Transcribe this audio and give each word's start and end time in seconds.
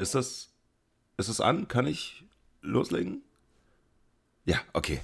Ist 0.00 0.14
das, 0.14 0.48
ist 1.18 1.28
das 1.28 1.42
an? 1.42 1.68
Kann 1.68 1.86
ich 1.86 2.24
loslegen? 2.62 3.20
Ja, 4.46 4.56
okay. 4.72 5.00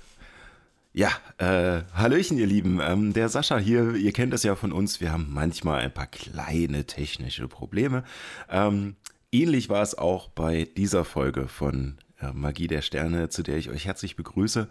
Ja, 0.94 1.10
äh, 1.36 1.82
Hallöchen, 1.92 2.38
ihr 2.38 2.46
Lieben. 2.46 2.80
Ähm, 2.80 3.12
der 3.12 3.28
Sascha 3.28 3.58
hier, 3.58 3.94
ihr 3.94 4.12
kennt 4.12 4.32
es 4.32 4.42
ja 4.42 4.54
von 4.54 4.72
uns. 4.72 5.02
Wir 5.02 5.12
haben 5.12 5.26
manchmal 5.30 5.82
ein 5.82 5.92
paar 5.92 6.06
kleine 6.06 6.86
technische 6.86 7.46
Probleme. 7.46 8.04
Ähm, 8.48 8.96
ähnlich 9.30 9.68
war 9.68 9.82
es 9.82 9.98
auch 9.98 10.28
bei 10.28 10.66
dieser 10.78 11.04
Folge 11.04 11.46
von 11.46 11.98
äh, 12.18 12.32
Magie 12.32 12.66
der 12.66 12.80
Sterne, 12.80 13.28
zu 13.28 13.42
der 13.42 13.58
ich 13.58 13.68
euch 13.68 13.84
herzlich 13.84 14.16
begrüße. 14.16 14.66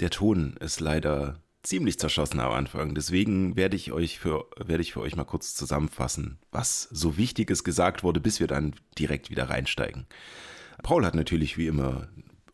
Der 0.00 0.10
Ton 0.10 0.58
ist 0.60 0.80
leider 0.80 1.40
ziemlich 1.66 1.98
zerschossen 1.98 2.40
am 2.40 2.52
Anfang. 2.52 2.94
Deswegen 2.94 3.56
werde 3.56 3.76
ich 3.76 3.92
euch 3.92 4.18
für, 4.18 4.46
werde 4.56 4.82
ich 4.82 4.92
für 4.92 5.00
euch 5.00 5.16
mal 5.16 5.24
kurz 5.24 5.54
zusammenfassen, 5.54 6.38
was 6.52 6.88
so 6.92 7.16
Wichtiges 7.16 7.64
gesagt 7.64 8.02
wurde, 8.02 8.20
bis 8.20 8.40
wir 8.40 8.46
dann 8.46 8.74
direkt 8.98 9.30
wieder 9.30 9.50
reinsteigen. 9.50 10.06
Paul 10.82 11.04
hat 11.04 11.14
natürlich 11.14 11.58
wie 11.58 11.66
immer 11.66 12.08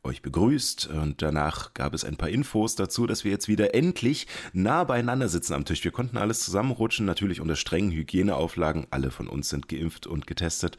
euch 0.05 0.23
begrüßt 0.23 0.89
und 0.89 1.23
danach 1.23 1.75
gab 1.75 1.95
es 1.95 2.05
ein 2.05 2.17
paar 2.17 2.29
Infos 2.29 2.75
dazu, 2.75 3.07
dass 3.07 3.23
wir 3.23 3.31
jetzt 3.31 3.47
wieder 3.47 3.75
endlich 3.75 4.27
nah 4.53 4.83
beieinander 4.83 5.29
sitzen 5.29 5.55
am 5.55 5.65
Tisch. 5.65 5.85
Wir 5.85 5.93
konnten 5.93 6.17
alles 6.17 6.41
zusammenrutschen, 6.41 7.07
natürlich 7.07 7.41
unter 7.41 7.55
strengen 7.55 7.93
Hygieneauflagen. 7.93 8.87
Alle 8.91 9.11
von 9.11 9.29
uns 9.29 9.49
sind 9.49 9.69
geimpft 9.69 10.07
und 10.07 10.27
getestet 10.27 10.77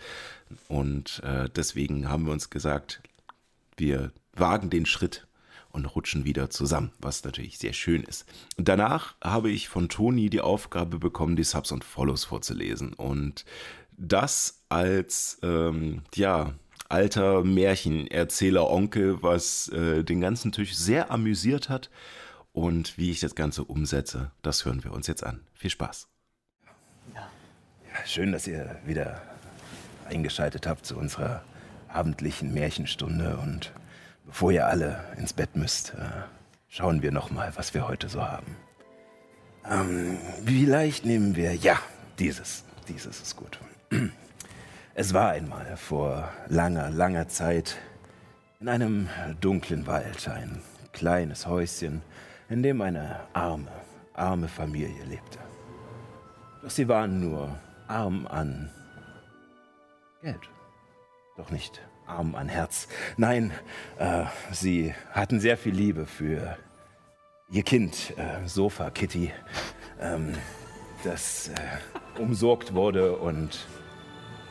und 0.68 1.22
äh, 1.24 1.48
deswegen 1.56 2.10
haben 2.10 2.26
wir 2.26 2.34
uns 2.34 2.50
gesagt, 2.50 3.02
wir 3.78 4.12
wagen 4.34 4.70
den 4.70 4.86
Schritt 4.86 5.26
und 5.74 5.86
rutschen 5.86 6.24
wieder 6.24 6.50
zusammen, 6.50 6.92
was 7.00 7.24
natürlich 7.24 7.58
sehr 7.58 7.74
schön 7.74 8.04
ist. 8.04 8.26
Und 8.58 8.70
danach 8.70 9.16
habe 9.22 9.52
ich 9.52 9.68
von 9.68 9.90
Toni 9.90 10.30
die 10.30 10.42
Aufgabe 10.42 11.00
bekommen, 11.00 11.36
die 11.36 11.44
Subs 11.44 11.72
und 11.72 11.84
Follows 11.84 12.24
vorzulesen. 12.24 12.94
Und 12.94 13.44
das 13.98 14.64
als, 14.70 15.40
ähm, 15.44 16.04
ja, 16.16 16.54
alter 16.90 17.44
Märchenerzähler 17.44 18.70
Onkel, 18.70 19.24
was 19.24 19.68
äh, 19.70 20.04
den 20.04 20.22
ganzen 20.22 20.52
Tisch 20.52 20.76
sehr 20.76 21.12
amüsiert 21.12 21.70
hat. 21.70 21.90
Und 22.52 23.00
wie 23.00 23.10
ich 23.10 23.20
das 23.20 23.34
Ganze 23.34 23.64
umsetze, 23.64 24.32
das 24.44 24.64
hören 24.64 24.84
wir 24.84 24.94
uns 24.94 25.08
jetzt 25.08 25.24
an. 25.24 25.42
Viel 25.56 25.72
Spaß. 25.72 26.08
Ja, 27.16 27.28
schön, 28.06 28.32
dass 28.32 28.46
ihr 28.46 28.80
wieder 28.86 29.24
eingeschaltet 30.08 30.68
habt 30.68 30.86
zu 30.86 30.96
unserer 30.96 31.44
abendlichen 31.88 32.54
Märchenstunde 32.54 33.38
und 33.38 33.72
Bevor 34.26 34.52
ihr 34.52 34.68
alle 34.68 35.04
ins 35.18 35.34
Bett 35.34 35.56
müsst, 35.56 35.94
äh, 35.94 36.24
schauen 36.70 37.02
wir 37.02 37.12
noch 37.12 37.30
mal, 37.32 37.52
was 37.56 37.74
wir 37.74 37.88
heute 37.88 38.10
so 38.10 38.22
haben. 38.22 38.56
Ähm, 39.70 40.18
vielleicht 40.46 41.06
nehmen 41.06 41.36
wir, 41.36 41.56
ja, 41.56 41.80
dieses. 42.20 42.64
Dieses 42.88 43.22
ist 43.22 43.36
gut. 43.36 43.60
Es 44.96 45.12
war 45.12 45.32
einmal 45.32 45.76
vor 45.76 46.30
langer, 46.50 46.92
langer 46.92 47.28
Zeit 47.28 47.78
in 48.60 48.70
einem 48.70 49.10
dunklen 49.42 49.88
Wald 49.88 50.28
ein 50.30 50.62
kleines 50.92 51.48
Häuschen, 51.48 52.04
in 52.48 52.62
dem 52.62 52.80
eine 52.80 53.20
arme, 53.34 53.72
arme 54.14 54.48
Familie 54.48 55.04
lebte. 55.06 55.40
Doch 56.62 56.70
sie 56.70 56.88
waren 56.88 57.20
nur 57.20 57.58
arm 57.88 58.28
an 58.28 58.70
Geld, 60.22 60.48
doch 61.38 61.50
nicht 61.50 61.82
arm 62.06 62.36
an 62.36 62.50
Herz. 62.50 62.88
Nein, 63.18 63.52
äh, 63.98 64.26
sie 64.52 64.94
hatten 65.12 65.40
sehr 65.40 65.58
viel 65.58 65.74
Liebe 65.74 66.06
für 66.06 66.58
ihr 67.50 67.64
Kind, 67.64 68.14
äh, 68.18 68.48
Sofa 68.48 68.90
Kitty, 68.90 69.32
ähm, 70.00 70.34
das 71.04 71.50
äh, 71.50 72.22
umsorgt 72.22 72.74
wurde 72.74 73.18
und 73.18 73.68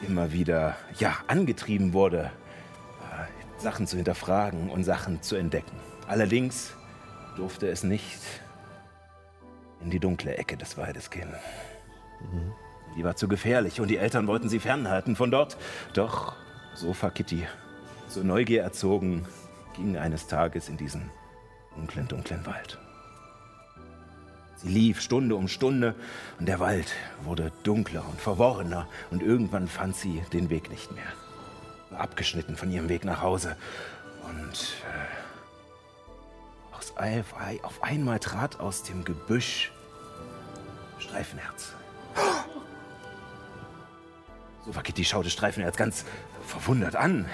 immer 0.06 0.32
wieder 0.32 0.76
ja, 0.98 1.16
angetrieben 1.26 1.92
wurde, 1.92 2.30
äh, 3.10 3.60
Sachen 3.60 3.86
zu 3.86 3.96
hinterfragen 3.96 4.70
und 4.70 4.84
Sachen 4.84 5.22
zu 5.22 5.36
entdecken. 5.36 5.76
Allerdings 6.06 6.74
durfte 7.36 7.68
es 7.68 7.84
nicht 7.84 8.20
in 9.80 9.90
die 9.90 10.00
dunkle 10.00 10.36
Ecke 10.36 10.56
des 10.56 10.76
Waldes 10.76 11.10
gehen. 11.10 11.30
Mhm. 12.20 12.52
Die 12.96 13.04
war 13.04 13.16
zu 13.16 13.26
gefährlich 13.26 13.80
und 13.80 13.88
die 13.88 13.96
Eltern 13.96 14.26
wollten 14.26 14.48
sie 14.48 14.58
fernhalten 14.58 15.16
von 15.16 15.30
dort. 15.30 15.56
Doch 15.94 16.36
Sofa 16.82 17.10
Kitty, 17.10 17.46
zur 18.08 18.24
Neugier 18.24 18.64
erzogen, 18.64 19.24
ging 19.76 19.96
eines 19.96 20.26
Tages 20.26 20.68
in 20.68 20.76
diesen 20.76 21.12
dunklen, 21.76 22.08
dunklen 22.08 22.44
Wald. 22.44 22.76
Sie 24.56 24.68
lief 24.68 25.00
Stunde 25.00 25.36
um 25.36 25.46
Stunde 25.46 25.94
und 26.40 26.46
der 26.46 26.58
Wald 26.58 26.92
wurde 27.22 27.52
dunkler 27.62 28.04
und 28.08 28.20
verworrener 28.20 28.88
und 29.12 29.22
irgendwann 29.22 29.68
fand 29.68 29.94
sie 29.94 30.24
den 30.32 30.50
Weg 30.50 30.70
nicht 30.70 30.90
mehr. 30.90 31.06
War 31.90 32.00
abgeschnitten 32.00 32.56
von 32.56 32.68
ihrem 32.68 32.88
Weg 32.88 33.04
nach 33.04 33.22
Hause 33.22 33.56
und 34.28 34.74
äh, 36.98 37.22
auf 37.62 37.82
einmal 37.84 38.18
trat 38.18 38.58
aus 38.58 38.82
dem 38.82 39.04
Gebüsch 39.04 39.70
Streifenherz. 40.98 41.74
So 44.64 44.72
war 44.76 44.84
Kitty 44.84 45.04
schaute 45.04 45.28
Streifenherz 45.28 45.76
ganz 45.76 46.04
verwundert 46.46 46.96
an. 46.96 47.26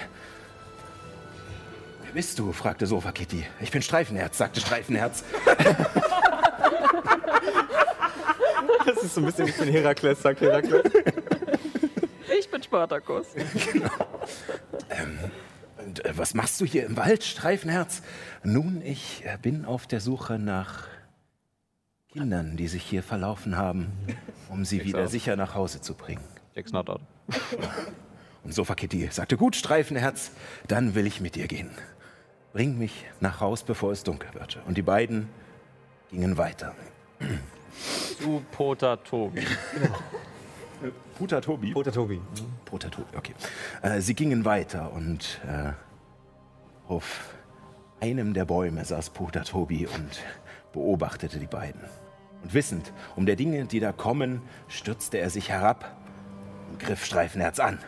Wer 2.05 2.13
bist 2.13 2.39
du? 2.39 2.53
fragte 2.53 2.87
Sofa 2.87 3.13
Kitty. 3.13 3.45
Ich 3.61 3.71
bin 3.71 3.83
Streifenherz, 3.83 4.39
sagte 4.39 4.61
Streifenherz. 4.61 5.25
Das 8.87 9.05
ist 9.05 9.15
so 9.15 9.21
ein 9.21 9.27
bisschen 9.27 9.47
wie 9.47 9.53
von 9.53 9.69
Herakles, 9.69 10.23
sagt 10.23 10.41
Herakles. 10.41 10.91
Ich 12.39 12.51
bin 12.51 12.63
Spartakus. 12.63 13.27
genau. 13.73 13.91
Ähm, 14.89 15.19
und, 15.77 16.05
äh, 16.05 16.17
was 16.17 16.33
machst 16.33 16.61
du 16.61 16.65
hier 16.65 16.87
im 16.87 16.97
Wald, 16.97 17.23
Streifenherz? 17.23 18.03
Nun, 18.43 18.81
ich 18.83 19.25
äh, 19.27 19.37
bin 19.41 19.67
auf 19.67 19.87
der 19.87 20.01
Suche 20.01 20.39
nach 20.39 20.89
Kindern, 22.11 22.57
die 22.57 22.69
sich 22.69 22.83
hier 22.83 23.03
verlaufen 23.03 23.57
haben, 23.59 23.93
um 24.49 24.65
sie 24.65 24.85
wieder 24.85 25.09
sicher 25.09 25.37
nach 25.37 25.55
Hause 25.55 25.83
zu 25.83 25.95
bringen. 25.95 26.25
Jack's 26.55 26.73
not 26.73 26.89
out. 26.89 27.03
Und 28.45 28.55
Sofa 28.55 28.75
Kitty 28.75 29.09
sagte, 29.11 29.37
gut, 29.37 29.57
Streifenherz, 29.57 30.31
dann 30.67 30.95
will 30.95 31.07
ich 31.07 31.21
mit 31.21 31.35
dir 31.35 31.49
gehen. 31.49 31.71
Bring 32.53 32.79
mich 32.79 33.05
nach 33.21 33.41
Haus, 33.41 33.63
bevor 33.63 33.93
es 33.93 34.05
dunkel 34.05 34.33
wird. 34.35 34.59
Und 34.67 34.77
die 34.79 34.83
beiden 34.83 35.29
gingen 36.11 36.37
weiter. 36.39 36.75
Zu 38.21 38.43
Pota 38.51 38.97
Tobi. 38.97 39.43
Puta 41.19 41.41
Tobi? 41.41 41.73
Pota 41.73 41.91
Tobi. 41.91 42.21
Puta 42.65 42.89
Tobi, 42.89 43.17
okay. 43.17 43.35
Äh, 43.83 44.01
sie 44.01 44.15
gingen 44.15 44.45
weiter 44.45 44.93
und 44.93 45.41
äh, 45.47 45.73
auf 46.87 47.35
einem 48.01 48.35
der 48.35 48.45
Bäume 48.45 48.85
saß 48.85 49.11
Puta 49.11 49.41
Tobi 49.41 49.87
und 49.87 50.23
beobachtete 50.73 51.39
die 51.39 51.47
beiden. 51.47 51.81
Und 52.43 52.55
wissend 52.55 52.93
um 53.17 53.27
der 53.27 53.35
Dinge, 53.35 53.65
die 53.65 53.81
da 53.81 53.91
kommen, 53.93 54.43
stürzte 54.69 55.19
er 55.19 55.31
sich 55.31 55.49
herab 55.49 55.97
und 56.71 56.79
griff 56.79 57.05
Streifenherz 57.05 57.59
an. 57.59 57.79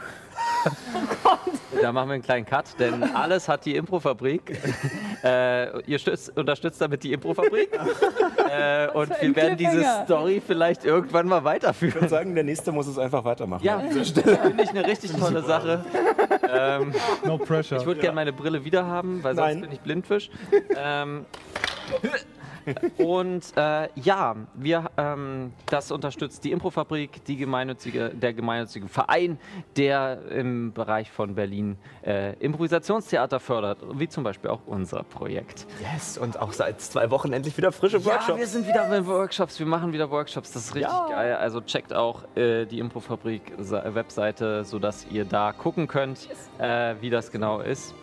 Da 1.80 1.92
machen 1.92 2.08
wir 2.08 2.14
einen 2.14 2.22
kleinen 2.22 2.46
Cut, 2.46 2.78
denn 2.78 3.02
alles 3.14 3.48
hat 3.48 3.64
die 3.64 3.76
Improfabrik. 3.76 4.58
Äh, 5.22 5.82
ihr 5.82 5.98
stützt, 5.98 6.34
unterstützt 6.34 6.80
damit 6.80 7.02
die 7.02 7.12
Improfabrik. 7.12 7.68
äh, 8.50 8.88
und 8.88 9.10
wir 9.20 9.36
werden 9.36 9.58
diese 9.58 9.84
Story 10.04 10.40
vielleicht 10.44 10.86
irgendwann 10.86 11.28
mal 11.28 11.44
weiterführen. 11.44 11.90
Ich 11.90 11.94
würde 11.96 12.08
sagen, 12.08 12.34
der 12.34 12.44
nächste 12.44 12.72
muss 12.72 12.86
es 12.86 12.96
einfach 12.96 13.22
weitermachen. 13.22 13.62
Ja, 13.62 13.80
finde 13.80 14.62
ich 14.62 14.70
eine 14.70 14.86
richtig 14.86 15.12
tolle 15.12 15.42
Sache. 15.42 15.84
Ähm, 16.50 16.94
no 17.26 17.36
pressure. 17.36 17.78
Ich 17.80 17.86
würde 17.86 18.00
gerne 18.00 18.14
meine 18.14 18.32
Brille 18.32 18.64
wieder 18.64 18.86
haben, 18.86 19.22
weil 19.22 19.34
sonst 19.34 19.46
Nein. 19.46 19.60
bin 19.60 19.72
ich 19.72 19.80
Blindfisch. 19.80 20.30
Ähm, 20.76 21.26
Und 22.98 23.42
äh, 23.56 23.88
ja, 23.96 24.36
wir, 24.54 24.90
ähm, 24.96 25.52
das 25.66 25.90
unterstützt 25.90 26.44
die 26.44 26.52
Improfabrik, 26.52 27.24
die 27.24 27.36
gemeinnützige, 27.36 28.10
der 28.10 28.32
gemeinnützige 28.34 28.88
Verein, 28.88 29.38
der 29.76 30.20
im 30.30 30.72
Bereich 30.72 31.10
von 31.10 31.34
Berlin 31.34 31.76
äh, 32.04 32.34
Improvisationstheater 32.36 33.40
fördert, 33.40 33.78
wie 33.94 34.08
zum 34.08 34.24
Beispiel 34.24 34.50
auch 34.50 34.60
unser 34.66 35.02
Projekt. 35.02 35.66
Yes, 35.92 36.18
und 36.18 36.40
auch 36.40 36.52
seit 36.52 36.80
zwei 36.80 37.10
Wochen 37.10 37.32
endlich 37.32 37.56
wieder 37.56 37.72
frische 37.72 37.98
Ja, 37.98 38.04
Workshops. 38.06 38.38
wir 38.38 38.46
sind 38.46 38.66
wieder 38.68 38.88
mit 38.88 39.06
Workshops, 39.06 39.58
wir 39.58 39.66
machen 39.66 39.92
wieder 39.92 40.10
Workshops, 40.10 40.52
das 40.52 40.66
ist 40.66 40.74
richtig 40.74 40.92
Ja. 40.92 41.08
geil. 41.08 41.36
Also 41.36 41.60
checkt 41.60 41.92
auch 41.92 42.24
äh, 42.36 42.66
die 42.66 42.78
Improfabrik-Webseite, 42.78 44.64
sodass 44.64 45.06
ihr 45.10 45.24
da 45.24 45.52
gucken 45.52 45.86
könnt, 45.88 46.28
äh, 46.58 46.94
wie 47.00 47.10
das 47.10 47.30
genau 47.30 47.60
ist. 47.60 47.94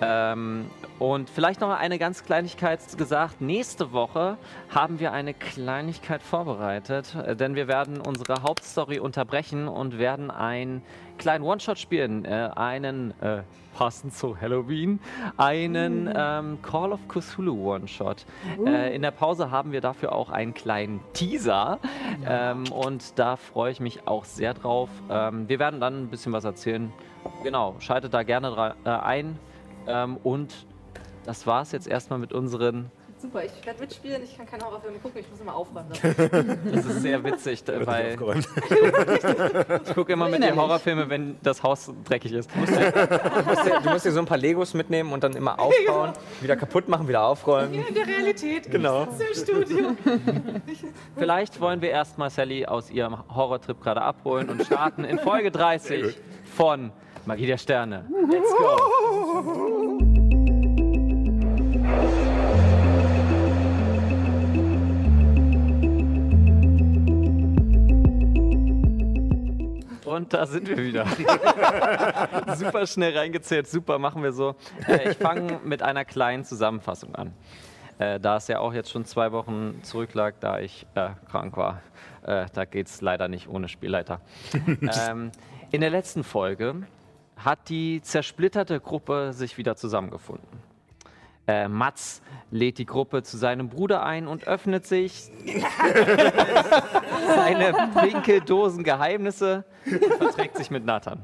Ähm, 0.00 0.70
und 0.98 1.30
vielleicht 1.30 1.60
noch 1.60 1.70
eine 1.70 1.98
ganz 1.98 2.24
Kleinigkeit 2.24 2.80
gesagt. 2.96 3.40
Nächste 3.40 3.92
Woche 3.92 4.36
haben 4.68 5.00
wir 5.00 5.12
eine 5.12 5.34
Kleinigkeit 5.34 6.22
vorbereitet, 6.22 7.14
äh, 7.14 7.36
denn 7.36 7.54
wir 7.54 7.68
werden 7.68 8.00
unsere 8.00 8.42
Hauptstory 8.42 8.98
unterbrechen 8.98 9.68
und 9.68 9.98
werden 9.98 10.30
einen 10.30 10.82
kleinen 11.18 11.44
One-Shot 11.44 11.78
spielen. 11.78 12.24
Äh, 12.24 12.50
einen, 12.54 13.14
äh, 13.20 13.42
passend 13.76 14.14
zu 14.14 14.38
Halloween, 14.38 15.00
einen 15.36 16.12
ähm, 16.14 16.58
Call 16.62 16.92
of 16.92 17.00
Cthulhu 17.08 17.72
One-Shot. 17.74 18.26
Äh, 18.66 18.94
in 18.94 19.02
der 19.02 19.10
Pause 19.10 19.50
haben 19.50 19.72
wir 19.72 19.80
dafür 19.80 20.12
auch 20.12 20.30
einen 20.30 20.54
kleinen 20.54 21.00
Teaser 21.12 21.78
ähm, 22.26 22.64
und 22.72 23.18
da 23.18 23.36
freue 23.36 23.72
ich 23.72 23.80
mich 23.80 24.06
auch 24.06 24.24
sehr 24.24 24.54
drauf. 24.54 24.90
Ähm, 25.08 25.48
wir 25.48 25.58
werden 25.58 25.80
dann 25.80 26.02
ein 26.02 26.08
bisschen 26.08 26.32
was 26.32 26.44
erzählen. 26.44 26.92
Genau, 27.42 27.76
schaltet 27.78 28.12
da 28.12 28.22
gerne 28.22 28.74
äh, 28.84 28.88
ein. 28.90 29.38
Ähm, 29.86 30.16
und 30.22 30.52
das 31.24 31.46
war 31.46 31.62
es 31.62 31.72
jetzt 31.72 31.86
erstmal 31.88 32.18
mit 32.18 32.32
unseren. 32.32 32.90
Super, 33.20 33.44
ich 33.44 33.66
werde 33.66 33.78
mitspielen, 33.80 34.22
ich 34.22 34.34
kann 34.34 34.46
keine 34.46 34.64
Horrorfilme 34.64 34.98
gucken, 34.98 35.20
ich 35.20 35.30
muss 35.30 35.40
immer 35.40 35.54
aufräumen. 35.54 35.90
Das 36.72 36.86
ist 36.86 37.02
sehr 37.02 37.22
witzig, 37.22 37.62
da- 37.64 37.86
weil 37.86 38.12
Aufgeräumt. 38.12 38.48
ich 39.86 39.94
gucke 39.94 40.14
immer 40.14 40.30
mit 40.30 40.42
dir 40.42 40.56
Horrorfilme, 40.56 41.10
wenn 41.10 41.36
das 41.42 41.62
Haus 41.62 41.92
dreckig 42.04 42.32
ist. 42.32 42.50
Du 42.54 42.58
musst, 42.60 42.72
dir, 42.74 43.80
du 43.84 43.90
musst 43.90 44.06
dir 44.06 44.12
so 44.12 44.20
ein 44.20 44.24
paar 44.24 44.38
Legos 44.38 44.72
mitnehmen 44.72 45.12
und 45.12 45.22
dann 45.22 45.34
immer 45.34 45.58
aufbauen, 45.60 46.14
wieder 46.40 46.56
kaputt 46.56 46.88
machen, 46.88 47.08
wieder 47.08 47.22
aufräumen. 47.24 47.74
In 47.74 47.94
der 47.94 48.06
Realität, 48.06 48.70
Genau. 48.70 49.02
im 49.02 49.34
Studio. 49.34 49.90
Vielleicht 51.16 51.60
wollen 51.60 51.82
wir 51.82 51.90
erstmal 51.90 52.30
Sally 52.30 52.64
aus 52.64 52.90
ihrem 52.90 53.16
Horrortrip 53.34 53.82
gerade 53.82 54.00
abholen 54.00 54.48
und 54.48 54.64
starten 54.64 55.04
in 55.04 55.18
Folge 55.18 55.50
30 55.50 56.16
von 56.56 56.90
Magie 57.26 57.46
der 57.46 57.58
Sterne. 57.58 58.04
Let's 58.30 58.50
go! 58.56 60.10
Und 70.04 70.34
da 70.34 70.44
sind 70.46 70.68
wir 70.68 70.76
wieder. 70.76 71.06
super 72.56 72.86
schnell 72.86 73.16
reingezählt, 73.16 73.68
super, 73.68 73.98
machen 73.98 74.22
wir 74.22 74.32
so. 74.32 74.56
Äh, 74.88 75.10
ich 75.10 75.16
fange 75.18 75.60
mit 75.64 75.82
einer 75.82 76.04
kleinen 76.04 76.44
Zusammenfassung 76.44 77.14
an. 77.14 77.32
Äh, 77.98 78.18
da 78.18 78.38
es 78.38 78.48
ja 78.48 78.58
auch 78.58 78.72
jetzt 78.72 78.90
schon 78.90 79.04
zwei 79.04 79.30
Wochen 79.30 79.80
zurücklag, 79.82 80.34
da 80.40 80.58
ich 80.58 80.86
äh, 80.94 81.10
krank 81.30 81.56
war. 81.56 81.80
Äh, 82.22 82.46
da 82.52 82.64
geht 82.64 82.88
es 82.88 83.00
leider 83.02 83.28
nicht 83.28 83.48
ohne 83.48 83.68
Spielleiter. 83.68 84.20
ähm, 85.08 85.30
in 85.70 85.80
der 85.80 85.90
letzten 85.90 86.24
Folge 86.24 86.86
hat 87.44 87.68
die 87.68 88.02
zersplitterte 88.02 88.80
Gruppe 88.80 89.32
sich 89.32 89.58
wieder 89.58 89.76
zusammengefunden. 89.76 90.70
Äh, 91.46 91.68
Mats 91.68 92.22
lädt 92.50 92.78
die 92.78 92.86
Gruppe 92.86 93.22
zu 93.22 93.36
seinem 93.36 93.68
Bruder 93.68 94.04
ein 94.04 94.28
und 94.28 94.46
öffnet 94.46 94.86
sich 94.86 95.30
seine 97.34 97.90
pinkeldosen 97.98 98.84
Geheimnisse 98.84 99.64
und 99.86 100.04
verträgt 100.14 100.56
sich 100.56 100.70
mit 100.70 100.84
Nathan. 100.84 101.20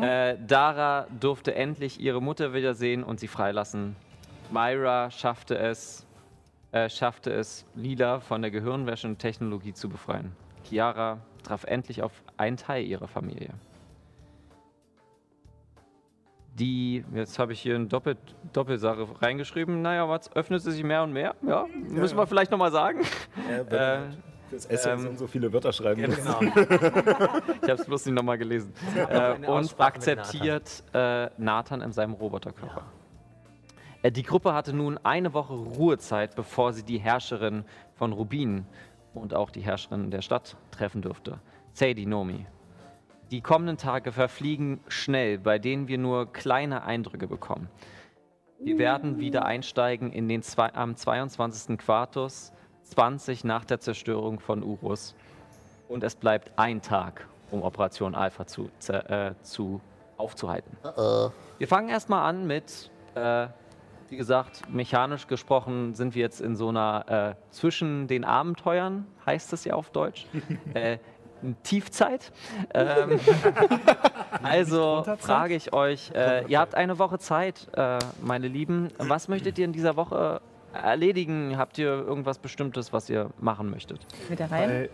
Äh, 0.00 0.36
Dara 0.46 1.06
durfte 1.18 1.54
endlich 1.54 2.00
ihre 2.00 2.22
Mutter 2.22 2.54
wiedersehen 2.54 3.02
und 3.02 3.20
sie 3.20 3.28
freilassen. 3.28 3.96
Myra 4.50 5.10
schaffte 5.10 5.58
es, 5.58 6.06
äh, 6.72 6.88
schaffte 6.88 7.30
es, 7.32 7.66
Lila 7.74 8.20
von 8.20 8.42
der 8.42 8.50
Gehirnwäschentechnologie 8.50 9.74
zu 9.74 9.88
befreien. 9.88 10.32
Chiara 10.64 11.18
traf 11.42 11.64
endlich 11.64 12.02
auf 12.02 12.12
einen 12.36 12.56
Teil 12.56 12.84
ihrer 12.84 13.08
Familie. 13.08 13.50
Die, 16.60 17.04
jetzt 17.14 17.38
habe 17.38 17.54
ich 17.54 17.60
hier 17.60 17.74
eine 17.74 17.86
Doppel, 17.86 18.16
Doppelsache 18.52 19.06
reingeschrieben. 19.22 19.80
Naja, 19.80 20.08
was 20.08 20.30
öffnet 20.36 20.60
sie 20.62 20.72
sich 20.72 20.84
mehr 20.84 21.02
und 21.02 21.12
mehr? 21.12 21.34
Ja, 21.40 21.66
müssen 21.88 22.18
wir 22.18 22.26
vielleicht 22.26 22.50
nochmal 22.50 22.70
sagen. 22.70 23.00
Äh, 23.48 24.00
Das 24.50 24.66
Essen 24.66 24.98
Ähm, 25.00 25.06
und 25.08 25.18
so 25.18 25.26
viele 25.26 25.52
Wörter 25.52 25.72
schreiben. 25.72 26.02
Genau. 26.02 26.40
ich 26.42 27.62
habe 27.62 27.72
es 27.72 27.86
bloß 27.86 28.06
nicht 28.06 28.14
nochmal 28.14 28.36
gelesen. 28.36 28.74
Äh, 29.08 29.46
und 29.46 29.74
akzeptiert 29.80 30.82
äh, 30.92 31.30
Nathan 31.38 31.80
in 31.80 31.92
seinem 31.92 32.12
Roboterkörper. 32.14 32.82
Äh, 34.02 34.10
die 34.10 34.22
Gruppe 34.24 34.52
hatte 34.52 34.72
nun 34.74 34.98
eine 35.02 35.32
Woche 35.32 35.54
Ruhezeit, 35.54 36.34
bevor 36.34 36.72
sie 36.72 36.82
die 36.82 36.98
Herrscherin 36.98 37.64
von 37.94 38.12
Rubin 38.12 38.66
und 39.14 39.34
auch 39.34 39.50
die 39.50 39.60
Herrscherin 39.60 40.10
der 40.10 40.20
Stadt 40.22 40.56
treffen 40.72 41.00
durfte, 41.00 41.38
Sadie 41.72 42.06
Nomi. 42.06 42.44
Die 43.30 43.42
kommenden 43.42 43.76
Tage 43.76 44.10
verfliegen 44.10 44.80
schnell, 44.88 45.38
bei 45.38 45.60
denen 45.60 45.86
wir 45.86 45.98
nur 45.98 46.32
kleine 46.32 46.82
Eindrücke 46.82 47.28
bekommen. 47.28 47.68
Wir 48.58 48.76
werden 48.76 49.20
wieder 49.20 49.44
einsteigen 49.44 50.12
in 50.12 50.28
den 50.28 50.42
zwei, 50.42 50.74
am 50.74 50.96
22. 50.96 51.78
Quartus, 51.78 52.52
20 52.82 53.44
nach 53.44 53.64
der 53.64 53.78
Zerstörung 53.78 54.40
von 54.40 54.64
Urus. 54.64 55.14
Und 55.88 56.02
es 56.02 56.16
bleibt 56.16 56.50
ein 56.56 56.82
Tag, 56.82 57.28
um 57.52 57.62
Operation 57.62 58.16
Alpha 58.16 58.46
zu, 58.48 58.68
äh, 58.88 59.32
zu 59.42 59.80
aufzuhalten. 60.16 60.76
Wir 61.58 61.68
fangen 61.68 61.88
erstmal 61.88 62.28
an 62.28 62.48
mit, 62.48 62.90
äh, 63.14 63.46
wie 64.08 64.16
gesagt, 64.16 64.68
mechanisch 64.68 65.28
gesprochen 65.28 65.94
sind 65.94 66.16
wir 66.16 66.22
jetzt 66.22 66.40
in 66.40 66.56
so 66.56 66.68
einer 66.68 67.36
äh, 67.38 67.52
zwischen 67.52 68.08
den 68.08 68.24
Abenteuern, 68.24 69.06
heißt 69.24 69.52
es 69.52 69.64
ja 69.64 69.74
auf 69.74 69.90
Deutsch. 69.90 70.26
Tiefzeit. 71.62 72.32
Ähm, 72.74 73.18
also 74.42 75.04
frage 75.18 75.54
ich 75.54 75.72
euch, 75.72 76.10
äh, 76.14 76.44
ihr 76.46 76.58
habt 76.58 76.74
eine 76.74 76.98
Woche 76.98 77.18
Zeit, 77.18 77.68
äh, 77.74 77.98
meine 78.22 78.48
Lieben. 78.48 78.88
Was 78.98 79.28
möchtet 79.28 79.58
ihr 79.58 79.64
in 79.64 79.72
dieser 79.72 79.96
Woche 79.96 80.40
erledigen? 80.72 81.56
Habt 81.56 81.78
ihr 81.78 81.88
irgendwas 81.88 82.38
Bestimmtes, 82.38 82.92
was 82.92 83.10
ihr 83.10 83.30
machen 83.38 83.70
möchtet? 83.70 84.00
Wieder 84.28 84.50
rein. 84.50 84.68
Weil 84.68 84.90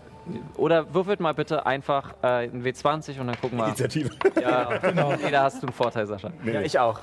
Oder 0.56 0.92
würfelt 0.94 1.20
mal 1.20 1.34
bitte 1.34 1.66
einfach 1.66 2.14
äh, 2.22 2.48
ein 2.48 2.64
W20 2.64 3.20
und 3.20 3.28
dann 3.28 3.40
gucken 3.40 3.58
wir. 3.58 3.66
Initiative. 3.66 4.10
Ja, 4.40 4.78
genau. 4.82 5.14
Nee, 5.16 5.30
da 5.30 5.44
hast 5.44 5.62
du 5.62 5.66
einen 5.66 5.74
Vorteil, 5.74 6.06
Sascha. 6.06 6.30
Ja, 6.44 6.60
ich 6.62 6.78
auch. 6.78 7.00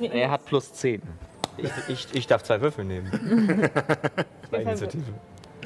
Er 0.00 0.30
hat 0.30 0.44
plus 0.44 0.72
10. 0.72 1.02
Ich, 1.58 1.70
ich, 1.88 2.14
ich 2.14 2.26
darf 2.26 2.42
zwei 2.42 2.60
Würfel 2.60 2.84
nehmen. 2.84 3.10
Zwei 4.50 4.58
Initiative. 4.62 5.04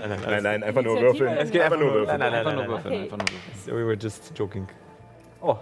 Nein, 0.00 0.08
nein, 0.10 0.20
Nein, 0.30 0.42
nein, 0.42 0.62
einfach 0.64 0.82
nur 0.82 1.00
würfeln. 1.00 1.36
Es 1.36 1.50
geht 1.50 1.62
einfach 1.62 1.78
nur. 1.78 2.06
Nein, 2.06 2.18
nein, 2.18 2.18
nein. 2.18 2.34
Einfach 2.34 2.54
nur 2.54 2.66
würfeln, 2.68 3.02
einfach 3.02 3.18
nur 3.18 3.26
würfeln. 3.28 3.76
We 3.76 3.86
were 3.86 3.96
just 4.00 4.32
joking. 4.38 4.66
Oh, 5.40 5.56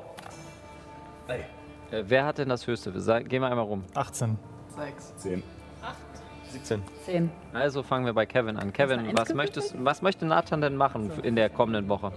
Äh, 1.91 2.05
wer 2.07 2.27
hat 2.27 2.37
denn 2.39 2.49
das 2.51 2.67
höchste? 2.67 2.93
Wir 2.93 3.01
sagen- 3.01 3.27
Gehen 3.29 3.41
wir 3.43 3.49
einmal 3.49 3.65
rum. 3.65 3.85
18. 3.95 4.39
Zehn. 5.17 5.43
17. 6.53 6.83
Zehn. 7.05 7.31
Also 7.53 7.83
fangen 7.83 8.07
wir 8.07 8.13
bei 8.13 8.27
Kevin 8.27 8.57
an. 8.57 8.73
Kevin, 8.73 9.01
eins 9.01 9.19
was, 9.19 9.35
möchtest, 9.35 9.75
was 9.85 10.03
möchte 10.03 10.27
Nathan 10.27 10.61
denn 10.61 10.77
machen 10.77 11.11
in 11.23 11.37
der 11.37 11.49
kommenden 11.51 11.89
Woche? 11.89 12.13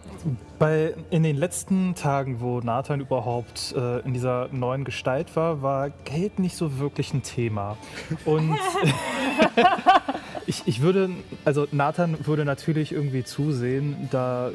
Bei, 0.59 0.93
in 1.09 1.23
den 1.23 1.35
letzten 1.38 1.95
Tagen, 1.95 2.39
wo 2.41 2.59
Nathan 2.59 3.00
überhaupt 3.00 3.73
äh, 3.75 4.00
in 4.00 4.13
dieser 4.13 4.47
neuen 4.51 4.83
Gestalt 4.83 5.35
war, 5.35 5.61
war 5.61 5.89
Geld 6.05 6.39
nicht 6.39 6.55
so 6.55 6.79
wirklich 6.79 7.13
ein 7.13 7.23
Thema. 7.23 7.77
Und 8.25 8.55
ich, 10.45 10.63
ich 10.65 10.81
würde, 10.81 11.09
also 11.45 11.67
Nathan 11.71 12.25
würde 12.25 12.45
natürlich 12.45 12.91
irgendwie 12.91 13.23
zusehen, 13.23 14.09
da 14.11 14.51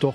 doch 0.00 0.14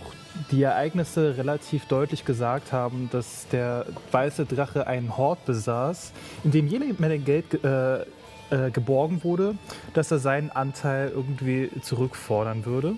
die 0.51 0.63
Ereignisse 0.63 1.37
relativ 1.37 1.85
deutlich 1.85 2.25
gesagt 2.25 2.73
haben, 2.73 3.07
dass 3.11 3.47
der 3.49 3.85
weiße 4.11 4.45
Drache 4.45 4.85
einen 4.85 5.15
Hort 5.15 5.45
besaß, 5.45 6.11
in 6.43 6.51
dem 6.51 6.67
jede 6.67 6.93
Menge 7.01 7.19
Geld 7.19 7.49
ge- 7.51 7.61
äh, 7.63 8.05
äh, 8.49 8.69
geborgen 8.71 9.23
wurde, 9.23 9.55
dass 9.93 10.11
er 10.11 10.19
seinen 10.19 10.51
Anteil 10.51 11.09
irgendwie 11.13 11.69
zurückfordern 11.81 12.65
würde 12.65 12.95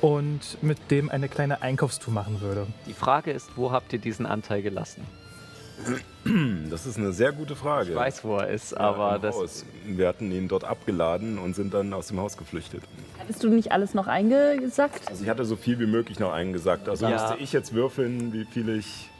und 0.00 0.58
mit 0.62 0.90
dem 0.90 1.08
eine 1.10 1.28
kleine 1.28 1.62
Einkaufstour 1.62 2.12
machen 2.12 2.40
würde. 2.40 2.66
Die 2.86 2.92
Frage 2.92 3.30
ist, 3.30 3.56
wo 3.56 3.72
habt 3.72 3.92
ihr 3.92 3.98
diesen 3.98 4.26
Anteil 4.26 4.62
gelassen? 4.62 5.02
Das 6.70 6.86
ist 6.86 6.96
eine 6.98 7.12
sehr 7.12 7.32
gute 7.32 7.56
Frage. 7.56 7.90
Ich 7.90 7.96
weiß, 7.96 8.24
wo 8.24 8.36
er 8.38 8.48
ist, 8.48 8.72
Ja, 8.72 8.78
aber 8.78 9.16
im 9.16 9.22
das. 9.22 9.34
Haus. 9.36 9.64
Wir 9.86 10.08
hatten 10.08 10.30
ihn 10.30 10.48
dort 10.48 10.64
abgeladen 10.64 11.38
und 11.38 11.54
sind 11.56 11.74
dann 11.74 11.92
aus 11.92 12.06
dem 12.08 12.20
Haus 12.20 12.36
geflüchtet. 12.36 12.82
Hattest 13.18 13.42
du 13.42 13.48
nicht 13.48 13.72
alles 13.72 13.92
noch 13.92 14.06
eingesackt? 14.06 15.08
Also 15.08 15.24
ich 15.24 15.28
hatte 15.28 15.44
so 15.44 15.56
viel 15.56 15.78
wie 15.80 15.86
möglich 15.86 16.18
noch 16.20 16.32
eingesagt. 16.32 16.88
Also 16.88 17.06
Ja. 17.06 17.12
musste 17.12 17.36
ich 17.42 17.52
jetzt 17.52 17.74
würfeln, 17.74 18.32
wie 18.32 18.44
viel 18.44 18.68
ich 18.68 19.10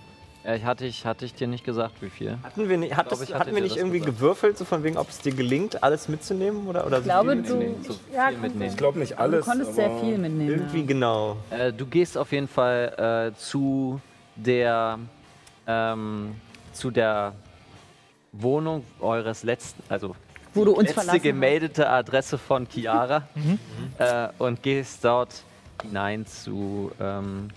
Äh, 0.45 0.61
hatte, 0.61 0.85
ich, 0.85 1.07
hatte 1.07 1.25
ich 1.25 1.35
dir 1.35 1.47
nicht 1.47 1.65
gesagt, 1.65 1.95
wie 2.03 2.11
viel? 2.11 2.39
Hatten 2.43 2.69
wir 2.69 2.77
nicht, 2.77 2.95
hat 2.95 3.09
glaub, 3.09 3.19
das, 3.19 3.29
ich 3.29 3.35
hatte 3.35 3.47
hatten 3.47 3.55
wir 3.55 3.63
nicht 3.63 3.77
irgendwie 3.77 3.99
gesagt. 3.99 4.19
gewürfelt, 4.19 4.59
so 4.59 4.65
von 4.65 4.85
wegen, 4.85 4.99
ob 4.99 5.09
es 5.09 5.19
dir 5.19 5.35
gelingt, 5.35 5.83
alles 5.83 6.09
mitzunehmen? 6.09 6.67
Oder, 6.67 6.87
oder 6.87 6.99
Ich 6.99 7.05
glaube, 7.05 7.37
du, 7.37 7.57
mitnehmen, 7.57 7.83
zu 7.83 7.99
ja, 8.15 8.29
viel 8.29 8.39
mitnehmen. 8.39 8.71
Ich 8.71 8.77
glaube 8.77 8.99
nicht 8.99 9.13
du 9.13 9.19
alles. 9.21 9.45
konntest 9.47 9.75
sehr 9.75 9.91
viel 9.99 10.19
mitnehmen. 10.19 10.51
Irgendwie 10.51 10.81
ja. 10.81 10.87
genau. 10.87 11.37
Äh, 11.51 11.73
du 11.73 11.87
gehst 11.87 12.19
auf 12.19 12.31
jeden 12.33 12.49
Fall 12.49 13.33
äh, 13.35 13.39
zu 13.39 14.01
der 14.37 14.99
ähm, 15.67 16.35
zu 16.73 16.91
der 16.91 17.35
Wohnung 18.33 18.85
eures 19.01 19.45
letzten, 19.45 19.83
also 19.89 20.15
Wo 20.53 20.65
du 20.65 20.73
uns 20.73 20.89
letzte 20.89 20.95
verlassen 20.95 21.23
gemeldete 21.23 21.89
Adresse 21.89 22.37
von 22.37 22.67
Chiara 22.69 23.29
äh, 23.99 24.29
und 24.39 24.63
gehst 24.63 25.05
dort 25.05 25.45
hinein 25.83 26.27
zu 26.27 26.91
ähm, 27.01 27.49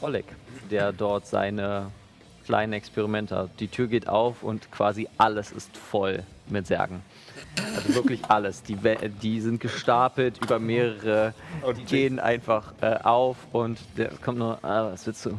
Oleg, 0.00 0.24
der 0.70 0.92
dort 0.92 1.26
seine 1.26 1.90
kleinen 2.44 2.72
Experimente 2.72 3.36
hat. 3.36 3.50
Die 3.60 3.68
Tür 3.68 3.88
geht 3.88 4.08
auf 4.08 4.42
und 4.42 4.70
quasi 4.70 5.08
alles 5.18 5.52
ist 5.52 5.76
voll 5.76 6.22
mit 6.48 6.66
Särgen. 6.66 7.02
Also 7.76 7.94
wirklich 7.94 8.24
alles. 8.28 8.62
Die, 8.62 8.82
We- 8.82 9.10
die 9.22 9.40
sind 9.40 9.60
gestapelt 9.60 10.38
über 10.42 10.58
mehrere, 10.58 11.34
die 11.76 11.84
gehen 11.84 12.18
einfach 12.18 12.72
äh, 12.80 12.96
auf 13.02 13.36
und 13.52 13.78
der 13.96 14.08
kommt 14.24 14.38
nur, 14.38 14.64
ah, 14.64 14.90
was 14.92 15.06
willst 15.06 15.26
du? 15.26 15.36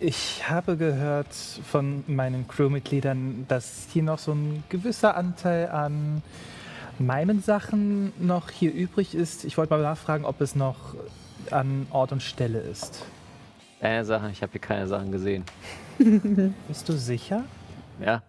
Ich 0.00 0.48
habe 0.48 0.76
gehört 0.76 1.32
von 1.32 2.02
meinen 2.08 2.48
Crewmitgliedern, 2.48 3.44
dass 3.48 3.86
hier 3.92 4.02
noch 4.02 4.18
so 4.18 4.32
ein 4.32 4.64
gewisser 4.68 5.16
Anteil 5.16 5.68
an 5.68 6.22
meinen 6.98 7.42
Sachen 7.42 8.12
noch 8.18 8.50
hier 8.50 8.72
übrig 8.72 9.14
ist. 9.14 9.44
Ich 9.44 9.58
wollte 9.58 9.74
mal 9.74 9.82
nachfragen, 9.82 10.24
ob 10.24 10.40
es 10.40 10.56
noch 10.56 10.94
an 11.50 11.86
Ort 11.90 12.12
und 12.12 12.22
Stelle 12.22 12.58
ist. 12.60 13.04
Äh, 13.82 14.04
Sachen, 14.04 14.30
ich 14.30 14.40
habe 14.42 14.52
hier 14.52 14.60
keine 14.60 14.86
Sachen 14.86 15.10
gesehen. 15.10 15.44
Bist 16.68 16.88
du 16.88 16.92
sicher? 16.92 17.44
Ja, 18.00 18.22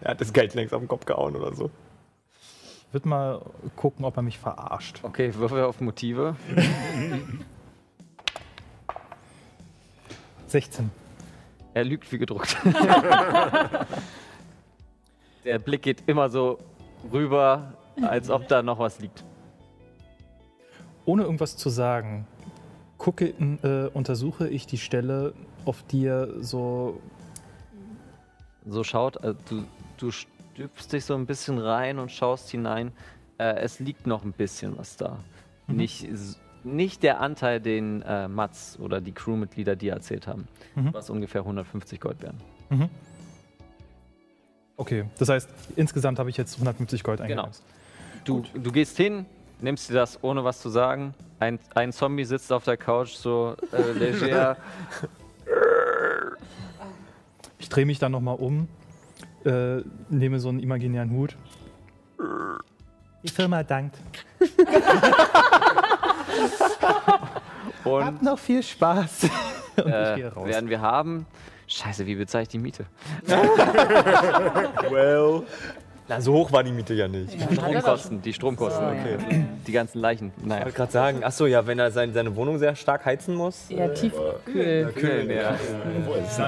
Er 0.00 0.10
hat 0.12 0.20
das 0.20 0.32
Geld 0.32 0.54
längst 0.54 0.72
auf 0.74 0.80
den 0.80 0.88
Kopf 0.88 1.04
gehauen 1.04 1.36
oder 1.36 1.54
so. 1.54 1.70
Ich 2.88 2.94
würde 2.94 3.06
mal 3.08 3.42
gucken, 3.76 4.04
ob 4.06 4.16
er 4.16 4.22
mich 4.22 4.38
verarscht. 4.38 5.00
okay, 5.02 5.34
Würfel 5.34 5.62
auf 5.64 5.80
Motive. 5.82 6.36
16. 10.46 10.90
Er 11.74 11.84
lügt 11.84 12.10
wie 12.10 12.16
gedruckt. 12.18 12.56
Der 15.44 15.58
Blick 15.58 15.82
geht 15.82 16.02
immer 16.06 16.30
so 16.30 16.58
rüber, 17.12 17.74
als 18.00 18.30
ob 18.30 18.48
da 18.48 18.62
noch 18.62 18.78
was 18.78 18.98
liegt. 19.00 19.22
Ohne 21.04 21.24
irgendwas 21.24 21.58
zu 21.58 21.68
sagen, 21.68 22.26
gucke, 22.98 23.26
äh, 23.62 23.88
untersuche 23.94 24.48
ich 24.48 24.66
die 24.66 24.78
Stelle, 24.78 25.32
auf 25.64 25.82
die 25.84 26.04
er 26.06 26.28
so 26.42 27.00
So 28.66 28.84
schaut, 28.84 29.16
äh, 29.24 29.34
du, 29.48 29.64
du 29.96 30.10
stüpfst 30.10 30.88
dich 30.92 31.04
so 31.04 31.14
ein 31.14 31.24
bisschen 31.26 31.58
rein 31.58 31.98
und 31.98 32.10
schaust 32.12 32.50
hinein. 32.50 32.92
Äh, 33.38 33.54
es 33.60 33.78
liegt 33.80 34.06
noch 34.06 34.24
ein 34.24 34.32
bisschen 34.32 34.76
was 34.76 34.96
da. 34.96 35.18
Nicht, 35.68 36.02
s- 36.04 36.38
nicht 36.64 37.02
der 37.02 37.20
Anteil, 37.20 37.60
den 37.60 38.02
äh, 38.02 38.26
Mats 38.28 38.78
oder 38.80 39.00
die 39.00 39.12
Crewmitglieder 39.12 39.76
dir 39.76 39.92
erzählt 39.92 40.26
haben, 40.26 40.48
Mhm. 40.74 40.92
was 40.92 41.08
ungefähr 41.08 41.42
150 41.42 42.00
Gold 42.00 42.20
wären. 42.20 42.38
Okay, 44.76 45.04
das 45.18 45.28
heißt, 45.28 45.48
insgesamt 45.76 46.18
habe 46.18 46.30
ich 46.30 46.36
jetzt 46.36 46.54
150 46.54 47.02
Gold 47.02 47.18
Genau. 47.20 47.30
eingeheimst. 47.32 47.62
Du, 48.24 48.42
du 48.54 48.70
gehst 48.72 48.96
hin, 48.96 49.26
nimmst 49.60 49.88
dir 49.90 49.94
das 49.94 50.22
ohne 50.22 50.44
was 50.44 50.60
zu 50.60 50.68
sagen. 50.68 51.14
Ein, 51.40 51.58
ein 51.74 51.92
Zombie 51.92 52.24
sitzt 52.24 52.52
auf 52.52 52.64
der 52.64 52.76
Couch 52.76 53.14
so 53.14 53.54
äh, 53.72 53.92
leger. 53.98 54.56
Ich 57.58 57.68
drehe 57.68 57.86
mich 57.86 57.98
dann 57.98 58.12
nochmal 58.12 58.36
um, 58.36 58.68
äh, 59.44 59.82
nehme 60.08 60.40
so 60.40 60.48
einen 60.48 60.60
imaginären 60.60 61.10
Hut. 61.10 61.36
Die 63.22 63.28
Firma 63.28 63.62
dankt. 63.62 63.98
und 67.84 68.04
Habt 68.04 68.22
noch 68.22 68.38
viel 68.38 68.62
Spaß. 68.62 69.24
Und 69.76 69.86
ich 69.86 69.94
äh, 69.94 70.14
gehe 70.16 70.32
raus. 70.32 70.48
werden 70.48 70.68
wir 70.70 70.80
haben. 70.80 71.24
Scheiße, 71.68 72.04
wie 72.06 72.16
bezahle 72.16 72.42
ich 72.42 72.48
die 72.48 72.58
Miete? 72.58 72.86
Well. 74.90 75.44
Na, 76.08 76.22
so 76.22 76.32
hoch 76.32 76.52
war 76.52 76.64
die 76.64 76.72
Miete 76.72 76.94
ja 76.94 77.06
nicht. 77.06 77.34
Ich 77.34 77.58
Stromkosten, 77.58 78.22
die 78.22 78.32
Stromkosten. 78.32 78.82
Okay. 78.86 79.44
Die 79.66 79.72
ganzen 79.72 80.00
Leichen. 80.00 80.32
Naja. 80.42 80.64
wollte 80.64 80.76
gerade 80.76 80.92
sagen, 80.92 81.24
achso, 81.24 81.44
ja, 81.44 81.66
wenn 81.66 81.78
er 81.78 81.90
sein, 81.90 82.14
seine 82.14 82.34
Wohnung 82.34 82.58
sehr 82.58 82.74
stark 82.76 83.04
heizen 83.04 83.34
muss. 83.34 83.66
Ja, 83.68 83.88
tiefkühl. 83.88 84.90
Kühlen, 84.94 85.30
ja. 85.30 85.58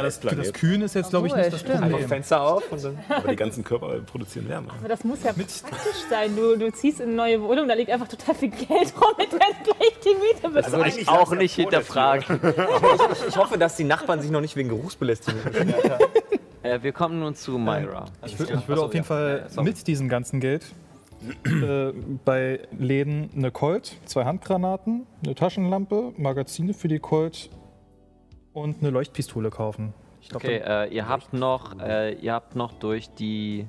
Das, 0.03 0.21
das 0.21 0.53
Kühlen 0.55 0.81
ist 0.81 0.95
jetzt, 0.95 1.11
glaube 1.11 1.27
ich, 1.27 1.35
nicht 1.35 1.53
das 1.53 1.61
stimmt. 1.61 1.77
Einfach 1.77 1.91
Problem. 1.91 2.09
Fenster 2.09 2.41
auf 2.41 2.73
und 2.73 2.83
dann. 2.83 2.99
Aber 3.11 3.29
die 3.29 3.37
ganzen 3.37 3.63
Körper 3.63 4.01
produzieren 4.01 4.49
Wärme. 4.49 4.71
Aber 4.79 4.89
das 4.89 5.05
muss 5.05 5.23
ja 5.23 5.33
praktisch 5.33 5.63
sein. 6.09 6.35
Du, 6.35 6.57
du 6.57 6.73
ziehst 6.73 7.01
in 7.01 7.09
eine 7.09 7.17
neue 7.17 7.43
Wohnung, 7.43 7.69
da 7.69 7.75
liegt 7.75 7.91
einfach 7.91 8.09
total 8.09 8.35
viel 8.35 8.51
Geld 8.51 8.95
rum, 8.99 9.15
mit 9.19 9.31
der 9.31 9.39
gleich 9.39 10.01
die 10.03 10.15
Miete 10.15 10.49
bezahlst. 10.49 10.73
Würde 10.73 11.01
ich 11.01 11.09
auch 11.09 11.33
nicht 11.33 11.55
hinterfragen. 11.55 12.41
Ich 13.29 13.37
hoffe, 13.37 13.59
dass 13.59 13.77
die 13.77 13.85
Nachbarn 13.85 14.23
sich 14.23 14.31
noch 14.31 14.41
nicht 14.41 14.57
wegen 14.57 14.71
Geruchsbelästigung 14.71 15.43
beschwert 15.45 15.91
haben. 15.91 16.05
Äh, 16.63 16.83
wir 16.83 16.93
kommen 16.93 17.21
nun 17.21 17.35
zu 17.35 17.59
Myra. 17.59 18.07
Ich, 18.27 18.39
würd, 18.39 18.51
ich 18.51 18.69
würde 18.69 18.83
auf 18.83 18.95
jeden 18.95 19.07
Fall 19.07 19.49
mit 19.63 19.87
diesem 19.87 20.09
ganzen 20.09 20.41
Geld 20.41 20.67
äh, 21.45 21.93
bei 22.25 22.61
Läden 22.79 23.31
eine 23.35 23.51
Colt, 23.51 23.97
zwei 24.07 24.25
Handgranaten, 24.25 25.07
eine 25.25 25.35
Taschenlampe, 25.35 26.13
Magazine 26.17 26.75
für 26.75 26.89
die 26.89 26.99
Colt 26.99 27.51
und 28.53 28.79
eine 28.81 28.91
Leuchtpistole 28.91 29.51
kaufen. 29.51 29.93
Ich 30.21 30.29
glaub, 30.29 30.45
Okay, 30.45 30.63
äh, 30.65 30.95
ihr 30.95 31.09
habt 31.09 31.33
noch, 31.33 31.79
äh, 31.79 32.15
ihr 32.15 32.35
habt 32.35 32.57
noch 32.57 32.73
durch 32.73 33.11
die 33.15 33.67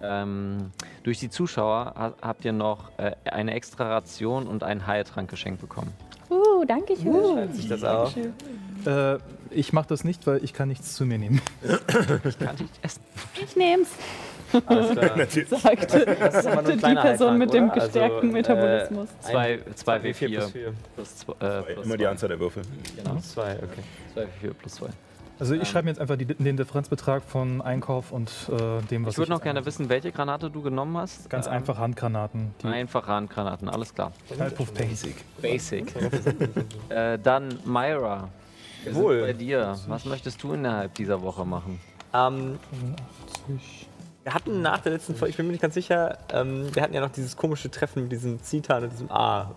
ähm, 0.00 0.70
durch 1.02 1.18
die 1.18 1.28
Zuschauer 1.28 1.94
ha 1.96 2.14
habt 2.22 2.44
ihr 2.44 2.52
noch 2.52 2.96
äh, 2.98 3.12
eine 3.24 3.54
extra 3.54 3.88
Ration 3.88 4.46
und 4.46 4.62
einen 4.62 4.86
Heiltrank 4.86 5.28
geschenkt 5.28 5.60
bekommen. 5.60 5.92
Uh, 6.30 6.64
danke 6.66 6.94
schön. 6.96 7.52
Sich 7.52 7.68
das 7.68 7.82
auch. 7.82 8.12
dann, 8.84 9.16
äh, 9.16 9.18
ich 9.50 9.72
mache 9.72 9.88
das 9.88 10.04
nicht, 10.04 10.26
weil 10.26 10.42
ich 10.44 10.52
kann 10.52 10.68
nichts 10.68 10.94
zu 10.94 11.04
mir 11.06 11.18
nehmen. 11.18 11.40
Kann 12.38 12.56
ich 12.56 12.84
essen? 12.84 13.00
Ich 13.42 13.56
nehm's, 13.56 13.88
Alles 14.66 14.92
klar. 14.92 15.16
sagte, 15.60 16.16
sagte 16.42 16.72
ein 16.72 16.78
die 16.78 16.94
Person 16.94 17.38
mit 17.38 17.52
dem 17.52 17.70
gestärkten 17.70 18.14
Also, 18.14 18.32
Metabolismus. 18.32 19.08
Zwei, 19.20 19.58
zwei 19.74 19.96
W4 19.98 20.28
W4 20.28 20.34
plus 20.36 20.50
4. 20.52 20.72
plus, 20.94 21.16
zwei- 21.16 21.32
äh, 21.46 21.62
plus 21.62 21.84
Immer 21.86 21.96
die 21.96 22.04
zwei. 22.04 22.10
Anzahl 22.10 22.28
der 22.28 22.40
Würfel. 22.40 22.62
Genau. 22.96 23.16
Zwei, 23.20 23.56
okay. 23.56 23.82
Zwei 24.14 24.22
W4 24.22 24.54
plus 24.54 24.74
zwei. 24.74 24.88
Also 25.40 25.54
ich 25.54 25.68
schreibe 25.68 25.84
mir 25.84 25.90
jetzt 25.92 26.00
einfach 26.00 26.16
die, 26.16 26.24
den 26.24 26.56
Differenzbetrag 26.56 27.22
von 27.22 27.62
Einkauf 27.62 28.10
und 28.10 28.28
äh, 28.50 28.82
dem, 28.90 29.06
was 29.06 29.14
Ich 29.14 29.18
würde 29.18 29.30
noch 29.30 29.40
gerne 29.40 29.64
wissen, 29.64 29.88
welche 29.88 30.10
Granate 30.10 30.50
du 30.50 30.62
genommen 30.62 30.96
hast. 30.96 31.30
Ganz 31.30 31.46
Ähm, 31.46 31.52
einfach 31.52 31.78
Handgranaten. 31.78 32.52
Die 32.60 32.66
Einfach 32.66 33.06
Handgranaten, 33.06 33.68
alles 33.68 33.94
klar. 33.94 34.12
Kaltpuff 34.36 34.72
Basic. 34.72 35.14
Basic. 35.40 35.92
äh, 36.88 37.18
dann 37.22 37.56
Myra. 37.64 38.28
Wir 38.84 38.92
sind 38.92 39.02
Jawohl. 39.02 39.20
bei 39.22 39.32
dir. 39.32 39.76
Was 39.86 40.04
möchtest 40.04 40.42
du 40.42 40.52
innerhalb 40.52 40.94
dieser 40.94 41.22
Woche 41.22 41.44
machen? 41.44 41.80
Ähm, 42.14 42.58
wir 44.24 44.34
hatten 44.34 44.62
nach 44.62 44.80
der 44.80 44.92
letzten 44.92 45.14
Folge, 45.14 45.30
ich 45.30 45.36
bin 45.36 45.46
mir 45.46 45.52
nicht 45.52 45.62
ganz 45.62 45.74
sicher, 45.74 46.18
ähm, 46.32 46.74
wir 46.74 46.82
hatten 46.82 46.94
ja 46.94 47.00
noch 47.00 47.10
dieses 47.10 47.36
komische 47.36 47.70
Treffen 47.70 48.04
mit 48.04 48.12
diesem 48.12 48.42
Zitan 48.42 48.84
und 48.84 48.92
diesem 48.92 49.10
A. 49.10 49.54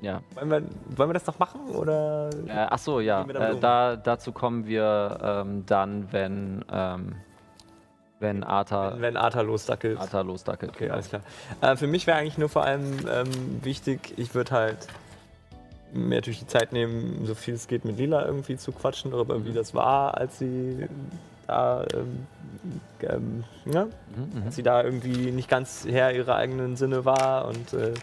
Ja. 0.00 0.22
Wollen 0.34 0.50
wir, 0.50 0.62
wollen 0.96 1.08
wir 1.10 1.14
das 1.14 1.26
noch 1.26 1.38
machen 1.38 1.60
oder? 1.70 2.30
Äh, 2.46 2.52
ach 2.70 2.78
so, 2.78 3.00
ja. 3.00 3.22
Äh, 3.22 3.52
um? 3.52 3.60
da, 3.60 3.96
dazu 3.96 4.32
kommen 4.32 4.66
wir 4.66 5.18
ähm, 5.22 5.64
dann, 5.66 6.10
wenn, 6.10 6.64
ähm, 6.72 7.16
wenn 8.18 8.44
Arta, 8.44 8.96
Wenn 8.98 9.16
Arta 9.16 9.40
losdackelt. 9.40 9.98
Arta 9.98 10.20
losdackelt. 10.20 10.72
Okay, 10.72 10.90
alles 10.90 11.08
klar. 11.08 11.22
Äh, 11.60 11.76
für 11.76 11.86
mich 11.86 12.06
wäre 12.06 12.18
eigentlich 12.18 12.38
nur 12.38 12.48
vor 12.50 12.64
allem 12.64 12.98
ähm, 13.10 13.62
wichtig, 13.62 14.14
ich 14.16 14.34
würde 14.34 14.52
halt 14.52 14.86
mir 15.92 16.16
natürlich 16.16 16.40
die 16.40 16.46
Zeit 16.46 16.72
nehmen, 16.72 17.24
so 17.26 17.34
viel 17.34 17.54
es 17.54 17.66
geht 17.68 17.84
mit 17.84 17.98
Lila 17.98 18.24
irgendwie 18.24 18.56
zu 18.56 18.72
quatschen, 18.72 19.10
darüber, 19.10 19.44
wie 19.44 19.52
das 19.52 19.74
war, 19.74 20.16
als 20.16 20.38
sie 20.38 20.86
da, 21.46 21.84
ähm, 21.94 22.26
ähm, 23.02 23.44
ja, 23.66 23.84
Mhm, 23.84 24.42
als 24.44 24.56
sie 24.56 24.62
da 24.62 24.82
irgendwie 24.82 25.30
nicht 25.30 25.48
ganz 25.48 25.86
Herr 25.88 26.12
ihrer 26.12 26.36
eigenen 26.36 26.76
Sinne 26.76 27.04
war 27.04 27.46
und 27.46 27.72
äh, 27.72 27.94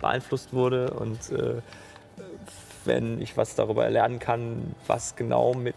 beeinflusst 0.00 0.52
wurde 0.52 0.90
und 0.90 1.30
äh, 1.30 1.60
wenn 2.84 3.20
ich 3.20 3.36
was 3.36 3.54
darüber 3.54 3.88
lernen 3.90 4.18
kann, 4.18 4.74
was 4.86 5.16
genau 5.16 5.54
mit 5.54 5.74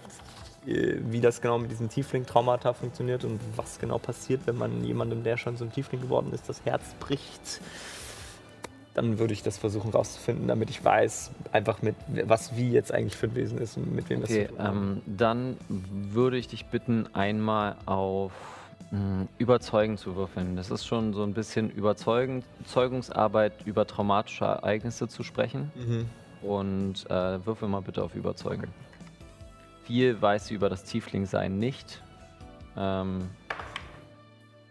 äh, 0.68 0.98
wie 1.10 1.22
das 1.22 1.42
genau 1.42 1.58
mit 1.58 1.72
diesem 1.72 1.90
Tiefling-Traumata 1.90 2.74
funktioniert 2.74 3.24
und 3.24 3.40
was 3.56 3.80
genau 3.80 3.98
passiert, 3.98 4.42
wenn 4.46 4.58
man 4.58 4.84
jemandem, 4.84 5.24
der 5.24 5.38
schon 5.38 5.58
so 5.58 5.66
ein 5.66 5.72
Tiefling 5.72 6.02
geworden 6.02 6.32
ist, 6.34 6.48
das 6.50 6.64
Herz 6.66 6.84
bricht, 7.00 7.62
dann 9.00 9.18
würde 9.18 9.32
ich 9.34 9.44
das 9.44 9.58
versuchen 9.58 9.92
rauszufinden, 9.92 10.50
damit 10.50 10.70
ich 10.70 10.84
weiß, 10.84 11.32
einfach 11.54 11.82
mit 11.82 11.96
was 12.26 12.58
wie 12.58 12.70
jetzt 12.70 12.94
eigentlich 12.94 13.16
für 13.16 13.28
ein 13.28 13.36
Wesen 13.36 13.58
ist 13.58 13.78
und 13.78 13.96
mit 13.96 14.10
wem 14.10 14.24
Okay, 14.24 14.48
das 14.50 14.58
zu 14.58 14.64
hat. 14.64 14.74
ähm, 14.74 15.02
dann 15.06 15.56
würde 15.70 16.38
ich 16.38 16.50
dich 16.50 16.66
bitten, 16.66 17.08
einmal 17.14 17.78
auf 17.86 18.34
mh, 18.92 19.28
Überzeugen 19.38 19.98
zu 19.98 20.18
würfeln. 20.18 20.58
Das 20.58 20.70
ist 20.70 20.86
schon 20.86 21.14
so 21.14 21.24
ein 21.24 21.34
bisschen 21.34 21.70
Überzeugen, 21.70 22.44
Überzeugungsarbeit 22.60 23.54
über 23.66 23.88
traumatische 23.88 24.44
Ereignisse 24.44 25.08
zu 25.08 25.24
sprechen. 25.24 25.72
Mhm. 25.76 26.06
Und 26.46 27.10
äh, 27.10 27.46
würfel 27.46 27.70
mal 27.70 27.82
bitte 27.82 28.04
auf 28.04 28.16
Überzeugen. 28.16 28.68
viel 29.86 30.22
weiß 30.22 30.48
sie 30.48 30.56
über 30.56 30.68
das 30.68 30.84
Tieflingsein 30.84 31.58
nicht. 31.58 32.02
Ähm, 32.76 33.30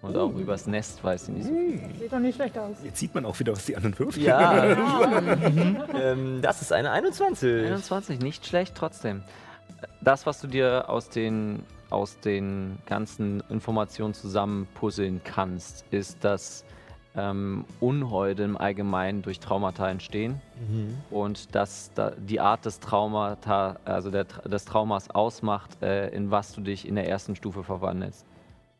und 0.00 0.16
auch 0.16 0.32
über 0.34 0.52
das 0.52 0.66
Nest 0.66 1.02
weiß 1.02 1.26
sie 1.26 1.32
nicht 1.32 1.46
so 1.46 1.52
viel. 1.52 1.80
Sieht 1.98 2.12
doch 2.12 2.18
nicht 2.18 2.36
schlecht 2.36 2.56
aus. 2.56 2.76
Jetzt 2.84 2.98
sieht 2.98 3.14
man 3.14 3.24
auch 3.24 3.38
wieder, 3.38 3.52
was 3.52 3.64
die 3.64 3.76
anderen 3.76 3.98
würfeln. 3.98 4.24
Ja. 4.24 4.64
ähm, 6.00 6.40
das 6.40 6.62
ist 6.62 6.72
eine 6.72 6.92
21. 6.92 7.66
21, 7.66 8.20
nicht 8.20 8.46
schlecht 8.46 8.74
trotzdem. 8.76 9.22
Das, 10.00 10.24
was 10.24 10.40
du 10.40 10.46
dir 10.46 10.88
aus 10.88 11.08
den, 11.08 11.64
aus 11.90 12.20
den 12.20 12.78
ganzen 12.86 13.42
Informationen 13.48 14.14
zusammenpuzzeln 14.14 15.20
kannst, 15.24 15.84
ist, 15.90 16.22
dass 16.24 16.64
ähm, 17.16 17.64
Unholde 17.80 18.44
im 18.44 18.56
Allgemeinen 18.56 19.22
durch 19.22 19.40
Traumata 19.40 19.90
entstehen 19.90 20.40
und 21.10 21.54
dass 21.54 21.90
da 21.94 22.12
die 22.12 22.38
Art 22.38 22.64
des 22.64 22.78
Traumata, 22.78 23.76
also 23.84 24.10
der, 24.10 24.24
des 24.24 24.64
Traumas 24.64 25.10
ausmacht, 25.10 25.82
äh, 25.82 26.08
in 26.10 26.30
was 26.30 26.52
du 26.52 26.60
dich 26.60 26.86
in 26.86 26.94
der 26.94 27.08
ersten 27.08 27.34
Stufe 27.34 27.64
verwandelst. 27.64 28.24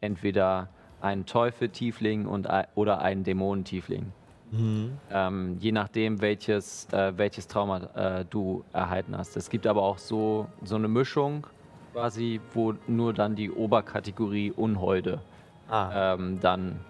Entweder 0.01 0.69
ein 1.01 1.27
Teufel-Tiefling 1.27 2.27
und, 2.27 2.49
oder 2.75 3.01
ein 3.01 3.25
Dämonentiefling. 3.25 4.13
Ähm, 5.11 5.57
je 5.61 5.73
nachdem, 5.73 6.21
welches, 6.23 6.87
äh, 6.93 7.13
welches 7.17 7.47
Trauma 7.49 7.81
äh, 7.95 8.25
du 8.25 8.65
erhalten 8.73 9.17
hast. 9.17 9.37
Es 9.37 9.51
gibt 9.51 9.67
aber 9.67 9.83
auch 9.83 9.99
so, 9.99 10.49
so 10.65 10.77
eine 10.77 10.89
Mischung, 10.89 11.47
quasi, 11.93 12.41
wo 12.55 12.75
nur 12.87 13.13
dann 13.13 13.35
die 13.37 13.51
Oberkategorie 13.51 14.53
Unholde 14.53 15.21
Ah. 15.69 16.15
ähm, 16.15 16.39
dann 16.41 16.81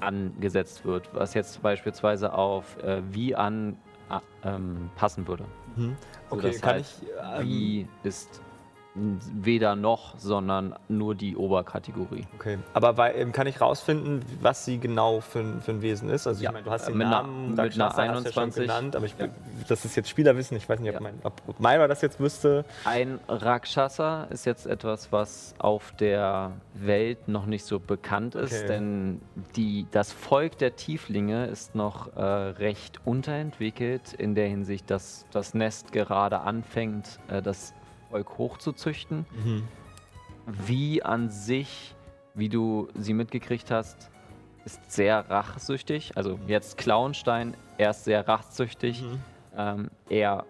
angesetzt 0.00 0.84
wird, 0.84 1.08
was 1.14 1.34
jetzt 1.34 1.60
beispielsweise 1.62 2.32
auf 2.32 2.76
äh, 2.82 3.02
wie 3.12 3.34
an 3.34 3.76
a- 4.08 4.20
ähm, 4.44 4.90
passen 4.96 5.26
würde. 5.26 5.44
Mhm. 5.76 5.96
So, 6.30 6.36
Okay, 6.36 6.46
das 6.52 6.60
kann 6.60 6.74
heißt, 6.76 7.02
ich. 7.02 7.08
Ähm, 7.38 7.48
Wie 7.48 7.88
ist 8.02 8.40
weder 8.94 9.76
noch, 9.76 10.18
sondern 10.18 10.74
nur 10.88 11.14
die 11.14 11.36
Oberkategorie. 11.36 12.26
Okay, 12.34 12.58
aber 12.74 12.96
weil, 12.96 13.14
ähm, 13.16 13.30
kann 13.32 13.46
ich 13.46 13.60
rausfinden, 13.60 14.24
was 14.40 14.64
sie 14.64 14.78
genau 14.78 15.20
für, 15.20 15.38
ein- 15.40 15.60
für 15.60 15.70
ein 15.70 15.82
Wesen 15.82 16.08
ist? 16.10 16.26
Also 16.26 16.42
Ja, 16.42 16.50
ich 16.50 16.54
meine, 16.54 16.64
du 16.64 16.70
hast 16.72 16.88
den 16.88 16.98
mit 16.98 17.06
einer- 17.06 17.22
Namen, 17.22 17.50
mit 17.50 17.58
Rakshasa 17.58 18.02
einer 18.02 18.14
hast 18.14 18.24
du 18.24 18.28
ja 18.28 18.32
schon 18.34 18.42
21. 18.42 18.62
genannt, 18.66 18.96
aber 18.96 19.06
ich, 19.06 19.14
Ja. 19.16 19.28
das 19.68 19.84
ist 19.84 19.94
jetzt 19.94 20.08
Spielerwissen. 20.08 20.56
Ich 20.56 20.68
weiß 20.68 20.80
nicht, 20.80 20.88
ob, 20.90 20.94
Ja. 20.96 21.00
mein, 21.00 21.14
ob 21.22 21.60
Myra 21.60 21.86
das 21.86 22.02
jetzt 22.02 22.18
wüsste. 22.18 22.64
Ein 22.84 23.20
Rakshasa 23.28 24.24
ist 24.24 24.44
jetzt 24.44 24.66
etwas, 24.66 25.12
was 25.12 25.54
auf 25.58 25.92
der 26.00 26.52
Welt 26.74 27.28
noch 27.28 27.46
nicht 27.46 27.64
so 27.64 27.78
bekannt 27.78 28.34
ist, 28.34 28.52
Okay. 28.54 28.66
denn 28.66 29.20
die, 29.54 29.86
das 29.92 30.12
Volk 30.12 30.58
der 30.58 30.74
Tieflinge 30.74 31.46
ist 31.46 31.76
noch 31.76 32.16
äh, 32.16 32.22
recht 32.22 33.00
unterentwickelt 33.04 34.12
in 34.14 34.34
der 34.34 34.48
Hinsicht, 34.48 34.90
dass 34.90 35.26
das 35.30 35.54
Nest 35.54 35.92
gerade 35.92 36.40
anfängt, 36.40 37.18
äh, 37.28 37.40
das 37.40 37.72
Volk 38.10 38.38
hochzuzüchten. 38.38 39.24
Wie 40.66 41.02
an 41.02 41.30
sich, 41.30 41.94
wie 42.34 42.48
du 42.48 42.88
sie 42.94 43.14
mitgekriegt 43.14 43.70
hast, 43.70 44.10
ist 44.64 44.90
sehr 44.90 45.30
rachsüchtig. 45.30 46.12
Also 46.16 46.38
jetzt 46.46 46.76
Klauenstein, 46.76 47.56
er 47.78 47.90
ist 47.90 48.04
sehr 48.04 48.26
rachsüchtig. 48.26 49.02
Ähm, 49.56 49.90
er 50.08 50.44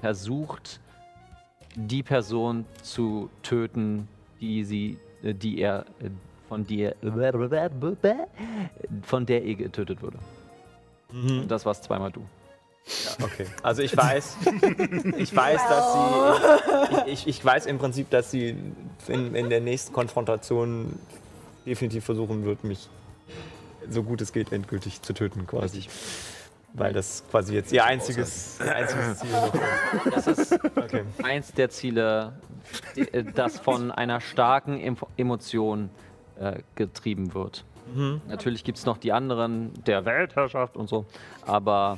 versucht, 0.00 0.80
die 1.74 2.02
Person 2.02 2.64
zu 2.82 3.30
töten, 3.42 4.08
die 4.40 4.64
sie, 4.64 4.98
äh, 5.22 5.34
die 5.34 5.58
er, 5.60 5.84
äh, 6.00 6.10
von 6.48 6.66
der, 6.66 6.96
von 9.02 9.26
der 9.26 9.44
er 9.44 9.54
getötet 9.54 10.02
wurde. 10.02 10.18
Und 11.40 11.48
das 11.48 11.66
war's 11.66 11.82
zweimal 11.82 12.10
du. 12.10 12.22
Okay. 13.22 13.46
Also 13.62 13.82
ich 13.82 13.96
weiß, 13.96 14.36
ich 15.18 15.34
weiß, 15.34 15.60
dass 15.68 15.92
sie, 15.92 17.10
ich, 17.10 17.12
ich, 17.12 17.26
ich 17.28 17.44
weiß 17.44 17.66
im 17.66 17.78
Prinzip, 17.78 18.10
dass 18.10 18.30
sie 18.30 18.56
in, 19.08 19.34
in 19.34 19.50
der 19.50 19.60
nächsten 19.60 19.92
Konfrontation 19.92 20.98
definitiv 21.66 22.04
versuchen 22.04 22.44
wird, 22.44 22.64
mich 22.64 22.88
so 23.90 24.02
gut 24.02 24.20
es 24.20 24.32
geht 24.32 24.52
endgültig 24.52 25.02
zu 25.02 25.12
töten, 25.12 25.46
quasi. 25.46 25.84
Weil 26.74 26.92
das 26.92 27.24
quasi 27.30 27.54
jetzt 27.54 27.72
ihr 27.72 27.84
einziges, 27.84 28.60
einziges 28.60 29.18
Ziel 29.18 29.30
ist. 29.30 30.14
Das 30.14 30.26
ist 30.26 30.52
Okay. 30.76 31.02
eins 31.22 31.52
der 31.52 31.70
Ziele, 31.70 32.34
äh, 32.94 33.24
das 33.34 33.58
von 33.58 33.90
einer 33.90 34.20
starken 34.20 34.78
Em 34.80 34.96
Emotion 35.16 35.88
äh, 36.38 36.60
getrieben 36.74 37.34
wird. 37.34 37.64
Natürlich 38.28 38.64
gibt 38.64 38.76
es 38.76 38.84
noch 38.84 38.98
die 38.98 39.12
anderen, 39.12 39.72
der 39.84 40.04
Weltherrschaft 40.04 40.76
und 40.76 40.90
so, 40.90 41.06
aber 41.46 41.96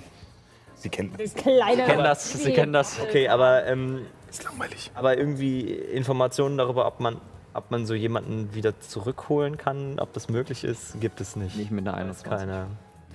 Sie 0.81 0.89
kennen 0.89 1.13
das. 1.17 1.35
Kleine. 1.35 1.85
kennen 1.85 2.03
das, 2.05 2.33
sie 2.33 2.53
kennen 2.53 2.73
das. 2.73 2.99
Okay, 3.01 3.29
aber, 3.29 3.67
ähm, 3.67 4.07
Ist 4.31 4.43
langweilig. 4.45 4.91
aber 4.95 5.19
irgendwie 5.19 5.73
Informationen 5.75 6.57
darüber, 6.57 6.87
ob 6.87 7.00
man, 7.00 7.21
ob 7.52 7.71
man 7.71 7.85
so 7.85 7.93
jemanden 7.95 8.54
wieder 8.54 8.81
zurückholen 8.81 9.59
kann, 9.59 9.99
ob 10.00 10.13
das 10.15 10.31
möglich 10.31 10.65
ist, 10.65 10.99
gibt 11.00 11.21
es 11.21 11.37
nicht. 11.37 11.54
Nicht 11.57 11.71
mit 11.71 11.87
einer 11.87 11.97
Da 12.02 12.11
ist 12.11 12.25
21. 12.26 12.39
keine. 12.39 12.67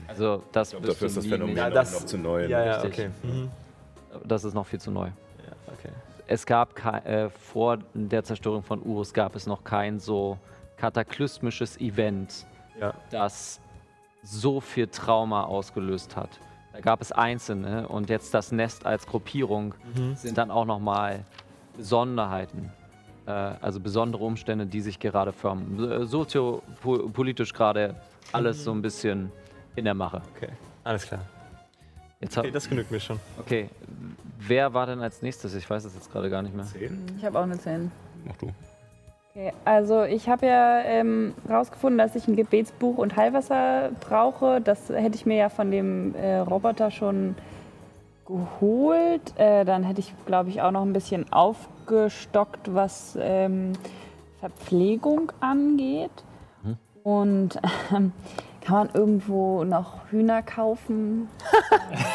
Also 0.07 0.43
das, 0.51 0.73
Ich 0.73 0.79
wirst 0.79 0.89
dafür 0.93 1.07
ist 1.07 1.17
das 1.17 1.25
Phänomen 1.25 1.57
Ja, 1.57 1.67
noch, 1.69 1.73
das- 1.73 1.93
noch 1.93 2.05
zu 2.05 2.17
neu. 2.19 2.45
Ja, 2.45 2.63
ja, 2.63 2.75
Richtig. 2.81 3.07
okay. 3.07 3.27
Mhm. 3.27 3.51
Das 4.23 4.43
ist 4.43 4.53
noch 4.53 4.67
viel 4.67 4.79
zu 4.79 4.91
neu. 4.91 5.07
Ja, 5.07 5.73
okay. 5.73 5.89
Es 6.27 6.45
gab 6.45 6.73
äh, 7.05 7.29
vor 7.31 7.79
der 7.95 8.23
Zerstörung 8.23 8.61
von 8.61 8.81
Urus 8.83 9.11
gab 9.13 9.35
es 9.35 9.47
noch 9.47 9.63
kein 9.63 9.99
so 9.99 10.37
kataklysmisches 10.77 11.77
Event, 11.79 12.45
Ja. 12.79 12.93
das 13.09 13.59
so 14.21 14.61
viel 14.61 14.87
Trauma 14.87 15.43
ausgelöst 15.45 16.15
hat. 16.15 16.29
Da 16.75 16.81
gab 16.81 16.99
es 17.01 17.13
einzelne 17.13 17.87
und 17.87 18.09
jetzt 18.09 18.33
das 18.33 18.51
Nest 18.51 18.85
als 18.85 19.07
Gruppierung 19.07 19.73
sind 20.15 20.37
dann 20.37 20.51
auch 20.51 20.65
nochmal 20.65 21.23
Besonderheiten, 21.77 22.69
äh, 23.25 23.31
also 23.31 23.79
besondere 23.79 24.23
Umstände, 24.25 24.65
die 24.65 24.81
sich 24.81 24.99
gerade 24.99 25.31
formen. 25.31 25.77
So- 25.77 26.05
Soziopolitisch 26.05 27.53
gerade 27.53 27.95
alles 28.33 28.63
so 28.65 28.71
ein 28.73 28.81
bisschen 28.81 29.31
in 29.77 29.85
der 29.85 29.93
Mache. 29.93 30.21
Okay, 30.35 30.49
alles 30.83 31.05
klar. 31.07 31.21
Jetzt 32.19 32.37
Okay, 32.37 32.51
das 32.51 32.67
genügt 32.67 32.91
mir 32.91 32.99
schon. 32.99 33.19
okay, 33.39 33.69
wer 34.39 34.73
war 34.73 34.85
denn 34.85 34.99
als 34.99 35.21
nächstes? 35.21 35.53
Ich 35.55 35.69
weiß 35.69 35.85
es 35.85 35.95
jetzt 35.95 36.11
gerade 36.11 36.29
gar 36.29 36.41
nicht 36.41 36.55
mehr. 36.55 36.65
Ich 37.17 37.23
habe 37.23 37.39
auch 37.39 37.43
eine 37.43 37.57
10. 37.57 37.89
Mach 38.25 38.35
du. 38.35 38.51
Okay, 39.37 39.51
also 39.65 40.03
ich 40.03 40.29
habe 40.29 40.45
ja 40.45 40.79
ähm, 40.79 41.33
rausgefunden, 41.49 41.97
dass 41.97 42.15
ich 42.15 42.25
ein 42.25 42.37
Gebetsbuch 42.37 42.97
und 42.97 43.17
Heilwasser 43.17 43.89
brauche. 43.99 44.61
Das 44.61 44.87
hätte 44.87 45.15
ich 45.15 45.25
mir 45.25 45.35
ja 45.35 45.49
von 45.49 45.71
dem 45.71 46.15
äh, 46.15 46.37
Roboter 46.37 46.89
schon 46.89 47.35
geholt. 48.25 49.37
Äh, 49.37 49.65
dann 49.65 49.83
hätte 49.83 49.99
ich, 49.99 50.13
glaube 50.25 50.51
ich, 50.51 50.61
auch 50.61 50.71
noch 50.71 50.83
ein 50.83 50.93
bisschen 50.93 51.33
aufgestockt, 51.33 52.73
was 52.73 53.17
ähm, 53.19 53.73
Verpflegung 54.39 55.33
angeht. 55.41 56.23
Und 57.03 57.59
ähm, 57.93 58.13
kann 58.65 58.77
man 58.77 58.89
irgendwo 58.93 59.63
noch 59.63 60.09
Hühner 60.09 60.41
kaufen? 60.41 61.29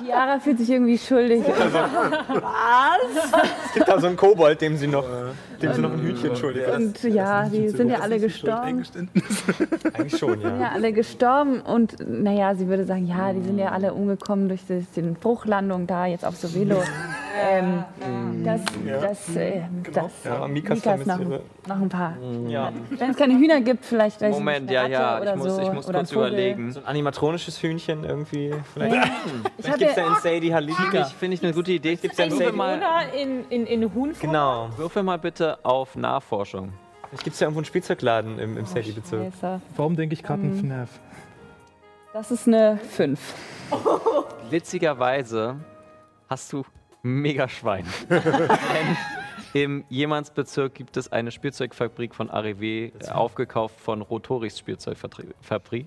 Chiara 0.00 0.38
fühlt 0.38 0.58
sich 0.58 0.70
irgendwie 0.70 0.98
schuldig. 0.98 1.42
Es 3.66 3.74
gibt 3.74 3.88
da 3.88 4.00
so 4.00 4.06
einen 4.06 4.16
Kobold, 4.16 4.60
dem 4.60 4.76
sie 4.76 4.86
noch, 4.86 5.04
dem 5.60 5.74
sie 5.74 5.80
noch 5.80 5.92
ein 5.92 6.00
Hühnchen 6.00 6.36
schuldig 6.36 6.62
ist. 6.62 6.74
Und 6.74 7.02
ja, 7.12 7.48
die 7.48 7.68
sind 7.68 7.90
ja 7.90 8.00
alle 8.00 8.20
gestorben. 8.20 8.84
Eigentlich 9.94 10.18
schon, 10.18 10.40
sind 10.40 10.42
ja 10.42 10.60
ja. 10.60 10.70
alle 10.72 10.92
gestorben 10.92 11.60
und 11.60 11.96
naja, 12.06 12.54
sie 12.54 12.68
würde 12.68 12.84
sagen, 12.84 13.06
ja, 13.06 13.32
die 13.32 13.42
sind 13.42 13.58
ja 13.58 13.72
alle 13.72 13.94
umgekommen 13.94 14.48
durch 14.48 14.60
den 14.96 15.14
Bruchlandung 15.14 15.86
da 15.86 16.06
jetzt 16.06 16.24
auf 16.24 16.36
Sovelo. 16.36 16.82
Ähm, 17.36 18.44
das, 18.44 18.60
das, 18.86 19.36
äh, 19.36 19.62
das, 19.92 20.12
Ja, 20.24 20.46
Mikas 20.46 20.78
Mika 20.78 20.94
ist 20.94 21.06
noch, 21.06 21.18
noch 21.18 21.80
ein 21.80 21.88
paar. 21.88 22.16
Ja. 22.46 22.72
Wenn 22.90 23.10
es 23.10 23.16
keine 23.16 23.34
Hühner 23.34 23.60
gibt, 23.60 23.84
vielleicht 23.84 24.20
weiß 24.20 24.30
ich 24.30 24.38
Moment, 24.38 24.66
nicht, 24.66 24.74
ja, 24.74 24.86
ja, 24.86 25.22
ich 25.22 25.36
muss, 25.36 25.56
so, 25.56 25.62
ich 25.62 25.72
muss 25.72 25.86
kurz 25.86 26.12
überlegen. 26.12 26.72
So 26.72 26.80
ein 26.80 26.86
animatronisches 26.86 27.60
Hühnchen 27.62 28.04
irgendwie. 28.04 28.54
Vielleicht, 28.72 28.94
Ich 28.94 29.64
vielleicht 29.64 29.78
gibt 29.78 29.90
es 29.90 29.96
ja 29.96 30.02
ja, 30.04 30.08
in 30.08 30.22
Sadie 30.22 30.54
Halika. 30.54 30.82
Finde 30.82 31.06
ich, 31.08 31.14
finde 31.14 31.34
ich 31.34 31.42
eine 31.42 31.52
gute 31.52 31.72
Idee. 31.72 31.96
Gibt's 31.96 32.18
ja 32.18 32.24
in 32.24 32.30
würfel, 32.30 32.46
Sadie. 32.46 32.56
mal, 32.56 32.80
in, 33.20 33.44
in, 33.48 33.66
in 33.66 33.94
Huhnform. 33.94 34.30
Genau. 34.30 34.68
würfel 34.76 35.02
mal 35.02 35.18
bitte 35.18 35.58
auf 35.64 35.96
Nachforschung. 35.96 36.72
Vielleicht 37.08 37.24
gibt 37.24 37.34
es 37.34 37.40
ja 37.40 37.46
irgendwo 37.46 37.60
einen 37.60 37.66
Spielzeugladen 37.66 38.38
im, 38.38 38.56
im 38.58 38.66
Sadie-Bezirk. 38.66 39.32
Scheiße. 39.40 39.60
Warum 39.76 39.96
denke 39.96 40.14
ich 40.14 40.22
gerade 40.22 40.42
an 40.42 40.54
FNAF? 40.58 40.90
Das 42.12 42.30
ist 42.30 42.46
eine 42.46 42.78
5. 42.90 43.20
Witzigerweise 44.50 45.56
hast 46.28 46.52
du 46.52 46.64
mega 47.04 47.48
Schwein. 47.48 47.84
Denn 48.08 48.96
im 49.52 49.84
Jemandsbezirk 49.88 50.74
gibt 50.74 50.96
es 50.96 51.12
eine 51.12 51.30
Spielzeugfabrik 51.30 52.14
von 52.14 52.28
Arrivé, 52.28 52.90
aufgekauft 53.08 53.78
von 53.78 54.02
Rotoris 54.02 54.58
Spielzeugfabrik. 54.58 55.86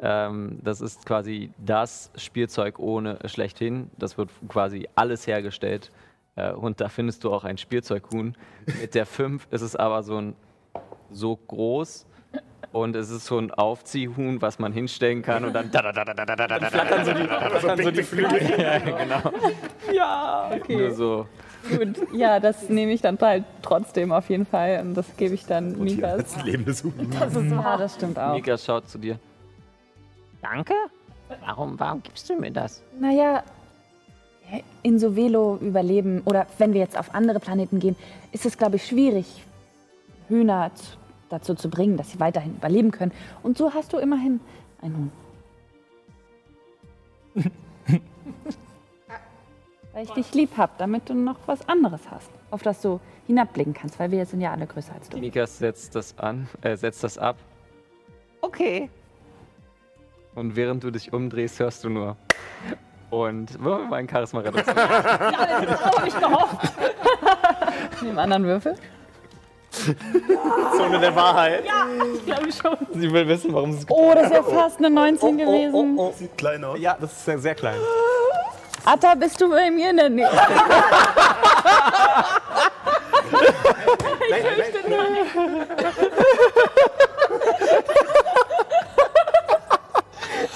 Ähm, 0.00 0.58
das 0.62 0.80
ist 0.80 1.04
quasi 1.04 1.50
das 1.58 2.10
Spielzeug 2.16 2.78
ohne 2.78 3.18
schlechthin. 3.26 3.90
Das 3.98 4.16
wird 4.16 4.30
quasi 4.48 4.88
alles 4.94 5.26
hergestellt. 5.26 5.90
Äh, 6.36 6.52
und 6.52 6.80
da 6.80 6.88
findest 6.88 7.24
du 7.24 7.32
auch 7.32 7.44
ein 7.44 7.58
Spielzeughuhn. 7.58 8.34
Mit 8.80 8.94
der 8.94 9.04
5 9.04 9.48
ist 9.50 9.62
es 9.62 9.76
aber 9.76 10.02
so, 10.02 10.16
ein, 10.16 10.34
so 11.10 11.36
groß, 11.36 12.06
Und 12.70 12.96
es 12.96 13.10
ist 13.10 13.26
so 13.26 13.38
ein 13.38 13.50
Aufziehhuhn, 13.50 14.40
was 14.40 14.58
man 14.58 14.72
hinstellen 14.72 15.22
kann 15.22 15.44
und 15.44 15.52
dann 15.52 15.70
da 15.70 15.82
da 15.82 15.92
da 15.92 16.04
da 16.04 16.14
da 16.14 16.24
da 16.24 16.46
da 16.46 16.58
da 16.58 16.66
Flattern 16.70 17.04
so 17.04 17.12
die, 17.12 17.24
flattern 17.24 17.82
so 17.82 17.90
die 17.90 18.02
Flügel. 18.02 18.40
Ja, 18.58 18.78
genau. 18.78 19.32
Ja, 19.92 20.50
okay. 20.54 20.76
Nur 20.76 20.90
so. 20.92 21.26
Gut, 21.68 21.96
ja, 22.12 22.40
das 22.40 22.68
nehme 22.68 22.92
ich 22.92 23.00
dann 23.00 23.18
halt 23.20 23.44
trotzdem 23.62 24.12
auf 24.12 24.30
jeden 24.30 24.46
Fall 24.46 24.80
und 24.80 24.94
das 24.94 25.16
gebe 25.16 25.34
ich 25.34 25.44
dann 25.44 25.78
Mikas. 25.78 26.36
Ein 26.38 26.46
lebendes 26.46 26.82
Huhn. 26.84 26.94
Das 27.18 27.34
ist 27.34 27.50
wahr. 27.50 27.78
das 27.78 27.94
stimmt 27.94 28.18
auch. 28.18 28.34
Mika 28.34 28.56
schaut 28.56 28.88
zu 28.88 28.98
dir. 28.98 29.18
Danke? 30.40 30.74
Warum, 31.44 31.78
warum 31.78 32.02
gibst 32.02 32.28
du 32.28 32.36
mir 32.36 32.50
das? 32.50 32.82
Naja, 32.98 33.42
in 34.82 34.98
Sovelo 34.98 35.58
überleben 35.60 36.22
oder 36.24 36.46
wenn 36.58 36.72
wir 36.74 36.80
jetzt 36.80 36.98
auf 36.98 37.14
andere 37.14 37.40
Planeten 37.40 37.78
gehen, 37.78 37.96
ist 38.32 38.44
es, 38.44 38.58
glaube 38.58 38.76
ich, 38.76 38.86
schwierig, 38.86 39.42
Hühner 40.28 40.70
dazu 41.32 41.54
zu 41.54 41.70
bringen, 41.70 41.96
dass 41.96 42.10
sie 42.10 42.20
weiterhin 42.20 42.54
überleben 42.56 42.90
können. 42.90 43.12
Und 43.42 43.56
so 43.58 43.72
hast 43.72 43.92
du 43.92 43.98
immerhin 43.98 44.40
ein 44.80 44.96
Huhn. 44.96 45.12
Weil 49.92 50.04
ich 50.04 50.10
dich 50.10 50.34
lieb 50.34 50.56
hab, 50.56 50.78
damit 50.78 51.08
du 51.10 51.14
noch 51.14 51.36
was 51.46 51.68
anderes 51.68 52.10
hast, 52.10 52.30
auf 52.50 52.62
das 52.62 52.80
du 52.80 52.98
hinabblicken 53.26 53.74
kannst, 53.74 53.98
weil 53.98 54.10
wir 54.10 54.24
sind 54.24 54.40
ja 54.40 54.50
alle 54.50 54.66
größer 54.66 54.94
als 54.94 55.08
du. 55.10 55.18
Mika 55.18 55.46
setzt 55.46 55.94
das 55.94 56.18
an, 56.18 56.48
äh, 56.62 56.76
setzt 56.76 57.04
das 57.04 57.18
ab. 57.18 57.36
Okay. 58.40 58.88
Und 60.34 60.56
während 60.56 60.82
du 60.82 60.90
dich 60.90 61.12
umdrehst, 61.12 61.60
hörst 61.60 61.84
du 61.84 61.90
nur. 61.90 62.16
Und 63.10 63.62
wollen 63.62 63.82
wir 63.82 63.88
mal 63.88 63.96
ein 63.96 64.08
Charisma 64.08 64.40
reduzieren. 64.40 64.76
Hab 64.78 66.06
ich 66.06 66.18
gehofft. 66.18 66.72
Mit 68.00 68.10
dem 68.10 68.18
anderen 68.18 68.44
Würfel? 68.44 68.74
Zone 70.76 70.98
der 71.00 71.14
Wahrheit. 71.16 71.64
Ich 72.14 72.24
glaube 72.26 72.52
schon. 72.52 72.76
Sie 72.94 73.10
will 73.10 73.26
wissen, 73.26 73.52
warum 73.54 73.72
sie 73.72 73.78
es 73.78 73.84
Oh, 73.88 74.12
das 74.14 74.30
wäre 74.30 74.44
fast 74.44 74.78
eine 74.78 74.90
19 74.90 75.38
gewesen. 75.38 75.74
oh, 75.98 76.08
oh. 76.08 76.14
Sieht 76.16 76.36
klein 76.36 76.62
aus. 76.64 76.78
Ja, 76.78 76.96
das 77.00 77.12
ist 77.12 77.24
sehr, 77.24 77.38
sehr 77.38 77.54
klein. 77.54 77.76
Atta, 78.84 79.14
bist 79.14 79.40
du 79.40 79.48
bei 79.48 79.70
mir 79.70 79.90
in 79.90 79.96
der 79.96 80.10
Nähe? 80.10 80.28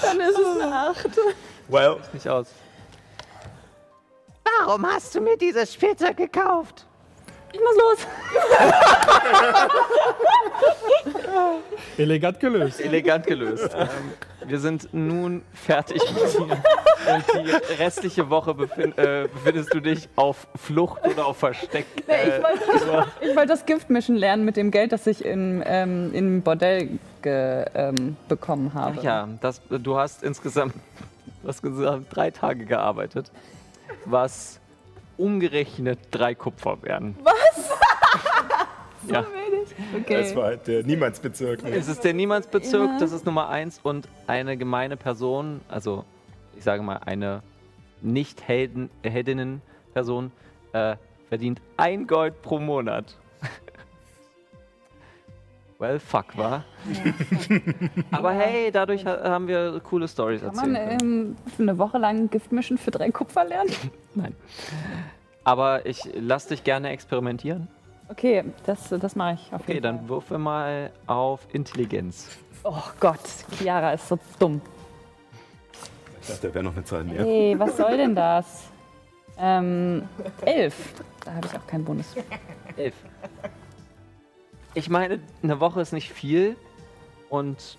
Dann 0.01 0.19
ist 0.19 0.37
es 0.39 0.61
eine 0.61 0.75
8. 0.75 1.07
Well, 1.67 1.97
Nicht 2.13 2.27
aus. 2.27 2.47
Warum 4.59 4.85
hast 4.87 5.13
du 5.15 5.21
mir 5.21 5.37
dieses 5.37 5.73
Spielzeug 5.73 6.17
gekauft? 6.17 6.86
Ich 7.53 7.59
muss 7.59 7.75
los. 7.77 8.07
Elegant 11.97 12.39
gelöst. 12.39 12.81
Elegant 12.81 13.25
gelöst. 13.25 13.69
ähm, 13.75 13.87
wir 14.45 14.59
sind 14.59 14.93
nun 14.93 15.43
fertig 15.53 16.01
mit 16.13 16.33
dir. 16.33 16.57
Und 17.13 17.23
die 17.47 17.73
restliche 17.81 18.29
Woche 18.29 18.53
befin 18.53 18.97
äh, 18.97 19.27
befindest 19.33 19.73
du 19.73 19.79
dich 19.79 20.07
auf 20.15 20.47
Flucht 20.55 21.05
oder 21.07 21.25
auf 21.25 21.37
Versteck. 21.37 21.85
Nee, 22.07 22.13
ich 22.23 22.33
Äh, 22.33 22.43
wollte 22.43 23.35
wollt 23.35 23.49
das 23.49 23.65
Giftmischen 23.65 24.15
lernen 24.15 24.45
mit 24.45 24.57
dem 24.57 24.71
Geld, 24.71 24.91
das 24.91 25.07
ich 25.07 25.23
im, 25.25 25.63
ähm, 25.65 26.13
im 26.13 26.41
Bordell 26.41 26.99
ge, 27.21 27.65
ähm, 27.73 28.17
bekommen 28.27 28.73
habe. 28.73 28.95
Ach 28.99 29.03
ja, 29.03 29.27
das, 29.41 29.61
du 29.69 29.97
hast 29.97 30.23
insgesamt, 30.23 30.73
du 31.41 31.47
hast 31.47 31.63
insgesamt 31.63 32.07
drei 32.15 32.31
Tage 32.31 32.65
gearbeitet, 32.65 33.31
was 34.05 34.59
umgerechnet 35.17 35.99
drei 36.11 36.35
Kupfer 36.35 36.77
wären. 36.81 37.15
Was? 37.23 37.69
ja, 39.11 39.25
Okay. 39.95 40.21
das 40.21 40.35
war 40.35 40.45
halt 40.45 40.67
der 40.67 40.83
Niemandsbezirk. 40.83 41.63
ne? 41.63 41.71
es 41.71 41.87
ist 41.87 42.03
der 42.03 42.13
Niemandsbezirk, 42.13 42.89
Ja. 42.91 42.99
das 42.99 43.11
ist 43.11 43.25
Nummer 43.25 43.49
eins 43.49 43.79
und 43.83 44.07
eine 44.25 44.57
gemeine 44.57 44.97
Person, 44.97 45.61
also 45.67 46.03
ich 46.55 46.63
sage 46.63 46.81
mal 46.81 46.97
eine 47.05 47.41
nicht 48.01 48.47
Helden, 48.47 48.89
Heldinnen-Person, 49.03 50.31
äh, 50.73 50.95
verdient 51.29 51.61
ein 51.77 52.07
Gold 52.07 52.41
pro 52.41 52.59
Monat. 52.59 53.17
Well, 55.79 55.99
fuck, 55.99 56.37
wa? 56.37 56.63
Aber 58.11 58.31
hey, 58.31 58.71
dadurch 58.71 59.05
ha 59.05 59.29
haben 59.29 59.47
wir 59.47 59.79
coole 59.81 60.07
Stories 60.07 60.41
Kann 60.41 60.49
erzählen 60.55 60.73
man 60.73 60.99
ähm, 61.01 61.35
eine 61.59 61.77
Woche 61.77 61.97
lang 61.97 62.29
Giftmischen 62.29 62.77
für 62.77 62.91
drei 62.91 63.11
Kupfer 63.11 63.45
lernen? 63.45 63.71
Nein. 64.15 64.35
Aber 65.43 65.85
ich 65.85 66.01
lass 66.15 66.47
dich 66.47 66.63
gerne 66.63 66.89
experimentieren. 66.89 67.67
Okay, 68.09 68.43
das, 68.65 68.89
das 68.89 69.15
mache 69.15 69.33
ich 69.35 69.53
auf 69.53 69.61
Okay, 69.61 69.73
jeden 69.73 69.83
Fall. 69.83 69.93
dann 69.97 70.09
würfe 70.09 70.37
mal 70.37 70.91
auf 71.07 71.41
Intelligenz. 71.53 72.29
Oh 72.63 72.81
Gott, 72.99 73.19
Chiara 73.57 73.91
ist 73.93 74.07
so 74.07 74.17
dumm. 74.39 74.61
Ich 76.21 76.27
dachte, 76.29 76.47
da 76.47 76.53
wäre 76.53 76.63
noch 76.63 76.73
eine 76.75 76.83
Zahl 76.83 77.03
mehr. 77.03 77.23
Hey, 77.23 77.55
was 77.57 77.77
soll 77.77 77.95
denn 77.97 78.15
das? 78.15 78.63
Ähm, 79.39 80.03
elf. 80.43 80.93
Da 81.23 81.33
habe 81.35 81.47
ich 81.47 81.53
auch 81.57 81.67
keinen 81.67 81.85
Bonus. 81.85 82.15
Elf. 82.75 82.95
Ich 84.73 84.89
meine, 84.89 85.19
eine 85.41 85.59
Woche 85.59 85.81
ist 85.81 85.93
nicht 85.93 86.11
viel 86.11 86.55
und 87.29 87.77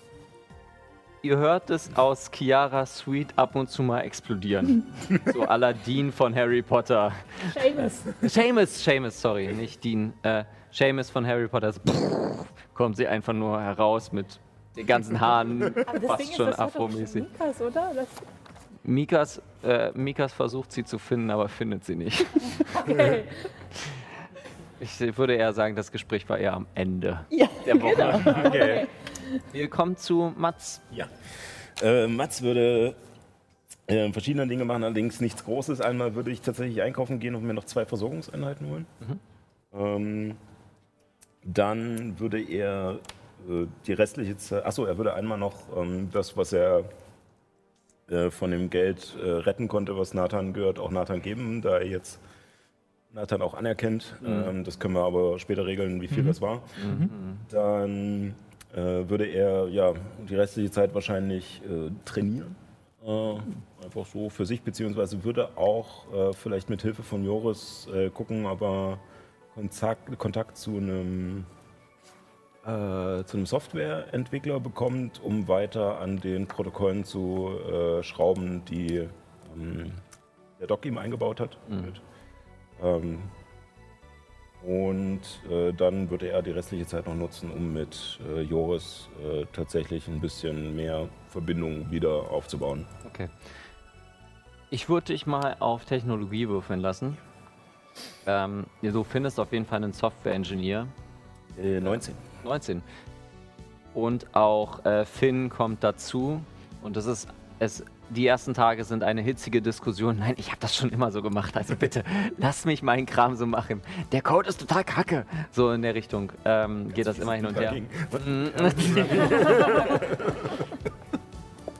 ihr 1.21 1.37
hört 1.37 1.69
es 1.69 1.95
aus 1.95 2.29
Chiaras 2.31 2.99
Suite 2.99 3.33
ab 3.35 3.55
und 3.55 3.69
zu 3.69 3.83
mal 3.83 4.01
explodieren. 4.01 4.85
so 5.33 5.43
Aladdin 5.43 6.11
von 6.11 6.35
Harry 6.35 6.61
Potter. 6.61 7.11
Seamus. 7.53 8.03
Seamus, 8.21 8.83
Seamus, 8.83 9.21
sorry, 9.21 9.47
nicht 9.53 9.83
Dean. 9.83 10.13
Äh, 10.23 10.43
Seamus 10.71 11.09
von 11.09 11.25
Harry 11.25 11.47
Potter. 11.47 11.73
Kommt 12.73 12.97
sie 12.97 13.07
einfach 13.07 13.33
nur 13.33 13.61
heraus 13.61 14.11
mit 14.11 14.39
den 14.75 14.85
ganzen 14.87 15.19
Haaren, 15.19 15.63
Aber 15.63 15.99
das 15.99 16.05
fast 16.05 16.19
Ding 16.21 16.29
ist, 16.29 16.35
schon 16.37 16.45
das 16.47 16.57
hat 16.57 16.75
doch 16.75 16.81
afromäßig. 16.81 17.23
Mikas, 17.23 17.61
oder? 17.61 17.91
Das, 17.95 18.07
Mikas, 18.83 19.41
äh, 19.63 19.91
Mikas 19.93 20.33
versucht 20.33 20.71
sie 20.71 20.83
zu 20.85 20.97
finden, 20.97 21.29
aber 21.31 21.49
findet 21.49 21.83
sie 21.85 21.95
nicht. 21.95 22.25
okay. 22.75 23.23
Ich 24.79 25.17
würde 25.17 25.35
eher 25.35 25.53
sagen, 25.53 25.75
das 25.75 25.91
Gespräch 25.91 26.27
war 26.29 26.37
eher 26.37 26.53
am 26.53 26.65
Ende 26.75 27.19
Ja, 27.29 27.47
der 27.65 27.81
Woche. 27.81 28.43
Okay. 28.45 28.87
Wir 29.51 29.69
kommen 29.69 29.95
zu 29.97 30.33
Mats. 30.37 30.81
Ja. 30.91 31.07
Äh, 31.81 32.07
Mats 32.07 32.41
würde 32.41 32.95
äh, 33.87 34.11
verschiedene 34.11 34.47
Dinge 34.47 34.65
machen, 34.65 34.83
allerdings 34.83 35.19
nichts 35.21 35.43
Großes. 35.43 35.81
Einmal 35.81 36.15
würde 36.15 36.31
ich 36.31 36.41
tatsächlich 36.41 36.81
einkaufen 36.81 37.19
gehen 37.19 37.35
und 37.35 37.43
mir 37.43 37.53
noch 37.53 37.65
zwei 37.65 37.85
Versorgungseinheiten 37.85 38.67
holen. 38.69 38.85
Ähm, 39.73 40.35
dann 41.43 42.19
würde 42.19 42.41
er 42.41 42.99
äh, 43.47 43.65
die 43.85 43.93
restliche 43.93 44.37
Zeit, 44.37 44.65
achso, 44.65 44.85
er 44.85 44.97
würde 44.97 45.13
einmal 45.13 45.37
noch 45.37 45.55
ähm, 45.77 46.09
das, 46.11 46.35
was 46.35 46.53
er 46.53 46.85
äh, 48.09 48.29
von 48.31 48.51
dem 48.51 48.69
Geld 48.69 49.15
äh, 49.23 49.29
retten 49.29 49.67
konnte, 49.67 49.97
was 49.97 50.13
Nathan 50.13 50.53
gehört, 50.53 50.79
auch 50.79 50.91
Nathan 50.91 51.21
geben, 51.21 51.61
da 51.61 51.77
er 51.77 51.87
jetzt 51.87 52.19
Nathan 53.13 53.41
auch 53.41 53.53
anerkennt. 53.53 54.15
Ähm, 54.25 54.63
das 54.63 54.79
können 54.79 54.93
wir 54.93 55.03
aber 55.03 55.39
später 55.39 55.65
regeln, 55.65 56.01
wie 56.01 56.07
viel 56.07 56.23
das 56.23 56.41
war. 56.41 56.61
Dann 57.49 58.35
äh, 58.73 59.09
würde 59.09 59.25
er 59.25 59.67
ja 59.69 59.93
die 60.29 60.35
restliche 60.35 60.71
Zeit 60.71 60.93
wahrscheinlich 60.93 61.61
äh, 61.65 61.89
trainieren. 62.05 62.55
Äh, 63.03 63.35
einfach 63.83 64.05
so 64.05 64.29
für 64.29 64.45
sich, 64.45 64.61
beziehungsweise 64.61 65.23
würde 65.23 65.57
auch 65.57 66.13
äh, 66.13 66.33
vielleicht 66.33 66.69
mit 66.69 66.81
Hilfe 66.81 67.01
von 67.01 67.23
Joris 67.23 67.87
äh, 67.93 68.09
gucken, 68.09 68.45
ob 68.45 68.61
er 68.61 68.99
Kontakt, 69.55 70.19
Kontakt 70.19 70.57
zu 70.57 70.77
einem 70.77 71.45
äh, 72.65 73.23
zu 73.23 73.37
einem 73.37 73.45
Softwareentwickler 73.45 74.59
bekommt, 74.59 75.21
um 75.23 75.47
weiter 75.47 75.99
an 75.99 76.19
den 76.19 76.45
Protokollen 76.45 77.03
zu 77.05 77.49
schrauben, 78.01 78.63
die 78.65 79.07
ähm, 79.55 79.91
der 80.59 80.67
Doc 80.67 80.85
ihm 80.85 80.97
eingebaut 80.97 81.39
hat. 81.39 81.57
Mit, 81.85 82.01
ähm, 82.83 83.19
und 84.61 85.21
äh, 85.49 85.71
dann 85.71 86.09
würde 86.09 86.29
er 86.29 86.41
die 86.41 86.51
restliche 86.51 86.85
Zeit 86.85 87.07
noch 87.07 87.15
nutzen, 87.15 87.49
um 87.51 87.71
mit 87.73 88.19
äh, 88.27 88.41
Joris 88.41 89.07
äh, 89.23 89.45
tatsächlich 89.53 90.07
ein 90.07 90.19
bisschen 90.19 90.75
mehr 90.75 91.07
Verbindung 91.27 91.89
wieder 91.91 92.29
aufzubauen. 92.29 92.85
Okay. 93.07 93.29
Ich 94.69 94.89
würde 94.89 95.07
dich 95.07 95.25
mal 95.25 95.55
auf 95.59 95.85
Technologie 95.85 96.47
würfeln 96.49 96.81
lassen. 96.81 97.17
Ähm, 98.27 98.65
du 98.81 99.03
findest 99.03 99.39
auf 99.39 99.51
jeden 99.53 99.65
Fall 99.65 99.77
einen 99.77 99.93
Software-Engineer. 99.93 100.87
Äh, 101.57 101.79
19. 101.79 102.13
19. 102.43 102.81
Und 103.93 104.35
auch 104.35 104.85
äh, 104.85 105.05
Finn 105.05 105.49
kommt 105.49 105.83
dazu. 105.83 106.41
Und 106.81 106.95
das 106.95 107.05
ist, 107.05 107.27
es, 107.59 107.83
die 108.09 108.25
ersten 108.25 108.53
Tage 108.53 108.83
sind 108.83 109.03
eine 109.03 109.21
hitzige 109.21 109.61
Diskussion. 109.61 110.17
Nein, 110.19 110.35
ich 110.37 110.47
habe 110.47 110.57
das 110.59 110.75
schon 110.75 110.89
immer 110.89 111.11
so 111.11 111.21
gemacht. 111.21 111.55
Also 111.55 111.75
bitte, 111.75 112.03
lass 112.37 112.65
mich 112.65 112.81
meinen 112.83 113.05
Kram 113.05 113.35
so 113.35 113.45
machen. 113.45 113.81
Der 114.11 114.21
Code 114.21 114.49
ist 114.49 114.59
total 114.59 114.83
kacke. 114.83 115.25
So 115.51 115.71
in 115.71 115.81
der 115.81 115.95
Richtung 115.95 116.31
ähm, 116.45 116.93
geht 116.93 117.07
das 117.07 117.19
immer 117.19 117.33
hin 117.33 117.45
und 117.45 117.57
her. 117.59 117.73
Mhm. 118.25 118.51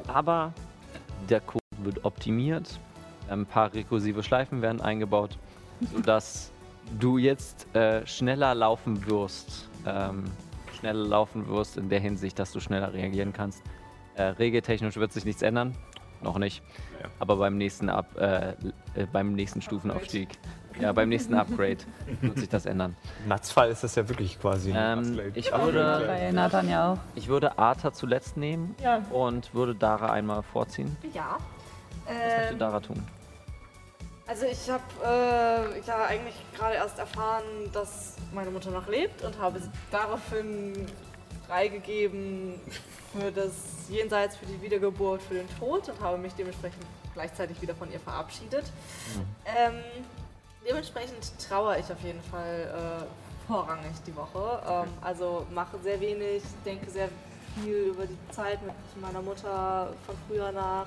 Aber 0.08 0.54
der 1.30 1.42
Code 1.42 1.64
wird 1.80 2.06
optimiert. 2.06 2.80
Ein 3.30 3.46
paar 3.46 3.74
rekursive 3.74 4.24
Schleifen 4.24 4.62
werden 4.62 4.82
eingebaut, 4.82 5.38
sodass 5.94 6.52
du 7.00 7.18
jetzt 7.20 7.74
äh, 7.76 8.06
schneller 8.08 8.56
laufen 8.56 9.06
wirst. 9.08 9.70
Ähm, 9.86 10.24
schneller 10.80 11.08
laufen 11.08 11.48
wirst, 11.48 11.78
in 11.78 11.90
der 11.90 12.00
Hinsicht, 12.00 12.40
dass 12.40 12.52
du 12.52 12.60
schneller 12.60 12.92
reagieren 12.94 13.34
kannst. 13.34 13.62
Äh, 14.16 14.24
regeltechnisch 14.24 14.98
wird 14.98 15.14
sich 15.14 15.26
nichts 15.26 15.42
ändern. 15.44 15.76
Noch 16.22 16.38
nicht. 16.38 16.62
Ja. 17.02 17.08
Aber 17.20 17.38
beim 17.38 17.58
nächsten, 17.58 17.90
Up, 17.90 18.18
äh, 18.18 18.50
äh, 18.96 19.06
beim 19.12 19.34
nächsten 19.34 19.62
Stufenaufstieg, 19.62 20.30
ja, 20.80 20.92
beim 20.92 21.10
nächsten 21.10 21.34
Upgrade 21.34 21.78
wird 22.22 22.38
sich 22.40 22.50
das 22.50 22.66
ändern. 22.66 22.96
Natzfall 23.28 23.70
ist 23.70 23.84
das 23.84 23.96
ja 23.96 24.08
wirklich 24.10 24.40
quasi 24.40 24.74
Ähm, 24.76 25.20
ich, 25.34 25.52
würde, 25.52 26.04
Bei 26.08 26.32
Nathan 26.32 26.70
ja 26.70 26.94
auch. 26.94 26.98
ich 27.16 27.28
würde 27.28 27.58
Arthur 27.58 27.94
zuletzt 27.94 28.38
nehmen 28.38 28.76
Ja. 28.82 29.02
und 29.12 29.54
würde 29.54 29.76
Dara 29.76 30.12
einmal 30.12 30.44
vorziehen. 30.44 30.96
Ja. 31.14 31.38
Was 32.06 32.14
möchte 32.16 32.54
Ähm, 32.54 32.60
Dara 32.60 32.80
tun? 32.80 33.04
also 34.28 34.46
ich 34.46 34.70
habe 34.70 34.84
äh, 35.04 35.80
ja 35.88 36.06
eigentlich 36.08 36.36
gerade 36.56 36.76
erst 36.76 37.00
erfahren, 37.00 37.44
dass 37.74 38.16
meine 38.34 38.52
Mutter 38.52 38.70
noch 38.72 38.88
lebt 38.88 39.24
und 39.24 39.40
habe 39.40 39.60
daraufhin 39.92 40.74
freigegeben 41.50 42.60
für 43.12 43.32
das 43.32 43.52
Jenseits, 43.90 44.36
für 44.36 44.46
die 44.46 44.62
Wiedergeburt, 44.62 45.22
für 45.22 45.34
den 45.34 45.48
Tod 45.58 45.90
und 45.90 46.00
habe 46.00 46.18
mich 46.18 46.34
dementsprechend 46.34 46.86
gleichzeitig 47.14 47.60
wieder 47.62 47.74
von 47.74 47.92
ihr 47.92 48.00
verabschiedet. 48.00 48.66
Ähm, 49.46 49.82
dementsprechend 50.68 51.32
trauere 51.40 51.80
ich 51.80 51.92
auf 51.92 52.02
jeden 52.04 52.22
Fall 52.22 53.02
äh, 53.02 53.48
vorrangig 53.48 53.96
die 54.06 54.16
Woche. 54.16 54.62
Ähm, 54.68 54.90
also 55.02 55.48
mache 55.52 55.80
sehr 55.80 56.00
wenig, 56.00 56.44
denke 56.64 56.90
sehr 56.92 57.10
viel 57.56 57.94
über 57.94 58.06
die 58.06 58.18
Zeit 58.32 58.60
mit 58.62 58.76
meiner 59.02 59.22
Mutter 59.22 59.92
von 60.06 60.16
früher 60.28 60.52
nach, 60.52 60.86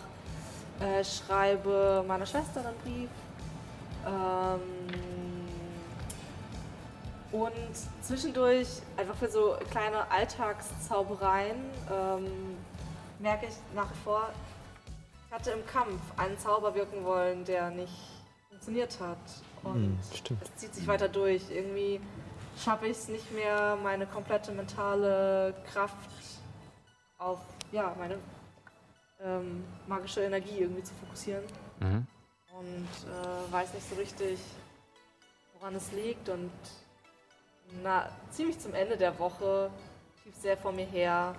äh, 0.80 1.04
schreibe 1.04 2.04
meiner 2.06 2.24
Schwester 2.24 2.60
einen 2.60 2.78
Brief. 2.84 3.10
Ähm, 4.06 5.21
und 7.32 7.52
zwischendurch 8.02 8.68
einfach 8.96 9.16
für 9.16 9.28
so 9.28 9.56
kleine 9.70 10.10
Alltagszaubereien 10.10 11.56
ähm, 11.90 12.56
merke 13.18 13.46
ich 13.46 13.54
nach 13.74 13.90
wie 13.90 13.98
vor, 14.04 14.28
ich 15.26 15.32
hatte 15.32 15.50
im 15.52 15.66
Kampf 15.66 16.00
einen 16.18 16.38
Zauber 16.38 16.74
wirken 16.74 17.04
wollen, 17.04 17.44
der 17.44 17.70
nicht 17.70 17.92
funktioniert 18.50 19.00
hat. 19.00 19.16
Und 19.62 19.74
Hm, 19.74 19.98
es 20.42 20.56
zieht 20.56 20.74
sich 20.74 20.86
weiter 20.86 21.08
durch. 21.08 21.42
Irgendwie 21.50 22.00
schaffe 22.62 22.86
ich 22.86 22.92
es 22.98 23.08
nicht 23.08 23.32
mehr, 23.32 23.76
meine 23.82 24.06
komplette 24.06 24.52
mentale 24.52 25.54
Kraft 25.72 26.10
auf 27.18 27.38
ja, 27.70 27.94
meine 27.98 28.18
ähm, 29.22 29.64
magische 29.86 30.22
Energie 30.22 30.58
irgendwie 30.58 30.82
zu 30.82 30.92
fokussieren. 30.94 31.44
Mhm. 31.80 32.06
Und 32.58 32.88
äh, 33.08 33.52
weiß 33.52 33.72
nicht 33.72 33.88
so 33.88 33.94
richtig, 33.94 34.38
woran 35.54 35.74
es 35.74 35.90
liegt. 35.92 36.28
Und 36.28 36.50
na, 37.82 38.08
ziemlich 38.30 38.58
zum 38.58 38.74
Ende 38.74 38.96
der 38.96 39.18
Woche, 39.18 39.70
tief 40.22 40.34
sehr 40.36 40.56
vor 40.56 40.72
mir 40.72 40.86
her, 40.86 41.34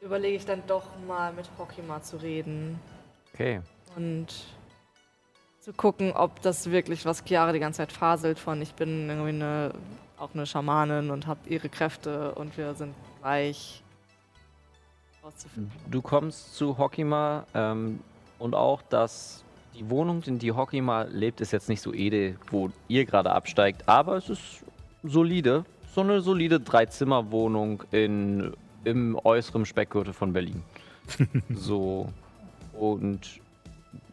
überlege 0.00 0.36
ich 0.36 0.46
dann 0.46 0.62
doch 0.66 0.84
mal 1.06 1.32
mit 1.32 1.48
Hokima 1.58 2.02
zu 2.02 2.16
reden 2.18 2.78
Okay. 3.32 3.60
und 3.96 4.26
zu 5.60 5.72
gucken, 5.72 6.12
ob 6.12 6.42
das 6.42 6.70
wirklich, 6.70 7.06
was 7.06 7.24
Chiara 7.24 7.52
die 7.52 7.58
ganze 7.58 7.78
Zeit 7.78 7.90
faselt 7.92 8.38
von, 8.38 8.60
ich 8.60 8.74
bin 8.74 9.08
irgendwie 9.08 9.30
eine, 9.30 9.72
auch 10.18 10.34
eine 10.34 10.44
Schamanin 10.44 11.10
und 11.10 11.26
habe 11.26 11.40
ihre 11.48 11.70
Kräfte 11.70 12.34
und 12.34 12.56
wir 12.58 12.74
sind 12.74 12.94
gleich. 13.20 13.82
Du 15.90 16.02
kommst 16.02 16.54
zu 16.54 16.76
Hokima 16.76 17.46
ähm, 17.54 18.00
und 18.38 18.54
auch, 18.54 18.82
dass 18.82 19.42
die 19.74 19.88
Wohnung, 19.88 20.22
in 20.26 20.38
die 20.38 20.52
Hokima 20.52 21.04
lebt, 21.04 21.40
ist 21.40 21.50
jetzt 21.50 21.70
nicht 21.70 21.80
so 21.80 21.94
edel, 21.94 22.38
wo 22.50 22.70
ihr 22.86 23.06
gerade 23.06 23.32
absteigt, 23.32 23.88
aber 23.88 24.16
es 24.18 24.28
ist 24.28 24.63
solide. 25.04 25.64
So 25.94 26.00
eine 26.00 26.20
solide 26.20 26.58
Dreizimmerwohnung 26.58 27.84
in, 27.92 28.52
im 28.84 29.18
äußeren 29.22 29.64
Speckgürtel 29.64 30.12
von 30.12 30.32
Berlin. 30.32 30.62
so. 31.54 32.12
Und 32.72 33.40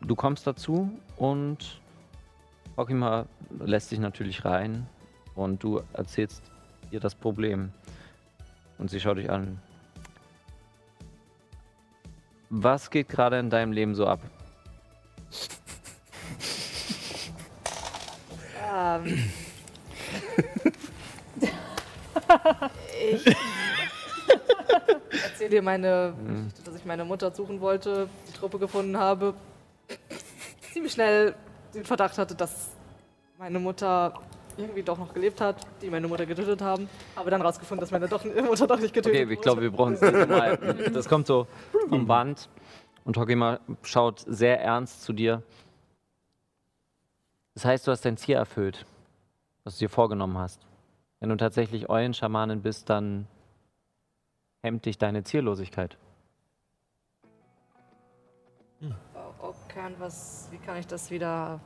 du 0.02 0.16
kommst 0.16 0.46
dazu 0.46 0.92
und 1.18 1.82
Hokima 2.78 3.26
lässt 3.60 3.92
dich 3.92 4.00
natürlich 4.00 4.46
rein 4.46 4.88
und 5.36 5.64
du 5.64 5.82
erzählst 5.94 6.44
ihr 6.92 7.00
das 7.00 7.16
Problem. 7.16 7.72
Und 8.78 8.90
sie 8.90 9.00
schaut 9.00 9.18
dich 9.18 9.30
an. 9.30 9.60
Was 12.50 12.90
geht 12.90 13.10
gerade 13.10 13.40
in 13.40 13.50
deinem 13.50 13.72
Leben 13.72 13.96
so 13.96 14.08
ab? 14.08 14.20
Ähm. 18.74 19.24
Ich 23.12 23.36
erzähle 25.24 25.50
dir 25.50 25.62
meine 25.62 26.13
Geschichte, 26.28 26.63
dass 26.63 26.76
ich 26.76 26.86
meine 26.86 27.06
Mutter 27.06 27.32
suchen 27.32 27.60
wollte, 27.62 28.08
die 28.28 28.34
Truppe 28.34 28.60
gefunden 28.60 28.98
habe. 28.98 29.34
Ziemlich 30.74 30.94
schnell 30.94 31.36
den 31.74 31.84
Verdacht 31.86 32.17
hatte, 32.17 32.36
dass 32.36 32.70
meine 33.38 33.60
Mutter 33.60 34.13
irgendwie 34.58 34.84
doch 34.84 34.98
noch 34.98 35.13
gelebt 35.13 35.41
hat, 35.41 35.56
die 35.82 35.89
meine 35.89 36.08
Mutter 36.08 36.26
getötet 36.26 36.62
haben. 36.62 36.89
Habe 37.15 37.32
dann 37.32 37.41
rausgefunden, 37.41 37.82
dass 37.82 37.91
meine 37.91 38.08
doch, 38.08 38.24
Mutter 38.46 38.67
doch 38.67 38.80
nicht 38.80 38.94
getötet 38.94 39.15
Okay, 39.15 39.26
wurde. 39.26 39.34
ich 39.34 39.41
glaube, 39.41 39.62
wir 39.62 39.72
brauchen 39.72 39.94
es 39.94 40.02
nicht 40.02 40.30
mal. 40.30 40.58
Das 40.94 41.08
kommt 41.08 41.28
so 41.28 41.48
vom 41.89 42.06
Band 42.06 42.50
und 43.06 43.17
Hokima 43.17 43.60
schaut 43.84 44.24
sehr 44.28 44.62
ernst 44.62 45.04
zu 45.04 45.13
dir. 45.13 45.41
Das 47.54 47.65
heißt, 47.65 47.88
du 47.88 47.91
hast 47.91 48.06
dein 48.06 48.17
Ziel 48.17 48.36
erfüllt, 48.36 48.86
was 49.63 49.76
du 49.78 49.86
dir 49.86 49.89
vorgenommen 49.89 50.38
hast. 50.38 50.62
Wenn 51.22 51.30
du 51.30 51.38
tatsächlich 51.38 51.88
Eulenschamanin 51.88 52.64
bist, 52.64 52.90
dann 52.90 53.28
hemmt 54.64 54.86
dich 54.86 54.98
deine 54.98 55.24
Ziellosigkeit. 55.24 55.96
Okay, 59.40 59.86
und 59.86 60.00
was, 60.00 60.48
wie 60.52 60.58
kann 60.58 60.78
ich 60.78 60.88
das 60.88 61.12
wieder 61.12 61.60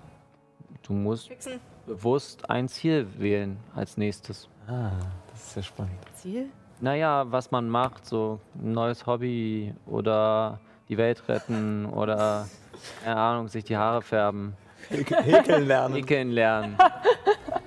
Du 0.83 0.91
musst 0.93 1.29
fixen? 1.29 1.61
bewusst 1.85 2.49
ein 2.49 2.67
Ziel 2.67 3.07
wählen 3.17 3.57
als 3.73 3.95
nächstes. 3.95 4.49
Ah, 4.67 4.91
das 5.31 5.47
ist 5.47 5.55
ja 5.55 5.63
spannend. 5.63 5.93
Ziel? 6.15 6.49
Naja, 6.81 7.31
was 7.31 7.51
man 7.51 7.69
macht, 7.69 8.05
so 8.05 8.41
ein 8.55 8.73
neues 8.73 9.05
Hobby 9.05 9.73
oder 9.85 10.59
die 10.89 10.97
Welt 10.97 11.29
retten 11.29 11.85
oder, 11.85 12.49
keine 13.05 13.15
Ahnung, 13.17 13.47
sich 13.47 13.63
die 13.63 13.77
Haare 13.77 14.01
färben. 14.01 14.57
Häkeln 14.89 15.67
lernen. 15.67 15.95
Häkeln 15.95 16.31
lernen. 16.31 16.77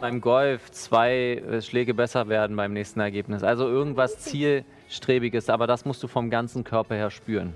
beim 0.00 0.20
Golf 0.20 0.70
zwei 0.70 1.36
äh, 1.36 1.62
Schläge 1.62 1.94
besser 1.94 2.28
werden 2.28 2.56
beim 2.56 2.72
nächsten 2.72 3.00
Ergebnis. 3.00 3.42
Also 3.42 3.68
irgendwas 3.68 4.18
Zielstrebiges, 4.18 5.50
aber 5.50 5.66
das 5.66 5.84
musst 5.84 6.02
du 6.02 6.08
vom 6.08 6.30
ganzen 6.30 6.64
Körper 6.64 6.94
her 6.94 7.10
spüren. 7.10 7.54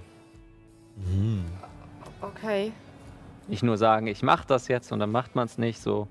Okay. 2.21 2.73
Nicht 3.49 3.63
nur 3.63 3.77
sagen, 3.77 4.07
ich 4.07 4.23
mach 4.23 4.45
das 4.45 4.69
jetzt 4.69 4.93
und 4.93 5.01
dann 5.01 5.11
macht 5.11 5.35
man 5.35 5.47
es 5.47 5.59
nicht 5.59 5.81
so. 5.81 6.09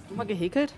Hast 0.00 0.10
du 0.10 0.14
mal 0.14 0.26
gehäkelt? 0.26 0.74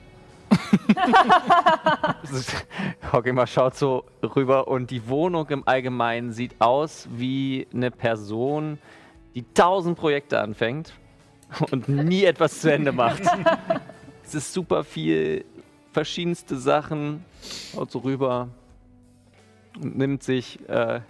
Hockeyma 3.12 3.46
schaut 3.46 3.76
so 3.76 4.04
rüber 4.22 4.68
und 4.68 4.90
die 4.90 5.08
Wohnung 5.08 5.48
im 5.48 5.66
Allgemeinen 5.66 6.32
sieht 6.32 6.54
aus 6.58 7.08
wie 7.10 7.66
eine 7.72 7.90
Person, 7.90 8.78
die 9.34 9.44
tausend 9.54 9.98
Projekte 9.98 10.40
anfängt 10.40 10.94
und 11.70 11.88
nie 11.88 12.24
etwas 12.24 12.60
zu 12.60 12.72
Ende 12.72 12.92
macht. 12.92 13.22
es 14.28 14.34
ist 14.34 14.52
super 14.52 14.84
viel, 14.84 15.46
verschiedenste 15.92 16.58
Sachen. 16.58 17.24
Schaut 17.72 17.90
so 17.90 18.00
rüber 18.00 18.50
und 19.80 19.96
nimmt 19.96 20.22
sich, 20.22 20.68
äh, 20.68 21.00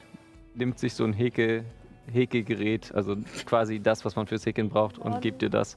nimmt 0.55 0.79
sich 0.79 0.95
so 0.95 1.03
ein 1.05 1.13
Häkel, 1.13 1.65
Häkelgerät, 2.13 2.95
also 2.95 3.17
quasi 3.45 3.81
das, 3.81 4.05
was 4.05 4.15
man 4.15 4.29
fürs 4.29 4.47
Häkeln 4.47 4.69
braucht, 4.69 4.99
und 4.99 5.21
gibt 5.21 5.43
dir 5.43 5.51
das. 5.51 5.77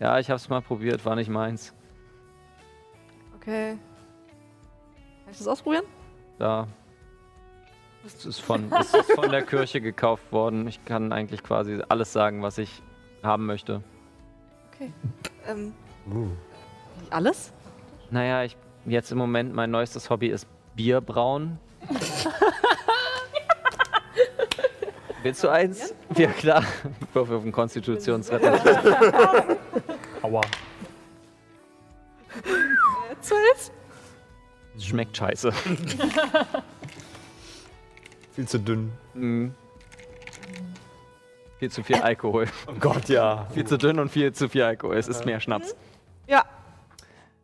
Ja, 0.00 0.18
ich 0.18 0.30
hab's 0.30 0.48
mal 0.48 0.60
probiert, 0.60 1.04
war 1.04 1.14
nicht 1.14 1.30
meins. 1.30 1.72
Okay. 3.36 3.78
Kann 5.24 5.32
ich 5.32 5.38
das 5.38 5.46
ausprobieren? 5.46 5.84
Da. 6.38 6.66
Es 8.04 8.26
ist, 8.26 8.40
von, 8.40 8.72
es 8.80 8.92
ist 8.94 9.12
von 9.12 9.30
der 9.30 9.42
Kirche 9.42 9.80
gekauft 9.80 10.32
worden. 10.32 10.66
Ich 10.66 10.84
kann 10.84 11.12
eigentlich 11.12 11.44
quasi 11.44 11.80
alles 11.88 12.12
sagen, 12.12 12.42
was 12.42 12.58
ich 12.58 12.82
haben 13.22 13.46
möchte. 13.46 13.82
Okay. 14.72 14.92
Ähm, 15.46 15.72
wie 16.06 16.47
alles? 17.12 17.52
Naja, 18.10 18.44
ich, 18.44 18.56
jetzt 18.86 19.12
im 19.12 19.18
Moment 19.18 19.54
mein 19.54 19.70
neuestes 19.70 20.08
Hobby 20.10 20.28
ist 20.28 20.46
Bierbrauen. 20.74 21.58
Willst 25.22 25.42
du 25.42 25.48
eins? 25.48 25.94
Ja, 26.16 26.28
klar. 26.28 26.62
Ich 27.00 27.14
würfe 27.14 27.36
auf 27.36 27.42
den 27.42 27.52
Konstitutionsrettung. 27.52 28.52
Aua. 30.22 30.40
Äh, 32.44 33.20
zwölf? 33.20 33.70
Es 34.76 34.86
schmeckt 34.86 35.16
scheiße. 35.16 35.52
Viel 38.32 38.46
zu 38.46 38.60
dünn. 38.60 38.92
Mhm. 39.14 39.52
Viel 41.58 41.70
zu 41.72 41.82
viel 41.82 41.96
Alkohol. 41.96 42.46
Oh 42.68 42.74
Gott, 42.78 43.08
ja. 43.08 43.48
Viel 43.52 43.66
zu 43.66 43.76
dünn 43.76 43.98
und 43.98 44.10
viel 44.10 44.32
zu 44.32 44.48
viel 44.48 44.62
Alkohol. 44.62 44.96
Es 44.96 45.08
ist 45.08 45.26
mehr 45.26 45.40
Schnaps. 45.40 45.74
Ja. 46.28 46.44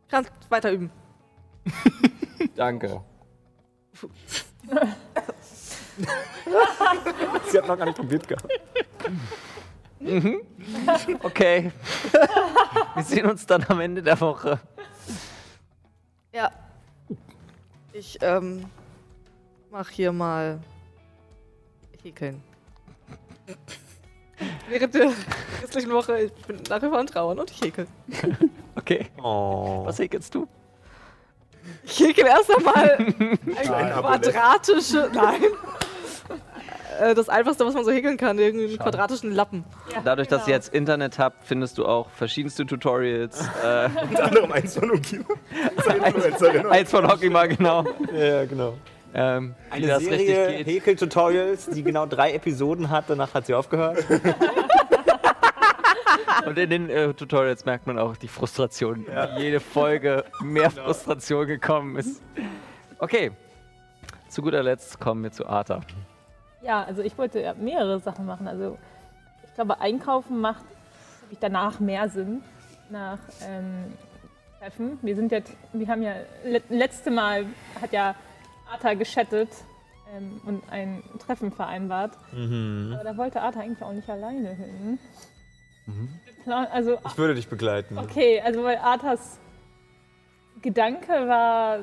Kannst 0.09 0.31
weiter 0.49 0.71
üben. 0.71 0.91
Danke. 2.55 3.01
Sie 7.49 7.57
hat 7.57 7.67
noch 7.67 7.77
gar 7.77 7.85
nicht 7.85 7.97
probiert 7.97 8.27
gehabt. 8.27 8.51
Mhm. 9.99 10.41
Okay. 11.23 11.71
Wir 12.95 13.03
sehen 13.03 13.25
uns 13.29 13.45
dann 13.45 13.63
am 13.67 13.79
Ende 13.79 14.03
der 14.03 14.19
Woche. 14.19 14.59
Ja. 16.33 16.51
Ich 17.93 18.17
ähm, 18.21 18.65
mach 19.71 19.89
hier 19.89 20.11
mal 20.11 20.59
häkeln. 22.03 22.43
Während 24.69 24.93
der 24.95 25.11
restlichen 25.61 25.91
Woche, 25.91 26.19
ich 26.23 26.31
bin 26.47 26.57
nach 26.69 26.81
wie 26.81 26.87
vor 26.87 26.99
am 26.99 27.07
Trauern 27.07 27.39
und 27.39 27.51
ich 27.51 27.61
häkel. 27.61 27.87
Okay. 28.77 29.07
Oh. 29.23 29.83
Was 29.85 29.97
häkelst 29.99 30.35
du? 30.35 30.47
Ich 31.85 31.97
häkel 32.01 32.25
erst 32.27 32.55
einmal 32.55 32.97
ein 32.99 33.91
Abonnent. 33.93 34.23
quadratische. 34.23 35.09
Nein. 35.13 35.41
Äh, 36.99 37.15
Das 37.15 37.29
einfachste, 37.29 37.65
was 37.65 37.73
man 37.73 37.85
so 37.85 37.91
häkeln 37.91 38.17
kann, 38.17 38.37
irgendwie 38.37 38.65
einen 38.67 38.77
quadratischen 38.77 39.31
Lappen. 39.31 39.63
Dadurch, 40.03 40.27
dass 40.27 40.41
ihr 40.41 40.45
genau. 40.47 40.55
jetzt 40.57 40.73
Internet 40.73 41.17
habt, 41.19 41.47
findest 41.47 41.77
du 41.77 41.85
auch 41.85 42.09
verschiedenste 42.09 42.65
Tutorials. 42.65 43.39
äh, 43.63 43.89
Unter 44.09 44.23
anderem 44.25 44.51
eins 44.51 44.75
von. 44.77 45.01
Zur 45.03 46.05
Influencerin. 46.05 46.65
eins 46.67 46.91
von 46.91 47.07
Hockey 47.07 47.29
mal 47.29 47.47
genau. 47.47 47.85
Ja, 48.13 48.45
genau. 48.45 48.73
Ähm, 49.17 49.55
Eine 49.69 49.87
das 49.87 50.03
Serie. 50.03 50.63
Häkel-Tutorials, 50.65 51.67
die 51.67 51.83
genau 51.83 52.05
drei 52.05 52.33
Episoden 52.33 52.89
hat, 52.89 53.05
danach 53.07 53.33
hat 53.33 53.45
sie 53.45 53.53
aufgehört. 53.53 54.03
Und 56.45 56.57
in 56.57 56.69
den 56.69 56.89
äh, 56.89 57.13
Tutorials 57.13 57.63
merkt 57.63 57.87
man 57.87 57.97
auch 57.97 58.17
die 58.17 58.27
Frustration. 58.27 59.07
Wie 59.07 59.41
jede 59.41 59.61
Folge 59.61 60.25
mehr 60.43 60.69
Frustration 60.69 61.47
gekommen 61.47 61.95
ist. 61.95 62.21
Okay. 62.99 63.31
Zu 64.27 64.41
guter 64.41 64.61
Letzt 64.61 64.99
kommen 64.99 65.23
wir 65.23 65.31
zu 65.31 65.47
Arthur. 65.47 65.79
Ja, 66.61 66.83
also 66.83 67.01
ich 67.01 67.17
wollte 67.17 67.39
ja 67.39 67.53
mehrere 67.53 68.01
Sachen 68.01 68.25
machen. 68.25 68.49
Also 68.49 68.77
ich 69.45 69.53
glaube, 69.53 69.79
einkaufen 69.79 70.41
macht 70.41 70.65
ich, 71.31 71.39
danach 71.39 71.79
mehr 71.79 72.09
Sinn. 72.09 72.43
Nach 72.89 73.19
ähm, 73.47 73.93
Treffen. 74.59 74.99
Wir 75.01 75.15
sind 75.15 75.31
ja, 75.31 75.39
wir 75.73 75.87
haben 75.87 76.03
ja 76.03 76.15
le 76.43 76.61
letzte 76.69 77.11
Mal 77.11 77.45
hat 77.81 77.93
ja 77.93 78.13
Arta 78.71 78.93
geschattet 78.93 79.49
ähm, 80.13 80.41
und 80.45 80.63
ein 80.69 81.03
Treffen 81.19 81.51
vereinbart. 81.51 82.17
Aber 82.31 83.03
da 83.03 83.17
wollte 83.17 83.41
Arta 83.41 83.59
eigentlich 83.61 83.81
auch 83.83 83.93
nicht 83.93 84.09
alleine 84.09 84.49
hin. 84.53 84.99
Plan- 86.43 86.67
Also 86.71 86.97
Ich 87.05 87.17
würde 87.17 87.35
dich 87.35 87.47
begleiten. 87.47 87.97
Okay, 87.97 88.41
also 88.41 88.63
weil 88.63 88.77
Arthas 88.77 89.39
Gedanke 90.61 91.09
war, 91.27 91.79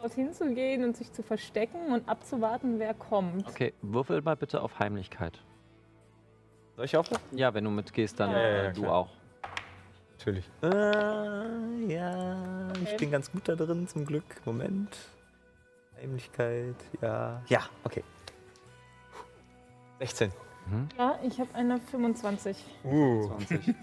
dorthin 0.00 0.32
zu 0.32 0.54
gehen 0.54 0.84
und 0.84 0.96
sich 0.96 1.12
zu 1.12 1.22
verstecken 1.22 1.92
und 1.92 2.08
abzuwarten, 2.08 2.78
wer 2.78 2.94
kommt. 2.94 3.46
Okay, 3.46 3.74
würfel 3.82 4.22
mal 4.22 4.36
bitte 4.36 4.62
auf 4.62 4.78
Heimlichkeit. 4.78 5.38
Soll 6.76 6.86
ich 6.86 6.96
auch? 6.96 7.04
Ja, 7.32 7.52
wenn 7.52 7.64
du 7.64 7.70
mitgehst, 7.70 8.18
dann 8.18 8.30
Ja, 8.30 8.38
ja, 8.38 8.44
äh, 8.46 8.64
ja, 8.66 8.72
du 8.72 8.82
klar. 8.82 8.94
auch. 8.94 9.08
Natürlich. 10.16 10.44
Äh, 10.62 10.66
ja, 11.92 12.68
ich 12.74 12.80
Okay. 12.82 12.96
bin 12.98 13.10
ganz 13.10 13.30
gut 13.30 13.46
da 13.48 13.54
drin, 13.54 13.86
zum 13.88 14.06
Glück. 14.06 14.24
Moment. 14.46 14.96
Heimlichkeit, 16.00 16.74
ja. 17.02 17.42
Ja, 17.48 17.60
okay. 17.84 18.02
16. 19.98 20.32
Ja, 20.96 21.18
ich 21.26 21.38
habe 21.40 21.48
eine 21.54 21.80
25. 21.80 22.56
Uh. 22.84 23.28
20. 23.38 23.74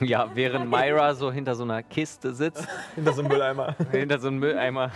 Ja, 0.00 0.28
während 0.34 0.70
Myra 0.70 1.14
so 1.14 1.30
hinter 1.32 1.54
so 1.56 1.64
einer 1.64 1.82
Kiste 1.82 2.32
sitzt, 2.34 2.66
Hinter 2.94 3.12
so 3.12 3.20
einem 3.20 3.30
Mülleimer. 3.30 3.74
hinter 3.90 4.18
so 4.20 4.28
einem 4.28 4.38
Mülleimer, 4.38 4.90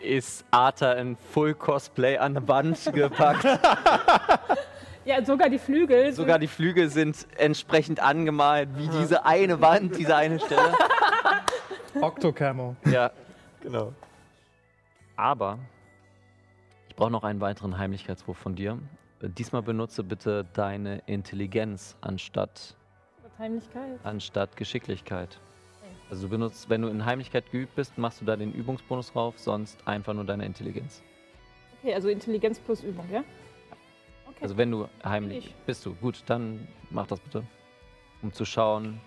ist 0.00 0.44
Arthur 0.50 0.96
in 0.96 1.16
Full-Cosplay 1.32 2.16
an 2.18 2.34
der 2.34 2.48
Wand 2.48 2.78
gepackt. 2.92 3.46
Ja, 5.04 5.24
sogar 5.24 5.48
die 5.48 5.60
Flügel. 5.60 6.06
sind- 6.06 6.16
Sogar 6.16 6.40
die 6.40 6.48
Flügel 6.48 6.88
sind 6.88 7.28
entsprechend 7.38 8.00
angemalt, 8.00 8.70
wie 8.74 8.88
diese 8.88 9.24
eine 9.24 9.60
Wand, 9.60 9.96
diese 9.96 10.16
eine 10.16 10.40
Stelle. 10.40 10.72
Octocamo. 12.00 12.74
Ja, 12.86 13.12
Genau. 13.60 13.92
Aber 15.16 15.58
ich 16.88 16.96
brauche 16.96 17.10
noch 17.10 17.24
einen 17.24 17.40
weiteren 17.40 17.78
Heimlichkeitswurf 17.78 18.38
von 18.38 18.54
dir. 18.54 18.78
Äh, 19.20 19.28
Diesmal 19.30 19.62
benutze 19.62 20.02
bitte 20.04 20.44
deine 20.54 20.98
Intelligenz 21.06 21.96
anstatt, 22.00 22.76
Heimlichkeit. 23.38 23.98
anstatt 24.04 24.56
Geschicklichkeit. 24.56 25.40
Also 26.08 26.22
du 26.22 26.28
benutzt, 26.30 26.70
wenn 26.70 26.82
du 26.82 26.88
in 26.88 27.04
Heimlichkeit 27.04 27.50
geübt 27.50 27.74
bist, 27.74 27.98
machst 27.98 28.20
du 28.20 28.24
da 28.24 28.36
den 28.36 28.52
Übungsbonus 28.52 29.12
drauf, 29.12 29.38
sonst 29.38 29.86
einfach 29.88 30.14
nur 30.14 30.24
deine 30.24 30.46
Intelligenz. 30.46 31.02
Okay, 31.80 31.94
also 31.94 32.08
Intelligenz 32.08 32.60
plus 32.60 32.84
Übung, 32.84 33.06
ja? 33.10 33.24
Okay. 34.28 34.38
Also 34.40 34.56
wenn 34.56 34.70
du 34.70 34.88
heimlich 35.04 35.46
Ich. 35.46 35.54
bist 35.66 35.84
du. 35.84 35.94
Gut, 35.96 36.22
dann 36.26 36.68
mach 36.90 37.06
das 37.08 37.18
bitte. 37.20 37.42
Um 38.22 38.32
zu 38.32 38.44
schauen. 38.44 39.00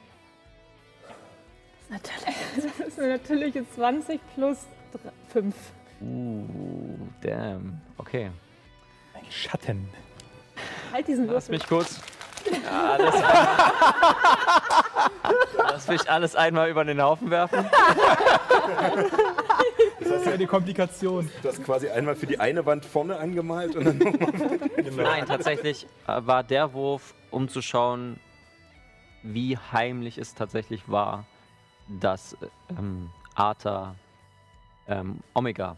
das 1.89 2.79
ist 2.87 2.99
eine 2.99 3.13
natürliche 3.13 3.67
20 3.69 4.19
plus 4.35 4.67
5. 5.29 5.55
Uh, 6.01 6.97
damn. 7.21 7.81
Okay. 7.97 8.31
Ein 9.13 9.25
Schatten. 9.29 9.89
Halt 10.91 11.07
diesen 11.07 11.27
Lass 11.27 11.49
Würfel. 11.49 11.55
mich 11.55 11.67
kurz. 11.67 12.01
Ja, 12.49 12.93
alles 12.93 13.15
Lass 15.57 15.87
mich 15.87 16.09
alles 16.09 16.35
einmal 16.35 16.69
über 16.69 16.85
den 16.85 17.01
Haufen 17.01 17.29
werfen. 17.29 17.69
Das 19.99 20.07
ist 20.09 20.25
ja 20.25 20.37
die 20.37 20.45
Komplikation. 20.45 21.29
Du 21.41 21.49
hast 21.49 21.63
quasi 21.63 21.89
einmal 21.89 22.15
für 22.15 22.27
die 22.27 22.39
eine 22.39 22.65
Wand 22.65 22.85
vorne 22.85 23.17
angemalt 23.17 23.75
und 23.75 23.85
dann 23.85 23.97
nochmal. 23.97 25.03
Nein, 25.03 25.25
tatsächlich 25.27 25.85
äh, 26.07 26.21
war 26.25 26.43
der 26.43 26.73
Wurf, 26.73 27.13
um 27.29 27.49
zu 27.49 27.61
schauen, 27.61 28.19
wie 29.21 29.57
heimlich 29.57 30.17
es 30.17 30.33
tatsächlich 30.33 30.89
war, 30.89 31.25
dass 31.99 32.33
äh, 32.33 32.47
ähm, 32.77 33.09
Arthur 33.35 33.95
ähm, 34.87 35.19
Omega 35.33 35.75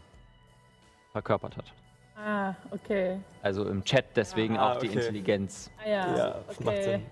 verkörpert 1.12 1.56
hat. 1.56 1.72
Ah, 2.16 2.54
okay. 2.70 3.20
Also 3.42 3.66
im 3.68 3.82
Chat 3.84 4.04
deswegen 4.16 4.56
Ah, 4.56 4.72
auch 4.72 4.78
die 4.78 4.88
okay. 4.88 4.98
Intelligenz. 4.98 5.70
Ah, 5.82 5.88
ja. 5.88 6.16
Ja, 6.16 6.30
das 6.46 6.60
macht 6.60 6.76
okay. 6.76 6.82
Sinn. 6.84 7.06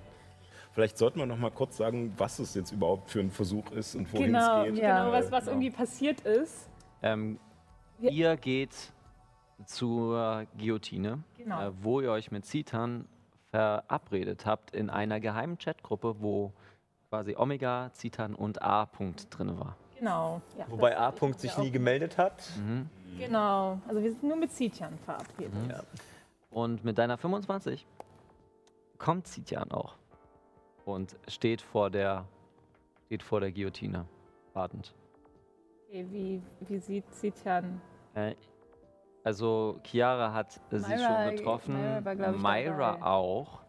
Vielleicht 0.72 0.98
sollten 0.98 1.18
wir 1.18 1.26
noch 1.26 1.36
mal 1.36 1.50
kurz 1.50 1.76
sagen, 1.78 2.12
was 2.16 2.38
es 2.38 2.54
jetzt 2.54 2.70
überhaupt 2.72 3.10
für 3.10 3.20
ein 3.20 3.30
Versuch 3.30 3.70
ist 3.72 3.94
und 3.96 4.12
wohin 4.12 4.26
Genau, 4.26 4.62
es 4.64 4.74
geht. 4.74 4.82
Ja. 4.82 5.00
genau 5.04 5.12
was, 5.12 5.30
was 5.32 5.44
Genau. 5.44 5.52
irgendwie 5.56 5.70
passiert 5.70 6.20
ist. 6.20 6.68
Ähm, 7.02 7.38
Wir- 7.98 8.10
ihr 8.12 8.36
geht 8.36 8.74
zur 9.66 10.46
Guillotine, 10.56 11.22
Genau. 11.36 11.60
äh, 11.68 11.72
wo 11.82 12.00
ihr 12.00 12.10
euch 12.12 12.30
mit 12.30 12.46
Zitan 12.46 13.06
verabredet 13.50 14.46
habt 14.46 14.70
in 14.70 14.90
einer 14.90 15.18
geheimen 15.18 15.58
Chatgruppe, 15.58 16.16
wo 16.20 16.52
quasi 17.08 17.34
Omega, 17.36 17.90
Zitan 17.92 18.34
und 18.36 18.62
A. 18.62 18.84
-Punkt 18.84 19.28
drin 19.30 19.58
war. 19.58 19.76
Genau. 20.00 20.40
Ja, 20.58 20.64
Wobei 20.68 20.96
A. 20.96 21.10
-Punkt 21.10 21.38
sich 21.38 21.56
nie 21.58 21.70
gemeldet 21.70 22.16
hat. 22.16 22.42
Mhm. 22.56 22.88
Genau. 23.18 23.78
Also 23.86 24.02
wir 24.02 24.10
sind 24.10 24.22
nur 24.22 24.36
mit 24.36 24.50
Zitian 24.50 24.98
verabredet. 25.04 25.52
Ja. 25.68 25.82
Und 26.50 26.82
mit 26.84 26.96
deiner 26.96 27.18
25 27.18 27.86
kommt 28.98 29.26
Zitian 29.26 29.70
auch 29.70 29.94
und 30.86 31.16
steht 31.28 31.60
vor 31.60 31.90
der, 31.90 32.24
steht 33.06 33.22
vor 33.22 33.40
der 33.40 33.52
Guillotine, 33.52 34.06
wartend. 34.54 34.94
Okay, 35.88 36.06
wie, 36.10 36.42
wie 36.60 36.78
sieht 36.78 37.12
Zitian? 37.14 37.80
Äh, 38.14 38.34
also 39.22 39.78
Chiara 39.84 40.32
hat 40.32 40.58
äh, 40.70 40.78
sie 40.78 40.94
Myra- 40.94 41.26
schon 41.26 41.36
getroffen, 41.36 41.74
Myra 41.74 42.04
war, 42.04 42.16
glaub 42.16 42.34
ich, 42.36 42.42
Myra 42.42 42.98
auch. 43.02 43.60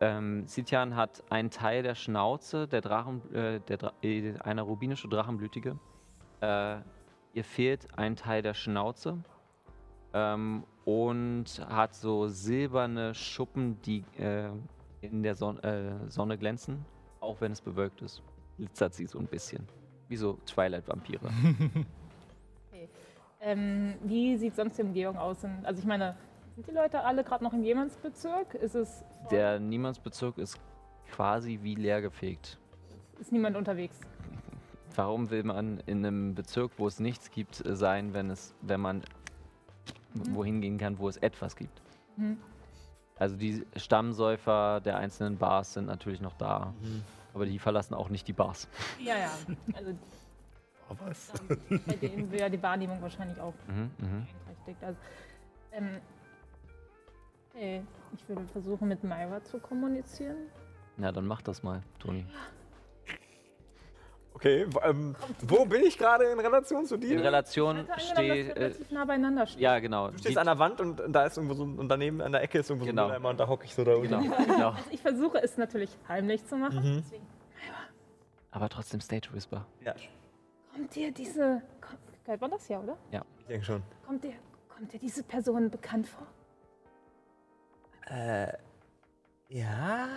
Ähm, 0.00 0.46
Sitian 0.46 0.96
hat 0.96 1.22
einen 1.30 1.50
Teil 1.50 1.82
der 1.82 1.94
Schnauze 1.94 2.66
der 2.66 2.80
Drachen, 2.80 3.34
äh, 3.34 3.60
der 3.60 3.76
Dra 3.76 3.92
äh, 4.02 4.34
einer 4.38 4.62
rubinische 4.62 5.08
Drachenblütige. 5.08 5.78
Äh, 6.40 6.76
ihr 7.34 7.44
fehlt 7.44 7.86
ein 7.98 8.16
Teil 8.16 8.40
der 8.42 8.54
Schnauze 8.54 9.18
ähm, 10.14 10.64
und 10.86 11.66
hat 11.68 11.94
so 11.94 12.28
silberne 12.28 13.14
Schuppen, 13.14 13.80
die 13.82 14.04
äh, 14.18 14.48
in 15.02 15.22
der 15.22 15.34
Son 15.34 15.58
äh, 15.62 16.08
Sonne 16.08 16.38
glänzen, 16.38 16.84
auch 17.20 17.40
wenn 17.40 17.52
es 17.52 17.60
bewölkt 17.60 18.00
ist. 18.00 18.22
Glitzert 18.56 18.94
sie 18.94 19.06
so 19.06 19.18
ein 19.18 19.26
bisschen, 19.26 19.68
wie 20.08 20.16
so 20.16 20.38
Twilight-Vampire. 20.46 21.30
Ähm, 23.42 23.94
wie 24.02 24.36
sieht 24.36 24.54
sonst 24.54 24.76
die 24.76 24.82
Umgebung 24.82 25.16
aus? 25.16 25.38
Also 25.62 25.80
ich 25.80 25.86
meine, 25.86 26.14
sind 26.56 26.66
die 26.66 26.72
Leute 26.72 27.00
alle 27.00 27.24
gerade 27.24 27.42
noch 27.42 27.54
im 27.54 27.62
Jemandsbezirk? 27.62 28.54
Ist 28.54 28.74
es 28.74 29.02
Der 29.30 29.58
Niemandsbezirk 29.58 30.38
ist 30.38 30.58
quasi 31.12 31.58
wie 31.62 31.74
leergefegt. 31.74 32.58
ist 33.20 33.32
niemand 33.32 33.56
unterwegs? 33.56 33.98
Warum 34.96 35.30
will 35.30 35.44
man 35.44 35.80
in 35.86 36.04
einem 36.04 36.34
Bezirk, 36.34 36.72
wo 36.78 36.86
es 36.86 36.98
nichts 37.00 37.30
gibt, 37.30 37.62
sein, 37.64 38.12
wenn 38.12 38.28
es, 38.30 38.54
wenn 38.62 38.80
man 38.80 39.02
wohin 40.14 40.60
gehen 40.60 40.78
kann, 40.78 40.98
wo 40.98 41.08
es 41.08 41.16
etwas 41.18 41.54
gibt? 41.56 41.80
Mhm. 42.16 42.38
Also 43.16 43.36
die 43.36 43.64
Stammsäufer 43.76 44.80
der 44.80 44.96
einzelnen 44.96 45.36
Bars 45.36 45.74
sind 45.74 45.86
natürlich 45.86 46.20
noch 46.20 46.34
da, 46.38 46.72
Mhm. 46.80 47.02
aber 47.34 47.46
die 47.46 47.58
verlassen 47.58 47.94
auch 47.94 48.08
nicht 48.08 48.26
die 48.26 48.32
Bars. 48.32 48.66
Ja, 49.04 49.16
ja. 49.18 49.30
Also 49.74 49.92
was. 51.04 51.32
Bei 51.86 51.94
dem 51.94 52.32
wäre 52.32 52.50
die 52.50 52.60
Wahrnehmung 52.60 53.00
wahrscheinlich 53.00 53.38
auch 53.40 53.54
Mhm, 53.68 53.90
mhm. 53.98 54.26
beeinträchtigt. 54.44 54.82
Also, 54.82 54.98
ähm, 55.72 56.00
hey, 57.54 57.82
ich 58.14 58.28
würde 58.28 58.46
versuchen, 58.48 58.88
mit 58.88 59.02
Myra 59.04 59.42
zu 59.44 59.58
kommunizieren. 59.58 60.36
Ja, 60.98 61.12
dann 61.12 61.26
mach 61.26 61.42
das 61.42 61.62
mal, 61.62 61.82
Toni. 61.98 62.26
Okay, 64.32 64.66
ähm, 64.84 65.14
wo 65.42 65.66
bin 65.66 65.82
ich 65.82 65.98
gerade 65.98 66.24
in 66.24 66.38
Relation 66.40 66.86
zu 66.86 66.94
In 66.94 67.00
dir? 67.02 67.22
Relation 67.22 67.70
Angenommen, 67.78 67.88
dass 67.94 68.08
steht. 68.08 68.56
wir 68.56 68.56
Äh, 68.56 68.74
nah 68.90 69.04
beieinander 69.04 69.46
stehen. 69.46 69.60
ja, 69.62 69.78
genau. 69.80 70.10
Du 70.10 70.18
stehst 70.18 70.38
an 70.38 70.46
der 70.46 70.58
Wand 70.58 70.80
und 70.80 71.02
da 71.08 71.26
ist 71.26 71.36
irgendwo 71.36 71.54
so 71.54 71.64
ein, 71.64 71.78
und 71.78 71.88
daneben 71.88 72.22
an 72.22 72.32
der 72.32 72.42
Ecke 72.42 72.58
ist 72.60 72.70
irgendwo 72.70 72.86
Genau. 72.86 73.02
so 73.02 73.06
ein 73.06 73.08
Mülleimer 73.12 73.28
und 73.30 73.40
da 73.40 73.48
hocke 73.48 73.64
ich 73.66 73.74
so 73.74 73.84
da 73.84 73.94
Genau, 73.98 74.18
unten. 74.18 74.30
genau. 74.46 74.70
Also 74.70 74.90
ich 74.90 75.00
versuche 75.02 75.42
es 75.42 75.58
natürlich 75.58 75.90
heimlich 76.08 76.46
zu 76.46 76.56
machen. 76.56 76.76
Mhm. 76.82 76.96
Deswegen 77.02 77.26
Aber 78.52 78.68
trotzdem 78.70 79.00
Stage 79.00 79.28
Whisper. 79.32 79.66
Ja, 79.84 79.94
kommt 80.72 80.94
dir 80.94 81.12
diese. 81.12 81.60
Kommt, 81.80 82.24
galt 82.24 82.40
man 82.40 82.50
das 82.52 82.66
ja, 82.68 82.80
oder? 82.80 82.96
ich 83.40 83.46
denke 83.46 83.66
schon. 83.66 83.82
Kommt 84.06 84.24
dir, 84.24 84.32
kommt 84.74 84.92
dir 84.92 84.98
diese 85.00 85.22
Person 85.22 85.68
bekannt 85.70 86.06
vor? 86.08 86.26
Äh, 88.10 88.52
ja, 89.48 90.08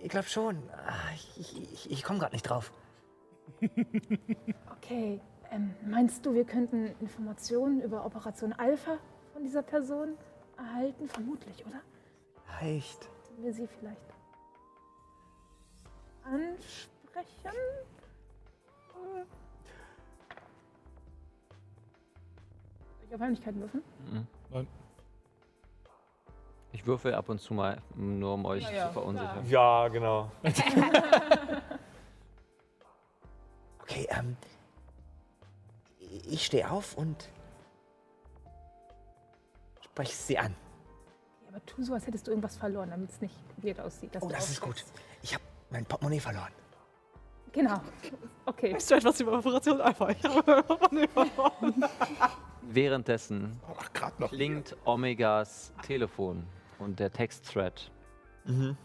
ich 0.00 0.08
glaube 0.08 0.28
schon. 0.28 0.56
Ah, 0.70 1.12
Ich, 1.14 1.72
ich, 1.72 1.90
ich, 1.90 2.02
komme 2.02 2.18
gerade 2.18 2.34
nicht 2.34 2.48
drauf. 2.48 2.72
Okay, 4.80 5.20
ähm, 5.50 5.74
meinst 5.86 6.24
du, 6.24 6.32
wir 6.32 6.44
könnten 6.46 6.86
Informationen 7.00 7.82
über 7.82 8.06
Operation 8.06 8.54
Alpha 8.54 8.96
von 9.34 9.42
dieser 9.42 9.62
Person 9.62 10.16
erhalten? 10.56 11.08
Vermutlich, 11.08 11.66
oder? 11.66 11.82
Leicht. 12.62 13.06
Sollten 13.26 13.42
wir 13.44 13.52
sie 13.52 13.66
vielleicht 13.66 14.00
ansprechen? 16.22 17.58
Soll 18.94 19.26
ich 23.08 23.14
auf 23.14 23.20
Heimlichkeiten 23.20 23.60
würfeln? 23.60 23.84
Mhm. 24.10 24.26
Nein. 24.50 24.66
Ich 26.72 26.86
würfel 26.86 27.14
ab 27.14 27.28
und 27.28 27.40
zu 27.40 27.54
mal, 27.54 27.80
nur 27.94 28.34
um 28.34 28.44
euch 28.44 28.64
Ja, 28.64 28.70
ja, 28.72 28.86
zu 28.88 28.92
verunsichern. 28.94 29.46
Ja, 29.48 29.88
genau. 29.88 30.30
Okay, 33.82 34.06
ähm, 34.10 34.36
ich 35.98 36.44
stehe 36.44 36.70
auf 36.70 36.94
und 36.98 37.30
spreche 39.82 40.12
sie 40.14 40.38
an. 40.38 40.54
Ja, 41.42 41.48
aber 41.48 41.64
tu 41.64 41.82
so, 41.82 41.94
als 41.94 42.06
hättest 42.06 42.26
du 42.26 42.32
irgendwas 42.32 42.54
verloren, 42.58 42.90
damit 42.90 43.08
es 43.10 43.20
nicht 43.22 43.34
weird 43.56 43.80
aussieht. 43.80 44.14
dass 44.14 44.22
Oh, 44.22 44.26
du 44.28 44.34
das 44.34 44.50
ist 44.50 44.60
gut. 44.60 44.84
Ich 45.22 45.32
habe 45.32 45.42
mein 45.70 45.86
Portemonnaie 45.86 46.20
verloren. 46.20 46.52
Genau. 47.52 47.80
Okay. 48.44 48.74
Weißt 48.74 48.90
du 48.90 48.94
etwas 48.96 49.18
über 49.20 49.38
Operation 49.38 49.80
Alpha? 49.80 50.10
Ich 50.10 50.22
habe 50.22 50.62
Währenddessen 52.60 53.58
Ach, 53.74 53.90
gerade 53.94 54.20
noch. 54.20 54.28
klingt 54.28 54.76
Omegas 54.84 55.72
Telefon 55.82 56.46
und 56.78 56.98
der 57.00 57.12
Textthread. 57.12 57.90
Mhm. 58.44 58.76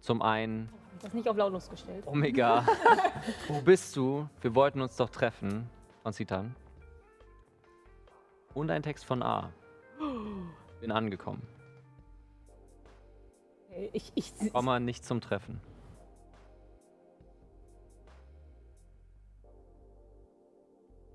Zum 0.00 0.22
einen, 0.22 0.68
Das 1.02 1.12
nicht 1.12 1.28
auf 1.28 1.36
lautlos 1.36 1.68
gestellt. 1.68 2.06
Omega, 2.06 2.64
wo 3.48 3.60
bist 3.60 3.96
du? 3.96 4.28
Wir 4.40 4.54
wollten 4.54 4.80
uns 4.80 4.96
doch 4.96 5.10
treffen. 5.10 5.68
Von 6.02 6.12
Citan. 6.12 6.54
Und 8.54 8.70
ein 8.70 8.82
Text 8.82 9.04
von 9.04 9.22
A. 9.22 9.52
Bin 10.80 10.92
angekommen. 10.92 11.42
Okay, 13.68 13.90
Ich, 13.92 14.12
ich, 14.14 14.52
Komme 14.52 14.80
nicht 14.80 15.04
zum 15.04 15.20
Treffen. 15.20 15.60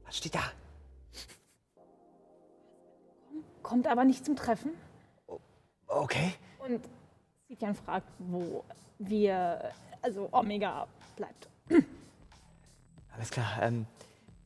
Was 0.05 0.18
steht 0.18 0.36
da? 0.36 0.41
kommt 3.72 3.88
aber 3.88 4.03
nicht 4.03 4.26
zum 4.26 4.36
Treffen. 4.36 4.72
Okay. 5.93 6.33
Und 6.59 6.81
Sitian 7.47 7.75
fragt, 7.75 8.07
wo 8.19 8.63
wir, 8.99 9.71
also 10.01 10.29
Omega 10.31 10.87
bleibt. 11.15 11.47
Alles 13.15 13.29
klar. 13.29 13.47
Ähm, 13.61 13.85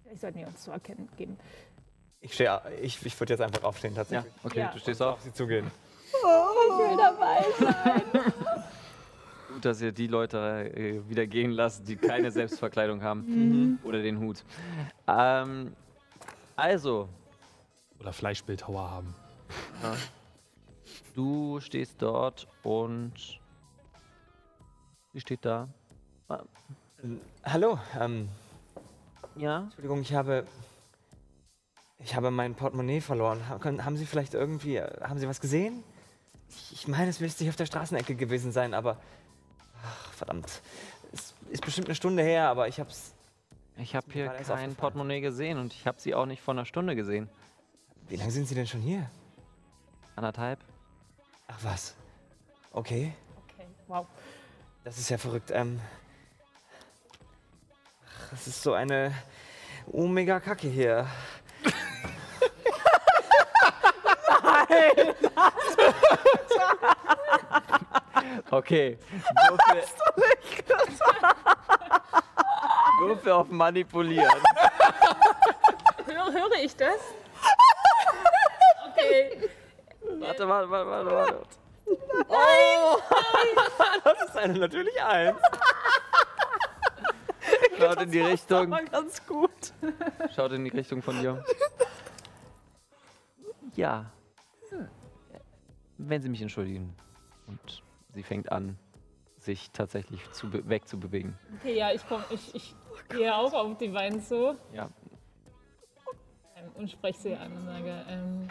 Vielleicht 0.04 0.22
sollten 0.22 0.40
wir 0.40 0.48
uns 0.48 0.62
zu 0.64 0.72
erkennen 0.72 1.08
geben. 1.18 1.38
ich 2.22 2.34
stehe, 2.34 2.60
ich, 2.82 3.06
ich 3.06 3.20
würde 3.20 3.34
jetzt 3.34 3.42
einfach 3.42 3.64
aufstehen 3.64 3.92
Ja, 3.94 3.98
tatsächlich. 4.04 4.34
okay, 4.44 4.60
Ja. 4.60 4.72
du 4.72 4.80
stehst 4.80 5.02
Auf 5.02 5.16
auf. 5.16 5.22
sie 5.22 5.34
zugehen. 5.34 5.70
Ich 6.08 6.14
will 6.14 6.98
dabei 6.98 7.46
sein. 7.60 8.24
Gut, 9.54 9.66
dass 9.66 9.82
ihr 9.82 9.92
die 9.92 10.08
Leute 10.08 10.72
äh, 10.76 11.08
wieder 11.10 11.28
gehen 11.28 11.52
lasst, 11.52 11.88
die 11.88 11.96
keine 11.96 12.32
Selbstverkleidung 12.32 13.04
haben. 13.04 13.80
Oder 13.84 14.02
den 14.02 14.20
Hut. 14.20 14.44
Ähm, 15.08 15.76
also, 16.56 17.10
Oder 18.00 18.14
Fleischbildhauer 18.14 18.90
haben. 18.90 19.14
Du 21.16 21.60
stehst 21.62 22.02
dort 22.02 22.48
und. 22.64 23.14
Sie 25.14 25.22
steht 25.22 25.46
da. 25.46 25.70
Ähm, 27.04 27.22
hallo, 27.44 27.80
ähm, 28.00 28.30
Ja? 29.36 29.60
Entschuldigung, 29.64 30.02
ich 30.02 30.14
habe. 30.14 30.46
Ich 32.00 32.16
habe 32.16 32.30
mein 32.30 32.54
Portemonnaie 32.56 33.02
verloren. 33.02 33.40
Haben 33.48 33.98
Sie 33.98 34.06
vielleicht 34.06 34.34
irgendwie. 34.34 34.76
äh, 34.78 35.02
Haben 35.02 35.18
Sie 35.20 35.28
was 35.28 35.40
gesehen? 35.42 35.84
Ich, 36.72 36.88
meine, 36.88 37.10
es 37.10 37.20
müsste 37.20 37.44
hier 37.44 37.50
auf 37.50 37.56
der 37.56 37.66
Straßenecke 37.66 38.16
gewesen 38.16 38.52
sein, 38.52 38.74
aber. 38.74 38.98
Ach, 39.84 40.12
verdammt. 40.14 40.62
Es 41.14 41.34
ist 41.50 41.64
bestimmt 41.64 41.88
eine 41.88 41.96
Stunde 41.96 42.22
her, 42.24 42.50
aber 42.50 42.68
ich 42.68 42.80
hab's. 42.80 43.14
Ich 43.78 43.96
habe 43.96 44.06
hier 44.12 44.28
kein. 44.28 44.76
Portemonnaie 44.76 45.22
gesehen 45.22 45.58
und 45.58 45.74
ich 45.74 45.88
habe 45.88 46.00
sie 46.00 46.14
auch 46.16 46.26
nicht 46.26 46.42
vor 46.42 46.54
einer 46.54 46.66
Stunde 46.66 46.96
gesehen. 46.96 47.30
Wie 48.08 48.16
lange 48.16 48.32
sind 48.32 48.48
Sie 48.48 48.56
denn 48.56 48.68
schon 48.68 48.82
hier? 48.82 49.10
Anderthalb? 50.16 50.60
Ach 51.48 51.64
was. 51.64 51.96
Okay. 52.72 53.14
Okay, 53.50 53.68
wow. 53.88 54.06
Das 54.84 54.98
ist 54.98 55.10
ja 55.10 55.18
verrückt. 55.18 55.52
Ähm. 55.52 55.82
ach, 58.06 58.30
Das 58.32 58.48
ist 58.48 58.62
so 58.62 58.74
eine 58.74 59.14
Omega 59.92 60.40
Kacke 60.40 60.68
hier. 60.68 61.08
Okay. 68.52 68.98
Würfel, 69.50 69.84
Würfel 73.00 73.32
auf 73.32 73.50
Manipulieren. 73.50 74.42
Hör, 76.06 76.32
höre 76.32 76.64
ich 76.64 76.76
das? 76.76 76.96
Okay. 78.98 79.50
Warte, 80.20 80.48
warte, 80.48 80.70
warte, 80.70 80.90
warte. 80.90 81.12
warte. 81.12 81.38
Das 84.04 84.22
ist 84.30 84.38
eine 84.38 84.60
natürlich 84.60 85.02
eins. 85.04 85.38
Schaut 87.78 88.02
in 88.02 88.12
die 88.12 88.22
Richtung. 88.22 88.72
ganz 88.92 89.26
gut. 89.26 89.74
Schaut 90.36 90.52
in 90.54 90.64
die 90.64 90.72
Richtung 90.72 91.02
von 91.02 91.20
dir. 91.20 91.44
Ja. 93.76 94.12
Wenn 95.98 96.22
Sie 96.22 96.30
mich 96.30 96.42
entschuldigen. 96.42 96.96
Und 97.48 97.84
sie 98.14 98.24
fängt 98.24 98.52
an, 98.52 98.78
sich 99.38 99.70
tatsächlich 99.72 100.30
zu 100.32 100.50
be 100.50 100.68
wegzubewegen. 100.68 101.38
Okay, 101.60 101.78
ja, 101.78 101.92
ich 101.92 102.08
komme, 102.08 102.24
ich, 102.32 102.56
ich 102.56 102.76
gehe 103.10 103.36
auch 103.36 103.54
auf 103.54 103.78
die 103.78 103.90
Beine 103.90 104.20
zu 104.22 104.56
Ja. 104.74 104.90
ähm, 106.56 106.72
und 106.76 106.90
spreche 106.90 107.20
sie 107.20 107.36
an 107.36 107.52
und 107.56 107.66
sage, 107.66 108.06
ähm, 108.10 108.48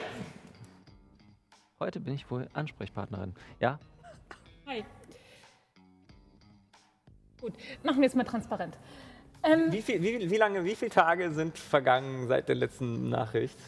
Heute 1.85 2.01
bin 2.01 2.15
ich 2.15 2.31
wohl 2.31 2.49
Ansprechpartnerin. 2.55 3.35
Ja? 3.61 3.79
hi. 4.67 4.83
Gut, 7.43 7.53
machen 7.83 8.01
wir 8.01 8.07
es 8.07 8.15
mal 8.15 8.25
transparent. 8.25 8.79
Ähm, 9.43 9.71
Wie, 9.71 9.83
viel, 9.83 10.01
wie, 10.01 10.31
wie 10.31 10.37
lange, 10.39 10.65
wie 10.65 10.75
viele 10.77 10.91
Tage 10.91 11.31
sind 11.33 11.59
vergangen 11.59 12.27
seit 12.27 12.49
der 12.49 12.55
letzten 12.55 13.11
Nachricht? 13.11 13.59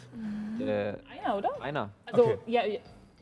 Äh, 0.59 0.95
einer, 1.21 1.37
oder? 1.37 1.61
einer. 1.61 1.91
Also, 2.07 2.23
Okay. 2.23 2.37
ja, 2.47 2.65
ja, 2.65 2.79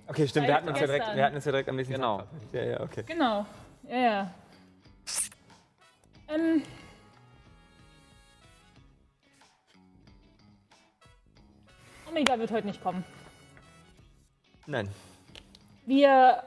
Okay, 0.07 0.29
stimmt, 0.29 0.47
wir 0.47 0.55
hatten 0.55 0.69
uns 0.69 0.79
ja 0.79 0.85
direkt, 0.85 1.13
wir 1.13 1.25
hatten 1.25 1.35
uns 1.35 1.43
ja 1.43 1.51
direkt 1.51 1.67
am 1.67 1.75
nächsten 1.75 1.95
Genau. 1.95 2.19
Tag. 2.19 2.27
Ja, 2.53 2.63
ja, 2.63 2.79
okay. 2.79 3.03
genau. 3.05 3.45
Ja, 3.89 3.97
ja. 3.97 4.33
Ähm, 6.29 6.61
Omega 12.09 12.39
wird 12.39 12.51
heute 12.51 12.67
nicht 12.67 12.81
kommen. 12.81 13.03
Nein. 14.67 14.89
Wir 15.85 16.41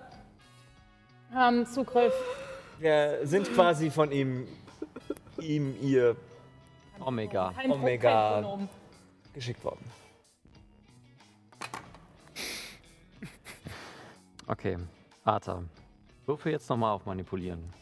haben 1.33 1.67
Zugriff. 1.67 2.15
Wir 2.81 3.21
sind 3.23 3.53
quasi 3.55 3.91
von 3.91 4.11
ihm, 4.11 4.49
ihm, 5.41 5.77
ihr 5.81 6.17
Omega. 7.01 7.53
Kein 7.53 7.71
Omega. 7.71 8.35
kein 8.35 8.43
Pronomen. 8.43 8.69
geschickt 9.33 9.63
worden. 9.65 9.85
Okay. 14.49 14.79
Arthur. 15.25 15.65
Würfel 16.27 16.53
jetzt 16.53 16.69
nochmal 16.69 16.93
auf 16.93 17.07
Manipulieren. 17.07 17.73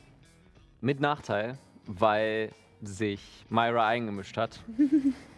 Mit 0.80 1.00
Nachteil, 1.00 1.56
weil 1.86 2.50
sich 2.82 3.46
Myra 3.48 3.86
eingemischt 3.86 4.36
hat. 4.36 4.60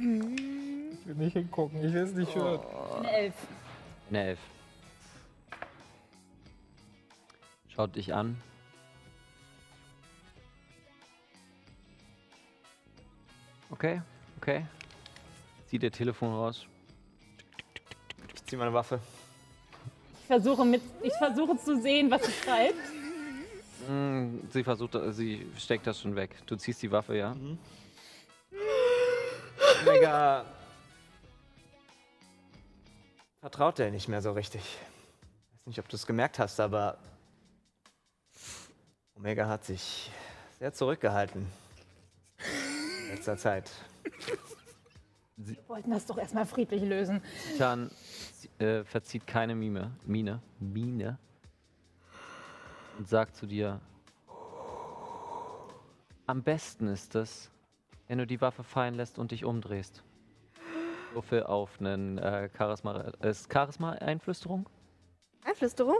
Ich 0.00 1.06
will 1.06 1.14
nicht 1.16 1.34
hingucken, 1.34 1.84
ich 1.84 1.92
will 1.92 2.02
es 2.02 2.14
nicht 2.14 2.34
hören. 2.34 2.60
Eine 2.98 3.10
Elf. 3.12 3.34
Eine 4.08 4.24
Elf. 4.28 4.38
Schaut 7.68 7.94
dich 7.94 8.14
an. 8.14 8.40
Okay, 13.70 14.00
okay. 14.38 14.66
Zieht 15.66 15.82
ihr 15.82 15.92
Telefon 15.92 16.34
raus. 16.34 16.66
Ich 18.34 18.44
zieh 18.46 18.56
meine 18.56 18.72
Waffe. 18.72 19.00
Ich 20.20 20.26
versuche, 20.26 20.64
mit, 20.64 20.82
ich 21.02 21.12
versuche 21.14 21.56
zu 21.58 21.80
sehen, 21.80 22.10
was 22.10 22.24
sie 22.24 22.32
schreibt. 22.32 22.74
Mm, 23.88 24.38
Sie 24.50 24.64
versucht, 24.64 24.96
sie 25.10 25.46
steckt 25.58 25.86
das 25.86 26.00
schon 26.00 26.16
weg. 26.16 26.30
Du 26.46 26.56
ziehst 26.56 26.82
die 26.82 26.90
Waffe, 26.90 27.16
ja? 27.16 27.34
Omega 29.82 30.44
vertraut 33.40 33.78
der 33.78 33.90
nicht 33.90 34.08
mehr 34.08 34.20
so 34.20 34.32
richtig. 34.32 34.60
Ich 34.62 35.58
weiß 35.58 35.66
nicht, 35.66 35.78
ob 35.78 35.88
du 35.88 35.96
es 35.96 36.06
gemerkt 36.06 36.38
hast, 36.38 36.60
aber 36.60 36.98
Omega 39.14 39.48
hat 39.48 39.64
sich 39.64 40.10
sehr 40.58 40.72
zurückgehalten 40.72 41.46
in 43.02 43.16
letzter 43.16 43.36
Zeit. 43.36 43.70
Wir 45.36 45.56
wollten 45.68 45.90
das 45.90 46.04
doch 46.04 46.18
erstmal 46.18 46.44
friedlich 46.44 46.82
lösen. 46.82 47.22
Titan 47.52 47.90
äh, 48.58 48.84
verzieht 48.84 49.26
keine 49.26 49.54
Mime, 49.54 49.92
Mine, 50.04 50.42
Mine 50.58 51.18
und 52.98 53.08
sagt 53.08 53.36
zu 53.36 53.46
dir, 53.46 53.80
am 56.26 56.42
besten 56.42 56.88
ist 56.88 57.14
es, 57.14 57.50
wenn 58.10 58.18
du 58.18 58.26
die 58.26 58.40
Waffe 58.40 58.64
fallen 58.64 58.94
lässt 58.94 59.20
und 59.20 59.30
dich 59.30 59.44
umdrehst. 59.44 60.02
Würfel 61.12 61.44
auf 61.44 61.78
einen 61.78 62.18
äh, 62.18 62.48
Charisma, 62.58 63.02
ist 63.22 63.52
Charisma 63.52 63.92
Einflüsterung? 63.92 64.68
Einflüsterung? 65.44 65.94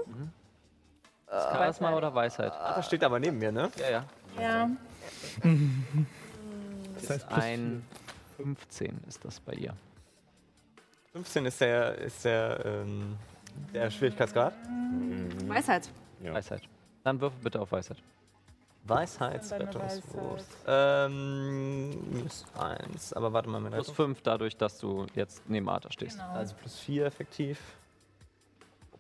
Ist 1.27 1.31
Charisma 1.31 1.97
oder 1.97 2.13
Weisheit? 2.13 2.53
Ah, 2.53 2.75
das 2.75 2.87
steht 2.87 3.05
aber 3.05 3.21
neben 3.21 3.39
mir, 3.39 3.53
ne? 3.53 3.71
Ja, 3.79 3.91
ja. 3.91 4.05
Ja. 4.41 4.71
Das 6.97 7.09
heißt 7.09 7.33
ein 7.33 7.87
15 8.37 9.05
ist 9.09 9.25
das 9.25 9.41
bei 9.41 9.55
ihr. 9.55 9.75
15 11.13 11.47
ist 11.47 11.61
der, 11.63 11.95
ist 11.95 12.25
der, 12.27 12.63
ähm, 12.67 13.17
der 13.73 13.91
Schwierigkeitsgrad. 13.91 14.53
Weisheit. 15.47 15.89
Ja. 16.23 16.35
Weisheit. 16.35 16.63
Dann 17.05 17.21
würfel 17.21 17.39
bitte 17.43 17.59
auf 17.59 17.73
Weisheit. 17.73 18.03
Weisheitsrettungswurf. 18.91 20.45
Ähm, 20.67 22.13
minus 22.13 22.45
1. 22.59 23.13
Aber 23.15 23.33
warte 23.33 23.49
mal, 23.49 23.61
meine 23.61 23.77
Plus 23.77 23.89
Rettung. 23.91 24.07
5 24.15 24.23
dadurch, 24.23 24.57
dass 24.57 24.79
du 24.79 25.07
jetzt 25.15 25.49
neben 25.49 25.69
Arthur 25.69 25.93
stehst. 25.93 26.19
Genau. 26.19 26.33
Also 26.33 26.55
plus 26.57 26.79
4 26.79 27.07
effektiv. 27.07 27.61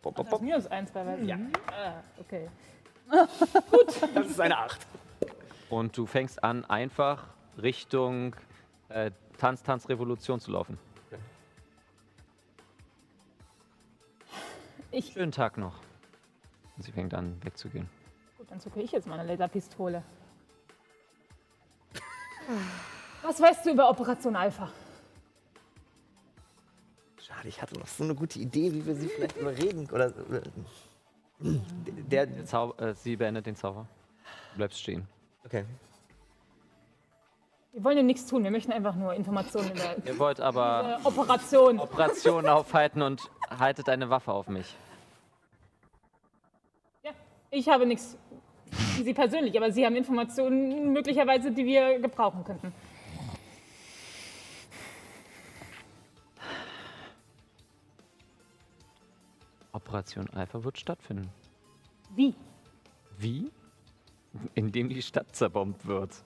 Bop, 0.02 0.14
bop, 0.14 0.16
Das 0.16 0.30
bop. 0.30 0.42
minus 0.42 0.66
eins 0.66 0.90
bei 0.90 1.04
Weiß. 1.04 1.20
Ja. 1.24 1.38
Ah, 1.68 2.02
okay. 2.18 2.48
Das 4.14 4.26
ist 4.26 4.40
eine 4.40 4.56
8. 4.56 4.86
Und 5.68 5.96
du 5.96 6.06
fängst 6.06 6.42
an, 6.42 6.64
einfach 6.64 7.26
Richtung 7.60 8.34
äh, 8.88 9.10
Tanz, 9.38 9.62
Tanz, 9.62 9.88
Revolution 9.88 10.40
zu 10.40 10.50
laufen. 10.52 10.78
Ich, 14.92 15.12
Schönen 15.12 15.32
Tag 15.32 15.56
noch. 15.58 15.78
Und 16.76 16.82
sie 16.82 16.92
fängt 16.92 17.14
an, 17.14 17.36
wegzugehen. 17.44 17.88
Dann 18.50 18.60
zucke 18.60 18.80
ich 18.82 18.92
jetzt 18.92 19.06
meine 19.06 19.24
Laserpistole. 19.24 20.02
Was 23.22 23.40
weißt 23.40 23.64
du 23.66 23.70
über 23.70 23.88
Operation 23.88 24.34
Alpha? 24.36 24.68
Schade, 27.20 27.48
ich 27.48 27.62
hatte 27.62 27.78
noch 27.78 27.86
so 27.86 28.02
eine 28.04 28.14
gute 28.14 28.38
Idee, 28.40 28.72
wie 28.72 28.84
wir 28.84 28.94
sie 28.94 29.08
vielleicht 29.08 29.36
überreden. 29.36 29.88
Oder. 29.90 30.06
äh, 30.08 30.42
Der. 32.08 32.26
Der 32.26 32.44
Zau 32.44 32.74
äh, 32.74 32.94
sie 32.94 33.16
beendet 33.16 33.46
den 33.46 33.54
Zauber. 33.56 33.86
Du 34.52 34.56
bleibst 34.56 34.80
stehen. 34.80 35.06
Okay. 35.44 35.64
Wir 37.72 37.84
wollen 37.84 37.96
ja 37.98 38.02
nichts 38.02 38.26
tun, 38.26 38.42
wir 38.42 38.50
möchten 38.50 38.72
einfach 38.72 38.96
nur 38.96 39.14
Informationen 39.14 39.70
über 39.70 39.94
Ihr 40.06 40.18
wollt 40.18 40.40
aber 40.40 40.96
diese 40.98 41.06
Operation. 41.06 41.78
Operation 41.78 42.48
aufhalten 42.48 43.00
und 43.00 43.30
haltet 43.48 43.88
eine 43.88 44.10
Waffe 44.10 44.32
auf 44.32 44.48
mich. 44.48 44.74
Ja, 47.04 47.12
ich 47.52 47.68
habe 47.68 47.86
nichts 47.86 48.16
Sie 49.04 49.14
persönlich, 49.14 49.56
aber 49.56 49.72
Sie 49.72 49.84
haben 49.84 49.96
Informationen 49.96 50.92
möglicherweise, 50.92 51.50
die 51.50 51.64
wir 51.64 51.98
gebrauchen 51.98 52.44
könnten. 52.44 52.72
Operation 59.72 60.28
Alpha 60.30 60.62
wird 60.62 60.78
stattfinden. 60.78 61.30
Wie? 62.14 62.34
Wie? 63.18 63.50
Indem 64.54 64.88
die 64.88 65.02
Stadt 65.02 65.34
zerbombt 65.34 65.86
wird. 65.86 66.22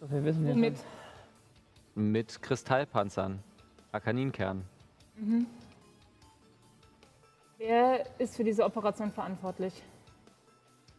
Wir 0.00 0.24
wissen 0.24 0.46
Womit? 0.46 0.78
Mit 1.94 2.40
Kristallpanzern. 2.42 3.42
Arkaninkernen. 3.92 4.64
Wer 7.60 8.06
ist 8.18 8.36
für 8.36 8.42
diese 8.42 8.64
Operation 8.64 9.12
verantwortlich? 9.12 9.82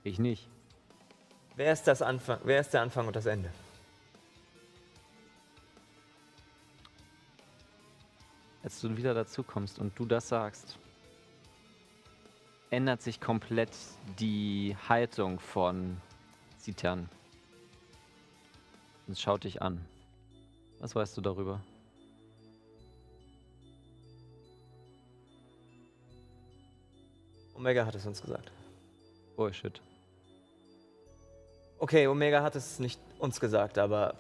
Ich 0.04 0.20
nicht. 0.20 0.48
Wer 1.56 1.74
ist, 1.74 1.88
das 1.88 2.04
Anfang, 2.04 2.40
wer 2.44 2.62
ist 2.62 2.70
der 2.70 2.84
Anfang 2.84 3.08
und 3.08 3.16
das 3.16 3.26
Ende? 3.26 3.52
Als 8.62 8.80
du 8.80 8.96
wieder 8.96 9.16
dazu 9.16 9.42
kommst 9.42 9.80
und 9.80 9.98
du 9.98 10.06
das 10.06 10.28
sagst, 10.28 10.78
ändert 12.70 13.02
sich 13.02 13.20
komplett 13.20 13.72
die 14.20 14.78
Haltung 14.88 15.40
von 15.40 16.00
Citern. 16.60 17.10
Und 19.08 19.18
schaut 19.18 19.46
dich 19.46 19.64
an. 19.64 19.84
Was 20.80 20.94
weißt 20.94 21.18
du 21.18 21.22
darüber? 21.22 21.60
Omega 27.62 27.86
hat 27.86 27.94
es 27.94 28.08
uns 28.08 28.20
gesagt. 28.20 28.52
Bullshit. 29.36 29.80
Okay, 31.78 32.08
Omega 32.08 32.42
hat 32.42 32.56
es 32.56 32.80
nicht 32.80 33.00
uns 33.20 33.40
gesagt, 33.40 33.78
aber 33.78 34.16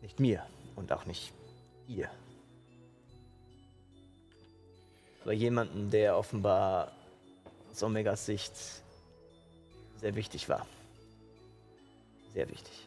nicht 0.00 0.18
mir 0.18 0.46
und 0.76 0.90
auch 0.92 1.04
nicht 1.04 1.34
ihr. 1.88 2.08
Aber 5.24 5.34
jemanden, 5.34 5.90
der 5.90 6.16
offenbar 6.16 6.92
aus 7.70 7.82
Omegas 7.82 8.24
Sicht 8.24 8.54
sehr 9.96 10.14
wichtig 10.14 10.48
war. 10.48 10.66
Sehr 12.32 12.48
wichtig. 12.48 12.85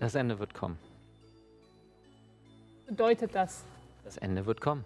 Das 0.00 0.14
Ende 0.14 0.38
wird 0.38 0.54
kommen. 0.54 0.78
Bedeutet 2.86 3.34
das? 3.34 3.64
Das 4.04 4.16
Ende 4.16 4.46
wird 4.46 4.60
kommen. 4.60 4.84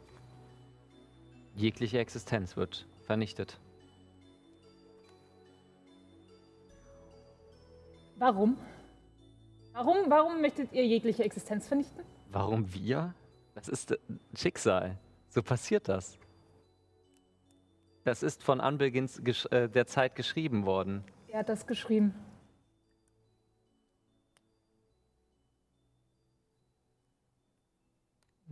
Jegliche 1.55 1.99
Existenz 1.99 2.57
wird 2.57 2.87
vernichtet. 3.03 3.59
Warum? 8.17 8.57
Warum, 9.73 9.97
warum 10.09 10.41
möchtet 10.41 10.73
ihr 10.73 10.87
jegliche 10.87 11.25
Existenz 11.25 11.69
vernichten? 11.69 12.05
Warum 12.31 12.73
wir? 12.73 13.15
Das 13.55 13.69
ist 13.69 13.93
äh, 13.93 13.99
Schicksal. 14.35 14.99
So 15.29 15.43
passiert 15.43 15.89
das. 15.89 16.19
Das 18.05 18.23
ist 18.23 18.43
von 18.43 18.61
Anbeginn 18.61 19.09
äh, 19.51 19.69
der 19.69 19.87
Zeit 19.87 20.17
geschrieben 20.17 20.67
worden. 20.67 21.05
Wer 21.29 21.41
hat 21.41 21.49
das 21.49 21.67
geschrieben? 21.67 22.15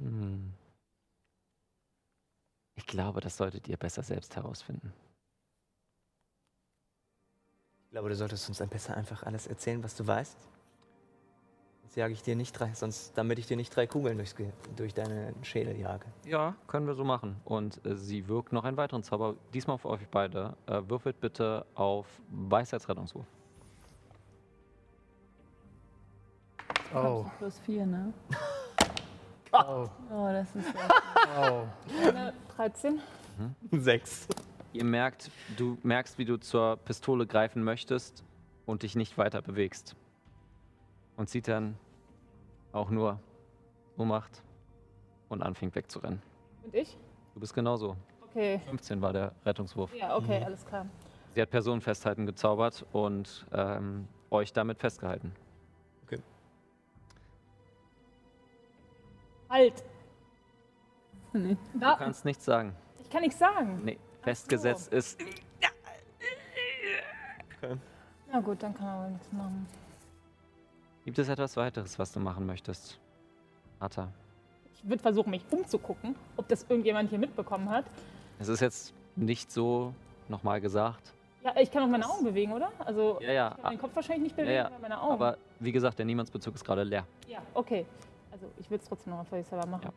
Hm. 0.00 0.52
Ich 2.76 2.86
glaube, 2.86 3.20
das 3.20 3.36
solltet 3.36 3.68
ihr 3.68 3.76
besser 3.76 4.02
selbst 4.02 4.34
herausfinden. 4.36 4.92
Ich 7.84 7.90
glaube, 7.90 8.08
du 8.08 8.16
solltest 8.16 8.48
uns 8.48 8.60
ein 8.60 8.68
besser 8.68 8.96
einfach 8.96 9.24
alles 9.24 9.46
erzählen, 9.46 9.82
was 9.82 9.96
du 9.96 10.06
weißt. 10.06 10.38
Sonst 11.82 11.96
jage 11.96 12.12
ich 12.12 12.22
dir 12.22 12.36
nicht 12.36 12.52
drei, 12.52 12.72
sonst, 12.72 13.18
damit 13.18 13.38
ich 13.38 13.46
dir 13.46 13.56
nicht 13.56 13.74
drei 13.74 13.86
Kugeln 13.86 14.16
durchs, 14.16 14.34
durch 14.76 14.94
deinen 14.94 15.44
Schädel 15.44 15.76
jage. 15.76 16.06
Ja, 16.24 16.54
können 16.68 16.86
wir 16.86 16.94
so 16.94 17.04
machen. 17.04 17.40
Und 17.44 17.84
äh, 17.84 17.96
sie 17.96 18.28
wirkt 18.28 18.52
noch 18.52 18.64
einen 18.64 18.76
weiteren 18.76 19.02
Zauber, 19.02 19.34
diesmal 19.52 19.74
auf 19.74 19.84
euch 19.84 20.08
beide. 20.08 20.56
Äh, 20.66 20.82
würfelt 20.86 21.20
bitte 21.20 21.66
auf 21.74 22.06
Weisheitsrettungswurf. 22.30 23.26
Oh. 26.94 27.26
Plus 27.38 27.58
vier, 27.58 27.86
ne? 27.86 28.14
Oh. 29.66 29.88
Oh, 30.10 30.28
das 30.32 30.54
ist 30.54 30.74
ja. 30.74 31.50
Oh. 31.50 32.08
Eine 32.08 32.32
13. 32.56 33.00
Sechs. 33.72 34.26
Ihr 34.72 34.84
merkt, 34.84 35.30
du 35.56 35.78
merkst, 35.82 36.18
wie 36.18 36.24
du 36.24 36.36
zur 36.38 36.76
Pistole 36.76 37.26
greifen 37.26 37.64
möchtest 37.64 38.24
und 38.66 38.82
dich 38.82 38.94
nicht 38.94 39.18
weiter 39.18 39.42
bewegst. 39.42 39.96
Und 41.16 41.28
sie 41.28 41.42
dann 41.42 41.76
auch 42.72 42.90
nur 42.90 43.18
ummacht 43.96 44.42
und 45.28 45.42
anfängt 45.42 45.74
wegzurennen. 45.74 46.22
Und 46.64 46.74
ich? 46.74 46.96
Du 47.34 47.40
bist 47.40 47.54
genauso. 47.54 47.96
Okay. 48.22 48.60
15 48.68 49.02
war 49.02 49.12
der 49.12 49.32
Rettungswurf. 49.44 49.92
Ja, 49.94 50.16
okay, 50.16 50.42
alles 50.44 50.64
klar. 50.64 50.86
Sie 51.34 51.42
hat 51.42 51.50
Personen 51.50 51.80
festhalten 51.80 52.26
gezaubert 52.26 52.86
und 52.92 53.46
ähm, 53.52 54.06
euch 54.30 54.52
damit 54.52 54.78
festgehalten. 54.78 55.32
Halt! 59.50 59.84
Nee. 61.32 61.56
Du 61.74 61.80
kannst 61.80 62.24
nichts 62.24 62.44
sagen. 62.44 62.74
ich 63.00 63.10
kann 63.10 63.20
nichts 63.22 63.38
sagen. 63.38 63.80
Nee, 63.84 63.98
festgesetzt 64.22 64.92
ist. 64.92 65.20
Na 68.32 68.40
gut, 68.40 68.62
dann 68.62 68.74
kann 68.74 68.86
man 68.86 69.02
wohl 69.04 69.10
nichts 69.12 69.32
machen. 69.32 69.66
Gibt 71.04 71.18
es 71.18 71.28
etwas 71.28 71.56
weiteres, 71.56 71.98
was 71.98 72.12
du 72.12 72.20
machen 72.20 72.46
möchtest? 72.46 72.98
Atta. 73.80 74.08
Ich 74.74 74.88
würde 74.88 75.02
versuchen, 75.02 75.30
mich 75.30 75.42
umzugucken, 75.50 76.14
ob 76.36 76.48
das 76.48 76.64
irgendjemand 76.68 77.10
hier 77.10 77.18
mitbekommen 77.18 77.68
hat. 77.68 77.84
Es 78.38 78.48
ist 78.48 78.60
jetzt 78.60 78.94
nicht 79.16 79.50
so 79.52 79.92
nochmal 80.28 80.60
gesagt. 80.60 81.12
Ja, 81.42 81.54
ich 81.58 81.70
kann 81.70 81.82
auch 81.82 81.88
meine 81.88 82.08
Augen 82.08 82.24
bewegen, 82.24 82.52
oder? 82.52 82.70
Also, 82.78 83.18
Ja, 83.20 83.32
ja. 83.32 83.48
ich 83.48 83.54
kann 83.56 83.62
meinen 83.64 83.78
Kopf 83.80 83.96
wahrscheinlich 83.96 84.24
nicht 84.24 84.38
Ja, 84.38 84.44
bewegen, 84.44 84.56
ja. 84.56 84.66
aber 84.66 84.78
meine 84.78 85.00
Augen. 85.00 85.12
Aber 85.14 85.36
wie 85.58 85.72
gesagt, 85.72 85.98
der 85.98 86.06
Niemandsbezug 86.06 86.54
ist 86.54 86.64
gerade 86.64 86.82
leer. 86.84 87.04
ja, 87.28 87.40
okay. 87.54 87.86
Also, 88.32 88.46
ich 88.58 88.70
würde 88.70 88.82
es 88.82 88.88
trotzdem 88.88 89.10
nochmal 89.10 89.26
vorsichtshalber 89.26 89.66
machen. 89.66 89.84
Ja. 89.86 89.92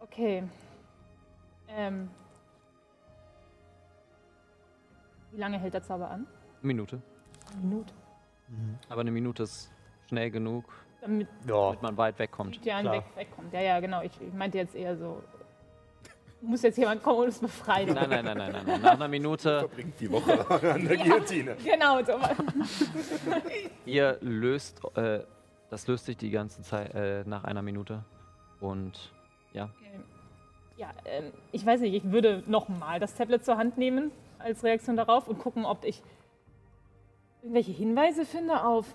Okay. 0.00 0.44
Ähm. 1.68 2.10
Wie 5.32 5.38
lange 5.38 5.58
hält 5.58 5.74
der 5.74 5.82
Zauber 5.82 6.10
an? 6.10 6.26
Minute. 6.62 7.00
Eine 7.52 7.60
Minute. 7.62 7.92
Aber 8.88 9.00
eine 9.00 9.10
Minute 9.10 9.42
ist 9.42 9.70
schnell 10.08 10.30
genug, 10.30 10.64
Damit 11.00 11.28
Ja. 11.46 11.66
damit 11.66 11.82
man 11.82 11.96
weit 11.96 12.18
wegkommt. 12.18 12.60
klar. 12.62 12.84
weg, 12.84 13.04
wegkommt. 13.16 13.52
Ja, 13.52 13.60
ja, 13.60 13.80
genau. 13.80 14.02
Ich, 14.02 14.20
ich 14.20 14.32
meinte 14.32 14.58
jetzt 14.58 14.74
eher 14.74 14.96
so. 14.96 15.22
Muss 16.42 16.62
jetzt 16.62 16.76
jemand 16.78 17.02
kommen 17.02 17.20
und 17.20 17.28
es 17.28 17.38
befreien. 17.40 17.92
Nein, 17.92 18.08
nein, 18.10 18.24
nein, 18.24 18.36
nein, 18.38 18.52
nein. 18.52 18.64
nein. 18.66 18.80
Nach 18.82 18.92
einer 18.92 19.08
Minute, 19.08 19.58
Verbringt 19.68 19.98
die 20.00 20.10
Woche 20.10 20.48
an 20.74 20.84
der 20.86 20.96
Guillotine. 20.96 21.56
Genau, 21.64 22.02
so. 22.04 22.12
ihr 23.84 24.18
löst, 24.20 24.80
äh, 24.96 25.20
das 25.70 25.86
löst 25.86 26.06
sich 26.06 26.16
die 26.16 26.30
ganze 26.30 26.62
Zeit 26.62 26.94
äh, 26.94 27.24
nach 27.26 27.44
einer 27.44 27.62
Minute. 27.62 28.04
Und 28.60 29.12
ja, 29.52 29.64
Okay. 29.64 30.00
Ja, 30.76 30.90
ähm, 31.06 31.32
ich 31.52 31.64
weiß 31.64 31.80
nicht, 31.80 31.94
ich 31.94 32.12
würde 32.12 32.42
nochmal 32.46 33.00
das 33.00 33.14
Tablet 33.14 33.44
zur 33.44 33.56
Hand 33.56 33.78
nehmen 33.78 34.10
als 34.38 34.62
Reaktion 34.62 34.96
darauf 34.96 35.26
und 35.26 35.38
gucken, 35.38 35.64
ob 35.64 35.84
ich 35.84 36.02
irgendwelche 37.42 37.72
Hinweise 37.72 38.26
finde 38.26 38.62
auf 38.64 38.86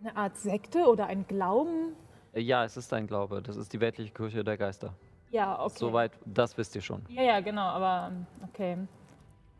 eine 0.00 0.16
Art 0.16 0.36
Sekte 0.38 0.86
oder 0.86 1.06
ein 1.06 1.26
Glauben. 1.26 1.94
Äh, 2.32 2.40
ja, 2.40 2.64
es 2.64 2.76
ist 2.76 2.92
ein 2.94 3.06
Glaube. 3.06 3.42
Das 3.42 3.56
ist 3.56 3.72
die 3.72 3.80
weltliche 3.80 4.12
Kirche 4.12 4.42
der 4.42 4.56
Geister. 4.56 4.94
Ja, 5.30 5.60
okay. 5.60 5.74
Soweit, 5.76 6.12
das 6.24 6.56
wisst 6.56 6.74
ihr 6.74 6.80
schon. 6.82 7.02
Ja, 7.08 7.22
ja, 7.22 7.40
genau, 7.40 7.62
aber 7.62 8.12
okay. 8.48 8.78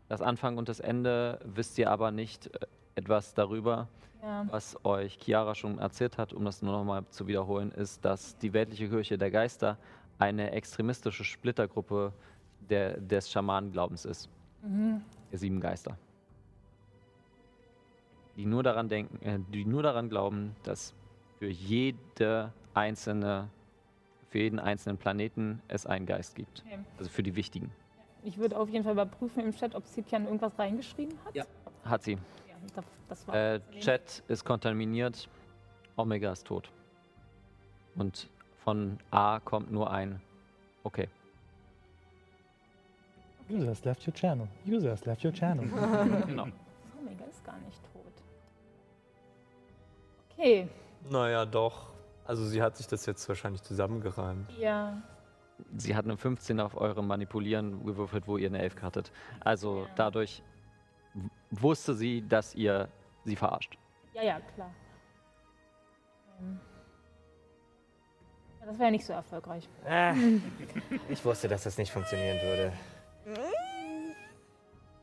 Das 0.09 0.21
Anfang 0.21 0.57
und 0.57 0.69
das 0.69 0.79
Ende 0.79 1.39
wisst 1.43 1.77
ihr 1.77 1.91
aber 1.91 2.11
nicht 2.11 2.47
äh, 2.47 2.65
etwas 2.95 3.35
darüber. 3.35 3.87
Ja. 4.21 4.45
Was 4.49 4.77
euch 4.83 5.17
Chiara 5.21 5.55
schon 5.55 5.77
erzählt 5.79 6.17
hat, 6.17 6.33
um 6.33 6.43
das 6.45 6.61
nur 6.61 6.73
nochmal 6.73 7.05
zu 7.09 7.27
wiederholen, 7.27 7.71
ist, 7.71 8.03
dass 8.03 8.37
die 8.37 8.53
weltliche 8.53 8.89
Kirche 8.89 9.17
der 9.17 9.31
Geister 9.31 9.77
eine 10.19 10.51
extremistische 10.51 11.23
Splittergruppe 11.23 12.13
der, 12.69 12.97
des 12.99 13.31
Schamanenglaubens 13.31 14.05
ist. 14.05 14.29
Mhm. 14.63 15.01
Der 15.31 15.39
sieben 15.39 15.59
Geister. 15.59 15.97
Die 18.35 18.45
nur 18.45 18.63
daran 18.63 18.89
denken, 18.89 19.21
äh, 19.25 19.39
die 19.51 19.65
nur 19.65 19.83
daran 19.83 20.09
glauben, 20.09 20.55
dass 20.63 20.93
für 21.37 21.47
jede 21.47 22.51
einzelne, 22.73 23.49
für 24.29 24.39
jeden 24.39 24.59
einzelnen 24.59 24.97
Planeten 24.97 25.61
es 25.67 25.85
einen 25.85 26.05
Geist 26.05 26.35
gibt. 26.35 26.63
Okay. 26.65 26.79
Also 26.97 27.09
für 27.09 27.23
die 27.23 27.35
wichtigen. 27.35 27.71
Ich 28.23 28.37
würde 28.37 28.57
auf 28.57 28.69
jeden 28.69 28.83
Fall 28.83 28.93
überprüfen 28.93 29.43
im 29.43 29.51
Chat, 29.53 29.75
ob 29.75 29.85
Sitjan 29.85 30.25
irgendwas 30.25 30.57
reingeschrieben 30.57 31.17
hat. 31.23 31.35
Ja. 31.35 31.45
Hat 31.85 32.03
sie. 32.03 32.17
Das, 32.75 32.85
das 33.09 33.27
war 33.27 33.35
Äh, 33.35 33.59
Chat 33.79 34.23
ist 34.27 34.43
kontaminiert, 34.45 35.29
Omega 35.95 36.31
ist 36.31 36.45
tot. 36.47 36.69
Und 37.95 38.29
von 38.63 38.99
A 39.11 39.39
kommt 39.39 39.71
nur 39.71 39.89
ein 39.91 40.21
Okay. 40.83 41.07
User 43.49 43.69
has 43.69 43.83
left 43.85 44.05
your 44.07 44.13
channel. 44.13 44.47
User 44.65 44.91
has 44.91 45.05
left 45.05 45.23
your 45.23 45.31
channel. 45.33 45.65
Genau. 46.27 46.47
Omega 46.99 47.25
ist 47.29 47.43
gar 47.45 47.57
nicht 47.59 47.79
tot. 47.93 48.03
Okay, 50.31 50.67
Naja, 51.09 51.45
doch. 51.45 51.93
Also 52.25 52.45
sie 52.45 52.61
hat 52.61 52.75
sich 52.77 52.87
das 52.87 53.05
jetzt 53.05 53.27
wahrscheinlich 53.29 53.61
zusammengereimt. 53.63 54.51
ja. 54.57 55.01
Sie 55.75 55.95
hat 55.95 56.05
eine 56.05 56.15
15 56.17 56.59
auf 56.59 56.77
eure 56.77 57.03
Manipulieren 57.03 57.83
gewürfelt, 57.83 58.27
wo 58.27 58.37
ihr 58.37 58.47
eine 58.47 58.59
11 58.59 58.79
hattet. 58.83 59.11
Also 59.39 59.85
Ja. 59.87 59.87
dadurch 59.95 60.43
wusste 61.51 61.93
sie, 61.93 62.27
dass 62.27 62.55
ihr 62.55 62.89
sie 63.23 63.35
verarscht. 63.35 63.77
Ja, 64.13 64.23
ja, 64.23 64.39
klar. 64.39 64.73
Ähm. 66.39 66.59
Ja, 68.59 68.65
das 68.65 68.79
wäre 68.79 68.91
nicht 68.91 69.05
so 69.05 69.13
erfolgreich. 69.13 69.69
Ah, 69.85 70.13
ich 71.09 71.23
wusste, 71.23 71.47
dass 71.47 71.63
das 71.63 71.77
nicht 71.77 71.91
funktionieren 71.91 72.39
würde. 72.41 72.73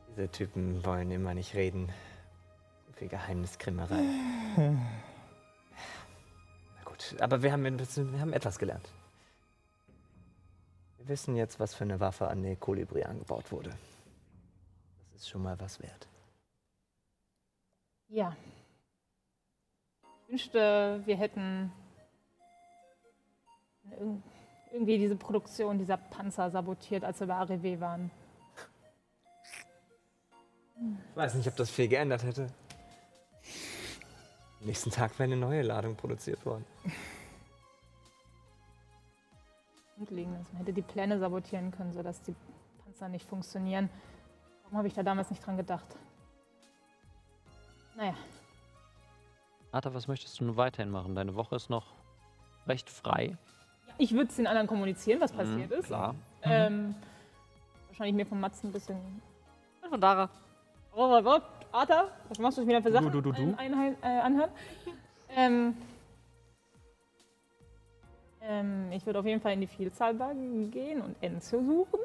Diese 0.09 0.29
Typen 0.29 0.85
wollen 0.85 1.11
immer 1.11 1.33
nicht 1.33 1.53
reden. 1.55 1.91
So 2.87 2.93
viel 2.93 3.07
Geheimniskrimmerei. 3.07 4.03
Na 4.57 4.75
gut, 6.85 7.15
aber 7.19 7.41
wir 7.41 7.51
haben, 7.51 7.63
wir 7.63 8.19
haben 8.19 8.33
etwas 8.33 8.57
gelernt. 8.57 8.89
Wir 10.97 11.09
wissen 11.09 11.35
jetzt, 11.35 11.59
was 11.59 11.75
für 11.75 11.83
eine 11.83 11.99
Waffe 11.99 12.27
an 12.27 12.41
der 12.43 12.55
Kolibri 12.55 13.03
angebaut 13.03 13.51
wurde. 13.51 13.69
Das 15.11 15.21
ist 15.21 15.29
schon 15.29 15.43
mal 15.43 15.59
was 15.59 15.81
wert. 15.81 16.07
Ja. 18.09 18.35
Ich 20.25 20.31
wünschte, 20.31 21.01
wir 21.05 21.17
hätten 21.17 21.71
irg- 23.91 24.21
irgendwie 24.71 24.97
diese 24.97 25.15
Produktion 25.15 25.77
dieser 25.77 25.97
Panzer 25.97 26.49
sabotiert, 26.49 27.03
als 27.03 27.19
wir 27.19 27.27
bei 27.27 27.35
ARW 27.35 27.79
waren. 27.79 28.11
Ich 31.09 31.15
weiß 31.15 31.35
nicht, 31.35 31.47
ob 31.47 31.55
das 31.55 31.69
viel 31.69 31.87
geändert 31.87 32.23
hätte. 32.23 32.47
Am 34.59 34.65
nächsten 34.67 34.91
Tag 34.91 35.17
wäre 35.19 35.23
eine 35.31 35.37
neue 35.37 35.61
Ladung 35.61 35.95
produziert 35.95 36.45
worden. 36.45 36.65
Grundlegendes. 39.95 40.47
Man 40.51 40.57
hätte 40.57 40.73
die 40.73 40.81
Pläne 40.81 41.19
sabotieren 41.19 41.71
können, 41.71 41.93
sodass 41.93 42.21
die 42.23 42.35
Panzer 42.83 43.07
nicht 43.07 43.27
funktionieren. 43.29 43.89
Warum 44.63 44.79
habe 44.79 44.87
ich 44.87 44.93
da 44.93 45.03
damals 45.03 45.29
nicht 45.29 45.45
dran 45.45 45.55
gedacht? 45.55 45.85
Naja, 47.95 48.13
Arta, 49.71 49.93
was 49.93 50.07
möchtest 50.07 50.39
du 50.39 50.45
nun 50.45 50.57
weiterhin 50.57 50.89
machen? 50.91 51.15
Deine 51.15 51.35
Woche 51.35 51.55
ist 51.55 51.69
noch 51.69 51.85
recht 52.67 52.89
frei. 52.89 53.37
ich 53.97 54.11
würde 54.13 54.29
es 54.29 54.35
den 54.35 54.47
anderen 54.47 54.67
kommunizieren, 54.67 55.19
was 55.21 55.31
passiert 55.31 55.69
Mhm, 55.69 55.77
ist. 55.77 55.85
Klar. 55.85 56.15
Ähm, 56.43 56.95
wahrscheinlich 57.87 58.15
mir 58.15 58.25
von 58.25 58.39
Mats 58.39 58.63
ein 58.63 58.71
bisschen. 58.71 58.97
Und 59.81 59.89
von 59.89 59.99
Dara. 60.01 60.29
Oh 60.93 61.07
mein 61.09 61.23
Gott, 61.23 61.43
Arthur, 61.71 62.09
was 62.29 62.39
machst 62.39 62.57
du 62.57 62.65
wieder 62.67 62.81
für 62.81 62.91
Sachen 62.91 63.11
Du, 63.11 63.21
du, 63.21 63.31
du, 63.31 63.31
du. 63.33 63.55
Ein, 63.57 63.73
ein, 63.73 63.95
äh, 64.01 64.07
anhören? 64.21 64.49
ähm, 65.29 65.75
ähm, 68.41 68.91
ich 68.91 69.05
würde 69.05 69.19
auf 69.19 69.25
jeden 69.25 69.41
Fall 69.41 69.53
in 69.53 69.61
die 69.61 69.67
Vielzahlbar 69.67 70.33
gehen 70.35 71.01
und 71.01 71.15
Enzio 71.21 71.61
suchen. 71.63 71.99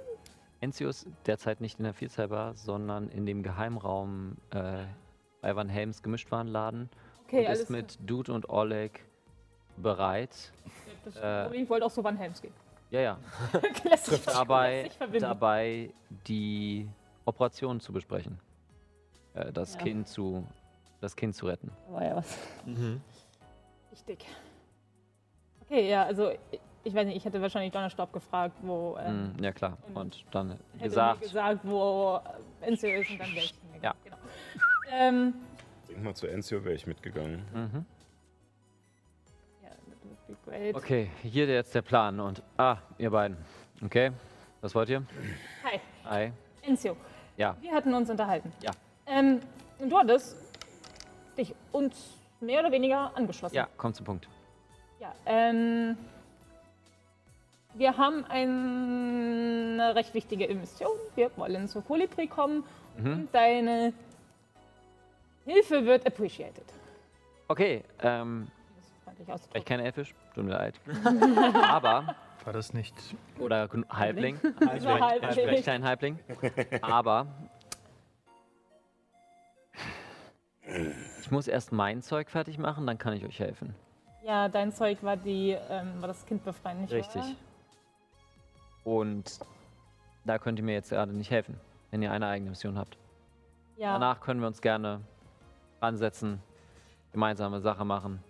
Enzio 0.61 0.89
ist 0.89 1.07
derzeit 1.27 1.61
nicht 1.61 1.79
in 1.79 1.85
der 1.85 1.95
Vielzahlbar, 1.95 2.55
sondern 2.55 3.09
in 3.11 3.27
dem 3.27 3.43
Geheimraum 3.43 4.37
äh, 4.51 4.85
bei 5.41 5.55
Van 5.57 5.69
Helms 5.69 6.03
Gemischtwarenladen 6.03 6.89
Okay, 7.27 7.41
und 7.41 7.47
alles 7.47 7.61
ist 7.61 7.71
mit 7.71 7.99
Dude 8.05 8.33
und 8.33 8.49
Oleg 8.49 9.05
bereit. 9.77 10.53
Das, 11.05 11.17
äh, 11.17 11.55
ich 11.57 11.69
wollte 11.71 11.87
auch 11.87 11.91
so 11.91 12.03
Van 12.05 12.17
Helms 12.17 12.43
gehen. 12.43 12.53
Ja, 12.91 13.01
ja. 13.01 13.19
lässt, 13.85 14.07
sich, 14.07 14.25
lässt 14.27 14.35
dabei, 14.37 14.91
dabei 15.19 15.91
die 16.27 16.89
Operation 17.25 17.79
zu 17.81 17.93
besprechen. 17.93 18.39
Äh, 19.35 19.53
das, 19.53 19.75
Ja. 19.75 19.81
kind 19.83 20.09
zu, 20.09 20.45
das 21.01 21.15
Kind 21.15 21.35
zu 21.37 21.47
retten. 21.47 21.71
Da 21.87 21.93
war 21.95 22.05
ja 22.05 22.17
was 22.17 22.37
Mhm. 22.67 23.01
wichtig. 23.91 24.27
Okay, 25.63 25.89
ja, 25.89 26.05
also 26.05 26.31
ich, 26.51 26.61
ich 26.83 26.95
weiß 26.95 27.07
nicht, 27.07 27.17
ich 27.17 27.25
hätte 27.25 27.41
wahrscheinlich 27.41 27.73
Donnerstaub 27.73 28.13
gefragt, 28.13 28.57
wo. 28.63 28.99
Ähm, 29.01 29.35
ja, 29.41 29.53
klar. 29.53 29.79
und 29.95 29.97
Und 29.97 30.25
dann 30.33 30.51
hätte 30.51 30.85
gesagt, 30.85 31.21
mir 31.21 31.27
gesagt, 31.27 31.61
wo 31.63 32.21
äh, 32.63 32.67
Enzio 32.67 32.91
ist 33.01 33.11
und 33.11 33.21
dann 33.21 33.29
hingegangen. 33.29 33.81
Ja. 33.83 33.95
Ähm, 34.93 35.35
Denk 35.89 36.03
mal 36.03 36.15
zu 36.15 36.27
Enzio 36.27 36.65
wäre 36.65 36.75
ich 36.75 36.87
mitgegangen. 36.87 37.45
mhm. 37.53 37.85
Great. 40.47 40.75
Okay, 40.77 41.11
hier 41.23 41.47
jetzt 41.47 41.75
der 41.75 41.83
Plan 41.83 42.21
und. 42.21 42.41
Ah, 42.57 42.77
ihr 42.99 43.11
beiden. 43.11 43.37
Okay, 43.85 44.13
was 44.61 44.75
wollt 44.75 44.89
ihr? 44.89 45.03
Hi, 45.65 45.81
Hi. 46.05 46.33
Enzio. 46.63 46.97
Ja. 47.37 47.57
Wir 47.61 47.73
hatten 47.73 47.93
uns 47.95 48.09
unterhalten. 48.11 48.53
Ja. 48.63 48.71
Ähm, 49.07 49.41
und 49.79 49.91
du 49.91 49.99
hattest 49.99 50.37
dich 51.37 51.53
uns 51.73 52.11
mehr 52.41 52.61
oder 52.61 52.71
weniger 52.71 53.11
angeschlossen. 53.17 53.55
Ja, 53.57 53.69
komm 53.77 53.93
zum 53.93 54.07
Punkt. 54.07 54.29
Ja, 55.01 55.13
ähm, 55.27 55.97
wir 57.75 57.97
haben 57.97 58.25
eine 58.27 59.95
recht 59.97 60.15
wichtige 60.15 60.53
Mission. 60.55 60.93
Wir 61.17 61.31
wollen 61.37 61.67
zur 61.69 61.83
Kolibri 61.85 62.27
kommen 62.29 62.63
Mhm. 62.99 63.13
und 63.13 63.29
deine 63.35 63.93
Hilfe 65.51 65.85
wird 65.85 66.07
appreciated. 66.07 66.65
Okay, 67.49 67.83
ähm, 68.03 68.47
ich 69.55 69.65
kenne 69.65 69.85
Elfisch, 69.85 70.15
tut 70.35 70.45
mir 70.45 70.53
leid. 70.53 70.75
Aber, 71.69 72.15
War 72.45 72.53
das 72.53 72.73
nicht. 72.73 72.95
oder 73.39 73.69
Halbling. 73.91 73.91
Halbling. 73.91 74.41
Ich 74.79 74.87
Halbling. 74.87 75.65
kein 75.65 75.85
Halbling. 75.85 76.19
Aber 76.83 77.27
ich 81.21 81.31
muss 81.31 81.49
erst 81.49 81.73
mein 81.73 82.01
Zeug 82.03 82.31
fertig 82.31 82.59
machen, 82.59 82.87
dann 82.87 82.99
kann 82.99 83.13
ich 83.15 83.25
euch 83.25 83.41
helfen. 83.41 83.75
Ja, 84.25 84.49
dein 84.49 84.73
Zeug 84.73 85.03
war 85.03 85.17
die, 85.17 85.57
ähm, 85.69 86.01
war 86.01 86.09
das 86.09 86.25
Kind 86.27 86.45
befreien, 86.45 86.83
nicht 86.83 86.93
Richtig. 86.93 87.23
wahr? 87.23 87.35
Und 88.85 89.41
da 90.25 90.39
könnt 90.39 90.59
ihr 90.61 90.65
mir 90.65 90.75
jetzt 90.75 90.91
gerade 90.91 91.13
nicht 91.13 91.31
helfen, 91.31 91.59
wenn 91.91 92.03
ihr 92.03 92.13
eine 92.13 92.29
eigene 92.29 92.51
Mission 92.51 92.79
habt. 92.79 92.97
Ja. 93.77 93.95
Danach 93.95 94.21
können 94.21 94.41
wir 94.41 94.47
uns 94.47 94.61
gerne 94.61 95.01
ansetzen, 95.81 96.41
gemeinsame 97.13 97.61
Sache 97.61 97.85
machen. 97.85 98.23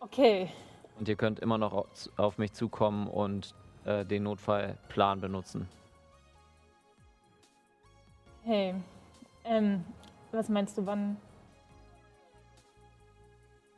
Okay. 0.00 0.50
Und 0.98 1.08
ihr 1.08 1.16
könnt 1.16 1.40
immer 1.40 1.58
noch 1.58 1.72
au- 1.72 1.86
auf 2.16 2.38
mich 2.38 2.52
zukommen 2.52 3.08
und 3.08 3.54
äh, 3.84 4.04
den 4.04 4.22
Notfallplan 4.24 5.20
benutzen. 5.20 5.68
Hey, 8.44 8.74
ähm, 9.44 9.84
was 10.30 10.48
meinst 10.48 10.76
du, 10.76 10.84
wann, 10.86 11.16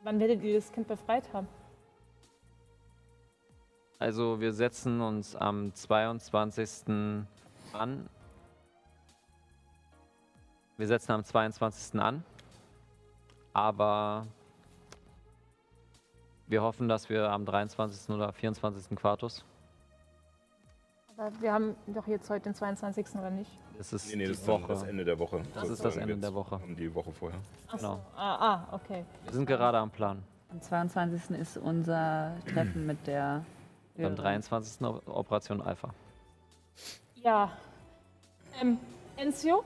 wann 0.03 0.19
werdet 0.19 0.43
ihr 0.43 0.55
das 0.55 0.71
Kind 0.71 0.87
befreit 0.87 1.31
haben? 1.33 1.47
Also 3.99 4.39
wir 4.39 4.53
setzen 4.53 5.01
uns 5.01 5.35
am 5.35 5.73
22. 5.73 7.23
an. 7.73 8.09
Wir 10.77 10.87
setzen 10.87 11.11
am 11.11 11.23
22. 11.23 11.99
an. 11.99 12.23
Aber 13.53 14.27
wir 16.47 16.61
hoffen, 16.61 16.87
dass 16.87 17.09
wir 17.09 17.29
am 17.31 17.45
23. 17.45 18.09
oder 18.15 18.31
24. 18.31 18.95
Quartus. 18.95 19.43
Aber 21.17 21.31
wir 21.41 21.51
haben 21.51 21.75
doch 21.87 22.05
jetzt 22.07 22.29
heute 22.29 22.43
den 22.43 22.53
22. 22.55 23.07
oder 23.15 23.31
nicht? 23.31 23.49
Das 23.77 23.91
ist 23.91 24.07
Nee, 24.09 24.17
nee, 24.17 24.23
die 24.25 24.31
das 24.31 24.45
Woche. 24.47 24.67
das 24.67 24.83
Ende 24.83 25.03
der 25.03 25.17
Woche. 25.17 25.41
Das 25.55 25.69
ist 25.69 25.83
das 25.83 25.97
Ende 25.97 26.15
der 26.17 26.33
Woche. 26.33 26.59
Die 26.77 26.93
Woche 26.93 27.11
vorher. 27.11 27.39
Ach 27.69 27.79
so. 27.79 27.87
Genau. 27.87 27.99
Ah, 28.15 28.35
ah, 28.53 28.67
okay. 28.71 29.03
Wir 29.23 29.33
sind 29.33 29.45
gerade 29.47 29.77
am 29.79 29.89
Plan. 29.89 30.23
Am 30.49 30.61
22. 30.61 31.37
ist 31.39 31.57
unser 31.57 32.33
Treffen 32.53 32.85
mit 32.85 33.05
der. 33.07 33.43
Am 33.97 34.01
Hörerin. 34.03 34.15
23. 34.15 34.81
O- 34.85 35.01
Operation 35.07 35.59
Alpha. 35.61 35.89
Ja. 37.15 37.51
Ähm, 38.61 38.77
Enzio, 39.17 39.63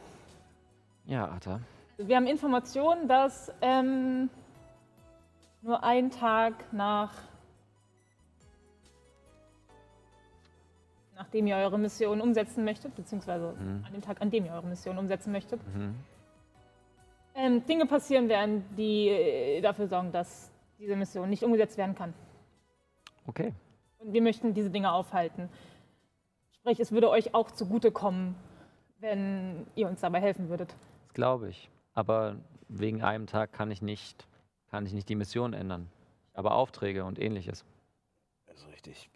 Ja, 1.11 1.27
Arta. 1.27 1.59
wir 1.97 2.15
haben 2.15 2.25
Informationen, 2.25 3.09
dass 3.09 3.51
ähm, 3.61 4.29
nur 5.61 5.83
ein 5.83 6.09
Tag 6.09 6.53
nach 6.71 7.11
nachdem 11.15 11.47
ihr 11.47 11.57
eure 11.57 11.77
Mission 11.77 12.21
umsetzen 12.21 12.63
möchtet, 12.63 12.95
beziehungsweise 12.95 13.53
Mhm. 13.59 13.83
an 13.85 13.91
dem 13.93 14.01
Tag, 14.01 14.21
an 14.21 14.31
dem 14.31 14.45
ihr 14.45 14.53
eure 14.53 14.65
Mission 14.67 14.97
umsetzen 14.97 15.33
möchtet, 15.33 15.59
Mhm. 15.75 15.95
ähm, 17.35 17.65
Dinge 17.65 17.85
passieren 17.85 18.29
werden, 18.29 18.63
die 18.77 19.09
äh, 19.09 19.61
dafür 19.61 19.87
sorgen, 19.87 20.13
dass 20.13 20.49
diese 20.79 20.95
Mission 20.95 21.29
nicht 21.29 21.43
umgesetzt 21.43 21.77
werden 21.77 21.93
kann. 21.93 22.13
Okay. 23.27 23.53
Und 23.99 24.13
wir 24.13 24.21
möchten 24.21 24.53
diese 24.53 24.69
Dinge 24.69 24.93
aufhalten. 24.93 25.49
Sprich, 26.53 26.79
es 26.79 26.93
würde 26.93 27.09
euch 27.09 27.35
auch 27.35 27.51
zugutekommen, 27.51 28.33
wenn 28.99 29.67
ihr 29.75 29.89
uns 29.89 29.99
dabei 30.01 30.21
helfen 30.21 30.47
würdet. 30.47 30.73
Das 31.11 31.15
glaube 31.15 31.49
ich. 31.49 31.69
Aber 31.93 32.37
wegen 32.69 33.03
einem 33.03 33.27
Tag 33.27 33.51
kann 33.51 33.69
ich 33.69 33.81
nicht, 33.81 34.27
kann 34.69 34.85
ich 34.85 34.93
nicht 34.93 35.09
die 35.09 35.15
Mission 35.15 35.51
ändern. 35.51 35.89
Aber 36.33 36.55
Aufträge 36.55 37.03
und 37.03 37.19
ähnliches. 37.19 37.65
Das 38.47 38.59
ist 38.59 38.67
richtig. 38.69 39.09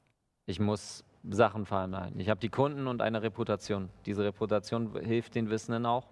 Ich 0.45 0.59
muss 0.59 1.05
Sachen 1.23 1.65
verhandeln. 1.65 2.19
Ich 2.19 2.27
habe 2.29 2.41
die 2.41 2.49
Kunden 2.49 2.87
und 2.87 3.01
eine 3.01 3.21
Reputation. 3.21 3.87
Diese 4.05 4.25
Reputation 4.25 4.93
hilft 5.05 5.35
den 5.35 5.49
Wissenden 5.49 5.85
auch. 5.85 6.05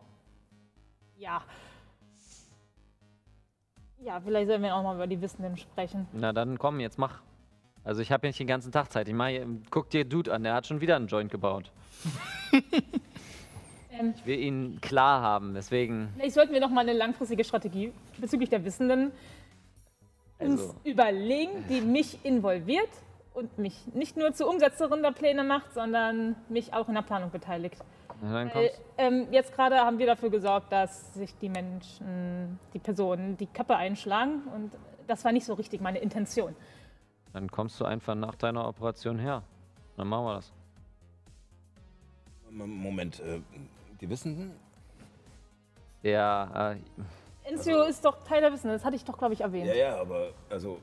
Ja. 1.17 1.41
Ja, 3.97 4.21
vielleicht 4.21 4.47
sollen 4.47 4.61
wir 4.63 4.73
auch 4.73 4.83
mal 4.83 4.95
über 4.95 5.07
die 5.07 5.19
Wissenden 5.19 5.57
sprechen. 5.57 6.07
Na 6.13 6.31
dann 6.31 6.57
komm, 6.57 6.79
jetzt 6.79 6.97
mach. 6.97 7.21
Also 7.83 8.01
ich 8.01 8.09
habe 8.13 8.25
nicht 8.25 8.39
den 8.39 8.47
ganzen 8.47 8.71
Tag 8.71 8.89
Zeit. 8.89 9.09
Ich 9.09 9.13
mach, 9.13 9.27
hier- 9.27 9.45
guck 9.69 9.89
dir 9.89 10.05
Dude 10.05 10.33
an, 10.33 10.43
der 10.43 10.53
hat 10.53 10.65
schon 10.65 10.79
wieder 10.79 10.95
einen 10.95 11.07
Joint 11.07 11.29
gebaut. 11.29 11.73
Ähm, 13.99 14.13
Ich 14.17 14.25
will 14.25 14.39
ihn 14.39 14.81
klar 14.81 15.21
haben, 15.21 15.53
deswegen. 15.53 16.09
vielleicht 16.15 16.33
sollten 16.33 16.53
wir 16.53 16.59
noch 16.59 16.69
mal 16.69 16.81
eine 16.81 16.93
langfristige 16.93 17.43
Strategie 17.43 17.93
bezüglich 18.19 18.49
der 18.49 18.63
Wissenden 18.65 19.11
uns 20.39 20.61
Also, 20.61 20.75
überlegen, 20.83 21.65
die 21.69 21.81
mich 21.81 22.23
involviert 22.25 22.89
und 23.33 23.57
mich 23.57 23.87
nicht 23.93 24.17
nur 24.17 24.33
zur 24.33 24.49
Umsetzerin 24.49 25.01
der 25.01 25.11
Pläne 25.11 25.43
macht, 25.43 25.73
sondern 25.73 26.35
mich 26.49 26.73
auch 26.73 26.87
in 26.87 26.95
der 26.95 27.01
Planung 27.01 27.31
beteiligt. 27.31 27.77
Weil, 28.21 28.71
ähm, 28.97 29.27
jetzt 29.31 29.53
gerade 29.53 29.77
haben 29.77 29.97
wir 29.99 30.05
dafür 30.05 30.29
gesorgt, 30.29 30.71
dass 30.71 31.13
sich 31.13 31.35
die 31.39 31.49
Menschen, 31.49 32.59
die 32.73 32.79
Personen, 32.79 33.37
die 33.37 33.47
Köpfe 33.47 33.75
einschlagen 33.75 34.43
und 34.55 34.71
das 35.07 35.25
war 35.25 35.31
nicht 35.33 35.45
so 35.45 35.53
richtig 35.55 35.81
meine 35.81 35.99
Intention. 35.99 36.55
Dann 37.33 37.49
kommst 37.49 37.79
du 37.81 37.85
einfach 37.85 38.15
nach 38.15 38.35
deiner 38.35 38.67
Operation 38.67 39.17
her. 39.19 39.43
Dann 39.97 40.07
machen 40.07 40.25
wir 40.25 40.35
das. 40.35 40.53
Moment, 42.51 43.19
äh, 43.19 43.41
die 44.03 44.09
Wissenden? 44.09 44.51
Der, 46.03 46.75
äh, 47.45 47.49
Enzio 47.49 47.83
ist 47.83 48.03
doch 48.03 48.21
Teil 48.25 48.41
der 48.41 48.51
Wissenden, 48.51 48.75
das 48.75 48.83
hatte 48.83 48.97
ich 48.97 49.05
doch, 49.05 49.17
glaube 49.17 49.33
ich, 49.33 49.41
erwähnt. 49.41 49.67
Ja, 49.67 49.73
ja, 49.73 50.01
aber 50.01 50.31
also. 50.49 50.79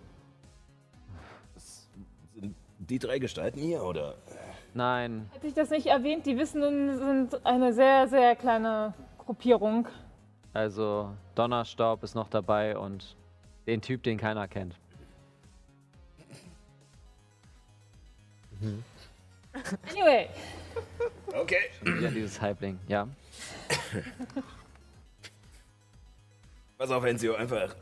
Sind 2.34 2.56
die 2.78 2.98
drei 2.98 3.18
Gestalten 3.18 3.60
hier, 3.60 3.82
oder? 3.82 4.14
nein, 4.72 5.28
Hätte 5.34 5.48
ich 5.48 5.54
das 5.54 5.68
nicht 5.68 5.86
erwähnt, 5.86 6.24
die 6.24 6.38
Wissenden 6.38 6.96
sind 6.98 7.44
eine 7.44 7.72
sehr, 7.74 8.08
sehr 8.08 8.36
kleine 8.36 8.94
Gruppierung. 9.18 9.86
also 10.54 11.10
Donnerstaub 11.34 12.02
ist 12.02 12.14
noch 12.14 12.28
dabei 12.28 12.78
und 12.78 13.16
den 13.66 13.82
Typ, 13.82 14.02
den 14.02 14.16
keiner 14.16 14.48
kennt. 14.48 14.78
Anyway, 19.90 20.28
Okay. 21.34 21.56
Ja, 22.02 22.10
dieses 22.10 22.40
Halbling, 22.40 22.78
ja. 22.88 23.06
Pass 26.78 26.90
auf, 26.90 27.04
Enzio, 27.04 27.34
einfach, 27.34 27.74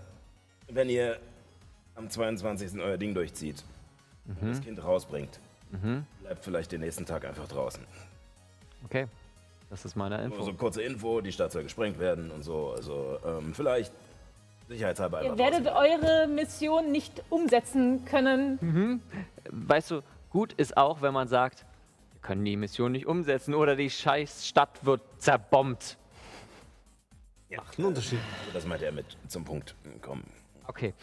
wenn 0.68 0.88
ihr 0.88 1.18
am 1.94 2.10
22. 2.10 2.80
euer 2.80 2.96
Ding 2.96 3.14
durchzieht 3.14 3.64
und 4.40 4.50
das 4.50 4.60
Kind 4.60 4.82
rausbringt, 4.82 5.38
Mhm. 5.70 6.06
bleibt 6.22 6.42
vielleicht 6.44 6.72
den 6.72 6.80
nächsten 6.80 7.04
Tag 7.04 7.26
einfach 7.26 7.46
draußen. 7.46 7.84
Okay. 8.86 9.06
Das 9.68 9.84
ist 9.84 9.96
meine 9.96 10.16
Nur 10.16 10.24
Info. 10.38 10.42
so 10.44 10.54
kurze 10.54 10.80
Info, 10.80 11.20
die 11.20 11.30
Stadt 11.30 11.52
soll 11.52 11.62
gesprengt 11.64 11.98
werden 11.98 12.30
und 12.30 12.42
so. 12.42 12.72
Also 12.72 13.18
ähm, 13.22 13.52
vielleicht 13.52 13.92
sicherheitshalber 14.66 15.18
einfach 15.18 15.32
ihr 15.32 15.38
werdet 15.38 15.66
draußen. 15.66 16.02
eure 16.02 16.26
Mission 16.26 16.90
nicht 16.90 17.22
umsetzen 17.28 18.02
können. 18.06 19.02
Weißt 19.50 19.90
du, 19.90 20.00
gut 20.30 20.54
ist 20.54 20.74
auch, 20.78 21.02
wenn 21.02 21.12
man 21.12 21.28
sagt, 21.28 21.66
wir 22.18 22.22
können 22.22 22.44
die 22.44 22.56
Mission 22.56 22.92
nicht 22.92 23.06
umsetzen 23.06 23.54
oder 23.54 23.76
die 23.76 23.88
scheiß 23.88 24.46
Stadt 24.46 24.84
wird 24.84 25.00
zerbombt. 25.18 25.96
Macht 27.56 27.78
einen 27.78 27.86
Unterschied. 27.86 28.18
Das 28.52 28.66
meint 28.66 28.82
er 28.82 28.90
mit 28.90 29.06
zum 29.28 29.44
Punkt 29.44 29.76
kommen. 30.02 30.24
Okay. 30.66 30.94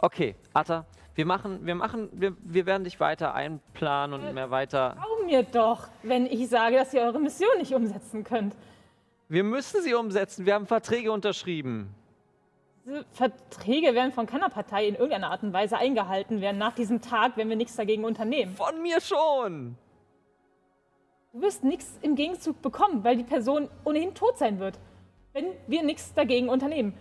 Okay, 0.00 0.34
Atta, 0.52 0.84
wir 1.14 1.26
machen, 1.26 1.64
wir 1.64 1.76
machen, 1.76 2.08
wir, 2.12 2.36
wir 2.40 2.66
werden 2.66 2.82
dich 2.82 2.98
weiter 2.98 3.34
einplanen 3.34 4.20
und 4.20 4.34
mehr 4.34 4.50
weiter. 4.50 4.96
Glaub 4.96 5.26
mir 5.26 5.42
doch, 5.44 5.88
wenn 6.02 6.26
ich 6.26 6.48
sage, 6.48 6.76
dass 6.76 6.92
ihr 6.92 7.02
eure 7.02 7.20
Mission 7.20 7.56
nicht 7.58 7.72
umsetzen 7.72 8.24
könnt. 8.24 8.56
Wir 9.28 9.44
müssen 9.44 9.80
sie 9.80 9.94
umsetzen. 9.94 10.44
Wir 10.44 10.54
haben 10.54 10.66
Verträge 10.66 11.12
unterschrieben. 11.12 11.94
Diese 12.84 13.06
Verträge 13.12 13.94
werden 13.94 14.12
von 14.12 14.26
keiner 14.26 14.50
Partei 14.50 14.88
in 14.88 14.94
irgendeiner 14.96 15.30
Art 15.30 15.44
und 15.44 15.52
Weise 15.52 15.78
eingehalten 15.78 16.40
werden 16.40 16.58
nach 16.58 16.74
diesem 16.74 17.00
Tag, 17.00 17.36
wenn 17.36 17.48
wir 17.48 17.56
nichts 17.56 17.76
dagegen 17.76 18.04
unternehmen. 18.04 18.56
Von 18.56 18.82
mir 18.82 19.00
schon. 19.00 19.78
Du 21.34 21.42
wirst 21.42 21.64
nichts 21.64 21.98
im 22.00 22.14
Gegenzug 22.14 22.62
bekommen, 22.62 23.02
weil 23.02 23.16
die 23.16 23.24
Person 23.24 23.68
ohnehin 23.84 24.14
tot 24.14 24.38
sein 24.38 24.60
wird, 24.60 24.78
wenn 25.32 25.46
wir 25.66 25.82
nichts 25.82 26.14
dagegen 26.14 26.48
unternehmen. 26.48 26.94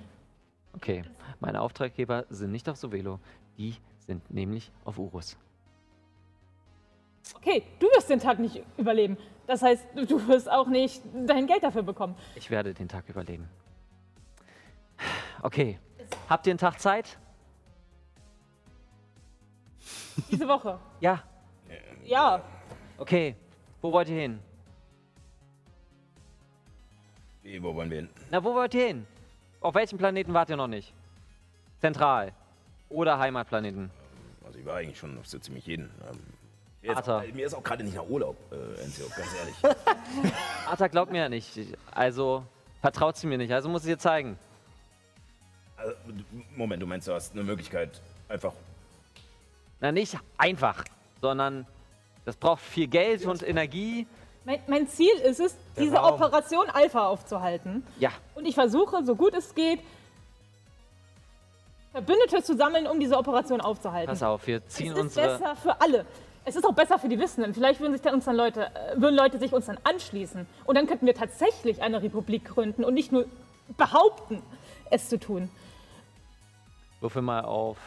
Okay, 0.76 1.04
meine 1.40 1.62
Auftraggeber 1.62 2.26
sind 2.30 2.52
nicht 2.52 2.68
auf 2.68 2.78
Sovelo. 2.78 3.20
Die 3.60 3.76
sind 4.00 4.28
nämlich 4.32 4.72
auf 4.86 4.98
Urus. 4.98 5.38
Okay, 7.36 7.62
du 7.80 7.86
wirst 7.90 8.10
den 8.10 8.20
Tag 8.20 8.40
nicht 8.40 8.64
überleben. 8.76 9.18
Das 9.46 9.62
heißt, 9.62 9.86
du- 9.96 10.28
wirst 10.28 10.50
auch 10.52 10.68
nicht 10.68 11.04
dein 11.28 11.46
Geld 11.46 11.62
dafür 11.62 11.84
bekommen. 11.84 12.16
Ich 12.34 12.50
werde 12.50 12.74
den 12.74 12.88
Tag 12.90 13.08
überleben. 13.10 13.48
Okay. 15.44 15.78
Habt 16.28 16.48
ihr 16.48 16.52
einen 16.54 16.58
Tag 16.58 16.80
Zeit? 16.80 17.20
Diese 20.32 20.48
Woche. 20.48 20.80
Ja. 21.02 21.22
Ja. 22.04 22.42
Okay. 22.98 23.36
Wo 23.84 23.92
wollt 23.92 24.08
ihr 24.08 24.16
hin? 24.16 24.40
Wie, 27.42 27.62
wo 27.62 27.76
wollen 27.76 27.90
wir 27.90 27.98
hin? 27.98 28.10
Na, 28.32 28.42
wo 28.42 28.56
wollt 28.56 28.74
ihr 28.76 28.88
hin? 28.88 29.06
Auf 29.60 29.76
welchem 29.76 29.98
Planeten 29.98 30.34
wart 30.34 30.50
ihr 30.50 30.56
noch 30.56 30.68
nicht? 30.70 30.94
Zentral. 31.82 32.32
Oder 32.88 33.20
Heimatplaneten? 33.20 33.92
Also 34.46 34.58
ich 34.58 34.66
war 34.66 34.78
eigentlich 34.78 34.98
schon 34.98 35.18
auf 35.18 35.28
so 35.28 35.38
ziemlich 35.38 35.68
jeden. 35.68 35.92
Ähm, 36.10 36.18
mir, 36.82 36.92
ist 36.92 36.98
Arthur. 36.98 37.18
auch, 37.18 37.34
mir 37.34 37.46
ist 37.46 37.54
auch 37.54 37.64
gerade 37.64 37.84
nicht 37.84 37.98
nach 37.98 38.08
Urlaub, 38.08 38.38
äh, 38.54 38.82
Enzio, 38.82 39.06
ganz 39.10 39.36
ehrlich. 39.36 39.78
Arta 40.66 40.88
glaubt 40.88 41.12
mir 41.12 41.24
ja 41.24 41.30
nicht. 41.30 41.50
Also 41.92 42.46
vertraut 42.80 43.18
sie 43.18 43.28
mir 43.28 43.38
nicht. 43.38 43.52
Also 43.52 43.68
muss 43.68 43.84
ich 43.84 43.90
ihr 43.90 44.00
zeigen. 44.00 44.40
Also, 45.76 45.94
Moment, 46.56 46.82
du 46.82 46.88
meinst, 46.88 47.10
du 47.10 47.14
hast 47.14 47.34
eine 47.34 47.44
Möglichkeit, 47.44 48.00
einfach. 48.30 48.54
Na, 49.82 49.92
nicht 49.92 50.18
einfach, 50.38 50.86
sondern 51.20 51.68
das 52.26 52.36
braucht 52.36 52.61
viel 52.61 52.88
Geld 52.88 53.26
und 53.26 53.43
Energie. 53.43 54.07
Mein, 54.45 54.59
mein 54.67 54.88
Ziel 54.88 55.13
ist 55.24 55.39
es, 55.39 55.55
Der 55.76 55.84
diese 55.84 55.95
Raum. 55.97 56.15
Operation 56.15 56.69
Alpha 56.69 57.07
aufzuhalten. 57.07 57.86
Ja. 57.99 58.11
Und 58.36 58.45
ich 58.45 58.55
versuche, 58.55 59.05
so 59.05 59.15
gut 59.15 59.34
es 59.34 59.55
geht, 59.55 59.80
Verbündete 61.93 62.41
zu 62.41 62.55
sammeln, 62.57 62.88
um 62.88 62.99
diese 62.99 63.15
Operation 63.17 63.61
aufzuhalten. 63.61 64.09
Pass 64.09 64.24
auf, 64.24 64.47
wir 64.47 64.65
ziehen 64.65 64.93
es 64.93 65.05
ist 65.05 65.15
besser 65.15 65.55
für 65.55 65.80
alle. 65.80 66.05
Es 66.43 66.55
ist 66.55 66.65
auch 66.65 66.74
besser 66.74 66.97
für 66.97 67.07
die 67.07 67.19
Wissenden. 67.19 67.53
Vielleicht 67.53 67.80
würden 67.80 67.93
sich 67.93 68.01
dann 68.01 68.15
uns 68.15 68.26
dann 68.26 68.36
Leute, 68.36 68.65
äh, 68.76 68.99
würden 68.99 69.15
Leute 69.15 69.38
sich 69.38 69.53
uns 69.53 69.67
dann 69.67 69.78
anschließen. 69.84 70.45
Und 70.65 70.76
dann 70.76 70.88
könnten 70.88 71.05
wir 71.05 71.13
tatsächlich 71.13 71.82
eine 71.82 72.01
Republik 72.01 72.45
gründen 72.45 72.84
und 72.84 72.95
nicht 72.95 73.11
nur 73.11 73.28
behaupten, 73.78 74.41
es 74.89 75.07
zu 75.07 75.19
tun. 75.19 75.49
Würfel 76.99 77.21
mal 77.21 77.45
auf 77.45 77.78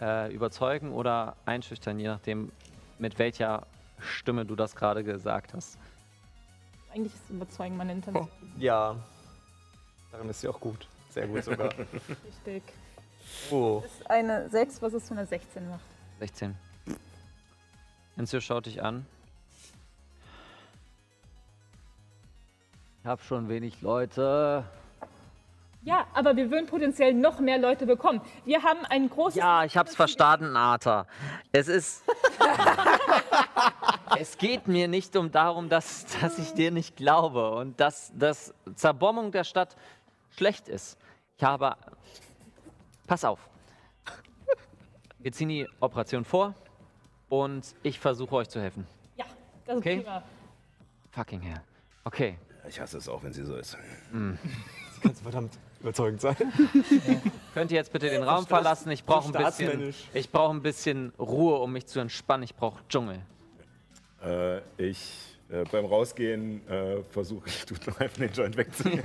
äh, 0.00 0.32
überzeugen 0.32 0.92
oder 0.92 1.36
einschüchtern, 1.44 1.98
je 1.98 2.06
nachdem, 2.06 2.52
mit 2.98 3.18
welcher 3.18 3.66
Stimme 4.00 4.44
du 4.44 4.56
das 4.56 4.74
gerade 4.74 5.04
gesagt 5.04 5.54
hast. 5.54 5.78
Eigentlich 6.92 7.14
ist 7.14 7.30
überzeugen 7.30 7.76
meine 7.76 7.92
Intention. 7.92 8.28
Ja. 8.58 8.96
Darin 10.10 10.28
ist 10.28 10.40
sie 10.40 10.48
auch 10.48 10.58
gut. 10.58 10.88
Sehr 11.10 11.26
gut 11.26 11.44
sogar. 11.44 11.68
Richtig. 12.26 12.62
Oh. 13.50 13.80
Das 13.82 13.92
ist 13.92 14.10
eine 14.10 14.48
6, 14.48 14.82
was 14.82 14.94
es 14.94 15.06
zu 15.06 15.14
einer 15.14 15.26
16 15.26 15.68
macht. 15.68 15.84
16. 16.18 16.56
Enzio 18.16 18.40
schaut 18.40 18.66
dich 18.66 18.82
an. 18.82 19.06
Ich 23.00 23.06
hab 23.06 23.22
schon 23.22 23.48
wenig 23.48 23.80
Leute. 23.80 24.64
Ja, 25.82 26.06
aber 26.12 26.36
wir 26.36 26.50
würden 26.50 26.66
potenziell 26.66 27.14
noch 27.14 27.40
mehr 27.40 27.58
Leute 27.58 27.86
bekommen. 27.86 28.20
Wir 28.44 28.62
haben 28.62 28.84
ein 28.90 29.08
großes. 29.08 29.36
Ja, 29.36 29.64
ich 29.64 29.76
hab's 29.76 29.96
verstanden, 29.96 30.54
Arthur. 30.56 31.06
Es 31.52 31.68
ist. 31.68 32.04
es 34.18 34.38
geht 34.38 34.66
mir 34.66 34.88
nicht 34.88 35.16
um 35.16 35.30
darum, 35.30 35.68
dass, 35.68 36.06
dass 36.20 36.38
ich 36.38 36.52
dir 36.52 36.70
nicht 36.70 36.96
glaube 36.96 37.50
und 37.50 37.78
dass, 37.80 38.12
dass 38.14 38.54
Zerbombung 38.74 39.32
der 39.32 39.44
Stadt 39.44 39.76
schlecht 40.36 40.68
ist. 40.68 40.98
Ich 41.36 41.44
habe. 41.44 41.76
Pass 43.06 43.24
auf. 43.24 43.48
Wir 45.18 45.32
ziehen 45.32 45.48
die 45.48 45.68
Operation 45.80 46.24
vor 46.24 46.54
und 47.28 47.74
ich 47.82 47.98
versuche 47.98 48.36
euch 48.36 48.48
zu 48.48 48.60
helfen. 48.60 48.86
Ja, 49.16 49.24
das 49.66 49.76
ist 49.76 49.80
Okay. 49.80 49.96
prima. 50.00 50.22
Fucking 51.10 51.40
hell. 51.40 51.60
Okay. 52.04 52.38
Ich 52.68 52.80
hasse 52.80 52.98
es 52.98 53.08
auch, 53.08 53.22
wenn 53.22 53.32
sie 53.32 53.44
so 53.44 53.56
ist. 53.56 53.76
Mm. 54.12 54.32
Sie 54.94 55.00
kann 55.00 55.14
so 55.14 55.22
verdammt 55.22 55.58
überzeugend 55.80 56.20
sein. 56.20 56.36
Könnt 57.54 57.70
ihr 57.70 57.78
jetzt 57.78 57.92
bitte 57.92 58.08
den 58.10 58.22
Raum 58.22 58.46
verlassen? 58.46 58.90
Ich 58.90 59.04
brauche 59.04 59.28
ein 59.28 59.32
bisschen, 59.32 59.66
staatsmännisch. 59.68 60.08
ich 60.12 60.30
brauche 60.30 60.54
ein 60.54 60.62
bisschen 60.62 61.12
Ruhe, 61.18 61.58
um 61.58 61.72
mich 61.72 61.86
zu 61.86 62.00
entspannen. 62.00 62.44
Ich 62.44 62.54
brauche 62.54 62.80
Dschungel. 62.88 63.20
Äh, 64.24 64.58
ich, 64.76 65.36
äh, 65.50 65.64
beim 65.70 65.84
Rausgehen, 65.86 66.66
äh, 66.68 67.02
versuche 67.10 67.48
ich, 67.48 67.64
einfach 67.98 68.16
den 68.18 68.32
Joint 68.32 68.56
wegzunehmen. 68.56 69.02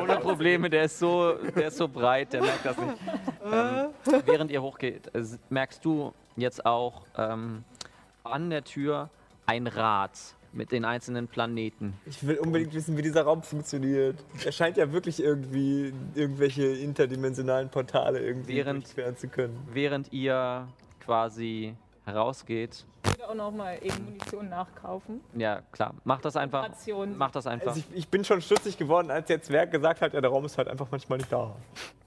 Ohne 0.00 0.16
Probleme, 0.18 0.70
der 0.70 0.84
ist 0.84 0.98
so, 0.98 1.34
der 1.56 1.68
ist 1.68 1.76
so 1.76 1.88
breit, 1.88 2.32
der 2.32 2.42
merkt 2.42 2.64
das 2.64 2.76
nicht. 2.78 2.96
Ähm, 3.44 4.22
während 4.26 4.50
ihr 4.50 4.62
hochgeht, 4.62 5.14
äh, 5.14 5.22
merkst 5.50 5.84
du 5.84 6.12
jetzt 6.36 6.64
auch 6.64 7.02
ähm, 7.16 7.64
an 8.24 8.50
der 8.50 8.64
Tür 8.64 9.10
ein 9.46 9.66
Rad 9.66 10.12
mit 10.54 10.70
den 10.70 10.84
einzelnen 10.84 11.28
Planeten. 11.28 11.94
Ich 12.06 12.26
will 12.26 12.38
unbedingt 12.38 12.74
wissen, 12.74 12.96
wie 12.96 13.02
dieser 13.02 13.22
Raum 13.22 13.42
funktioniert. 13.42 14.16
Er 14.44 14.52
scheint 14.52 14.76
ja 14.76 14.92
wirklich 14.92 15.20
irgendwie 15.22 15.92
irgendwelche 16.14 16.66
interdimensionalen 16.66 17.70
Portale 17.70 18.20
irgendwie 18.20 18.56
Während- 18.56 18.86
zu 19.18 19.28
können. 19.28 19.58
Während 19.72 20.12
ihr 20.12 20.68
quasi 21.00 21.74
herausgeht, 22.04 22.84
Ich 23.22 23.28
würde 23.28 23.40
auch 23.40 23.50
noch 23.50 23.56
mal 23.56 23.78
eben 23.80 24.04
Munition 24.04 24.48
nachkaufen. 24.48 25.20
ja 25.36 25.62
klar, 25.70 25.94
macht 26.02 26.24
das 26.24 26.34
einfach. 26.34 26.64
Operation. 26.64 27.16
Macht 27.16 27.36
das 27.36 27.46
einfach. 27.46 27.68
Also 27.68 27.78
ich, 27.78 27.96
ich 27.96 28.08
bin 28.08 28.24
schon 28.24 28.42
stutzig 28.42 28.76
geworden, 28.76 29.12
als 29.12 29.28
der 29.28 29.40
Zwerg 29.40 29.70
gesagt 29.70 30.00
hat, 30.00 30.12
ja, 30.12 30.20
der 30.20 30.28
Raum 30.28 30.44
ist 30.44 30.58
halt 30.58 30.66
einfach 30.66 30.88
manchmal 30.90 31.18
nicht 31.18 31.30
da. 31.30 31.54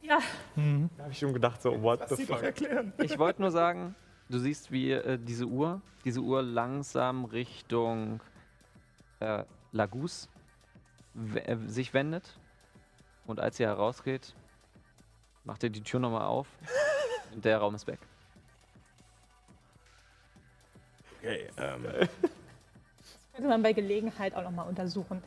Ja. 0.02 0.20
Da 0.58 1.04
habe 1.04 1.12
ich 1.12 1.18
schon 1.18 1.34
gedacht, 1.34 1.62
so, 1.62 1.82
what 1.82 2.10
the 2.10 2.26
fuck. 2.26 2.44
Ich 3.02 3.18
wollte 3.18 3.42
nur 3.42 3.52
sagen, 3.52 3.96
du 4.30 4.40
siehst, 4.40 4.74
wie 4.74 4.92
äh, 4.92 5.18
diese 5.18 5.46
Uhr, 5.46 5.82
diese 6.04 6.20
Uhr 6.20 6.44
langsam 6.44 7.24
Richtung 7.24 8.20
äh, 9.22 9.46
Lagus 9.72 10.28
äh, 11.34 11.56
sich 11.66 11.94
wendet. 11.94 12.38
Und 13.26 13.40
als 13.40 13.58
ihr 13.58 13.68
herausgeht, 13.68 14.36
macht 15.46 15.64
ihr 15.64 15.70
die 15.70 15.82
Tür 15.82 16.02
nochmal 16.02 16.26
auf 16.26 16.48
und 17.34 17.46
der 17.46 17.60
Raum 17.60 17.74
ist 17.74 17.88
weg. 17.88 18.00
Okay, 21.26 21.48
ähm, 21.58 21.84
Könnte 23.34 23.50
man 23.50 23.64
bei 23.64 23.74
Gelegenheit 23.74 24.36
auch 24.36 24.44
noch 24.44 24.52
mal 24.52 24.64
untersuchen. 24.64 25.24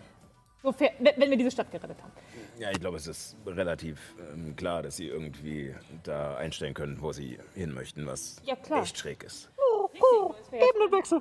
Sofern, 0.63 0.91
wenn 1.01 1.31
wir 1.31 1.37
diese 1.37 1.51
Stadt 1.51 1.71
gerettet 1.71 2.01
haben. 2.03 2.13
ja, 2.59 2.71
ich 2.71 2.81
glaube, 2.81 2.97
es 2.97 3.07
ist 3.07 3.37
relativ 3.47 4.15
ähm, 4.33 4.55
klar, 4.57 4.83
dass 4.83 4.97
sie 4.97 5.07
irgendwie 5.09 5.75
da 6.05 6.37
einstellen 6.37 6.75
können, 6.75 7.01
wo 7.01 7.13
sie 7.13 7.39
hin 7.55 7.73
möchten, 7.73 8.07
was 8.07 8.37
Ja, 8.45 8.57
klar. 8.57 8.83
echt 8.83 8.97
schräg 8.99 9.23
ist. 9.25 9.51
Ebenenwechsel. 10.53 11.21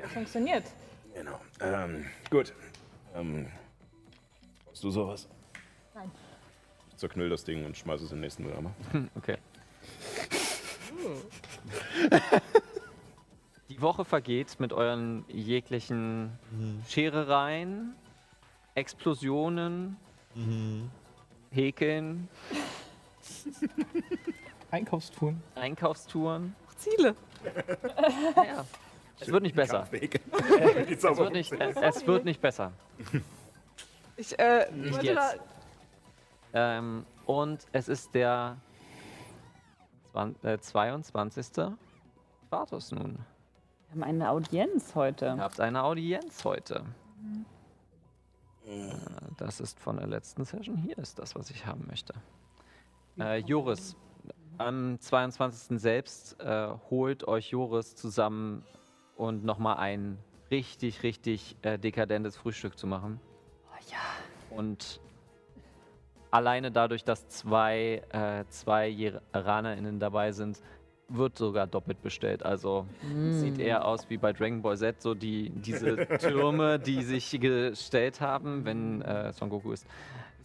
Das 0.00 0.12
funktioniert. 0.12 0.64
Genau. 1.14 1.40
Ähm, 1.60 2.06
gut. 2.30 2.52
Ähm, 3.14 3.48
hast 4.70 4.82
du 4.84 4.90
sowas? 4.90 5.28
Nein. 5.94 6.10
Ich 6.90 6.96
zerknüll 6.96 7.30
das 7.30 7.44
Ding 7.44 7.64
und 7.66 7.76
schmeiße 7.76 8.04
es 8.04 8.10
in 8.12 8.16
den 8.18 8.22
nächsten 8.22 8.44
Mülleimer. 8.44 8.72
Okay. 9.16 9.38
Die 13.72 13.80
Woche 13.80 14.04
vergeht 14.04 14.60
mit 14.60 14.74
euren 14.74 15.24
jeglichen 15.28 16.30
Scherereien, 16.86 17.94
Explosionen, 18.74 19.96
Häkeln, 21.50 22.28
Einkaufstouren. 24.70 25.42
Einkaufstouren. 25.54 26.54
Ziele. 26.76 27.16
Ja. 28.36 28.66
Es 29.20 29.28
wird 29.28 29.42
nicht 29.42 29.56
besser. 29.56 29.88
Es 29.90 31.02
wird 31.02 31.32
nicht, 31.32 31.52
es, 31.52 32.06
wird 32.06 32.24
nicht 32.26 32.42
besser. 32.42 32.72
Ich, 34.18 34.38
äh, 34.38 34.70
Nicht 34.70 35.02
jetzt. 35.02 35.38
Ähm, 36.52 37.06
und 37.24 37.66
es 37.72 37.88
ist 37.88 38.14
der 38.14 38.58
zwan- 40.12 40.34
äh, 40.42 40.58
22. 40.58 41.46
Quartus 42.50 42.92
nun. 42.92 43.18
Wir 43.92 44.00
haben 44.00 44.08
eine 44.08 44.30
Audienz 44.30 44.94
heute. 44.94 45.26
Ihr 45.26 45.36
habt 45.36 45.60
eine 45.60 45.82
Audienz 45.82 46.44
heute. 46.46 46.82
Äh, 48.66 48.90
Das 49.36 49.60
ist 49.60 49.78
von 49.78 49.98
der 49.98 50.06
letzten 50.06 50.46
Session. 50.46 50.78
Hier 50.78 50.96
ist 50.96 51.18
das, 51.18 51.34
was 51.34 51.50
ich 51.50 51.66
haben 51.66 51.86
möchte. 51.88 52.14
Äh, 53.18 53.40
Joris, 53.40 53.94
am 54.56 54.98
22. 54.98 55.78
selbst 55.78 56.40
äh, 56.40 56.68
holt 56.88 57.28
euch 57.28 57.50
Joris 57.50 57.94
zusammen 57.94 58.64
und 59.16 59.44
nochmal 59.44 59.76
ein 59.76 60.16
richtig, 60.50 61.02
richtig 61.02 61.58
äh, 61.60 61.78
dekadentes 61.78 62.34
Frühstück 62.38 62.78
zu 62.78 62.86
machen. 62.86 63.20
Oh 63.74 63.90
ja. 63.90 64.56
Und 64.56 65.00
alleine 66.30 66.72
dadurch, 66.72 67.04
dass 67.04 67.28
zwei, 67.28 68.02
äh, 68.08 68.46
zwei 68.48 68.88
IranerInnen 68.88 70.00
dabei 70.00 70.32
sind, 70.32 70.62
wird 71.16 71.36
sogar 71.36 71.66
doppelt 71.66 72.02
bestellt. 72.02 72.44
Also 72.44 72.86
sieht 73.32 73.58
eher 73.58 73.84
aus 73.84 74.08
wie 74.10 74.16
bei 74.16 74.32
Dragon 74.32 74.62
Ball 74.62 74.76
Z, 74.76 75.00
so 75.00 75.14
die, 75.14 75.50
diese 75.50 75.96
Türme, 76.18 76.78
die 76.78 77.02
sich 77.02 77.30
gestellt 77.40 78.20
haben, 78.20 78.64
wenn 78.64 79.02
äh, 79.02 79.32
Son 79.32 79.50
Goku 79.50 79.72
ist. 79.72 79.86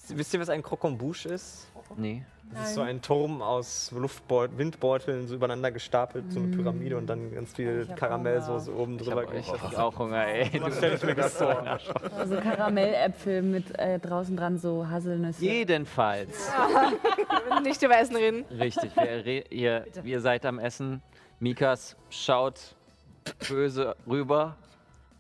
Wisst 0.10 0.34
ihr, 0.34 0.40
was 0.40 0.50
ein 0.50 0.64
Krokombouche 0.64 1.30
ist? 1.30 1.68
Nee. 1.98 2.24
Das 2.54 2.70
ist 2.70 2.76
so 2.76 2.82
ein 2.82 3.02
Turm 3.02 3.42
aus 3.42 3.92
Luftbeut 3.92 4.58
Windbeuteln 4.58 5.28
so 5.28 5.36
übereinander 5.36 5.72
gestapelt, 5.72 6.32
so 6.32 6.40
eine 6.40 6.56
Pyramide 6.56 6.98
und 6.98 7.06
dann 7.08 7.34
ganz 7.34 7.54
viel 7.54 7.82
Ich 7.84 7.90
hab 7.90 7.98
Karamellsoße 7.98 8.72
Hunger. 8.72 8.80
oben 8.82 8.96
Ich 8.96 9.02
drüber 9.08 9.22
hab 9.24 9.34
echt 9.34 9.52
gekocht. 9.52 9.76
auch 9.76 10.00
Hunger, 10.00 10.26
ey. 10.26 10.50
Das 10.60 10.78
stelle 10.78 10.96
ich 10.96 11.04
mir 11.04 11.16
gerade 11.16 11.30
vor. 11.30 11.80
Also 12.18 12.36
Karamelläpfel 12.38 13.42
mit 13.42 13.78
äh, 13.78 14.00
draußen 14.00 14.36
dran 14.38 14.58
so 14.58 14.88
Haselnüsse. 14.88 15.44
Jedenfalls. 15.44 16.50
Nicht 17.64 17.82
über 17.84 17.98
Essen 18.00 18.16
reden. 18.16 18.46
Richtig, 18.50 18.96
wir, 18.96 19.26
re- 19.26 19.44
ihr, 19.50 19.86
ihr 20.04 20.22
seid 20.22 20.46
am 20.46 20.58
Essen. 20.60 21.02
Mikas 21.40 21.96
schaut 22.10 22.76
böse 23.50 23.96
rüber 24.08 24.56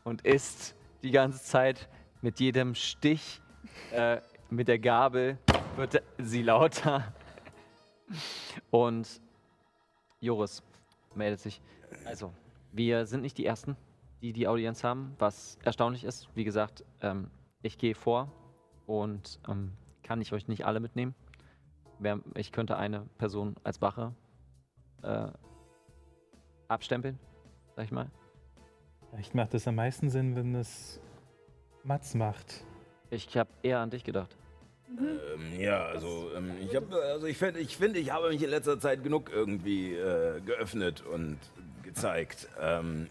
und 0.04 0.22
isst 0.26 0.76
die 1.04 1.12
ganze 1.12 1.44
Zeit 1.44 1.88
mit 2.22 2.40
jedem 2.40 2.74
Stich 2.74 3.42
äh, 3.92 4.18
mit 4.50 4.68
der 4.70 4.80
Gabel 4.80 5.38
wird 5.76 6.02
sie 6.18 6.42
lauter. 6.42 7.04
Und 8.72 9.22
Joris 10.20 10.64
meldet 11.16 11.40
sich. 11.40 11.62
Also, 12.06 12.34
wir 12.72 13.06
sind 13.06 13.22
nicht 13.22 13.38
die 13.38 13.46
Ersten, 13.46 13.76
die 14.22 14.34
die 14.34 14.48
Audienz 14.48 14.84
haben, 14.84 15.16
was 15.20 15.58
erstaunlich 15.64 16.04
ist. 16.04 16.30
Wie 16.36 16.44
gesagt, 16.44 16.84
ähm, 17.02 17.30
ich 17.62 17.78
gehe 17.78 17.96
vor 17.96 18.32
und 18.86 19.40
ähm, 19.48 19.74
kann 20.04 20.22
ich 20.22 20.34
euch 20.34 20.48
nicht 20.48 20.66
alle 20.66 20.80
mitnehmen. 20.80 21.16
Ich 22.36 22.52
könnte 22.52 22.78
eine 22.78 23.08
Person 23.18 23.56
als 23.64 23.82
Wache 23.82 24.14
äh, 25.02 25.28
abstempeln, 26.68 27.20
sag 27.76 27.86
ich 27.86 27.92
mal. 27.92 28.10
Vielleicht 29.10 29.36
macht 29.36 29.54
es 29.54 29.68
am 29.68 29.76
meisten 29.76 30.10
Sinn, 30.10 30.36
wenn 30.36 30.54
es 30.56 31.02
Mats 31.84 32.14
macht. 32.14 32.66
Ich 33.10 33.38
habe 33.38 33.50
eher 33.64 33.80
an 33.80 33.90
dich 33.90 34.04
gedacht. 34.04 34.38
Ähm, 34.90 35.60
ja, 35.60 35.86
also 35.86 36.32
ähm, 36.36 36.52
ich 36.62 36.76
habe, 36.76 36.96
also 37.02 37.28
ich 37.28 37.38
finde, 37.38 37.60
ich, 37.60 37.76
find, 37.78 37.98
ich 37.98 38.12
habe 38.12 38.30
mich 38.30 38.42
in 38.42 38.50
letzter 38.50 38.80
Zeit 38.80 39.04
genug 39.04 39.30
irgendwie 39.32 39.94
äh, 39.94 40.40
geöffnet 40.42 41.04
und 41.06 41.38
gezeigt. 41.84 42.48
Ähm, 42.60 43.08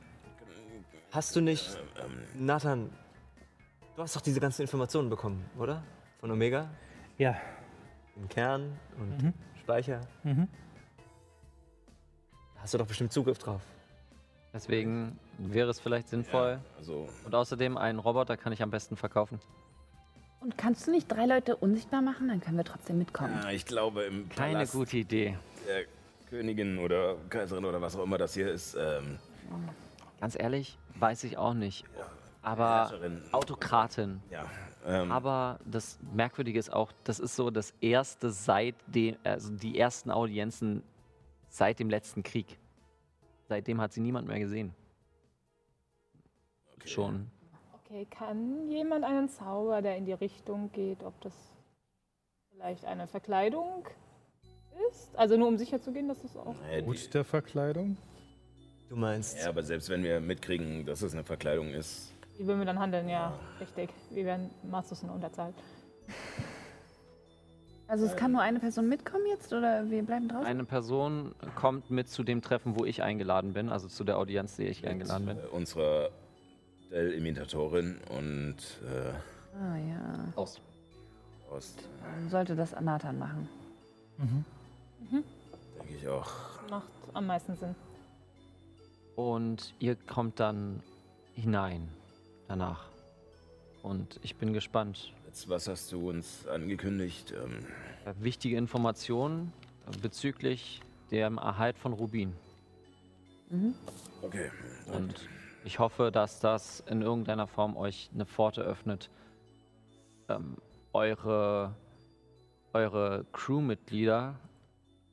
Hast 1.12 1.35
du 1.37 1.41
nicht, 1.41 1.79
Nathan, 2.35 2.91
du 3.95 4.03
hast 4.03 4.16
doch 4.16 4.20
diese 4.20 4.41
ganzen 4.41 4.62
Informationen 4.62 5.09
bekommen, 5.09 5.45
oder? 5.59 5.83
Von 6.20 6.31
Omega? 6.31 6.68
Ja. 7.18 7.37
Im 8.16 8.29
Kern 8.29 8.79
und 8.99 9.22
Mhm. 9.22 9.33
Speicher. 9.61 10.01
Mhm. 10.24 10.49
Da 12.55 12.62
hast 12.62 12.74
du 12.74 12.79
doch 12.79 12.87
bestimmt 12.87 13.12
Zugriff 13.12 13.39
drauf. 13.39 13.61
Deswegen 14.53 15.18
wäre 15.39 15.68
es 15.70 15.81
vielleicht 15.81 16.09
sinnvoll. 16.09 16.59
also 16.79 17.09
Und 17.24 17.35
außerdem, 17.35 17.77
einen 17.77 17.99
Roboter 17.99 18.37
kann 18.37 18.53
ich 18.53 18.62
am 18.62 18.70
besten 18.70 18.97
verkaufen. 18.97 19.39
Und 20.41 20.57
kannst 20.59 20.87
du 20.87 20.91
nicht 20.91 21.09
drei 21.09 21.26
Leute 21.26 21.57
unsichtbar 21.57 22.03
machen? 22.03 22.28
Dann 22.28 22.41
können 22.41 22.57
wir 22.57 22.64
trotzdem 22.64 22.99
mitkommen. 22.99 23.39
ja, 23.43 23.51
ich 23.51 23.66
glaube 23.66 24.05
im 24.05 24.28
Keine 24.28 24.53
Palast 24.55 24.72
gute 24.72 24.97
Idee. 24.99 25.37
der 25.66 25.84
Königin 26.28 26.78
oder 26.78 27.16
Kaiserin 27.30 27.64
oder 27.64 27.80
was 27.80 27.97
auch 27.97 28.03
immer 28.05 28.18
das 28.18 28.34
hier 28.34 28.51
ist. 28.51 28.76
Ähm, 28.78 29.18
Ganz 30.20 30.37
ehrlich, 30.39 30.78
weiß 30.99 31.24
ich 31.24 31.37
auch 31.39 31.55
nicht. 31.55 31.84
Aber 32.43 32.89
Herrscherin. 32.91 33.22
Autokratin. 33.32 34.20
ja, 34.30 34.45
ähm, 34.87 35.11
Aber 35.11 35.59
das 35.64 35.99
Merkwürdige 36.14 36.59
ist 36.59 36.72
auch, 36.72 36.93
das 37.05 37.18
ist 37.18 37.34
so 37.34 37.51
das 37.51 37.72
erste 37.80 38.30
seit 38.30 38.76
dem, 38.87 39.16
also 39.24 39.51
die 39.53 39.78
ersten 39.78 40.11
Audienzen 40.11 40.82
seit 41.49 41.78
dem 41.80 41.91
letzten 41.91 42.22
Krieg. 42.22 42.59
Seitdem 43.49 43.80
hat 43.80 43.93
sie 43.93 44.01
niemand 44.01 44.28
mehr 44.28 44.39
gesehen. 44.39 44.74
Schon. 46.84 47.30
Okay, 47.89 48.07
kann 48.11 48.68
jemand 48.68 49.05
einen 49.05 49.28
Zauber, 49.28 49.80
der 49.80 49.97
in 49.97 50.07
die 50.07 50.12
Richtung 50.12 50.72
geht, 50.72 51.05
ob 51.05 51.20
das 51.20 51.32
vielleicht 52.51 52.84
eine 52.84 53.07
Verkleidung 53.07 53.87
ist? 54.91 55.16
Also 55.16 55.37
nur 55.37 55.47
um 55.47 55.57
sicher 55.57 55.80
zu 55.80 55.93
gehen, 55.93 56.09
dass 56.09 56.24
es 56.24 56.37
auch. 56.37 56.57
die, 56.76 56.82
Gut 56.82 57.14
der 57.14 57.24
Verkleidung? 57.24 57.97
Du 58.89 58.97
meinst, 58.97 59.39
ja, 59.39 59.49
aber 59.49 59.62
selbst 59.62 59.89
wenn 59.89 60.03
wir 60.03 60.20
mitkriegen, 60.20 60.84
dass 60.84 61.03
es 61.03 61.12
eine 61.12 61.22
Verkleidung 61.22 61.68
ist, 61.74 62.12
Wie 62.37 62.47
würden 62.47 62.59
wir 62.59 62.66
dann 62.66 62.78
handeln? 62.80 63.09
Ja, 63.09 63.39
richtig. 63.61 63.91
Wir 64.11 64.24
werden 64.24 64.51
maßlos 64.64 65.05
in 65.05 65.11
Unterzahl. 65.11 65.55
Also 67.89 68.05
es 68.05 68.16
kann 68.16 68.32
nur 68.32 68.41
eine 68.41 68.59
Person 68.59 68.89
mitkommen 68.89 69.26
jetzt 69.28 69.53
oder 69.53 69.89
wir 69.89 70.03
bleiben 70.03 70.26
draußen? 70.26 70.45
Eine 70.45 70.64
Person 70.64 71.37
kommt 71.55 71.89
mit 71.89 72.09
zu 72.09 72.24
dem 72.24 72.43
Treffen, 72.43 72.76
wo 72.76 72.84
ich 72.84 73.05
eingeladen 73.05 73.53
bin, 73.53 73.68
also 73.68 73.87
zu 73.87 74.03
der 74.03 74.18
Audienz, 74.18 74.57
die 74.57 74.64
ich 74.64 74.84
eingeladen 74.89 75.26
bin. 75.26 75.39
äh, 75.39 75.47
unserer 75.53 76.11
Dell-Imitatorin 77.01 77.99
und 78.09 78.57
äh, 78.86 79.12
Ah 79.61 79.76
ja. 79.76 80.32
Aus. 80.34 80.59
aus, 81.51 81.74
Dann 82.03 82.30
sollte 82.30 82.57
das 82.57 82.74
Nathan 82.80 83.18
machen. 83.18 83.47
denke 84.18 85.94
ich 85.94 86.09
auch. 86.09 86.30
Macht 86.70 86.88
am 87.12 87.26
meisten 87.26 87.55
Sinn. 87.57 87.74
Und 89.14 89.74
ihr 89.78 89.94
kommt 89.94 90.40
dann 90.40 90.82
hinein 91.34 91.86
danach. 92.49 92.86
Und 93.82 94.18
ich 94.22 94.36
bin 94.36 94.55
gespannt. 94.55 95.12
Jetzt, 95.26 95.51
was 95.51 95.68
hast 95.68 95.92
du 95.92 96.09
uns 96.09 96.47
angekündigt? 96.47 97.32
Ähm, 97.36 97.59
Äh, 98.07 98.14
Wichtige 98.24 98.57
Informationen 98.57 99.53
äh, 99.86 99.99
bezüglich 99.99 100.80
dem 101.11 101.36
Erhalt 101.36 101.76
von 101.76 101.92
Rubin. 101.92 102.32
okay. 104.22 104.51
Und 104.92 105.28
ich 105.67 105.81
hoffe, 105.81 106.12
dass 106.12 106.39
das 106.41 106.81
in 106.81 107.03
irgendeiner 107.03 107.49
Form 107.49 107.77
euch 107.77 108.09
eine 108.14 108.25
Pforte 108.25 108.62
öffnet, 108.62 109.11
ähm, 110.29 110.57
eure, 110.93 111.75
eure 112.73 113.27
Crewmitglieder 113.33 114.37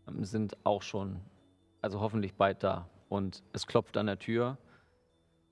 ähm, 0.08 0.24
sind 0.24 0.56
auch 0.64 0.84
schon, 0.84 1.20
also 1.82 2.00
hoffentlich 2.00 2.36
bald 2.36 2.64
da. 2.64 2.88
Und 3.10 3.44
es 3.52 3.68
klopft 3.68 3.98
an 3.98 4.06
der 4.06 4.20
Tür. 4.20 4.58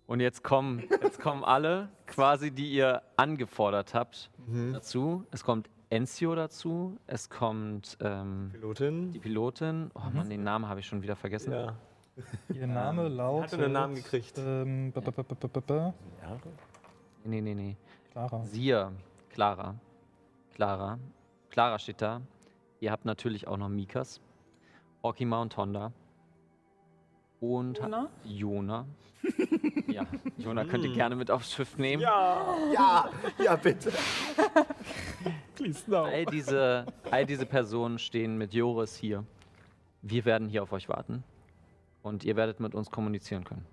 Und 0.05 0.19
jetzt 0.19 0.43
kommen, 0.43 0.83
jetzt 1.01 1.19
kommen 1.19 1.43
alle, 1.43 1.89
quasi, 2.05 2.51
die 2.51 2.71
ihr 2.71 3.01
angefordert 3.17 3.93
habt, 3.93 4.29
dazu. 4.71 5.25
Es 5.31 5.43
kommt 5.43 5.69
Enzio 5.89 6.35
dazu. 6.35 6.97
Es 7.07 7.29
kommt 7.29 7.97
ähm, 8.01 8.49
Pilotin? 8.51 9.11
die 9.11 9.19
Pilotin. 9.19 9.91
Oh 9.93 10.09
Mann, 10.13 10.29
den 10.29 10.43
Namen 10.43 10.67
habe 10.67 10.79
ich 10.79 10.85
schon 10.85 11.01
wieder 11.01 11.15
vergessen. 11.15 11.53
Ja. 11.53 11.75
Ihr 12.53 12.67
Name 12.67 13.07
lautet... 13.07 13.53
hatte 13.53 13.63
einen 13.63 13.73
Namen 13.73 13.95
gekriegt. 13.95 14.37
Ähm, 14.37 14.91
b 14.91 14.99
-b 14.99 15.11
-b 15.11 15.93
Nee, 17.23 17.41
nee, 17.41 17.53
nee. 17.53 17.77
Clara. 18.11 18.43
Sia, 18.43 18.91
Clara. 19.29 19.75
Clara. 20.55 20.99
Clara 21.49 21.79
steht 21.79 22.01
da. 22.01 22.21
Ihr 22.79 22.91
habt 22.91 23.05
natürlich 23.05 23.47
auch 23.47 23.57
noch 23.57 23.69
Mikas, 23.69 24.19
Okima 25.01 25.41
und 25.41 25.55
Honda. 25.55 25.91
Und 27.39 27.77
Jona? 27.77 28.09
Jona. 28.23 28.85
ja, 29.87 30.05
Jona 30.37 30.65
könnt 30.65 30.83
ihr 30.83 30.93
gerne 30.93 31.15
mit 31.15 31.29
aufs 31.29 31.53
Schiff 31.53 31.77
nehmen. 31.77 32.01
Ja, 32.01 33.09
ja, 33.43 33.55
bitte. 33.55 33.91
All, 35.91 36.25
diese, 36.25 36.87
all 37.11 37.25
diese 37.25 37.45
Personen 37.45 37.99
stehen 37.99 38.37
mit 38.37 38.53
Joris 38.53 38.95
hier. 38.95 39.23
Wir 40.01 40.25
werden 40.25 40.49
hier 40.49 40.63
auf 40.63 40.71
euch 40.71 40.89
warten. 40.89 41.23
Und 42.03 42.23
ihr 42.23 42.35
werdet 42.35 42.59
mit 42.59 42.73
uns 42.75 42.89
kommunizieren 42.89 43.43
können. 43.43 43.65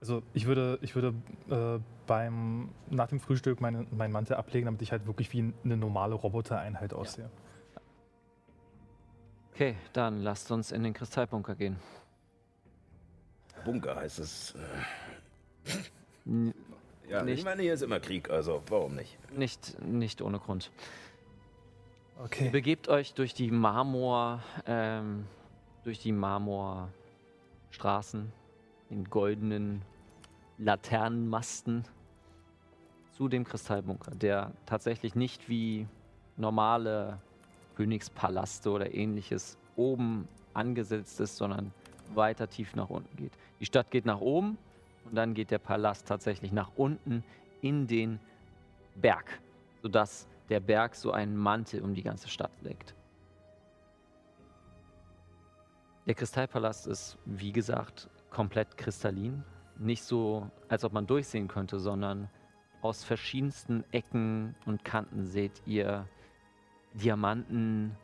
Also 0.00 0.22
ich 0.34 0.46
würde, 0.46 0.78
ich 0.82 0.94
würde 0.96 1.14
äh, 1.48 1.80
beim, 2.06 2.70
nach 2.90 3.06
dem 3.08 3.20
Frühstück 3.20 3.60
meine, 3.60 3.86
meinen 3.92 4.12
Mantel 4.12 4.34
ablegen, 4.36 4.66
damit 4.66 4.82
ich 4.82 4.90
halt 4.92 5.06
wirklich 5.06 5.32
wie 5.32 5.52
eine 5.64 5.76
normale 5.76 6.14
Robotereinheit 6.14 6.92
aussehe. 6.92 7.30
Okay, 9.54 9.76
dann 9.92 10.20
lasst 10.20 10.50
uns 10.50 10.72
in 10.72 10.82
den 10.82 10.92
Kristallbunker 10.94 11.54
gehen. 11.54 11.76
Bunker 13.64 13.94
heißt 13.96 14.18
es. 14.18 14.54
äh, 15.66 15.70
N 16.26 16.54
Ja, 17.08 17.18
ich 17.20 17.24
Nicht- 17.26 17.44
meine, 17.44 17.62
hier 17.62 17.74
ist 17.74 17.82
immer 17.82 18.00
Krieg, 18.00 18.30
also 18.30 18.62
warum 18.68 18.94
nicht? 18.96 19.16
nicht, 19.36 19.80
nicht 19.82 20.22
ohne 20.22 20.38
Grund. 20.38 20.70
Ihr 22.18 22.24
Okay. 22.24 22.48
begebt 22.50 22.88
euch 22.88 23.14
durch 23.14 23.34
die 23.34 23.50
Marmor, 23.50 24.42
ähm, 24.66 25.26
durch 25.84 25.98
die 25.98 26.12
Marmorstraßen, 27.72 28.30
den 28.90 29.04
goldenen 29.08 29.82
Laternenmasten 30.58 31.84
zu 33.12 33.28
dem 33.28 33.44
Kristallbunker, 33.44 34.14
der 34.14 34.52
tatsächlich 34.66 35.14
nicht 35.14 35.48
wie 35.48 35.86
normale 36.36 37.18
Königspalaste 37.76 38.70
oder 38.70 38.94
ähnliches 38.94 39.56
oben 39.76 40.28
angesetzt 40.52 41.18
ist, 41.20 41.36
sondern 41.36 41.72
weiter 42.14 42.48
tief 42.48 42.74
nach 42.76 42.90
unten 42.90 43.16
geht. 43.16 43.32
Die 43.58 43.66
Stadt 43.66 43.90
geht 43.90 44.04
nach 44.04 44.20
oben 44.20 44.58
und 45.06 45.14
dann 45.14 45.32
geht 45.32 45.50
der 45.50 45.58
Palast 45.58 46.06
tatsächlich 46.06 46.52
nach 46.52 46.70
unten 46.76 47.24
in 47.62 47.86
den 47.86 48.20
Berg, 48.96 49.40
sodass 49.82 50.26
der 50.50 50.60
Berg 50.60 50.94
so 50.94 51.10
einen 51.10 51.36
Mantel 51.36 51.80
um 51.80 51.94
die 51.94 52.02
ganze 52.02 52.28
Stadt 52.28 52.52
legt. 52.60 52.94
Der 56.06 56.14
Kristallpalast 56.14 56.88
ist, 56.88 57.16
wie 57.24 57.52
gesagt, 57.52 58.10
komplett 58.30 58.76
kristallin. 58.76 59.44
Nicht 59.78 60.02
so, 60.02 60.50
als 60.68 60.84
ob 60.84 60.92
man 60.92 61.06
durchsehen 61.06 61.46
könnte, 61.46 61.78
sondern 61.78 62.28
aus 62.82 63.04
verschiedensten 63.04 63.84
Ecken 63.92 64.56
und 64.66 64.84
Kanten 64.84 65.24
seht 65.26 65.62
ihr 65.64 66.08
Diamanten, 66.94 67.96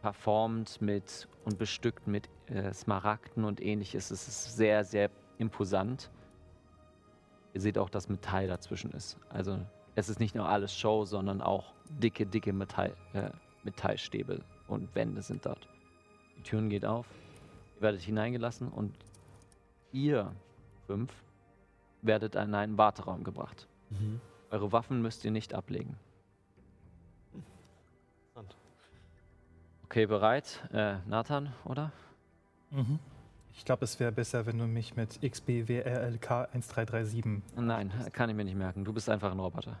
verformt 0.00 0.80
mit 0.80 1.26
und 1.44 1.58
bestückt 1.58 2.06
mit 2.06 2.28
äh, 2.46 2.72
Smaragden 2.72 3.44
und 3.44 3.60
ähnliches. 3.60 4.12
Es 4.12 4.28
ist 4.28 4.56
sehr, 4.56 4.84
sehr 4.84 5.10
imposant. 5.38 6.12
Ihr 7.54 7.60
seht 7.60 7.76
auch, 7.76 7.90
dass 7.90 8.08
Metall 8.08 8.46
dazwischen 8.46 8.92
ist. 8.92 9.18
Also 9.30 9.58
es 9.96 10.08
ist 10.08 10.20
nicht 10.20 10.36
nur 10.36 10.48
alles 10.48 10.72
Show, 10.76 11.04
sondern 11.04 11.42
auch 11.42 11.74
dicke, 11.88 12.24
dicke 12.24 12.52
Metall, 12.52 12.94
äh, 13.14 13.30
Metallstäbe 13.64 14.44
und 14.68 14.94
Wände 14.94 15.22
sind 15.22 15.44
dort. 15.44 15.68
Die 16.46 16.50
Türen 16.50 16.68
geht 16.68 16.84
auf, 16.84 17.08
ihr 17.74 17.82
werdet 17.82 18.02
hineingelassen 18.02 18.68
und 18.68 18.94
ihr 19.90 20.30
fünf 20.86 21.12
werdet 22.02 22.36
in 22.36 22.54
einen 22.54 22.78
Warteraum 22.78 23.24
gebracht. 23.24 23.66
Mhm. 23.90 24.20
Eure 24.52 24.70
Waffen 24.70 25.02
müsst 25.02 25.24
ihr 25.24 25.32
nicht 25.32 25.54
ablegen. 25.54 25.96
Okay, 29.86 30.06
bereit? 30.06 30.60
Äh, 30.72 30.98
Nathan, 31.08 31.52
oder? 31.64 31.90
Mhm. 32.70 33.00
Ich 33.52 33.64
glaube, 33.64 33.82
es 33.84 33.98
wäre 33.98 34.12
besser, 34.12 34.46
wenn 34.46 34.58
du 34.58 34.68
mich 34.68 34.94
mit 34.94 35.20
XBWRLK 35.20 36.30
1337. 36.52 37.24
Nein, 37.56 37.92
kann 38.12 38.30
ich 38.30 38.36
mir 38.36 38.44
nicht 38.44 38.56
merken. 38.56 38.84
Du 38.84 38.92
bist 38.92 39.10
einfach 39.10 39.32
ein 39.32 39.40
Roboter. 39.40 39.80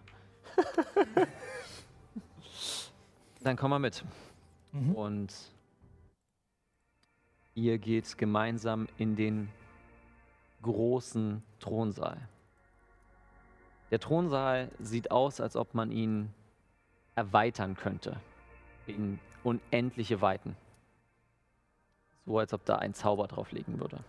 Dann 3.44 3.56
komm 3.56 3.70
mal 3.70 3.78
mit. 3.78 4.04
Mhm. 4.72 4.92
Und 4.96 5.55
ihr 7.56 7.78
geht 7.78 8.16
gemeinsam 8.18 8.86
in 8.98 9.16
den 9.16 9.48
großen 10.62 11.42
Thronsaal. 11.58 12.28
Der 13.90 13.98
Thronsaal 13.98 14.70
sieht 14.78 15.10
aus, 15.10 15.40
als 15.40 15.56
ob 15.56 15.74
man 15.74 15.90
ihn 15.90 16.32
erweitern 17.14 17.76
könnte. 17.76 18.20
In 18.86 19.18
unendliche 19.42 20.20
Weiten. 20.20 20.56
So 22.26 22.38
als 22.38 22.52
ob 22.52 22.64
da 22.64 22.76
ein 22.76 22.94
Zauber 22.94 23.26
drauf 23.26 23.52
liegen 23.52 23.80
würde. 23.80 24.04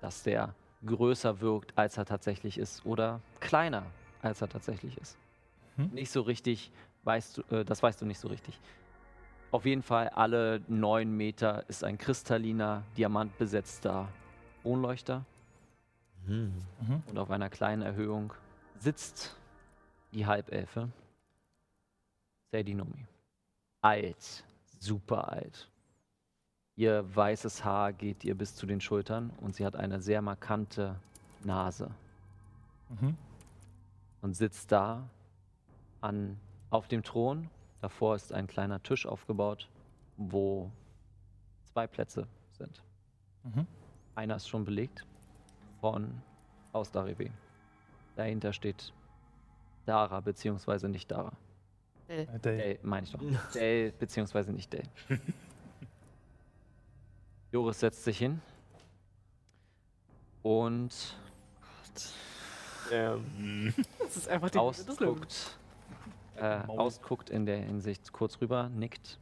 Dass 0.00 0.22
der 0.22 0.54
größer 0.84 1.40
wirkt, 1.40 1.76
als 1.78 1.96
er 1.96 2.04
tatsächlich 2.04 2.58
ist. 2.58 2.84
Oder 2.84 3.20
kleiner, 3.38 3.86
als 4.20 4.42
er 4.42 4.48
tatsächlich 4.48 4.98
ist. 4.98 5.16
Hm? 5.76 5.90
Nicht 5.92 6.10
so 6.10 6.22
richtig, 6.22 6.70
weißt 7.04 7.38
du, 7.38 7.42
äh, 7.54 7.64
das 7.64 7.82
weißt 7.82 8.02
du 8.02 8.06
nicht 8.06 8.18
so 8.18 8.28
richtig. 8.28 8.60
Auf 9.52 9.66
jeden 9.66 9.82
Fall, 9.82 10.08
alle 10.10 10.60
neun 10.68 11.16
Meter 11.16 11.68
ist 11.68 11.82
ein 11.82 11.98
kristalliner, 11.98 12.84
diamantbesetzter 12.96 14.08
Kronleuchter. 14.62 15.24
Mhm. 16.26 16.52
Und 17.08 17.18
auf 17.18 17.30
einer 17.30 17.50
kleinen 17.50 17.82
Erhöhung 17.82 18.32
sitzt 18.78 19.36
die 20.12 20.26
Halbelfe. 20.26 20.88
Sadie 22.52 22.74
Nomi. 22.74 23.06
Alt, 23.82 24.44
super 24.78 25.28
alt. 25.32 25.68
Ihr 26.76 27.04
weißes 27.14 27.64
Haar 27.64 27.92
geht 27.92 28.24
ihr 28.24 28.36
bis 28.36 28.54
zu 28.54 28.66
den 28.66 28.80
Schultern 28.80 29.30
und 29.40 29.54
sie 29.56 29.66
hat 29.66 29.76
eine 29.76 30.00
sehr 30.00 30.22
markante 30.22 30.96
Nase 31.42 31.90
Mhm. 32.88 33.16
und 34.20 34.34
sitzt 34.34 34.72
da 34.72 35.08
an, 36.00 36.38
auf 36.70 36.88
dem 36.88 37.02
Thron. 37.04 37.48
Davor 37.80 38.14
ist 38.16 38.32
ein 38.32 38.46
kleiner 38.46 38.82
Tisch 38.82 39.06
aufgebaut, 39.06 39.68
wo 40.16 40.70
zwei 41.72 41.86
Plätze 41.86 42.26
sind. 42.52 42.82
Mhm. 43.44 43.66
Einer 44.14 44.36
ist 44.36 44.48
schon 44.48 44.64
belegt 44.64 45.06
von 45.80 46.20
aus 46.72 46.92
Darivé. 46.92 47.30
Dahinter 48.16 48.52
steht 48.52 48.92
Dara, 49.86 50.20
beziehungsweise 50.20 50.88
nicht 50.88 51.10
Dara. 51.10 51.32
Äh, 52.08 52.26
Dale. 52.26 52.38
Dale, 52.58 52.78
meine 52.82 53.06
ich 53.06 53.12
doch. 53.12 53.20
Dale, 53.54 53.92
beziehungsweise 53.92 54.52
nicht 54.52 54.72
Dale. 54.72 54.84
Joris 57.52 57.80
setzt 57.80 58.04
sich 58.04 58.18
hin 58.18 58.40
und 60.42 61.16
Ähm, 62.92 63.72
Das 63.98 64.16
ist 64.16 64.28
einfach 64.28 64.50
die 64.50 64.58
ausguckt, 64.58 65.58
äh, 66.40 66.62
ausguckt 66.66 67.30
in 67.30 67.46
der 67.46 67.58
Hinsicht 67.58 68.12
kurz 68.12 68.40
rüber, 68.40 68.68
nickt 68.70 69.20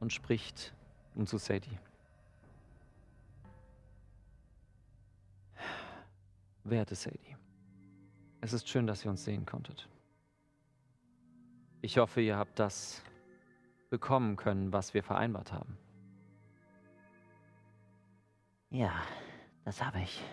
und 0.00 0.12
spricht 0.12 0.72
nun 1.14 1.26
zu 1.26 1.38
Sadie. 1.38 1.78
Werte 6.62 6.94
Sadie, 6.94 7.36
es 8.40 8.52
ist 8.52 8.68
schön, 8.68 8.86
dass 8.86 9.04
ihr 9.04 9.10
uns 9.10 9.24
sehen 9.24 9.44
konntet. 9.44 9.88
Ich 11.82 11.98
hoffe, 11.98 12.22
ihr 12.22 12.36
habt 12.36 12.58
das 12.58 13.02
bekommen 13.90 14.36
können, 14.36 14.72
was 14.72 14.94
wir 14.94 15.02
vereinbart 15.02 15.52
haben. 15.52 15.76
Ja, 18.70 18.92
das 19.64 19.84
habe 19.84 20.00
ich. 20.00 20.24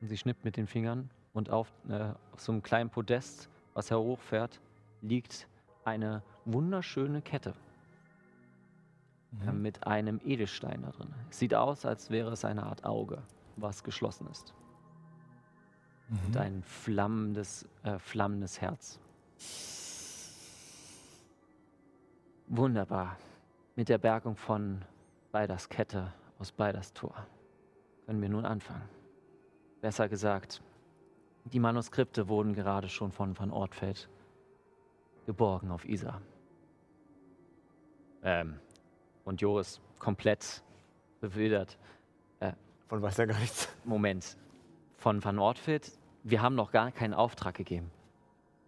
Und 0.00 0.08
sie 0.08 0.16
schnippt 0.16 0.44
mit 0.44 0.56
den 0.56 0.66
Fingern 0.66 1.10
und 1.32 1.50
auf, 1.50 1.72
äh, 1.88 2.12
auf 2.32 2.40
so 2.40 2.52
einem 2.52 2.62
kleinen 2.62 2.90
Podest, 2.90 3.48
was 3.74 3.90
hochfährt, 3.90 4.60
liegt 5.00 5.48
eine 5.84 6.22
wunderschöne 6.44 7.22
Kette 7.22 7.54
äh, 9.46 9.52
mit 9.52 9.86
einem 9.86 10.20
Edelstein 10.24 10.82
da 10.82 10.90
drin. 10.90 11.14
Sieht 11.30 11.54
aus, 11.54 11.84
als 11.84 12.10
wäre 12.10 12.30
es 12.32 12.44
eine 12.44 12.64
Art 12.64 12.84
Auge, 12.84 13.22
was 13.56 13.82
geschlossen 13.82 14.28
ist. 14.30 14.54
Und 16.10 16.36
ein 16.38 16.62
flammendes, 16.62 17.68
äh, 17.82 17.98
flammendes 17.98 18.60
Herz. 18.60 18.98
Wunderbar. 22.46 23.18
Mit 23.76 23.90
der 23.90 23.98
Bergung 23.98 24.36
von 24.36 24.82
Beiders 25.32 25.68
Kette 25.68 26.12
aus 26.38 26.50
Beiders 26.50 26.94
Tor 26.94 27.26
können 28.06 28.22
wir 28.22 28.30
nun 28.30 28.46
anfangen. 28.46 28.88
Besser 29.82 30.08
gesagt, 30.08 30.62
die 31.44 31.60
Manuskripte 31.60 32.28
wurden 32.28 32.54
gerade 32.54 32.88
schon 32.88 33.12
von 33.12 33.38
Van 33.38 33.50
Ortfeld 33.50 34.08
geborgen 35.28 35.70
auf 35.70 35.84
Isa. 35.84 36.22
Ähm, 38.22 38.58
und 39.26 39.42
Joris 39.42 39.78
komplett 39.98 40.62
bewildert. 41.20 41.76
Äh, 42.40 42.54
von 42.86 43.02
weiß 43.02 43.18
er 43.18 43.26
gar 43.26 43.38
nichts. 43.38 43.68
Moment. 43.84 44.38
Von 44.96 45.22
Van 45.22 45.38
Ortfeld? 45.38 45.92
Wir 46.22 46.40
haben 46.40 46.54
noch 46.54 46.72
gar 46.72 46.92
keinen 46.92 47.12
Auftrag 47.12 47.54
gegeben. 47.54 47.90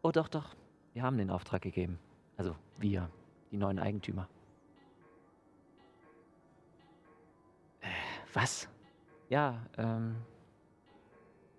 Oh 0.03 0.11
doch, 0.11 0.29
doch. 0.29 0.55
Wir 0.93 1.03
haben 1.03 1.17
den 1.17 1.31
Auftrag 1.31 1.63
gegeben. 1.63 1.99
Also 2.37 2.55
wir, 2.77 3.09
die 3.51 3.57
neuen 3.57 3.79
Eigentümer. 3.79 4.29
Äh, 7.81 7.87
was? 8.35 8.69
Ja, 9.31 9.65
ähm. 9.79 10.17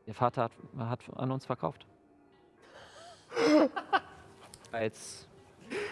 Ihr 0.05 0.13
Vater 0.13 0.43
hat, 0.43 0.51
hat 0.77 0.99
an 1.15 1.31
uns 1.31 1.47
verkauft. 1.47 1.87
Als 4.72 5.28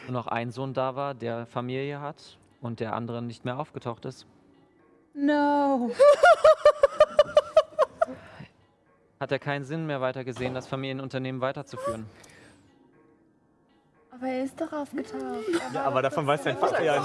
nur 0.05 0.13
noch 0.13 0.27
ein 0.27 0.51
Sohn 0.51 0.73
da 0.73 0.95
war, 0.95 1.13
der 1.13 1.45
Familie 1.45 2.01
hat 2.01 2.37
und 2.61 2.79
der 2.79 2.93
andere 2.93 3.21
nicht 3.21 3.45
mehr 3.45 3.59
aufgetaucht 3.59 4.05
ist, 4.05 4.25
No. 5.13 5.91
hat 9.19 9.31
er 9.31 9.39
keinen 9.39 9.65
Sinn 9.65 9.85
mehr 9.85 9.99
weiter 10.01 10.23
gesehen, 10.23 10.53
das 10.53 10.67
Familienunternehmen 10.67 11.41
weiterzuführen. 11.41 12.05
Aber 14.11 14.27
er 14.27 14.43
ist 14.43 14.59
doch 14.59 14.71
aufgetaucht. 14.71 15.45
Ja, 15.73 15.83
aber 15.85 16.01
davon 16.01 16.27
weiß 16.27 16.43
sein 16.43 16.57
Vater 16.57 16.81
ja 16.83 17.01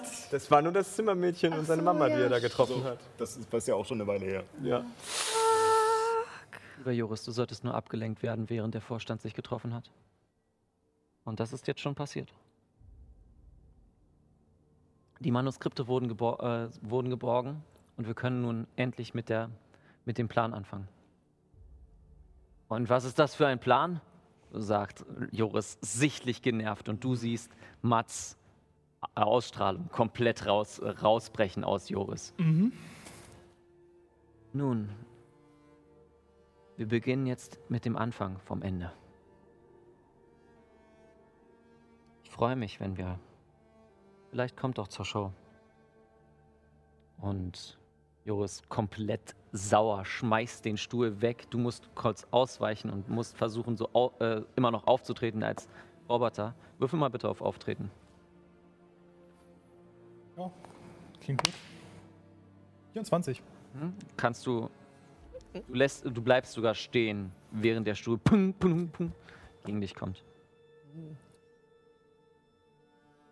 nichts. 0.00 0.28
Das 0.30 0.50
war 0.50 0.62
nur 0.62 0.72
das 0.72 0.94
Zimmermädchen 0.94 1.52
und 1.52 1.66
seine 1.66 1.82
Mama, 1.82 2.08
die 2.08 2.14
er 2.14 2.28
da 2.28 2.38
getroffen 2.38 2.82
hat. 2.84 2.98
Das 3.18 3.36
ist, 3.36 3.52
ist 3.52 3.68
ja 3.68 3.74
auch 3.74 3.84
schon 3.84 4.00
eine 4.00 4.06
Weile 4.06 4.24
her. 4.24 4.44
Ja. 4.62 4.84
Lieber 6.78 6.92
Joris, 6.92 7.22
du 7.24 7.32
solltest 7.32 7.64
nur 7.64 7.74
abgelenkt 7.74 8.22
werden, 8.22 8.48
während 8.48 8.74
der 8.74 8.80
Vorstand 8.80 9.20
sich 9.22 9.34
getroffen 9.34 9.74
hat. 9.74 9.90
Und 11.26 11.40
das 11.40 11.52
ist 11.52 11.66
jetzt 11.66 11.80
schon 11.80 11.94
passiert. 11.94 12.32
Die 15.20 15.30
Manuskripte 15.30 15.88
wurden, 15.88 16.08
gebor 16.08 16.42
äh, 16.42 16.68
wurden 16.80 17.10
geborgen 17.10 17.62
und 17.96 18.06
wir 18.06 18.14
können 18.14 18.42
nun 18.42 18.66
endlich 18.76 19.12
mit, 19.12 19.28
der, 19.28 19.50
mit 20.04 20.18
dem 20.18 20.28
Plan 20.28 20.54
anfangen. 20.54 20.88
Und 22.68 22.88
was 22.88 23.04
ist 23.04 23.18
das 23.18 23.34
für 23.34 23.46
ein 23.46 23.58
Plan? 23.58 24.00
sagt 24.52 25.04
Joris 25.32 25.76
sichtlich 25.82 26.40
genervt 26.40 26.88
und 26.88 27.04
du 27.04 27.14
siehst 27.14 27.50
Mats 27.82 28.38
Ausstrahlung 29.14 29.88
komplett 29.90 30.46
raus, 30.46 30.80
rausbrechen 30.80 31.62
aus 31.64 31.90
Joris. 31.90 32.32
Nun, 34.52 34.88
wir 36.76 36.88
beginnen 36.88 37.26
jetzt 37.26 37.58
mit 37.68 37.84
dem 37.84 37.96
Anfang 37.96 38.38
vom 38.38 38.62
Ende. 38.62 38.92
Freue 42.36 42.54
mich, 42.54 42.80
wenn 42.80 42.98
wir. 42.98 43.18
Vielleicht 44.30 44.58
kommt 44.58 44.76
doch 44.76 44.88
zur 44.88 45.06
Show. 45.06 45.32
Und 47.18 47.78
Joris 48.26 48.62
komplett 48.68 49.34
sauer, 49.52 50.04
schmeißt 50.04 50.62
den 50.66 50.76
Stuhl 50.76 51.22
weg. 51.22 51.46
Du 51.48 51.56
musst 51.56 51.88
kurz 51.94 52.26
ausweichen 52.30 52.90
und 52.90 53.08
musst 53.08 53.38
versuchen, 53.38 53.78
so 53.78 53.88
au 53.94 54.12
äh, 54.18 54.42
immer 54.54 54.70
noch 54.70 54.86
aufzutreten 54.86 55.42
als 55.42 55.66
Roboter. 56.10 56.54
Würfel 56.78 56.98
mal 56.98 57.08
bitte 57.08 57.26
auf 57.26 57.40
Auftreten. 57.40 57.90
Ja, 60.36 60.50
klingt 61.22 61.42
gut. 61.42 61.54
24. 62.92 63.42
Hm? 63.80 63.94
Kannst 64.18 64.46
du. 64.46 64.68
Du, 65.54 65.72
lässt, 65.72 66.04
du 66.04 66.20
bleibst 66.20 66.52
sogar 66.52 66.74
stehen, 66.74 67.32
während 67.50 67.86
der 67.86 67.94
Stuhl 67.94 68.18
pung, 68.18 68.52
pung, 68.52 68.88
pung, 68.88 69.12
gegen 69.64 69.80
dich 69.80 69.94
kommt. 69.94 70.22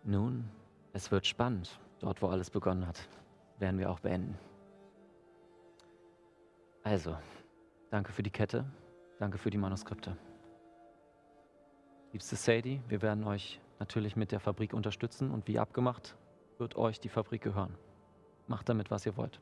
Nun, 0.05 0.47
es 0.93 1.09
wird 1.11 1.25
spannend. 1.25 1.79
Dort, 1.99 2.21
wo 2.21 2.27
alles 2.27 2.51
begonnen 2.51 2.85
hat, 2.85 3.09
werden 3.57 3.79
wir 3.79 3.89
auch 3.89 3.99
beenden. 3.99 4.37
Also, 6.83 7.17
danke 7.89 8.11
für 8.11 8.21
die 8.21 8.29
Kette. 8.29 8.65
Danke 9.17 9.39
für 9.39 9.49
die 9.49 9.57
Manuskripte. 9.57 10.15
Liebste 12.11 12.35
Sadie, 12.35 12.81
wir 12.87 13.01
werden 13.01 13.23
euch 13.23 13.59
natürlich 13.79 14.15
mit 14.15 14.31
der 14.31 14.39
Fabrik 14.39 14.73
unterstützen 14.73 15.31
und 15.31 15.47
wie 15.47 15.57
abgemacht 15.57 16.15
wird 16.59 16.75
euch 16.75 16.99
die 16.99 17.09
Fabrik 17.09 17.41
gehören. 17.41 17.75
Macht 18.47 18.69
damit, 18.69 18.91
was 18.91 19.07
ihr 19.07 19.17
wollt. 19.17 19.41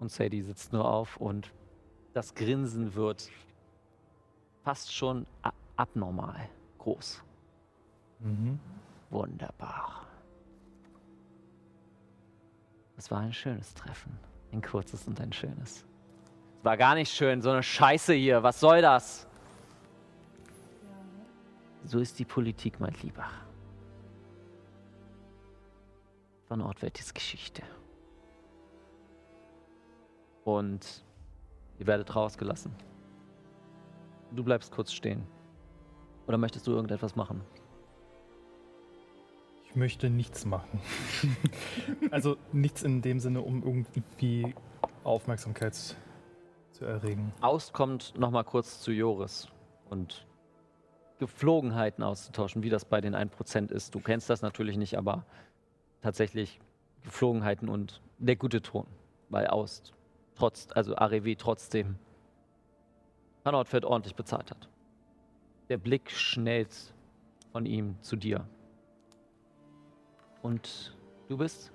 Und 0.00 0.10
Sadie 0.10 0.42
sitzt 0.42 0.72
nur 0.72 0.84
auf 0.84 1.16
und 1.16 1.52
das 2.12 2.34
Grinsen 2.34 2.94
wird 2.94 3.30
fast 4.64 4.92
schon 4.92 5.26
abnormal 5.76 6.48
groß. 6.78 7.22
Mhm. 8.20 8.58
Wunderbar. 9.10 10.06
Es 12.96 13.10
war 13.10 13.20
ein 13.20 13.32
schönes 13.32 13.74
Treffen. 13.74 14.18
Ein 14.52 14.62
kurzes 14.62 15.06
und 15.06 15.20
ein 15.20 15.32
schönes. 15.32 15.84
Es 16.58 16.64
war 16.64 16.76
gar 16.76 16.94
nicht 16.94 17.12
schön, 17.12 17.42
so 17.42 17.50
eine 17.50 17.62
Scheiße 17.62 18.14
hier. 18.14 18.42
Was 18.42 18.60
soll 18.60 18.80
das? 18.80 19.26
So 21.84 22.00
ist 22.00 22.18
die 22.18 22.24
Politik, 22.24 22.80
mein 22.80 22.94
Lieber. 23.02 23.26
Von 26.48 26.60
Ortwärts 26.60 27.12
Geschichte. 27.12 27.62
Und 30.44 31.04
ihr 31.78 31.86
werdet 31.86 32.14
rausgelassen. 32.14 32.72
Du 34.32 34.42
bleibst 34.42 34.72
kurz 34.72 34.92
stehen. 34.92 35.26
Oder 36.26 36.38
möchtest 36.38 36.66
du 36.66 36.72
irgendetwas 36.72 37.14
machen? 37.14 37.40
Ich 39.76 39.78
möchte 39.78 40.08
nichts 40.08 40.46
machen. 40.46 40.80
also 42.10 42.38
nichts 42.50 42.82
in 42.82 43.02
dem 43.02 43.20
Sinne, 43.20 43.42
um 43.42 43.62
irgendwie 43.62 44.54
Aufmerksamkeit 45.04 45.74
zu 46.72 46.84
erregen. 46.86 47.34
Aust 47.42 47.74
kommt 47.74 48.18
noch 48.18 48.30
mal 48.30 48.42
kurz 48.42 48.80
zu 48.80 48.90
Joris 48.90 49.48
und 49.90 50.26
Geflogenheiten 51.18 52.02
auszutauschen, 52.02 52.62
wie 52.62 52.70
das 52.70 52.86
bei 52.86 53.02
den 53.02 53.14
1% 53.14 53.70
ist. 53.70 53.94
Du 53.94 54.00
kennst 54.00 54.30
das 54.30 54.40
natürlich 54.40 54.78
nicht, 54.78 54.96
aber 54.96 55.26
tatsächlich 56.00 56.58
Geflogenheiten 57.04 57.68
und 57.68 58.00
der 58.16 58.36
gute 58.36 58.62
Ton. 58.62 58.86
Weil 59.28 59.46
Aust, 59.48 59.92
trotz, 60.36 60.68
also 60.74 60.96
Arevi 60.96 61.36
trotzdem 61.36 61.98
Hanordfeld 63.44 63.84
ordentlich 63.84 64.14
bezahlt 64.14 64.50
hat. 64.50 64.70
Der 65.68 65.76
Blick 65.76 66.10
schnellt 66.10 66.94
von 67.52 67.66
ihm 67.66 68.00
zu 68.00 68.16
dir. 68.16 68.48
Und 70.46 70.94
du 71.28 71.36
bist? 71.36 71.72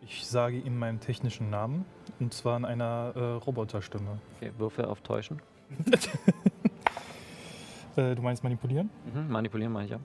Ich 0.00 0.26
sage 0.26 0.56
ihm 0.56 0.78
meinen 0.78 1.00
technischen 1.00 1.50
Namen 1.50 1.84
und 2.18 2.32
zwar 2.32 2.56
in 2.56 2.64
einer 2.64 3.12
äh, 3.14 3.20
Roboterstimme. 3.44 4.18
Okay, 4.36 4.52
Würfe 4.56 4.88
auf 4.88 5.02
Täuschen. 5.02 5.40
Äh, 7.94 8.14
du 8.14 8.22
meinst 8.22 8.42
manipulieren? 8.42 8.88
Mhm, 9.12 9.30
manipulieren 9.30 9.70
meine 9.70 9.84
ich 9.84 9.90
ja. 9.90 10.00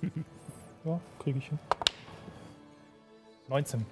Ja, 0.86 0.98
kriege 1.18 1.38
ich 1.40 1.48
hin. 1.48 1.58
19. 3.48 3.84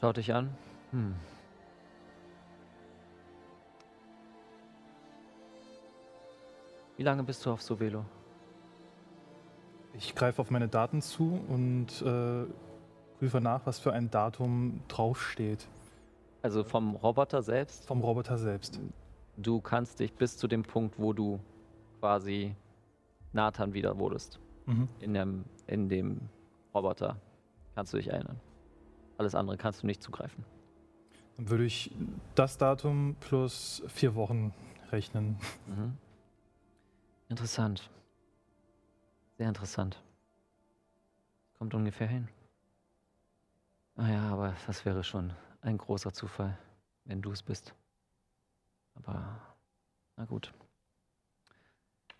Schaut 0.00 0.16
dich 0.16 0.32
an. 0.32 0.48
Hm. 0.92 1.14
Wie 6.96 7.02
lange 7.02 7.22
bist 7.22 7.44
du 7.44 7.50
auf 7.50 7.60
Sovelo? 7.60 8.06
Ich 10.00 10.14
greife 10.14 10.40
auf 10.40 10.50
meine 10.50 10.66
Daten 10.66 11.02
zu 11.02 11.44
und 11.48 12.00
äh, 12.00 12.46
prüfe 13.18 13.40
nach, 13.42 13.66
was 13.66 13.78
für 13.78 13.92
ein 13.92 14.10
Datum 14.10 14.80
draufsteht. 14.88 15.68
Also 16.40 16.64
vom 16.64 16.96
Roboter 16.96 17.42
selbst? 17.42 17.84
Vom 17.84 18.00
Roboter 18.00 18.38
selbst. 18.38 18.80
Du 19.36 19.60
kannst 19.60 20.00
dich 20.00 20.14
bis 20.14 20.38
zu 20.38 20.48
dem 20.48 20.62
Punkt, 20.62 20.98
wo 20.98 21.12
du 21.12 21.38
quasi 22.00 22.56
Nathan 23.34 23.74
wieder 23.74 23.98
wurdest. 23.98 24.40
Mhm. 24.64 24.88
In, 25.00 25.12
dem, 25.12 25.44
in 25.66 25.90
dem 25.90 26.20
Roboter. 26.74 27.16
Kannst 27.74 27.92
du 27.92 27.98
dich 27.98 28.08
erinnern. 28.08 28.40
Alles 29.18 29.34
andere 29.34 29.58
kannst 29.58 29.82
du 29.82 29.86
nicht 29.86 30.02
zugreifen. 30.02 30.46
Dann 31.36 31.50
würde 31.50 31.66
ich 31.66 31.94
das 32.34 32.56
Datum 32.56 33.16
plus 33.20 33.82
vier 33.88 34.14
Wochen 34.14 34.54
rechnen. 34.92 35.36
Mhm. 35.66 35.98
Interessant. 37.28 37.90
Sehr 39.40 39.48
interessant. 39.48 39.98
Kommt 41.56 41.72
ungefähr 41.72 42.06
hin. 42.06 42.28
Naja, 43.96 44.28
aber 44.28 44.54
das 44.66 44.84
wäre 44.84 45.02
schon 45.02 45.32
ein 45.62 45.78
großer 45.78 46.12
Zufall, 46.12 46.58
wenn 47.06 47.22
du 47.22 47.32
es 47.32 47.42
bist. 47.42 47.72
Aber 48.96 49.40
na 50.18 50.26
gut. 50.26 50.52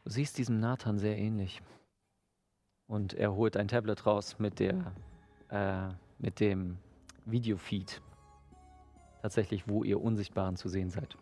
Du 0.03 0.09
siehst 0.09 0.39
diesem 0.39 0.61
Nathan 0.61 0.99
sehr 0.99 1.19
ähnlich. 1.19 1.61
Und 2.87 3.13
er 3.13 3.35
holt 3.35 3.59
ein 3.59 3.69
Tablet 3.69 4.07
raus 4.07 4.39
mit 4.39 4.59
der 4.59 4.95
äh, 5.51 5.93
mit 6.19 6.41
dem 6.41 6.79
Videofeed. 7.27 8.01
Tatsächlich, 9.21 9.69
wo 9.69 9.85
ihr 9.85 10.01
Unsichtbaren 10.01 10.57
zu 10.57 10.71
sehen 10.71 10.89
seid. 10.89 11.19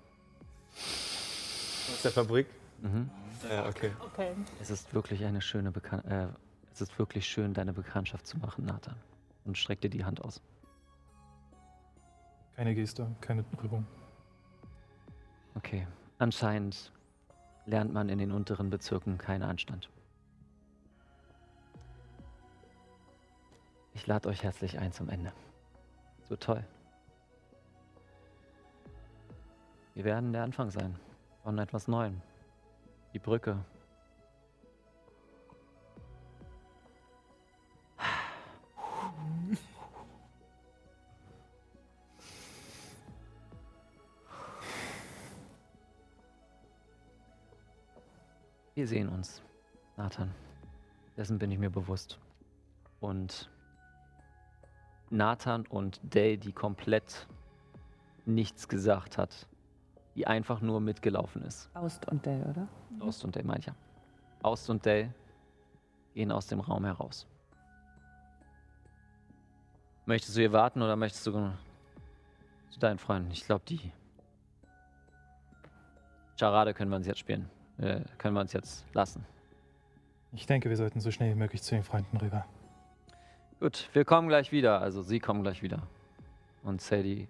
Aus 0.77 2.03
der 2.05 2.12
Fabrik? 2.12 2.47
Mhm. 2.81 3.11
Ja, 3.49 3.67
okay. 3.67 3.93
Okay. 4.01 4.33
Es 4.61 4.71
ist 4.71 4.93
wirklich 4.95 5.25
eine 5.25 5.41
schöne 5.41 5.71
Bekan 5.71 6.05
äh, 6.05 6.29
es 6.73 6.83
ist 6.83 6.97
wirklich 6.97 7.27
schön, 7.27 7.55
deine 7.55 7.73
Bekanntschaft 7.73 8.25
zu 8.25 8.39
machen, 8.39 8.65
Nathan. 8.65 8.95
Und 9.45 9.59
streck 9.59 9.81
dir 9.81 9.91
die 9.91 10.05
Hand 10.05 10.23
aus. 10.23 10.41
Keine 12.55 12.73
Geste, 12.73 13.11
keine 13.21 13.43
Prüfung. 13.43 13.85
Okay. 15.57 15.89
Anscheinend 16.19 16.93
lernt 17.67 17.93
man 17.93 18.09
in 18.09 18.19
den 18.19 18.31
unteren 18.31 18.71
Bezirken 18.71 19.19
keinen 19.19 19.43
Anstand. 19.43 19.91
Ich 23.93 24.07
lade 24.07 24.29
euch 24.29 24.45
herzlich 24.45 24.79
ein 24.79 24.93
zum 24.93 25.09
Ende. 25.09 25.33
So 26.29 26.37
toll. 26.37 26.65
Wir 29.95 30.05
werden 30.05 30.33
der 30.33 30.45
Anfang 30.45 30.71
sein 30.71 30.95
von 31.43 31.59
etwas 31.59 31.89
Neuem. 31.89 32.23
Die 33.13 33.19
Brücke. 33.19 33.65
Wir 48.79 48.87
sehen 48.87 49.09
uns, 49.09 49.43
Nathan. 49.97 50.33
Dessen 51.17 51.37
bin 51.41 51.51
ich 51.51 51.59
mir 51.59 51.69
bewusst. 51.69 52.17
Und 53.01 53.51
Nathan 55.11 55.67
und 55.67 56.01
Dale, 56.05 56.39
die 56.39 56.53
komplett 56.53 57.27
nichts 58.25 58.69
gesagt 58.69 59.19
hat, 59.19 59.49
die 60.19 60.27
einfach 60.27 60.61
nur 60.61 60.81
mitgelaufen 60.81 61.43
ist. 61.43 61.70
Aust 61.74 62.09
und 62.09 62.27
Dell, 62.27 62.43
oder? 62.43 62.66
Aust 62.99 63.24
und 63.24 63.36
Dale, 63.36 63.47
meine 63.47 63.61
ich 63.61 63.66
ja. 63.66 63.74
Aust 64.43 64.69
und 64.69 64.85
Dale 64.85 65.15
gehen 66.12 66.32
aus 66.32 66.49
dem 66.49 66.59
Raum 66.59 66.85
heraus. 66.85 67.28
Möchtest 70.07 70.36
du 70.36 70.40
hier 70.40 70.53
warten 70.53 70.82
oder 70.82 70.97
möchtest 70.97 71.24
du 71.28 71.53
zu 72.70 72.81
deinen 72.81 72.99
Freunden? 72.99 73.31
Ich 73.31 73.45
glaube, 73.45 73.62
die 73.69 73.93
Charade 76.36 76.74
können 76.74 76.90
wir 76.90 76.97
uns 76.97 77.07
jetzt 77.07 77.20
spielen. 77.20 77.49
Äh, 77.78 78.01
können 78.16 78.35
wir 78.35 78.40
uns 78.40 78.53
jetzt 78.53 78.85
lassen. 78.95 79.24
Ich 80.32 80.47
denke, 80.47 80.69
wir 80.69 80.77
sollten 80.77 80.99
so 80.99 81.12
schnell 81.12 81.31
wie 81.31 81.39
möglich 81.39 81.62
zu 81.62 81.77
den 81.77 81.85
Freunden 81.85 82.16
rüber. 82.16 82.45
Gut, 83.61 83.89
wir 83.93 84.05
kommen 84.05 84.27
gleich 84.27 84.51
wieder. 84.51 84.81
Also 84.81 85.01
sie 85.01 85.20
kommen 85.20 85.45
gleich 85.45 85.62
wieder. 85.62 85.81
Und 86.65 86.81
Sadie 86.81 87.28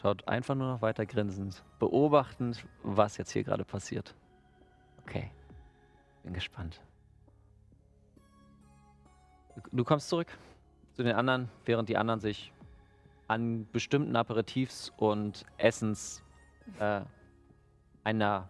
schaut 0.00 0.26
einfach 0.28 0.54
nur 0.54 0.68
noch 0.68 0.82
weiter 0.82 1.06
grinsend, 1.06 1.62
beobachtend, 1.78 2.64
was 2.82 3.16
jetzt 3.16 3.32
hier 3.32 3.42
gerade 3.42 3.64
passiert. 3.64 4.14
Okay, 5.02 5.30
bin 6.22 6.32
gespannt. 6.32 6.80
Du, 9.72 9.82
kommst 9.82 10.08
zurück 10.08 10.28
zu 10.94 11.02
den 11.02 11.16
anderen, 11.16 11.48
während 11.64 11.88
die 11.88 11.96
anderen 11.96 12.20
sich 12.20 12.52
an 13.26 13.66
bestimmten 13.72 14.14
Aperitifs 14.14 14.92
und 14.96 15.44
Essens 15.56 16.22
äh, 16.78 17.00
einer 18.04 18.48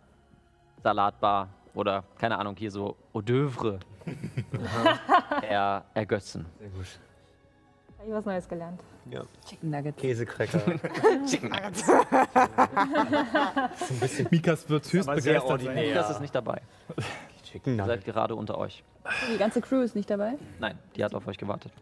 Salatbar 0.82 1.48
oder 1.74 2.04
keine 2.18 2.38
Ahnung, 2.38 2.56
hier 2.56 2.70
so 2.70 2.96
Hors 3.14 3.24
d'oeuvre 3.24 3.80
er, 5.42 5.84
ergötzen. 5.94 6.46
Sehr 6.58 6.68
gut. 6.68 7.00
Ich 8.06 8.12
was 8.12 8.24
Neues 8.24 8.48
gelernt. 8.48 8.80
Ja. 9.10 9.22
Chicken 9.46 9.70
Nuggets. 9.70 10.00
Käsecracker. 10.00 10.60
Chicken 11.26 11.50
Nuggets. 11.50 11.86
Mikas 14.30 14.68
wird 14.68 14.92
höchst 14.92 15.08
begeistert. 15.08 15.66
Das 15.94 16.10
ist 16.10 16.20
nicht 16.20 16.34
dabei. 16.34 16.60
Chicken 17.42 17.72
Ihr 17.72 17.76
seid 17.78 17.86
Nuggets. 17.88 18.04
gerade 18.04 18.34
unter 18.34 18.58
euch. 18.58 18.84
Die 19.32 19.38
ganze 19.38 19.60
Crew 19.60 19.80
ist 19.82 19.94
nicht 19.94 20.10
dabei. 20.10 20.34
Nein, 20.60 20.78
die 20.96 21.04
hat 21.04 21.14
auf 21.14 21.26
euch 21.26 21.38
gewartet. 21.38 21.72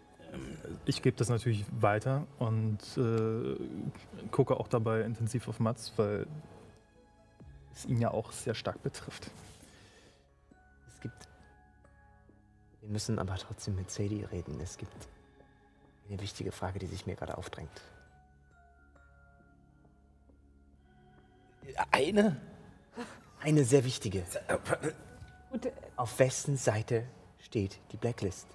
Ich 0.85 1.03
gebe 1.03 1.17
das 1.17 1.29
natürlich 1.29 1.65
weiter 1.81 2.27
und 2.39 2.79
äh, 2.97 3.57
gucke 4.31 4.59
auch 4.59 4.69
dabei 4.69 5.03
intensiv 5.03 5.49
auf 5.49 5.61
Mats, 5.61 5.93
weil 5.97 6.27
es 7.75 7.85
ihn 7.87 8.01
ja 8.01 8.11
auch 8.11 8.33
sehr 8.33 8.55
stark 8.55 8.83
betrifft. 8.83 9.31
Es 10.89 11.01
gibt. 11.01 11.29
Wir 12.81 12.91
müssen 12.91 13.19
aber 13.19 13.35
trotzdem 13.37 13.77
mit 13.77 13.91
Sadie 13.91 14.25
reden. 14.25 14.59
Es 14.63 14.77
gibt 14.79 14.93
eine 16.09 16.21
wichtige 16.21 16.53
Frage, 16.53 16.79
die 16.79 16.87
sich 16.87 17.07
mir 17.07 17.17
gerade 17.17 17.37
aufdrängt. 17.37 17.81
Eine? 21.91 22.37
Eine 23.41 23.65
sehr 23.65 23.85
wichtige. 23.85 24.25
Gut, 25.51 25.73
Auf 25.97 26.19
wessen 26.19 26.57
Seite 26.57 27.07
steht 27.39 27.79
die 27.93 27.97
Blacklist? 27.97 28.47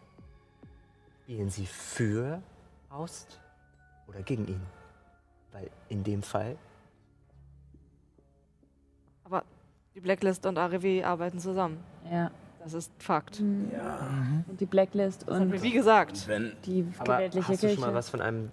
Spielen 1.24 1.50
Sie 1.50 1.66
für 1.66 2.42
Faust 2.90 3.40
oder 4.08 4.22
gegen 4.22 4.48
ihn? 4.48 4.62
Weil 5.52 5.70
in 5.90 6.04
dem 6.04 6.24
Fall 6.24 6.58
Aber 9.24 9.44
die 9.96 10.02
Blacklist 10.02 10.46
und 10.46 10.58
ARW 10.58 11.04
arbeiten 11.04 11.40
zusammen. 11.40 11.84
Ja. 12.10 12.32
Das 12.64 12.74
ist 12.74 12.92
Fakt. 13.00 13.40
Und 13.40 13.72
die 14.60 14.66
Blacklist 14.66 15.24
Das 15.24 15.36
hat 15.36 15.42
und 15.42 15.50
mir 15.50 15.62
wie 15.62 15.72
gesagt. 15.72 16.28
Wenn 16.28 16.54
die 16.66 16.86
Aber 17.00 17.18
weltliche 17.18 17.48
hast 17.48 17.64
du 17.64 17.68
Kirche. 17.68 17.82
schon 17.82 17.90
mal 17.90 17.96
was 17.96 18.10
von 18.10 18.22
einem 18.22 18.52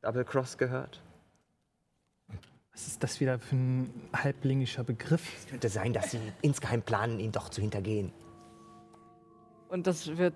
Double 0.00 0.24
Cross 0.24 0.56
gehört? 0.56 1.02
Was 2.72 2.86
ist 2.86 3.02
das 3.02 3.20
wieder 3.20 3.38
für 3.38 3.56
ein 3.56 3.92
halblingischer 4.14 4.84
Begriff? 4.84 5.32
Es 5.36 5.46
könnte 5.48 5.68
sein, 5.68 5.92
dass 5.92 6.12
sie 6.12 6.20
insgeheim 6.42 6.80
planen, 6.82 7.18
ihn 7.18 7.32
doch 7.32 7.48
zu 7.48 7.60
hintergehen. 7.60 8.12
Und 9.68 9.86
das 9.86 10.16
wird 10.16 10.34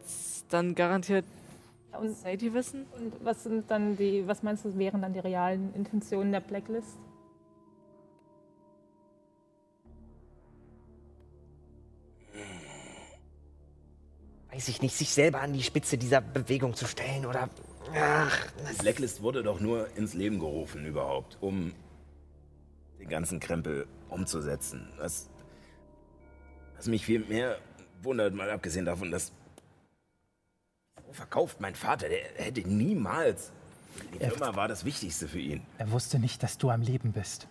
dann 0.51 0.75
garantiert 0.75 1.25
und, 1.99 2.17
Sadie 2.17 2.53
wissen? 2.53 2.87
und 2.99 3.25
was 3.25 3.45
sind 3.45 3.71
dann 3.71 3.97
die, 3.97 4.27
was 4.27 4.43
meinst 4.43 4.65
du, 4.65 4.77
wären 4.77 5.03
dann 5.03 5.13
die 5.13 5.21
realen 5.21 5.73
Intentionen 5.75 6.33
der 6.33 6.41
Blacklist? 6.41 6.99
Weiß 14.53 14.69
ich 14.69 14.83
nicht, 14.83 14.95
sich 14.97 15.11
selber 15.11 15.41
an 15.41 15.53
die 15.55 15.63
Spitze 15.63 15.97
dieser 15.97 16.21
Bewegung 16.21 16.75
zu 16.75 16.87
stellen 16.87 17.25
oder. 17.25 17.49
Ach, 17.97 18.47
Die 18.71 18.83
Blacklist 18.83 19.23
wurde 19.23 19.43
doch 19.43 19.61
nur 19.61 19.89
ins 19.97 20.15
Leben 20.15 20.39
gerufen 20.39 20.85
überhaupt, 20.85 21.39
um 21.41 21.73
den 23.01 23.09
ganzen 23.09 23.41
Krempel 23.41 23.87
umzusetzen. 24.11 24.89
Was, 24.99 25.29
was 26.77 26.87
mich 26.87 27.07
viel 27.07 27.21
mehr 27.21 27.59
wundert, 28.03 28.35
mal 28.35 28.51
abgesehen 28.51 28.85
davon, 28.85 29.11
dass 29.11 29.33
so 31.07 31.13
verkauft 31.13 31.61
mein 31.61 31.75
Vater, 31.75 32.09
der 32.09 32.23
hätte 32.37 32.61
niemals. 32.69 33.53
Die 34.15 34.19
Firma 34.19 34.55
war 34.55 34.69
das 34.69 34.85
Wichtigste 34.85 35.29
für 35.29 35.41
ihn. 35.41 35.63
Er 35.79 35.91
wusste 35.91 36.19
nicht, 36.19 36.43
dass 36.43 36.59
du 36.59 36.71
am 36.71 36.83
Leben 36.83 37.13
bist. 37.13 37.49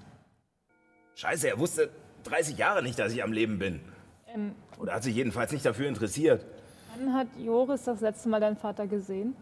Scheiße, 1.15 1.47
er 1.47 1.59
wusste 1.59 1.89
30 2.23 2.57
Jahre 2.57 2.81
nicht, 2.83 2.97
dass 2.97 3.11
ich 3.13 3.23
am 3.23 3.33
Leben 3.33 3.59
bin. 3.59 3.81
Ähm, 4.33 4.55
Oder 4.79 4.93
hat 4.93 5.03
sich 5.03 5.15
jedenfalls 5.15 5.51
nicht 5.51 5.65
dafür 5.65 5.87
interessiert. 5.87 6.45
Wann 6.95 7.13
hat 7.13 7.27
Joris 7.37 7.83
das 7.83 8.01
letzte 8.01 8.29
Mal 8.29 8.39
deinen 8.39 8.57
Vater 8.57 8.87
gesehen? 8.87 9.35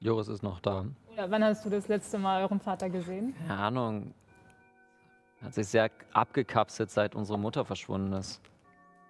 Joris 0.00 0.28
ist 0.28 0.42
noch 0.42 0.60
da. 0.60 0.84
Oder 1.12 1.30
wann 1.30 1.42
hast 1.44 1.64
du 1.64 1.70
das 1.70 1.88
letzte 1.88 2.18
Mal 2.18 2.42
euren 2.42 2.60
Vater 2.60 2.90
gesehen? 2.90 3.34
Keine 3.38 3.54
Ahnung. 3.54 4.14
Hat 5.42 5.54
sich 5.54 5.68
sehr 5.68 5.90
abgekapselt, 6.12 6.90
seit 6.90 7.14
unsere 7.14 7.38
Mutter 7.38 7.64
verschwunden 7.64 8.12
ist. 8.12 8.40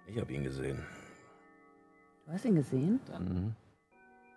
Ich 0.07 0.19
habe 0.19 0.31
ihn 0.33 0.43
gesehen. 0.43 0.85
Du 2.25 2.31
hast 2.31 2.45
ihn 2.45 2.55
gesehen? 2.55 2.99
Dann 3.07 3.55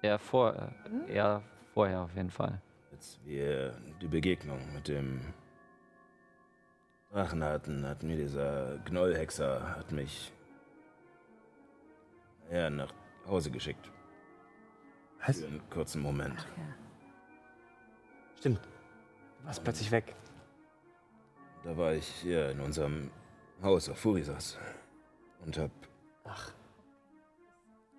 eher, 0.03 0.19
vor, 0.19 0.55
äh, 0.55 1.12
eher 1.12 1.43
vorher 1.75 2.03
auf 2.03 2.15
jeden 2.15 2.31
Fall. 2.31 2.61
Als 2.93 3.19
wir 3.25 3.75
die 4.01 4.09
Begegnung 4.09 4.59
mit 4.75 4.89
dem 4.89 5.21
Drachen 7.12 7.43
hatten, 7.43 7.87
hat 7.87 8.03
mir 8.03 8.17
dieser 8.17 8.79
Gnollhexer 8.85 9.77
hat 9.77 9.91
mich 9.93 10.33
ja, 12.51 12.69
nach 12.69 12.93
Hause 13.27 13.51
geschickt. 13.51 13.91
Was? 15.27 15.41
Für 15.41 15.47
einen 15.47 15.71
kurzen 15.71 16.03
Moment. 16.03 16.47
Stimmt. 18.39 18.61
Du 19.41 19.47
warst 19.47 19.63
plötzlich 19.63 19.91
weg. 19.91 20.15
Da 21.65 21.77
war 21.77 21.93
ich 21.93 22.07
hier 22.07 22.51
in 22.51 22.61
unserem 22.61 23.11
Haus 23.63 23.89
auf 23.89 23.99
Furisas 23.99 24.59
und 25.45 25.59
hab 25.59 25.71
Ach. 26.25 26.53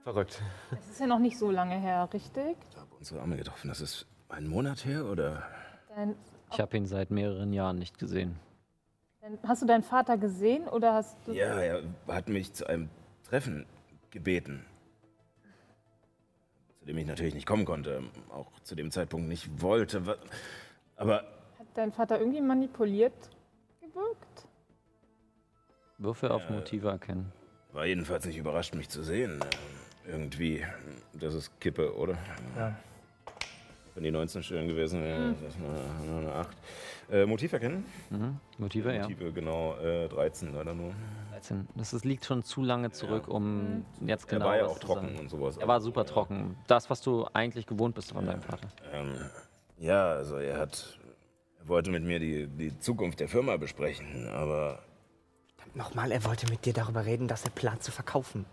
Verrückt. 0.03 0.41
Es 0.79 0.89
ist 0.89 0.99
ja 0.99 1.05
noch 1.05 1.19
nicht 1.19 1.37
so 1.37 1.51
lange 1.51 1.75
her, 1.79 2.09
richtig? 2.11 2.57
hab 2.75 2.91
unsere 2.97 3.21
Arme 3.21 3.37
getroffen. 3.37 3.67
Das 3.67 3.81
ist 3.81 4.07
ein 4.29 4.47
Monat 4.47 4.83
her 4.85 5.05
oder? 5.05 5.43
Dein, 5.95 6.15
Ich 6.51 6.59
habe 6.59 6.75
ihn 6.77 6.87
seit 6.87 7.11
mehreren 7.11 7.53
Jahren 7.53 7.77
nicht 7.77 7.99
gesehen. 7.99 8.39
dein, 9.21 9.37
hast 9.47 9.61
du 9.61 9.67
deinen 9.67 9.83
Vater 9.83 10.17
gesehen 10.17 10.67
oder 10.67 10.93
hast 10.95 11.17
du. 11.27 11.33
Ja, 11.33 11.59
er 11.59 11.83
hat 12.07 12.29
mich 12.29 12.53
zu 12.53 12.65
einem 12.67 12.89
Treffen 13.23 13.67
gebeten. 14.09 14.65
Zu 16.81 16.87
dem 16.87 16.97
ich 16.97 17.05
natürlich 17.05 17.35
nicht 17.35 17.45
kommen 17.45 17.63
konnte, 17.65 18.01
auch 18.29 18.47
zu 18.63 18.73
dem 18.73 18.89
Zeitpunkt 18.89 19.27
nicht 19.27 19.61
wollte. 19.61 20.17
Aber 20.95 21.17
Hat 21.59 21.67
dein 21.75 21.91
Vater 21.91 22.19
irgendwie 22.19 22.41
manipuliert 22.41 23.13
gewirkt? 23.79 24.47
Würfel 25.99 26.31
auf 26.31 26.49
Motive 26.49 26.87
erkennen. 26.89 27.31
war 27.71 27.85
jedenfalls 27.85 28.25
nicht 28.25 28.37
überrascht, 28.37 28.73
mich 28.73 28.89
zu 28.89 29.03
sehen. 29.03 29.39
Irgendwie, 30.07 30.65
das 31.13 31.35
ist 31.35 31.59
Kippe, 31.61 31.95
oder? 31.95 32.17
Ja. 32.57 32.75
Wenn 33.93 34.03
die 34.03 34.11
19 34.11 34.43
schön 34.43 34.67
gewesen 34.67 35.01
wäre, 35.03 35.33
das 35.43 35.53
ist 35.53 35.61
eine, 35.61 36.17
eine 36.19 36.35
8. 36.35 36.57
Äh, 37.11 37.25
Motiv 37.25 37.51
erkennen? 37.51 37.85
Mhm. 38.09 38.37
Motive, 38.57 38.93
ja. 38.93 39.01
Motive, 39.01 39.33
genau, 39.33 39.75
äh, 39.77 40.07
13 40.07 40.53
leider 40.53 40.73
nur. 40.73 40.93
13. 41.31 41.67
Das 41.75 41.91
ist, 41.93 42.05
liegt 42.05 42.23
schon 42.23 42.43
zu 42.43 42.63
lange 42.63 42.91
zurück, 42.91 43.27
um 43.27 43.85
jetzt 44.05 44.25
Er 44.25 44.37
genau 44.37 44.45
war 44.45 44.57
ja 44.57 44.63
was 44.63 44.71
auch 44.71 44.79
trocken 44.79 45.07
sagen. 45.07 45.19
und 45.19 45.29
sowas. 45.29 45.57
Er 45.57 45.67
war 45.67 45.81
super 45.81 46.05
trocken. 46.05 46.55
Das, 46.67 46.89
was 46.89 47.01
du 47.01 47.27
eigentlich 47.33 47.65
gewohnt 47.65 47.95
bist 47.95 48.13
von 48.13 48.25
deinem 48.25 48.41
Vater. 48.41 48.69
Ähm, 48.93 49.13
ja, 49.77 50.11
also 50.11 50.37
er 50.37 50.57
hat, 50.57 50.97
er 51.59 51.67
wollte 51.67 51.91
mit 51.91 52.03
mir 52.03 52.19
die, 52.19 52.47
die 52.47 52.79
Zukunft 52.79 53.19
der 53.19 53.27
Firma 53.27 53.57
besprechen, 53.57 54.29
aber 54.29 54.79
Nochmal, 55.73 56.11
er 56.11 56.23
wollte 56.25 56.49
mit 56.49 56.65
dir 56.65 56.73
darüber 56.73 57.05
reden, 57.05 57.27
dass 57.27 57.45
er 57.45 57.51
plant 57.51 57.81
zu 57.81 57.91
verkaufen. 57.91 58.45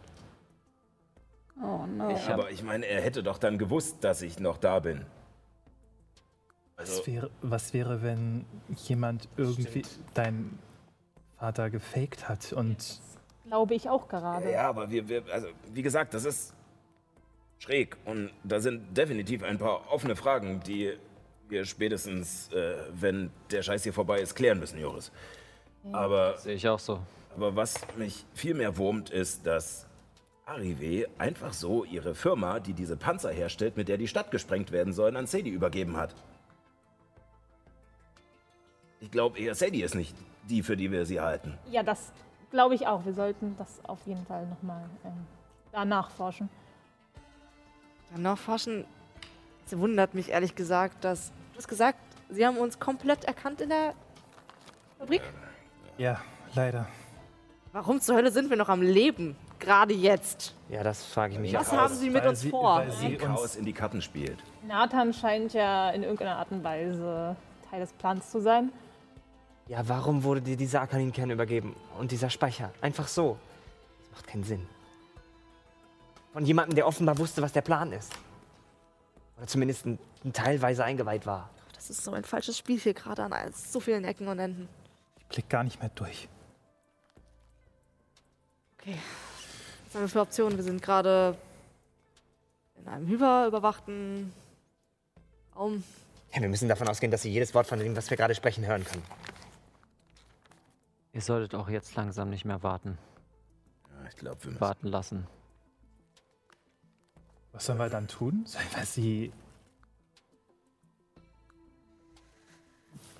Oh 1.61 1.85
no. 1.87 2.11
Ich 2.11 2.29
Aber 2.29 2.51
ich 2.51 2.63
meine, 2.63 2.87
er 2.87 3.01
hätte 3.01 3.23
doch 3.23 3.39
dann 3.39 3.59
gewusst, 3.59 4.05
dass 4.05 4.23
ich 4.23 4.39
noch 4.39 4.57
da 4.59 4.79
bin. 4.79 5.05
Also, 6.79 6.99
Was 6.99 7.07
wäre, 7.07 7.31
was 7.43 7.75
wäre, 7.75 8.03
wenn 8.03 8.45
jemand 8.87 9.29
irgendwie 9.37 9.83
deinen 10.15 10.59
Vater 11.37 11.71
gefaked 11.71 12.29
hat 12.29 12.53
und 12.53 13.01
Glaube 13.47 13.75
ich 13.75 13.89
auch 13.89 14.09
gerade. 14.09 14.53
ja, 14.53 14.69
aber 14.69 14.91
wir, 14.91 15.09
wir, 15.09 15.23
also 15.33 15.49
wie 15.73 15.83
gesagt, 15.83 16.15
das 16.15 16.25
ist 16.25 16.55
schräg 17.59 17.97
und 18.05 18.31
da 18.45 18.61
sind 18.61 18.97
definitiv 18.97 19.43
ein 19.43 19.59
paar 19.59 19.91
offene 19.91 20.15
Fragen, 20.15 20.61
die 20.61 20.97
wir 21.49 21.65
spätestens, 21.65 22.53
äh, 22.53 22.75
wenn 22.93 23.31
der 23.51 23.63
Scheiß 23.63 23.83
hier 23.83 23.93
vorbei 23.93 24.21
ist, 24.21 24.35
klären 24.35 24.61
müssen, 24.61 24.79
Joris. 24.79 25.11
Aber, 25.93 26.37
sehe 26.37 26.55
ich 26.55 26.69
auch 26.69 26.79
so. 26.79 27.01
aber 27.35 27.57
was 27.57 27.75
mich 27.97 28.25
viel 28.35 28.55
mehr 28.55 28.77
wurmt, 28.77 29.11
ist, 29.11 29.47
dass 29.47 29.87
Arrive 30.45 31.09
einfach 31.19 31.55
so 31.55 31.85
ihre 31.85 32.15
Firma, 32.15 32.61
die 32.61 32.75
diese 32.75 32.97
Panzer 32.97 33.31
herstellt, 33.31 33.77
mit 33.77 33.89
der 33.89 33.97
die 33.97 34.09
Stadt 34.09 34.31
gesprengt 34.31 34.71
werden 34.73 34.93
sollen, 34.93 35.17
an 35.17 35.27
Sadie 35.27 35.51
übergeben 35.51 35.97
hat. 35.97 36.15
Ich 39.01 39.11
glaube 39.11 39.39
eher, 39.39 39.55
Sadie 39.55 39.83
ist 39.83 39.95
nicht 39.95 40.15
die, 40.49 40.63
für 40.63 40.77
die 40.77 40.91
wir 40.91 41.07
sie 41.07 41.21
halten. 41.21 41.57
Ja, 41.71 41.83
das 41.83 42.13
glaube 42.51 42.75
ich 42.75 42.87
auch. 42.87 43.05
Wir 43.05 43.13
sollten 43.15 43.55
das 43.59 43.81
auf 43.85 43.99
jeden 44.07 44.25
Fall 44.27 44.47
nochmal 44.47 44.85
ähm, 45.05 45.27
da 45.73 45.85
nachforschen. 45.85 46.49
Dann 48.13 48.23
nachforschen. 48.23 48.85
Es 49.67 49.77
wundert 49.79 50.15
mich 50.15 50.31
ehrlich 50.31 50.55
gesagt, 50.55 51.05
dass. 51.05 51.31
Du 51.53 51.59
hast 51.59 51.69
gesagt, 51.69 51.99
sie 52.31 52.47
haben 52.47 52.57
uns 52.57 52.79
komplett 52.79 53.25
erkannt 53.25 53.61
in 53.61 53.69
der 53.69 53.95
Fabrik. 54.99 55.23
ja, 55.99 56.21
leider. 56.55 56.87
Warum 57.73 58.01
zur 58.01 58.17
Hölle 58.17 58.33
sind 58.33 58.49
wir 58.49 58.57
noch 58.57 58.71
am 58.71 58.81
Leben? 58.81 59.37
Gerade 59.59 59.93
jetzt. 59.93 60.55
Ja, 60.71 60.83
das 60.83 61.05
frage 61.05 61.35
ich 61.35 61.39
mich 61.39 61.53
Was 61.55 61.69
auch. 61.71 61.77
haben 61.77 61.95
sie 61.95 62.09
mit 62.11 62.23
weil 62.23 62.31
uns 62.31 62.41
sie- 62.41 62.51
vor? 62.51 62.79
weil 62.79 62.91
sie 62.93 63.17
Chaos 63.17 63.57
in 63.57 63.65
die 63.67 63.73
Karten 63.73 64.01
spielt. 64.01 64.39
Nathan 64.67 65.13
scheint 65.13 65.53
ja 65.53 65.91
in 65.91 66.03
irgendeiner 66.03 66.37
Art 66.37 66.51
und 66.51 66.65
Weise 66.65 67.37
Teil 67.69 67.81
des 67.81 67.93
Plans 67.93 68.31
zu 68.31 68.41
sein. 68.41 68.73
Ja, 69.69 69.87
warum 69.89 70.23
wurde 70.25 70.41
dir 70.41 70.57
dieser 70.57 70.81
Arkaninkern 70.81 71.31
übergeben? 71.31 71.77
Und 71.99 72.11
dieser 72.11 72.31
Speicher? 72.31 72.73
Einfach 72.81 73.07
so. 73.07 73.39
Das 74.01 74.13
macht 74.19 74.27
keinen 74.27 74.45
Sinn. 74.45 74.67
Von 76.33 76.47
jemandem, 76.47 76.75
der 76.77 76.87
offenbar 76.87 77.19
wusste, 77.19 77.43
was 77.43 77.53
der 77.53 77.61
Plan 77.63 77.93
ist. 77.93 78.13
Oder 79.37 79.47
zumindest 79.47 79.85
ein, 79.87 79.99
ein 80.25 80.33
teilweise 80.33 80.85
eingeweiht 80.85 81.27
war. 81.27 81.51
Das 81.75 81.91
ist 81.91 82.03
so 82.03 82.13
ein 82.13 82.25
falsches 82.25 82.57
Spiel 82.59 82.79
hier 82.79 82.95
gerade 82.95 83.23
an 83.23 83.33
all- 83.33 83.53
so 83.53 83.79
vielen 83.81 84.05
Ecken 84.05 84.27
und 84.29 84.39
Enden. 84.39 84.69
Ich 85.21 85.27
blick 85.27 85.49
gar 85.49 85.63
nicht 85.65 85.81
mehr 85.81 85.91
durch. 85.95 86.29
Okay. 88.81 88.97
Was 89.87 89.95
haben 89.95 90.01
wir 90.03 90.09
für 90.09 90.21
Optionen? 90.21 90.57
Wir 90.57 90.65
sind 90.65 90.83
gerade 90.83 91.37
in 92.81 92.89
einem 92.89 93.07
hyperüberwachten 93.07 94.33
Raum. 95.55 95.83
Ja, 96.35 96.41
wir 96.41 96.49
müssen 96.49 96.69
davon 96.69 96.89
ausgehen, 96.89 97.11
dass 97.11 97.23
sie 97.23 97.31
jedes 97.31 97.55
Wort 97.55 97.67
von 97.67 97.79
dem, 97.79 97.95
was 97.97 98.09
wir 98.11 98.17
gerade 98.17 98.35
sprechen, 98.35 98.67
hören 98.67 98.85
können. 98.85 99.03
Ihr 101.19 101.23
solltet 101.23 101.57
auch 101.57 101.69
jetzt 101.69 101.97
langsam 101.97 102.31
nicht 102.31 102.45
mehr 102.45 102.63
warten. 102.63 102.97
Ja, 103.91 104.09
ich 104.09 104.15
glaube, 104.15 104.41
wir 104.45 104.51
müssen. 104.53 104.61
Warten 104.61 104.87
lassen. 104.87 105.27
Was 107.51 107.67
sollen 107.67 107.81
wir 107.81 107.89
dann 107.89 108.07
tun? 108.07 108.43
Sollen 108.47 108.69
wir 108.73 108.85
sie. 108.85 109.33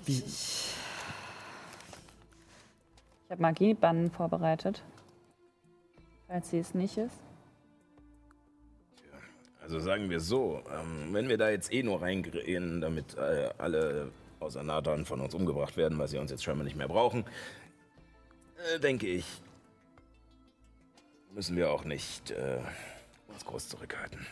Wie, 0.05 0.23
Ich 0.23 0.75
habe 3.29 3.41
Magiebannen 3.41 4.09
vorbereitet. 4.11 4.81
Falls 6.27 6.51
sie 6.51 6.59
es 6.59 6.73
nicht 6.73 6.97
ist. 6.97 7.19
Also 9.61 9.77
sagen 9.79 10.09
wir 10.09 10.21
so, 10.21 10.63
ähm, 10.71 11.13
wenn 11.13 11.27
wir 11.27 11.37
da 11.37 11.49
jetzt 11.49 11.73
eh 11.73 11.83
nur 11.83 12.01
reingehen, 12.01 12.79
damit 12.79 13.17
äh, 13.17 13.49
alle 13.57 14.09
außer 14.39 14.63
Nathan 14.63 15.03
von 15.03 15.19
uns 15.19 15.35
umgebracht 15.35 15.75
werden, 15.75 15.99
weil 15.99 16.07
sie 16.07 16.17
uns 16.17 16.31
jetzt 16.31 16.45
scheinbar 16.45 16.63
nicht 16.63 16.77
mehr 16.77 16.87
brauchen, 16.87 17.25
äh, 18.59 18.79
denke 18.79 19.07
ich, 19.07 19.25
müssen 21.33 21.55
wir 21.55 21.71
auch 21.71 21.83
nicht 21.83 22.31
äh, 22.31 22.59
uns 23.27 23.45
groß 23.45 23.69
zurückhalten. 23.69 24.25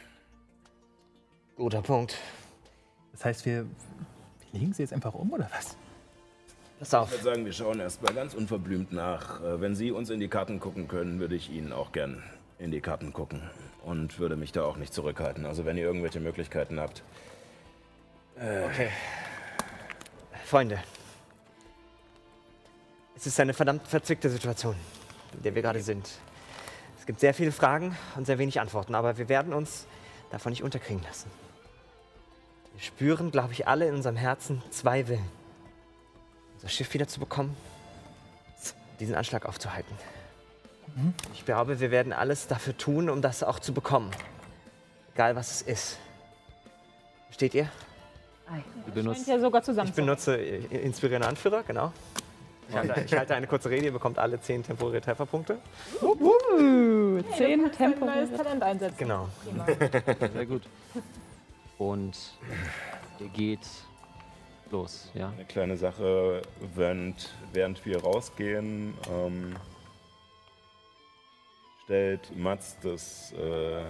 Guter 1.56 1.82
Punkt. 1.82 2.18
das 3.14 3.26
heißt, 3.26 3.46
wir, 3.46 3.66
wir 4.52 4.60
legen 4.60 4.74
sie 4.74 4.84
jetzt 4.84 4.94
einfach 4.94 5.14
um, 5.14 5.32
oder 5.32 5.50
was? 5.52 5.76
Pass 6.80 6.94
auf. 6.94 7.08
Ich 7.08 7.14
würde 7.14 7.24
sagen, 7.24 7.46
wir 7.46 7.54
schauen 7.54 7.80
erstmal 7.80 8.14
ganz 8.14 8.34
unverblümt 8.36 8.92
nach. 8.92 9.42
Äh, 9.42 9.62
wenn 9.62 9.76
Sie 9.76 9.92
uns 9.92 10.10
in 10.10 10.20
die 10.20 10.28
Karten 10.28 10.60
gucken 10.60 10.88
können, 10.88 11.20
würde 11.20 11.36
ich 11.36 11.50
Ihnen 11.50 11.74
auch 11.74 11.92
gern 11.92 12.24
in 12.60 12.72
die 12.72 12.82
Karten 12.82 13.14
gucken 13.14 13.42
und 13.84 14.20
würde 14.20 14.36
mich 14.36 14.52
da 14.52 14.64
auch 14.64 14.78
nicht 14.78 14.94
zurückhalten. 14.94 15.46
Also 15.46 15.66
wenn 15.66 15.78
ihr 15.78 15.86
irgendwelche 15.86 16.20
Möglichkeiten 16.20 16.80
habt. 16.80 17.04
Okay. 18.36 18.90
Freunde. 20.46 20.80
Es 23.18 23.26
ist 23.26 23.40
eine 23.40 23.56
verdammt 23.56 23.88
verzwickte 23.88 24.30
Situation, 24.30 24.76
in 25.34 25.42
der 25.42 25.56
wir 25.56 25.64
gerade 25.64 25.82
sind. 25.82 26.08
Es 27.00 27.06
gibt 27.08 27.20
sehr 27.20 27.34
viele 27.34 27.52
Fragen 27.52 27.98
und 28.16 28.28
sehr 28.28 28.38
wenig 28.38 28.60
Antworten, 28.60 28.94
aber 28.94 29.18
wir 29.18 29.28
werden 29.28 29.54
uns 29.54 29.88
davon 30.30 30.52
nicht 30.52 30.62
unterkriegen 30.62 31.02
lassen. 31.02 31.32
Wir 32.74 32.82
spüren, 32.84 33.32
glaube 33.32 33.54
ich, 33.54 33.68
alle 33.68 33.88
in 33.88 33.96
unserem 33.96 34.18
Herzen 34.18 34.62
zwei 34.70 35.08
Willen. 35.08 35.28
Unser 36.56 36.70
Schiff 36.70 36.94
wieder 36.94 37.08
zu 37.08 37.20
bekommen, 37.20 37.58
diesen 39.00 39.16
Anschlag 39.16 39.48
aufzuhalten. 39.48 39.98
Ich 41.34 41.44
glaube, 41.44 41.80
wir 41.80 41.90
werden 41.90 42.14
alles 42.14 42.46
dafür 42.46 42.78
tun, 42.78 43.10
um 43.10 43.24
das 43.24 43.42
auch 43.42 43.60
zu 43.60 43.74
bekommen. 43.74 44.12
Egal 45.16 45.36
was 45.36 45.52
es 45.54 45.62
ist. 45.64 45.98
Versteht 47.26 47.56
ihr? 47.56 47.68
Ich 49.90 49.96
benutze 49.96 50.38
äh, 50.38 50.58
inspirierende 50.84 51.28
Anführer, 51.28 51.64
genau. 51.64 51.92
Ich 52.70 52.76
halte, 52.76 53.02
ich 53.02 53.14
halte 53.14 53.36
eine 53.36 53.48
kurze 53.48 53.70
Rede, 53.70 53.86
ihr 53.86 53.92
bekommt 53.94 54.20
alle 54.20 54.40
10 54.40 54.64
temporäre 54.64 55.02
Trefferpunkte. 55.02 55.60
Uh, 56.02 57.22
zehn 57.38 57.66
Ein 57.66 57.72
Tempo. 57.72 58.06
neues 58.06 58.32
Talent 58.32 58.64
einsetzen. 58.64 58.98
Genau. 58.98 59.30
Sehr 60.34 60.46
gut. 60.46 60.64
Und 61.78 62.18
ihr 63.20 63.30
geht 63.30 63.68
los, 64.72 65.10
ja? 65.14 65.30
Eine 65.30 65.46
kleine 65.46 65.78
Sache, 65.78 66.42
während, 66.76 67.30
während 67.54 67.86
wir 67.86 68.04
rausgehen, 68.04 68.94
ähm, 69.10 69.56
stellt 71.86 72.36
Mats 72.36 72.78
das 72.82 73.34
äh, 73.34 73.84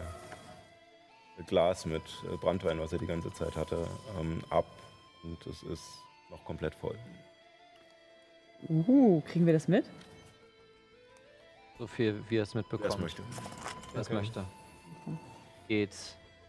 Glas 1.48 1.86
mit 1.86 2.04
äh, 2.32 2.38
Brandwein, 2.38 2.80
was 2.80 2.94
er 2.94 3.00
die 3.00 3.08
ganze 3.08 3.34
Zeit 3.34 3.56
hatte, 3.56 3.88
ähm, 4.20 4.44
ab 4.50 4.68
und 5.24 5.46
es 5.48 5.64
ist 5.64 5.84
noch 6.30 6.44
komplett 6.46 6.76
voll. 6.76 6.98
Uh, 8.68 9.22
kriegen 9.22 9.46
wir 9.46 9.54
das 9.54 9.68
mit? 9.68 9.86
So 11.78 11.86
viel, 11.86 12.24
wie 12.30 12.38
er 12.38 12.44
es 12.44 12.56
mitbekommt. 12.56 12.92
Das 12.92 13.00
möchte. 13.00 13.22
Wer 13.94 14.02
es 14.02 14.10
möchte. 14.10 14.46
Geht 15.68 15.96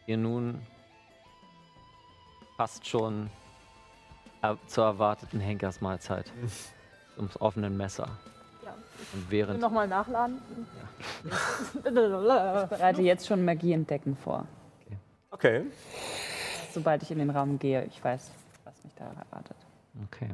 ihr 0.06 0.16
nun 0.16 0.60
fast 2.56 2.86
schon 2.86 3.30
zur 4.66 4.85
erwarteten 4.85 5.40
Henkersmahlzeit. 5.40 6.32
Zum 7.16 7.28
offenen 7.40 7.76
Messer. 7.76 8.09
Ja. 8.64 8.72
Und 9.12 9.30
während. 9.30 9.60
Nochmal 9.60 9.89
nachladen. 9.89 10.40
Ich 11.85 11.85
bereite 11.85 13.02
jetzt 13.02 13.28
schon 13.28 13.44
Magie 13.44 13.72
entdecken 13.72 14.16
vor. 14.16 14.48
Okay. 15.30 15.66
Sobald 16.72 17.05
ich 17.05 17.10
in 17.12 17.18
den 17.18 17.30
Raum 17.30 17.59
gehe, 17.59 17.85
ich 17.85 18.02
weiß, 18.02 18.32
was 18.64 18.82
mich 18.82 18.93
da 18.97 19.05
erwartet. 19.05 19.56
Okay. 20.06 20.30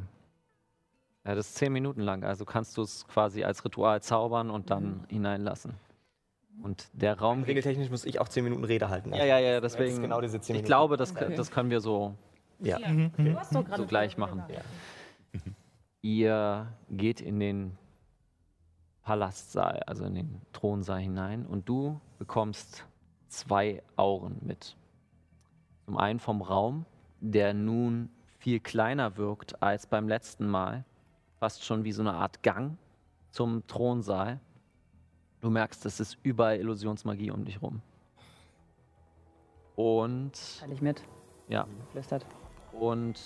Ja, 1.25 1.33
das 1.35 1.47
ist 1.49 1.55
zehn 1.55 1.73
Minuten 1.73 2.01
lang, 2.01 2.23
also 2.23 2.45
kannst 2.45 2.77
du 2.77 2.83
es 2.83 3.07
quasi 3.07 3.43
als 3.43 3.65
Ritual 3.65 4.01
zaubern 4.01 4.49
und 4.51 4.69
dann 4.69 5.05
hineinlassen. 5.09 5.73
Und 6.61 6.87
der 6.93 7.19
Raum. 7.19 7.43
Regeltechnisch 7.43 7.89
muss 7.89 8.05
ich 8.05 8.19
auch 8.21 8.29
10 8.29 8.43
Minuten 8.45 8.63
Rede 8.63 8.89
halten. 8.89 9.13
Ja, 9.13 9.25
ja, 9.25 9.39
ja, 9.39 9.59
deswegen. 9.59 10.01
genau 10.01 10.21
diese 10.21 10.39
10 10.39 10.55
ich 10.55 10.59
Minuten. 10.59 10.65
glaube, 10.67 10.95
das, 10.97 11.11
Okay. 11.13 11.35
das 11.35 11.51
können 11.51 11.69
wir 11.69 11.81
so, 11.81 12.15
Ja. 12.59 12.77
Hast 13.35 13.53
doch 13.53 13.65
gerade 13.65 13.81
so 13.81 13.85
gleich 13.87 14.17
machen. 14.17 14.43
Ja. 14.47 14.61
Ihr 16.01 16.67
geht 16.89 17.19
in 17.19 17.39
den 17.39 17.77
Palastsaal, 19.01 19.81
also 19.85 20.05
in 20.05 20.15
den 20.15 20.41
Thronsaal 20.53 20.99
hinein 21.01 21.45
und 21.45 21.67
du 21.67 21.99
bekommst 22.19 22.85
zwei 23.27 23.83
Auren 23.95 24.37
mit. 24.41 24.77
Zum 25.85 25.97
einen 25.97 26.19
vom 26.19 26.41
Raum, 26.41 26.85
der 27.19 27.53
nun 27.53 28.09
viel 28.39 28.59
kleiner 28.59 29.17
wirkt 29.17 29.61
als 29.61 29.87
beim 29.87 30.07
letzten 30.07 30.47
Mal. 30.47 30.85
Fast 31.45 31.63
schon 31.63 31.83
wie 31.83 31.91
so 31.91 32.01
eine 32.01 32.15
Art 32.15 32.41
Gang 32.41 32.75
zum 33.29 33.67
Thronsaal. 33.67 34.39
Du 35.41 35.51
merkst, 35.51 35.85
es 35.85 35.99
ist 35.99 36.17
überall 36.23 36.57
Illusionsmagie 36.57 37.29
um 37.29 37.45
dich 37.45 37.61
rum. 37.61 37.83
Und 39.75 40.31
Teile 40.59 40.73
ich 40.73 40.81
mit. 40.81 41.03
ja, 41.47 41.67
Flüstert. 41.91 42.25
und 42.71 43.21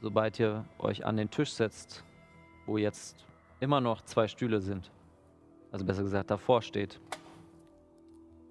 sobald 0.00 0.40
ihr 0.40 0.64
euch 0.80 1.06
an 1.06 1.16
den 1.16 1.30
Tisch 1.30 1.52
setzt, 1.52 2.02
wo 2.66 2.76
jetzt 2.76 3.24
immer 3.60 3.80
noch 3.80 4.02
zwei 4.02 4.26
Stühle 4.26 4.60
sind, 4.60 4.90
also 5.70 5.84
besser 5.84 6.02
gesagt 6.02 6.28
davor 6.32 6.60
steht, 6.60 7.00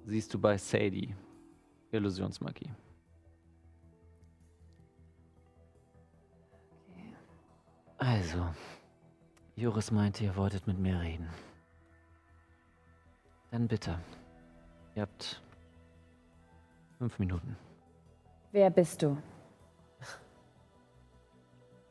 siehst 0.06 0.34
du 0.34 0.40
bei 0.40 0.58
Sadie 0.58 1.14
Illusionsmagie. 1.92 2.72
Also, 8.06 8.46
Joris 9.56 9.90
meinte, 9.90 10.26
ihr 10.26 10.36
wolltet 10.36 10.68
mit 10.68 10.78
mir 10.78 11.00
reden. 11.00 11.30
Dann 13.50 13.66
bitte. 13.66 13.98
Ihr 14.94 15.04
habt 15.04 15.42
fünf 16.98 17.18
Minuten. 17.18 17.56
Wer 18.52 18.70
bist 18.70 19.02
du? 19.04 19.18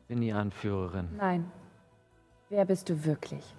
Bin 0.07 0.21
die 0.21 0.35
Anführerin. 0.35 1.17
Nein. 1.17 1.51
Wer 2.51 2.67
bist 2.67 2.91
du 2.91 3.05
wirklich? 3.05 3.55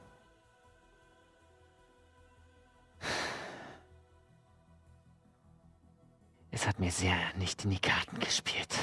Es 6.51 6.67
hat 6.67 6.80
mir 6.80 6.91
sehr 6.91 7.17
nicht 7.39 7.65
in 7.65 7.71
die 7.71 7.80
Karten 7.80 8.19
gespielt, 8.19 8.77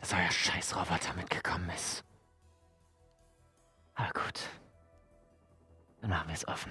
dass 0.00 0.12
euer 0.12 0.30
Scheißroboter 0.30 1.14
mitgekommen 1.14 1.70
ist. 1.70 2.05
Aber 3.96 4.10
gut. 4.12 4.40
Dann 6.00 6.10
machen 6.10 6.28
wir 6.28 6.34
es 6.34 6.46
offen. 6.46 6.70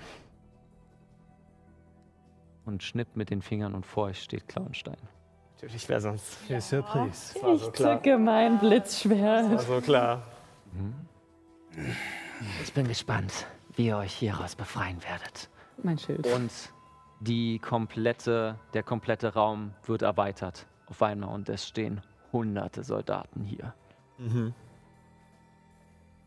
Und 2.65 2.81
schnippt 2.81 3.15
mit 3.15 3.29
den 3.29 3.41
Fingern 3.41 3.75
und 3.75 3.85
vor 3.85 4.05
euch 4.05 4.21
steht 4.21 4.47
Klauenstein. 4.47 4.97
Natürlich, 5.55 5.87
wer 5.89 6.01
sonst. 6.01 6.37
Surprise. 6.47 7.33
Das 7.33 7.43
war 7.43 7.57
so. 7.57 7.71
Zücke 7.71 8.17
mein 8.17 8.59
Blitzschwert. 8.59 9.51
Das 9.51 9.67
war 9.69 9.75
so 9.75 9.81
klar. 9.81 10.23
Ich 12.63 12.73
bin 12.73 12.87
gespannt, 12.87 13.47
wie 13.75 13.87
ihr 13.87 13.97
euch 13.97 14.13
hieraus 14.13 14.55
befreien 14.55 15.03
werdet. 15.03 15.49
Mein 15.83 15.97
Schild. 15.97 16.25
Und 16.27 16.51
die 17.19 17.59
komplette, 17.59 18.59
der 18.73 18.83
komplette 18.83 19.33
Raum 19.33 19.73
wird 19.83 20.01
erweitert 20.01 20.67
auf 20.87 21.01
einmal 21.01 21.33
und 21.33 21.49
es 21.49 21.67
stehen 21.67 22.01
hunderte 22.31 22.83
Soldaten 22.83 23.43
hier. 23.43 23.73
Mhm. 24.17 24.53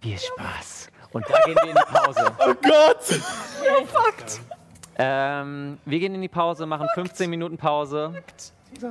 Viel 0.00 0.18
Spaß. 0.18 0.90
Und 1.12 1.24
da 1.28 1.40
gehen 1.44 1.56
wir 1.62 1.70
in 1.70 1.76
die 1.76 1.92
Pause. 1.92 2.32
Oh 2.40 2.54
Gott! 2.62 4.40
Ähm, 5.00 5.78
wir 5.84 5.98
gehen 6.00 6.14
in 6.14 6.22
die 6.22 6.28
Pause, 6.28 6.66
machen 6.66 6.88
15 6.94 7.30
Minuten 7.30 7.56
Pause. 7.56 8.22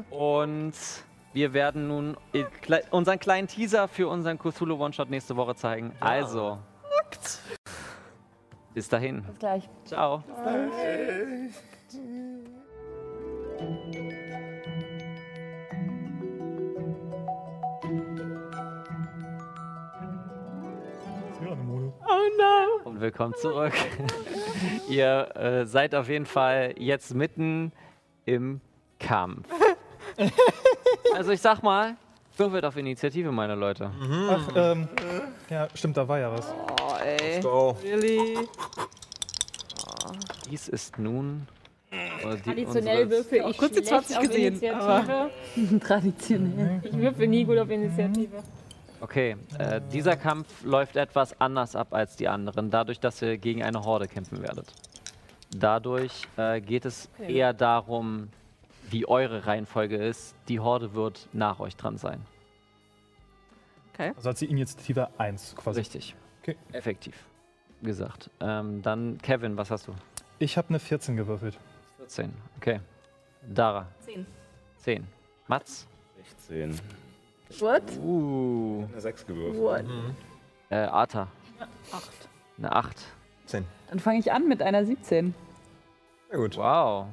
Und 0.10 0.74
wir 1.34 1.54
werden 1.54 1.88
nun 1.88 2.18
äh, 2.34 2.46
unseren 2.92 3.20
kleinen 3.20 3.48
Teaser 3.48 3.88
für 3.88 4.08
unseren 4.08 4.40
Cthulhu 4.40 4.82
One-Shot 4.84 5.10
nächste 5.10 5.36
Woche 5.36 5.56
zeigen. 5.56 5.94
Also. 6.00 6.60
Bis 8.74 8.88
dahin. 8.88 9.24
Bis 9.24 9.40
gleich. 9.40 9.70
Ciao. 9.86 10.24
Oh 22.10 22.30
no! 22.38 22.90
Und 22.90 23.02
willkommen 23.02 23.34
zurück. 23.36 23.74
Ihr 24.90 25.36
äh, 25.36 25.66
seid 25.66 25.94
auf 25.94 26.08
jeden 26.08 26.26
Fall 26.26 26.74
jetzt 26.78 27.14
mitten 27.14 27.74
im 28.26 28.62
Kampf. 29.00 29.48
Also 31.16 31.32
ich 31.32 31.42
sag 31.42 31.64
mal, 31.64 31.96
würfelt 32.38 32.64
auf 32.66 32.78
Initiative, 32.78 33.32
meine 33.32 33.56
Leute. 33.56 33.92
Ach, 34.30 34.50
ähm, 34.56 34.88
ja, 35.50 35.68
stimmt, 35.74 35.98
da 35.98 36.08
war 36.08 36.20
ja 36.20 36.32
was. 36.32 36.54
Oh, 36.82 36.96
ey. 37.04 37.40
Go. 37.42 37.76
Really? 37.84 38.38
Dies 40.50 40.68
ist 40.68 40.98
nun 40.98 41.48
äh, 41.92 42.38
Traditionell 42.38 43.10
würfel 43.10 43.44
ich 43.50 43.58
kurz 43.58 43.72
die 43.74 43.86
schlecht 43.86 44.08
20 44.10 44.18
auf 44.18 44.24
gesehen, 44.24 44.60
Initiative. 44.60 45.32
Traditionell. 45.80 46.82
Ich 46.84 46.98
würfel 46.98 47.28
nie 47.28 47.44
gut 47.46 47.58
auf 47.58 47.70
Initiative. 47.70 48.44
Okay, 49.00 49.38
äh, 49.60 49.80
dieser 49.92 50.16
Kampf 50.18 50.64
läuft 50.64 50.96
etwas 50.96 51.40
anders 51.40 51.76
ab 51.76 51.94
als 51.94 52.16
die 52.16 52.28
anderen, 52.28 52.72
dadurch, 52.72 53.00
dass 53.00 53.22
ihr 53.22 53.38
gegen 53.38 53.64
eine 53.64 53.82
Horde 53.84 54.08
kämpfen 54.08 54.42
werdet. 54.42 54.74
Dadurch 55.56 56.28
äh, 56.38 56.60
geht 56.62 56.86
es 56.86 57.10
Okay. 57.20 57.34
eher 57.34 57.54
darum, 57.54 58.30
wie 58.90 59.08
eure 59.08 59.46
Reihenfolge 59.46 59.98
ist. 59.98 60.36
Die 60.48 60.60
Horde 60.60 60.94
wird 60.94 61.28
nach 61.34 61.60
euch 61.60 61.76
dran 61.76 61.98
sein. 61.98 62.22
Also 64.16 64.30
hat 64.30 64.38
sie 64.38 64.46
Initiative 64.46 65.10
1 65.18 65.56
quasi. 65.56 65.80
Richtig. 65.80 66.16
Okay. 66.44 66.56
Effektiv 66.72 67.16
gesagt. 67.82 68.30
Ähm, 68.40 68.82
dann 68.84 69.18
Kevin, 69.24 69.58
was 69.58 69.72
hast 69.72 69.88
du? 69.88 69.94
Ich 70.40 70.56
habe 70.58 70.70
eine 70.70 70.80
14 70.80 71.16
gewürfelt. 71.18 71.58
14. 71.98 72.32
Okay. 72.58 72.80
Dara. 73.48 73.88
10. 74.02 74.26
10. 74.78 75.08
Mats. 75.48 75.88
16. 76.48 76.80
What? 77.60 77.84
Uh. 78.04 78.86
Eine 78.92 79.02
6 79.02 79.26
gewürfelt. 79.26 79.62
What? 79.62 79.86
Äh, 80.70 80.76
Arta. 80.76 81.28
Acht. 81.92 82.30
Eine 82.58 82.72
8. 82.74 82.96
10. 83.46 83.66
Dann 83.90 84.00
fange 84.00 84.20
ich 84.20 84.32
an 84.32 84.48
mit 84.48 84.62
einer 84.62 84.86
17. 84.86 85.34
Na 86.32 86.38
gut. 86.38 86.58
Wow. 86.58 87.08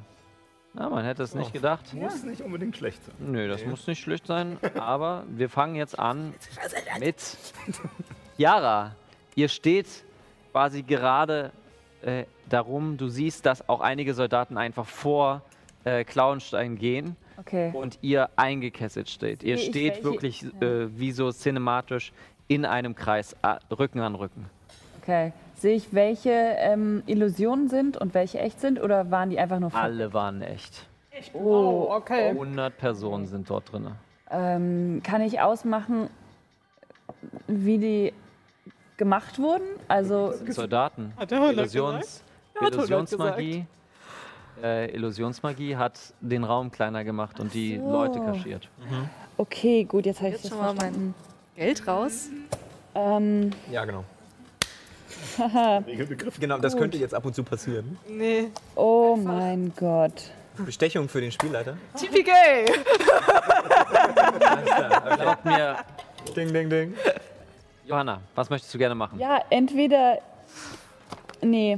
Na, 0.73 0.89
man 0.89 1.05
hätte 1.05 1.23
es 1.23 1.33
nicht 1.33 1.53
gedacht. 1.53 1.93
Muss 1.93 2.23
nicht 2.23 2.41
unbedingt 2.41 2.75
schlecht 2.75 3.01
sein. 3.05 3.15
Nö, 3.19 3.47
das 3.47 3.65
muss 3.65 3.87
nicht 3.87 4.01
schlecht 4.01 4.27
sein. 4.27 4.57
Aber 4.75 5.23
wir 5.29 5.49
fangen 5.49 5.75
jetzt 5.75 5.97
an 5.97 6.33
mit 6.99 7.37
Yara. 8.37 8.93
Ihr 9.35 9.47
steht 9.47 9.87
quasi 10.51 10.83
gerade 10.83 11.51
äh, 12.01 12.25
darum. 12.49 12.97
Du 12.97 13.07
siehst, 13.07 13.45
dass 13.45 13.69
auch 13.69 13.79
einige 13.79 14.13
Soldaten 14.13 14.57
einfach 14.57 14.85
vor 14.85 15.41
äh, 15.85 16.03
Klauenstein 16.03 16.77
gehen 16.77 17.15
Okay. 17.37 17.71
und 17.73 17.99
ihr 18.01 18.29
eingekesselt 18.35 19.09
steht. 19.09 19.43
Ihr 19.43 19.55
ich 19.55 19.65
steht 19.65 20.03
wirklich 20.03 20.43
äh, 20.61 20.87
wie 20.97 21.11
so 21.11 21.31
cinematisch 21.31 22.13
in 22.47 22.65
einem 22.65 22.95
Kreis, 22.95 23.35
Rücken 23.71 23.99
an 23.99 24.15
Rücken. 24.15 24.49
Okay. 25.01 25.33
Sehe 25.57 25.75
ich, 25.75 25.93
welche 25.93 26.29
ähm, 26.31 27.03
Illusionen 27.05 27.69
sind 27.69 27.97
und 27.97 28.13
welche 28.13 28.39
echt 28.39 28.59
sind? 28.59 28.81
Oder 28.81 29.09
waren 29.11 29.29
die 29.29 29.39
einfach 29.39 29.59
nur... 29.59 29.73
Alle 29.73 30.13
waren 30.13 30.41
echt. 30.41 30.85
Oh, 31.33 31.87
okay. 31.91 32.29
100 32.29 32.77
Personen 32.77 33.25
sind 33.25 33.49
dort 33.49 33.71
drin. 33.71 33.91
Ähm, 34.29 35.01
kann 35.03 35.21
ich 35.21 35.39
ausmachen, 35.39 36.09
wie 37.47 37.77
die 37.77 38.13
gemacht 38.97 39.39
wurden? 39.39 39.65
Also, 39.87 40.33
Soldaten. 40.49 41.13
Hat 41.15 41.31
100 41.31 41.53
Illusions, 41.53 42.23
hat 42.55 42.73
100 42.73 42.89
Illusionsmagie. 42.89 43.65
Äh, 44.63 44.93
Illusionsmagie 44.95 45.75
hat 45.75 45.99
den 46.21 46.43
Raum 46.43 46.71
kleiner 46.71 47.03
gemacht 47.03 47.39
und 47.39 47.53
die 47.53 47.77
so. 47.77 47.91
Leute 47.91 48.19
kaschiert. 48.19 48.69
okay, 49.37 49.83
gut, 49.83 50.05
jetzt 50.05 50.19
habe 50.19 50.29
ich 50.29 50.33
Jetzt 50.35 50.45
das 50.45 50.51
schon 50.51 50.59
mal 50.59 50.73
mein. 50.73 51.13
Geld 51.55 51.87
raus. 51.87 52.29
Ähm, 52.93 53.51
Ja, 53.71 53.85
genau. 53.85 54.03
Regelbegriff. 55.87 56.39
Genau, 56.39 56.57
das 56.57 56.75
könnte 56.75 56.97
jetzt 56.97 57.13
ab 57.13 57.25
und 57.25 57.33
zu 57.35 57.43
passieren. 57.43 57.97
Nee. 58.07 58.47
oh 58.75 59.15
mein 59.15 59.73
Gott. 59.75 60.31
Bestechung 60.57 61.09
für 61.09 61.19
den 61.19 61.31
Spielleiter. 61.31 61.77
TPK! 61.97 62.31
Glaubt 65.17 65.45
mir, 65.45 65.77
Ding, 66.35 66.53
ding, 66.53 66.69
ding. 66.69 66.93
Johanna, 67.85 68.21
was 68.35 68.49
möchtest 68.49 68.73
du 68.73 68.77
gerne 68.77 68.95
machen? 68.95 69.19
Ja, 69.19 69.41
entweder... 69.49 70.19
Nee. 71.41 71.77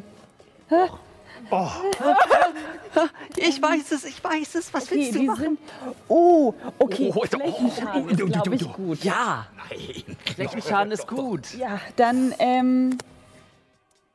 Ich 3.36 3.62
weiß 3.62 3.92
es, 3.92 4.06
ich 4.06 4.24
weiß 4.24 4.56
es. 4.56 4.74
Was 4.74 4.86
Okay, 4.86 4.96
willst 4.96 5.16
du 5.16 5.24
machen? 5.24 5.42
sind... 5.44 5.60
Oh, 6.08 6.54
okay, 6.80 7.12
Oh, 7.14 7.22
oh, 7.22 7.26
Flächenschaden 7.26 8.04
oh, 8.04 8.08
ist, 8.10 8.22
oh, 8.22 8.24
oh, 8.24 8.28
glaube 8.28 8.50
oh, 8.50 8.54
ich, 8.54 8.66
oh. 8.66 8.74
gut. 8.74 9.04
Ja! 9.04 9.48
Flächenschaden 10.36 10.92
ist 10.92 11.08
gut. 11.08 11.54
Ja, 11.56 11.80
dann, 11.96 12.34
ähm, 12.40 12.98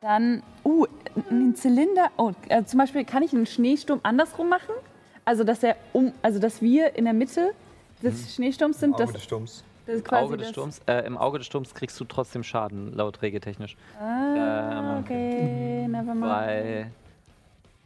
dann, 0.00 0.42
uh, 0.64 0.86
einen 1.30 1.54
Zylinder, 1.54 2.10
oh, 2.16 2.32
äh, 2.48 2.64
zum 2.64 2.78
Beispiel 2.78 3.04
kann 3.04 3.22
ich 3.22 3.32
einen 3.32 3.46
Schneesturm 3.46 4.00
andersrum 4.02 4.48
machen? 4.48 4.74
Also, 5.24 5.44
dass 5.44 5.62
er 5.62 5.76
um, 5.92 6.12
also, 6.22 6.38
dass 6.38 6.60
wir 6.60 6.96
in 6.96 7.04
der 7.04 7.14
Mitte 7.14 7.52
des 8.02 8.34
Schneesturms 8.34 8.80
sind, 8.80 8.98
das, 8.98 9.10
Auge 9.10 9.12
des 9.12 9.24
Sturms. 9.24 9.64
das 9.86 9.96
ist 9.96 10.04
quasi 10.04 10.24
Auge 10.24 10.36
des 10.36 10.48
Sturms, 10.48 10.80
äh, 10.86 11.06
Im 11.06 11.16
Auge 11.16 11.38
des 11.38 11.46
Sturms 11.46 11.74
kriegst 11.74 11.98
du 12.00 12.04
trotzdem 12.04 12.42
Schaden, 12.42 12.92
laut 12.92 13.22
regeltechnisch. 13.22 13.76
Ah, 14.00 14.96
Ähm, 14.96 15.04
okay, 15.04 15.86
never 15.88 16.14
mind. 16.14 16.22
Weil 16.22 16.90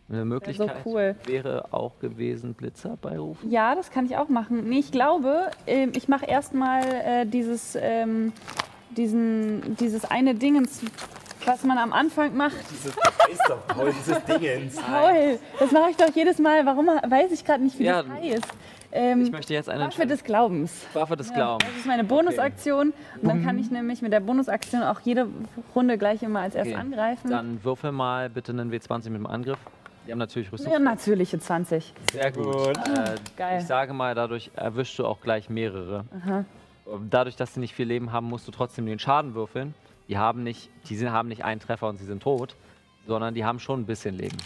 eine 0.08 0.24
Möglichkeit 0.24 0.70
cool. 0.84 1.16
wäre 1.24 1.66
auch 1.72 1.98
gewesen, 1.98 2.54
Blitzer 2.54 2.96
beirufen. 3.00 3.50
Ja, 3.50 3.74
das 3.74 3.90
kann 3.90 4.06
ich 4.06 4.16
auch 4.16 4.28
machen. 4.28 4.68
Nee, 4.68 4.78
ich 4.78 4.92
glaube, 4.92 5.50
ähm, 5.66 5.92
ich 5.96 6.08
mache 6.08 6.26
erstmal 6.26 6.82
äh, 6.84 7.26
dieses, 7.26 7.76
ähm, 7.80 8.32
diesen, 8.96 9.76
dieses 9.76 10.04
eine 10.04 10.34
Dingens, 10.34 10.80
was 11.44 11.64
man 11.64 11.78
am 11.78 11.92
Anfang 11.92 12.36
macht. 12.36 12.56
Dieses 12.70 12.86
ist 13.32 13.42
doch 13.48 13.66
Paul, 13.66 13.92
dieses 13.92 14.22
Dingens. 14.40 14.76
Paul, 14.76 15.38
das 15.58 15.72
mache 15.72 15.90
ich 15.90 15.96
doch 15.96 16.14
jedes 16.14 16.38
Mal. 16.38 16.64
Warum 16.66 16.86
weiß 16.86 17.32
ich 17.32 17.44
gerade 17.44 17.62
nicht, 17.64 17.78
wie 17.78 17.84
Ja, 17.84 18.02
das 18.02 18.12
heißt? 18.12 18.44
Ähm, 18.92 19.22
Ich 19.22 19.32
möchte 19.32 19.52
jetzt 19.52 19.68
eine 19.68 19.84
Waffe 19.86 20.06
des 20.06 20.22
Glaubens. 20.22 20.72
Waffe 20.94 21.16
des 21.16 21.28
Ja, 21.30 21.34
Glaubens. 21.34 21.68
das 21.68 21.78
ist 21.80 21.86
meine 21.86 22.04
Bonusaktion. 22.04 22.92
Und 23.20 23.28
dann 23.28 23.44
kann 23.44 23.58
ich 23.58 23.70
nämlich 23.70 24.00
mit 24.02 24.12
der 24.12 24.20
Bonusaktion 24.20 24.82
auch 24.84 25.00
jede 25.00 25.26
Runde 25.74 25.98
gleich 25.98 26.22
immer 26.22 26.40
als 26.40 26.54
erstes 26.54 26.74
Okay. 26.74 26.82
angreifen. 26.82 27.30
Dann 27.30 27.62
würfel 27.64 27.90
mal 27.92 28.30
bitte 28.30 28.52
einen 28.52 28.72
W20 28.72 29.10
mit 29.10 29.16
dem 29.18 29.26
Angriff. 29.26 29.58
Die 30.06 30.12
haben 30.12 30.18
natürlich 30.18 30.52
Rüstung. 30.52 30.72
Ja, 30.72 30.78
natürliche 30.78 31.38
20. 31.38 31.92
Sehr 32.12 32.32
gut. 32.32 32.76
Äh, 32.76 33.14
Geil. 33.36 33.60
ich 33.60 33.66
sage 33.66 33.92
mal, 33.92 34.14
dadurch 34.14 34.50
erwischst 34.54 34.98
du 34.98 35.06
auch 35.06 35.20
gleich 35.20 35.50
mehrere. 35.50 36.04
Aha. 36.24 36.44
Dadurch, 37.10 37.34
dass 37.36 37.54
sie 37.54 37.60
nicht 37.60 37.74
viel 37.74 37.86
Leben 37.88 38.12
haben, 38.12 38.28
musst 38.28 38.46
du 38.46 38.52
trotzdem 38.52 38.86
den 38.86 38.98
Schaden 39.00 39.34
würfeln. 39.34 39.74
Die 40.08 40.18
haben 40.18 40.44
nicht, 40.44 40.70
die 40.88 40.96
sind, 40.96 41.10
haben 41.10 41.28
nicht 41.28 41.44
einen 41.44 41.60
Treffer 41.60 41.88
und 41.88 41.96
sie 41.96 42.04
sind 42.04 42.22
tot, 42.22 42.54
sondern 43.08 43.34
die 43.34 43.44
haben 43.44 43.58
schon 43.58 43.80
ein 43.80 43.86
bisschen 43.86 44.14
Leben. 44.16 44.36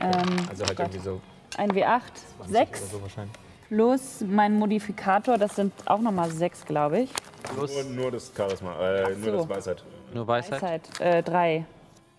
Ähm, 0.00 0.12
Also 0.48 0.64
halt 0.64 0.76
Gott. 0.78 0.86
irgendwie 0.86 0.98
so 1.00 1.20
ein 1.58 1.70
W8, 1.72 2.00
20 2.38 2.52
6 2.56 2.80
oder 2.80 2.90
so 2.90 3.02
wahrscheinlich. 3.02 3.32
plus 3.68 4.20
mein 4.26 4.58
Modifikator, 4.58 5.36
das 5.36 5.56
sind 5.56 5.72
auch 5.84 6.00
nochmal 6.00 6.30
6, 6.30 6.64
glaube 6.64 7.00
ich. 7.00 7.10
Plus 7.54 7.74
Nur, 7.74 8.02
nur 8.04 8.10
das 8.12 8.32
Charisma, 8.34 8.74
äh, 8.80 9.14
nur 9.16 9.24
so. 9.32 9.36
das 9.38 9.48
Weisheit. 9.50 9.84
nur 10.14 10.26
Weisheit. 10.26 10.62
Weisheit, 10.62 11.00
äh, 11.00 11.22
3. 11.22 11.66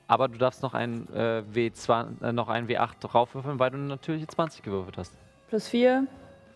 Aber 0.10 0.28
du 0.28 0.40
darfst 0.40 0.64
noch 0.64 0.74
ein, 0.74 1.08
äh, 1.14 1.44
W20, 1.54 2.24
äh, 2.24 2.32
noch 2.34 2.50
ein 2.50 2.68
W8 2.68 3.00
draufwürfeln, 3.00 3.60
weil 3.60 3.70
du 3.70 3.78
eine 3.78 3.86
natürliche 3.86 4.26
20 4.26 4.64
gewürfelt 4.64 4.98
hast. 4.98 5.14
Plus 5.50 5.68
4, 5.68 6.08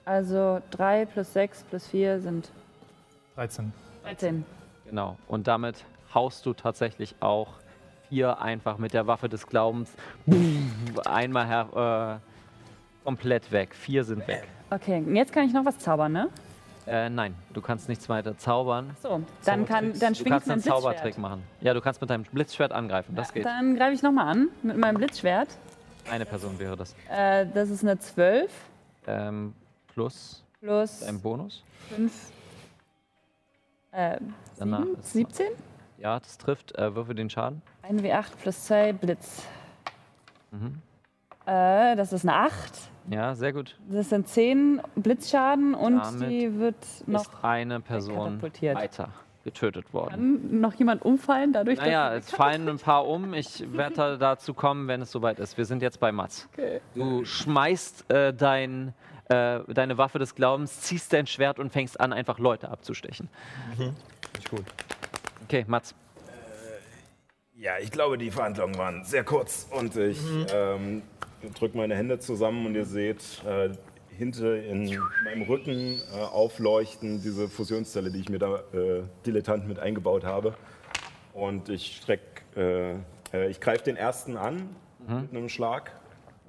also 0.05 0.59
3 0.71 1.05
plus 1.05 1.33
6 1.33 1.63
plus 1.69 1.85
4 1.85 2.19
sind 2.19 2.51
13. 3.35 3.71
13. 4.05 4.43
Genau. 4.85 5.17
Und 5.27 5.47
damit 5.47 5.85
haust 6.15 6.47
du 6.47 6.53
tatsächlich 6.53 7.13
auch 7.19 7.49
vier 8.09 8.41
einfach 8.41 8.79
mit 8.79 8.93
der 8.93 9.05
Waffe 9.05 9.29
des 9.29 9.45
Glaubens 9.45 9.91
einmal 11.05 11.45
her, 11.45 12.19
äh, 12.21 13.05
komplett 13.05 13.51
weg. 13.51 13.75
Vier 13.75 14.03
sind 14.03 14.27
weg. 14.27 14.47
Okay, 14.71 14.97
und 14.97 15.15
jetzt 15.15 15.31
kann 15.31 15.45
ich 15.45 15.53
noch 15.53 15.65
was 15.65 15.77
zaubern, 15.77 16.11
ne? 16.11 16.29
Äh, 16.85 17.09
nein, 17.09 17.33
du 17.53 17.61
kannst 17.61 17.87
nichts 17.89 18.09
weiter 18.09 18.37
zaubern. 18.37 18.95
So, 19.01 19.21
dann, 19.45 19.65
kann, 19.65 19.97
dann 19.99 20.13
Du 20.13 20.19
schwingt 20.19 20.29
kannst 20.31 20.49
einen 20.51 20.61
Zaubertrick 20.61 21.17
machen. 21.17 21.43
Ja, 21.61 21.73
du 21.73 21.81
kannst 21.81 22.01
mit 22.01 22.09
deinem 22.09 22.23
Blitzschwert 22.23 22.71
angreifen. 22.73 23.15
Das 23.15 23.31
geht. 23.33 23.45
Dann 23.45 23.75
greife 23.75 23.93
ich 23.93 24.03
nochmal 24.03 24.27
an 24.27 24.49
mit 24.63 24.77
meinem 24.77 24.97
Blitzschwert. 24.97 25.47
Eine 26.11 26.25
Person 26.25 26.59
wäre 26.59 26.75
das. 26.75 26.93
Äh, 27.09 27.45
das 27.53 27.69
ist 27.69 27.83
eine 27.83 27.97
12 27.97 28.51
Ähm, 29.07 29.53
plus 29.87 30.43
plus 30.59 31.03
ein 31.03 31.21
Bonus. 31.21 31.63
5. 31.89 32.11
Äh, 33.91 34.17
Danach 34.57 34.79
sieben? 34.79 34.99
ist- 34.99 35.13
17? 35.13 35.45
Ja, 35.99 36.19
das 36.19 36.37
trifft. 36.37 36.75
Äh, 36.77 36.95
würfe 36.95 37.15
den 37.15 37.29
Schaden. 37.29 37.61
1 37.83 38.01
W8 38.01 38.35
plus 38.41 38.63
2 38.65 38.91
Blitz. 38.93 39.43
Mhm. 40.51 40.81
Äh, 41.45 41.95
das 41.95 42.11
ist 42.13 42.23
eine 42.27 42.35
8. 42.35 42.71
Ja, 43.09 43.35
sehr 43.35 43.53
gut. 43.53 43.77
Das 43.89 44.09
sind 44.09 44.27
10 44.27 44.81
Blitzschaden 44.95 45.73
und 45.73 45.97
Damit 45.97 46.29
die 46.29 46.57
wird 46.57 46.75
noch. 47.05 47.21
Ist 47.21 47.43
eine 47.43 47.79
Person 47.81 48.41
weiter 48.41 49.09
getötet 49.43 49.93
worden. 49.93 50.09
Kann 50.09 50.61
noch 50.61 50.73
jemand 50.73 51.03
umfallen 51.03 51.51
dadurch, 51.53 51.77
Naja, 51.77 52.11
dass 52.15 52.25
es 52.25 52.31
fallen 52.31 52.67
ein 52.69 52.79
paar 52.79 53.05
um. 53.05 53.33
Ich 53.33 53.63
werde 53.73 53.95
da 53.95 54.17
dazu 54.17 54.53
kommen, 54.53 54.87
wenn 54.87 55.01
es 55.01 55.11
soweit 55.11 55.39
ist. 55.39 55.57
Wir 55.57 55.65
sind 55.65 55.81
jetzt 55.81 55.99
bei 55.99 56.11
Mats. 56.11 56.47
Okay. 56.53 56.79
Du 56.95 57.25
schmeißt 57.25 58.09
äh, 58.09 58.33
dein, 58.33 58.93
äh, 59.29 59.59
deine 59.67 59.97
Waffe 59.97 60.19
des 60.19 60.35
Glaubens, 60.35 60.81
ziehst 60.81 61.11
dein 61.13 61.27
Schwert 61.27 61.59
und 61.59 61.71
fängst 61.71 61.99
an, 61.99 62.13
einfach 62.13 62.39
Leute 62.39 62.69
abzustechen. 62.69 63.29
Mhm. 63.77 63.93
Nicht 64.35 64.49
gut. 64.49 64.63
Okay, 65.43 65.65
Mats. 65.67 65.93
Ja, 67.55 67.73
ich 67.79 67.91
glaube, 67.91 68.17
die 68.17 68.31
Verhandlungen 68.31 68.77
waren 68.77 69.03
sehr 69.05 69.23
kurz 69.23 69.67
und 69.71 69.95
ich 69.95 70.19
ähm, 70.53 71.01
drücke 71.53 71.77
meine 71.77 71.95
Hände 71.95 72.19
zusammen 72.19 72.65
und 72.65 72.75
ihr 72.75 72.85
seht 72.85 73.43
äh, 73.45 73.69
hinter 74.17 74.55
in 74.63 74.99
meinem 75.23 75.43
Rücken 75.43 76.01
äh, 76.13 76.21
aufleuchten 76.21 77.21
diese 77.21 77.47
Fusionszelle, 77.47 78.11
die 78.11 78.19
ich 78.19 78.29
mir 78.29 78.39
da 78.39 78.55
äh, 78.73 79.03
dilettant 79.25 79.67
mit 79.67 79.79
eingebaut 79.79 80.23
habe. 80.23 80.55
Und 81.33 81.69
ich 81.69 81.97
streck, 81.97 82.43
äh, 82.55 82.91
äh, 83.33 83.49
ich 83.49 83.59
greife 83.59 83.83
den 83.83 83.95
ersten 83.95 84.37
an 84.37 84.69
mit 85.05 85.31
einem 85.31 85.49
Schlag. 85.49 85.91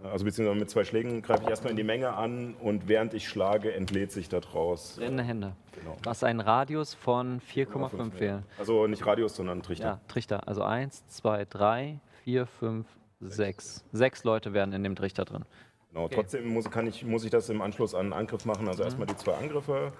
Also 0.04 0.24
beziehungsweise 0.24 0.60
mit 0.60 0.70
zwei 0.70 0.84
Schlägen 0.84 1.22
greife 1.22 1.44
ich 1.44 1.48
erstmal 1.48 1.70
in 1.70 1.76
die 1.76 1.82
Menge 1.82 2.12
an 2.12 2.54
und 2.60 2.88
während 2.88 3.14
ich 3.14 3.26
schlage, 3.28 3.72
entlädt 3.74 4.12
sich 4.12 4.28
da 4.28 4.40
draus. 4.40 4.96
Brennende 4.98 5.22
Hände. 5.22 5.52
Genau. 5.72 5.96
Hast 6.06 6.22
einen 6.24 6.40
Radius 6.40 6.94
von 6.94 7.40
4,5 7.40 8.20
wählen. 8.20 8.42
Also 8.58 8.86
nicht 8.86 9.04
Radius, 9.04 9.34
sondern 9.34 9.62
Trichter. 9.62 9.84
Ja, 9.86 10.00
Trichter. 10.06 10.46
Also 10.46 10.62
1, 10.62 11.06
2, 11.08 11.46
3, 11.46 11.98
4, 12.24 12.46
5, 12.46 12.86
6. 13.20 13.84
Sechs 13.92 14.24
Leute 14.24 14.52
werden 14.52 14.72
in 14.72 14.82
dem 14.84 14.96
Trichter 14.96 15.24
drin. 15.24 15.44
Genau, 15.90 16.06
Okay. 16.06 16.16
trotzdem 16.16 16.48
muss, 16.48 16.70
kann 16.70 16.86
ich, 16.86 17.04
muss 17.04 17.24
ich 17.24 17.30
das 17.30 17.48
im 17.48 17.62
Anschluss 17.62 17.94
an 17.94 18.00
einen 18.06 18.12
Angriff 18.12 18.44
machen. 18.44 18.66
Also 18.68 18.82
erstmal 18.82 19.06
die 19.06 19.16
zwei 19.16 19.34
Angriffe. 19.34 19.92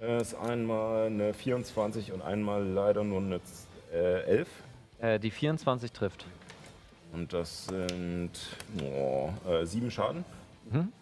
Äh, 0.00 0.20
ist 0.20 0.34
einmal 0.34 1.06
eine 1.06 1.34
24 1.34 2.12
und 2.12 2.22
einmal 2.22 2.64
leider 2.64 3.02
nur 3.02 3.20
eine 3.20 3.40
äh, 3.92 4.22
11. 4.22 4.48
Äh, 5.00 5.18
die 5.18 5.30
24 5.30 5.90
trifft. 5.92 6.26
Und 7.12 7.32
das 7.32 7.66
sind 7.66 8.30
oh, 8.82 9.30
äh, 9.48 9.64
sieben 9.64 9.90
Schaden. 9.90 10.24
Mhm. 10.70 10.92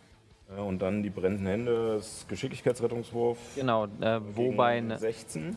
Äh, 0.57 0.61
und 0.61 0.81
dann 0.81 1.03
die 1.03 1.11
brennenden 1.11 1.47
Hände, 1.47 1.97
das 1.97 2.27
Geschicklichkeitsrettungswurf. 2.29 3.39
Genau, 3.57 3.87
äh, 4.01 4.21
wobei 4.35 4.77
gegen 4.77 4.89
ne, 4.89 4.99
16. 4.99 5.57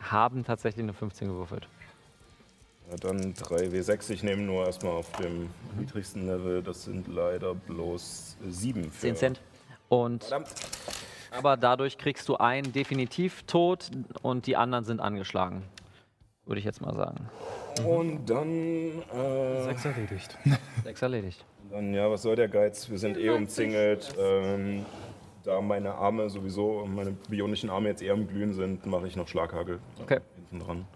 haben 0.00 0.44
tatsächlich 0.44 0.82
eine 0.82 0.94
15 0.94 1.28
gewürfelt. 1.28 1.68
Ja, 2.90 2.96
dann 3.00 3.34
3W6. 3.34 4.10
Ich 4.10 4.22
nehme 4.22 4.42
nur 4.42 4.66
erstmal 4.66 4.92
auf 4.92 5.10
dem 5.12 5.48
niedrigsten 5.78 6.26
Level. 6.26 6.62
Das 6.62 6.84
sind 6.84 7.08
leider 7.08 7.54
bloß 7.54 8.36
sieben. 8.48 8.84
für- 8.90 9.00
10 9.00 9.16
Cent. 9.16 9.40
Und 9.88 10.24
Verdammt. 10.24 10.48
aber 11.30 11.56
dadurch 11.56 11.98
kriegst 11.98 12.28
du 12.28 12.36
einen 12.36 12.72
definitiv 12.72 13.42
tot 13.44 13.90
und 14.22 14.46
die 14.46 14.56
anderen 14.56 14.84
sind 14.84 15.00
angeschlagen. 15.00 15.62
Würde 16.46 16.58
ich 16.58 16.64
jetzt 16.64 16.80
mal 16.82 16.94
sagen. 16.94 17.28
Und 17.86 18.28
dann. 18.28 19.02
Äh, 19.12 19.62
Sechs 19.64 19.84
erledigt. 19.84 20.36
Sechs 20.84 21.00
erledigt. 21.02 21.44
Dann, 21.70 21.94
ja, 21.94 22.10
was 22.10 22.22
soll 22.22 22.36
der 22.36 22.48
Geiz? 22.48 22.90
Wir 22.90 22.98
sind 22.98 23.16
eh 23.16 23.30
umzingelt. 23.30 24.14
Ähm, 24.18 24.84
da 25.42 25.60
meine 25.62 25.94
Arme 25.94 26.28
sowieso, 26.28 26.84
meine 26.86 27.12
bionischen 27.28 27.70
Arme 27.70 27.88
jetzt 27.88 28.02
eher 28.02 28.12
am 28.12 28.26
Glühen 28.28 28.52
sind, 28.52 28.84
mache 28.86 29.06
ich 29.06 29.16
noch 29.16 29.26
Schlaghagel. 29.28 29.78
Okay. 30.02 30.20
Hinten 30.50 30.64
dran. 30.64 30.86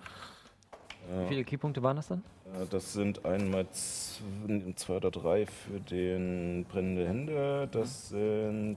Wie 1.10 1.28
viele 1.28 1.44
Keypunkte 1.44 1.82
waren 1.82 1.96
das 1.96 2.08
dann? 2.08 2.22
Äh, 2.54 2.66
Das 2.70 2.92
sind 2.92 3.24
einmal 3.24 3.66
zwei 3.70 4.96
oder 4.96 5.10
drei 5.10 5.46
für 5.46 5.80
den 5.80 6.64
brennende 6.68 7.06
Hände. 7.08 7.68
Das 7.72 8.08
sind. 8.10 8.76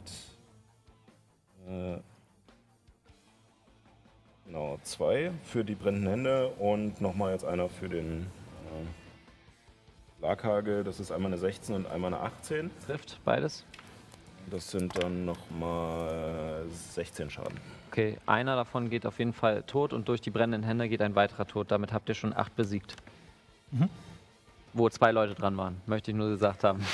Äh, 1.67 1.97
genau, 4.45 4.77
zwei 4.83 5.31
für 5.43 5.63
die 5.65 5.75
brennenden 5.75 6.09
Hände 6.09 6.47
und 6.59 7.01
nochmal 7.01 7.33
jetzt 7.33 7.45
einer 7.45 7.67
für 7.69 7.89
den 7.89 8.21
äh, 8.23 8.85
Schlaghagel. 10.19 10.83
Das 10.83 10.99
ist 10.99 11.11
einmal 11.11 11.31
eine 11.31 11.37
16 11.39 11.75
und 11.75 11.87
einmal 11.87 12.13
eine 12.13 12.23
18. 12.23 12.71
Trifft 12.85 13.19
beides. 13.25 13.65
Das 14.49 14.71
sind 14.71 14.97
dann 15.01 15.25
nochmal 15.25 16.65
16 16.93 17.29
Schaden. 17.29 17.59
Okay, 17.91 18.17
einer 18.25 18.55
davon 18.55 18.89
geht 18.89 19.05
auf 19.05 19.19
jeden 19.19 19.33
Fall 19.33 19.63
tot 19.63 19.91
und 19.91 20.07
durch 20.07 20.21
die 20.21 20.29
brennenden 20.29 20.63
Hände 20.63 20.87
geht 20.87 21.01
ein 21.01 21.13
weiterer 21.13 21.45
tot. 21.45 21.71
Damit 21.71 21.91
habt 21.91 22.07
ihr 22.07 22.15
schon 22.15 22.33
acht 22.33 22.55
besiegt. 22.55 22.95
Mhm. 23.71 23.89
Wo 24.71 24.87
zwei 24.89 25.11
Leute 25.11 25.35
dran 25.35 25.57
waren, 25.57 25.75
möchte 25.87 26.11
ich 26.11 26.15
nur 26.17 26.29
gesagt 26.29 26.63
haben. 26.63 26.79
Wie 26.79 26.85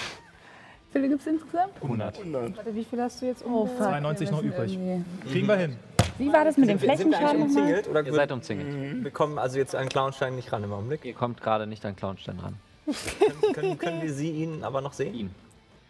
viele 0.93 1.09
gibt 1.09 1.21
es 1.21 1.27
insgesamt? 1.27 1.73
100. 1.83 2.19
Warte, 2.57 2.73
wie 2.75 2.83
viel 2.83 2.99
hast 2.99 3.21
du 3.21 3.27
jetzt? 3.27 3.45
Oh, 3.45 3.61
um? 3.61 3.67
fuck. 3.67 3.77
92 3.77 4.31
noch 4.31 4.41
übrig. 4.41 4.73
irgendwie- 4.73 5.29
Kriegen 5.31 5.47
wir 5.47 5.55
hin. 5.57 5.75
Wie 6.17 6.33
war 6.33 6.43
das 6.45 6.57
mit 6.57 6.67
dem 6.67 6.79
Flächenschaden 6.79 7.43
umzingelt? 7.43 7.87
Oder 7.87 8.03
Ihr 8.03 8.13
seid 8.13 8.31
umzingelt. 8.31 9.03
wir 9.03 9.11
kommen 9.11 9.37
also 9.37 9.59
jetzt 9.59 9.75
an 9.75 9.89
Clownstein 9.89 10.35
nicht 10.35 10.51
ran 10.51 10.63
im 10.63 10.73
Augenblick? 10.73 11.05
Ihr 11.05 11.13
kommt 11.13 11.41
gerade 11.41 11.67
nicht 11.67 11.85
an 11.85 11.95
Clownstein 11.95 12.39
ran. 12.39 12.55
können, 12.87 13.53
können, 13.53 13.77
können 13.77 14.01
wir 14.01 14.11
sie 14.11 14.31
ihn 14.31 14.63
aber 14.63 14.81
noch 14.81 14.93
sehen? 14.93 15.13
Ihn. 15.13 15.29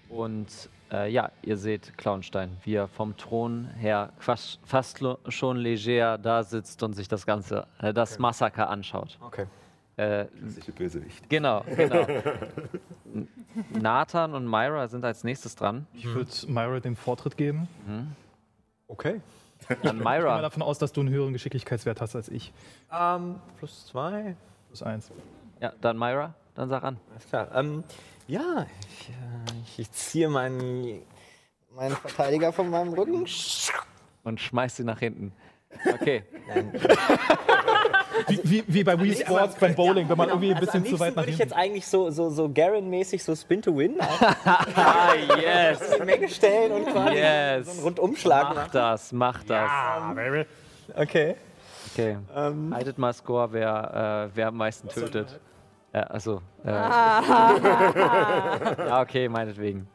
Und 0.10 0.48
äh, 0.92 1.10
ja, 1.12 1.32
ihr 1.42 1.58
seht 1.58 1.98
Clownstein, 1.98 2.58
wie 2.64 2.76
er 2.76 2.88
vom 2.88 3.16
Thron 3.18 3.66
her 3.78 4.12
fast, 4.18 4.60
fast 4.66 5.00
schon 5.30 5.58
leger 5.58 6.18
da 6.18 6.44
sitzt 6.44 6.82
und 6.84 6.94
sich 6.94 7.08
das 7.08 7.26
Ganze, 7.26 7.68
äh, 7.80 7.94
das 7.94 8.20
Massaker 8.20 8.70
anschaut. 8.70 9.18
Okay. 9.22 9.46
Äh, 9.98 10.26
Klassische 10.26 10.72
Bösewicht. 10.74 11.28
genau, 11.30 11.64
genau. 11.76 12.06
Nathan 13.80 14.34
und 14.36 14.46
Myra 14.46 14.88
sind 14.88 15.04
als 15.04 15.24
nächstes 15.24 15.56
dran. 15.56 15.88
Ich 15.94 16.06
würde 16.06 16.30
Myra 16.48 16.80
den 16.80 16.96
Vortritt 16.96 17.36
geben. 17.38 17.68
Okay. 18.88 19.22
An 19.70 19.76
Ich 19.78 19.82
gehe 19.82 19.94
mal 19.94 20.20
Myra. 20.22 20.42
davon 20.42 20.62
aus, 20.62 20.78
dass 20.78 20.94
du 20.94 21.02
einen 21.02 21.10
höheren 21.10 21.34
Geschicklichkeitswert 21.34 22.00
hast 22.00 22.16
als 22.16 22.30
ich. 22.30 22.54
Ähm, 22.94 23.36
plus 23.58 23.88
zwei. 23.88 24.36
Plus 24.68 24.84
eins. 24.84 25.12
Ja, 25.60 25.74
dann 25.82 25.98
Myra, 25.98 26.36
dann 26.54 26.70
sag 26.70 26.84
an. 26.84 26.98
Alles 27.12 27.28
klar. 27.28 27.50
Ähm, 27.56 27.84
ja, 28.28 28.66
ich, 29.00 29.10
äh, 29.10 29.82
ich 29.82 29.92
ziehe 29.92 30.30
meinen, 30.30 31.02
meinen 31.76 31.96
Verteidiger 31.96 32.52
von 32.54 32.70
meinem 32.70 32.94
Rücken. 32.94 33.26
Und 34.24 34.40
schmeißt 34.42 34.78
sie 34.78 34.84
nach 34.84 35.00
hinten. 35.00 35.32
Okay. 35.94 36.24
Wie, 38.28 38.40
wie, 38.44 38.64
wie 38.68 38.84
bei 38.84 39.00
Wii 39.00 39.16
Sports 39.16 39.56
beim 39.60 39.76
Bowling, 39.76 40.10
wenn 40.10 40.18
man 40.18 40.30
irgendwie 40.30 40.50
ein 40.52 40.56
Also 40.58 40.66
bisschen 40.80 40.86
zu 40.86 41.00
weit 41.00 41.16
nach 41.16 41.22
würde 41.24 41.32
ich 41.32 41.38
hinten. 41.38 41.54
jetzt 41.54 41.58
eigentlich 41.58 41.86
so, 41.88 42.10
so, 42.10 42.30
so 42.30 42.50
Garen-mäßig 42.52 43.24
so 43.24 43.36
Spin 43.36 43.62
to 43.62 43.76
Win 43.78 43.96
ah, 44.46 45.14
yes. 45.40 45.80
Menge 46.04 46.28
stellen 46.30 46.72
und 46.72 46.86
quasi 46.92 47.16
Yes. 47.16 47.66
so 47.68 47.72
einen 47.74 47.80
Rundumschlag 47.82 48.44
Mach 48.50 48.56
machen. 48.56 48.70
das, 48.74 49.12
mach 49.12 49.44
das. 49.44 49.70
Okay. 50.96 51.36
Okay. 51.94 52.18
Ähm, 52.36 52.74
Haltet 52.74 52.98
mal 52.98 53.14
Score, 53.14 53.52
wer, 53.54 54.30
äh, 54.34 54.36
wer 54.36 54.48
am 54.48 54.58
meisten 54.58 54.88
tötet. 54.90 55.40
Äh, 55.94 56.00
also. 56.00 56.42
Äh, 56.66 56.72
ja, 58.88 59.02
okay, 59.02 59.30
meinetwegen. 59.30 59.88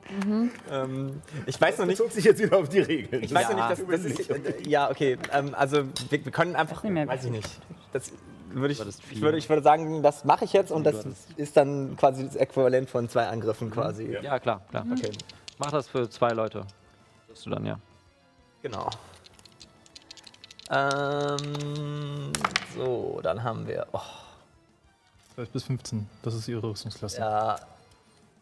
ähm, 0.71 1.21
ich 1.47 1.61
weiß 1.61 1.79
noch 1.79 1.87
nicht. 1.87 1.99
Bezog 1.99 2.13
sich 2.13 2.25
jetzt 2.25 2.41
wieder 2.43 2.57
auf 2.57 2.69
die 2.69 2.81
Regeln. 2.81 3.23
Ich 3.23 3.33
weiß 3.35 3.49
Ja. 3.51 3.55
noch 3.57 3.69
nicht, 3.69 3.81
dass, 3.91 4.03
das 4.03 4.05
ist, 4.21 4.31
äh, 4.31 4.69
ja, 4.69 4.91
okay. 4.91 5.19
Ähm, 5.33 5.55
also 5.57 5.85
wir, 6.11 6.25
wir 6.25 6.33
können 6.33 6.57
einfach, 6.57 6.83
mehr 6.85 7.07
weiß 7.07 7.25
ich 7.27 7.31
nicht. 7.31 7.49
Das 7.93 8.11
würde 8.55 8.73
ich, 8.73 8.81
ich, 9.11 9.21
würde, 9.23 9.39
ich 9.39 9.49
würde 9.49 9.63
sagen, 9.63 10.03
das 10.03 10.25
mache 10.25 10.45
ich 10.45 10.53
jetzt 10.53 10.71
und 10.73 10.85
das 10.85 11.07
ist 11.37 11.57
dann 11.57 11.97
quasi 11.97 12.25
das 12.27 12.37
Äquivalent 12.37 12.89
von 12.91 13.09
zwei 13.09 13.27
Angriffen 13.29 13.71
quasi. 13.71 14.17
Ja, 14.23 14.39
klar, 14.39 14.61
klar. 14.71 14.87
Okay, 14.93 15.11
Mach 15.59 15.71
das 15.71 15.89
für 15.89 16.09
zwei 16.11 16.31
Leute. 16.31 16.65
Wirst 17.29 17.47
du 17.47 17.51
dann, 17.51 17.65
ja. 17.65 17.79
genau. 18.63 18.89
Ähm, 20.71 22.33
so, 22.77 23.21
dann 23.23 23.43
haben 23.45 23.67
wir. 23.67 23.87
Oh, 23.93 24.01
12 25.43 25.51
bis 25.51 25.65
15, 25.65 26.09
das 26.23 26.35
ist 26.35 26.49
ihre 26.49 26.63
Rüstungsklasse. 26.63 27.19
ja, 27.19 27.59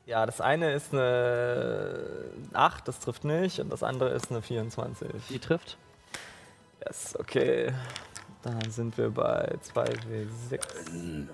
ja, 0.07 0.27
das 0.27 0.41
eine 0.41 0.73
ist 0.73 0.93
eine 0.93 1.95
8, 2.53 2.87
das 2.89 2.99
trifft 2.99 3.25
nicht, 3.25 3.61
und 3.61 3.71
das 3.71 3.83
andere 3.83 4.11
ist 4.11 4.31
eine 4.31 4.43
24. 4.43 5.09
Die 5.29 5.39
trifft. 5.39 5.79
Yes, 6.85 7.17
okay. 7.19 7.73
Dann 8.43 8.71
sind 8.71 8.99
wir 8.99 9.11
bei 9.11 9.57
2W6. 9.73 11.27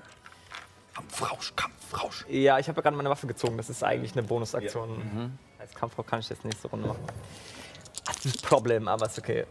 Kampfrausch, 0.95 1.55
Kampfrausch. 1.57 2.27
Ja, 2.29 2.59
ich 2.59 2.69
habe 2.69 2.77
ja 2.79 2.83
gerade 2.83 2.97
meine 2.97 3.11
Waffe 3.11 3.27
gezogen. 3.27 3.57
Das 3.57 3.71
ist 3.71 3.83
eigentlich 3.83 4.13
eine 4.13 4.23
Bonusaktion. 4.25 5.39
Als 5.59 5.75
Kampffrau 5.75 6.03
kann 6.03 6.21
ich 6.21 6.29
das 6.29 6.43
nächste 6.45 6.69
Runde 6.69 6.89
machen. 6.89 7.05
Das 8.05 8.25
ist 8.25 8.45
ein 8.45 8.49
Problem, 8.49 8.89
aber 8.89 9.07
ist 9.07 9.19
okay. 9.19 9.47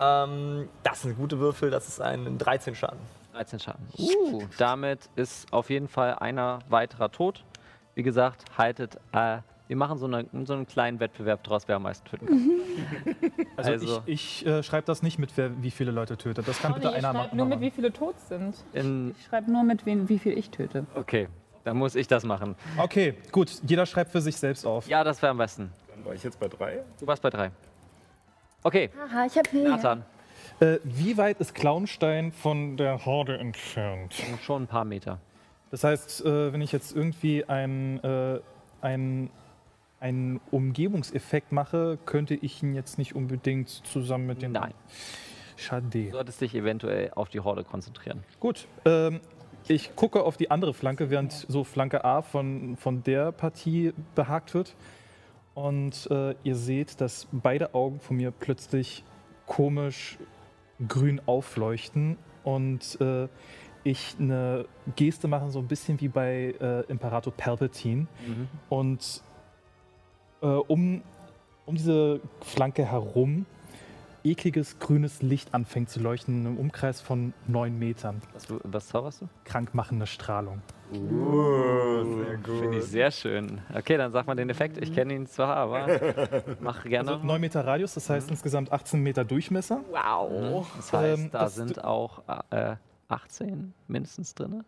Ähm, 0.00 0.68
das 0.82 1.02
sind 1.02 1.16
gute 1.16 1.38
Würfel. 1.38 1.70
Das 1.70 1.88
ist 1.88 2.00
ein 2.00 2.38
13 2.38 2.74
Schaden. 2.74 3.00
13 3.32 3.58
Schaden. 3.60 3.86
Uh, 3.98 4.42
damit 4.58 5.08
ist 5.16 5.52
auf 5.52 5.70
jeden 5.70 5.88
Fall 5.88 6.14
einer 6.16 6.58
weiterer 6.68 7.10
tot. 7.10 7.44
Wie 7.94 8.02
gesagt, 8.02 8.44
haltet. 8.56 8.96
Äh, 9.12 9.38
wir 9.68 9.76
machen 9.76 9.96
so, 9.96 10.06
eine, 10.06 10.26
so 10.44 10.52
einen 10.52 10.66
kleinen 10.66 11.00
Wettbewerb 11.00 11.42
draus, 11.44 11.62
wer 11.66 11.76
am 11.76 11.82
meisten 11.84 12.06
töten 12.08 12.26
kann. 12.26 12.50
Also, 13.56 13.70
Also- 13.72 14.02
ich, 14.06 14.42
ich 14.42 14.46
äh, 14.46 14.62
schreibe 14.62 14.86
das 14.86 15.02
nicht 15.02 15.18
mit, 15.18 15.30
wer, 15.36 15.62
wie 15.62 15.70
viele 15.70 15.90
Leute 15.92 16.16
tötet. 16.16 16.46
Das 16.48 16.60
kann 16.60 16.72
Oh, 16.72 16.76
nee, 16.76 16.80
bitte 16.82 16.92
ich 16.98 17.04
einer 17.04 17.12
machen. 17.12 17.36
nur 17.36 17.46
mit, 17.46 17.60
wie 17.60 17.70
viele 17.70 17.92
tot 17.92 18.18
sind. 18.28 18.54
In, 18.72 19.14
Ich 19.18 19.26
schreibe 19.26 19.50
nur 19.52 19.62
mit, 19.62 19.84
wen, 19.86 20.08
wie 20.08 20.18
viel 20.18 20.36
ich 20.36 20.50
töte. 20.50 20.86
okay. 20.94 21.28
Dann 21.64 21.76
muss 21.76 21.94
ich 21.94 22.08
das 22.08 22.24
machen. 22.24 22.56
Okay, 22.76 23.14
gut. 23.30 23.60
Jeder 23.64 23.86
schreibt 23.86 24.10
für 24.10 24.20
sich 24.20 24.36
selbst 24.36 24.66
auf. 24.66 24.88
Ja, 24.88 25.04
das 25.04 25.22
wäre 25.22 25.30
am 25.30 25.38
besten. 25.38 25.72
Dann 25.94 26.04
war 26.04 26.12
ich 26.12 26.24
jetzt 26.24 26.40
bei 26.40 26.48
drei. 26.48 26.82
Du 26.98 27.06
warst 27.06 27.22
bei 27.22 27.30
drei. 27.30 27.52
Okay, 28.64 28.90
Aha, 29.08 29.26
ich 29.26 29.36
habe 29.38 29.48
Nathan. 29.56 30.02
Äh, 30.62 30.78
wie 30.84 31.16
weit 31.16 31.40
ist 31.40 31.56
Klauenstein 31.56 32.30
von 32.30 32.76
der 32.76 33.04
Horde 33.04 33.36
entfernt? 33.36 34.14
Schon 34.42 34.62
ein 34.62 34.66
paar 34.68 34.84
Meter. 34.84 35.18
Das 35.72 35.82
heißt, 35.82 36.24
äh, 36.24 36.52
wenn 36.52 36.60
ich 36.60 36.70
jetzt 36.70 36.94
irgendwie 36.94 37.44
einen 37.46 37.98
äh, 38.04 38.38
ein, 38.80 39.30
einen 39.98 40.40
Umgebungseffekt 40.52 41.50
mache, 41.50 41.98
könnte 42.06 42.36
ich 42.36 42.62
ihn 42.62 42.76
jetzt 42.76 42.96
nicht 42.96 43.16
unbedingt 43.16 43.70
zusammen 43.70 44.28
mit 44.28 44.40
den. 44.42 44.52
Nein. 44.52 44.72
Schade. 45.56 46.04
Du 46.04 46.10
solltest 46.12 46.40
dich 46.40 46.54
eventuell 46.54 47.10
auf 47.16 47.28
die 47.28 47.40
Horde 47.40 47.64
konzentrieren. 47.64 48.22
Gut. 48.38 48.68
Ähm, 48.84 49.20
ich 49.66 49.96
gucke 49.96 50.22
auf 50.22 50.36
die 50.36 50.52
andere 50.52 50.74
Flanke, 50.74 51.10
während 51.10 51.32
so 51.32 51.64
Flanke 51.64 52.04
A 52.04 52.22
von, 52.22 52.76
von 52.76 53.02
der 53.02 53.32
Partie 53.32 53.94
behagt 54.14 54.54
wird. 54.54 54.76
Und 55.54 56.08
äh, 56.12 56.36
ihr 56.44 56.54
seht, 56.54 57.00
dass 57.00 57.26
beide 57.32 57.74
Augen 57.74 57.98
von 57.98 58.16
mir 58.16 58.30
plötzlich 58.30 59.02
komisch 59.46 60.18
grün 60.88 61.20
aufleuchten 61.26 62.16
und 62.44 63.00
äh, 63.00 63.28
ich 63.84 64.14
eine 64.18 64.66
Geste 64.96 65.28
mache, 65.28 65.50
so 65.50 65.58
ein 65.58 65.66
bisschen 65.66 66.00
wie 66.00 66.08
bei 66.08 66.54
äh, 66.60 66.80
Imperator 66.90 67.32
Palpatine. 67.32 68.06
Und 68.68 69.22
äh, 70.40 70.46
um, 70.46 71.02
um 71.66 71.74
diese 71.74 72.20
Flanke 72.40 72.84
herum 72.84 73.46
ekliges 74.24 74.78
grünes 74.78 75.22
Licht 75.22 75.52
anfängt 75.54 75.90
zu 75.90 76.00
leuchten 76.00 76.46
im 76.46 76.56
Umkreis 76.58 77.00
von 77.00 77.32
neun 77.46 77.78
Metern. 77.78 78.22
Was, 78.34 78.46
du- 78.46 78.60
was 78.64 78.88
zauberst 78.88 79.22
du? 79.22 79.28
Krankmachende 79.44 80.06
Strahlung. 80.06 80.62
Finde 80.92 82.78
ich 82.78 82.84
sehr 82.84 83.10
schön. 83.10 83.60
Okay, 83.74 83.96
dann 83.96 84.12
sag 84.12 84.26
mal 84.26 84.34
den 84.34 84.50
Effekt. 84.50 84.78
Ich 84.78 84.92
kenne 84.94 85.14
ihn 85.14 85.26
zwar, 85.26 85.56
aber 85.56 85.86
mach 86.60 86.84
gerne. 86.84 87.12
Also 87.12 87.24
9 87.24 87.40
Meter 87.40 87.66
Radius, 87.66 87.94
das 87.94 88.08
heißt 88.10 88.30
insgesamt 88.30 88.72
18 88.72 89.00
Meter 89.02 89.24
Durchmesser. 89.24 89.80
Wow. 89.90 90.66
Das 90.76 90.92
heißt, 90.92 91.22
Ähm, 91.22 91.30
da 91.30 91.38
das- 91.44 91.54
sind 91.54 91.82
auch 91.82 92.22
äh, 92.50 92.76
18 93.08 93.72
mindestens 93.88 94.34
drin. 94.34 94.64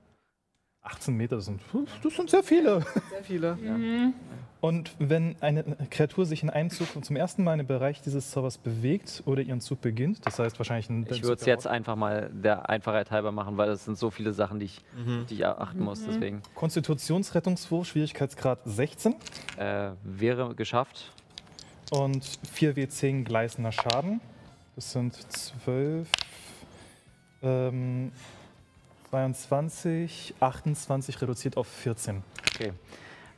18 0.84 1.14
Meter 1.16 1.36
das 1.36 1.46
sind, 1.46 1.60
das 2.02 2.14
sind 2.14 2.30
sehr 2.30 2.42
viele. 2.42 2.80
Sehr 3.10 3.24
viele. 3.24 4.12
Und 4.60 4.92
wenn 4.98 5.36
eine 5.42 5.62
Kreatur 5.90 6.24
sich 6.24 6.42
in 6.42 6.48
einem 6.48 6.70
Zug 6.70 6.88
zum 7.04 7.16
ersten 7.16 7.44
Mal 7.44 7.52
in 7.52 7.58
den 7.58 7.66
Bereich 7.66 8.00
dieses 8.00 8.30
Zaubers 8.30 8.56
bewegt 8.56 9.22
oder 9.26 9.42
ihren 9.42 9.60
Zug 9.60 9.82
beginnt, 9.82 10.24
das 10.26 10.38
heißt 10.38 10.58
wahrscheinlich 10.58 10.88
ein 10.88 11.06
Ich 11.10 11.22
würde 11.22 11.34
es 11.40 11.44
jetzt 11.46 11.66
einfach 11.66 11.96
mal 11.96 12.30
der 12.32 12.68
Einfachheit 12.70 13.10
halber 13.10 13.30
machen, 13.30 13.58
weil 13.58 13.68
es 13.70 13.84
sind 13.84 13.98
so 13.98 14.10
viele 14.10 14.32
Sachen, 14.32 14.60
die 14.60 14.66
ich, 14.66 14.80
Mhm. 14.96 15.26
die 15.28 15.34
ich 15.34 15.46
achten 15.46 15.82
muss. 15.84 16.04
Deswegen 16.06 16.40
Konstitutionsrettungswurf, 16.54 17.88
Schwierigkeitsgrad 17.88 18.60
16 18.64 19.16
äh, 19.58 19.90
wäre 20.02 20.54
geschafft. 20.54 21.12
und 21.90 22.24
4W10 22.56 23.24
gleißender 23.24 23.70
Schaden. 23.72 24.20
Das 24.76 24.92
sind 24.92 25.14
12, 25.30 26.08
ähm, 27.42 28.12
22, 29.14 30.34
28 30.40 31.22
reduziert 31.22 31.56
auf 31.56 31.68
14. 31.68 32.24
Okay. 32.52 32.72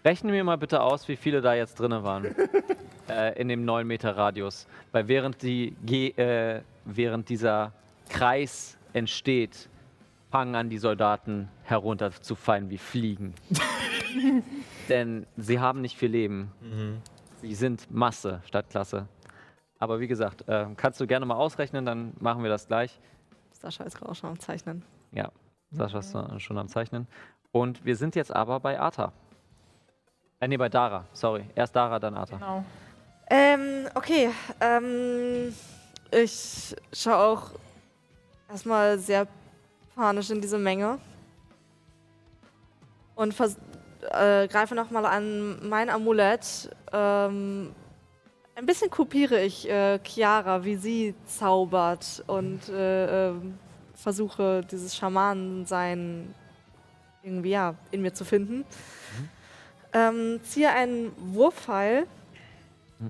Rechne 0.06 0.32
mir 0.32 0.42
mal 0.42 0.56
bitte 0.56 0.80
aus, 0.80 1.06
wie 1.06 1.16
viele 1.16 1.42
da 1.42 1.52
jetzt 1.52 1.78
drin 1.78 1.90
waren. 2.02 2.34
äh, 3.10 3.38
in 3.38 3.48
dem 3.48 3.66
9 3.66 3.86
Meter 3.86 4.16
Radius. 4.16 4.66
Weil 4.92 5.06
während, 5.06 5.42
die, 5.42 5.74
äh, 6.16 6.62
während 6.86 7.28
dieser 7.28 7.72
Kreis 8.08 8.78
entsteht, 8.94 9.68
fangen 10.30 10.54
an, 10.54 10.70
die 10.70 10.78
Soldaten 10.78 11.50
herunterzufallen 11.64 12.70
wie 12.70 12.78
Fliegen. 12.78 13.34
Denn 14.88 15.26
sie 15.36 15.60
haben 15.60 15.82
nicht 15.82 15.98
viel 15.98 16.10
Leben. 16.10 16.52
Sie 17.42 17.54
sind 17.54 17.90
Masse 17.90 18.40
statt 18.46 18.70
Klasse. 18.70 19.08
Aber 19.78 20.00
wie 20.00 20.06
gesagt, 20.06 20.48
äh, 20.48 20.68
kannst 20.78 20.98
du 21.02 21.06
gerne 21.06 21.26
mal 21.26 21.34
ausrechnen, 21.34 21.84
dann 21.84 22.14
machen 22.18 22.42
wir 22.42 22.48
das 22.48 22.66
gleich. 22.66 22.98
Sascha 23.52 23.84
ist 23.84 23.98
gerade 23.98 24.10
auch 24.10 24.16
schon 24.16 24.30
am 24.30 24.38
Zeichnen. 24.38 24.82
Ja, 25.12 25.30
Sascha 25.70 25.98
ist 25.98 26.42
schon 26.42 26.58
am 26.58 26.68
Zeichnen. 26.68 27.06
Und 27.52 27.84
wir 27.84 27.96
sind 27.96 28.14
jetzt 28.16 28.34
aber 28.34 28.60
bei 28.60 28.78
Arta. 28.78 29.12
Äh, 30.40 30.48
nee, 30.48 30.56
bei 30.56 30.68
Dara. 30.68 31.06
Sorry. 31.12 31.44
Erst 31.54 31.74
Dara, 31.74 31.98
dann 31.98 32.14
Arta. 32.14 32.36
Genau. 32.36 32.64
Ähm, 33.30 33.88
okay. 33.94 34.30
Ähm, 34.60 35.54
ich 36.10 36.76
schaue 36.92 37.16
auch 37.16 37.50
erstmal 38.48 38.98
sehr 38.98 39.26
panisch 39.94 40.30
in 40.30 40.40
diese 40.40 40.58
Menge. 40.58 40.98
Und 43.14 43.34
äh, 43.40 44.46
greife 44.48 44.74
nochmal 44.74 45.06
an 45.06 45.68
mein 45.68 45.88
Amulett. 45.88 46.70
Ähm, 46.92 47.74
ein 48.54 48.66
bisschen 48.66 48.90
kopiere 48.90 49.42
ich 49.42 49.68
äh, 49.68 49.98
Chiara, 50.02 50.64
wie 50.64 50.76
sie 50.76 51.14
zaubert 51.26 52.22
und 52.26 52.68
äh, 52.68 53.28
ähm, 53.28 53.58
versuche 53.96 54.62
dieses 54.70 54.94
Schamanensein 54.96 56.34
irgendwie 57.22 57.50
ja, 57.50 57.74
in 57.90 58.02
mir 58.02 58.14
zu 58.14 58.24
finden. 58.24 58.64
Ähm, 59.92 60.40
ziehe 60.44 60.70
einen 60.70 61.12
Wurfpfeil 61.34 62.06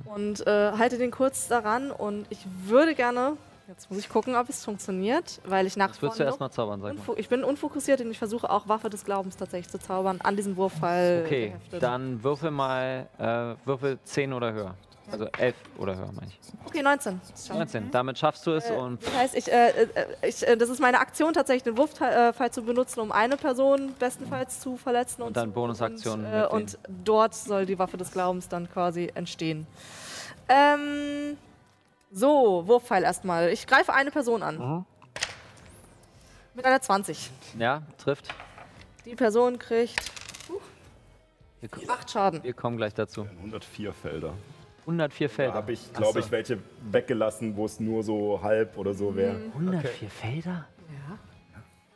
und 0.04 0.46
äh, 0.46 0.72
halte 0.72 0.98
den 0.98 1.10
kurz 1.10 1.48
daran 1.48 1.90
und 1.90 2.26
ich 2.30 2.46
würde 2.64 2.94
gerne, 2.94 3.36
jetzt 3.68 3.90
muss 3.90 3.98
ich 4.00 4.08
gucken, 4.08 4.36
ob 4.36 4.48
es 4.48 4.64
funktioniert, 4.64 5.40
weil 5.44 5.66
ich 5.66 5.76
nach 5.76 5.88
würdest 5.88 6.02
du 6.02 6.06
vorne 6.08 6.24
erstmal 6.24 6.50
zaubern, 6.50 6.80
sag 6.80 7.06
mal. 7.06 7.14
ich 7.18 7.28
bin 7.28 7.44
unfokussiert 7.44 8.00
und 8.00 8.10
ich 8.10 8.18
versuche 8.18 8.48
auch 8.48 8.68
Waffe 8.68 8.88
des 8.88 9.04
Glaubens 9.04 9.36
tatsächlich 9.36 9.70
zu 9.70 9.78
zaubern, 9.78 10.20
an 10.22 10.36
diesen 10.36 10.56
Wurfpfeil 10.56 11.22
Okay, 11.24 11.46
geheftet. 11.48 11.82
dann 11.82 12.22
würfel 12.22 12.50
mal, 12.50 13.08
äh, 13.18 13.54
würfel 13.66 13.98
10 14.04 14.32
oder 14.32 14.52
höher. 14.52 14.74
Also 15.10 15.26
11 15.38 15.54
oder 15.78 15.96
höher, 15.96 16.10
meine 16.12 16.26
ich. 16.28 16.38
Okay, 16.66 16.82
19. 16.82 17.20
Das 17.30 17.46
schaffe 17.46 17.52
ich. 17.62 17.72
19, 17.74 17.90
damit 17.92 18.18
schaffst 18.18 18.44
du 18.46 18.50
es 18.52 18.68
Äh, 18.68 18.72
und 18.74 19.04
Das 19.06 19.14
heißt, 19.14 19.36
ich, 19.36 19.50
äh, 19.52 19.68
äh, 19.84 19.86
ich, 20.22 20.46
äh, 20.46 20.56
das 20.56 20.68
ist 20.68 20.80
meine 20.80 20.98
Aktion 20.98 21.32
tatsächlich, 21.32 21.62
den 21.62 21.76
Wurfpfeil 21.78 22.50
zu 22.50 22.62
benutzen, 22.62 23.00
um 23.00 23.12
eine 23.12 23.36
Person 23.36 23.94
bestenfalls 23.98 24.60
zu 24.60 24.76
verletzen. 24.76 25.22
Und, 25.22 25.28
Und 25.28 25.36
dann 25.36 25.52
Bonusaktionen 25.52 26.26
Und, 26.26 26.32
äh, 26.32 26.46
und 26.46 26.78
dort 27.04 27.34
soll 27.34 27.66
die 27.66 27.78
Waffe 27.78 27.96
des 27.96 28.10
Glaubens 28.10 28.48
dann 28.48 28.68
quasi 28.70 29.10
entstehen. 29.14 29.66
Ähm, 30.48 31.36
so, 32.12 32.66
Wurfpfeil 32.66 33.02
erstmal. 33.04 33.50
Ich 33.50 33.66
greife 33.66 33.92
eine 33.92 34.10
Person 34.10 34.42
an. 34.42 34.84
Mit 36.54 36.64
einer 36.64 36.80
20. 36.80 37.30
ja, 37.58 37.82
trifft. 37.98 38.28
Die 39.04 39.14
Person 39.14 39.58
kriegt 39.58 39.94
Wir, 41.60 41.68
ko- 41.68 41.80
8 41.92 42.10
Schaden. 42.10 42.42
wir 42.42 42.54
kommen 42.54 42.76
gleich 42.76 42.94
dazu. 42.94 43.22
104 43.42 43.92
Felder. 43.92 44.32
104 44.86 45.28
Da 45.28 45.34
Felder. 45.34 45.54
habe 45.54 45.72
ich, 45.72 45.92
glaube 45.92 46.20
ich, 46.20 46.30
welche 46.30 46.58
weggelassen, 46.90 47.56
wo 47.56 47.64
es 47.66 47.80
nur 47.80 48.02
so 48.04 48.40
halb 48.42 48.78
oder 48.78 48.94
so 48.94 49.14
wäre. 49.16 49.36
104 49.54 50.08
Felder? 50.10 50.66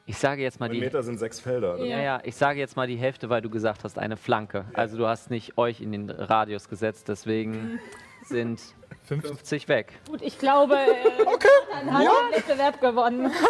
Ich 0.06 0.18
sage 0.18 0.42
jetzt 0.42 0.58
mal 0.58 0.66
9 0.66 0.74
die. 0.74 0.80
Meter 0.80 1.02
sind 1.04 1.18
sechs 1.18 1.38
Felder. 1.38 1.74
oder? 1.76 1.84
Ja, 1.84 2.00
ja, 2.00 2.20
ich 2.24 2.34
sage 2.34 2.58
jetzt 2.58 2.74
mal 2.76 2.88
die 2.88 2.96
Hälfte, 2.96 3.28
weil 3.30 3.42
du 3.42 3.48
gesagt 3.50 3.84
hast, 3.84 3.96
eine 3.96 4.16
Flanke. 4.16 4.64
Also 4.74 4.96
du 4.96 5.06
hast 5.06 5.30
nicht 5.30 5.56
euch 5.56 5.80
in 5.80 5.92
den 5.92 6.10
Radius 6.10 6.68
gesetzt, 6.68 7.06
deswegen 7.08 7.78
sind 8.24 8.60
50 9.04 9.68
weg. 9.68 9.92
Gut, 10.08 10.20
ich 10.20 10.36
glaube, 10.36 10.74
äh, 10.74 11.24
dann 11.84 11.94
hat 11.94 12.02
den 12.02 12.34
Wettbewerb 12.38 12.80
gewonnen. 12.80 13.30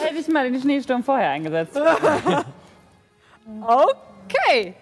Hätte 0.00 0.16
ich 0.18 0.28
mal 0.28 0.48
den 0.50 0.60
Schneesturm 0.60 1.02
vorher 1.02 1.30
eingesetzt. 1.30 1.76
Okay. 3.62 4.74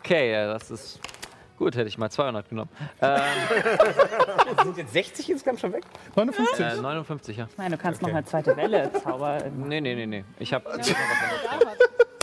Okay, 0.00 0.32
ja, 0.32 0.52
das 0.52 0.70
ist 0.72 0.98
gut, 1.56 1.76
hätte 1.76 1.88
ich 1.88 1.98
mal 1.98 2.10
200 2.10 2.48
genommen. 2.48 2.70
Ähm, 3.00 3.20
Sind 4.64 4.76
jetzt 4.78 4.92
60 4.92 5.30
insgesamt 5.30 5.60
schon 5.60 5.72
weg? 5.72 5.84
59. 6.14 6.60
äh, 6.66 6.76
59, 6.76 7.36
ja. 7.36 7.46
Ich 7.50 7.58
meine, 7.58 7.76
du 7.76 7.82
kannst 7.82 8.02
noch 8.02 8.08
eine 8.10 8.24
zweite 8.24 8.56
Welle 8.56 8.90
zaubern. 9.02 9.52
Nee, 9.66 9.80
nee, 9.80 9.94
nee, 9.94 10.06
nee. 10.06 10.24
Ich 10.38 10.52
habe. 10.52 10.68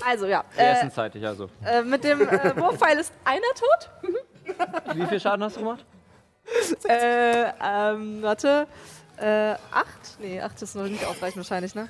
Also 0.05 0.25
ja, 0.27 0.43
Wir 0.55 0.63
äh, 0.63 0.71
essen 0.73 0.91
zeitig, 0.91 1.25
also. 1.25 1.49
äh, 1.65 1.81
mit 1.81 2.03
dem 2.03 2.21
äh, 2.27 2.55
Wurfpfeil 2.57 2.97
ist 2.97 3.13
einer 3.23 3.41
tot. 3.55 3.89
Wie 4.95 5.05
viel 5.05 5.19
Schaden 5.19 5.43
hast 5.43 5.55
du 5.55 5.61
gemacht? 5.61 5.85
Äh, 6.87 7.45
ähm, 7.63 8.21
warte. 8.21 8.67
Äh, 9.17 9.53
acht? 9.71 10.19
Nee, 10.19 10.41
acht 10.41 10.61
ist 10.61 10.75
noch 10.75 10.83
nicht 10.83 11.05
ausreichend 11.05 11.37
wahrscheinlich, 11.37 11.73
ne? 11.75 11.87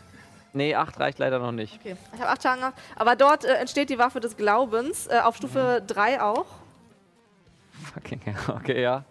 Nee, 0.56 0.76
8 0.76 1.00
reicht 1.00 1.18
leider 1.18 1.40
noch 1.40 1.52
nicht. 1.52 1.80
Okay, 1.80 1.98
ich 2.14 2.22
habe 2.22 2.30
acht 2.30 2.44
Schaden 2.44 2.60
gemacht. 2.60 2.76
Aber 2.96 3.16
dort 3.16 3.44
äh, 3.44 3.56
entsteht 3.56 3.90
die 3.90 3.98
Waffe 3.98 4.20
des 4.20 4.38
Glaubens, 4.38 5.08
äh, 5.08 5.20
auf 5.24 5.36
Stufe 5.36 5.82
3 5.88 6.22
auch. 6.22 6.46
Fucking 7.94 8.22
hell. 8.24 8.36
Okay, 8.56 8.82
ja. 8.82 9.04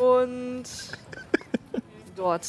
Und 0.00 0.64
dort. 2.16 2.46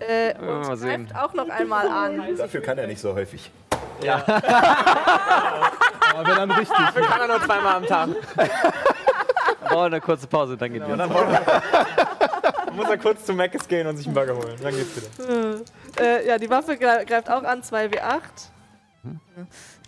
Äh, 0.00 0.34
wir 0.40 0.48
und 0.48 0.62
mal 0.62 0.76
sehen. 0.76 1.06
greift 1.08 1.24
auch 1.24 1.34
noch 1.34 1.48
einmal 1.48 1.86
an. 1.88 2.36
Dafür 2.36 2.62
kann 2.62 2.78
er 2.78 2.86
nicht 2.86 3.00
so 3.00 3.14
häufig. 3.14 3.50
Aber 4.00 4.26
wenn 6.26 6.36
dann 6.36 6.50
richtig. 6.50 6.76
Dafür 6.76 7.02
kann 7.02 7.20
er 7.20 7.28
nur 7.28 7.42
zweimal 7.42 7.76
am 7.76 7.86
Tag. 7.86 8.08
Brauchen 9.60 9.86
eine 9.86 10.00
kurze 10.00 10.26
Pause, 10.26 10.56
dann 10.56 10.72
geht 10.72 10.84
wieder. 10.86 10.96
Dann 10.96 12.76
muss 12.76 12.88
er 12.88 12.98
kurz 12.98 13.24
zu 13.24 13.32
Mc's 13.34 13.68
gehen 13.68 13.86
und 13.86 13.96
sich 13.96 14.06
einen 14.06 14.14
Burger 14.14 14.34
holen. 14.36 14.56
Dann 14.62 14.74
geht's 14.74 14.96
wieder. 14.96 15.60
Äh, 16.00 16.26
ja, 16.26 16.38
die 16.38 16.50
Waffe 16.50 16.72
gre- 16.72 17.04
greift 17.04 17.30
auch 17.30 17.44
an, 17.44 17.62
2W8. 17.62 18.22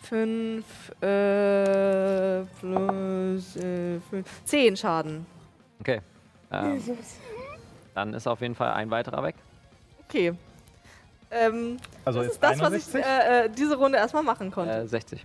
5 0.08 0.64
äh, 1.02 2.44
plus 2.60 3.56
äh, 3.56 4.00
5. 4.10 4.26
10 4.44 4.76
Schaden. 4.76 5.26
Okay. 5.80 6.00
Ähm, 6.52 6.80
dann 7.94 8.14
ist 8.14 8.26
auf 8.26 8.40
jeden 8.40 8.54
Fall 8.54 8.72
ein 8.72 8.90
weiterer 8.90 9.22
weg. 9.22 9.36
Okay. 10.08 10.34
Ähm, 11.30 11.78
Also 12.04 12.20
das 12.20 12.26
jetzt 12.28 12.34
ist 12.34 12.42
das, 12.42 12.60
was 12.60 12.72
ich 12.74 12.94
61? 12.94 13.04
äh, 13.04 13.44
äh, 13.46 13.50
diese 13.50 13.76
Runde 13.76 13.98
erstmal 13.98 14.22
machen 14.22 14.50
konnte. 14.50 14.72
Äh, 14.72 14.86
60. 14.86 15.24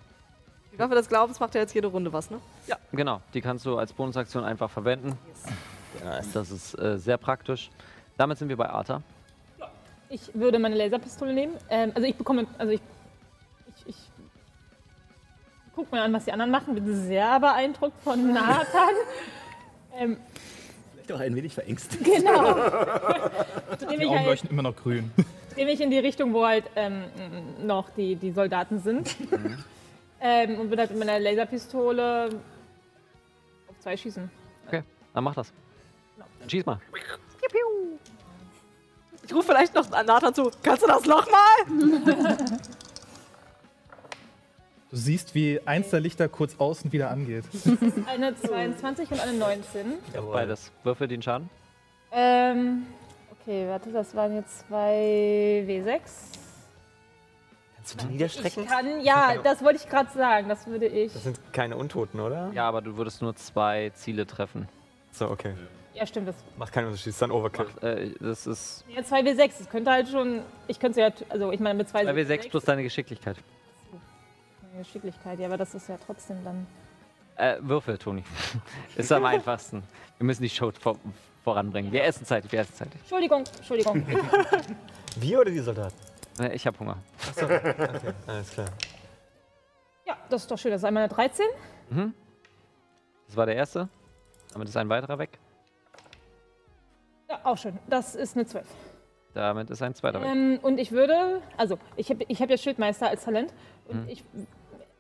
Die 0.74 0.80
Waffe 0.80 0.96
des 0.96 1.10
Glaubens 1.10 1.40
macht 1.40 1.56
ja 1.56 1.62
jetzt 1.62 1.74
jede 1.74 1.88
Runde 1.88 2.12
was, 2.14 2.32
ne? 2.32 2.40
Ja, 2.68 2.78
genau. 2.92 3.22
Die 3.34 3.42
kannst 3.42 3.66
du 3.66 3.78
als 3.78 3.92
Bonusaktion 3.94 4.44
einfach 4.44 4.70
verwenden. 4.70 5.18
Das 6.34 6.52
ist 6.52 6.74
äh, 6.80 6.98
sehr 6.98 7.18
praktisch. 7.18 7.70
Damit 8.18 8.38
sind 8.38 8.48
wir 8.50 8.58
bei 8.58 8.70
Arthur. 8.70 9.02
Ich 10.10 10.34
würde 10.34 10.58
meine 10.58 10.76
Laserpistole 10.76 11.34
nehmen. 11.34 11.56
Ähm, 11.70 11.92
also 11.94 12.08
ich 12.08 12.16
bekomme, 12.16 12.48
also 12.58 12.72
ich, 12.74 12.80
ich, 12.80 12.82
ich 12.82 12.99
guck 15.80 15.94
mir 15.94 16.02
an, 16.02 16.12
was 16.12 16.26
die 16.26 16.34
anderen 16.34 16.52
machen. 16.52 16.76
Bin 16.76 17.08
sehr 17.08 17.40
beeindruckt 17.40 17.98
von 18.04 18.34
Nathan. 18.34 18.90
ähm, 19.98 20.18
Vielleicht 20.92 21.12
auch 21.14 21.20
ein 21.22 21.36
wenig 21.36 21.54
verängstigt. 21.54 22.04
genau. 22.04 22.54
Die 23.80 24.06
Augen 24.06 24.18
halt, 24.18 24.26
leuchten 24.26 24.50
immer 24.50 24.62
noch 24.62 24.76
grün. 24.76 25.10
dreh 25.56 25.64
mich 25.64 25.80
in 25.80 25.90
die 25.90 26.00
Richtung, 26.00 26.34
wo 26.34 26.46
halt 26.46 26.66
ähm, 26.76 27.04
noch 27.66 27.90
die, 27.92 28.16
die 28.16 28.32
Soldaten 28.32 28.80
sind. 28.80 29.16
ähm, 30.20 30.60
und 30.60 30.70
würde 30.70 30.82
halt 30.82 30.92
mit 30.92 31.00
meiner 31.00 31.18
Laserpistole 31.18 32.30
auf 33.70 33.80
zwei 33.80 33.96
schießen. 33.96 34.30
Okay, 34.68 34.84
dann 35.14 35.24
mach 35.24 35.36
das. 35.36 35.54
Dann 36.40 36.50
schieß 36.50 36.66
mal. 36.66 36.80
Ich 39.26 39.34
rufe 39.34 39.48
vielleicht 39.48 39.74
noch 39.76 39.90
an 39.92 40.06
Nathan 40.06 40.34
zu. 40.34 40.52
Kannst 40.62 40.84
du 40.84 40.88
das 40.88 41.06
nochmal? 41.06 42.60
Du 44.92 44.98
siehst, 44.98 45.36
wie 45.36 45.60
eins 45.68 45.92
der 45.92 46.00
Lichter 46.00 46.28
kurz 46.28 46.56
außen 46.58 46.92
wieder 46.92 47.12
angeht. 47.12 47.44
Eine 48.08 48.36
22 48.36 49.12
und 49.12 49.20
eine 49.20 49.34
19. 49.34 49.86
Beides. 50.32 50.72
Würfel 50.84 51.08
den 51.08 51.22
Schaden. 51.22 51.50
Ähm, 52.12 52.88
okay, 53.32 53.68
warte, 53.68 53.92
das 53.92 54.16
waren 54.16 54.36
jetzt 54.36 54.68
zwei 54.68 55.64
W6. 55.68 56.00
Kannst 57.76 57.94
du 57.94 57.98
die 58.00 58.14
niederstrecken? 58.14 58.64
Ich 58.64 58.70
kann, 58.70 59.02
ja, 59.02 59.36
das 59.44 59.64
wollte 59.64 59.78
ich 59.78 59.88
gerade 59.88 60.12
sagen. 60.12 60.50
Das 60.50 60.66
würde 60.66 60.88
ich. 60.88 61.14
Das 61.14 61.24
sind 61.24 61.40
keine 61.54 61.78
Untoten, 61.78 62.20
oder? 62.20 62.52
Ja, 62.56 62.68
aber 62.68 62.82
du 62.82 62.98
würdest 62.98 63.22
nur 63.22 63.36
zwei 63.36 63.92
Ziele 63.94 64.26
treffen. 64.26 64.68
So, 65.12 65.30
okay. 65.30 65.54
Ja, 65.94 66.08
stimmt. 66.08 66.30
Das, 66.30 66.36
Macht 66.58 66.74
keinen 66.74 66.86
Unterschied, 66.88 67.12
ist 67.12 67.22
dann 67.22 67.30
Overkill. 67.30 67.68
Äh, 67.82 68.10
das 68.20 68.48
ist 68.48 68.86
ja, 68.96 69.04
zwei 69.04 69.22
W6. 69.22 69.52
Das 69.60 69.70
könnte 69.70 69.92
halt 69.92 70.08
schon. 70.08 70.42
Ich 70.68 70.80
könnte 70.80 71.00
es 71.00 71.20
ja. 71.20 71.26
Also, 71.30 71.52
ich 71.52 71.60
meine, 71.60 71.78
mit 71.78 71.90
zwei 71.90 72.04
2W6 72.04 72.50
plus 72.50 72.64
deine 72.64 72.82
Geschicklichkeit. 72.82 73.38
Geschicklichkeit, 74.80 75.40
ja, 75.40 75.48
aber 75.48 75.58
das 75.58 75.74
ist 75.76 75.88
ja 75.90 75.98
trotzdem 76.06 76.44
dann. 76.44 76.68
Äh, 77.36 77.58
Würfel, 77.62 77.98
Toni. 77.98 78.24
ist 78.96 79.12
am 79.12 79.26
einfachsten. 79.26 79.84
Wir 80.18 80.26
müssen 80.26 80.44
die 80.44 80.50
Show 80.50 80.72
vor 80.80 80.98
voranbringen. 81.44 81.92
Wir 81.92 82.04
essen 82.04 82.26
zeitig, 82.26 82.52
wir 82.52 82.60
essen 82.60 82.74
zeitig. 82.76 83.00
Entschuldigung, 83.00 83.44
Entschuldigung. 83.58 84.06
Wir 85.16 85.40
oder 85.40 85.50
die 85.50 85.60
Soldaten? 85.60 85.96
Äh, 86.40 86.54
Ich 86.54 86.68
habe 86.68 86.78
Hunger. 86.80 86.98
Achso, 87.30 87.46
okay, 87.46 88.14
alles 88.28 88.52
klar. 88.52 88.68
ja, 90.06 90.18
das 90.30 90.42
ist 90.44 90.52
doch 90.52 90.58
schön. 90.58 90.72
Das 90.72 90.82
ist 90.82 90.86
einmal 90.86 91.04
eine 91.04 91.14
13. 91.14 91.46
Mhm. 91.90 92.14
Das 93.28 93.38
war 93.38 93.46
der 93.46 93.56
erste. 93.56 93.88
Damit 94.54 94.68
ist 94.68 94.76
ein 94.78 94.90
weiterer 94.90 95.18
weg. 95.18 95.40
Ja, 97.30 97.40
auch 97.44 97.58
schön. 97.58 97.78
Das 97.88 98.16
ist 98.16 98.36
eine 98.36 98.46
12. 98.46 98.68
Damit 99.34 99.70
ist 99.70 99.82
ein 99.82 99.94
zweiter 99.96 100.20
weg. 100.22 100.28
Ähm, 100.28 100.60
und 100.62 100.78
ich 100.80 100.92
würde, 100.92 101.42
also 101.56 101.78
ich 101.96 102.10
habe 102.10 102.26
ich 102.28 102.42
hab 102.42 102.50
ja 102.50 102.58
Schildmeister 102.58 103.08
als 103.10 103.24
Talent. 103.24 103.54
Und 103.88 104.04
Mhm. 104.04 104.10
ich, 104.10 104.24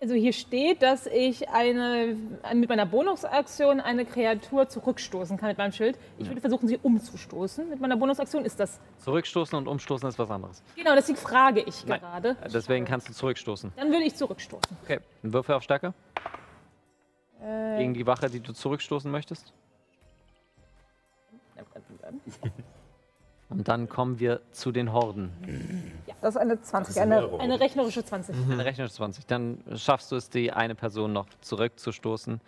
also 0.01 0.13
hier 0.13 0.31
steht, 0.31 0.81
dass 0.81 1.07
ich 1.07 1.49
eine, 1.49 2.15
mit 2.53 2.69
meiner 2.69 2.85
Bonusaktion 2.85 3.81
eine 3.81 4.05
Kreatur 4.05 4.69
zurückstoßen 4.69 5.37
kann 5.37 5.49
mit 5.49 5.57
meinem 5.57 5.73
Schild. 5.73 5.97
Ich 6.17 6.27
würde 6.27 6.39
versuchen, 6.39 6.67
sie 6.67 6.77
umzustoßen. 6.77 7.69
Mit 7.69 7.81
meiner 7.81 7.97
Bonusaktion 7.97 8.45
ist 8.45 8.59
das. 8.59 8.79
Zurückstoßen 8.99 9.57
und 9.57 9.67
umstoßen 9.67 10.07
ist 10.07 10.17
was 10.17 10.31
anderes. 10.31 10.63
Genau, 10.75 10.95
deswegen 10.95 11.17
frage 11.17 11.61
ich 11.61 11.85
Nein. 11.85 11.99
gerade. 11.99 12.37
Deswegen 12.53 12.85
kannst 12.85 13.09
du 13.09 13.13
zurückstoßen. 13.13 13.73
Dann 13.75 13.89
würde 13.91 14.03
ich 14.05 14.15
zurückstoßen. 14.15 14.77
Okay, 14.83 14.99
ein 15.23 15.33
Würfel 15.33 15.55
auf 15.55 15.63
Stärke. 15.63 15.93
Äh, 17.41 17.77
Gegen 17.79 17.93
die 17.93 18.05
Wache, 18.05 18.29
die 18.29 18.39
du 18.39 18.53
zurückstoßen 18.53 19.11
möchtest. 19.11 19.53
Und 23.49 23.67
dann 23.67 23.89
kommen 23.89 24.19
wir 24.19 24.41
zu 24.51 24.71
den 24.71 24.93
Horden. 24.93 25.31
ja, 26.05 26.13
das 26.21 26.35
ist 26.35 26.41
eine 26.41 26.61
20, 26.61 26.95
ist 26.95 27.01
eine 27.01 27.17
eine, 27.17 27.39
eine 27.39 27.59
rechnerische 27.59 28.05
20. 28.05 28.35
Eine 28.49 28.63
rechnerisch 28.63 28.93
20. 28.93 29.25
Dann 29.25 29.63
schaffst 29.75 30.11
du 30.11 30.15
es, 30.15 30.29
die 30.29 30.51
eine 30.51 30.75
Person 30.75 31.13
noch 31.13 31.25
zurückzustoßen, 31.41 32.41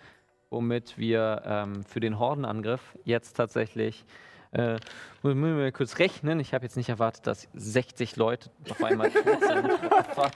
womit 0.52 0.98
wir 1.00 1.42
ähm, 1.46 1.84
für 1.84 2.00
den 2.00 2.20
Hordenangriff 2.20 2.82
jetzt 3.04 3.36
tatsächlich. 3.36 4.06
Äh, 4.52 4.80
müssen 5.24 5.42
wir 5.42 5.54
mal 5.54 5.72
kurz 5.72 5.98
rechnen. 5.98 6.40
Ich 6.42 6.54
habe 6.54 6.66
jetzt 6.66 6.76
nicht 6.76 6.90
erwartet, 6.90 7.26
dass 7.26 7.48
60 7.54 8.18
Leute 8.18 8.50
auf 8.70 8.84
einmal 8.84 9.10
tot 9.10 9.24
sind. 9.24 9.72
Fuck. 10.14 10.32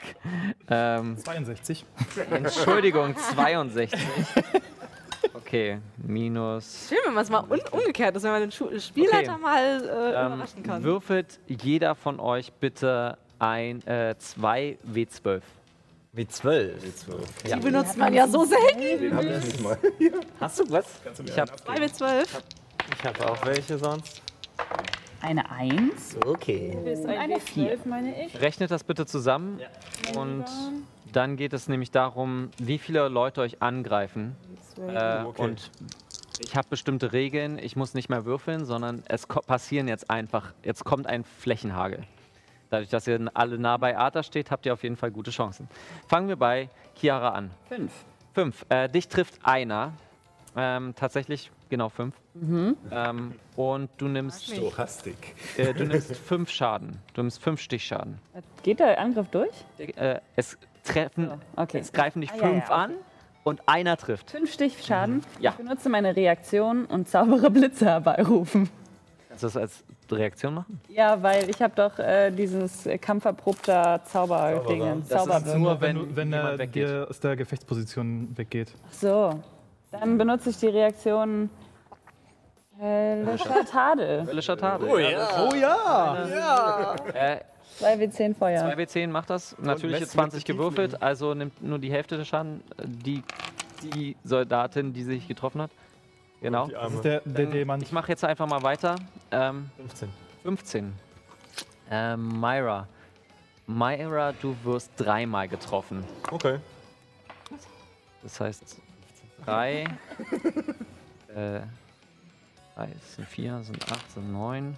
Ähm, 0.70 1.18
62. 1.18 1.86
Entschuldigung, 2.32 3.16
62. 3.18 3.92
Okay, 5.34 5.80
minus. 5.98 6.88
Schön, 6.90 6.98
wenn 7.06 7.14
man 7.14 7.24
es 7.24 7.30
mal 7.30 7.44
un 7.50 7.60
umgekehrt 7.72 8.16
ist, 8.16 8.24
wenn 8.24 8.32
man 8.32 8.42
den 8.42 8.52
Schu 8.52 8.70
Spielleiter 8.80 9.34
Okay. 9.34 9.42
mal 9.42 9.84
äh, 9.84 10.26
Ähm, 10.26 10.34
überraschen 10.34 10.64
kann. 10.64 10.84
würfelt 10.84 11.40
jeder 11.48 11.96
von 11.96 12.20
euch 12.20 12.52
bitte 12.54 13.18
ein 13.40 13.86
äh, 13.88 14.16
2 14.18 14.78
W12. 14.94 15.42
Wie 16.14 16.26
zwölf. 16.28 16.78
Die 17.44 17.56
benutzt 17.60 17.98
man 17.98 18.14
ja 18.14 18.26
so 18.26 18.46
selten. 18.46 18.80
Den 18.80 19.14
hab 19.16 19.24
ich 19.24 19.44
nicht 19.44 19.60
mal. 19.62 19.78
Hast 20.40 20.60
du 20.62 20.70
was? 20.72 20.86
Ich 21.26 21.38
habe 21.38 21.52
2 21.58 21.80
mit 21.80 21.94
12. 21.96 22.42
Ich 22.98 23.06
habe 23.06 23.30
auch 23.30 23.46
welche 23.46 23.78
sonst. 23.78 24.22
Eine 25.26 25.50
Eins. 25.50 26.16
Okay. 26.26 26.78
Ist 26.86 27.06
ein 27.06 27.18
Eine 27.18 27.38
W12, 27.38 27.80
meine 27.88 28.26
ich. 28.26 28.40
Rechnet 28.40 28.72
das 28.72 28.84
bitte 28.84 29.06
zusammen 29.06 29.60
und 30.18 30.46
dann 31.12 31.36
geht 31.38 31.54
es 31.54 31.68
nämlich 31.68 31.92
darum, 31.92 32.50
wie 32.58 32.78
viele 32.78 33.08
Leute 33.08 33.42
euch 33.42 33.62
angreifen. 33.62 34.36
Äh, 34.78 35.24
Okay. 35.26 35.42
Und 35.42 35.72
ich 36.40 36.56
habe 36.58 36.68
bestimmte 36.70 37.14
Regeln. 37.14 37.58
Ich 37.60 37.76
muss 37.76 37.94
nicht 37.94 38.10
mehr 38.10 38.26
würfeln, 38.26 38.66
sondern 38.66 39.04
es 39.08 39.28
ko- 39.28 39.40
passieren 39.42 39.88
jetzt 39.88 40.10
einfach. 40.10 40.54
Jetzt 40.64 40.84
kommt 40.84 41.08
ein 41.08 41.24
Flächenhagel. 41.24 42.04
Dadurch, 42.70 42.90
dass 42.90 43.08
ihr 43.08 43.20
alle 43.34 43.58
nah 43.58 43.78
bei 43.78 43.98
Arthur 43.98 44.24
steht, 44.24 44.52
habt 44.52 44.66
ihr 44.66 44.74
auf 44.74 44.84
jeden 44.84 44.98
Fall 44.98 45.12
gute 45.12 45.32
Chancen. 45.32 45.70
Fangen 46.08 46.28
wir 46.28 46.36
bei 46.36 46.70
Chiara 46.96 47.30
an. 47.30 47.52
Fünf. 47.70 47.92
Fünf. 48.34 48.66
Äh, 48.70 48.90
dich 48.90 49.08
trifft 49.08 49.40
einer. 49.44 49.94
Ähm, 50.58 50.94
tatsächlich, 50.96 51.52
genau 51.70 51.90
fünf. 51.90 52.16
Ähm, 52.92 53.34
und 53.56 53.90
du 53.98 54.08
nimmst, 54.08 54.46
Stochastik. 54.46 55.36
äh, 55.58 55.74
du 55.74 55.86
nimmst 55.86 56.16
fünf 56.16 56.50
Schaden. 56.50 56.98
Du 57.14 57.22
nimmst 57.22 57.42
fünf 57.42 57.60
Stichschaden. 57.62 58.20
Geht 58.64 58.80
der 58.80 59.00
Angriff 59.00 59.28
durch? 59.30 59.52
Äh, 59.78 60.20
es 60.36 60.58
treffen, 60.84 61.32
Okay. 61.56 61.80
es 61.80 61.92
greifen 61.92 62.22
dich 62.22 62.32
Ah, 62.32 62.36
ja, 62.38 62.42
fünf 62.42 62.58
ja, 62.58 62.64
okay. 62.66 62.74
an 62.74 62.92
und 63.44 63.62
einer 63.68 63.98
trifft. 63.98 64.32
Fünf 64.32 64.52
Stichschaden. 64.54 65.24
Ja. 65.40 65.52
Ich 65.52 65.58
benutze 65.58 65.90
meine 65.90 66.16
Reaktion 66.16 66.86
und 66.86 67.10
zaubere 67.10 67.50
Blitze 67.52 67.86
herbeirufen. 67.86 68.70
Kannst 69.28 69.44
du 69.44 69.48
das 69.48 69.58
als 69.58 69.84
Reaktion 70.10 70.54
machen? 70.54 70.80
Ja, 70.88 71.22
weil 71.22 71.50
ich 71.50 71.62
habe 71.62 71.74
doch 71.76 72.00
äh, 72.00 72.32
dieses 72.32 72.86
äh, 72.86 72.98
kampferprobter 72.98 74.02
Zauberdingen. 74.06 75.04
Das 75.10 75.26
ist 75.28 75.56
nur, 75.58 75.82
wenn, 75.82 76.16
wenn 76.16 76.16
wenn 76.16 76.34
er 76.34 76.58
weggeht. 76.60 76.88
dir 76.88 77.08
aus 77.10 77.20
der 77.20 77.36
Gefechtsposition 77.36 78.30
weggeht. 78.38 78.72
So, 78.92 79.40
dann 80.00 80.18
benutze 80.18 80.50
ich 80.50 80.58
die 80.58 80.68
Reaktion 80.68 81.50
Höllischer 82.80 83.66
Tadel. 83.66 84.26
Höllischer 84.26 84.58
Tadel. 84.58 84.90
Oh 84.90 84.98
ja. 84.98 85.48
Oh 85.50 85.56
ja! 85.56 86.96
Äh, 87.14 87.40
2W10 87.80 88.36
Feuer. 88.36 88.64
2W10 88.66 89.08
macht 89.08 89.30
das. 89.30 89.58
Natürliche 89.60 90.02
lässt 90.02 90.12
20 90.12 90.40
mit 90.40 90.46
tief 90.46 90.56
gewürfelt, 90.58 91.02
also 91.02 91.34
nimmt 91.34 91.62
nur 91.64 91.80
die 91.80 91.92
Hälfte 91.92 92.18
des 92.18 92.28
Schaden. 92.28 92.62
äh, 92.78 92.84
Die, 92.86 93.24
die 93.82 94.18
Soldatin, 94.24 94.92
die 94.94 95.04
sich 95.04 95.28
getroffen 95.28 95.62
hat. 95.62 95.72
Genau. 96.42 96.68
Das 96.68 96.94
ist 96.94 97.04
der, 97.06 97.22
der 97.24 97.46
Diamant. 97.46 97.82
Ich 97.84 97.92
mache 97.92 98.10
jetzt 98.10 98.24
einfach 98.26 98.46
mal 98.48 98.62
weiter. 98.62 98.96
Ähm, 99.32 99.70
15. 99.78 100.10
15. 100.44 100.94
Ähm, 101.90 102.40
Myra. 102.40 102.88
Myra, 103.68 104.34
du 104.34 104.56
wirst 104.64 104.92
dreimal 104.98 105.48
getroffen. 105.48 106.04
Okay. 106.32 106.60
Das 108.22 108.40
heißt, 108.40 108.80
drei. 109.44 109.86
äh, 111.36 111.62
drei 112.76 112.90
sind 113.16 113.28
vier, 113.28 113.62
sind 113.64 113.92
acht, 113.92 114.12
sind 114.12 114.32
neun. 114.32 114.78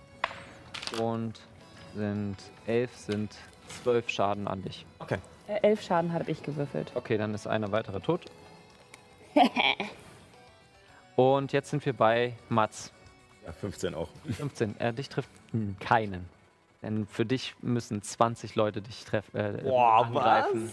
Und 1.02 1.40
sind 1.96 2.38
elf, 2.66 2.96
sind 2.96 3.36
zwölf 3.68 4.10
Schaden 4.10 4.48
an 4.48 4.62
dich. 4.62 4.86
Okay. 5.00 5.18
Äh, 5.48 5.60
elf 5.62 5.82
Schaden 5.82 6.14
habe 6.14 6.30
ich 6.32 6.42
gewürfelt. 6.44 6.92
Okay, 6.96 7.18
dann 7.18 7.34
ist 7.34 7.48
einer 7.48 7.72
weitere 7.72 8.00
tot. 8.00 8.26
Und 11.16 11.52
jetzt 11.52 11.70
sind 11.70 11.86
wir 11.86 11.94
bei 11.94 12.34
Mats. 12.50 12.92
Ja, 13.46 13.52
15 13.52 13.96
auch. 13.96 14.10
15. 14.30 14.76
Er 14.80 14.94
dich 14.94 15.10
trifft 15.10 15.30
keinen. 15.80 16.30
Denn 16.82 17.08
für 17.08 17.26
dich 17.26 17.56
müssen 17.62 18.02
20 18.02 18.56
Leute 18.56 18.82
dich 18.82 19.04
treffen. 19.04 19.36
Äh, 19.36 19.62
Boah, 19.64 20.06
angreifen. 20.06 20.70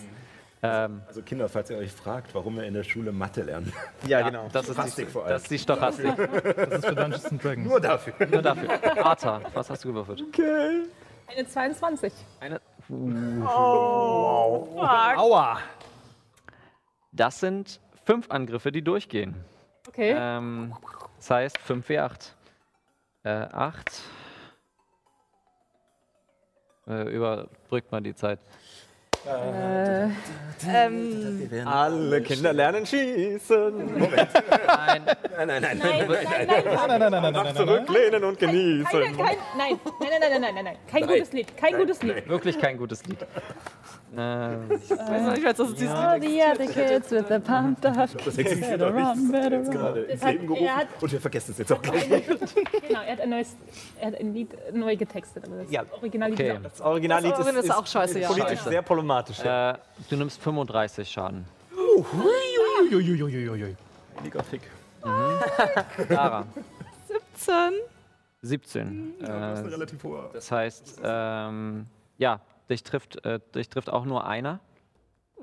Ähm, 0.65 1.03
Also 1.07 1.21
Kinder, 1.23 1.47
falls 1.49 1.69
ihr 1.69 1.77
euch 1.77 1.93
fragt, 1.93 2.35
warum 2.35 2.57
wir 2.57 2.65
in 2.65 2.73
der 2.73 2.85
Schule 2.85 3.13
Mathe 3.13 3.43
lernen. 3.43 3.71
Ja, 4.07 4.23
genau. 4.23 4.49
das, 4.51 4.69
ist 4.69 4.71
die, 4.71 4.75
Stochastik 4.75 5.11
vor 5.11 5.25
allem. 5.25 5.33
das 5.33 5.43
ist 5.43 5.51
die 5.51 5.59
Stochastik. 5.59 6.17
Das 6.17 6.79
ist 6.79 6.87
für 6.87 6.95
Dungeons 6.95 7.27
and 7.27 7.45
Dragons. 7.45 7.69
Nur 7.69 7.81
dafür. 7.81 8.15
Nur 8.27 8.43
dafür. 8.43 9.05
Arthur, 9.05 9.43
was 9.53 9.69
hast 9.71 9.85
du 9.85 9.89
gewürfelt? 9.89 10.25
Eine 11.27 11.47
22. 11.47 12.13
Eine. 12.41 12.61
Aua! 15.17 15.59
Das 17.13 17.41
sind 17.41 17.81
fünf 18.05 18.31
Angriffe, 18.31 18.73
die 18.73 18.83
durchgehen. 18.83 19.35
Okay. 19.89 20.15
Ähm, 20.17 20.75
das 21.19 21.31
heißt 21.31 21.59
5W8. 21.59 22.33
Äh, 23.25 23.29
8. 23.31 24.03
Äh, 26.87 27.15
überbrückt 27.15 27.91
mal 27.93 28.03
die 28.03 28.15
Zeit. 28.15 28.39
Äh, 29.27 30.09
ähm, 30.69 31.49
Alle 31.67 32.23
Kinder 32.23 32.53
lernen 32.53 32.85
schießen. 32.87 33.99
Nein, 33.99 34.09
Nein, 34.67 35.05
nein, 35.49 35.63
nein. 35.63 35.63
Nein, 35.63 35.81
nein, 35.81 36.09
nein, 36.09 36.47
Nein, 36.47 36.47
nein, 36.47 37.01
nein, 37.01 37.11
nein, 37.11 37.23
nein, 37.23 37.33
nein. 37.33 37.57
Zurücklehnen 37.57 38.25
und 38.25 38.39
genießen. 38.39 38.87
kein, 38.91 39.17
nein, 39.17 39.39
nein, 39.57 39.79
nein, 40.01 40.21
nein, 40.21 40.41
nein, 40.41 40.55
nein, 40.55 40.65
nein. 40.65 40.77
Kein 40.91 41.07
gutes 41.07 41.33
Lied. 41.33 41.57
Kein 41.57 41.77
gutes 41.77 42.03
Lied. 42.03 42.29
wirklich 42.29 42.59
kein 42.59 42.77
gutes 42.77 43.05
Lied. 43.07 43.19
Ich 44.15 44.91
weiß, 45.45 45.57
dass 45.57 45.69
es 45.71 45.75
dieses 45.75 45.93
All 45.95 46.21
the 46.21 46.41
other 46.43 46.67
kids 46.67 47.11
with 47.11 47.25
the 47.29 47.39
pumped 47.41 47.85
up. 47.87 48.11
Das 48.25 48.39
existiert 48.39 48.81
doch 48.81 48.93
nicht. 48.93 49.31
gerade 49.33 50.03
ins 50.03 50.23
hat- 50.25 50.33
Leben 50.33 50.47
gerufen 50.47 50.65
er 50.67 50.77
hat- 50.77 50.89
und 51.01 51.13
wir 51.13 51.21
vergessen 51.21 51.51
es 51.53 51.59
jetzt 51.59 51.73
auch 51.73 51.83
gleich. 51.83 52.09
Genau, 52.89 53.01
er 53.03 53.13
hat 53.13 53.21
ein 53.21 53.31
neues, 53.31 53.57
er 54.01 54.07
hat 54.09 54.21
ein 54.21 54.33
Lied 54.35 54.51
neu 54.73 54.97
getextet, 54.97 55.45
aber 55.47 55.57
das 55.63 55.71
Ja. 55.71 55.83
Originallied 55.93 56.39
Okay. 56.41 56.51
ist 56.51 56.57
auch- 56.57 56.63
Das 56.63 56.81
Originallied 56.81 57.31
Das 57.33 57.39
ist, 57.41 57.45
Original 57.47 57.65
ist 57.65 57.71
ist 57.71 57.77
auch 57.77 57.87
scheiße, 57.87 58.21
ja. 58.21 58.29
politisch 58.29 58.59
Scheiße. 58.59 58.71
sehr 58.71 58.83
problematisch. 58.83 59.41
äh, 59.41 59.75
du 60.11 60.17
nimmst 60.17 60.41
35 60.41 61.09
Schaden. 61.11 61.45
Uiuiuiuiui. 62.93 63.77
Heiliger 64.19 64.43
Fick. 64.45 64.63
Clara, 66.07 66.47
17. 67.09 67.73
17. 68.43 69.15
Das 69.21 69.29
ist 69.29 69.31
ein 69.31 69.65
Äh, 69.67 69.69
relativ 69.75 70.05
hoher. 70.05 70.31
das 70.33 70.51
heißt, 70.51 71.01
ähm, 71.03 71.87
ja, 72.19 72.41
dich 72.71 72.83
trifft, 72.83 73.25
äh, 73.25 73.41
dich 73.55 73.69
trifft 73.69 73.91
auch 73.91 74.05
nur 74.05 74.27
einer. 74.27 74.61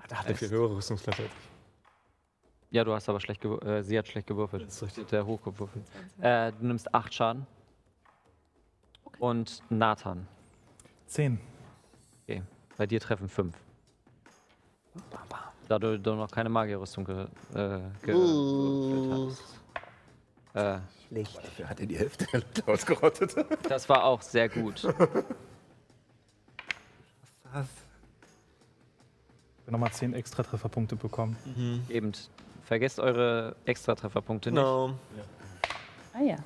Da 0.07 0.17
hat 0.17 0.27
er 0.27 0.35
viel 0.35 0.49
höhere 0.49 0.75
Rüstungsklasse. 0.75 1.23
Ja, 2.71 2.83
du 2.85 2.93
hast 2.93 3.09
aber 3.09 3.19
schlecht 3.19 3.41
gewür- 3.43 3.63
äh, 3.65 3.83
sie 3.83 3.97
hat 3.97 4.07
schlecht 4.07 4.27
gewürfelt. 4.27 4.63
Das 4.65 4.75
ist 4.75 4.83
richtig. 4.83 5.07
Der 5.09 5.25
hoch 5.25 5.41
gewürfelt. 5.41 5.85
Äh, 6.21 6.51
du 6.53 6.65
nimmst 6.65 6.93
8 6.93 7.13
Schaden. 7.13 7.45
Und 9.19 9.61
Nathan. 9.69 10.25
Zehn. 11.05 11.39
Okay. 12.23 12.41
Bei 12.77 12.87
dir 12.87 12.99
treffen 13.01 13.27
5. 13.29 13.53
Da 15.67 15.79
du, 15.79 15.99
du 15.99 16.15
noch 16.15 16.31
keine 16.31 16.49
Magierrüstung 16.49 17.05
ge, 17.05 17.27
äh, 17.53 17.81
gewürfelt 18.01 19.31
hast. 19.31 19.59
Äh, 20.53 20.79
Dafür 21.13 21.69
hat 21.69 21.79
er 21.81 21.85
die 21.87 21.97
Hälfte 21.97 22.25
der 22.31 22.39
Leute 22.39 22.67
ausgerottet. 22.67 23.35
das 23.67 23.87
war 23.89 24.05
auch 24.05 24.21
sehr 24.21 24.47
gut. 24.49 24.81
Ich 27.51 27.57
habe 27.57 27.67
nochmal 29.67 29.91
zehn 29.91 30.13
extra 30.13 30.43
Trefferpunkte 30.43 30.95
bekommen. 30.95 31.35
Eben. 31.89 32.13
Vergesst 32.63 32.99
eure 32.99 33.55
Extratrefferpunkte 33.65 34.51
nicht. 34.51 34.61
No. 34.61 34.93
Ah 36.13 36.21
ja. 36.21 36.37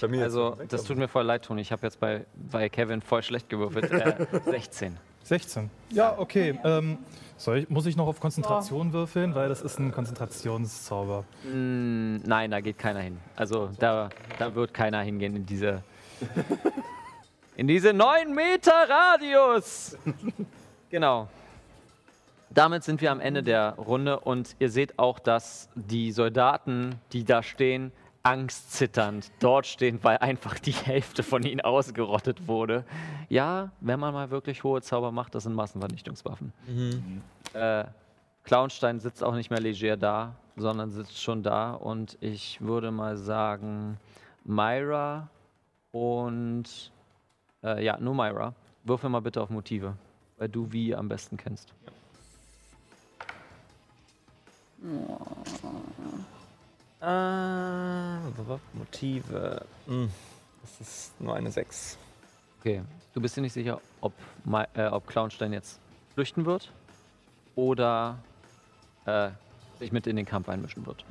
Bei 0.00 0.08
mir 0.08 0.22
Also, 0.22 0.56
das 0.68 0.84
tut 0.84 0.96
mir 0.96 1.08
voll 1.08 1.24
leid, 1.24 1.44
Toni. 1.44 1.60
Ich 1.60 1.72
habe 1.72 1.82
jetzt 1.82 1.98
bei, 1.98 2.24
bei 2.34 2.68
Kevin 2.68 3.02
voll 3.02 3.22
schlecht 3.22 3.48
gewürfelt. 3.48 3.90
Äh, 3.90 4.26
16. 4.44 4.96
16. 5.24 5.70
Ja, 5.90 6.16
okay. 6.18 6.58
Ähm, 6.64 6.98
soll 7.36 7.58
ich, 7.58 7.68
muss 7.68 7.86
ich 7.86 7.96
noch 7.96 8.06
auf 8.06 8.20
Konzentration 8.20 8.92
würfeln? 8.92 9.34
Weil 9.34 9.48
das 9.48 9.62
ist 9.62 9.78
ein 9.78 9.90
Konzentrationszauber. 9.90 11.24
Mm, 11.44 12.18
nein, 12.24 12.50
da 12.50 12.60
geht 12.60 12.78
keiner 12.78 13.00
hin. 13.00 13.18
Also, 13.34 13.70
da, 13.78 14.10
da 14.38 14.54
wird 14.54 14.72
keiner 14.72 15.00
hingehen 15.00 15.34
in 15.34 15.46
diese. 15.46 15.82
In 17.56 17.68
diese 17.68 17.92
9 17.92 18.34
Meter 18.34 18.88
Radius! 18.88 19.96
Genau. 20.90 21.26
Damit 22.50 22.84
sind 22.84 23.00
wir 23.00 23.10
am 23.10 23.18
Ende 23.18 23.42
der 23.42 23.74
Runde 23.74 24.20
und 24.20 24.54
ihr 24.60 24.70
seht 24.70 24.96
auch, 24.96 25.18
dass 25.18 25.68
die 25.74 26.12
Soldaten, 26.12 27.00
die 27.12 27.24
da 27.24 27.42
stehen, 27.42 27.90
angstzitternd 28.22 29.32
dort 29.40 29.66
stehen, 29.66 29.98
weil 30.02 30.18
einfach 30.18 30.60
die 30.60 30.70
Hälfte 30.70 31.24
von 31.24 31.42
ihnen 31.42 31.60
ausgerottet 31.62 32.46
wurde. 32.46 32.84
Ja, 33.28 33.72
wenn 33.80 33.98
man 33.98 34.14
mal 34.14 34.30
wirklich 34.30 34.62
hohe 34.62 34.82
Zauber 34.82 35.10
macht, 35.10 35.34
das 35.34 35.42
sind 35.42 35.54
Massenvernichtungswaffen. 35.54 36.52
Äh, 37.54 37.84
Clownstein 38.44 39.00
sitzt 39.00 39.24
auch 39.24 39.34
nicht 39.34 39.50
mehr 39.50 39.60
leger 39.60 39.96
da, 39.96 40.36
sondern 40.54 40.90
sitzt 40.90 41.20
schon 41.20 41.42
da 41.42 41.72
und 41.72 42.18
ich 42.20 42.60
würde 42.60 42.92
mal 42.92 43.16
sagen, 43.16 43.98
Myra 44.44 45.28
und 45.90 46.92
äh, 47.64 47.84
ja, 47.84 47.98
nur 47.98 48.14
Myra. 48.14 48.54
Würfel 48.84 49.08
mal 49.10 49.20
bitte 49.20 49.40
auf 49.42 49.50
Motive, 49.50 49.94
weil 50.36 50.48
du 50.48 50.70
wie 50.70 50.94
am 50.94 51.08
besten 51.08 51.36
kennst. 51.36 51.72
Ah, 57.00 58.18
Motive. 58.72 59.64
Hm, 59.86 60.10
Das 60.62 60.80
ist 60.80 61.20
nur 61.20 61.34
eine 61.34 61.50
6. 61.50 61.98
Okay, 62.60 62.82
du 63.12 63.20
bist 63.20 63.36
dir 63.36 63.42
nicht 63.42 63.52
sicher, 63.52 63.80
ob, 64.00 64.12
My, 64.44 64.64
äh, 64.74 64.86
ob 64.86 65.06
Clownstein 65.06 65.52
jetzt 65.52 65.78
flüchten 66.14 66.46
wird 66.46 66.72
oder 67.56 68.16
äh, 69.04 69.30
sich 69.78 69.92
mit 69.92 70.06
in 70.06 70.16
den 70.16 70.24
Kampf 70.24 70.48
einmischen 70.48 70.86
wird. 70.86 71.04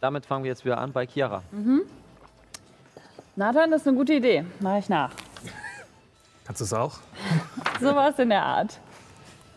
Damit 0.00 0.26
fangen 0.26 0.42
wir 0.44 0.50
jetzt 0.50 0.64
wieder 0.64 0.78
an 0.78 0.92
bei 0.92 1.06
Chiara. 1.06 1.42
Nathan, 3.38 3.70
das 3.70 3.82
ist 3.82 3.88
eine 3.88 3.98
gute 3.98 4.14
Idee. 4.14 4.46
Mache 4.60 4.78
ich 4.78 4.88
nach. 4.88 5.10
Kannst 6.46 6.62
du 6.62 6.64
es 6.64 6.72
auch? 6.72 6.94
Sowas 7.80 8.18
in 8.18 8.30
der 8.30 8.42
Art. 8.42 8.80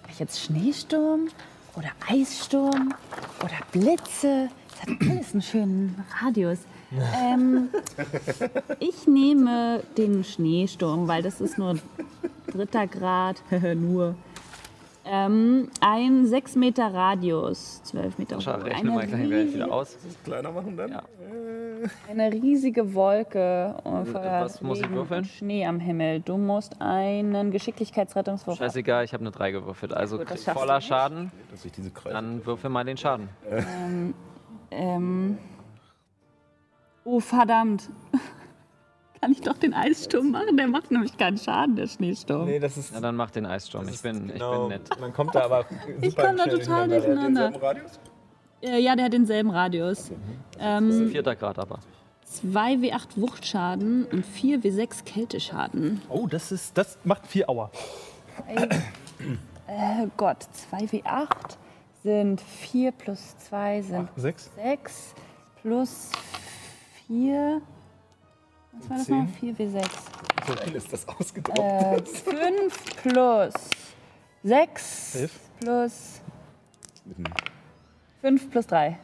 Ich 0.10 0.20
jetzt 0.20 0.42
Schneesturm 0.42 1.30
oder 1.78 1.88
Eissturm 2.10 2.94
oder 3.42 3.56
Blitze? 3.72 4.50
Das 4.70 4.82
hat 4.82 5.10
alles 5.10 5.32
einen 5.32 5.42
schönen 5.42 6.06
Radius. 6.22 6.60
Ähm, 7.24 7.70
ich 8.80 9.08
nehme 9.08 9.82
den 9.98 10.26
Schneesturm, 10.26 11.08
weil 11.08 11.24
das 11.24 11.40
ist 11.40 11.58
nur 11.58 11.80
dritter 12.52 12.86
Grad. 12.86 13.42
nur. 13.76 14.16
Ähm, 15.12 15.70
ein 15.82 16.28
6 16.28 16.56
Meter 16.56 16.94
Radius, 16.94 17.82
12 17.84 18.20
Meter 18.20 18.40
Schau, 18.40 18.58
hoch. 18.58 18.64
rechne 18.64 18.92
mal 18.92 19.08
gleich 19.08 19.28
gleich 19.28 19.54
wieder 19.56 19.72
aus. 19.72 19.98
Kleiner 20.24 20.52
machen 20.52 20.78
dann? 20.78 20.92
Ja. 20.92 21.04
Eine 22.08 22.32
riesige 22.32 22.94
Wolke 22.94 23.74
äh, 23.84 24.06
voller 24.06 24.42
was 24.42 24.62
muss 24.62 24.80
ich 24.82 24.90
würfeln? 24.92 25.26
Schnee 25.26 25.66
am 25.66 25.80
Himmel. 25.80 26.20
Du 26.20 26.38
musst 26.38 26.80
einen 26.80 27.50
Geschicklichkeitsrettungswurf 27.50 28.58
Scheißegal, 28.60 29.04
ich 29.04 29.14
habe 29.14 29.22
eine 29.22 29.32
3 29.32 29.52
gewürfelt. 29.52 29.94
Also 29.94 30.20
Gut, 30.20 30.30
voller. 30.40 30.80
Schaden, 30.80 31.32
Dass 31.50 31.66
ich 31.66 31.72
diese 31.72 31.90
Kreise. 31.90 32.14
dann 32.14 32.46
würfel 32.46 32.70
mal 32.70 32.84
den 32.86 32.98
Schaden. 32.98 33.30
Ähm, 33.50 34.14
ähm. 34.70 35.38
Oh, 37.04 37.20
verdammt. 37.20 37.90
Kann 39.22 39.34
ich 39.34 39.42
doch 39.42 39.58
den 39.58 39.74
Eissturm 39.74 40.32
machen? 40.32 40.56
Der 40.56 40.68
macht 40.68 40.92
nämlich 40.92 41.18
keinen 41.18 41.38
Schaden, 41.38 41.76
der 41.76 41.88
Schneesturm. 41.88 42.46
Nee, 42.46 42.60
das 42.60 42.78
ist. 42.78 42.94
Ja, 42.94 43.02
dann 43.02 43.16
mach 43.16 43.32
den 43.32 43.46
Eissturm. 43.46 43.88
Ich 43.90 44.02
bin, 44.02 44.28
ich 44.28 44.34
genau, 44.34 44.68
bin 44.68 44.78
nett. 44.78 45.00
Man 45.00 45.14
kommt 45.14 45.36
da 45.36 45.42
aber. 45.42 45.66
Ich 46.02 46.16
komme 46.16 46.36
da 46.36 46.46
total 46.46 46.88
durcheinander. 46.88 47.52
Äh, 48.62 48.80
ja, 48.80 48.96
der 48.96 49.06
hat 49.06 49.14
denselben 49.14 49.50
Radius. 49.52 50.12
Ähm, 50.58 51.10
Vierter 51.10 51.36
Grad 51.36 51.60
aber. 51.60 51.80
2 52.24 52.76
W8 52.76 53.08
Wuchtschaden 53.16 54.06
und 54.06 54.26
4 54.26 54.60
W6 54.60 55.04
Kälteschaden. 55.04 56.02
Oh, 56.10 56.28
das 56.28 56.52
ist, 56.52 56.78
das 56.78 56.98
macht 57.04 57.26
vier 57.26 57.50
Aua. 57.50 57.72
Äh, 58.48 60.08
Gott, 60.16 60.44
2 60.70 60.78
W8 60.78 61.28
sind 62.04 62.42
4 62.42 62.92
plus 62.92 63.38
2 63.40 63.82
sind 63.82 64.10
Sechs? 64.16 64.52
6 64.56 65.14
plus 65.62 66.12
4. 67.08 67.62
Was 68.80 68.90
war 68.90 68.98
das 68.98 69.08
noch? 69.10 69.28
4 69.40 69.56
W6. 69.56 69.90
So 70.48 70.56
viel 70.56 70.76
ist 70.76 70.94
das 70.94 71.08
ausgedruckt. 71.08 71.60
Äh, 71.60 72.02
5 72.06 72.96
plus 73.04 73.54
6 74.44 75.16
Elf. 75.16 75.40
plus 75.60 76.22
5 78.22 78.50
plus 78.52 78.68
3. 78.68 79.00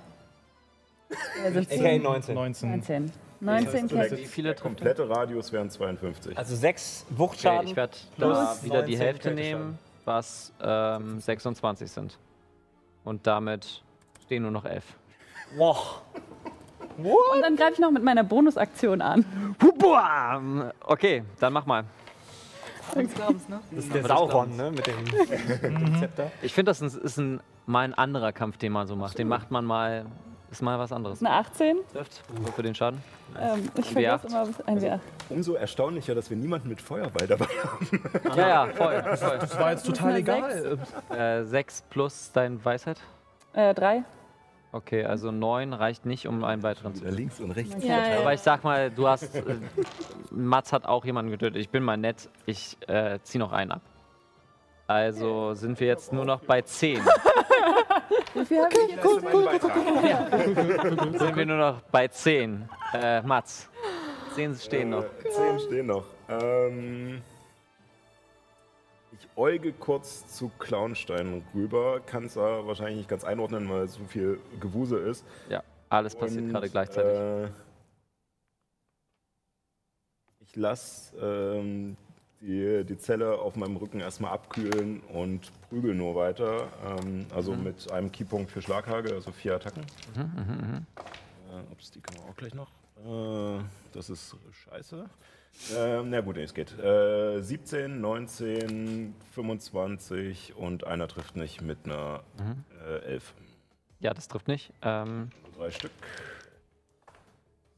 Ja, 1.43 1.51
17. 1.51 1.79
Okay, 1.79 1.99
19. 1.99 2.35
19. 2.35 2.69
19. 2.69 3.11
19 3.41 3.87
Kälte. 3.89 4.17
Wie 4.17 4.25
viele 4.25 4.55
trifft 4.55 4.59
er? 4.59 4.63
Komplette 4.93 5.09
Radius 5.09 5.51
wären 5.51 5.69
52. 5.69 6.37
Also 6.37 6.55
6 6.55 7.05
Okay, 7.09 7.19
Wuchtschaden. 7.19 7.67
ich 7.69 7.75
werde 7.75 7.97
da 8.17 8.57
wieder 8.63 8.81
die 8.81 8.93
19 8.93 8.97
Hälfte 8.97 9.31
nehmen, 9.31 9.77
was 10.05 10.51
ähm, 10.61 11.19
26 11.19 11.91
sind. 11.91 12.17
Und 13.03 13.27
damit 13.27 13.83
stehen 14.25 14.41
nur 14.43 14.51
noch 14.51 14.65
11. 14.65 14.83
Boah. 16.97 17.33
Und 17.33 17.41
dann 17.41 17.55
greife 17.55 17.73
ich 17.73 17.79
noch 17.79 17.91
mit 17.91 18.03
meiner 18.03 18.23
Bonusaktion 18.23 19.01
an. 19.01 19.25
Okay, 20.85 21.23
dann 21.39 21.53
mach 21.53 21.65
mal. 21.65 21.83
Ne? 22.95 23.07
Das 23.71 23.85
ist 23.85 23.93
der 23.93 24.05
Sauron, 24.05 24.55
ne? 24.55 24.71
Mit 24.71 24.87
dem 24.87 25.05
Zepter. 25.99 26.31
Ich 26.41 26.53
finde, 26.53 26.69
das 26.69 26.81
ist, 26.81 26.95
ist 26.95 27.17
ein, 27.17 27.41
mal 27.65 27.81
ein 27.81 27.93
anderer 27.93 28.31
Kampf, 28.31 28.57
den 28.57 28.71
man 28.71 28.87
so 28.87 28.95
macht. 28.95 29.17
Den 29.17 29.27
macht 29.27 29.51
man 29.51 29.65
mal, 29.65 30.05
ist 30.51 30.61
mal 30.61 30.77
was 30.79 30.91
anderes. 30.91 31.19
Eine 31.19 31.31
18. 31.31 31.77
Trifft 31.91 32.21
für 32.55 32.63
den 32.63 32.75
Schaden. 32.75 33.01
Ähm, 33.39 33.69
ich 33.75 33.87
Ein 33.87 33.93
vergesse 33.93 34.27
W8. 34.27 34.29
immer, 34.29 34.47
was 34.47 34.67
ein 34.67 34.79
W8. 34.79 34.99
Umso 35.29 35.53
erstaunlicher, 35.55 36.15
dass 36.15 36.29
wir 36.29 36.37
niemanden 36.37 36.69
mit 36.69 36.79
Feuerball 36.79 37.27
dabei 37.27 37.47
haben. 37.63 38.37
Ja, 38.37 38.47
ja, 38.47 38.67
voll. 38.67 39.03
voll. 39.17 39.39
Das 39.39 39.59
war 39.59 39.71
jetzt 39.71 39.85
total 39.85 40.15
egal. 40.17 40.77
Äh, 41.09 41.43
6 41.43 41.83
plus 41.89 42.31
dein 42.33 42.63
Weisheit. 42.63 43.01
Äh, 43.53 43.73
3. 43.73 44.03
Okay, 44.75 45.05
also 45.05 45.31
9 45.31 45.71
reicht 45.71 46.05
nicht, 46.05 46.27
um 46.27 46.43
einen 46.43 46.61
weiteren 46.61 46.93
zu 46.93 47.05
links 47.05 47.39
und 47.39 47.51
rechts. 47.51 47.81
Ja, 47.81 48.09
ja. 48.09 48.19
Aber 48.19 48.33
ich 48.33 48.41
sag 48.41 48.65
mal, 48.65 48.91
du 48.91 49.07
hast. 49.07 49.33
Äh, 49.33 49.55
Mats 50.31 50.73
hat 50.73 50.85
auch 50.85 51.05
jemanden 51.05 51.31
getötet. 51.31 51.61
Ich 51.61 51.69
bin 51.69 51.81
mal 51.81 51.95
nett. 51.95 52.29
Ich 52.45 52.75
äh, 52.89 53.19
zieh 53.23 53.37
noch 53.37 53.53
einen 53.53 53.71
ab. 53.71 53.81
Also 54.85 55.53
sind 55.53 55.79
wir 55.79 55.87
jetzt 55.87 56.11
nur 56.11 56.25
noch 56.25 56.41
bei 56.41 56.61
10. 56.61 56.99
Wie 58.33 58.45
viel 58.45 58.61
habe 58.61 58.75
ich 58.75 58.89
jetzt? 58.91 59.01
sind 61.19 61.37
wir 61.37 61.45
nur 61.45 61.57
noch 61.57 61.79
bei 61.83 62.09
10. 62.09 62.67
Äh, 62.95 63.21
Mats. 63.21 63.69
10 64.33 64.55
stehen 64.55 64.89
noch. 64.89 65.05
Äh, 65.05 65.29
Zehn 65.29 65.57
stehen 65.57 65.87
noch. 65.87 66.03
Ähm, 66.27 67.21
äuge 69.35 69.73
kurz 69.73 70.27
zu 70.35 70.49
Clownstein 70.59 71.43
rüber. 71.53 71.99
Kann 72.01 72.25
es 72.25 72.35
da 72.35 72.65
wahrscheinlich 72.65 72.97
nicht 72.97 73.09
ganz 73.09 73.23
einordnen, 73.23 73.69
weil 73.69 73.87
so 73.87 74.03
viel 74.05 74.39
Gewuse 74.59 74.97
ist. 74.97 75.25
Ja, 75.49 75.63
alles 75.89 76.15
passiert 76.15 76.43
Und, 76.45 76.49
gerade 76.51 76.69
gleichzeitig. 76.69 77.19
Äh, 77.19 77.49
ich 80.41 80.55
lasse 80.55 81.15
ähm, 81.17 81.97
die, 82.41 82.83
die 82.85 82.97
Zelle 82.97 83.37
auf 83.39 83.55
meinem 83.55 83.77
Rücken 83.77 83.99
erstmal 83.99 84.31
abkühlen 84.31 85.01
und 85.01 85.51
prügel 85.69 85.95
nur 85.95 86.15
weiter. 86.15 86.67
Ähm, 87.01 87.25
also 87.33 87.53
Mhm. 87.53 87.63
mit 87.63 87.91
einem 87.91 88.11
Keypunkt 88.11 88.51
für 88.51 88.61
Schlaghagel, 88.61 89.13
also 89.13 89.31
vier 89.31 89.55
Attacken. 89.55 89.85
Mhm, 90.15 90.21
mhm, 90.23 90.57
mhm. 90.71 90.85
Äh, 91.51 91.71
ups, 91.71 91.91
die 91.91 91.99
können 92.01 92.23
wir 92.23 92.29
auch 92.31 92.35
gleich 92.35 92.53
noch. 92.53 92.69
Äh, 92.97 93.63
das 93.93 94.09
ist 94.09 94.35
scheiße. 94.51 95.09
Ähm, 95.75 96.09
na 96.09 96.21
gut, 96.21 96.35
nee, 96.35 96.43
es 96.43 96.53
geht. 96.53 96.77
Äh, 96.79 97.41
17, 97.41 97.99
19, 98.01 99.15
25 99.31 100.55
und 100.55 100.85
einer 100.85 101.07
trifft 101.07 101.35
nicht 101.35 101.61
mit 101.61 101.79
einer 101.85 102.23
Mhm. 102.37 102.63
äh, 102.85 102.99
11. 103.13 103.33
Ja, 103.99 104.13
das 104.13 104.27
trifft 104.27 104.47
nicht. 104.47 104.71
Ähm, 104.81 105.29
Drei 105.57 105.71
Stück 105.71 105.91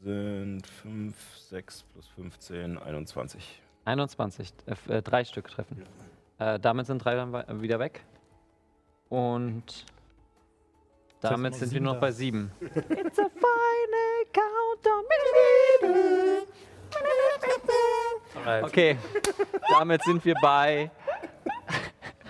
sind 0.01 0.65
5, 0.67 1.15
6 1.49 1.83
plus 1.93 2.07
15, 2.09 2.77
21. 2.77 3.61
21. 3.85 4.53
Äh, 4.65 4.97
äh, 4.97 5.01
drei 5.01 5.23
Stück 5.23 5.47
treffen. 5.47 5.83
Äh, 6.39 6.59
damit 6.59 6.87
sind 6.87 6.99
drei 7.03 7.15
dann 7.15 7.61
wieder 7.61 7.79
weg. 7.79 8.03
Und 9.09 9.85
damit 11.21 11.53
sind 11.55 11.61
wir 11.61 11.67
sieben 11.69 11.85
nur 11.85 11.93
noch 11.93 12.01
bei 12.01 12.11
7. 12.11 12.51
It's 12.61 13.19
a 13.19 13.29
final 13.29 14.25
countdown. 14.33 15.03
Okay, 18.63 18.97
damit 19.69 20.03
sind 20.03 20.23
wir 20.23 20.35
bei. 20.41 20.89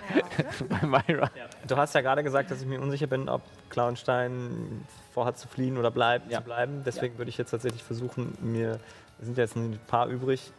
bei 0.68 0.86
Myra. 0.86 1.30
Du 1.66 1.76
hast 1.76 1.94
ja 1.94 2.00
gerade 2.00 2.22
gesagt, 2.22 2.50
dass 2.50 2.60
ich 2.60 2.66
mir 2.66 2.80
unsicher 2.80 3.06
bin, 3.06 3.28
ob 3.28 3.42
Clownstein 3.68 4.84
vorhat 5.12 5.38
zu 5.38 5.48
fliehen 5.48 5.76
oder 5.76 5.90
bleibt, 5.90 6.30
Ja. 6.30 6.38
zu 6.38 6.44
bleiben. 6.44 6.82
Deswegen 6.84 7.18
würde 7.18 7.28
ich 7.28 7.38
jetzt 7.38 7.50
tatsächlich 7.50 7.82
versuchen, 7.82 8.36
mir, 8.40 8.80
sind 9.20 9.36
jetzt 9.36 9.56
ein 9.56 9.78
paar 9.86 10.06
übrig, 10.08 10.50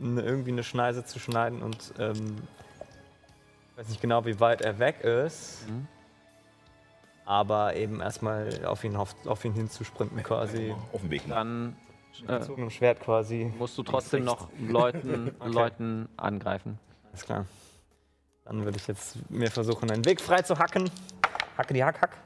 eine, 0.00 0.22
irgendwie 0.22 0.52
eine 0.52 0.64
Schneise 0.64 1.04
zu 1.04 1.18
schneiden 1.18 1.62
und 1.62 1.92
ähm, 1.98 2.38
ich 3.72 3.78
weiß 3.78 3.88
nicht 3.88 4.00
genau, 4.00 4.24
wie 4.24 4.40
weit 4.40 4.62
er 4.62 4.78
weg 4.78 5.00
ist. 5.02 5.68
Mhm. 5.68 5.86
Aber 7.26 7.74
eben 7.74 8.00
erstmal 8.00 8.64
auf 8.66 8.84
ihn, 8.84 8.96
auf, 8.96 9.14
auf 9.26 9.44
ihn 9.44 9.52
hinzusprinten 9.54 10.22
quasi. 10.22 10.74
Auf 10.92 11.00
dem 11.00 11.10
Weg. 11.10 11.26
nach. 11.26 11.44
Dann 12.26 12.36
äh, 12.36 12.38
Gezogenem 12.40 12.70
Schwert 12.70 13.00
quasi. 13.00 13.52
musst 13.58 13.76
du 13.78 13.82
trotzdem 13.82 14.24
noch 14.24 14.48
Leuten, 14.58 15.34
Leuten 15.44 16.08
angreifen. 16.16 16.78
Alles 17.10 17.24
klar. 17.24 17.46
Dann 18.44 18.64
würde 18.64 18.76
ich 18.76 18.86
jetzt 18.86 19.16
mir 19.30 19.50
versuchen, 19.50 19.90
einen 19.90 20.04
Weg 20.04 20.20
frei 20.20 20.42
zu 20.42 20.58
hacken. 20.58 20.90
Hacke 21.56 21.72
die 21.74 21.82
Hack, 21.84 22.00
Hack. 22.02 22.16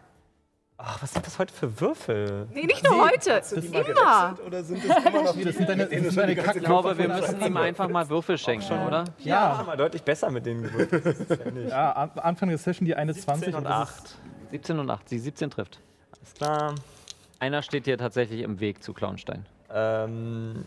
Ach, 0.81 1.02
was 1.02 1.12
sind 1.12 1.27
das 1.27 1.39
heute 1.40 1.52
für 1.52 1.81
Würfel? 1.81 2.47
Nee, 2.52 2.65
nicht 2.66 2.85
nur 2.85 3.01
heute. 3.05 3.43
Immer. 3.56 4.39
Oder 4.47 4.62
sind 4.62 4.89
das 4.89 5.05
immer 5.05 5.23
noch 5.24 5.36
Das 5.44 5.56
sind 5.56 5.69
deine, 5.69 5.86
das 5.86 5.90
sind 5.90 6.16
deine 6.16 6.32
Ich 6.32 6.39
Kacken. 6.39 6.62
glaube, 6.62 6.97
wir 6.97 7.09
müssen 7.09 7.40
ihm 7.40 7.56
einfach 7.56 7.89
mal 7.89 8.09
Würfel 8.09 8.39
schenken, 8.39 8.86
oder? 8.86 9.05
Ja, 9.19 9.65
mal 9.66 9.77
deutlich 9.77 10.02
besser 10.02 10.31
mit 10.31 10.47
denen 10.47 10.62
gewürfelt. 10.62 11.31
Das 11.31 11.39
ja. 11.39 11.69
Ja, 11.69 11.93
Anfang 12.16 12.48
der 12.48 12.59
Session 12.59 12.86
die 12.86 12.94
eine 12.94 13.12
20 13.12 13.47
17 13.47 13.55
und 13.56 13.65
das 13.65 13.90
ist- 13.90 13.98
8. 13.98 14.19
17 14.51 14.78
und 14.78 14.90
8. 14.90 15.10
Die 15.10 15.19
17 15.19 15.51
trifft. 15.51 15.81
Alles 16.16 16.35
klar. 16.35 16.74
Einer 17.40 17.62
steht 17.62 17.86
dir 17.86 17.98
tatsächlich 17.98 18.43
im 18.43 18.60
Weg 18.60 18.82
zu 18.82 18.93
Clownstein. 18.94 19.47
Ähm, 19.70 20.65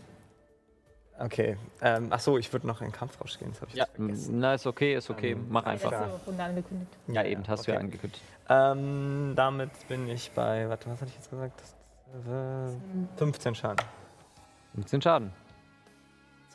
okay. 1.18 1.56
Ähm, 1.80 2.08
ach 2.10 2.20
so, 2.20 2.38
ich 2.38 2.52
würde 2.52 2.66
noch 2.66 2.80
in 2.80 2.88
den 2.88 2.92
Kampfrausch 2.92 3.38
gehen. 3.38 3.50
Das 3.50 3.60
habe 3.60 3.70
ich 3.70 3.76
Ja, 3.76 3.84
jetzt 3.84 3.96
vergessen. 3.96 4.38
na, 4.38 4.54
ist 4.54 4.66
okay, 4.66 4.94
ist 4.94 5.10
okay. 5.10 5.36
Mach 5.48 5.66
Letzte 5.66 5.88
einfach. 5.88 6.26
Runde 6.26 6.42
angekündigt. 6.42 6.92
Ja, 7.08 7.24
eben, 7.24 7.42
hast 7.48 7.66
du 7.66 7.70
ja 7.72 7.76
Okay. 7.76 7.84
angekündigt. 7.86 8.22
Ähm, 8.48 9.32
damit 9.36 9.70
bin 9.88 10.08
ich 10.08 10.30
bei, 10.32 10.68
warte, 10.68 10.90
was 10.90 11.00
hatte 11.00 11.10
ich 11.10 11.16
jetzt 11.16 11.30
gesagt? 11.30 11.60
Das, 11.60 12.72
äh, 12.74 13.16
15 13.16 13.54
Schaden. 13.54 13.84
15 14.74 15.02
Schaden. 15.02 15.32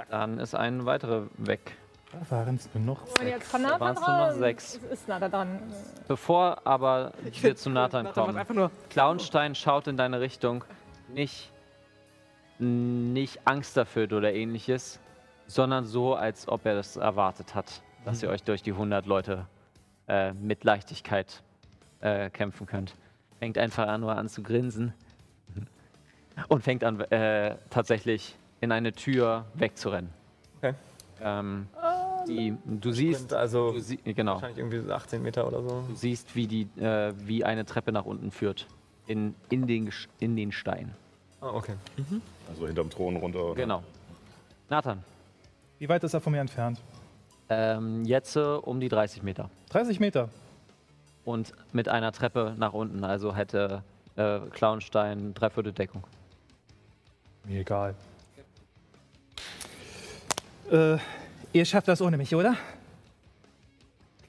Dann 0.10 0.40
ist 0.40 0.54
ein 0.54 0.86
weiterer 0.86 1.24
weg. 1.38 1.76
Da 2.12 2.38
waren 2.38 2.56
es 2.56 2.70
nur 2.74 2.84
noch 2.84 3.02
Und 3.20 3.28
jetzt 3.28 3.52
kann 3.52 3.64
Da 3.64 3.70
Nathan 3.72 3.82
waren's 3.82 4.00
nur 4.08 4.18
noch 4.18 4.32
sechs. 4.34 4.76
Es 4.76 4.84
ist 4.92 5.08
Nathan 5.08 5.32
dran. 5.32 5.60
Bevor 6.08 6.62
aber 6.66 7.12
wir 7.42 7.56
zu 7.56 7.70
Nathan 7.70 8.06
Nathan 8.06 8.26
kommen, 8.26 8.38
einfach 8.38 8.54
nur. 8.54 8.72
Clownstein 8.90 9.56
schaut 9.56 9.88
in 9.88 9.98
deine 9.98 10.22
Richtung. 10.22 10.64
Nicht, 11.10 11.52
nicht 12.60 13.40
angsterfüllt 13.46 14.14
oder 14.14 14.34
ähnliches, 14.34 15.00
sondern 15.48 15.86
so, 15.86 16.16
als 16.16 16.48
ob 16.48 16.66
er 16.66 16.76
das 16.76 16.98
erwartet 16.98 17.56
hat, 17.56 17.82
dass 18.06 18.22
ihr 18.24 18.30
euch 18.30 18.44
durch 18.44 18.62
die 18.62 18.72
100 18.72 19.06
Leute 19.06 19.48
äh, 20.08 20.34
mit 20.34 20.64
Leichtigkeit 20.64 21.44
äh, 22.02 22.30
kämpfen 22.30 22.68
könnt. 22.68 22.96
Fängt 23.40 23.58
einfach 23.58 23.88
an, 23.88 24.02
nur 24.02 24.16
an 24.16 24.30
zu 24.30 24.44
grinsen 24.44 24.94
und 26.48 26.64
fängt 26.64 26.84
an, 26.84 27.00
äh, 27.02 27.56
tatsächlich 27.70 28.36
in 28.62 28.72
eine 28.72 28.94
Tür 28.94 29.46
wegzurennen. 29.54 30.10
Okay. 30.58 30.74
Ähm, 31.22 31.68
die, 32.28 32.56
du 32.66 32.92
siehst, 32.92 33.34
also 33.34 33.72
du 33.72 33.80
sie, 33.80 33.98
genau. 33.98 34.34
wahrscheinlich 34.34 34.58
irgendwie 34.58 34.80
so 34.80 34.92
18 34.92 35.22
Meter 35.22 35.48
oder 35.48 35.62
so. 35.62 35.84
Du 35.88 35.96
siehst, 35.96 36.36
wie, 36.36 36.48
die, 36.48 36.64
äh, 36.80 37.14
wie 37.18 37.44
eine 37.46 37.66
Treppe 37.66 37.92
nach 37.92 38.06
unten 38.06 38.32
führt. 38.32 38.68
In, 39.06 39.36
in, 39.50 39.68
den, 39.68 39.90
in 40.20 40.36
den 40.36 40.52
Stein. 40.52 40.94
Ah, 41.42 41.50
okay. 41.50 41.74
Also 42.50 42.66
hinterm 42.68 42.90
Thron 42.90 43.16
runter. 43.18 43.44
Oder? 43.44 43.56
Genau. 43.56 43.84
Nathan, 44.70 45.04
Wie 45.80 45.88
weit 45.88 46.04
ist 46.04 46.14
er 46.14 46.22
von 46.22 46.34
mir 46.34 46.42
entfernt? 46.42 46.80
ähm, 47.50 48.04
jetzt 48.04 48.36
äh, 48.36 48.40
um 48.42 48.80
die 48.82 48.90
30 48.90 49.24
Meter. 49.24 49.50
30 49.70 50.00
Meter. 50.02 50.30
Und 51.24 51.54
mit 51.72 51.88
einer 51.88 52.12
Treppe 52.12 52.56
nach 52.58 52.74
unten. 52.74 53.04
Also 53.06 53.34
hätte 53.36 53.84
äh, 54.18 54.40
Clownstein 54.52 55.34
dreiviertel 55.34 55.72
Deckung. 55.72 56.04
Mir 57.46 57.62
egal. 57.62 57.96
Äh, 60.72 60.98
ihr 61.54 61.66
schafft 61.66 61.88
das 61.88 62.02
ohne 62.02 62.18
mich, 62.18 62.34
oder? 62.36 62.56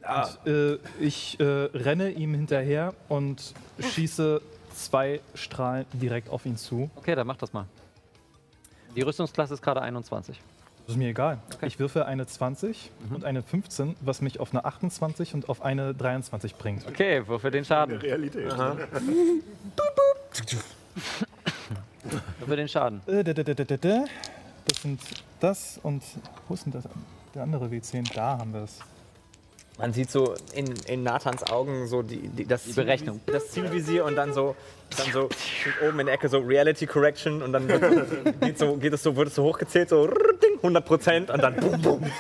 Und, 0.07 0.47
äh, 0.47 0.79
ich 1.01 1.39
äh, 1.41 1.45
renne 1.45 2.11
ihm 2.11 2.35
hinterher 2.35 2.95
und 3.09 3.53
schieße 3.81 4.41
zwei 4.79 5.21
Strahlen 5.35 5.87
direkt 5.93 6.31
auf 6.31 6.47
ihn 6.47 6.57
zu. 6.57 6.91
Okay, 6.97 7.15
dann 7.15 7.27
mach 7.27 7.37
das 7.37 7.53
mal. 7.53 7.67
Die 8.97 9.03
Rüstungsklasse 9.03 9.55
ist 9.55 9.63
gerade 9.63 9.83
21. 9.83 10.41
Das 10.87 10.95
ist 10.95 10.99
mir 10.99 11.09
egal. 11.09 11.39
Ich 11.61 11.79
würfe 11.79 12.07
eine 12.07 12.27
20 12.27 12.91
und 13.11 13.25
eine 13.25 13.43
15, 13.43 13.95
was 14.01 14.23
mich 14.23 14.41
auf 14.41 14.53
eine 14.53 14.65
28 14.65 15.35
und 15.35 15.51
auf 15.51 15.61
eine 15.61 15.95
23 15.95 16.55
bringt. 16.57 16.87
Okay, 16.87 17.23
wofür 17.27 17.51
den 17.51 17.65
Schaden? 17.65 17.99
Realität. 17.99 18.51
Wofür 22.41 22.57
den 22.57 22.69
Schaden? 22.69 23.03
Äh, 23.07 23.23
da, 23.23 23.35
da, 23.35 23.43
da, 23.43 23.55
da, 23.55 23.65
da, 23.65 23.77
da. 23.77 24.05
Das 24.65 24.83
sind 24.83 25.01
das 25.41 25.79
und 25.83 26.03
wo 26.49 26.55
ist 26.55 26.65
denn 26.65 26.73
das? 26.73 26.85
Der 27.35 27.43
andere 27.43 27.67
W10, 27.67 28.15
da 28.15 28.39
haben 28.39 28.55
wir 28.55 28.63
es. 28.63 28.79
Man 29.79 29.93
sieht 29.93 30.11
so 30.11 30.35
in, 30.55 30.75
in 30.87 31.05
Nathans 31.05 31.45
Augen 31.45 31.87
so 31.87 32.03
die, 32.03 32.29
die, 32.29 32.45
das, 32.45 32.65
Die 32.65 32.73
Berechnung. 32.73 33.21
Zielvisier, 33.25 33.41
das 33.41 33.51
Zielvisier 33.51 34.05
und 34.05 34.17
dann 34.17 34.33
so, 34.33 34.57
dann 34.97 35.13
so 35.13 35.29
oben 35.87 36.01
in 36.01 36.07
der 36.07 36.17
Ecke 36.17 36.29
so 36.29 36.39
Reality 36.39 36.87
Correction 36.87 37.43
und 37.43 37.53
dann 37.53 37.69
wird, 37.69 38.41
geht, 38.41 38.59
so, 38.59 38.77
geht 38.77 38.93
es 38.93 39.05
so, 39.05 39.15
wird 39.15 39.29
es 39.29 39.37
so 39.37 39.45
hochgezählt, 39.45 39.89
so 39.89 40.03
rrr, 40.03 40.35
ding, 40.43 40.57
100 40.57 40.85
Prozent 40.85 41.31
und 41.31 41.41
dann 41.41 41.55
bum, 41.55 41.81
bum. 41.81 42.13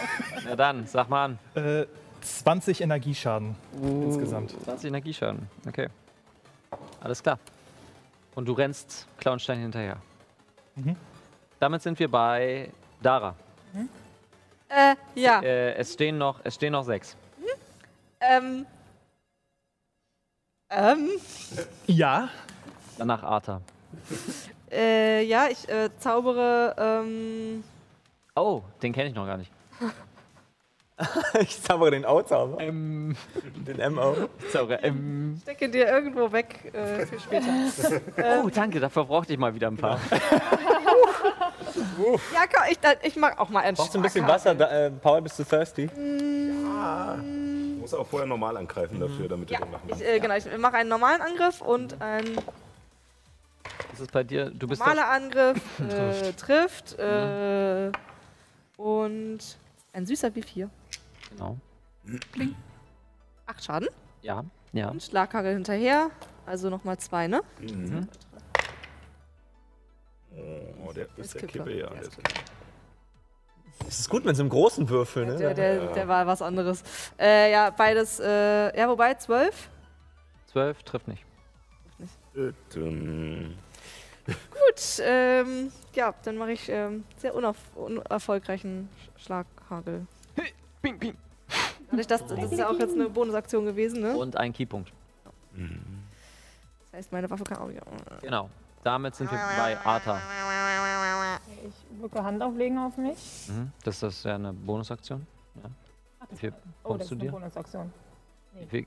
Na 0.44 0.54
dann, 0.54 0.86
sag 0.86 1.08
mal 1.08 1.24
an. 1.24 1.38
Äh, 1.54 1.86
20 2.20 2.80
Energieschaden 2.80 3.56
insgesamt. 3.82 4.54
20 4.64 4.88
Energieschaden. 4.88 5.48
Okay. 5.66 5.88
Alles 7.00 7.22
klar. 7.22 7.38
Und 8.34 8.46
du 8.46 8.52
rennst 8.52 9.06
Clownstein 9.18 9.60
hinterher. 9.60 9.96
Mhm. 10.76 10.96
Damit 11.58 11.82
sind 11.82 11.98
wir 11.98 12.08
bei 12.08 12.70
Dara. 13.02 13.34
Äh, 14.68 14.94
ja. 15.14 15.40
Äh, 15.40 15.74
es, 15.74 15.94
stehen 15.94 16.18
noch, 16.18 16.40
es 16.44 16.54
stehen 16.54 16.72
noch 16.72 16.84
sechs. 16.84 17.16
Ähm. 18.20 18.66
Ähm. 20.70 21.08
Ja. 21.86 22.28
Danach 22.98 23.22
Arthur. 23.22 23.62
Äh, 24.70 25.22
ja, 25.24 25.46
ich 25.48 25.68
äh, 25.68 25.90
zaubere. 25.98 26.74
Ähm, 26.78 27.64
Oh, 28.34 28.62
den 28.82 28.92
kenne 28.92 29.08
ich 29.08 29.14
noch 29.16 29.26
gar 29.26 29.36
nicht. 29.36 29.50
ich 31.40 31.60
zaubere 31.62 31.90
den 31.92 32.04
O-Zauber. 32.04 32.60
Ähm, 32.60 33.16
Den 33.66 33.94
MO. 33.94 34.14
ich 34.40 34.50
zaubere, 34.50 34.80
ähm. 34.84 35.38
stecke 35.42 35.68
dir 35.68 35.88
irgendwo 35.88 36.30
weg 36.30 36.72
äh, 36.72 37.04
für 37.06 37.18
später. 37.18 37.46
Oh, 38.44 38.48
danke, 38.48 38.78
dafür 38.78 39.04
brauchte 39.04 39.32
ich 39.32 39.38
mal 39.38 39.54
wieder 39.54 39.68
ein 39.68 39.76
paar. 39.76 39.98
ja, 40.10 40.18
komm, 42.52 42.64
ich, 42.70 42.78
dann- 42.78 42.96
ich 43.02 43.16
mag 43.16 43.38
auch 43.40 43.48
mal 43.48 43.60
einen 43.60 43.76
Brauchst 43.76 43.94
du 43.94 43.98
ein 43.98 44.02
bisschen. 44.02 44.26
Wasser? 44.26 44.54
Da, 44.54 44.86
äh, 44.86 44.90
Paul, 44.90 45.22
bist 45.22 45.38
du 45.38 45.44
thirsty? 45.44 45.88
Du 45.88 47.47
musst 47.92 48.00
auch 48.00 48.06
vorher 48.06 48.26
normal 48.26 48.56
angreifen 48.56 49.00
dafür, 49.00 49.28
damit 49.28 49.50
Ja, 49.50 49.58
du 49.58 49.64
den 49.64 49.72
machen 49.72 49.90
ich, 49.94 50.04
äh, 50.04 50.20
genau, 50.20 50.36
ich 50.36 50.58
mache 50.58 50.76
einen 50.76 50.88
normalen 50.88 51.22
Angriff 51.22 51.60
und 51.62 52.00
ein 52.02 52.24
Das 53.90 54.00
ist 54.00 54.12
bei 54.12 54.24
dir, 54.24 54.50
du 54.50 54.66
bist 54.68 54.80
normaler 54.80 55.08
Angriff 55.08 55.80
äh, 55.80 56.32
trifft. 56.32 56.98
Äh, 56.98 57.90
und 58.76 59.38
ein 59.92 60.06
süßer 60.06 60.28
W4. 60.28 60.68
genau. 61.30 61.56
Acht 63.46 63.64
Schaden. 63.64 63.88
Ja, 64.22 64.44
ja. 64.72 64.90
Und 64.90 65.02
Schlaghagel 65.02 65.54
hinterher. 65.54 66.10
Also 66.46 66.70
nochmal 66.70 66.98
zwei, 66.98 67.26
ne? 67.26 67.42
Mhm. 67.60 68.08
Oh, 70.86 70.92
der 70.92 71.08
ist 71.16 71.34
der 71.34 71.40
Kipper. 71.42 71.64
Kippe, 71.64 71.78
ja. 71.80 71.86
Der 71.88 71.94
Der 71.94 72.02
ist 72.02 72.18
ist 72.18 72.18
Das 73.84 74.00
ist 74.00 74.10
gut 74.10 74.24
mit 74.24 74.36
so 74.36 74.42
einem 74.42 74.50
großen 74.50 74.88
Würfel, 74.88 75.26
ne? 75.26 75.36
Der, 75.36 75.54
der, 75.54 75.86
der 75.92 76.08
war 76.08 76.26
was 76.26 76.42
anderes. 76.42 76.82
Äh, 77.18 77.50
ja, 77.52 77.70
beides, 77.70 78.20
äh, 78.20 78.78
ja, 78.78 78.88
wobei, 78.88 79.14
zwölf. 79.14 79.70
Zwölf 80.46 80.82
trifft 80.82 81.08
nicht. 81.08 81.24
Dum. 82.74 83.54
Gut, 84.26 85.02
ähm, 85.02 85.72
ja, 85.94 86.14
dann 86.22 86.36
mache 86.36 86.52
ich 86.52 86.68
ähm, 86.68 87.04
sehr 87.16 87.34
unerf 87.34 87.56
unerfolgreichen 87.74 88.88
Sch 89.16 89.24
Schlaghagel. 89.24 90.06
Ping, 90.82 90.98
ping. 90.98 91.16
Dadurch, 91.90 92.06
dass, 92.06 92.26
das 92.26 92.52
ist 92.52 92.58
ja 92.58 92.68
auch 92.68 92.78
jetzt 92.78 92.94
eine 92.94 93.08
Bonusaktion 93.08 93.64
gewesen, 93.64 94.02
ne? 94.02 94.16
Und 94.16 94.36
ein 94.36 94.52
Keypunkt. 94.52 94.92
Das 95.54 96.92
heißt, 96.92 97.12
meine 97.12 97.28
Waffe 97.30 97.44
kann 97.44 97.56
auch 97.58 97.66
nicht. 97.66 97.80
Genau. 98.20 98.50
Damit 98.84 99.14
sind 99.14 99.30
wir 99.30 99.38
bei 99.58 99.76
Arthur. 99.84 100.18
Ich 101.66 102.00
wirke 102.00 102.22
Hand 102.22 102.42
auflegen 102.42 102.78
auf 102.78 102.96
mich. 102.96 103.48
Mhm. 103.48 103.72
Das 103.84 104.02
ist 104.02 104.24
ja 104.24 104.36
eine 104.36 104.52
Bonusaktion. 104.52 105.26
Ja. 105.56 105.62
Ach, 106.20 106.26
Wie 106.30 106.36
viel 106.36 106.52
oh, 106.84 106.94
das 106.94 107.06
ist 107.06 107.12
eine 107.12 107.20
dir? 107.22 107.30
Bonusaktion. 107.32 107.92
Wie 108.54 108.66
viel? 108.66 108.86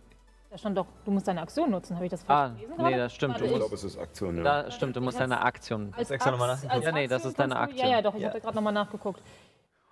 Da 0.49 0.57
stand 0.57 0.77
doch, 0.77 0.87
du 1.05 1.11
musst 1.11 1.27
deine 1.27 1.41
Aktion 1.41 1.69
nutzen. 1.71 1.95
Habe 1.95 2.05
ich 2.05 2.11
das 2.11 2.23
falsch 2.23 2.37
Ah, 2.37 2.47
gelesen 2.53 2.73
nee, 2.77 2.83
gerade? 2.83 2.97
das 2.97 3.13
stimmt. 3.13 3.33
Warte, 3.35 3.45
Ich 3.45 3.51
musst, 3.51 3.61
glaube, 3.61 3.75
es 3.75 3.83
ist 3.85 3.97
Aktion, 3.97 4.37
ja. 4.37 4.43
da 4.43 4.71
stimmt, 4.71 4.95
du 4.97 5.01
musst 5.01 5.19
deine 5.19 5.41
Aktion. 5.41 5.93
als 5.95 6.11
extra 6.11 6.31
nochmal 6.31 6.49
als 6.49 6.63
Ja, 6.63 6.91
nee, 6.91 7.07
das 7.07 7.23
ist 7.25 7.39
deine 7.39 7.55
kannst 7.55 7.69
du- 7.69 7.73
Aktion. 7.75 7.89
Ja, 7.89 7.95
ja, 7.97 8.01
doch, 8.01 8.15
ich 8.15 8.21
Ja. 8.21 8.29
hatte 8.29 8.41
gerade 8.41 8.55
nochmal 8.55 8.73
nachgeguckt. 8.73 9.21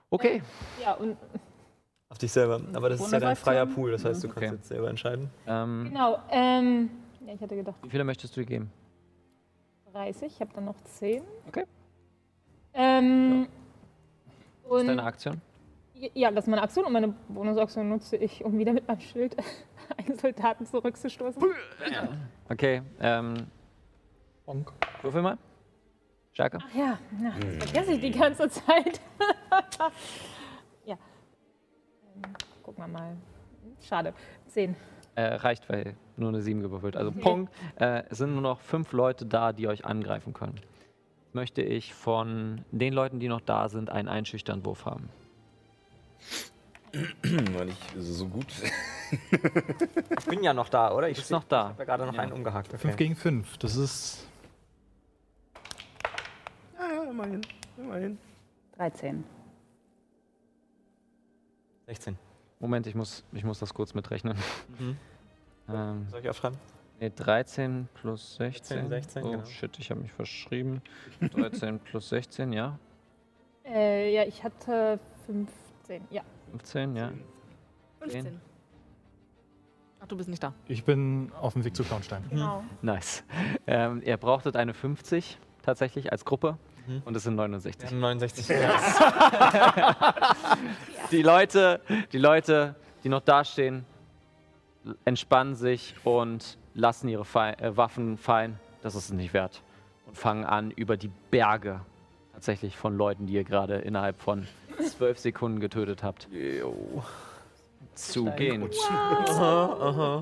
Okay. 0.10 0.42
Ja, 0.84 0.94
und 0.96 1.18
Auf 2.10 2.18
dich 2.18 2.32
selber. 2.32 2.60
Aber 2.74 2.90
das 2.90 3.00
ist 3.00 3.12
ja 3.12 3.20
dein 3.20 3.36
freier? 3.36 3.66
Pool, 3.68 3.92
das 3.92 4.04
heißt, 4.04 4.24
du 4.24 4.28
kannst 4.30 4.38
Okay. 4.44 4.56
jetzt 4.56 4.68
selber 4.68 4.90
entscheiden. 4.90 5.30
Ähm, 5.46 5.86
genau, 5.90 6.18
ähm, 6.32 6.90
ja, 7.26 7.34
ich 7.36 7.42
hatte 7.42 7.56
gedacht 7.56 7.76
wie 7.84 7.90
viele 7.90 8.04
möchtest 8.04 8.36
du 8.36 8.42
dir 8.42 8.48
geben? 8.48 8.72
30, 9.94 10.34
ich 10.34 10.42
habe 10.42 10.52
dann 10.54 10.66
noch 10.66 10.80
10. 10.82 11.24
Okay. 11.48 11.66
Ähm, 12.74 13.48
Was 14.68 14.82
ist 14.82 14.88
deine 14.88 15.04
Aktion? 15.04 15.42
ja, 16.14 16.32
das 16.32 16.46
ist 16.46 16.50
meine 16.50 16.62
Aktion 16.62 16.86
und 16.86 16.94
meine 16.94 17.10
Bonusaktion 17.28 17.90
nutze 17.90 18.16
ich, 18.16 18.44
um 18.46 18.58
wieder 18.58 18.74
mit 18.74 18.88
meinem 18.88 19.02
Schild 19.02 19.36
einen 19.98 20.18
Soldaten 20.18 20.66
zurückzustoßen. 20.66 21.42
Okay, 22.50 22.82
ähm, 23.00 23.48
Bonk. 24.46 24.72
würfel 25.02 25.22
mal. 25.22 25.38
Stärke. 26.32 26.60
Ach 26.62 26.76
ja, 26.76 26.98
na, 27.20 27.32
das 27.32 27.70
vergesse 27.70 27.94
ich 27.94 28.02
die 28.02 28.12
ganze 28.12 28.50
Zeit. 28.50 29.02
ja. 30.86 30.98
Ähm, 32.16 32.22
gucken 32.64 32.84
wir 32.84 32.88
mal. 32.88 33.18
Schade. 33.82 34.14
10. 34.48 34.76
Äh, 35.20 35.34
reicht, 35.36 35.68
weil 35.70 35.98
nur 36.16 36.30
eine 36.30 36.42
7 36.42 36.62
gewürfelt. 36.62 36.96
Also 36.96 37.12
Punkt. 37.12 37.52
Äh, 37.76 38.04
es 38.10 38.20
sind 38.20 38.32
nur 38.32 38.42
noch 38.42 38.62
fünf 38.62 38.94
Leute 38.94 39.26
da, 39.26 39.52
die 39.52 39.68
euch 39.68 39.84
angreifen 39.84 40.32
können. 40.34 40.62
Möchte 41.34 41.62
ich 41.62 41.94
von 41.94 42.64
den 42.72 42.94
Leuten, 42.94 43.20
die 43.20 43.28
noch 43.28 43.42
da 43.42 43.68
sind, 43.68 43.90
einen 43.90 44.08
einschüchternden 44.08 44.66
Wurf 44.66 44.86
haben. 44.86 45.10
War 47.54 47.66
nicht 47.66 47.96
so 47.98 48.28
gut. 48.28 48.48
Ich 50.20 50.26
bin 50.28 50.44
ja 50.44 50.54
noch 50.54 50.70
da, 50.70 50.94
oder? 50.94 51.10
Ich 51.10 51.18
Ist 51.18 51.32
noch 51.32 51.44
da. 51.44 51.62
Ich 51.64 51.70
habe 51.70 51.80
ja 51.80 51.86
gerade 51.86 52.06
noch 52.06 52.14
Ja. 52.14 52.22
einen 52.22 52.32
umgehakt. 52.32 52.68
5 52.70 52.86
Okay. 52.86 52.96
gegen 52.96 53.16
5. 53.16 53.58
Das 53.58 53.76
ist. 53.76 54.26
Ja, 56.80 57.10
immerhin. 57.10 57.42
Immerhin. 57.78 58.18
13. 58.78 59.24
16. 61.88 62.18
Moment, 62.60 62.88
ich 62.88 62.96
muss, 62.96 63.24
ich 63.32 63.44
muss 63.44 63.60
das 63.60 63.74
kurz 63.74 63.94
mitrechnen. 63.94 64.38
Mhm. 64.80 64.98
Ähm, 65.72 66.08
Soll 66.10 66.22
ich 66.22 66.30
aufschreiben? 66.32 66.58
nee, 67.00 67.12
13 67.16 67.88
plus 67.94 68.38
16. 68.38 68.90
16, 68.90 69.24
oh 69.24 69.32
genau. 69.34 69.46
shit, 69.46 69.78
ich 69.78 69.92
habe 69.92 70.02
mich 70.02 70.12
verschrieben. 70.12 70.82
13 71.22 71.78
plus 71.84 72.10
16, 72.10 72.52
ja. 72.54 72.80
Äh, 73.66 74.12
ja, 74.12 74.24
ich 74.24 74.44
hatte 74.44 75.00
15. 75.28 76.08
Ja. 76.10 76.24
15, 76.50 76.96
ja. 76.96 77.12
15. 78.00 78.42
Ach, 80.00 80.08
du 80.08 80.18
bist 80.18 80.28
nicht 80.28 80.42
da. 80.42 80.56
Ich 80.68 80.84
bin 80.86 81.32
auf 81.40 81.54
dem 81.54 81.64
Weg 81.66 81.76
zu 81.76 81.84
Clownstein. 81.84 82.24
Genau. 82.32 82.64
Nice. 82.82 83.24
Ähm, 83.68 84.02
ihr 84.04 84.18
brauchtet 84.18 84.56
eine 84.56 84.74
50 84.74 85.38
tatsächlich 85.62 86.12
als 86.12 86.26
Gruppe 86.26 86.58
Mhm. 86.88 87.04
und 87.06 87.16
es 87.16 87.22
sind 87.24 87.36
Wir 87.36 87.48
69. 87.48 87.92
haben 87.92 88.00
69. 88.00 88.48
Die 91.12 91.24
Leute, 91.24 91.82
die 92.12 92.20
Leute, 92.20 92.76
die 93.04 93.10
noch 93.10 93.22
dastehen, 93.22 93.86
entspannen 95.06 95.56
sich 95.56 95.96
und 96.04 96.58
lassen 96.76 97.08
ihre 97.10 97.26
Fei 97.26 97.54
äh, 97.54 97.76
Waffen 97.76 98.18
fallen. 98.18 98.60
Das 98.82 98.96
ist 98.96 99.06
es 99.06 99.12
nicht 99.12 99.34
wert. 99.34 99.64
Und 100.06 100.18
fangen 100.18 100.46
an, 100.46 100.72
über 100.72 100.98
die 100.98 101.12
Berge 101.32 101.82
tatsächlich 102.34 102.78
von 102.78 102.96
Leuten, 102.96 103.26
die 103.26 103.34
ihr 103.34 103.44
gerade 103.44 103.78
innerhalb 103.78 104.22
von 104.22 104.48
zwölf 104.82 105.18
Sekunden 105.18 105.60
getötet 105.60 106.04
habt, 106.04 106.28
zu 107.96 108.26
gehen. 108.32 108.70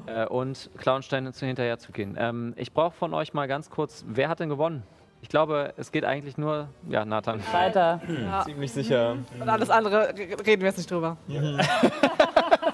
Äh, 0.07 0.26
und 0.27 0.69
Clownsteine 0.77 1.34
zu 1.34 1.45
hinterher 1.45 1.80
zu 1.80 1.91
gehen. 1.91 2.15
Ähm, 2.18 2.53
ich 2.55 2.73
brauche 2.73 2.95
von 2.95 3.14
euch 3.14 3.34
mal 3.34 3.47
ganz 3.47 3.69
kurz, 3.69 4.05
wer 4.07 4.30
hat 4.30 4.39
denn 4.39 4.49
gewonnen? 4.49 4.84
Ich 5.22 5.30
glaube, 5.30 5.73
es 5.77 5.91
geht 5.91 6.06
eigentlich 6.06 6.38
nur, 6.38 6.69
ja, 6.88 7.03
Nathan. 7.03 7.41
Weiter. 7.52 7.99
Ja. 8.07 8.44
Ziemlich 8.45 8.72
sicher. 8.72 9.18
Und 9.39 9.49
alles 9.49 9.69
andere 9.69 10.10
re- 10.10 10.15
reden 10.45 10.61
wir 10.61 10.68
jetzt 10.68 10.77
nicht 10.77 10.89
drüber. 10.91 11.18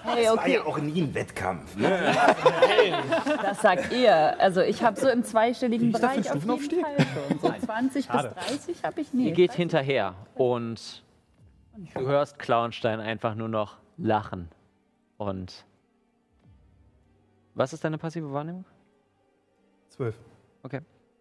Hey, 0.06 0.28
War 0.28 0.34
okay, 0.34 0.56
ja 0.56 0.64
auch 0.66 0.78
nie 0.78 1.02
ein 1.02 1.14
Wettkampf. 1.16 1.76
Ne? 1.76 1.90
das 3.42 3.62
sagt 3.62 3.92
ihr. 3.92 4.40
Also 4.40 4.62
ich 4.62 4.84
habe 4.84 5.00
so 5.00 5.08
im 5.10 5.24
zweistelligen 5.24 5.88
Ich 5.88 5.94
Bereich 5.94 6.30
auf 6.32 6.46
jeden 6.46 6.60
Fall 6.84 6.98
schon. 7.00 7.40
So 7.40 7.66
20 7.66 8.06
Schade. 8.06 8.34
bis 8.36 8.46
30 8.66 8.84
habe 8.84 9.02
ich 9.02 9.14
nie. 9.14 9.26
Ihr 9.30 9.32
geht 9.32 9.54
hinterher 9.54 10.14
und 10.36 11.02
du 11.96 12.02
hörst 12.02 12.38
Clownstein 12.38 13.00
einfach 13.00 13.34
nur 13.34 13.48
noch 13.48 13.78
lachen. 13.98 14.50
Und 15.18 15.66
was 17.56 17.74
ist 17.74 17.84
deine 17.84 17.98
passive 17.98 18.32
Wahrnehmung? 18.34 18.66
12. 19.90 20.16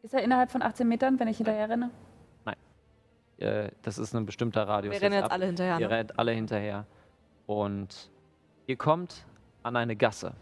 Ist 0.03 0.15
er 0.15 0.23
innerhalb 0.23 0.51
von 0.51 0.63
18 0.63 0.87
Metern, 0.89 1.19
wenn 1.21 1.29
ich 1.29 1.37
hinterher 1.37 1.69
renne? 1.69 1.91
Äh, 3.39 3.71
das 3.83 3.99
ist 3.99 4.15
ein 4.15 4.25
bestimmter 4.27 4.69
Radius. 4.69 4.93
Wir 4.95 5.03
rennen 5.03 5.15
jetzt 5.15 5.25
ab. 5.25 5.33
alle 5.33 5.47
hinterher. 5.47 5.81
Ihr 5.81 5.89
Ne? 5.89 5.95
rennt 5.95 6.19
alle 6.19 6.33
hinterher. 6.33 6.87
Und 7.47 8.11
ihr 8.67 8.77
kommt 8.77 9.25
an 9.65 9.75
eine 9.75 9.97
Gasse, 9.97 10.35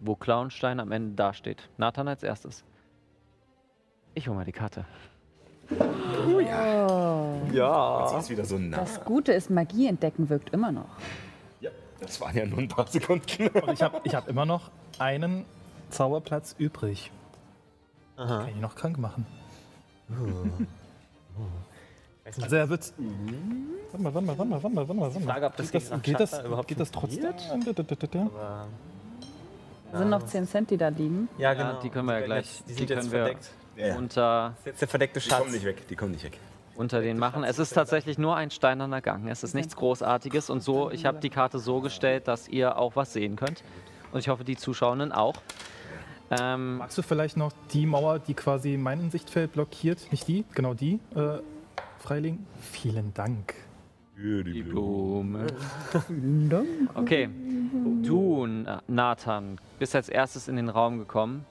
wo 0.00 0.14
Clownstein 0.14 0.80
am 0.80 0.90
Ende 0.92 1.14
dasteht. 1.16 1.68
Nathan 1.76 2.08
als 2.08 2.22
erstes. 2.22 2.64
Ich 4.14 4.26
hole 4.26 4.36
mal 4.38 4.44
die 4.46 4.52
Karte. 4.52 4.86
Ja. 7.52 8.08
Sie 8.08 8.16
ist 8.16 8.30
wieder 8.30 8.44
so 8.46 8.58
nah. 8.58 8.78
Das 8.78 9.04
Gute 9.04 9.32
ist, 9.32 9.50
Magie 9.50 9.86
entdecken 9.86 10.30
wirkt 10.30 10.50
immer 10.50 10.72
noch. 10.72 10.88
Ja, 11.60 11.70
das 12.00 12.20
waren 12.22 12.34
ja 12.34 12.46
nur 12.46 12.60
ein 12.60 12.68
paar 12.68 12.86
Sekunden. 12.86 13.48
Und 13.48 13.72
ich 13.72 13.82
habe 13.82 14.00
ich 14.04 14.14
hab 14.14 14.28
immer 14.28 14.46
noch 14.46 14.70
einen 14.98 15.44
Zauberplatz 15.90 16.54
übrig. 16.58 17.10
Aha. 18.18 18.38
Kann 18.40 18.48
ich 18.48 18.56
noch 18.56 18.74
krank 18.74 18.98
machen. 18.98 19.24
Nicht, 22.24 22.42
Also 22.42 22.56
er 22.56 22.68
wird. 22.68 22.92
Warte 23.92 24.02
mal, 24.02 24.14
warte 24.14 24.26
mal, 24.26 24.38
warte 24.38 24.44
mal, 24.50 24.62
warte 24.62 24.68
mal, 24.74 24.88
warte 24.88 24.94
mal. 24.94 25.00
Warte 25.14 25.20
mal. 25.20 25.32
Frage, 25.32 25.46
ob 25.46 25.56
das 25.56 25.70
geht 25.70 25.90
das, 25.90 26.02
geht 26.02 26.20
das, 26.20 26.44
überhaupt 26.44 26.68
geht 26.68 26.80
das 26.80 26.90
trotzdem? 26.90 27.26
aber, 27.26 28.66
Da 29.92 29.98
sind 29.98 30.10
noch 30.10 30.24
10 30.26 30.46
Cent, 30.46 30.70
die 30.70 30.76
da 30.76 30.88
liegen. 30.88 31.28
ja, 31.38 31.52
Ja, 31.52 31.54
genau. 31.70 31.80
die 31.80 31.88
können 31.88 32.06
wir 32.08 32.18
ja 32.20 32.26
gleich- 32.26 32.46
Jetzt, 32.58 32.62
die 32.68 32.72
die 32.72 32.78
sind 32.80 32.90
jetzt 32.90 32.98
können 33.00 33.12
wir- 33.12 33.18
verdeckt. 33.24 33.50
Ja, 33.76 33.96
Unter 33.96 34.48
Das 34.50 34.58
ist 34.58 34.66
jetzt 34.66 34.80
der 34.82 34.88
verdeckte 34.88 35.20
die 35.20 35.28
Schatz. 35.28 35.38
kommen 35.38 35.52
nicht 35.52 35.64
weg, 35.64 35.86
die 35.88 35.94
kommen 35.96 36.10
nicht 36.12 36.24
weg. 36.24 36.38
unter 36.74 37.00
den 37.00 37.18
machen. 37.18 37.42
Es 37.44 37.58
ist 37.58 37.70
tatsächlich 37.70 38.18
nur 38.18 38.36
ein 38.36 38.50
steinerner 38.52 39.00
Gang. 39.00 39.28
Es 39.28 39.42
ist 39.42 39.52
nichts 39.54 39.74
Großartiges 39.76 40.48
und 40.50 40.62
so, 40.62 40.90
ich 40.92 41.06
habe 41.06 41.18
die 41.18 41.30
Karte 41.30 41.58
so 41.58 41.80
gestellt, 41.80 42.28
dass 42.28 42.46
ihr 42.48 42.76
auch 42.78 42.94
was 42.96 43.12
sehen 43.12 43.34
könnt. 43.36 43.62
Und 44.12 44.20
ich 44.20 44.28
hoffe, 44.28 44.44
die 44.44 44.56
Zuschauenden 44.56 45.10
auch. 45.12 45.34
Ähm, 46.30 46.76
Magst 46.78 46.98
du 46.98 47.02
vielleicht 47.02 47.36
noch 47.36 47.52
die 47.72 47.86
Mauer, 47.86 48.18
die 48.18 48.34
quasi 48.34 48.76
mein 48.76 49.10
Sichtfeld 49.10 49.52
blockiert, 49.52 50.10
nicht 50.12 50.28
die, 50.28 50.44
genau 50.54 50.74
die, 50.74 51.00
äh, 51.14 51.38
freilegen? 51.98 52.46
Vielen 52.60 53.14
Dank. 53.14 53.54
die 54.16 54.62
Blume. 54.62 55.46
Okay, 56.94 57.28
du, 58.02 58.46
Na- 58.46 58.82
Nathan, 58.88 59.58
bist 59.78 59.94
als 59.94 60.08
erstes 60.08 60.48
in 60.48 60.56
den 60.56 60.68
Raum 60.68 60.98
gekommen 60.98 61.46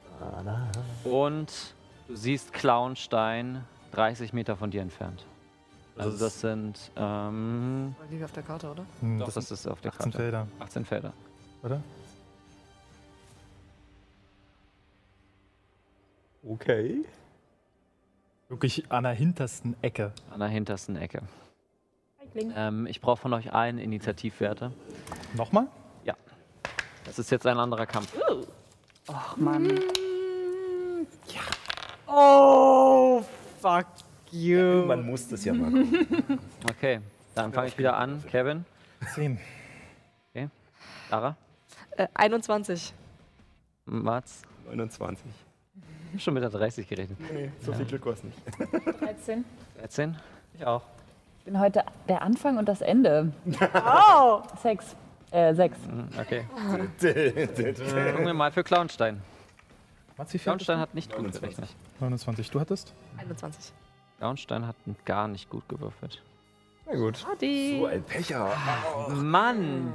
und 1.05 1.73
du 2.07 2.15
siehst 2.15 2.51
Clownstein 2.53 3.63
30 3.93 4.33
Meter 4.33 4.55
von 4.57 4.69
dir 4.69 4.81
entfernt. 4.81 5.25
Also 5.97 6.17
das 6.19 6.41
sind, 6.41 6.91
ähm, 6.95 7.95
Liege 8.11 8.25
auf 8.25 8.31
der 8.33 8.43
Karte, 8.43 8.69
oder? 8.69 8.85
Hm, 8.99 9.17
doch, 9.19 9.31
das 9.31 9.49
ist 9.49 9.65
auf 9.67 9.81
der 9.81 9.91
18 9.93 10.03
Karte. 10.11 10.17
Felder, 10.17 10.47
18 10.59 10.85
Felder. 10.85 11.13
oder? 11.63 11.81
Okay. 16.43 17.03
Wirklich 18.49 18.91
an 18.91 19.03
der 19.03 19.13
hintersten 19.13 19.75
Ecke. 19.81 20.13
An 20.31 20.39
der 20.39 20.49
hintersten 20.49 20.95
Ecke. 20.95 21.21
Ähm, 22.35 22.85
ich 22.87 23.01
brauche 23.01 23.17
von 23.21 23.33
euch 23.33 23.53
allen 23.53 23.79
Initiativwerte. 23.79 24.71
Nochmal? 25.35 25.67
Ja. 26.03 26.15
Das 27.05 27.17
ist 27.19 27.31
jetzt 27.31 27.47
ein 27.47 27.57
anderer 27.57 27.85
Kampf. 27.85 28.15
Ach 29.07 29.35
Mann. 29.37 29.79
Oh, 32.05 33.23
fuck 33.61 33.85
you. 34.31 34.85
Man 34.85 35.05
muss 35.05 35.27
das 35.27 35.43
ja 35.45 35.53
mal 35.53 35.71
gucken. 35.71 36.39
Okay, 36.69 36.99
dann 37.33 37.51
fange 37.53 37.67
ich 37.69 37.77
wieder 37.77 37.97
an. 37.97 38.23
Kevin, 38.29 38.65
10. 39.13 39.39
Lara, 41.09 41.37
Äh, 41.91 42.07
21. 42.13 42.93
Mats. 43.85 44.41
29. 44.69 45.25
Ich 46.09 46.13
hab 46.13 46.21
schon 46.21 46.33
mit 46.33 46.43
der 46.43 46.49
30 46.49 46.87
gerechnet. 46.87 47.17
Nee, 47.33 47.51
so 47.61 47.73
viel 47.73 47.85
Glück 47.85 48.05
war 48.05 48.13
es 48.13 48.23
nicht. 48.23 48.37
13. 49.01 49.43
13. 49.79 50.15
Ich 50.53 50.65
auch. 50.65 50.81
Ich 51.39 51.45
bin 51.45 51.59
heute 51.59 51.83
der 52.09 52.21
Anfang 52.21 52.57
und 52.57 52.67
das 52.67 52.81
Ende. 52.81 53.31
Oh! 53.73 54.41
Sechs. 54.61 54.95
Äh, 55.31 55.53
sechs. 55.53 55.77
Mhm, 55.87 56.07
Okay. 56.19 56.45
Gucken 56.99 58.25
wir 58.25 58.33
mal 58.33 58.51
für 58.51 58.63
Clownstein. 58.63 59.21
Mats, 60.17 60.33
wie 60.33 60.39
viel 60.39 60.45
Clownstein 60.45 60.79
hat 60.79 60.93
nicht 60.95 61.11
gut 61.11 61.23
29. 61.23 61.41
gerechnet. 61.57 61.75
du? 61.99 62.05
29. 62.05 62.49
Du 62.51 62.59
hattest? 62.59 62.93
21. 63.17 63.73
Clownstein 64.17 64.65
hat 64.67 64.75
gar 65.05 65.27
nicht 65.27 65.49
gut 65.49 65.67
gewürfelt. 65.69 66.23
Na 66.87 66.95
gut. 66.95 67.25
Adi. 67.31 67.77
So 67.79 67.85
ein 67.85 68.01
Pecher. 68.03 68.49
Mann! 69.09 69.93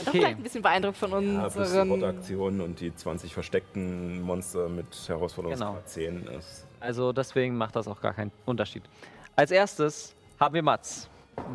Doch 0.00 0.08
Okay. 0.08 0.18
vielleicht 0.18 0.36
ein 0.38 0.42
bisschen 0.42 0.62
beeindruckt 0.62 0.96
von 0.96 1.10
Ja, 1.34 1.40
plus 1.48 1.54
die 1.54 1.60
unseren. 1.60 1.90
Rotaktionen 1.90 2.60
und 2.60 2.80
die 2.80 2.94
20 2.94 3.32
versteckten 3.34 4.20
Monster 4.22 4.68
mit 4.68 4.86
Herausforderungsgrad 5.08 5.70
Genau. 5.74 5.82
10 5.86 6.26
ist. 6.38 6.66
Also 6.80 7.12
deswegen 7.12 7.56
macht 7.56 7.74
das 7.76 7.88
auch 7.88 8.00
gar 8.00 8.12
keinen 8.14 8.30
Unterschied. 8.44 8.82
Als 9.34 9.50
erstes 9.50 10.14
haben 10.38 10.54
wir 10.54 10.62
Mats, 10.62 11.08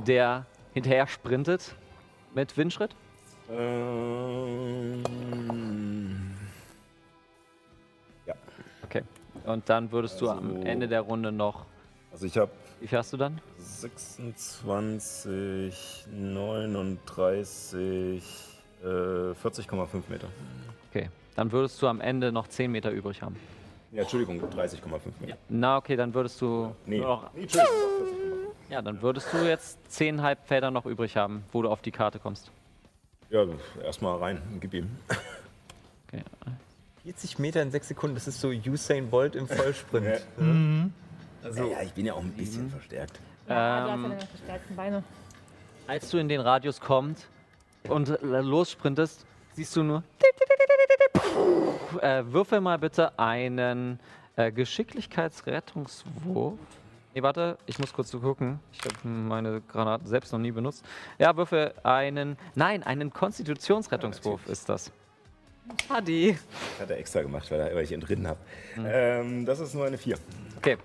der 0.07 0.45
hinterher 0.73 1.07
sprintet 1.07 1.75
mit 2.33 2.55
Windschritt. 2.57 2.95
Ähm, 3.51 5.03
ja, 8.25 8.33
Okay. 8.83 9.03
Und 9.45 9.67
dann 9.69 9.91
würdest 9.91 10.19
du 10.21 10.29
am 10.29 10.55
Also- 10.55 10.67
Ende 10.67 10.87
der 10.87 11.01
Runde 11.01 11.31
noch. 11.31 11.65
also 12.11 12.25
ich 12.25 12.37
habe 12.37 12.51
Wie 12.81 12.87
viel 12.87 12.97
hast 12.97 13.13
du 13.13 13.17
dann? 13.17 13.39
26, 13.59 16.07
39, 16.11 18.23
äh, 18.81 18.87
40,5 18.87 20.09
Meter. 20.09 20.27
Okay. 20.89 21.11
Dann 21.35 21.51
würdest 21.51 21.79
du 21.79 21.85
am 21.87 22.01
Ende 22.01 22.31
noch 22.31 22.47
10 22.47 22.71
Meter 22.71 22.89
übrig 22.89 23.21
haben. 23.21 23.35
Ja, 23.91 24.01
Entschuldigung, 24.01 24.41
30,5 24.41 25.11
Meter. 25.19 25.37
Na, 25.47 25.77
okay, 25.77 25.95
dann 25.95 26.11
würdest 26.15 26.41
du. 26.41 26.73
Nee, 26.87 26.97
noch, 26.99 27.31
nee 27.35 27.43
Entschuldigung, 27.43 27.77
40,5. 28.67 28.71
ja, 28.71 28.81
dann 28.81 28.99
würdest 29.03 29.31
du 29.31 29.47
jetzt 29.47 29.77
10 29.91 30.19
Felder 30.45 30.71
noch 30.71 30.87
übrig 30.87 31.15
haben, 31.15 31.43
wo 31.51 31.61
du 31.61 31.69
auf 31.69 31.83
die 31.83 31.91
Karte 31.91 32.17
kommst. 32.17 32.49
Ja, 33.29 33.45
erstmal 33.83 34.17
rein, 34.17 34.41
gib 34.59 34.73
ihm. 34.73 34.89
Okay. 36.07 36.23
40 37.03 37.37
Meter 37.37 37.61
in 37.61 37.69
6 37.69 37.89
Sekunden, 37.89 38.15
das 38.15 38.27
ist 38.27 38.41
so 38.41 38.47
Usain 38.49 39.11
Bolt 39.11 39.35
im 39.35 39.47
Vollsprint. 39.47 40.07
Ja. 40.07 40.17
Also, 41.43 41.71
Ja, 41.71 41.81
ich 41.81 41.93
bin 41.93 42.05
ja 42.05 42.13
auch 42.13 42.21
ein 42.21 42.31
bisschen 42.33 42.69
verstärkt. 42.69 43.19
Ja, 43.47 43.85
du 43.85 43.89
hast 43.89 43.89
ja 43.89 43.93
Ähm, 43.95 44.03
deine 44.03 44.19
verstärkten 44.27 44.75
Beine. 44.75 45.03
als 45.87 46.09
du 46.09 46.17
in 46.17 46.29
den 46.29 46.41
Radius 46.41 46.79
kommst 46.79 47.27
und 47.89 48.09
äh, 48.09 48.17
lossprintest, 48.41 49.25
siehst 49.53 49.75
du 49.75 49.83
nur. 49.83 50.03
Äh, 52.01 52.23
würfel 52.25 52.61
mal 52.61 52.77
bitte 52.77 53.17
einen 53.19 53.99
äh, 54.35 54.51
Geschicklichkeitsrettungswurf. 54.51 56.57
Nee, 57.13 57.21
warte, 57.23 57.57
ich 57.65 57.77
muss 57.77 57.91
kurz 57.91 58.09
so 58.09 58.19
gucken. 58.21 58.59
Ich 58.71 58.79
habe 58.85 59.05
meine 59.07 59.59
Granaten 59.61 60.07
selbst 60.07 60.31
noch 60.31 60.39
nie 60.39 60.51
benutzt. 60.51 60.85
Ja, 61.19 61.35
würfel 61.35 61.73
einen. 61.83 62.37
Nein, 62.55 62.83
einen 62.83 63.11
Konstitutionsrettungswurf 63.11 64.47
ist 64.47 64.69
das. 64.69 64.91
Adi. 65.89 66.37
Hat 66.79 66.89
er 66.89 66.97
extra 66.97 67.21
gemacht, 67.21 67.49
weil, 67.51 67.59
er, 67.59 67.75
weil 67.75 67.83
ich 67.83 67.91
ihn 67.91 67.99
drin 68.01 68.25
habe. 68.27 68.39
Ähm, 68.77 69.45
das 69.45 69.59
ist 69.59 69.73
nur 69.73 69.85
eine 69.85 69.97
4. 69.97 70.17
Okay. 70.57 70.77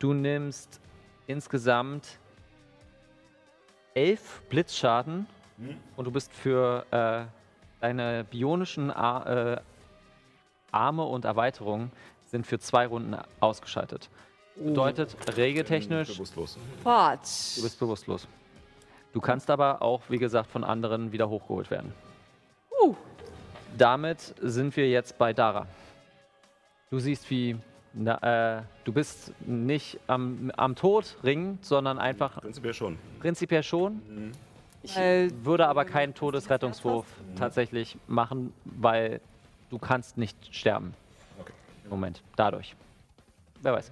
Du 0.00 0.14
nimmst 0.14 0.80
insgesamt 1.26 2.18
elf 3.92 4.42
Blitzschaden 4.48 5.26
und 5.94 6.04
du 6.06 6.10
bist 6.10 6.32
für 6.32 6.86
äh, 6.90 7.26
deine 7.82 8.24
bionischen 8.24 8.90
Ar 8.90 9.26
äh, 9.26 9.60
Arme 10.72 11.04
und 11.04 11.26
Erweiterungen 11.26 11.92
sind 12.24 12.46
für 12.46 12.58
zwei 12.58 12.86
Runden 12.86 13.14
ausgeschaltet. 13.40 14.08
Bedeutet, 14.56 15.16
regeltechnisch, 15.36 16.14
Bewusstlos. 16.14 16.58
Quatsch. 16.82 17.58
du 17.58 17.62
bist 17.62 17.78
bewusstlos. 17.78 18.26
Du 19.12 19.20
kannst 19.20 19.50
aber 19.50 19.82
auch, 19.82 20.00
wie 20.08 20.18
gesagt, 20.18 20.50
von 20.50 20.64
anderen 20.64 21.12
wieder 21.12 21.28
hochgeholt 21.28 21.70
werden. 21.70 21.92
Uh. 22.80 22.94
Damit 23.76 24.34
sind 24.40 24.74
wir 24.76 24.88
jetzt 24.88 25.18
bei 25.18 25.34
Dara. 25.34 25.66
Du 26.88 26.98
siehst, 26.98 27.28
wie 27.30 27.58
na, 27.92 28.58
äh, 28.58 28.62
du 28.84 28.92
bist 28.92 29.32
nicht 29.40 29.98
am, 30.06 30.52
am 30.56 30.76
Tod 30.76 31.16
ringen, 31.24 31.58
sondern 31.62 31.98
einfach 31.98 32.40
Prinzipiell 32.40 32.74
schon. 32.74 32.98
prinzipiell 33.20 33.62
schon. 33.62 34.32
Ich 34.82 34.96
Weil- 34.96 35.30
würde 35.44 35.66
aber 35.68 35.84
keinen 35.84 36.14
Todesrettungswurf 36.14 37.06
tatsächlich 37.36 37.96
machen, 38.06 38.52
weil 38.64 39.20
du 39.70 39.78
kannst 39.78 40.16
nicht 40.18 40.36
sterben. 40.54 40.94
Okay. 41.40 41.52
Im 41.84 41.90
Moment. 41.90 42.22
Dadurch. 42.36 42.74
Wer 43.62 43.72
weiß. 43.74 43.90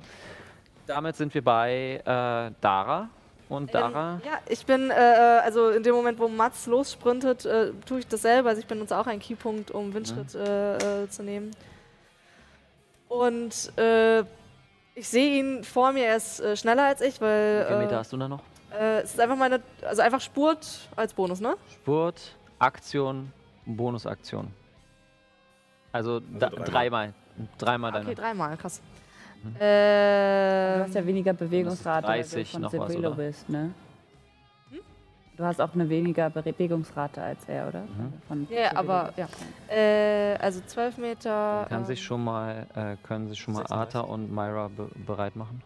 Damit 0.87 1.16
sind 1.16 1.35
wir 1.35 1.45
bei 1.45 2.01
äh, 2.05 2.53
Dara. 2.61 3.09
Und 3.51 3.75
Dara. 3.75 4.15
Ähm, 4.15 4.20
ja, 4.25 4.39
ich 4.49 4.65
bin, 4.66 4.91
äh, 4.91 4.95
also 4.95 5.70
in 5.70 5.83
dem 5.83 5.95
Moment, 5.95 6.19
wo 6.19 6.29
Mats 6.29 6.66
lossprintet, 6.66 7.47
äh, 7.47 7.73
tue 7.87 8.01
ich 8.01 8.07
dasselbe. 8.07 8.49
Also 8.51 8.61
ich 8.61 8.66
benutze 8.66 8.97
auch 8.97 9.07
einen 9.07 9.20
Keypunkt, 9.20 9.70
um 9.70 9.93
Windschritt 9.95 10.35
äh, 10.35 11.05
äh, 11.05 11.09
zu 11.09 11.23
nehmen. 11.23 11.51
Und 13.09 13.72
äh, 13.78 14.20
ich 14.94 15.09
sehe 15.09 15.39
ihn 15.40 15.64
vor 15.64 15.93
mir, 15.93 16.05
er 16.06 16.16
ist 16.16 16.40
äh, 16.40 16.56
schneller 16.56 16.85
als 16.85 17.01
ich, 17.01 17.20
weil 17.20 17.60
Wie 17.62 17.66
viele 17.66 17.78
Meter 17.78 17.93
äh, 17.94 17.98
hast 17.98 18.12
du 18.12 18.16
da 18.16 18.28
noch? 18.28 18.40
äh, 18.78 19.01
es 19.01 19.10
ist 19.14 19.20
einfach 19.20 19.36
meine, 19.36 19.60
also 19.82 20.02
einfach 20.02 20.20
Spurt 20.20 20.66
als 20.97 21.12
Bonus, 21.14 21.40
ne? 21.40 21.56
Spurt, 21.72 22.36
Aktion, 22.59 23.32
Bonusaktion. 23.64 24.48
Also, 25.93 26.20
da, 26.20 26.48
dreimal. 26.51 26.64
dreimal. 26.70 27.14
Dreimal 27.56 27.93
deine. 27.93 28.05
Okay, 28.06 28.14
dreimal, 28.14 28.56
krass. 28.56 28.80
Mhm. 29.43 29.55
Du 29.55 29.64
Äh, 29.64 30.80
hast 30.80 30.94
ja 30.94 31.06
weniger 31.06 31.32
Bewegungsrate, 31.32 32.06
weil 32.09 32.20
30 32.22 32.48
du 32.48 32.52
von 32.52 32.60
noch 32.62 32.72
was, 32.72 32.89
Sebrelo 32.89 33.09
oder? 33.09 33.16
bist, 33.16 33.48
ne? 33.48 33.70
Du 35.39 35.44
hast 35.44 35.60
auch 35.60 35.73
eine 35.73 35.89
weniger 35.89 36.28
Bewegungsrate 36.28 37.23
als 37.23 37.44
er, 37.47 37.69
oder? 37.69 37.82
Mhm. 37.82 38.12
Von 38.27 38.47
ja, 38.51 38.77
aber 38.77 39.12
ja. 39.16 39.28
Äh, 39.69 40.36
also 40.36 40.60
12 40.60 40.98
Meter. 40.98 41.65
Kann 41.69 41.81
ähm, 41.81 41.86
sich 41.86 42.02
schon 42.02 42.24
mal, 42.24 42.66
äh, 42.74 42.97
können 43.06 43.28
sich 43.28 43.39
schon 43.39 43.55
mal 43.55 43.60
36. 43.60 44.01
Arthur 44.01 44.12
und 44.12 44.32
Myra 44.32 44.69
be 44.69 44.90
bereit 45.06 45.36
machen? 45.36 45.62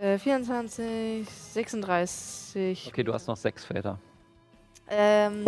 Äh, 0.00 0.18
24, 0.18 1.28
36. 1.28 2.86
Okay, 2.88 3.04
du 3.04 3.12
hast 3.12 3.26
noch 3.26 3.36
sechs 3.36 3.66
Felder. 3.66 3.98
Ähm, 4.88 5.44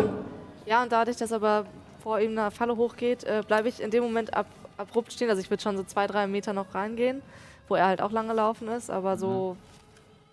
ja, 0.66 0.82
und 0.82 0.92
dadurch, 0.92 1.16
dass 1.16 1.32
aber 1.32 1.64
vor 2.02 2.20
ihm 2.20 2.38
eine 2.38 2.50
Falle 2.50 2.76
hochgeht, 2.76 3.24
äh, 3.24 3.42
bleibe 3.46 3.68
ich 3.68 3.80
in 3.80 3.90
dem 3.90 4.02
Moment 4.02 4.34
ab, 4.34 4.46
abrupt 4.76 5.10
stehen. 5.10 5.30
Also 5.30 5.40
ich 5.40 5.48
würde 5.48 5.62
schon 5.62 5.78
so 5.78 5.84
zwei, 5.84 6.06
drei 6.06 6.26
Meter 6.26 6.52
noch 6.52 6.74
reingehen, 6.74 7.22
wo 7.66 7.76
er 7.76 7.86
halt 7.86 8.02
auch 8.02 8.12
lang 8.12 8.28
gelaufen 8.28 8.68
ist, 8.68 8.90
aber 8.90 9.16
so 9.16 9.56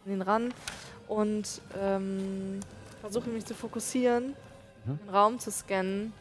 in 0.05 0.11
den 0.11 0.21
ran. 0.21 0.53
Und 1.09 1.61
ähm, 1.77 2.61
versuche 3.01 3.29
mich 3.29 3.45
zu 3.45 3.53
fokussieren, 3.55 4.35
Mhm. 4.85 4.97
den 4.99 5.09
Raum 5.09 5.39
zu 5.39 5.51
scannen. 5.51 6.13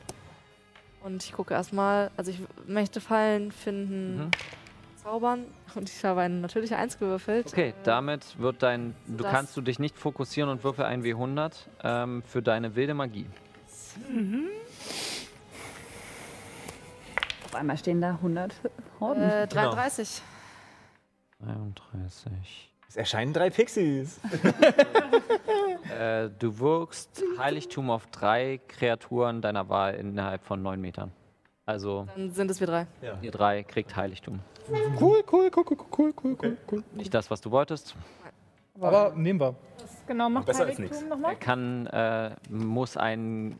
Und 1.04 1.22
ich 1.22 1.32
gucke 1.32 1.54
erstmal, 1.54 2.10
also 2.16 2.32
ich 2.32 2.40
möchte 2.66 3.00
Fallen 3.00 3.52
finden, 3.52 4.16
Mhm. 4.16 4.30
zaubern 5.02 5.44
und 5.76 5.88
ich 5.88 6.04
habe 6.04 6.22
eine 6.22 6.34
natürliche 6.40 6.76
Eins 6.76 6.98
gewürfelt. 6.98 7.46
Okay, 7.46 7.72
damit 7.84 8.36
wird 8.40 8.62
dein. 8.64 8.96
Du 9.06 9.22
kannst 9.22 9.56
du 9.56 9.60
dich 9.60 9.78
nicht 9.78 9.96
fokussieren 9.96 10.50
und 10.50 10.64
würfel 10.64 10.84
ein 10.86 11.04
W100 11.04 11.52
ähm, 11.84 12.22
für 12.26 12.42
deine 12.42 12.74
wilde 12.74 12.94
Magie. 12.94 13.26
Auf 17.44 17.54
einmal 17.54 17.76
stehen 17.78 18.00
da 18.00 18.10
100 18.12 18.54
Horden. 19.00 19.22
Äh, 19.22 19.46
33. 19.46 20.22
33. 21.40 22.70
Es 22.88 22.96
erscheinen 22.96 23.32
drei 23.32 23.50
Pixies. 23.50 24.20
Äh, 25.98 26.28
du 26.38 26.58
wirkst 26.60 27.24
Heiligtum 27.38 27.90
auf 27.90 28.06
drei 28.08 28.60
Kreaturen 28.68 29.40
deiner 29.40 29.68
Wahl 29.68 29.94
innerhalb 29.94 30.44
von 30.44 30.62
neun 30.62 30.80
Metern. 30.80 31.10
Also, 31.66 32.06
Dann 32.14 32.30
sind 32.30 32.50
es 32.50 32.60
wir 32.60 32.66
drei. 32.66 32.86
ihr 33.22 33.30
drei 33.30 33.62
kriegt 33.62 33.96
Heiligtum. 33.96 34.40
Cool, 35.00 35.24
cool, 35.32 35.50
cool, 35.56 35.64
cool, 35.70 35.76
cool, 35.98 36.14
cool, 36.22 36.36
cool, 36.42 36.56
cool. 36.70 36.84
Nicht 36.92 37.12
das, 37.14 37.30
was 37.30 37.40
du 37.40 37.50
wolltest. 37.50 37.96
Aber 38.78 39.12
nehmen 39.16 39.40
wir. 39.40 39.54
Was 39.80 40.06
genau 40.06 40.28
macht 40.28 40.46
Besser 40.46 40.66
als 40.66 40.78
Heiligtum 40.78 41.02
Er 41.02 41.08
nochmal? 41.08 41.36
kann, 41.36 41.86
äh, 41.86 42.30
muss 42.50 42.96
einen 42.96 43.58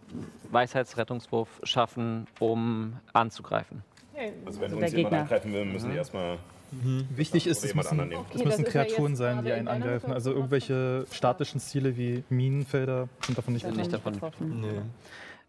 Weisheitsrettungswurf 0.50 1.60
schaffen, 1.64 2.26
um 2.38 3.00
anzugreifen. 3.14 3.82
Okay. 4.14 4.32
Also 4.46 4.60
wenn 4.60 4.70
der 4.70 4.78
uns 4.80 4.92
jemand 4.92 5.10
Gegner. 5.10 5.18
angreifen 5.22 5.52
will, 5.52 5.64
müssen 5.64 5.90
die 5.90 5.96
erstmal 5.96 6.38
Wichtig 6.70 7.46
ist, 7.46 7.64
es 7.64 7.74
müssen, 7.74 7.96
nehmen. 7.96 8.24
es 8.34 8.44
müssen 8.44 8.64
das 8.64 8.74
ja 8.74 8.84
Kreaturen 8.84 9.16
sein, 9.16 9.44
die 9.44 9.52
einen 9.52 9.68
angreifen. 9.68 10.12
Also 10.12 10.32
irgendwelche 10.32 11.06
statischen 11.12 11.60
Ziele 11.60 11.96
wie 11.96 12.24
Minenfelder 12.28 13.08
sind 13.24 13.38
davon 13.38 13.54
nicht 13.54 13.64
Sind 13.64 13.76
nicht 13.76 13.92
davon. 13.92 14.12
getroffen. 14.14 14.60
Nee. 14.60 14.80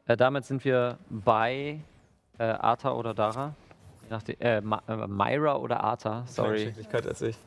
Äh, 0.07 0.15
damit 0.17 0.45
sind 0.45 0.63
wir 0.63 0.97
bei 1.09 1.79
äh, 2.37 2.43
Arta 2.43 2.93
oder 2.93 3.13
Dara. 3.13 3.53
Nachdem- 4.09 4.37
Äh, 4.39 4.61
Ma 4.61 4.81
äh, 4.87 5.07
Myra 5.07 5.57
oder 5.57 5.83
Arta, 5.83 6.23
sorry. 6.25 6.53
Geschicklichkeit 6.63 7.05
als 7.05 7.21
ich. 7.21 7.37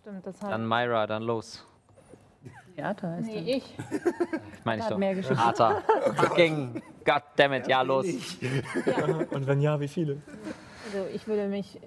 Stimmt, 0.00 0.26
das 0.26 0.38
Dann. 0.40 0.66
Myra, 0.66 1.06
dann 1.06 1.22
los. 1.22 1.64
Theater 2.74 3.18
ist 3.18 3.26
Nee, 3.26 3.56
ich. 3.56 3.64
Ich 3.76 4.64
meine 4.64 4.82
ich 4.82 4.88
doch. 4.88 4.96
mehr 4.96 5.14
Geschichte. 5.14 5.38
Arta. 5.38 5.82
Fucking 6.16 6.80
goddammit, 7.04 7.68
ja 7.68 7.82
los. 7.82 8.06
Und 9.30 9.46
wenn 9.46 9.60
ja, 9.60 9.78
wie 9.78 9.88
viele? 9.88 10.16
Also 10.86 11.06
ich 11.14 11.26
würde 11.26 11.46
mich 11.48 11.78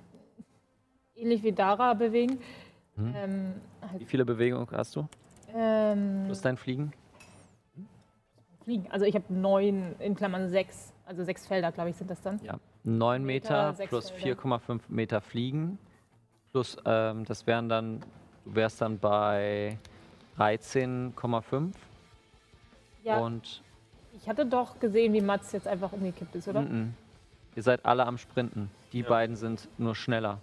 ähnlich 1.16 1.44
wie 1.44 1.52
Dara 1.52 1.94
bewegen. 1.94 2.40
Ähm, 2.98 3.54
Wie 3.82 3.88
halt, 3.88 4.04
viele 4.08 4.26
Bewegungen 4.26 4.68
hast 4.72 4.96
du? 4.96 5.08
ähm, 5.56 6.24
Plus 6.26 6.42
dein 6.42 6.58
Fliegen? 6.58 6.94
fliegen. 8.64 8.90
Also 8.92 9.06
ich 9.06 9.16
habe 9.16 9.26
neun 9.34 9.96
in 10.00 10.16
Klammern 10.16 10.50
sechs. 10.50 10.94
Also 11.06 11.24
sechs 11.26 11.46
Felder, 11.48 11.72
glaube 11.72 11.90
ich, 11.90 11.98
sind 11.98 12.10
das 12.10 12.22
dann. 12.22 12.40
Ja. 12.44 12.58
9 12.86 13.24
Meter, 13.26 13.72
Meter, 13.74 13.88
plus 13.88 14.10
Felder. 14.10 14.42
4,5 14.42 14.80
Meter 14.88 15.20
Fliegen. 15.22 15.78
Plus, 16.52 16.78
ähm, 16.86 17.26
das 17.26 17.46
wären 17.46 17.68
dann, 17.68 18.00
du 18.46 18.56
wärst 18.56 18.80
dann 18.80 19.00
bei 19.00 19.78
13,5. 20.38 21.72
Ja, 23.04 23.18
Und 23.20 23.62
ich 24.14 24.30
hatte 24.30 24.46
doch 24.46 24.80
gesehen, 24.80 25.12
wie 25.14 25.22
Mats 25.22 25.52
jetzt 25.52 25.68
einfach 25.68 25.92
umgekippt 25.92 26.36
ist, 26.36 26.48
oder? 26.48 26.62
mm, 26.62 26.94
ihr 27.56 27.64
seid 27.64 27.86
alle 27.86 28.06
am 28.06 28.18
Sprinten. 28.18 28.70
Die 28.94 29.04
beiden 29.04 29.36
sind 29.36 29.68
nur 29.78 29.96
schneller. 29.96 30.40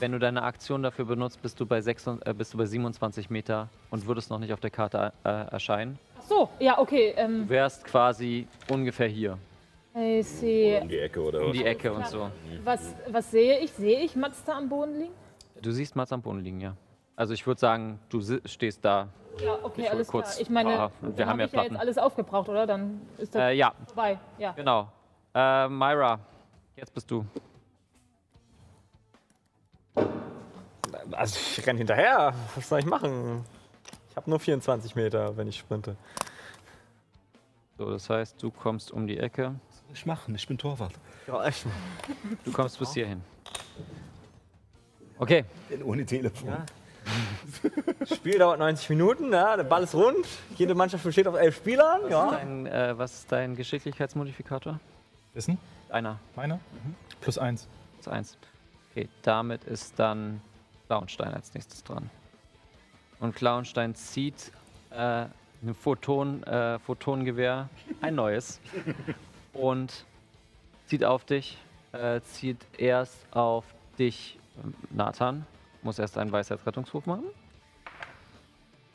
Wenn 0.00 0.12
du 0.12 0.18
deine 0.18 0.42
Aktion 0.42 0.82
dafür 0.82 1.04
benutzt, 1.04 1.40
bist 1.40 1.58
du 1.60 1.66
bei, 1.66 1.80
26, 1.80 2.26
äh, 2.28 2.34
bist 2.34 2.52
du 2.52 2.58
bei 2.58 2.66
27 2.66 3.30
Meter 3.30 3.68
und 3.90 4.06
würdest 4.06 4.28
noch 4.30 4.38
nicht 4.40 4.52
auf 4.52 4.60
der 4.60 4.70
Karte 4.70 5.12
äh, 5.24 5.28
erscheinen. 5.28 5.98
Ach 6.18 6.22
so, 6.22 6.48
ja, 6.58 6.78
okay. 6.78 7.14
Ähm, 7.16 7.44
Du 7.44 7.50
wärst 7.50 7.84
quasi 7.84 8.48
ungefähr 8.68 9.06
hier, 9.08 9.38
I 9.96 10.22
see. 10.22 10.80
um 10.82 10.88
die 10.88 10.98
Ecke 10.98 11.22
oder 11.22 11.40
um 11.40 11.46
was. 11.50 11.52
die 11.56 11.64
Ecke 11.64 11.92
und 11.92 12.06
so. 12.08 12.28
Was, 12.64 12.92
was 13.08 13.30
sehe 13.30 13.60
ich? 13.60 13.70
Sehe 13.72 14.00
ich 14.00 14.16
Mats 14.16 14.42
da 14.44 14.56
am 14.58 14.68
Boden 14.68 14.98
liegen? 14.98 15.12
Du 15.62 15.70
siehst 15.70 15.94
Mats 15.94 16.12
am 16.12 16.20
Boden 16.22 16.40
liegen, 16.40 16.60
ja. 16.60 16.74
Also 17.16 17.32
ich 17.32 17.46
würde 17.46 17.60
sagen, 17.60 18.00
du 18.08 18.20
stehst 18.44 18.84
da. 18.84 19.08
Ja, 19.44 19.56
okay, 19.62 19.82
Ich 19.82 19.90
alles 19.90 20.08
kurz 20.08 20.30
klar. 20.32 20.40
Ich 20.42 20.50
meine, 20.50 20.70
Ah, 20.80 20.90
wir 21.00 21.26
haben 21.26 21.38
ja 21.38 21.44
hab 21.44 21.50
ich 21.50 21.52
ja 21.54 21.62
jetzt 21.62 21.68
Platten. 21.70 21.76
alles 21.76 21.98
aufgebraucht, 21.98 22.48
oder? 22.48 22.66
Dann 22.66 23.00
ist 23.18 23.34
das 23.34 23.42
Äh, 23.42 23.52
ja, 23.54 23.72
vorbei. 23.86 24.18
Ja. 24.38 24.52
genau. 24.52 24.88
Äh, 25.34 25.68
Myra, 25.68 26.18
jetzt 26.76 26.92
bist 26.92 27.08
du. 27.10 27.24
Also 31.12 31.38
ich 31.58 31.66
renne 31.66 31.78
hinterher. 31.78 32.34
Was 32.54 32.68
soll 32.68 32.80
ich 32.80 32.86
machen? 32.86 33.44
Ich 34.10 34.16
habe 34.16 34.30
nur 34.30 34.38
24 34.40 34.94
Meter, 34.94 35.36
wenn 35.36 35.48
ich 35.48 35.58
sprinte. 35.58 35.96
So, 37.78 37.90
das 37.90 38.08
heißt, 38.08 38.40
du 38.42 38.50
kommst 38.50 38.92
um 38.92 39.06
die 39.06 39.18
Ecke. 39.18 39.54
Was 39.68 39.78
soll 39.80 39.88
ich 39.94 40.06
machen? 40.06 40.34
Ich 40.34 40.46
bin 40.46 40.56
Torwart. 40.58 40.92
Ja, 41.26 41.44
echt. 41.44 41.66
Du 42.44 42.52
kommst 42.52 42.78
bis 42.78 42.94
hierhin. 42.94 43.22
Okay, 45.18 45.44
Denn 45.70 45.82
ohne 45.82 46.04
Telefon. 46.04 46.48
Ja. 46.48 46.64
Das 48.00 48.16
Spiel 48.16 48.38
dauert 48.38 48.58
90 48.58 48.88
Minuten, 48.90 49.32
ja, 49.32 49.56
der 49.56 49.64
Ball 49.64 49.82
ist 49.82 49.94
rund. 49.94 50.26
Jede 50.56 50.74
Mannschaft 50.74 51.04
besteht 51.04 51.26
aus 51.28 51.36
elf 51.36 51.56
Spielern. 51.56 52.00
was, 52.02 52.06
ist, 52.06 52.10
Ja. 52.10 52.30
dein, 52.30 52.66
äh, 52.66 52.98
was 52.98 53.14
ist 53.14 53.32
dein 53.32 53.54
Geschicklichkeitsmodifikator? 53.56 54.80
Wissen? 55.34 55.58
Einer. 55.90 56.18
Meiner? 56.34 56.60
Plus 57.20 57.38
eins. 57.38 57.68
Das 57.98 58.06
ist 58.06 58.12
eins. 58.12 58.38
Okay, 58.90 59.08
damit 59.22 59.64
ist 59.64 59.98
dann 59.98 60.40
Klauenstein 60.86 61.34
als 61.34 61.54
nächstes 61.54 61.82
dran. 61.84 62.10
Und 63.20 63.34
Klauenstein 63.34 63.94
zieht 63.94 64.52
äh, 64.90 65.26
ein 65.62 65.74
Photon, 65.74 66.42
äh, 66.42 66.78
Photonengewehr, 66.78 67.68
ein 68.00 68.14
neues, 68.14 68.60
und 69.52 70.04
zieht 70.86 71.04
auf 71.04 71.24
dich, 71.24 71.58
äh, 71.92 72.20
zieht 72.20 72.58
erst 72.76 73.16
auf 73.32 73.64
dich, 73.98 74.38
Nathan. 74.90 75.46
Muss 75.82 75.98
erst 75.98 76.18
einen 76.18 76.32
Weisheitsrettungswurf 76.32 77.06
machen. 77.06 77.24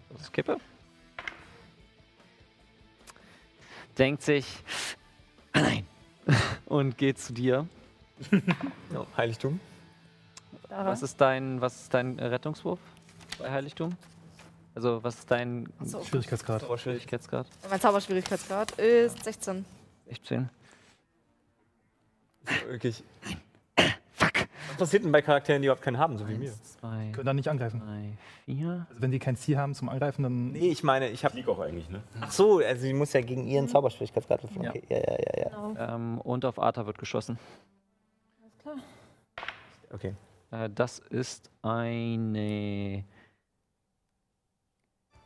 Das 0.09 0.21
ist 0.21 0.33
Kippe. 0.33 0.57
Denkt 3.97 4.23
sich, 4.23 4.45
nein, 5.53 5.85
und 6.65 6.97
geht 6.97 7.19
zu 7.19 7.33
dir. 7.33 7.67
Ja, 8.91 9.05
Heiligtum. 9.15 9.59
Dara. 10.69 10.85
Was 10.91 11.01
ist 11.03 11.19
dein, 11.19 11.59
was 11.61 11.81
ist 11.81 11.93
dein 11.93 12.19
Rettungswurf 12.19 12.79
bei 13.39 13.49
Heiligtum? 13.51 13.95
Also 14.75 15.03
was 15.03 15.15
ist 15.19 15.31
dein 15.31 15.67
So. 15.83 16.01
Schwierigkeitsgrad. 16.03 16.63
Schwierigkeitsgrad? 16.79 17.47
Mein 17.69 17.81
Zauberschwierigkeitsgrad 17.81 18.71
ist 18.73 19.23
16. 19.23 19.65
16. 20.07 20.49
Wirklich. 22.67 23.03
Fuck. 24.13 24.31
Was 24.69 24.77
passiert 24.77 25.03
denn 25.03 25.11
bei 25.11 25.21
Charakteren, 25.21 25.61
die 25.61 25.67
überhaupt 25.67 25.83
keinen 25.83 25.97
haben, 25.97 26.17
so 26.17 26.27
wie 26.29 26.35
mir? 26.35 26.51
2, 26.79 27.11
Können 27.13 27.25
da 27.25 27.33
nicht 27.33 27.49
angreifen. 27.49 27.81
3, 28.45 28.53
4. 28.53 28.85
Also 28.89 29.01
wenn 29.01 29.11
die 29.11 29.19
kein 29.19 29.35
Ziel 29.35 29.57
haben 29.57 29.73
zum 29.73 29.89
Angreifen, 29.89 30.21
dann. 30.23 30.51
Nee, 30.51 30.69
ich 30.69 30.83
meine, 30.83 31.09
ich 31.09 31.23
habe. 31.25 31.33
Flieg 31.33 31.47
auch 31.47 31.59
eigentlich, 31.59 31.89
ne? 31.89 32.01
Ach 32.21 32.31
so, 32.31 32.59
also 32.59 32.81
sie 32.81 32.93
muss 32.93 33.11
ja 33.13 33.21
gegen 33.21 33.47
ihren 33.47 33.67
Zauberschwierigkeitsgrad 33.67 34.43
würfeln. 34.43 34.63
Ja. 34.63 34.69
Okay. 34.69 34.83
Ja, 34.89 34.97
ja, 34.97 35.17
ja, 35.17 35.43
ja. 35.43 35.49
Genau. 35.49 35.95
Ähm, 35.95 36.21
und 36.21 36.45
auf 36.45 36.59
Arta 36.59 36.85
wird 36.85 36.97
geschossen. 36.99 37.39
Alles 38.41 38.57
klar. 38.59 38.75
Okay. 39.91 40.13
Äh, 40.51 40.69
das 40.69 40.99
ist 40.99 41.51
eine 41.61 43.03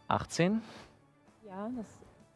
18. 0.07 0.61
Ja, 1.45 1.69
das 1.75 1.85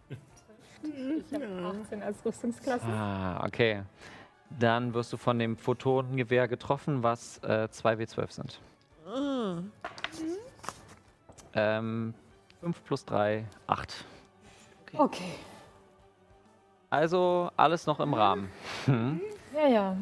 trifft. 0.07 1.25
Ich 1.27 1.33
habe 1.33 1.79
18 1.83 2.03
als 2.03 2.25
Rüstungsklasse. 2.25 2.85
Ah, 2.85 3.45
okay. 3.45 3.83
Dann 4.59 4.93
wirst 4.93 5.11
du 5.11 5.17
von 5.17 5.37
dem 5.39 5.57
Photonengewehr 5.57 6.47
getroffen, 6.47 7.03
was 7.03 7.39
äh, 7.39 7.67
2W12 7.71 8.31
sind. 8.31 8.61
Ähm, 11.53 12.13
5 12.61 12.83
plus 12.83 13.05
3, 13.05 13.45
8. 13.67 14.05
Okay. 14.93 15.33
Also 16.89 17.51
alles 17.57 17.85
noch 17.85 17.99
im 17.99 18.13
Rahmen. 18.13 18.49
Hm. 18.85 19.21
Ja, 19.53 19.67
ja. 19.67 19.97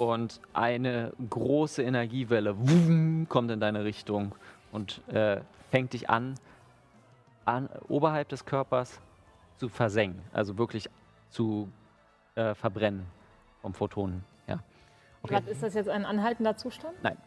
Und 0.00 0.40
eine 0.54 1.12
große 1.28 1.82
Energiewelle 1.82 2.56
wum, 2.58 3.26
kommt 3.28 3.50
in 3.50 3.60
deine 3.60 3.84
Richtung 3.84 4.34
und 4.72 5.06
äh, 5.08 5.42
fängt 5.70 5.92
dich 5.92 6.08
an, 6.08 6.36
an, 7.44 7.68
oberhalb 7.86 8.30
des 8.30 8.46
Körpers 8.46 8.98
zu 9.58 9.68
versengen. 9.68 10.22
Also 10.32 10.56
wirklich 10.56 10.88
zu 11.28 11.70
äh, 12.34 12.54
verbrennen 12.54 13.04
vom 13.60 13.74
Photonen. 13.74 14.24
Ja. 14.46 14.60
Okay. 15.22 15.42
Ist 15.50 15.62
das 15.62 15.74
jetzt 15.74 15.90
ein 15.90 16.06
anhaltender 16.06 16.56
Zustand? 16.56 16.94
Nein. 17.02 17.18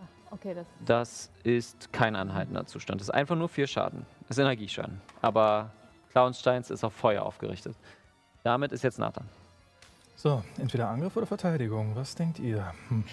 Ah, 0.00 0.08
okay, 0.30 0.54
das. 0.54 0.66
Das 0.86 1.30
ist 1.44 1.92
kein 1.92 2.16
anhaltender 2.16 2.64
Zustand. 2.64 3.02
Das 3.02 3.08
ist 3.08 3.14
einfach 3.14 3.36
nur 3.36 3.50
vier 3.50 3.66
Schaden. 3.66 4.06
Das 4.26 4.38
ist 4.38 4.42
Energieschaden. 4.42 5.02
Aber 5.20 5.70
Clownsteins 6.12 6.70
ist 6.70 6.82
auf 6.82 6.94
Feuer 6.94 7.26
aufgerichtet. 7.26 7.76
Damit 8.42 8.72
ist 8.72 8.84
jetzt 8.84 8.98
Nathan. 8.98 9.28
So, 10.18 10.42
entweder 10.58 10.88
Angriff 10.88 11.14
oder 11.14 11.26
Verteidigung. 11.26 11.94
Was 11.94 12.14
denkt 12.14 12.38
ihr? 12.38 12.72
Hm. 12.88 13.04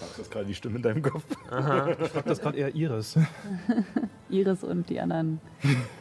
Sagst 0.00 0.18
das 0.18 0.30
gerade 0.30 0.44
die 0.44 0.54
Stimme 0.54 0.76
in 0.76 0.82
deinem 0.82 1.02
Kopf? 1.02 1.24
Aha. 1.50 1.92
Ich 1.92 2.08
frag 2.10 2.26
das 2.26 2.40
gerade 2.40 2.58
eher 2.58 2.74
Iris. 2.74 3.18
Iris 4.28 4.62
und 4.62 4.90
die 4.90 5.00
anderen 5.00 5.40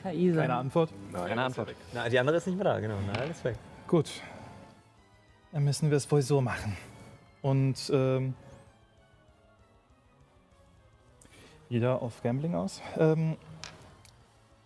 KI. 0.03 0.33
Keine 0.33 0.55
Antwort? 0.55 0.91
Nein, 1.09 1.27
Keine 1.29 1.43
Antwort. 1.43 1.73
Na, 1.93 2.09
die 2.09 2.19
andere 2.19 2.35
ist 2.35 2.47
nicht 2.47 2.57
mehr 2.57 2.65
da, 2.65 2.79
genau. 2.81 2.97
Nein, 3.07 3.31
ist 3.31 3.45
weg. 3.45 3.55
Gut. 3.87 4.11
Dann 5.53 5.63
müssen 5.63 5.89
wir 5.89 5.95
es 5.95 6.11
wohl 6.11 6.21
so 6.21 6.41
machen. 6.41 6.75
Und 7.41 7.89
ähm, 7.93 8.33
jeder 11.69 12.01
auf 12.01 12.21
Gambling 12.23 12.55
aus. 12.55 12.81
Ähm, 12.97 13.37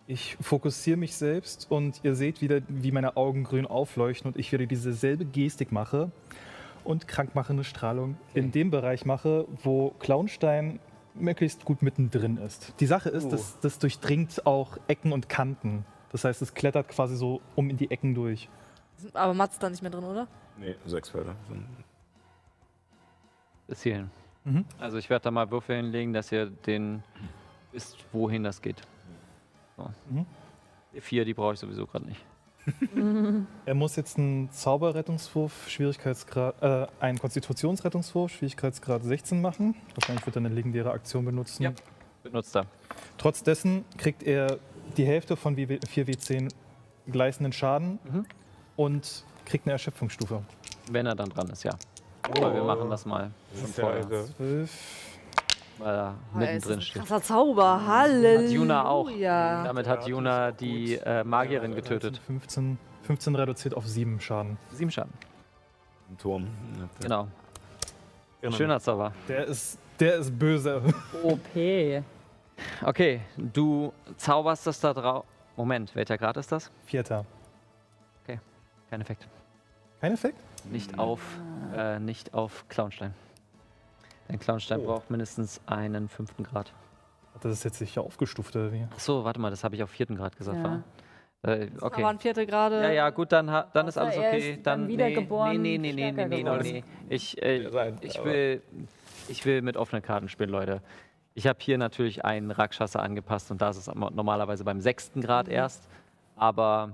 ich 0.10 0.38
fokussiere 0.42 0.98
mich 0.98 1.16
selbst 1.16 1.68
und 1.70 2.00
ihr 2.02 2.16
seht 2.16 2.42
wieder, 2.42 2.62
wie 2.68 2.92
meine 2.92 3.16
Augen 3.16 3.44
grün 3.44 3.68
aufleuchten 3.68 4.32
und 4.32 4.40
ich 4.40 4.52
wieder 4.52 4.66
diese 4.66 4.92
selbe 4.92 5.24
Gestik 5.24 5.72
mache 5.72 6.12
und 6.84 7.08
krankmachende 7.08 7.64
Strahlung 7.64 8.18
in 8.34 8.52
dem 8.52 8.72
Bereich 8.72 9.06
mache, 9.06 9.46
wo 9.62 9.92
Clownstein 10.00 10.80
möglichst 11.14 11.64
gut 11.64 11.84
mittendrin 11.84 12.38
ist. 12.38 12.74
Die 12.80 12.88
Sache 12.88 13.10
ist, 13.10 13.26
Oh. 13.26 13.30
dass 13.30 13.60
das 13.60 13.78
durchdringt 13.78 14.48
auch 14.48 14.80
Ecken 14.88 15.12
und 15.12 15.30
Kanten. 15.30 15.86
Das 16.12 16.24
heißt, 16.24 16.42
es 16.42 16.56
klettert 16.56 16.88
quasi 16.88 17.16
so 17.16 17.40
um 17.56 17.70
in 17.70 17.78
die 17.78 17.92
Ecken 17.92 18.16
durch. 18.16 18.50
Aber 19.14 19.36
Mats 19.36 19.54
ist 19.54 19.62
da 19.64 19.70
nicht 19.70 19.84
mehr 19.84 19.92
drin, 19.92 20.06
oder? 20.06 20.28
Nee, 20.58 20.74
sechs 20.88 21.10
Felder. 21.10 21.36
Bis 23.68 23.84
hierhin. 23.84 24.10
Mhm. 24.44 24.66
Also 24.80 24.98
ich 24.98 25.08
werde 25.12 25.26
da 25.26 25.30
mal 25.30 25.52
Würfel 25.52 25.76
hinlegen, 25.76 26.14
dass 26.14 26.32
ihr 26.32 26.48
den 26.48 27.04
wisst, 27.72 27.98
wohin 28.12 28.44
das 28.44 28.60
geht. 28.60 28.82
So. 29.80 30.14
Mhm. 30.14 30.26
Die 30.94 31.02
vier, 31.02 31.26
die 31.26 31.34
brauche 31.34 31.54
ich 31.54 31.60
sowieso 31.60 31.86
gerade 31.86 32.06
nicht. 32.06 32.22
Er 33.66 33.74
muss 33.74 33.96
jetzt 33.96 34.18
einen 34.18 34.52
Zauberrettungswurf, 34.52 35.70
Schwierigkeitsgrad, 35.70 36.62
äh, 36.62 36.88
einen 37.00 37.18
Konstitutionsrettungswurf, 37.18 38.32
Schwierigkeitsgrad 38.32 39.04
16 39.04 39.42
machen. 39.42 39.76
Wahrscheinlich 39.96 40.26
wird 40.26 40.36
er 40.36 40.42
eine 40.42 40.50
legendäre 40.50 40.92
Aktion 40.92 41.26
benutzen. 41.26 41.64
Ja. 41.64 41.72
Benutzt 42.24 42.56
er. 42.56 42.66
Trotz 43.18 43.44
dessen 43.44 43.86
kriegt 43.98 44.24
er 44.24 44.60
die 44.98 45.06
Hälfte 45.06 45.36
von 45.36 45.56
4W10 45.56 46.52
gleißenden 47.08 47.54
Schaden 47.54 47.98
Mhm. 48.04 48.26
und 48.76 49.24
kriegt 49.46 49.66
eine 49.66 49.74
Erschöpfungsstufe. 49.74 50.44
Wenn 50.92 51.06
er 51.06 51.16
dann 51.16 51.30
dran 51.30 51.50
ist, 51.50 51.64
ja. 51.64 51.76
Aber 52.24 52.54
wir 52.54 52.64
machen 52.64 52.90
das 52.90 53.06
mal 53.06 53.32
Das 53.54 53.64
ist 53.70 53.78
ja 53.78 53.84
vorher, 53.86 54.02
irre. 54.12 54.26
12. 54.36 55.09
weil 55.80 55.96
er 55.96 56.16
Oh, 56.34 56.38
mittendrin 56.38 56.82
steht. 56.82 57.02
Krasser 57.02 57.22
Zauber. 57.22 57.86
Halleluja. 57.88 58.46
Hat 58.48 58.52
Juna 58.52 58.86
auch. 58.86 59.10
Damit 59.66 59.88
hat 59.88 60.08
Juna 60.08 60.52
die 60.52 60.96
äh, 60.96 61.24
Magierin 61.24 61.72
13, 61.72 61.76
getötet. 61.76 62.18
15, 62.28 62.78
15 63.04 63.36
reduziert 63.36 63.74
auf 63.76 63.88
7 63.88 64.20
Schaden. 64.20 64.58
Sieben 64.72 64.92
Schaden. 64.92 65.14
Ein 66.10 66.18
Turm. 66.18 66.48
Genau. 67.02 67.28
Schöner 68.52 68.80
Zauber. 68.80 69.14
Der 69.28 69.46
ist, 69.46 69.80
der 70.00 70.16
ist 70.18 70.38
böse. 70.38 70.82
OP. 71.24 71.40
Okay, 72.84 73.22
du 73.38 73.94
zauberst 74.18 74.68
das 74.68 74.80
da 74.80 74.94
drauf. 74.94 75.26
Moment, 75.56 75.94
welcher 75.96 76.18
Grad 76.18 76.38
ist 76.38 76.52
das? 76.52 76.72
Vierter. 76.86 77.26
Kein 78.90 79.02
Effekt. 79.02 79.28
Kein 80.02 80.14
Effekt? 80.14 80.40
Nicht 80.72 80.98
auf, 80.98 81.22
äh, 81.76 82.00
nicht 82.00 82.34
auf 82.34 82.66
Clownstein. 82.70 83.14
Denn 84.30 84.40
Clownstein 84.40 84.82
Oh. 84.82 84.86
braucht 84.86 85.10
mindestens 85.10 85.60
einen 85.66 86.08
fünften 86.08 86.44
Grad. 86.44 86.72
Hat 87.34 87.46
das 87.46 87.64
jetzt 87.64 87.78
sicher 87.80 88.02
aufgestuft 88.02 88.56
oder 88.56 88.72
wie? 88.72 88.86
Ach 88.94 89.00
so, 89.00 89.24
warte 89.24 89.40
mal, 89.40 89.50
das 89.50 89.64
habe 89.64 89.76
ich 89.76 89.84
auf 89.84 89.90
vierten 89.90 90.16
Grad 90.16 90.38
gesagt. 90.38 90.58
Ja. 90.58 90.64
wa? 90.64 90.84
Äh, 91.42 91.54
Okay. 91.64 91.72
okay. 91.82 92.04
waren 92.04 92.20
vierte 92.20 92.46
Grade. 92.46 92.82
Ja, 92.84 92.92
ja, 92.92 93.10
gut, 93.12 93.32
dann, 93.32 93.48
dann 93.48 93.88
ist 93.88 93.98
alles 93.98 94.16
er 94.16 94.28
okay. 94.28 94.52
ist 94.52 94.66
Dann 94.68 94.82
dann 94.82 94.88
nee, 94.88 94.94
wiedergeboren, 94.94 95.62
nee, 95.62 95.78
nee, 95.78 95.94
nee, 95.94 96.12
nee, 96.12 96.26
nee, 96.26 96.44
nee, 96.44 96.60
nee. 96.62 96.84
Ich, 97.10 97.42
äh, 97.42 97.70
sein, 97.70 97.98
ich, 98.02 98.20
aber- 98.20 98.26
will, 98.30 98.62
ich 99.30 99.46
will 99.46 99.62
mit 99.62 99.78
offenen 99.78 100.02
Karten 100.02 100.28
spielen, 100.28 100.50
Leute. 100.50 100.82
Ich 101.36 101.48
habe 101.48 101.58
hier 101.62 101.78
natürlich 101.78 102.26
einen 102.26 102.52
Rakshasa 102.52 103.00
angepasst 103.00 103.52
und 103.52 103.62
da 103.62 103.70
ist 103.70 103.78
es 103.78 103.88
normalerweise 103.88 104.66
beim 104.66 104.82
sechsten 104.82 105.22
Grad 105.22 105.48
Mhm. 105.48 105.54
erst. 105.54 105.88
Aber 106.36 106.92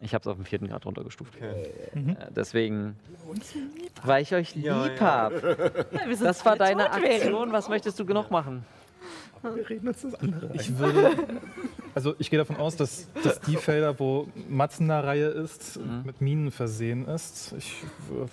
ich 0.00 0.12
habe 0.14 0.22
es 0.22 0.26
auf 0.26 0.36
den 0.36 0.44
vierten 0.44 0.68
Grad 0.68 0.84
runtergestuft. 0.86 1.34
Mhm. 1.94 2.10
Äh, 2.10 2.16
deswegen, 2.30 2.96
weil 4.04 4.22
ich 4.22 4.34
euch 4.34 4.54
Ja, 4.56 4.84
lieb 4.84 5.00
ja. 5.00 5.06
habe. 5.06 5.86
Wir 6.06 6.16
sind 6.16 6.26
Das 6.26 6.44
war 6.44 6.56
deine. 6.56 6.90
Aktion. 6.92 7.52
Was 7.52 7.68
möchtest 7.68 7.98
du 7.98 8.04
noch 8.04 8.30
machen? 8.30 8.64
Wir 9.42 9.68
reden 9.68 9.88
uns 9.88 10.00
das 10.00 10.14
andere. 10.14 10.50
Ich 10.54 10.78
würde. 10.78 11.10
Also 11.94 12.14
ich 12.18 12.30
gehe 12.30 12.38
davon 12.38 12.56
aus, 12.56 12.76
dass, 12.76 13.08
dass 13.22 13.40
die 13.40 13.56
Felder, 13.56 13.98
wo 14.00 14.26
Matzen 14.48 14.84
in 14.84 14.88
der 14.88 15.04
Reihe 15.04 15.26
ist, 15.28 15.78
Mhm. 15.78 16.02
mit 16.06 16.20
Minen 16.20 16.50
versehen 16.50 17.06
ist. 17.06 17.52
Ich, 17.58 17.82
äh, 18.10 18.26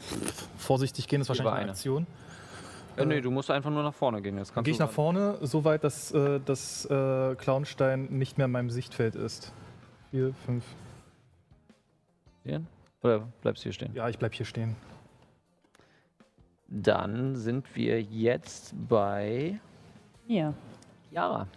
vorsichtig 0.58 1.08
gehen 1.10 1.22
ist 1.22 1.28
wahrscheinlich 1.30 1.52
eine 1.54 1.62
eine. 1.64 1.72
Aktion. 1.72 2.08
Äh, 2.98 3.06
nee, 3.06 3.22
du 3.22 3.30
musst 3.30 3.52
einfach 3.52 3.70
nur 3.70 3.84
nach 3.84 3.94
vorne 3.94 4.22
gehen. 4.22 4.38
Jetzt 4.38 4.54
gehe 4.56 4.64
ich 4.72 4.80
nach 4.80 4.90
vorne, 4.90 5.38
so 5.42 5.64
weit, 5.66 5.84
dass 5.84 6.12
äh, 6.12 6.40
das 6.46 6.86
äh, 6.86 7.36
Clownstein 7.36 8.08
nicht 8.10 8.38
mehr 8.38 8.46
in 8.46 8.52
meinem 8.52 8.70
Sichtfeld 8.70 9.16
ist. 9.16 9.52
Vier, 10.12 10.34
fünf. 10.46 10.64
Stehen. 12.42 12.68
Oder 13.04 13.28
bleibst 13.42 13.64
du 13.64 13.66
hier 13.66 13.74
stehen? 13.74 13.94
Ja, 13.94 14.10
ich 14.10 14.18
bleib 14.18 14.34
hier 14.34 14.46
stehen. 14.46 14.76
Dann 16.68 17.36
sind 17.36 17.76
wir 17.76 18.02
jetzt 18.02 18.74
bei 18.88 19.60
Hier. 20.28 20.54
Jara. 21.12 21.48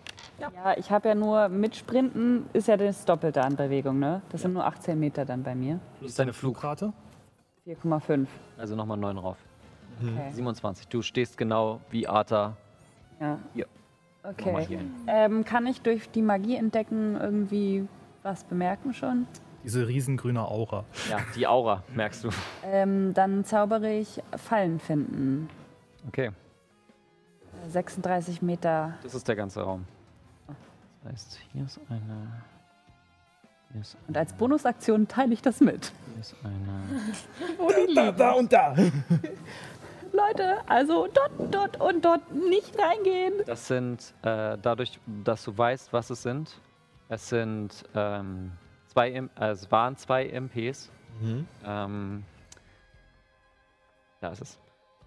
Ja, 0.40 0.76
ich 0.76 0.90
habe 0.90 1.08
ja 1.08 1.14
nur 1.14 1.48
mit 1.48 1.76
Sprinten 1.76 2.46
ist 2.52 2.66
ja 2.66 2.76
das 2.76 3.04
Doppelte 3.04 3.42
an 3.42 3.54
Bewegung, 3.54 4.00
ne? 4.00 4.20
Das 4.30 4.42
sind 4.42 4.52
nur 4.52 4.66
18 4.66 4.98
Meter 4.98 5.24
dann 5.24 5.44
bei 5.44 5.54
mir. 5.54 5.78
Plus 6.00 6.16
deine 6.16 6.32
Flug. 6.32 6.58
Flugrate? 6.58 6.92
4,5. 7.64 8.26
Also 8.58 8.74
nochmal 8.74 8.98
9 8.98 9.16
rauf. 9.16 9.36
Okay. 10.02 10.32
27. 10.32 10.88
Du 10.88 11.02
stehst 11.02 11.38
genau 11.38 11.80
wie 11.90 12.08
Arthur. 12.08 12.56
Ja. 13.20 13.38
Hier. 13.54 13.66
Nochmal 14.24 14.62
Okay. 14.64 14.78
Ähm, 15.06 15.44
kann 15.44 15.66
ich 15.66 15.82
durch 15.82 16.10
die 16.10 16.22
Magie 16.22 16.56
entdecken 16.56 17.16
irgendwie 17.20 17.86
was 18.22 18.42
bemerken 18.42 18.92
schon? 18.92 19.28
Diese 19.64 19.88
riesengrüne 19.88 20.46
Aura. 20.46 20.84
Ja, 21.10 21.18
die 21.34 21.46
Aura, 21.46 21.82
merkst 21.94 22.24
du. 22.24 22.30
Ähm, 22.64 23.14
dann 23.14 23.44
zaubere 23.44 23.90
ich 23.92 24.22
Fallen 24.36 24.78
finden. 24.78 25.48
Okay, 26.06 26.30
36 27.68 28.42
Meter. 28.42 28.94
das 29.02 29.14
ist 29.14 29.26
der 29.26 29.36
ganze 29.36 29.62
Raum. 29.62 29.86
Das 31.02 31.12
heißt, 31.12 31.40
hier 31.52 31.64
ist 31.64 31.80
eine. 31.88 32.44
Hier 33.72 33.80
ist, 33.80 33.96
Und 34.06 34.16
als 34.16 34.32
Bonusaktion 34.34 35.08
teile 35.08 35.32
ich 35.34 35.42
das 35.42 35.60
mit. 35.60 35.92
hier 36.12 36.20
ist 36.20 36.34
eine. 36.44 37.58
Wo 37.58 37.68
die 37.68 37.92
liegen. 37.92 38.16
Da 38.16 38.32
und 38.32 38.52
da! 38.52 38.74
Leute, 40.12 40.58
also 40.68 41.08
dort, 41.12 41.32
dort 41.52 41.80
und 41.80 42.04
dort 42.04 42.32
nicht 42.32 42.72
reingehen. 42.78 43.32
Das 43.46 43.66
sind, 43.66 44.14
äh, 44.22 44.56
dadurch, 44.62 45.00
dass 45.24 45.42
du 45.44 45.56
weißt, 45.58 45.92
was 45.92 46.10
es 46.10 46.22
sind, 46.22 46.60
es 47.08 47.28
sind 47.28 47.84
ähm, 47.96 48.52
zwei, 48.94 49.10
äh, 49.10 49.50
es 49.50 49.70
waren 49.70 49.96
zwei 49.96 50.26
MPs. 50.28 50.90
Mhm. 51.20 51.46
Ähm, 51.64 52.24
da 54.20 54.28
ist 54.28 54.40
es. 54.40 54.58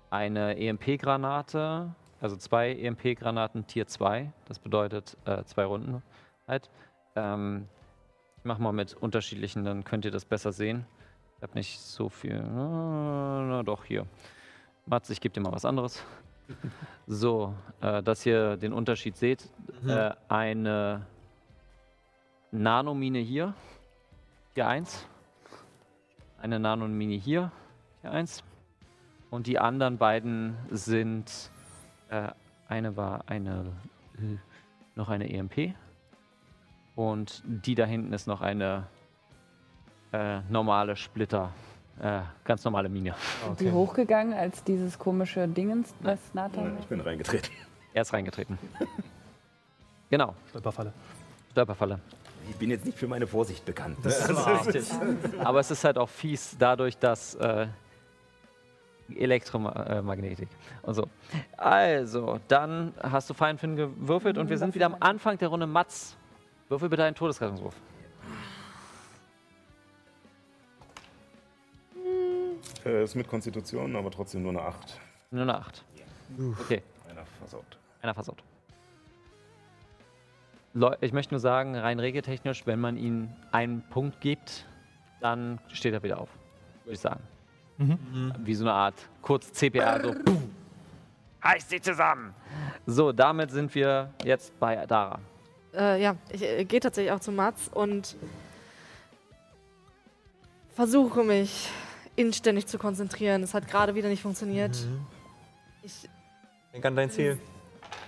Eine 0.09 0.57
EMP-Granate, 0.57 1.93
also 2.21 2.35
zwei 2.37 2.73
EMP-Granaten 2.73 3.67
Tier 3.67 3.87
2, 3.87 4.31
das 4.45 4.59
bedeutet 4.59 5.17
äh, 5.25 5.43
zwei 5.43 5.65
Runden 5.65 6.01
halt. 6.47 6.69
Ähm, 7.15 7.67
ich 8.37 8.45
mach 8.45 8.59
mal 8.59 8.71
mit 8.71 8.93
unterschiedlichen, 8.93 9.65
dann 9.65 9.83
könnt 9.83 10.05
ihr 10.05 10.11
das 10.11 10.23
besser 10.23 10.51
sehen. 10.51 10.85
Ich 11.37 11.43
habe 11.43 11.53
nicht 11.55 11.79
so 11.79 12.09
viel. 12.09 12.41
Na 12.41 13.63
doch, 13.63 13.83
hier. 13.85 14.05
Mats, 14.85 15.09
ich 15.09 15.19
gebe 15.19 15.33
dir 15.33 15.41
mal 15.41 15.51
was 15.51 15.65
anderes. 15.65 16.03
So, 17.07 17.53
äh, 17.81 18.01
dass 18.03 18.25
ihr 18.25 18.55
den 18.57 18.71
Unterschied 18.73 19.17
seht. 19.17 19.49
Äh, 19.85 20.11
eine 20.29 21.05
Nanomine 22.51 23.19
hier, 23.19 23.53
hier 24.57 24.67
1. 24.67 25.05
Eine 26.41 26.59
Nanomine 26.59 27.13
hier, 27.13 27.51
hier 28.01 28.11
1. 28.11 28.43
Und 29.29 29.45
die 29.45 29.59
anderen 29.59 29.99
beiden 29.99 30.57
sind, 30.71 31.51
äh, 32.09 32.29
eine 32.67 32.97
war 32.97 33.25
eine, 33.27 33.71
äh, 34.17 34.37
noch 34.95 35.09
eine 35.09 35.29
EMP. 35.29 35.75
Und 36.95 37.43
die 37.45 37.75
da 37.75 37.85
hinten 37.85 38.13
ist 38.13 38.25
noch 38.25 38.41
eine 38.41 38.87
äh, 40.11 40.39
normale 40.49 40.95
Splitter, 40.95 41.51
äh, 42.01 42.21
ganz 42.43 42.63
normale 42.63 42.89
Mine. 42.89 43.13
Sind 43.45 43.59
die 43.59 43.71
hochgegangen 43.71 44.33
als 44.33 44.63
dieses 44.63 44.97
komische 44.97 45.47
Dingens, 45.47 45.93
was 45.99 46.33
Nathan 46.33 46.79
Ich 46.79 46.87
bin 46.87 46.99
reingetreten. 46.99 47.51
Er 47.93 48.01
ist 48.01 48.11
reingetreten. 48.11 48.57
genau, 50.09 50.33
Stolperfalle. 50.49 50.93
Stolperfalle. 51.51 51.99
Ich 52.49 52.55
bin 52.55 52.69
jetzt 52.69 52.85
nicht 52.85 52.97
für 52.97 53.07
meine 53.07 53.27
Vorsicht 53.27 53.65
bekannt. 53.65 54.03
ne? 54.03 55.17
Aber 55.43 55.59
es 55.59 55.69
ist 55.71 55.83
halt 55.83 55.97
auch 55.97 56.09
fies 56.09 56.55
dadurch, 56.57 56.97
dass 56.97 57.35
äh, 57.35 57.67
Elektromagnetik 59.15 60.49
und 60.81 60.93
so. 60.93 61.07
Also, 61.55 62.39
dann 62.47 62.93
hast 63.01 63.29
du 63.29 63.33
Feinfinden 63.33 63.77
gewürfelt 63.77 64.37
und 64.37 64.49
wir 64.49 64.57
sind 64.57 64.75
wieder 64.75 64.85
am 64.87 64.97
Anfang 64.99 65.37
der 65.37 65.47
Runde. 65.49 65.67
Mats, 65.67 66.17
würfel 66.69 66.89
bitte 66.89 67.03
einen 67.03 67.15
Todesrettungswurf. 67.15 67.75
Äh, 72.85 73.03
ist 73.03 73.15
mit 73.15 73.27
Konstitution, 73.27 73.95
aber 73.95 74.11
trotzdem 74.11 74.43
nur 74.43 74.51
eine 74.51 74.61
8. 74.61 74.99
Nur 75.31 75.43
eine 75.43 75.55
8. 75.57 75.83
Okay, 76.61 76.81
Einer 77.09 77.25
versaut. 77.39 77.77
einer 78.01 78.13
versaut. 78.13 78.43
Ich 81.01 81.13
möchte 81.13 81.33
nur 81.33 81.39
sagen, 81.39 81.75
rein 81.75 81.99
regeltechnisch, 81.99 82.67
wenn 82.67 82.79
man 82.79 82.97
ihm 82.97 83.29
einen 83.51 83.81
Punkt 83.89 84.21
gibt, 84.21 84.65
dann 85.21 85.59
steht 85.73 85.93
er 85.93 86.03
wieder 86.03 86.19
auf. 86.19 86.29
Würde 86.83 86.93
ich 86.93 86.99
sagen. 86.99 87.21
Mhm. 87.77 88.33
Wie 88.39 88.53
so 88.53 88.63
eine 88.63 88.73
Art 88.73 88.95
kurz 89.21 89.51
CPA, 89.53 90.01
so. 90.01 90.13
Heißt 91.43 91.69
sie 91.69 91.79
zusammen! 91.81 92.33
So, 92.85 93.11
damit 93.11 93.51
sind 93.51 93.73
wir 93.75 94.11
jetzt 94.23 94.59
bei 94.59 94.85
Dara. 94.85 95.19
Äh, 95.73 96.01
ja, 96.01 96.15
ich 96.29 96.43
äh, 96.43 96.65
gehe 96.65 96.79
tatsächlich 96.79 97.11
auch 97.11 97.19
zu 97.19 97.31
Mats 97.31 97.69
und 97.73 98.15
versuche 100.73 101.23
mich 101.23 101.69
inständig 102.15 102.67
zu 102.67 102.77
konzentrieren. 102.77 103.43
Es 103.43 103.53
hat 103.53 103.67
gerade 103.67 103.95
wieder 103.95 104.09
nicht 104.09 104.21
funktioniert. 104.21 104.77
Ich 105.83 106.09
Denk 106.73 106.85
an 106.85 106.95
dein 106.95 107.09
Ziel. 107.09 107.39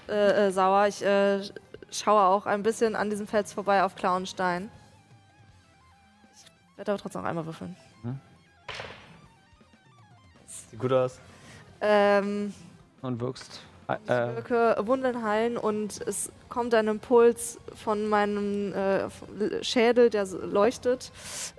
äh, 0.08 0.48
äh, 0.48 0.52
sauer. 0.52 0.88
Ich 0.88 1.04
äh, 1.04 1.42
schaue 1.92 2.22
auch 2.22 2.46
ein 2.46 2.64
bisschen 2.64 2.96
an 2.96 3.10
diesem 3.10 3.28
Fels 3.28 3.54
vorbei 3.54 3.84
auf 3.84 3.96
Klauenstein. 3.96 4.70
Ich 6.36 6.78
werde 6.78 6.92
aber 6.92 7.02
trotzdem 7.02 7.22
noch 7.22 7.30
einmal 7.30 7.46
würfeln. 7.46 7.76
Sieht 10.46 10.80
gut 10.80 10.94
aus. 10.94 11.20
Ähm, 11.82 12.54
Und 13.02 13.20
wirkst. 13.20 13.62
ich 13.90 14.10
Äh, 14.10 14.36
wirke 14.36 14.78
Wunden 14.86 15.24
heilen 15.24 15.58
und 15.58 16.00
es 16.06 16.32
kommt 16.48 16.74
ein 16.76 16.88
Impuls 16.88 17.58
von 17.76 18.08
meinem 18.08 18.74
äh, 18.74 19.10
Schädel, 19.64 20.10
der 20.10 20.26
leuchtet, 20.26 21.12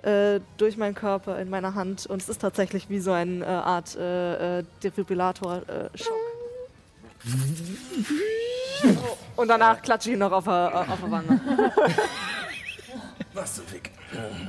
äh, 0.03 0.39
durch 0.57 0.77
meinen 0.77 0.95
Körper 0.95 1.39
in 1.39 1.49
meiner 1.49 1.75
Hand. 1.75 2.05
Und 2.05 2.21
es 2.21 2.29
ist 2.29 2.41
tatsächlich 2.41 2.89
wie 2.89 2.99
so 2.99 3.11
eine 3.11 3.43
äh, 3.43 3.47
Art 3.47 3.95
äh, 3.97 4.59
äh, 4.59 4.63
Defibrillator-Schock. 4.83 6.13
und 9.35 9.47
danach 9.47 9.81
klatsche 9.81 10.09
ich 10.09 10.13
ihn 10.13 10.19
noch 10.19 10.31
auf 10.31 10.43
der, 10.45 10.85
auf 10.89 10.99
der 10.99 11.11
Wange. 11.11 11.41
Was 13.33 13.55
zum 13.55 13.65
Fick? 13.65 13.91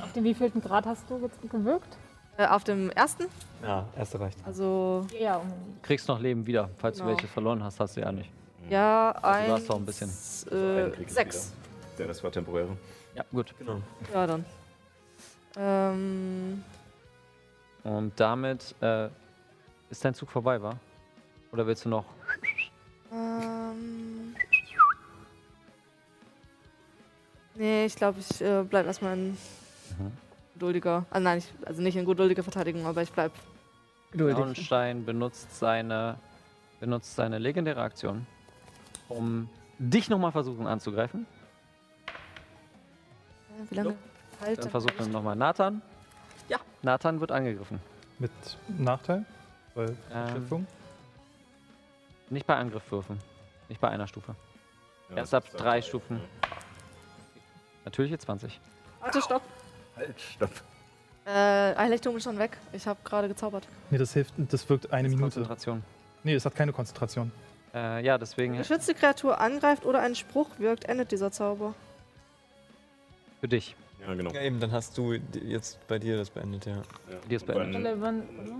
Auf 0.03 0.11
den 0.13 0.23
wievielten 0.23 0.61
Grad 0.61 0.85
hast 0.85 1.09
du 1.09 1.17
jetzt 1.21 1.39
gewirkt? 1.49 1.97
Äh, 2.37 2.47
auf 2.47 2.63
dem 2.63 2.89
ersten, 2.91 3.25
Ja, 3.61 3.85
erste 3.97 4.19
reicht. 4.19 4.37
also 4.45 5.05
Ja, 5.19 5.37
um 5.37 5.47
kriegst 5.83 6.07
noch 6.07 6.19
Leben 6.19 6.45
wieder. 6.47 6.69
Falls 6.77 6.97
Genau. 6.97 7.09
du 7.11 7.15
welche 7.15 7.27
verloren 7.27 7.63
hast, 7.63 7.79
hast 7.79 7.95
du 7.95 8.01
ja 8.01 8.11
nicht. 8.11 8.29
ja, 8.69 9.11
Also 9.11 9.27
ein. 9.27 9.45
du 9.47 9.53
hast 9.53 9.69
doch 9.69 9.75
ein 9.77 9.85
bisschen. 9.85 10.09
Äh, 10.51 10.91
sechs. 11.07 11.53
Der 11.97 12.09
Rest 12.09 12.23
war 12.23 12.31
temporär. 12.31 12.67
Ja, 13.15 13.23
gut. 13.31 13.53
Genau. 13.59 13.81
Ja, 14.11 14.25
dann. 14.27 14.43
Ähm, 15.55 16.63
Und 17.83 18.19
damit 18.19 18.73
äh, 18.81 19.09
ist 19.91 20.03
dein 20.03 20.15
Zug 20.15 20.31
vorbei, 20.31 20.59
war? 20.59 20.75
Oder 21.51 21.67
willst 21.67 21.85
du 21.85 21.89
noch? 21.89 22.05
ähm. 23.13 24.02
Nee, 27.55 27.85
ich 27.85 27.95
glaube, 27.95 28.19
ich 28.19 28.41
äh, 28.41 28.63
bleib 28.67 28.85
erstmal 28.85 29.17
in 29.17 29.37
geduldiger. 30.53 31.05
Also 31.09 31.23
nein, 31.23 31.37
ich, 31.39 31.51
also 31.67 31.81
nicht 31.81 31.95
in 31.95 32.05
geduldiger 32.05 32.43
Verteidigung, 32.43 32.85
aber 32.85 33.01
ich 33.01 33.11
bleib. 33.11 33.31
Braunstein 34.13 35.05
benutzt 35.05 35.57
seine, 35.57 36.17
benutzt 36.79 37.15
seine 37.15 37.39
legendäre 37.39 37.81
Aktion, 37.81 38.27
um 39.09 39.49
dich 39.79 40.09
nochmal 40.09 40.31
versuchen 40.31 40.67
anzugreifen. 40.67 41.25
Äh, 42.07 42.11
wie 43.71 43.75
lange? 43.75 43.95
Halt. 44.41 44.59
Dann 44.63 44.69
versucht 44.69 44.99
er 44.99 45.07
nochmal 45.07 45.35
Nathan. 45.35 45.81
Ja. 46.49 46.57
Nathan 46.81 47.19
wird 47.19 47.31
angegriffen. 47.31 47.79
Mit 48.19 48.31
Nachteil? 48.67 49.25
Weil 49.75 49.95
Ähm? 50.13 50.67
Nicht 52.29 52.45
bei 52.45 52.55
Angriffwürfen. 52.55 53.19
Nicht 53.69 53.81
bei 53.81 53.89
einer 53.89 54.07
Stufe. 54.07 54.35
Ja, 55.09 55.17
Erst 55.17 55.33
ab 55.33 55.45
drei. 55.55 55.81
Stufen. 55.81 56.21
Natürliche 57.85 58.17
20. 58.17 58.59
Warte, 59.01 59.21
stopp. 59.21 59.41
Halt, 59.95 60.19
stopp. 60.19 60.49
Äh, 61.25 61.29
Einlichtung 61.29 62.17
ist 62.17 62.23
schon 62.23 62.37
weg. 62.39 62.57
Ich 62.73 62.85
habe 62.87 62.99
gerade 63.03 63.27
gezaubert. 63.27 63.67
Nee, 63.89 63.97
das 63.97 64.13
hilft, 64.13 64.33
das 64.37 64.67
wirkt 64.69 64.91
eine 64.91 65.07
Minute. 65.07 65.23
Konzentration. 65.23 65.83
Nee, 66.23 66.33
das 66.33 66.45
hat 66.45 66.55
keine 66.55 66.73
Konzentration. 66.73 67.31
Äh, 67.73 68.03
ja, 68.05 68.17
deswegen 68.17 68.57
Geschützte 68.57 68.93
Kreatur 68.93 69.39
angreift 69.39 69.85
oder 69.85 69.99
ein 70.01 70.15
Spruch 70.15 70.47
wirkt, 70.59 70.85
endet 70.85 71.11
dieser 71.11 71.31
Zauber. 71.31 71.73
für 73.39 73.47
dich. 73.47 73.75
Ja, 74.05 74.13
genau. 74.13 74.31
Ja, 74.31 74.41
eben, 74.41 74.59
dann 74.59 74.71
hast 74.73 74.97
du 74.97 75.13
jetzt 75.13 75.85
bei 75.87 75.97
dir 75.97 76.17
das 76.17 76.29
beendet, 76.29 76.65
ja. 76.65 76.75
Ja. 76.75 76.81
Die 77.29 77.35
ist 77.35 77.45
beendet. 77.45 77.75
relevant, 77.85 78.23
oder? 78.37 78.55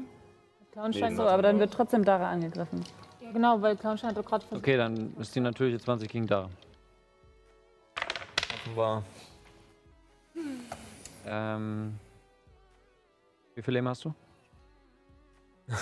Clownstein 0.72 1.12
Nee, 1.12 1.18
So, 1.18 1.24
aber 1.24 1.42
dann 1.42 1.60
wird 1.60 1.74
trotzdem 1.74 2.04
Dara 2.06 2.30
angegriffen. 2.32 2.84
Ja, 3.22 3.32
genau, 3.32 3.62
weil 3.62 3.76
Clownstein 3.76 4.12
hat 4.12 4.18
doch 4.18 4.26
gerade 4.26 4.46
versucht. 4.46 4.62
Okay, 4.64 4.78
dann 4.78 5.14
ist 5.20 5.36
die 5.36 5.42
natürliche 5.42 5.80
20 5.80 6.10
gegen 6.10 6.28
da. 6.28 6.50
Offenbar. 8.66 9.04
Ähm, 11.26 12.00
wie 13.56 13.62
viel 13.62 13.74
Leben 13.74 13.88
hast 13.88 14.06
du? 14.06 14.14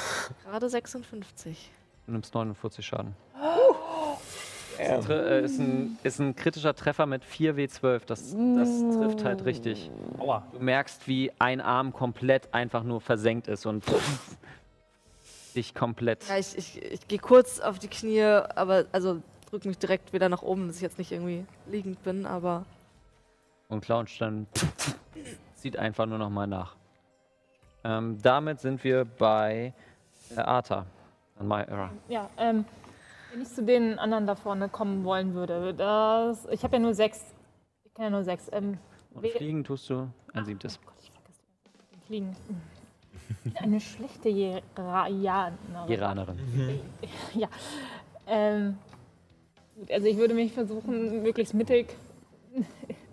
Gerade 0.45 0.69
56. 0.69 1.71
Du 2.05 2.11
nimmst 2.11 2.33
49 2.33 2.85
Schaden. 2.85 3.15
Das 4.77 5.05
tri- 5.05 5.13
äh, 5.13 5.43
ist, 5.43 5.59
ein, 5.59 5.99
ist 6.01 6.19
ein 6.19 6.35
kritischer 6.35 6.73
Treffer 6.73 7.05
mit 7.05 7.23
4W12. 7.23 8.01
Das, 8.07 8.35
das 8.55 8.79
trifft 8.97 9.23
halt 9.23 9.45
richtig. 9.45 9.91
Aua. 10.17 10.47
Du 10.53 10.59
merkst, 10.59 11.07
wie 11.07 11.31
ein 11.37 11.61
Arm 11.61 11.93
komplett 11.93 12.51
einfach 12.51 12.81
nur 12.81 12.99
versenkt 12.99 13.47
ist 13.47 13.67
und 13.67 13.83
dich 15.55 15.75
komplett. 15.75 16.27
Ja, 16.27 16.37
ich, 16.37 16.57
ich, 16.57 16.81
ich 16.81 17.07
gehe 17.07 17.19
kurz 17.19 17.59
auf 17.59 17.77
die 17.77 17.89
Knie, 17.89 18.23
aber 18.23 18.85
also 18.91 19.21
drück 19.51 19.65
mich 19.65 19.77
direkt 19.77 20.13
wieder 20.13 20.29
nach 20.29 20.41
oben, 20.41 20.67
dass 20.67 20.77
ich 20.77 20.81
jetzt 20.81 20.97
nicht 20.97 21.11
irgendwie 21.11 21.45
liegend 21.67 22.01
bin, 22.01 22.25
aber 22.25 22.65
Und 23.71 23.79
Clownstein 23.85 24.47
sieht 25.55 25.77
einfach 25.77 26.05
nur 26.05 26.17
noch 26.17 26.29
mal 26.29 26.45
nach. 26.45 26.75
Ähm, 27.85 28.21
damit 28.21 28.59
sind 28.59 28.83
wir 28.83 29.05
bei 29.05 29.73
äh, 30.35 30.39
Arta. 30.41 30.85
An 31.39 31.47
Myra. 31.47 31.89
Ja, 32.09 32.29
ähm, 32.37 32.65
wenn 33.31 33.41
ich 33.41 33.47
zu 33.47 33.63
den 33.63 33.97
anderen 33.97 34.27
da 34.27 34.35
vorne 34.35 34.67
kommen 34.67 35.05
wollen 35.05 35.33
würde, 35.33 35.73
das, 35.73 36.45
ich 36.51 36.63
habe 36.63 36.75
ja 36.75 36.81
nur 36.81 36.93
sechs. 36.93 37.33
Ich 37.85 37.93
kann 37.93 38.03
ja 38.03 38.09
nur 38.09 38.25
sechs. 38.25 38.49
Ähm, 38.51 38.77
Und 39.13 39.25
fliegen 39.25 39.63
tust 39.63 39.89
du 39.89 40.09
ein 40.33 40.43
siebtes. 40.43 40.77
Oh 40.83 40.87
Gott, 40.87 40.95
ich 41.01 41.09
vergesse 41.09 41.41
Fliegen. 42.07 42.35
Bin 43.45 43.55
Eine 43.55 43.79
schlechte 43.79 44.27
Jeranerin. 44.27 45.57
Iranerin. 45.87 46.39
Ja. 47.33 47.47
Ähm, 48.27 48.77
gut, 49.77 49.89
also 49.91 50.07
ich 50.07 50.17
würde 50.17 50.33
mich 50.33 50.51
versuchen, 50.51 51.23
möglichst 51.23 51.53
mittig 51.53 51.95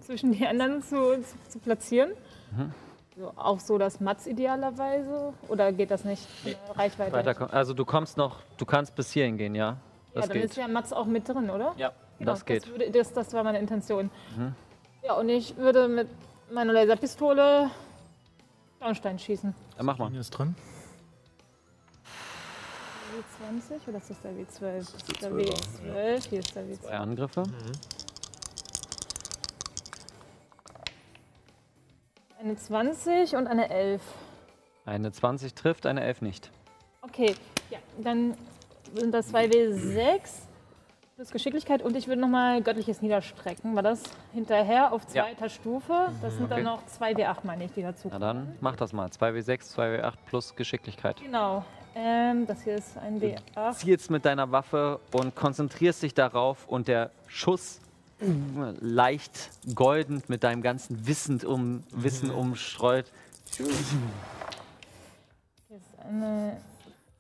zwischen 0.09 0.33
die 0.33 0.47
anderen 0.47 0.83
zu, 0.83 1.21
zu, 1.21 1.37
zu 1.51 1.59
platzieren. 1.59 2.13
Mhm. 2.57 2.73
So, 3.15 3.33
auch 3.37 3.61
so 3.61 3.77
das 3.77 4.01
Matz 4.01 4.27
idealerweise. 4.27 5.35
Oder 5.49 5.71
geht 5.71 5.91
das 5.91 6.05
nicht? 6.05 6.27
Der 6.47 6.57
Reichweite. 6.75 7.13
Weiter, 7.13 7.53
also 7.53 7.75
du 7.75 7.85
kommst 7.85 8.17
noch, 8.17 8.37
du 8.57 8.65
kannst 8.65 8.95
bis 8.95 9.11
hierhin 9.11 9.37
gehen, 9.37 9.55
ja? 9.55 9.67
ja, 9.67 9.77
Das 10.15 10.29
dann 10.29 10.35
geht. 10.35 10.45
ist 10.47 10.57
ja 10.57 10.67
Matz 10.67 10.93
auch 10.93 11.05
mit 11.05 11.29
drin, 11.29 11.51
oder? 11.51 11.75
Ja, 11.77 11.93
Genau, 12.19 12.33
das 12.33 12.45
geht. 12.47 12.63
Das, 12.63 12.71
würde, 12.71 12.91
das, 12.91 13.13
das 13.13 13.33
war 13.35 13.45
meine 13.45 13.59
Intention. 13.59 14.11
Mhm. 14.37 14.55
Ja, 15.05 15.13
und 15.15 15.29
ich 15.29 15.57
würde 15.59 15.89
mit 15.89 16.09
meiner 16.51 16.73
Laserpistole 16.73 17.71
Braunstein 18.81 19.19
schießen. 19.19 19.55
Dann 19.77 19.87
mach 19.87 19.99
mal. 19.99 20.15
Ist 20.15 20.31
drin. 20.31 20.55
W20 23.43 23.89
oder 23.89 23.99
ist 23.99 24.11
das 24.11 24.21
der 24.23 24.33
W12? 24.33 24.79
Das 24.79 24.95
ist 24.95 25.23
der 25.23 25.31
12er, 25.31 26.21
W12, 26.23 26.29
hier 26.31 26.39
ist 26.41 26.55
der 26.57 26.63
W12. 26.65 26.81
Zwei 26.81 26.97
Angriffe. 26.99 27.43
Eine 32.41 32.57
20 32.57 33.35
und 33.37 33.47
eine 33.47 33.69
11. 33.69 34.01
Eine 34.85 35.11
20 35.13 35.55
trifft, 35.55 35.87
eine 35.87 36.03
11 36.03 36.23
nicht. 36.23 36.51
Okay, 37.03 37.35
ja, 37.71 37.79
dann 38.03 38.35
sind 38.95 39.13
das 39.13 39.33
2W6 39.35 40.21
plus 41.17 41.31
Geschicklichkeit 41.33 41.83
und 41.83 41.97
ich 41.97 42.07
würde 42.07 42.21
nochmal 42.21 42.63
göttliches 42.63 43.03
Niederstrecken. 43.03 43.75
War 43.75 43.83
das 43.83 44.03
hinterher 44.33 44.93
auf 44.93 45.03
Ja. 45.13 45.25
zweiter 45.25 45.49
Stufe? 45.49 46.11
Das 46.23 46.35
sind 46.35 46.45
Okay. 46.45 46.55
dann 46.57 46.65
noch 46.65 46.83
2W8, 46.87 47.39
meine 47.43 47.65
ich, 47.65 47.73
die 47.73 47.83
dazu 47.83 48.09
Na 48.11 48.19
dann, 48.21 48.57
mach 48.61 48.77
das 48.77 48.93
mal. 48.93 49.09
2W6, 49.11 49.75
2W8 49.75 50.15
plus 50.27 50.55
Geschicklichkeit. 50.55 51.21
Genau. 51.21 51.65
Ähm, 51.97 52.47
das 52.47 52.63
hier 52.63 52.77
ist 52.77 52.97
ein 52.99 53.21
W8. 53.21 53.73
Zielst 53.73 54.11
mit 54.11 54.25
deiner 54.25 54.53
Waffe 54.53 55.01
und 55.13 55.35
konzentrierst 55.35 56.03
dich 56.05 56.15
darauf 56.15 56.69
und 56.69 56.87
der 56.87 57.11
Schuss 57.27 57.81
leicht 58.21 59.51
goldend 59.75 60.29
mit 60.29 60.43
deinem 60.43 60.63
ganzen 60.63 61.07
Wissen, 61.07 61.41
um, 61.45 61.85
Wissen 61.91 62.31
umstreut. 62.31 63.11
Hier 63.57 63.67
ist 63.67 63.95
eine 65.99 66.61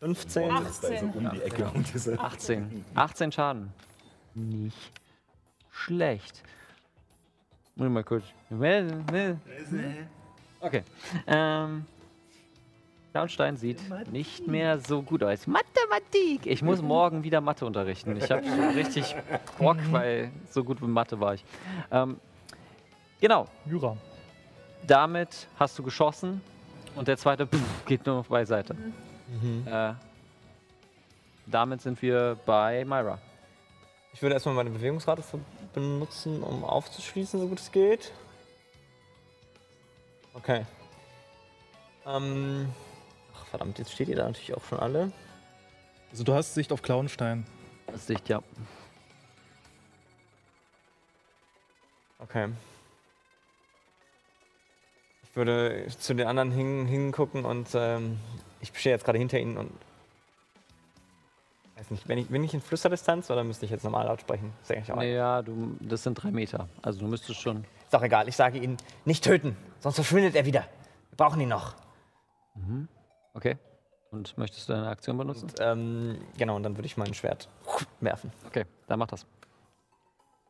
15. 0.00 0.50
18. 0.50 1.10
Um 1.10 1.30
die 1.30 1.42
Ecke 1.42 1.70
und 1.70 1.92
diese 1.92 2.18
18. 2.18 2.84
18 2.94 3.32
Schaden. 3.32 3.72
Nicht 4.34 4.92
schlecht. 5.70 6.42
Muss 7.74 7.86
ich 7.86 7.92
mal 7.92 8.04
kurz. 8.04 8.24
Okay. 10.60 10.82
Ähm. 11.26 11.86
Braunstein 13.12 13.56
sieht 13.56 13.80
nicht 14.12 14.46
mehr 14.46 14.78
so 14.78 15.02
gut 15.02 15.22
aus. 15.22 15.46
Mathematik! 15.46 16.46
Ich 16.46 16.62
muss 16.62 16.82
morgen 16.82 17.24
wieder 17.24 17.40
Mathe 17.40 17.64
unterrichten. 17.64 18.16
Ich 18.16 18.30
habe 18.30 18.44
schon 18.44 18.68
richtig 18.70 19.16
Bock, 19.58 19.78
weil 19.90 20.30
so 20.50 20.62
gut 20.62 20.80
mit 20.80 20.90
Mathe 20.90 21.18
war 21.18 21.34
ich. 21.34 21.44
Ähm, 21.90 22.20
genau, 23.20 23.46
Jura. 23.66 23.96
damit 24.86 25.48
hast 25.58 25.78
du 25.78 25.82
geschossen 25.82 26.40
und 26.96 27.08
der 27.08 27.16
zweite 27.16 27.46
pff, 27.48 27.84
geht 27.86 28.04
nur 28.06 28.16
noch 28.16 28.26
beiseite. 28.26 28.76
Äh, 29.66 29.92
damit 31.46 31.80
sind 31.80 32.00
wir 32.02 32.38
bei 32.46 32.84
Myra. 32.84 33.18
Ich 34.12 34.22
würde 34.22 34.34
erstmal 34.34 34.54
meine 34.54 34.70
Bewegungsrate 34.70 35.22
benutzen, 35.74 36.42
um 36.42 36.64
aufzuschließen, 36.64 37.40
so 37.40 37.48
gut 37.48 37.60
es 37.60 37.72
geht. 37.72 38.12
Okay. 40.34 40.64
Ähm. 42.06 42.68
Verdammt, 43.58 43.80
jetzt 43.80 43.90
steht 43.90 44.06
ihr 44.06 44.14
da 44.14 44.24
natürlich 44.24 44.54
auch 44.54 44.62
schon 44.62 44.78
alle. 44.78 45.10
Also 46.12 46.22
du 46.22 46.32
hast 46.32 46.54
Sicht 46.54 46.70
auf 46.70 46.80
Klauenstein. 46.80 47.44
Das 47.88 47.96
ist 47.96 48.08
dicht, 48.08 48.28
ja. 48.28 48.40
Okay. 52.20 52.50
Ich 55.24 55.34
würde 55.34 55.88
zu 55.98 56.14
den 56.14 56.28
anderen 56.28 56.52
hin, 56.52 56.86
hingucken 56.86 57.44
und 57.44 57.66
ähm, 57.74 58.20
ich 58.60 58.68
stehe 58.78 58.94
jetzt 58.94 59.04
gerade 59.04 59.18
hinter 59.18 59.40
ihnen 59.40 59.56
und. 59.56 59.72
Weiß 61.76 61.90
nicht, 61.90 62.06
bin 62.06 62.18
ich, 62.18 62.28
bin 62.28 62.44
ich 62.44 62.54
in 62.54 62.60
Flüsterdistanz 62.60 63.28
oder 63.28 63.42
müsste 63.42 63.64
ich 63.64 63.72
jetzt 63.72 63.82
normal 63.82 64.06
laut 64.06 64.20
sprechen? 64.20 64.52
Ist 64.62 64.70
eigentlich 64.70 64.92
auch 64.92 64.96
Naja, 64.96 65.42
du, 65.42 65.76
das 65.80 66.04
sind 66.04 66.14
drei 66.14 66.30
Meter. 66.30 66.68
Also 66.80 67.00
du 67.00 67.08
müsstest 67.08 67.40
schon. 67.40 67.64
Ist 67.84 67.94
auch 67.96 68.02
egal, 68.02 68.28
ich 68.28 68.36
sage 68.36 68.58
ihnen, 68.58 68.76
nicht 69.04 69.24
töten, 69.24 69.56
sonst 69.80 69.96
verschwindet 69.96 70.36
er 70.36 70.46
wieder. 70.46 70.60
Wir 71.10 71.16
brauchen 71.16 71.40
ihn 71.40 71.48
noch. 71.48 71.74
Mhm. 72.54 72.86
Okay. 73.38 73.56
Und 74.10 74.36
möchtest 74.36 74.68
du 74.68 74.72
deine 74.72 74.88
Aktion 74.88 75.16
benutzen? 75.16 75.44
Und, 75.44 75.60
ähm, 75.60 76.18
genau, 76.36 76.56
und 76.56 76.64
dann 76.64 76.76
würde 76.76 76.86
ich 76.86 76.96
mein 76.96 77.14
Schwert 77.14 77.48
werfen. 78.00 78.32
Okay, 78.48 78.64
dann 78.88 78.98
mach 78.98 79.06
das. 79.06 79.24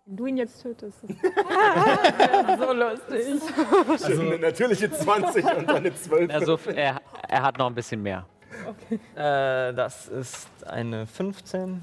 Wenn 0.07 0.17
du 0.17 0.25
ihn 0.25 0.39
jetzt 0.39 0.63
tötest. 0.63 1.01
so 1.03 2.73
lustig. 2.73 3.43
Also 3.91 4.23
eine 4.23 4.39
natürliche 4.39 4.91
20 4.91 5.45
und 5.45 5.69
eine 5.71 5.95
12. 5.95 6.33
Also 6.33 6.59
er, 6.75 7.03
er 7.29 7.43
hat 7.43 7.59
noch 7.59 7.67
ein 7.67 7.75
bisschen 7.75 8.03
mehr. 8.03 8.25
Okay. 8.67 8.95
Äh, 9.15 9.75
das 9.75 10.09
ist 10.09 10.49
eine 10.67 11.07
15. 11.07 11.83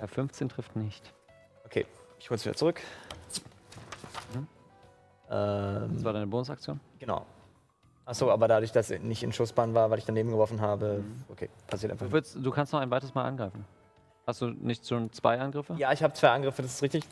Ja, 0.00 0.06
15 0.06 0.48
trifft 0.48 0.74
nicht. 0.74 1.12
Okay, 1.66 1.84
ich 2.18 2.30
hole 2.30 2.36
es 2.36 2.46
wieder 2.46 2.56
zurück. 2.56 2.80
Mhm. 4.32 4.46
Ähm, 5.28 5.90
Das 5.96 6.04
war 6.04 6.14
deine 6.14 6.26
Bonusaktion? 6.26 6.80
Genau. 6.98 7.26
Achso, 8.06 8.30
aber 8.30 8.46
dadurch, 8.46 8.70
dass 8.70 8.88
er 8.92 9.00
nicht 9.00 9.24
in 9.24 9.32
Schussbahn 9.32 9.74
war, 9.74 9.90
weil 9.90 9.98
ich 9.98 10.04
daneben 10.04 10.30
geworfen 10.30 10.60
habe, 10.60 11.02
okay, 11.28 11.50
passiert 11.66 11.90
einfach. 11.90 12.06
Du, 12.06 12.12
willst, 12.12 12.36
du 12.40 12.50
kannst 12.52 12.72
noch 12.72 12.78
ein 12.78 12.90
weiteres 12.90 13.14
Mal 13.14 13.24
angreifen. 13.24 13.64
Hast 14.24 14.40
du 14.40 14.46
nicht 14.46 14.86
schon 14.86 15.12
zwei 15.12 15.40
Angriffe? 15.40 15.74
Ja, 15.76 15.92
ich 15.92 16.04
habe 16.04 16.14
zwei 16.14 16.30
Angriffe, 16.30 16.62
das 16.62 16.74
ist 16.74 16.82
richtig, 16.82 17.02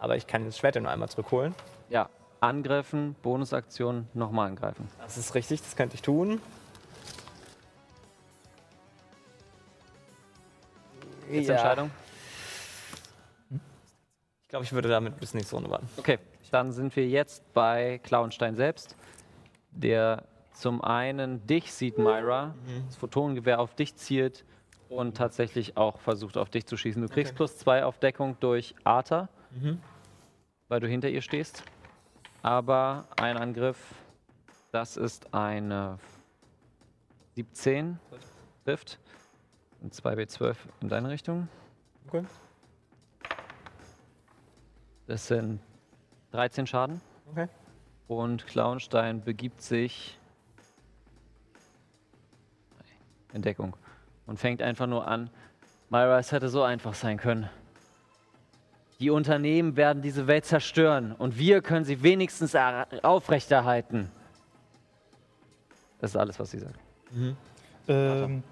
aber 0.00 0.16
ich 0.16 0.28
kann 0.28 0.44
das 0.44 0.56
Schwert 0.56 0.76
ja 0.76 0.80
nur 0.80 0.92
einmal 0.92 1.08
zurückholen. 1.08 1.56
Ja. 1.88 2.08
Angreifen, 2.38 3.16
Bonusaktion, 3.22 4.06
nochmal 4.14 4.48
angreifen. 4.48 4.88
Das 5.00 5.16
ist 5.16 5.34
richtig, 5.34 5.60
das 5.60 5.74
könnte 5.74 5.96
ich 5.96 6.02
tun. 6.02 6.40
Jetzt 11.30 11.48
Ja. 11.48 11.54
Entscheidung. 11.54 11.90
Ich 13.50 14.48
glaube, 14.48 14.64
ich 14.64 14.72
würde 14.72 14.88
damit 14.88 15.18
bis 15.18 15.34
nächste 15.34 15.56
Runde 15.56 15.68
warten. 15.68 15.88
Okay, 15.96 16.20
dann 16.52 16.70
sind 16.70 16.94
wir 16.94 17.08
jetzt 17.08 17.42
bei 17.54 17.98
Klauenstein 18.04 18.54
selbst, 18.54 18.94
der 19.72 20.22
zum 20.54 20.82
einen 20.82 21.46
dich 21.46 21.72
sieht, 21.72 21.98
Myra, 21.98 22.54
das 22.86 22.96
Photonengewehr 22.96 23.60
auf 23.60 23.74
dich 23.74 23.94
zielt 23.96 24.44
und 24.88 25.16
tatsächlich 25.16 25.76
auch 25.76 25.98
versucht, 26.00 26.36
auf 26.36 26.48
dich 26.48 26.64
zu 26.66 26.76
schießen. 26.76 27.02
Du 27.02 27.08
kriegst 27.08 27.34
plus 27.34 27.58
zwei 27.58 27.84
auf 27.84 27.98
Deckung 27.98 28.36
durch 28.40 28.74
Arthur, 28.84 29.28
Mhm. 29.50 29.80
weil 30.68 30.80
du 30.80 30.86
hinter 30.88 31.08
ihr 31.08 31.22
stehst. 31.22 31.64
Aber 32.42 33.06
ein 33.16 33.36
Angriff, 33.36 33.94
das 34.72 34.96
ist 34.96 35.32
eine 35.34 35.98
17, 37.34 37.98
trifft. 38.64 38.98
Und 39.80 39.92
2W12 39.94 40.56
in 40.80 40.88
deine 40.88 41.10
Richtung. 41.10 41.48
Okay. 42.06 42.24
Das 45.06 45.26
sind 45.26 45.60
13 46.32 46.66
Schaden. 46.66 47.00
Okay. 47.30 47.48
Und 48.08 48.46
Klauenstein 48.46 49.22
begibt 49.22 49.60
sich 49.60 50.18
in 53.34 53.42
Deckung 53.42 53.76
und 54.26 54.38
fängt 54.38 54.62
einfach 54.62 54.86
nur 54.86 55.06
an. 55.06 55.28
Myra, 55.90 56.18
es 56.18 56.32
hätte 56.32 56.48
so 56.48 56.62
einfach 56.62 56.94
sein 56.94 57.18
können. 57.18 57.50
Die 59.00 59.10
Unternehmen 59.10 59.76
werden 59.76 60.02
diese 60.02 60.26
Welt 60.26 60.44
zerstören 60.46 61.12
und 61.12 61.36
wir 61.36 61.60
können 61.60 61.84
sie 61.84 62.02
wenigstens 62.02 62.54
er- 62.54 62.86
aufrechterhalten. 63.02 64.10
Das 66.00 66.12
ist 66.12 66.16
alles, 66.16 66.38
was 66.38 66.50
sie 66.50 66.60
sagt. 66.60 66.78
Ähm, 67.88 68.42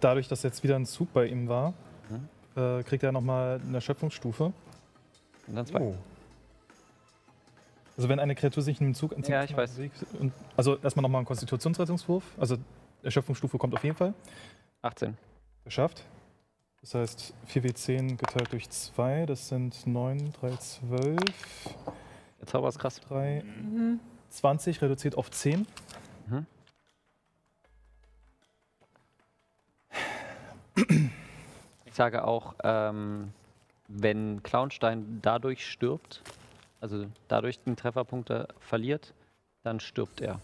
dadurch, 0.00 0.28
dass 0.28 0.42
jetzt 0.42 0.62
wieder 0.62 0.76
ein 0.76 0.86
Zug 0.86 1.12
bei 1.12 1.26
ihm 1.26 1.48
war, 1.48 1.74
Mhm. 2.08 2.28
äh, 2.60 2.82
kriegt 2.84 3.02
er 3.02 3.12
nochmal 3.12 3.60
eine 3.66 3.76
Erschöpfungsstufe. 3.78 4.52
Und 5.48 5.54
dann 5.54 5.66
zwei. 5.66 5.94
Also 7.96 8.08
wenn 8.08 8.18
eine 8.20 8.34
Kreatur 8.34 8.62
sich 8.62 8.80
in 8.80 8.86
einem 8.86 8.94
Zug 8.94 9.14
Ja, 9.26 9.42
ich 9.44 9.56
weiß. 9.56 9.78
also 10.56 10.76
erstmal 10.78 11.02
nochmal 11.02 11.22
ein 11.22 11.24
Konstitutionsrettungswurf. 11.24 12.24
Also 12.38 12.56
Erschöpfungsstufe 13.06 13.56
kommt 13.58 13.74
auf 13.74 13.82
jeden 13.84 13.96
Fall. 13.96 14.12
18. 14.82 15.16
Geschafft. 15.64 16.02
Das 16.80 16.94
heißt 16.94 17.34
4W10 17.48 18.16
geteilt 18.16 18.52
durch 18.52 18.68
2, 18.68 19.26
das 19.26 19.48
sind 19.48 19.86
9, 19.86 20.32
3, 20.40 20.56
12. 20.56 21.16
Der 22.40 22.46
Zauber 22.46 22.68
ist 22.68 22.78
krass. 22.78 23.00
3, 23.00 23.42
Mhm. 23.42 24.00
20 24.28 24.82
reduziert 24.82 25.16
auf 25.16 25.30
10. 25.30 25.66
Mhm. 26.28 26.46
Ich 31.84 31.94
sage 31.94 32.24
auch, 32.24 32.54
ähm, 32.62 33.32
wenn 33.88 34.42
Clownstein 34.42 35.20
dadurch 35.22 35.66
stirbt, 35.66 36.22
also 36.80 37.06
dadurch 37.28 37.58
den 37.60 37.76
Trefferpunkte 37.76 38.48
verliert, 38.60 39.14
dann 39.62 39.80
stirbt 39.80 40.20
er. 40.20 40.40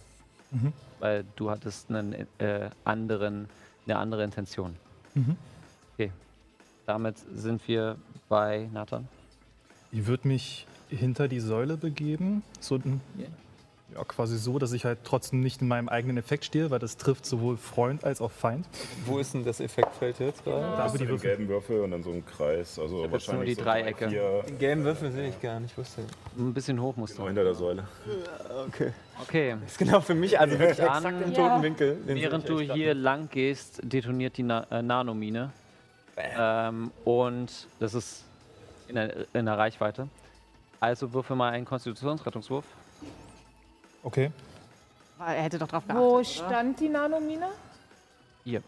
Mhm. 0.52 0.72
Weil 1.00 1.24
du 1.36 1.50
hattest 1.50 1.89
einen 1.90 2.14
äh, 2.39 2.70
anderen, 2.84 3.48
eine 3.86 3.98
andere 3.98 4.22
Intention. 4.24 4.76
Mhm. 5.14 5.36
Okay. 5.94 6.12
Damit 6.86 7.16
sind 7.34 7.66
wir 7.68 7.97
bei 8.28 8.68
Nathan. 8.72 9.08
Ich 9.90 10.06
würde 10.06 10.28
mich 10.28 10.66
hinter 10.89 11.28
die 11.28 11.40
Säule 11.40 11.76
begeben. 11.76 12.42
So, 12.60 12.76
ein- 12.76 13.00
ja, 13.94 14.04
quasi 14.04 14.38
so, 14.38 14.58
dass 14.58 14.72
ich 14.72 14.84
halt 14.84 14.98
trotzdem 15.04 15.40
nicht 15.40 15.60
in 15.60 15.68
meinem 15.68 15.88
eigenen 15.88 16.16
Effekt 16.16 16.44
stehe, 16.44 16.70
weil 16.70 16.78
das 16.78 16.96
trifft 16.96 17.26
sowohl 17.26 17.56
Freund 17.56 18.04
als 18.04 18.20
auch 18.20 18.30
Feind. 18.30 18.66
Wo 19.06 19.18
ist 19.18 19.34
denn 19.34 19.44
das 19.44 19.60
Effektfeld 19.60 20.18
jetzt 20.20 20.44
gerade? 20.44 20.62
Da, 20.76 20.88
wo 20.88 20.92
die 20.92 20.98
den 20.98 21.08
Würfel. 21.08 21.28
gelben 21.30 21.48
Würfel 21.48 21.80
und 21.80 21.90
dann 21.90 22.02
so 22.02 22.10
ein 22.10 22.24
Kreis. 22.24 22.78
Also 22.78 23.10
wahrscheinlich 23.10 23.28
nur 23.34 23.44
die 23.44 23.54
so 23.54 23.62
Dreiecke. 23.62 24.08
Vier, 24.08 24.42
Den 24.48 24.58
gelben 24.58 24.84
Würfel 24.84 25.10
sehe 25.12 25.28
ich 25.28 25.40
gar 25.40 25.60
nicht, 25.60 25.76
wusste. 25.76 26.02
Ein 26.38 26.54
bisschen 26.54 26.80
hoch 26.80 26.96
musst 26.96 27.14
genau 27.14 27.24
du. 27.24 27.28
hinter 27.28 27.44
der 27.44 27.54
Säule. 27.54 27.86
Okay. 28.68 28.92
Okay. 29.22 29.56
Das 29.62 29.72
ist 29.72 29.78
genau 29.78 30.00
für 30.00 30.14
mich, 30.14 30.38
also 30.38 30.58
wirklich 30.58 30.78
Dann- 30.78 30.96
exakt 31.04 31.22
im 31.26 31.32
Ja. 31.32 31.48
toten 31.48 31.62
Winkel. 31.62 31.96
Während 32.06 32.48
du 32.48 32.60
hier 32.60 32.94
lang 32.94 33.28
gehst, 33.30 33.80
detoniert 33.82 34.36
die 34.36 34.42
Na 34.42 34.66
äh, 34.70 34.82
Nanomine. 34.82 35.50
Ähm, 36.16 36.90
und 37.04 37.66
das 37.80 37.94
ist 37.94 38.24
in 38.88 38.94
der, 38.96 39.26
in 39.34 39.46
der 39.46 39.56
Reichweite. 39.58 40.08
Also 40.80 41.12
würfe 41.12 41.34
mal 41.34 41.50
einen 41.52 41.64
Konstitutionsrettungswurf. 41.64 42.64
Okay. 44.02 44.31
Er 45.18 45.42
hätte 45.42 45.58
doch 45.58 45.68
drauf 45.68 45.84
geachtet. 45.86 46.02
Wo 46.05 46.14
oder? 46.16 46.24
stand 46.24 46.81
die 46.81 46.89
Nanomine? 46.89 47.48
Hier. 48.44 48.62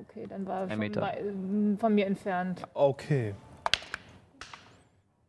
Okay, 0.00 0.26
dann 0.28 0.46
war 0.46 0.56
er 0.56 0.62
Ein 0.64 0.70
schon 0.70 0.78
Meter. 0.78 1.00
wei- 1.02 1.18
ähm, 1.20 1.78
von 1.78 1.94
mir 1.94 2.06
entfernt. 2.06 2.62
Okay. 2.74 3.34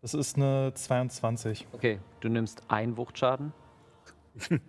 Das 0.01 0.13
ist 0.13 0.35
eine 0.37 0.71
22. 0.73 1.67
Okay, 1.73 1.99
du 2.21 2.29
nimmst 2.29 2.63
einen 2.69 2.97
Wuchtschaden. 2.97 3.53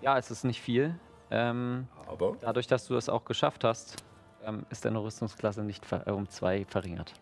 Ja, 0.00 0.16
es 0.16 0.30
ist 0.30 0.44
nicht 0.44 0.60
viel. 0.60 0.94
Ähm, 1.30 1.88
Aber 2.06 2.36
dadurch, 2.40 2.66
dass 2.68 2.86
du 2.86 2.94
es 2.96 3.08
auch 3.08 3.24
geschafft 3.24 3.64
hast, 3.64 3.96
ähm, 4.44 4.64
ist 4.70 4.84
deine 4.84 5.02
Rüstungsklasse 5.02 5.62
nicht 5.64 5.84
ver 5.84 6.06
äh, 6.06 6.12
um 6.12 6.28
zwei 6.28 6.64
verringert. 6.64 7.12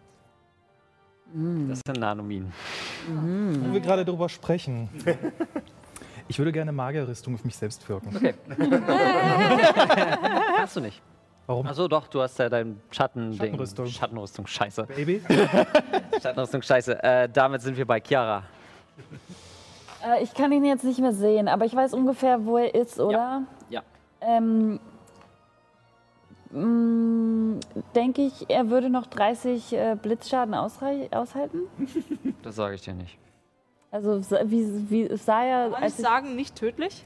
Das 1.69 1.81
sind 1.87 1.99
Nanominen. 1.99 2.53
Wo 3.09 3.73
wir 3.73 3.81
gerade 3.81 4.05
darüber 4.05 4.29
sprechen. 4.29 4.89
Ich 6.29 6.39
würde 6.39 6.51
gerne 6.51 6.73
Magierrüstung 6.73 7.35
auf 7.35 7.45
mich 7.45 7.57
selbst 7.57 7.89
wirken. 7.89 8.17
Okay. 8.17 8.35
Hast 10.59 10.75
du 10.75 10.81
nicht. 10.81 11.01
Warum? 11.47 11.67
Achso, 11.67 11.87
doch, 11.87 12.09
du 12.09 12.21
hast 12.21 12.37
ja 12.41 12.49
dein 12.49 12.81
Schatten 12.91 13.33
Schattenrüstung. 13.35 13.87
Schattenrüstung, 13.87 14.47
scheiße. 14.49 14.83
Baby? 14.85 15.23
Schattenrüstung, 16.21 16.63
scheiße. 16.63 17.01
Äh, 17.05 17.29
damit 17.33 17.63
sind 17.63 17.77
wir 17.77 17.87
bei 17.87 18.01
Chiara. 18.01 18.43
Äh, 20.05 20.25
ich 20.25 20.35
kann 20.35 20.51
ihn 20.51 20.65
jetzt 20.65 20.83
nicht 20.83 20.99
mehr 20.99 21.13
sehen, 21.13 21.47
aber 21.47 21.65
ich 21.65 21.77
weiß 21.77 21.95
ungefähr, 21.95 22.45
wo 22.45 22.59
er 22.59 22.75
ist, 22.75 22.99
oder? 22.99 23.43
Ja. 23.71 23.83
Ähm, 24.21 24.73
mh, 24.73 24.81
Denke 27.94 28.23
ich, 28.23 28.49
er 28.49 28.70
würde 28.70 28.89
noch 28.89 29.07
30 29.07 29.73
äh, 29.73 29.97
Blitzschaden 30.01 30.55
aushalten? 30.55 31.60
Das 32.43 32.57
sage 32.57 32.76
ich 32.76 32.83
dir 32.83 32.94
nicht. 32.94 33.18
Also 33.91 34.20
wie, 34.44 34.91
wie 34.91 35.17
sah 35.17 35.44
er, 35.44 35.70
Kann 35.70 35.78
ich 35.78 35.85
als 35.85 35.99
ich, 35.99 36.05
sagen, 36.05 36.36
nicht 36.36 36.57
tödlich? 36.57 37.05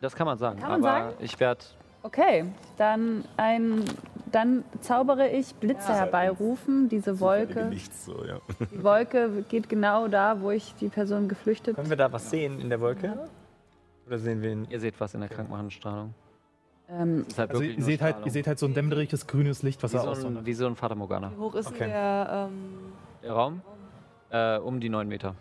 Das 0.00 0.14
kann 0.14 0.26
man 0.26 0.38
sagen. 0.38 0.60
Kann 0.60 0.70
man 0.70 0.84
aber 0.84 1.10
sagen? 1.10 1.16
ich 1.20 1.38
werde. 1.40 1.64
Okay, 2.02 2.46
dann 2.76 3.24
ein 3.36 3.84
dann 4.32 4.64
zaubere 4.80 5.28
ich 5.28 5.54
Blitze 5.54 5.94
herbeirufen, 5.94 6.88
diese 6.88 7.20
Wolke. 7.20 7.66
Nichts 7.66 8.04
so, 8.04 8.24
ja. 8.24 8.38
Die 8.72 8.82
Wolke 8.82 9.44
geht 9.48 9.68
genau 9.68 10.08
da, 10.08 10.40
wo 10.40 10.50
ich 10.50 10.74
die 10.74 10.88
Person 10.88 11.28
geflüchtet 11.28 11.76
Können 11.76 11.90
wir 11.90 11.96
da 11.96 12.12
was 12.12 12.30
sehen 12.30 12.60
in 12.60 12.68
der 12.68 12.80
Wolke? 12.80 13.28
Oder 14.06 14.18
sehen 14.18 14.42
wir 14.42 14.52
ihn? 14.52 14.66
Ihr 14.68 14.80
seht 14.80 14.98
was 15.00 15.14
in 15.14 15.20
der 15.20 15.28
krankmachenden 15.28 15.70
Strahlung. 15.70 16.14
Ähm, 16.90 17.18
Das 17.24 17.28
ist 17.28 17.38
halt 17.38 17.50
Also 17.50 17.62
ihr 17.62 17.82
seht, 17.82 18.02
halt, 18.02 18.16
ihr 18.24 18.30
seht 18.32 18.46
halt 18.46 18.58
so 18.58 18.66
ein 18.66 18.74
dämmeriges 18.74 19.26
grünes 19.26 19.62
Licht, 19.62 19.82
was 19.82 19.92
wie, 19.92 19.96
er 19.96 20.02
so 20.02 20.08
aussondert. 20.10 20.42
ein, 20.42 20.46
wie 20.46 20.54
so 20.54 20.66
ein 20.66 20.76
Fata 20.76 20.94
Morgana. 20.94 21.30
Wie 21.32 21.36
hoch 21.40 21.54
ist 21.54 21.66
Okay. 21.68 21.78
denn 21.80 21.88
der, 21.90 22.48
ähm, 22.50 22.92
Der 23.22 23.32
Raum? 23.32 23.60
Äh, 24.30 24.58
um 24.58 24.80
die 24.80 24.88
9 24.88 25.06
Meter. 25.08 25.34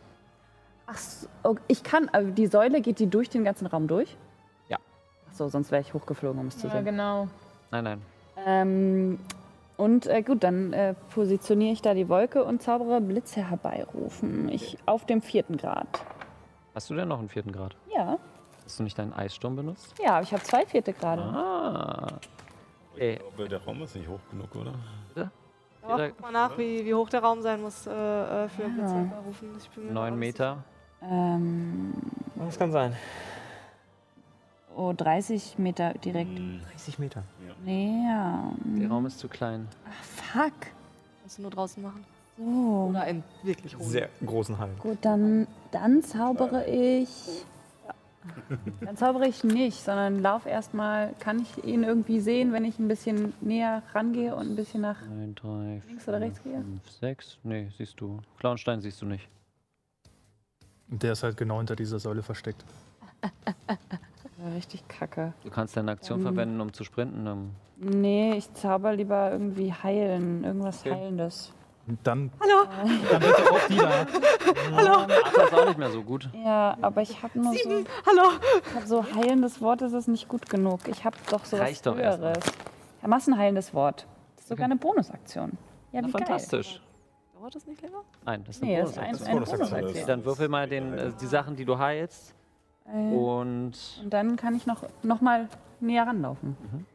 Ach, 0.88 0.98
so, 0.98 1.28
oh, 1.44 1.56
ich 1.68 1.84
kann, 1.84 2.10
aber 2.10 2.26
die 2.26 2.46
Säule 2.48 2.82
geht 2.82 3.00
die 3.00 3.08
durch 3.08 3.30
den 3.30 3.44
ganzen 3.44 3.66
Raum 3.66 3.88
durch? 3.88 4.16
Ja. 4.70 4.78
Ach 5.30 5.34
so, 5.34 5.48
sonst 5.50 5.72
wäre 5.72 5.82
ich 5.82 5.94
hochgeflogen, 5.94 6.40
um 6.40 6.48
es 6.48 6.58
zu 6.60 6.68
Ja, 6.68 6.74
sehen. 6.74 6.86
genau. 6.86 7.28
Nein, 7.72 7.84
nein. 7.84 8.02
Ähm, 8.46 9.20
und 9.78 10.06
äh, 10.08 10.22
gut, 10.22 10.44
dann 10.44 10.72
äh, 10.74 10.94
positioniere 11.14 11.74
ich 11.74 11.82
da 11.82 11.94
die 11.96 12.08
Wolke 12.08 12.44
und 12.44 12.62
zaubere 12.62 13.02
Blitze 13.02 13.50
herbeirufen. 13.50 14.48
Ich 14.50 14.78
auf 14.86 15.06
dem 15.06 15.22
vierten 15.24 15.58
Grad. 15.58 15.88
Hast 16.76 16.90
du 16.90 16.94
denn 16.94 17.08
noch 17.08 17.20
einen 17.20 17.30
vierten 17.30 17.52
Grad? 17.52 17.76
Ja, 17.94 18.20
Hast 18.66 18.80
du 18.80 18.84
nicht 18.84 18.98
deinen 18.98 19.14
Eissturm 19.14 19.56
benutzt? 19.56 19.94
ja, 20.04 20.16
aber 20.16 20.24
ich 20.24 20.34
habe 20.34 20.44
zwei 20.44 20.66
vierte 20.66 20.92
Grade. 20.94 21.22
Ah. 21.22 22.08
Okay. 22.94 23.20
Aber 23.36 23.48
der 23.48 23.64
Raum 23.64 23.82
ist 23.84 23.96
nicht 23.96 24.08
hoch 24.08 24.20
genug, 24.32 24.56
oder? 24.56 24.74
aber 25.84 25.98
Jeder- 25.98 26.10
guck 26.10 26.22
mal 26.22 26.32
nach, 26.32 26.58
wie, 26.58 26.84
wie 26.84 26.94
hoch 26.96 27.10
der 27.10 27.22
Raum 27.22 27.42
sein 27.44 27.62
muss 27.62 27.86
äh, 27.86 27.92
äh, 27.92 28.50
für 28.50 28.64
Ja. 28.64 28.68
Blitze 28.70 29.12
rufen. 29.28 29.50
Ich 29.60 29.70
bin 29.70 29.88
mir 29.88 29.94
da 29.94 30.00
auch 30.00 30.04
9 30.10 30.14
nicht 30.20 30.20
Meter. 30.20 30.64
Ähm, 31.04 31.94
Das 32.36 32.58
kann 32.58 32.72
sein. 32.72 32.96
oh, 34.76 34.94
30 34.98 35.60
Meter 35.60 35.94
direkt. 35.94 36.32
30 36.72 36.98
Meter. 37.00 37.24
Nee, 37.64 38.04
ja. 38.08 38.52
Der 38.64 38.90
Raum 38.90 39.06
ist 39.06 39.20
zu 39.20 39.28
klein. 39.28 39.68
Fuck. 40.02 40.44
sicher. 40.44 40.72
Kannst 41.22 41.38
du 41.38 41.42
nur 41.44 41.52
draußen 41.52 41.84
machen. 41.84 42.04
So. 42.38 42.88
Oder 42.90 43.06
in 43.08 43.24
wirklich 43.44 43.78
hohen. 43.78 43.86
Sehr 43.88 44.10
großen 44.26 44.58
Hallen. 44.58 44.78
Gut, 44.80 44.98
dann, 45.02 45.48
dann 45.72 46.02
zaubere 46.04 46.66
ich. 46.68 47.46
Dann 48.82 48.98
zaubere 48.98 49.28
ich 49.28 49.44
nicht, 49.44 49.84
sondern 49.84 50.22
lauf 50.22 50.46
erstmal. 50.46 51.14
Kann 51.20 51.40
ich 51.40 51.64
ihn 51.64 51.84
irgendwie 51.84 52.20
sehen, 52.20 52.54
wenn 52.54 52.66
ich 52.66 52.80
ein 52.80 52.88
bisschen 52.88 53.34
näher 53.42 53.84
rangehe 53.94 54.36
und 54.36 54.50
ein 54.52 54.56
bisschen 54.56 54.82
nach 54.82 55.02
1, 55.02 55.36
3, 55.36 55.82
links 55.88 56.08
oder 56.08 56.22
rechts 56.22 56.42
gehe? 56.44 56.54
5, 56.62 56.90
6. 56.90 57.38
Nee, 57.44 57.70
siehst 57.78 58.00
du. 58.00 58.20
Clownstein 58.40 58.82
siehst 58.82 59.02
du 59.02 59.06
nicht. 59.06 59.28
Und 60.90 61.02
der 61.04 61.14
ist 61.14 61.24
halt 61.24 61.38
genau 61.38 61.58
hinter 61.58 61.76
dieser 61.76 62.00
Säule 62.00 62.22
versteckt. 62.24 62.64
Richtig 64.56 64.88
kacke. 64.88 65.34
Du 65.44 65.50
kannst 65.50 65.76
deine 65.78 65.92
Aktion 65.92 66.20
Ähm. 66.20 66.24
verwenden, 66.26 66.62
um 66.62 66.74
zu 66.74 66.84
sprinten. 66.84 67.28
Um 67.28 67.52
Nee, 67.78 68.36
ich 68.38 68.54
zauber 68.54 68.94
lieber 68.96 69.32
irgendwie 69.32 69.74
heilen. 69.74 70.44
Irgendwas 70.44 70.82
Okay. 70.82 70.92
Heilendes. 70.94 71.52
Dann, 72.04 72.32
Hallo! 72.40 72.68
dann 73.12 73.20
bitte 73.20 73.52
auch 73.52 73.68
die 73.70 73.76
da. 73.78 74.08
Ach, 74.76 75.34
das 75.34 75.44
ist 75.48 75.54
auch 75.54 75.66
nicht 75.68 75.78
mehr 75.78 75.92
so 75.92 76.02
gut. 76.02 76.28
Ja, 76.34 76.76
aber 76.82 77.02
ich 77.04 77.22
habe 77.22 77.40
nur 77.40 77.54
so. 77.54 77.70
Hallo! 78.08 78.30
Ich 78.68 78.76
habe 78.76 78.88
so 78.88 79.04
heilendes 79.16 79.62
Wort, 79.62 79.82
das 79.82 79.94
ist 79.94 80.08
nicht 80.08 80.28
gut 80.28 80.50
genug. 80.50 80.80
Ich 80.88 81.06
habe 81.06 81.16
doch 81.30 81.46
so 81.46 81.58
was 81.58 81.64
Reicht 81.64 81.86
doch 81.86 81.98
erst. 81.98 82.22
Ja, 83.02 83.08
massenheilendes 83.08 83.74
Wort. 83.76 84.08
Das 84.36 84.46
ist 84.46 84.50
sogar 84.50 84.66
eine 84.66 84.78
Bonusaktion. 84.78 85.52
Ja, 85.92 86.02
Na, 86.02 86.08
wie 86.08 86.12
geil. 86.12 86.22
fantastisch. 86.26 86.82
Dauert 87.36 87.54
das 87.54 87.68
nicht 87.68 87.82
länger? 87.84 88.02
Nein, 88.26 88.44
das 88.48 88.56
ist 88.56 88.64
eine 88.64 88.72
Nee, 88.72 88.80
das 88.82 88.90
ist 88.90 88.98
ein, 88.98 89.04
Bonusaktion. 89.12 89.30
eine 89.30 89.46
Bonusaktion. 89.46 89.80
Bonusaktion. 89.82 90.08
Dann 90.08 90.26
würfel 90.26 90.50
mal 90.50 90.68
den, 90.68 90.94
äh, 90.98 91.12
die 91.22 91.28
Sachen, 91.28 91.56
die 91.56 91.66
du 91.66 91.78
heilst. 91.78 92.34
Äh, 92.88 92.90
Und 93.14 93.74
und 94.04 94.10
dann 94.14 94.36
kann 94.38 94.56
ich 94.56 94.66
noch, 94.66 94.84
noch 95.04 95.22
mal 95.22 95.48
näher 95.80 96.08
ranlaufen. 96.08 96.58
Mhm. 96.60 96.86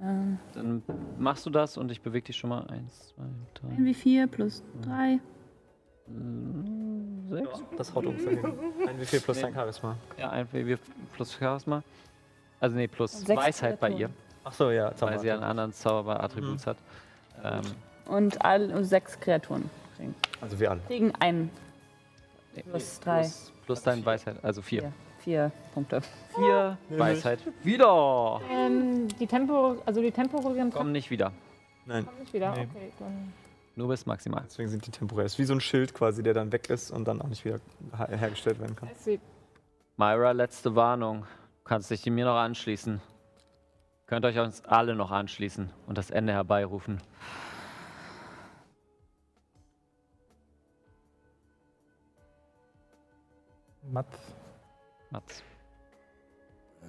Dann 0.00 0.82
machst 1.18 1.44
du 1.46 1.50
das 1.50 1.76
und 1.76 1.90
ich 1.90 2.00
bewege 2.00 2.26
dich 2.26 2.36
schon 2.36 2.50
mal. 2.50 2.66
Eins, 2.68 3.08
zwei, 3.08 3.24
drei, 3.54 3.68
ein 3.76 3.84
wie 3.84 3.94
4 3.94 4.26
plus 4.28 4.62
3. 4.82 5.14
äh, 5.14 5.18
sechs. 7.30 7.62
Das 7.76 7.94
haut 7.94 8.06
ungefähr 8.06 8.30
hin. 8.30 8.44
Ein 8.88 9.00
wie 9.00 9.04
viel 9.04 9.20
plus 9.20 9.40
dein 9.40 9.52
Charisma? 9.54 9.96
Ja, 10.16 10.30
ein 10.30 10.46
WW 10.52 10.76
plus 11.14 11.36
Charisma. 11.38 11.82
Also 12.60 12.76
nee, 12.76 12.86
plus 12.88 13.12
Sechs 13.20 13.40
Weisheit 13.42 13.80
bei 13.80 13.90
ihr. 13.90 14.10
Ach 14.44 14.52
so, 14.52 14.70
ja. 14.70 14.92
weil 15.00 15.18
sie 15.18 15.30
einen 15.30 15.42
anderen 15.42 15.72
Zauberattribut 15.72 16.66
hat. 16.66 16.76
Ähm, 17.44 17.62
Und 18.06 18.42
all, 18.44 18.82
sechs 18.84 19.18
Kreaturen 19.20 19.68
kriegen, 19.96 20.14
Also 20.40 20.58
wir 20.58 20.70
alle. 20.70 20.80
kriegen 20.86 21.12
einen. 21.16 21.50
nee, 22.56 22.62
Plus 22.62 22.98
drei. 23.00 23.20
Plus, 23.20 23.52
plus 23.66 23.82
deine 23.82 24.04
Weisheit, 24.06 24.42
also 24.42 24.62
vier. 24.62 24.80
Vier, 24.82 24.92
vier 25.18 25.52
Punkte. 25.74 26.00
Vier 26.34 26.78
Weisheit. 26.90 27.40
Wieder! 27.62 28.40
Ähm, 28.50 29.08
die 29.20 29.26
Tempo, 29.26 29.76
also 29.86 30.00
die 30.00 30.10
temporären 30.10 30.70
Komm 30.72 30.92
nicht 30.92 31.10
wieder. 31.10 31.32
Nein. 31.86 32.04
kommen 32.06 32.18
nicht 32.20 32.32
wieder. 32.32 32.52
Nee. 32.52 32.68
Okay, 32.74 32.92
dann. 32.98 33.32
Nur 33.76 33.88
bis 33.88 34.06
maximal. 34.06 34.42
Deswegen 34.46 34.68
sind 34.68 34.86
die 34.86 34.90
temporär. 34.90 35.24
Es 35.26 35.34
ist 35.34 35.38
wie 35.38 35.44
so 35.44 35.54
ein 35.54 35.60
Schild 35.60 35.94
quasi, 35.94 36.22
der 36.22 36.34
dann 36.34 36.50
weg 36.52 36.68
ist 36.68 36.90
und 36.90 37.06
dann 37.06 37.22
auch 37.22 37.28
nicht 37.28 37.44
wieder 37.44 37.60
her- 37.96 38.16
hergestellt 38.16 38.58
werden 38.60 38.74
kann. 38.74 38.88
I 38.88 38.94
see. 38.94 39.20
Myra, 39.96 40.32
letzte 40.32 40.74
Warnung. 40.74 41.22
Du 41.22 41.64
kannst 41.64 41.90
dich 41.90 42.04
mir 42.06 42.24
noch 42.24 42.36
anschließen. 42.36 43.00
Könnt 44.06 44.24
euch 44.24 44.38
uns 44.38 44.64
alle 44.64 44.94
noch 44.94 45.10
anschließen 45.10 45.70
und 45.86 45.98
das 45.98 46.10
Ende 46.10 46.32
herbeirufen. 46.32 47.00
Matt. 53.90 54.06
Mats. 55.10 55.42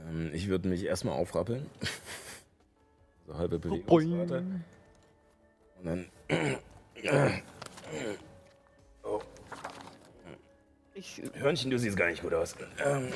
Ähm, 0.07 0.31
ich 0.33 0.48
würde 0.48 0.67
mich 0.67 0.83
erstmal 0.85 1.15
aufrappeln. 1.15 1.69
so 3.27 3.38
halbe 3.38 3.59
Bewegungsrate. 3.59 4.43
Und 5.80 5.85
dann. 5.85 6.06
Oh. 9.01 9.22
Ich, 10.93 11.22
Hörnchen, 11.33 11.72
du 11.72 11.80
siehst 11.80 11.95
gar 11.95 12.07
nicht 12.07 12.22
gut 12.22 12.33
aus. 12.33 12.56
Ähm, 12.85 13.07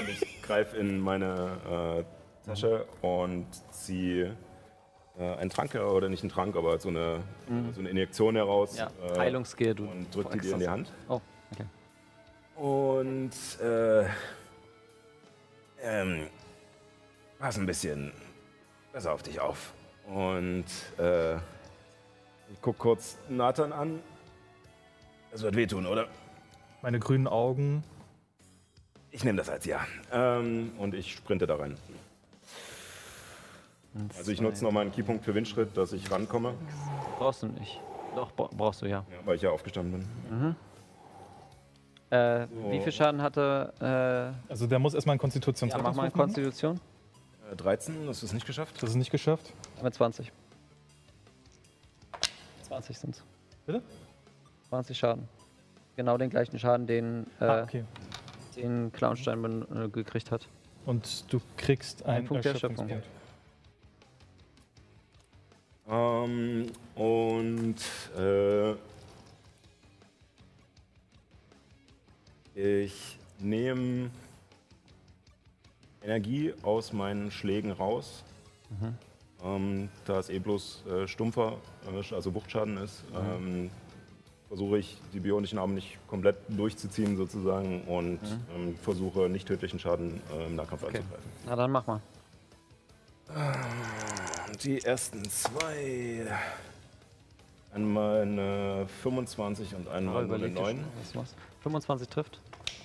und 0.00 0.08
ich 0.08 0.42
greife 0.42 0.76
in 0.76 0.98
meine 0.98 2.04
äh, 2.44 2.44
Tasche 2.44 2.84
und 3.00 3.46
ziehe 3.70 4.36
äh, 5.18 5.36
einen 5.36 5.50
Trank 5.50 5.74
oder 5.76 6.08
nicht 6.08 6.22
einen 6.22 6.30
Trank, 6.30 6.56
aber 6.56 6.78
so 6.80 6.88
eine, 6.88 7.22
so 7.72 7.80
eine 7.80 7.88
Injektion 7.90 8.34
heraus. 8.34 8.76
Ja, 8.76 8.90
äh, 9.02 9.18
Heilungsskill, 9.18 9.74
du. 9.74 9.84
Und 9.84 10.14
drück 10.14 10.30
die 10.32 10.40
dir 10.40 10.52
in 10.52 10.58
die 10.58 10.68
Hand. 10.68 10.92
Oh, 11.08 11.20
okay. 11.52 11.64
Und 12.62 13.32
äh, 13.60 14.04
ähm, 15.82 16.28
pass 17.40 17.58
ein 17.58 17.66
bisschen 17.66 18.12
besser 18.92 19.12
auf 19.12 19.24
dich 19.24 19.40
auf. 19.40 19.72
Und 20.06 20.66
äh, 20.96 21.34
ich 22.52 22.60
guck 22.60 22.78
kurz 22.78 23.18
Nathan 23.28 23.72
an. 23.72 23.98
Das 25.32 25.42
wird 25.42 25.56
wehtun, 25.56 25.86
oder? 25.86 26.06
Meine 26.82 27.00
grünen 27.00 27.26
Augen. 27.26 27.82
Ich 29.10 29.24
nehme 29.24 29.38
das 29.38 29.48
als 29.48 29.64
Ja. 29.66 29.84
Ähm, 30.12 30.70
und 30.78 30.94
ich 30.94 31.14
sprinte 31.14 31.48
da 31.48 31.56
rein. 31.56 31.76
Also 34.16 34.30
ich 34.30 34.40
nutze 34.40 34.62
noch 34.62 34.70
mal 34.70 34.82
einen 34.82 34.92
Keypunkt 34.92 35.24
für 35.24 35.34
Windschritt, 35.34 35.76
dass 35.76 35.92
ich 35.92 36.08
rankomme, 36.12 36.54
Brauchst 37.18 37.42
du 37.42 37.48
nicht. 37.48 37.80
Doch, 38.14 38.30
bra- 38.30 38.50
brauchst 38.56 38.82
du 38.82 38.86
ja. 38.86 39.04
ja, 39.10 39.16
weil 39.26 39.34
ich 39.34 39.42
ja 39.42 39.50
aufgestanden 39.50 40.06
bin. 40.30 40.56
Äh, 42.12 42.46
So. 42.46 42.70
Wie 42.70 42.80
viel 42.80 42.92
Schaden 42.92 43.22
hatte. 43.22 43.72
Also 44.48 44.66
der 44.66 44.78
muss 44.78 44.92
erstmal 44.92 45.14
einen 45.14 45.18
Äh, 45.20 45.70
ja, 45.70 45.78
mach 45.78 45.94
mal 45.96 46.02
machen. 46.08 46.12
Konstitution. 46.20 46.78
Äh, 47.50 47.56
13, 47.56 48.06
hast 48.06 48.20
du 48.22 48.26
es 48.26 48.32
nicht 48.34 48.46
geschafft? 48.46 48.82
Das 48.82 48.90
ist 48.90 48.96
nicht 48.96 49.10
geschafft. 49.10 49.52
Mit 49.82 49.94
20. 49.94 50.30
20 52.68 52.98
sind's. 52.98 53.22
Bitte? 53.64 53.82
20 54.68 54.98
Schaden. 54.98 55.26
Genau 55.96 56.18
den 56.18 56.28
gleichen 56.28 56.58
Schaden, 56.58 56.86
den, 56.86 57.26
äh, 57.40 57.44
Ah, 57.44 57.62
okay. 57.62 57.84
den 58.56 58.92
Clownstein 58.92 59.40
äh, 59.74 59.88
gekriegt 59.88 60.30
hat. 60.30 60.48
Und 60.84 61.32
du 61.32 61.40
kriegst 61.56 62.04
einen 62.04 62.26
Punkt 62.26 62.44
der 62.44 62.52
Erschöpfung. 62.52 62.88
Erschöpfungspunkt. 62.90 63.22
Ähm, 65.88 66.66
und 66.94 67.76
äh, 68.18 68.74
ich 72.54 73.18
nehme 73.38 74.10
Energie 76.02 76.54
aus 76.62 76.92
meinen 76.92 77.30
Schlägen 77.30 77.70
raus. 77.70 78.24
Ähm, 79.44 79.88
da 80.04 80.18
es 80.18 80.30
eh 80.30 80.38
bloß 80.38 80.84
äh, 80.86 81.08
stumpfer, 81.08 81.56
äh, 81.92 82.14
also 82.14 82.32
Wuchtschaden 82.34 82.76
ist, 82.78 83.02
ähm, 83.14 83.70
versuche 84.48 84.78
ich 84.78 84.98
die 85.12 85.20
bionischen 85.20 85.58
Arme 85.58 85.74
nicht 85.74 85.98
komplett 86.06 86.36
durchzuziehen 86.48 87.16
sozusagen 87.16 87.82
und 87.84 88.20
ähm, 88.54 88.76
versuche 88.76 89.28
nicht 89.28 89.48
tödlichen 89.48 89.78
Schaden 89.78 90.20
äh, 90.32 90.46
im 90.46 90.54
Nahkampf 90.56 90.84
anzugreifen. 90.84 91.30
Na 91.46 91.56
dann 91.56 91.70
mach 91.70 91.86
mal. 91.86 92.00
Die 94.62 94.80
ersten 94.84 95.24
zwei. 95.28 96.26
Einmal 97.74 98.22
eine 98.22 98.86
25 99.02 99.74
und 99.74 99.88
einmal 99.88 100.24
eine 100.24 100.50
dir 100.50 100.54
schon 100.54 100.54
9. 100.54 100.76
mal, 100.76 100.84
was 101.00 101.12
du 101.12 101.18
machst. 101.18 101.36
25 101.62 102.08
trifft. 102.08 102.40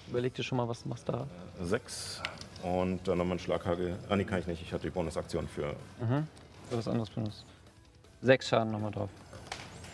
Überleg 0.10 0.34
dir 0.34 0.44
schon 0.44 0.58
mal, 0.58 0.68
was 0.68 0.84
du 0.84 0.90
machst 0.90 1.10
da. 1.10 1.28
6. 1.62 2.22
Und 2.64 3.08
dann 3.08 3.18
nochmal 3.18 3.38
ein 3.38 3.40
Schlaghagel. 3.40 3.98
Ah, 4.10 4.16
nee, 4.16 4.24
kann 4.24 4.40
ich 4.40 4.48
nicht. 4.48 4.62
Ich 4.62 4.74
hatte 4.74 4.84
die 4.84 4.90
Bonusaktion 4.90 5.48
für. 5.48 5.76
Du 6.00 6.78
was 6.78 6.88
anderes 6.88 7.10
benutzt. 7.10 7.46
Sechs 8.22 8.48
Schaden 8.48 8.72
nochmal 8.72 8.92
drauf. 8.92 9.10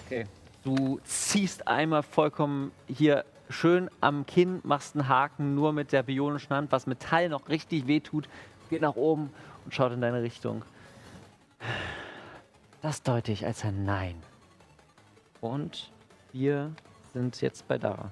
Okay. 0.05 0.25
Du 0.63 0.99
ziehst 1.03 1.67
einmal 1.67 2.03
vollkommen 2.03 2.71
hier 2.87 3.25
schön 3.49 3.89
am 4.01 4.25
Kinn, 4.25 4.61
machst 4.63 4.95
einen 4.95 5.07
Haken 5.07 5.55
nur 5.55 5.73
mit 5.73 5.91
der 5.91 6.03
bionischen 6.03 6.55
Hand, 6.55 6.71
was 6.71 6.87
Metall 6.87 7.29
noch 7.29 7.49
richtig 7.49 7.85
wehtut, 7.87 8.29
geht 8.69 8.81
nach 8.81 8.95
oben 8.95 9.29
und 9.65 9.73
schaut 9.73 9.91
in 9.91 10.01
deine 10.01 10.21
Richtung. 10.21 10.63
Das 12.81 13.03
deute 13.03 13.31
ich 13.31 13.45
als 13.45 13.63
ein 13.65 13.85
Nein. 13.85 14.15
Und 15.41 15.91
wir 16.31 16.71
sind 17.13 17.41
jetzt 17.41 17.67
bei 17.67 17.77
Dara. 17.77 18.11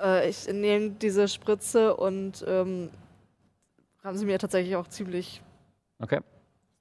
Äh, 0.00 0.28
ich 0.28 0.46
nehme 0.46 0.90
diese 0.90 1.28
Spritze 1.28 1.96
und 1.96 2.44
ähm, 2.46 2.90
haben 4.04 4.16
sie 4.16 4.24
mir 4.26 4.38
tatsächlich 4.38 4.76
auch 4.76 4.88
ziemlich 4.88 5.42
Okay. 6.00 6.20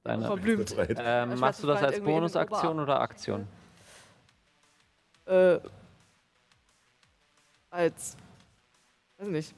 Deine, 0.04 0.26
verblümt. 0.26 0.76
ähm, 1.00 1.34
Ich 1.34 1.40
machst 1.40 1.64
du 1.64 1.68
das 1.68 1.82
weiß, 1.82 1.96
als 1.96 2.04
Bonusaktion 2.04 2.80
oder 2.80 3.02
Aktion? 3.02 3.48
Äh, 5.26 5.60
als. 7.70 8.16
Weiß 9.18 9.28
nicht. 9.28 9.56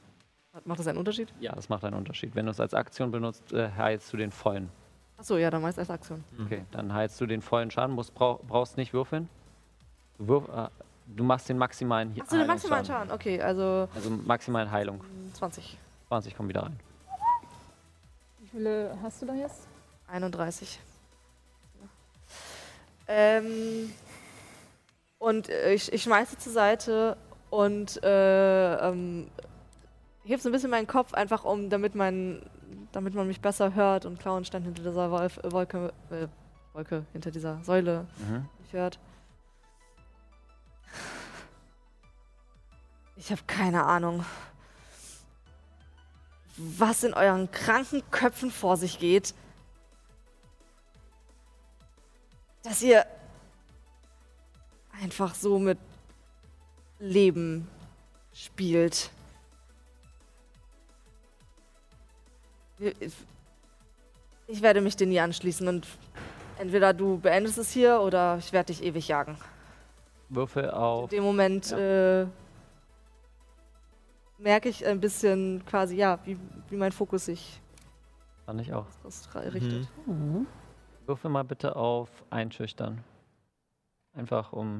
Macht 0.64 0.80
das 0.80 0.86
einen 0.88 0.98
Unterschied? 0.98 1.32
Ja, 1.38 1.52
das 1.52 1.68
macht 1.68 1.84
einen 1.84 1.94
Unterschied. 1.94 2.34
Wenn 2.34 2.46
du 2.46 2.50
es 2.50 2.58
als 2.58 2.74
Aktion 2.74 3.10
benutzt, 3.12 3.52
äh, 3.52 3.70
heilst 3.70 4.12
du 4.12 4.16
den 4.16 4.32
vollen. 4.32 4.68
Achso, 5.16 5.36
ja, 5.36 5.50
dann 5.50 5.62
meist 5.62 5.78
als 5.78 5.90
Aktion. 5.90 6.24
Okay, 6.44 6.64
dann 6.72 6.92
heilst 6.92 7.20
du 7.20 7.26
den 7.26 7.42
vollen 7.42 7.70
Schaden, 7.70 7.94
musst, 7.94 8.14
brauch, 8.14 8.40
brauchst 8.40 8.76
nicht 8.76 8.92
würfeln. 8.92 9.28
Du, 10.18 10.26
wirf, 10.26 10.48
äh, 10.48 10.68
du 11.16 11.24
machst 11.24 11.48
den 11.48 11.58
maximalen 11.58 12.12
He- 12.12 12.20
Achso, 12.22 12.36
den 12.36 12.46
maximalen 12.46 12.84
Heilungsschaden. 12.88 13.08
Schaden. 13.08 13.12
Okay, 13.12 13.40
also 13.42 13.88
Also 13.94 14.10
maximalen 14.10 14.70
Heilung. 14.70 15.00
20. 15.34 15.76
20 16.08 16.36
kommen 16.36 16.48
wieder 16.48 16.62
rein. 16.64 16.78
Wie 18.40 18.48
viele 18.48 18.96
hast 19.02 19.22
du 19.22 19.26
da 19.26 19.34
jetzt? 19.34 19.66
31. 20.08 20.80
Ähm, 23.08 23.92
und 25.18 25.48
äh, 25.48 25.72
ich, 25.74 25.92
ich 25.92 26.02
schmeiße 26.02 26.38
zur 26.38 26.52
Seite 26.52 27.16
und 27.50 28.02
äh, 28.04 28.88
ähm, 28.88 29.28
heb 30.24 30.40
so 30.40 30.48
ein 30.48 30.52
bisschen 30.52 30.70
meinen 30.70 30.86
Kopf, 30.86 31.12
einfach 31.14 31.44
um, 31.44 31.70
damit, 31.70 31.94
mein, 31.94 32.42
damit 32.92 33.14
man 33.14 33.26
mich 33.26 33.40
besser 33.40 33.74
hört 33.74 34.06
und 34.06 34.20
Clown 34.20 34.44
stand 34.44 34.64
hinter 34.64 34.82
dieser 34.82 35.10
Wolf, 35.10 35.38
äh, 35.38 35.50
Wolke, 35.50 35.92
äh, 36.10 36.26
Wolke, 36.72 37.04
hinter 37.12 37.30
dieser 37.32 37.62
Säule 37.64 38.06
Mhm. 38.18 38.48
mich 38.62 38.72
hört. 38.72 38.98
Ich 43.20 43.30
habe 43.30 43.42
keine 43.46 43.84
Ahnung, 43.84 44.24
was 46.56 47.04
in 47.04 47.12
euren 47.12 47.50
kranken 47.50 48.02
Köpfen 48.10 48.50
vor 48.50 48.78
sich 48.78 48.98
geht, 48.98 49.34
dass 52.62 52.80
ihr 52.80 53.04
einfach 55.02 55.34
so 55.34 55.58
mit 55.58 55.78
Leben 56.98 57.68
spielt. 58.32 59.10
Ich- 62.78 64.62
werde 64.62 64.80
mich 64.80 64.96
dir 64.96 65.06
nie 65.06 65.20
anschließen 65.20 65.68
und 65.68 65.86
entweder 66.58 66.94
du 66.94 67.18
beendest 67.18 67.58
es 67.58 67.70
hier 67.70 68.00
oder 68.00 68.38
ich 68.38 68.50
werde 68.54 68.72
dich 68.72 68.82
ewig 68.82 69.08
jagen. 69.08 69.36
Würfel 70.30 70.64
In 70.64 70.70
auf. 70.70 71.10
dem 71.10 71.22
Moment 71.22 71.70
äh, 71.72 72.26
merke 74.40 74.68
ich 74.68 74.86
ein 74.86 75.00
bisschen 75.00 75.64
quasi, 75.66 75.96
ja, 75.96 76.18
wie, 76.24 76.38
wie 76.68 76.76
mein 76.76 76.92
Fokus 76.92 77.26
sich 77.26 77.60
Fand 78.46 78.60
ich 78.60 78.72
auch. 78.72 78.86
richtet. 79.52 79.88
Würfel 81.06 81.30
mal 81.30 81.44
bitte 81.44 81.76
auf 81.76 82.08
Einschüchtern. 82.30 83.02
Einfach 84.12 84.52
um. 84.52 84.76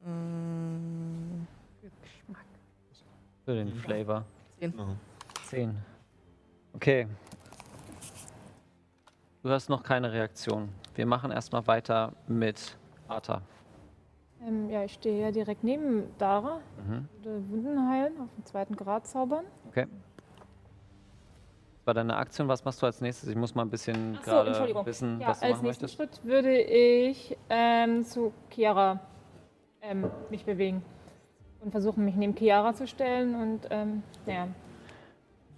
Mm, 0.00 1.46
Für 3.44 3.54
den 3.54 3.74
Flavor. 3.76 4.24
Zehn. 4.58 4.74
10. 5.46 5.76
Okay. 6.72 7.06
Du 9.42 9.50
hast 9.50 9.68
noch 9.68 9.82
keine 9.82 10.12
Reaktion. 10.12 10.68
Wir 10.94 11.06
machen 11.06 11.30
erstmal 11.30 11.66
weiter 11.66 12.12
mit 12.26 12.76
Arta. 13.08 13.42
Ähm, 14.46 14.70
ja, 14.70 14.84
ich 14.84 14.94
stehe 14.94 15.20
ja 15.20 15.30
direkt 15.30 15.64
neben 15.64 16.04
Dara. 16.18 16.60
Mhm. 16.86 17.08
Würde 17.22 17.50
Wunden 17.50 17.88
heilen, 17.88 18.12
auf 18.20 18.28
dem 18.36 18.44
zweiten 18.44 18.76
Grad 18.76 19.06
zaubern. 19.06 19.44
Okay. 19.68 19.86
Das 21.78 21.86
war 21.86 21.94
deine 21.94 22.16
Aktion. 22.16 22.48
Was 22.48 22.64
machst 22.64 22.80
du 22.82 22.86
als 22.86 23.00
nächstes? 23.00 23.28
Ich 23.28 23.36
muss 23.36 23.54
mal 23.54 23.62
ein 23.62 23.70
bisschen 23.70 24.16
Ach 24.18 24.24
so, 24.24 24.30
gerade 24.30 24.48
Entschuldigung. 24.48 24.86
wissen, 24.86 25.20
ja, 25.20 25.28
was 25.28 25.40
du 25.40 25.46
als 25.46 25.56
machen 25.56 25.66
nächsten 25.66 25.84
möchtest. 25.84 25.94
Schritt 25.96 26.24
würde 26.24 26.60
ich 26.60 27.36
ähm, 27.48 28.04
zu 28.04 28.32
Chiara 28.50 29.00
ähm, 29.82 30.10
mich 30.30 30.44
bewegen 30.44 30.82
und 31.60 31.70
versuchen, 31.70 32.04
mich 32.04 32.16
neben 32.16 32.34
Chiara 32.36 32.74
zu 32.74 32.86
stellen 32.86 33.34
und 33.34 33.60
ähm, 33.70 34.02
ja, 34.26 34.48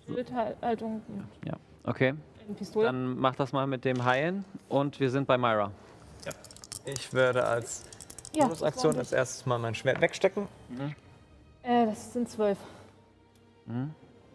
Schildhaltung 0.04 1.02
Ja, 1.44 1.54
okay. 1.84 2.14
Dann 2.74 3.18
mach 3.18 3.36
das 3.36 3.52
mal 3.52 3.66
mit 3.68 3.84
dem 3.84 4.04
Heilen 4.04 4.44
und 4.68 4.98
wir 4.98 5.10
sind 5.10 5.26
bei 5.28 5.38
Myra. 5.38 5.70
Ich 6.84 7.14
werde 7.14 7.44
als 7.44 7.84
Ja, 8.34 8.44
Bonusaktion 8.44 8.96
als 8.96 9.12
erstes 9.12 9.46
mal 9.46 9.58
mein 9.58 9.74
Schwert 9.74 10.00
wegstecken. 10.00 10.48
äh, 11.62 11.86
das 11.86 12.12
sind 12.12 12.28
zwölf. 12.28 12.58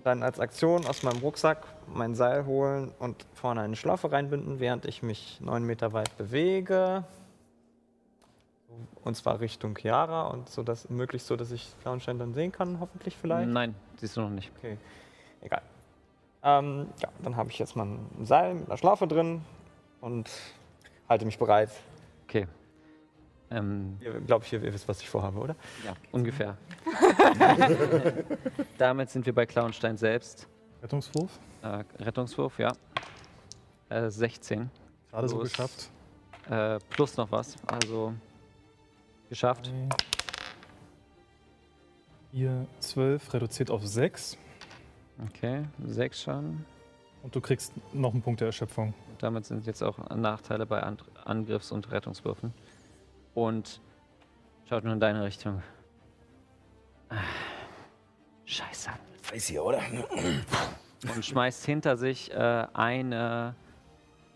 Dann 0.03 0.23
als 0.23 0.39
Aktion 0.39 0.85
aus 0.85 1.03
meinem 1.03 1.19
Rucksack 1.19 1.65
mein 1.87 2.15
Seil 2.15 2.45
holen 2.45 2.93
und 2.99 3.25
vorne 3.33 3.61
eine 3.61 3.75
Schlaufe 3.75 4.11
reinbinden, 4.11 4.59
während 4.59 4.85
ich 4.85 5.03
mich 5.03 5.39
neun 5.41 5.63
Meter 5.63 5.93
weit 5.93 6.15
bewege. 6.17 7.03
Und 9.03 9.15
zwar 9.15 9.39
Richtung 9.39 9.75
Chiara 9.75 10.27
und 10.27 10.49
so 10.49 10.63
dass, 10.63 10.89
möglichst 10.89 11.27
so, 11.27 11.35
dass 11.35 11.51
ich 11.51 11.73
Clownstein 11.81 12.19
dann 12.19 12.33
sehen 12.33 12.51
kann, 12.51 12.79
hoffentlich 12.79 13.17
vielleicht. 13.17 13.49
Nein, 13.49 13.75
siehst 13.97 14.15
du 14.17 14.21
noch 14.21 14.29
nicht. 14.29 14.51
Okay, 14.57 14.77
egal. 15.41 15.61
Ähm, 16.43 16.87
ja, 17.01 17.09
dann 17.23 17.35
habe 17.35 17.49
ich 17.49 17.59
jetzt 17.59 17.75
mal 17.75 17.85
ein 17.85 18.25
Seil 18.25 18.53
mit 18.53 18.67
einer 18.67 18.77
Schlaufe 18.77 19.07
drin 19.07 19.41
und 20.01 20.29
halte 21.09 21.25
mich 21.25 21.39
bereit. 21.39 21.71
Okay. 22.27 22.47
Ähm, 23.49 23.97
Ihr 24.01 24.19
glaube 24.21 24.45
ich, 24.45 24.53
ihr, 24.53 24.61
wisst, 24.61 24.87
was 24.87 25.01
ich 25.01 25.09
vorhabe, 25.09 25.39
oder? 25.39 25.55
ja, 25.85 25.93
ungefähr. 26.11 26.57
Damit 28.77 29.09
sind 29.09 29.25
wir 29.25 29.33
bei 29.33 29.45
Clownstein 29.45 29.97
selbst. 29.97 30.47
Rettungswurf. 30.81 31.39
Äh, 31.61 31.83
Rettungswurf, 31.99 32.59
ja. 32.59 32.73
Äh, 33.89 34.09
16. 34.09 34.69
Gerade 35.11 35.29
so 35.29 35.37
Plus, 35.37 35.49
geschafft. 35.49 35.89
Äh, 36.49 36.79
plus 36.89 37.15
noch 37.17 37.31
was. 37.31 37.55
Also 37.65 38.13
geschafft. 39.29 39.71
Hier 42.31 42.67
12 42.79 43.33
reduziert 43.33 43.71
auf 43.71 43.85
6. 43.85 44.37
Okay, 45.25 45.63
6 45.85 46.21
Schaden. 46.21 46.65
Und 47.23 47.35
du 47.35 47.41
kriegst 47.41 47.73
noch 47.93 48.13
einen 48.13 48.21
Punkt 48.21 48.41
der 48.41 48.47
Erschöpfung. 48.47 48.93
Und 49.09 49.23
damit 49.23 49.45
sind 49.45 49.65
jetzt 49.65 49.81
auch 49.81 49.97
Nachteile 50.15 50.65
bei 50.65 50.83
An 50.83 50.97
Angriffs- 51.25 51.71
und 51.71 51.91
Rettungswürfen. 51.91 52.53
Und 53.37 53.81
schaut 54.67 54.83
nur 54.83 54.93
in 54.93 54.99
deine 54.99 55.23
Richtung. 55.23 55.61
Ah, 57.09 57.17
Scheiße. 58.45 58.89
Weiß 59.31 59.45
hier, 59.45 59.63
oder? 59.63 59.79
Und 61.13 61.23
schmeißt 61.23 61.63
hinter 61.63 61.97
sich 61.97 62.31
äh, 62.33 62.65
eine 62.73 63.53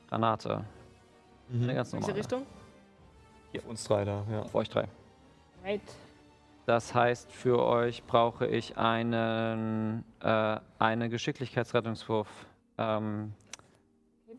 Granate. 0.07 0.63
Eine 1.51 1.73
ganz 1.73 1.93
Welche 1.93 2.01
normale. 2.01 2.19
Richtung? 2.19 2.45
Auf 3.57 3.65
uns 3.65 3.83
drei 3.85 4.05
da, 4.05 4.23
ja. 4.29 4.43
Auf 4.43 4.53
euch 4.53 4.69
drei. 4.69 4.87
Right. 5.63 5.81
Das 6.67 6.93
heißt, 6.93 7.31
für 7.31 7.65
euch 7.65 8.03
brauche 8.03 8.45
ich 8.45 8.77
einen, 8.77 10.05
äh, 10.19 10.59
eine 10.77 11.09
Geschicklichkeitsrettungswurf. 11.09 12.29
Ähm, 12.77 13.33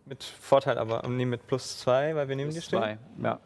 Mit 0.04 0.22
Vorteil 0.22 0.78
aber, 0.78 1.02
nee, 1.08 1.24
mit 1.24 1.48
plus 1.48 1.80
zwei, 1.80 2.14
weil 2.14 2.28
wir 2.28 2.36
neben 2.36 2.50
dir 2.50 2.60
plus 2.60 2.66
stehen. 2.66 2.78
zwei. 2.78 2.98
Ja. 3.20 3.40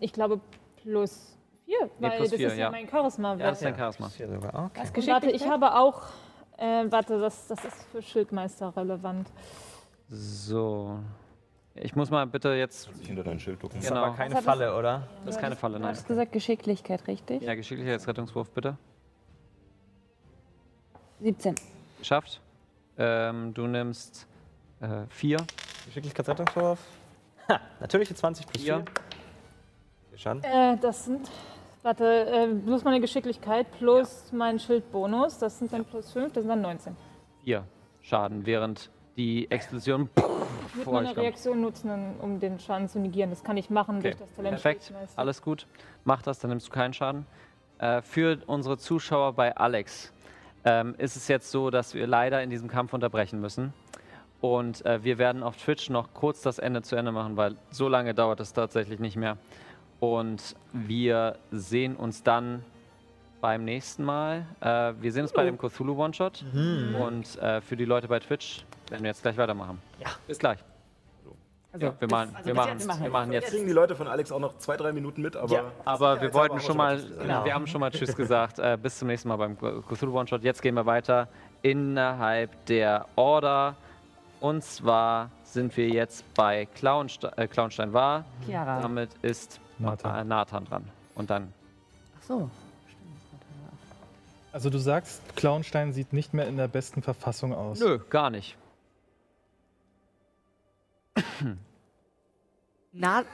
Ich 0.00 0.12
glaube 0.12 0.40
plus 0.82 1.38
vier, 1.64 1.90
Nee, 1.98 2.08
weil 2.08 2.16
plus 2.18 2.30
das 2.30 2.38
vier, 2.38 2.48
ist 2.48 2.54
ja, 2.54 2.64
ja. 2.64 2.70
mein 2.70 2.88
Charisma. 2.88 3.32
ja, 3.34 3.38
das 3.50 3.58
ist 3.58 3.64
dein 3.64 3.76
Charisma. 3.76 4.08
Hier 4.16 4.28
sogar, 4.28 4.64
okay. 4.66 4.80
Was 4.94 5.06
warte, 5.06 5.30
ich 5.30 5.46
habe 5.48 5.74
auch. 5.74 6.02
Äh, 6.58 6.84
warte, 6.90 7.18
das, 7.18 7.48
das 7.48 7.64
ist 7.64 7.82
für 7.90 8.02
Schildmeister 8.02 8.76
relevant. 8.76 9.28
So. 10.08 10.98
Ich 11.74 11.96
muss 11.96 12.10
mal 12.10 12.26
bitte 12.26 12.50
jetzt. 12.50 12.92
Sich 12.94 13.06
hinter 13.06 13.24
dein 13.24 13.40
Schild 13.40 13.62
ducken. 13.62 13.78
Ist 13.78 13.88
Genau. 13.88 14.02
aber 14.04 14.14
keine 14.14 14.30
Was 14.34 14.38
hat 14.38 14.44
Falle, 14.44 14.76
oder? 14.76 15.08
Das 15.24 15.36
ist 15.36 15.40
keine 15.40 15.56
Falle, 15.56 15.76
Du 15.78 15.82
nein. 15.84 15.92
hast 15.96 16.06
gesagt 16.06 16.32
Geschicklichkeit, 16.32 17.06
richtig? 17.08 17.42
Ja, 17.42 17.54
Geschicklichkeitsrettungswurf 17.54 18.50
bitte. 18.50 18.76
17. 21.20 21.54
Geschafft. 21.98 22.40
Ähm, 22.98 23.54
du 23.54 23.66
nimmst 23.66 24.26
äh, 24.80 25.06
vier. 25.08 25.38
Geschicklichkeitsrettungswurf. 25.86 26.78
Ha, 27.48 27.60
natürliche 27.80 28.14
20 28.14 28.46
plus 28.46 28.62
Vier. 28.62 28.76
4. 28.76 28.84
Schaden. 30.18 30.42
Äh, 30.44 30.76
das 30.80 31.04
sind. 31.04 31.30
Warte, 31.82 32.04
äh, 32.26 32.48
plus 32.64 32.84
meine 32.84 33.00
Geschicklichkeit 33.00 33.66
plus 33.78 34.30
mein 34.32 34.58
Schildbonus. 34.60 35.38
Das 35.38 35.58
sind 35.58 35.72
dann 35.72 35.84
plus 35.84 36.12
5, 36.12 36.32
das 36.32 36.42
sind 36.44 36.48
dann 36.50 36.60
19. 36.60 36.96
Vier 37.42 37.64
Schaden, 38.02 38.46
während 38.46 38.88
die 39.16 39.50
Explosion 39.50 40.08
Ich 40.16 40.76
würde 40.76 40.90
meine. 40.92 41.16
Reaktion 41.16 41.60
nutzen, 41.60 42.14
um 42.20 42.38
den 42.38 42.60
Schaden 42.60 42.88
zu 42.88 43.00
negieren. 43.00 43.30
Das 43.30 43.42
kann 43.42 43.56
ich 43.56 43.68
machen 43.68 43.96
Okay, 43.98 44.10
durch 44.10 44.16
das 44.18 44.32
Talent. 44.34 44.50
perfekt, 44.62 44.92
alles 45.16 45.42
gut. 45.42 45.66
Mach 46.04 46.22
das, 46.22 46.38
dann 46.38 46.50
nimmst 46.50 46.68
du 46.68 46.70
keinen 46.70 46.94
Schaden. 46.94 47.26
Äh, 47.78 48.00
für 48.02 48.38
unsere 48.46 48.78
Zuschauer 48.78 49.32
bei 49.32 49.56
Alex 49.56 50.12
ähm, 50.64 50.94
ist 50.98 51.16
es 51.16 51.26
jetzt 51.26 51.50
so, 51.50 51.70
dass 51.70 51.94
wir 51.94 52.06
leider 52.06 52.42
in 52.44 52.50
diesem 52.50 52.68
Kampf 52.68 52.92
unterbrechen 52.94 53.40
müssen. 53.40 53.72
Und 54.40 54.84
äh, 54.86 55.02
wir 55.02 55.18
werden 55.18 55.42
auf 55.42 55.56
Twitch 55.56 55.90
noch 55.90 56.14
kurz 56.14 56.42
das 56.42 56.58
Ende 56.60 56.82
zu 56.82 56.94
Ende 56.94 57.10
machen, 57.12 57.36
weil 57.36 57.56
so 57.70 57.88
lange 57.88 58.14
dauert 58.14 58.38
es 58.40 58.52
tatsächlich 58.52 59.00
nicht 59.00 59.16
mehr. 59.16 59.36
Und 60.02 60.56
wir 60.72 61.36
sehen 61.52 61.94
uns 61.94 62.24
dann 62.24 62.64
beim 63.40 63.64
nächsten 63.64 64.02
Mal. 64.02 64.44
Äh, 64.60 64.94
wir 65.00 65.12
sehen 65.12 65.22
uns 65.22 65.32
bei 65.32 65.44
dem 65.44 65.56
Cthulhu 65.56 65.94
One-Shot. 65.94 66.44
Mhm. 66.52 66.96
Und 66.96 67.38
äh, 67.38 67.60
für 67.60 67.76
die 67.76 67.84
Leute 67.84 68.08
bei 68.08 68.18
Twitch 68.18 68.64
werden 68.90 69.04
wir 69.04 69.10
jetzt 69.10 69.22
gleich 69.22 69.36
weitermachen. 69.36 69.80
Ja. 70.00 70.08
Bis 70.26 70.40
gleich. 70.40 70.58
Also, 71.72 71.86
ja, 71.86 71.94
wir 72.00 72.08
machen, 72.08 72.34
also 72.34 72.46
wir 72.48 72.54
machen, 72.54 72.70
jetzt 72.72 72.86
machen 72.88 73.02
wir. 73.04 73.10
machen 73.10 73.32
jetzt. 73.32 73.50
Kriegen 73.50 73.66
die 73.68 73.72
Leute 73.72 73.94
von 73.94 74.08
Alex 74.08 74.32
auch 74.32 74.40
noch 74.40 74.58
zwei, 74.58 74.76
drei 74.76 74.92
Minuten 74.92 75.22
mit, 75.22 75.36
aber. 75.36 75.54
Ja, 75.54 75.70
aber 75.84 76.20
wir 76.20 76.34
wollten 76.34 76.54
haben 76.54 76.60
schon 76.62 76.76
mal, 76.76 76.98
Tschüss 76.98 77.08
gesagt. 77.18 77.44
wir 77.44 77.54
haben 77.54 77.66
schon 77.68 77.80
mal 77.80 77.90
Tschüss 77.92 78.16
gesagt. 78.16 78.58
Äh, 78.58 78.78
bis 78.82 78.98
zum 78.98 79.06
nächsten 79.06 79.28
Mal 79.28 79.36
beim 79.36 79.56
Cthulhu 79.56 80.18
One 80.18 80.26
Shot. 80.26 80.42
Jetzt 80.42 80.62
gehen 80.62 80.74
wir 80.74 80.84
weiter 80.84 81.28
innerhalb 81.62 82.66
der 82.66 83.06
Order. 83.14 83.76
Und 84.40 84.64
zwar 84.64 85.30
sind 85.44 85.76
wir 85.76 85.88
jetzt 85.88 86.24
bei 86.34 86.66
Clownste 86.74 87.32
äh, 87.36 87.46
Clownstein 87.46 87.92
war. 87.92 88.24
Chiara. 88.44 88.80
Damit 88.80 89.10
ist 89.22 89.60
Nathan. 89.82 90.28
Nathan. 90.28 90.28
Nathan 90.28 90.64
dran. 90.64 90.84
Und 91.14 91.30
dann 91.30 91.52
Ach 92.18 92.22
so. 92.26 92.50
Also 94.52 94.68
du 94.70 94.78
sagst, 94.78 95.20
Clownstein 95.36 95.92
sieht 95.92 96.12
nicht 96.12 96.34
mehr 96.34 96.46
in 96.46 96.56
der 96.58 96.68
besten 96.68 97.02
Verfassung 97.02 97.54
aus. 97.54 97.80
Nö, 97.80 97.98
gar 98.10 98.28
nicht. 98.30 98.56
Na, 102.92 103.24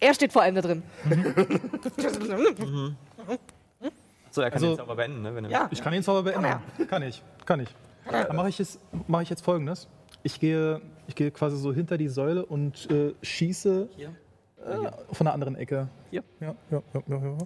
er 0.00 0.14
steht 0.14 0.32
vor 0.32 0.42
allem 0.42 0.54
da 0.54 0.60
drin. 0.62 0.82
So, 4.30 4.42
er 4.42 4.50
kann 4.50 4.54
Also- 4.62 4.68
den 4.68 4.76
Zauber 4.78 4.96
beenden, 4.96 5.22
ne? 5.22 5.34
Wenn 5.34 5.44
er 5.44 5.50
Ja. 5.50 5.68
Ich 5.70 5.82
kann 5.82 5.92
den 5.92 6.02
Zauber 6.02 6.22
beenden. 6.22 6.86
Kann 6.88 7.02
ich, 7.02 7.22
kann 7.44 7.60
ich. 7.60 7.68
Dann 8.10 8.36
mache 8.36 8.48
ich, 8.48 8.58
jetzt- 8.58 8.78
mache 9.06 9.22
ich 9.22 9.30
jetzt 9.30 9.42
folgendes. 9.44 9.86
Ich 10.22 10.40
gehe, 10.40 10.80
ich 11.06 11.14
gehe 11.14 11.30
quasi 11.30 11.56
so 11.58 11.72
hinter 11.72 11.98
die 11.98 12.08
Säule 12.08 12.44
und 12.44 12.90
äh, 12.90 13.14
schieße 13.22 13.88
Hier? 13.96 14.14
Äh, 14.64 14.90
von 15.14 15.24
der 15.24 15.34
anderen 15.34 15.56
Ecke. 15.56 15.88
Hier? 16.10 16.22
Ja, 16.40 16.54
ja, 16.70 16.82
ja, 16.94 17.02
ja. 17.08 17.16
ja. 17.18 17.36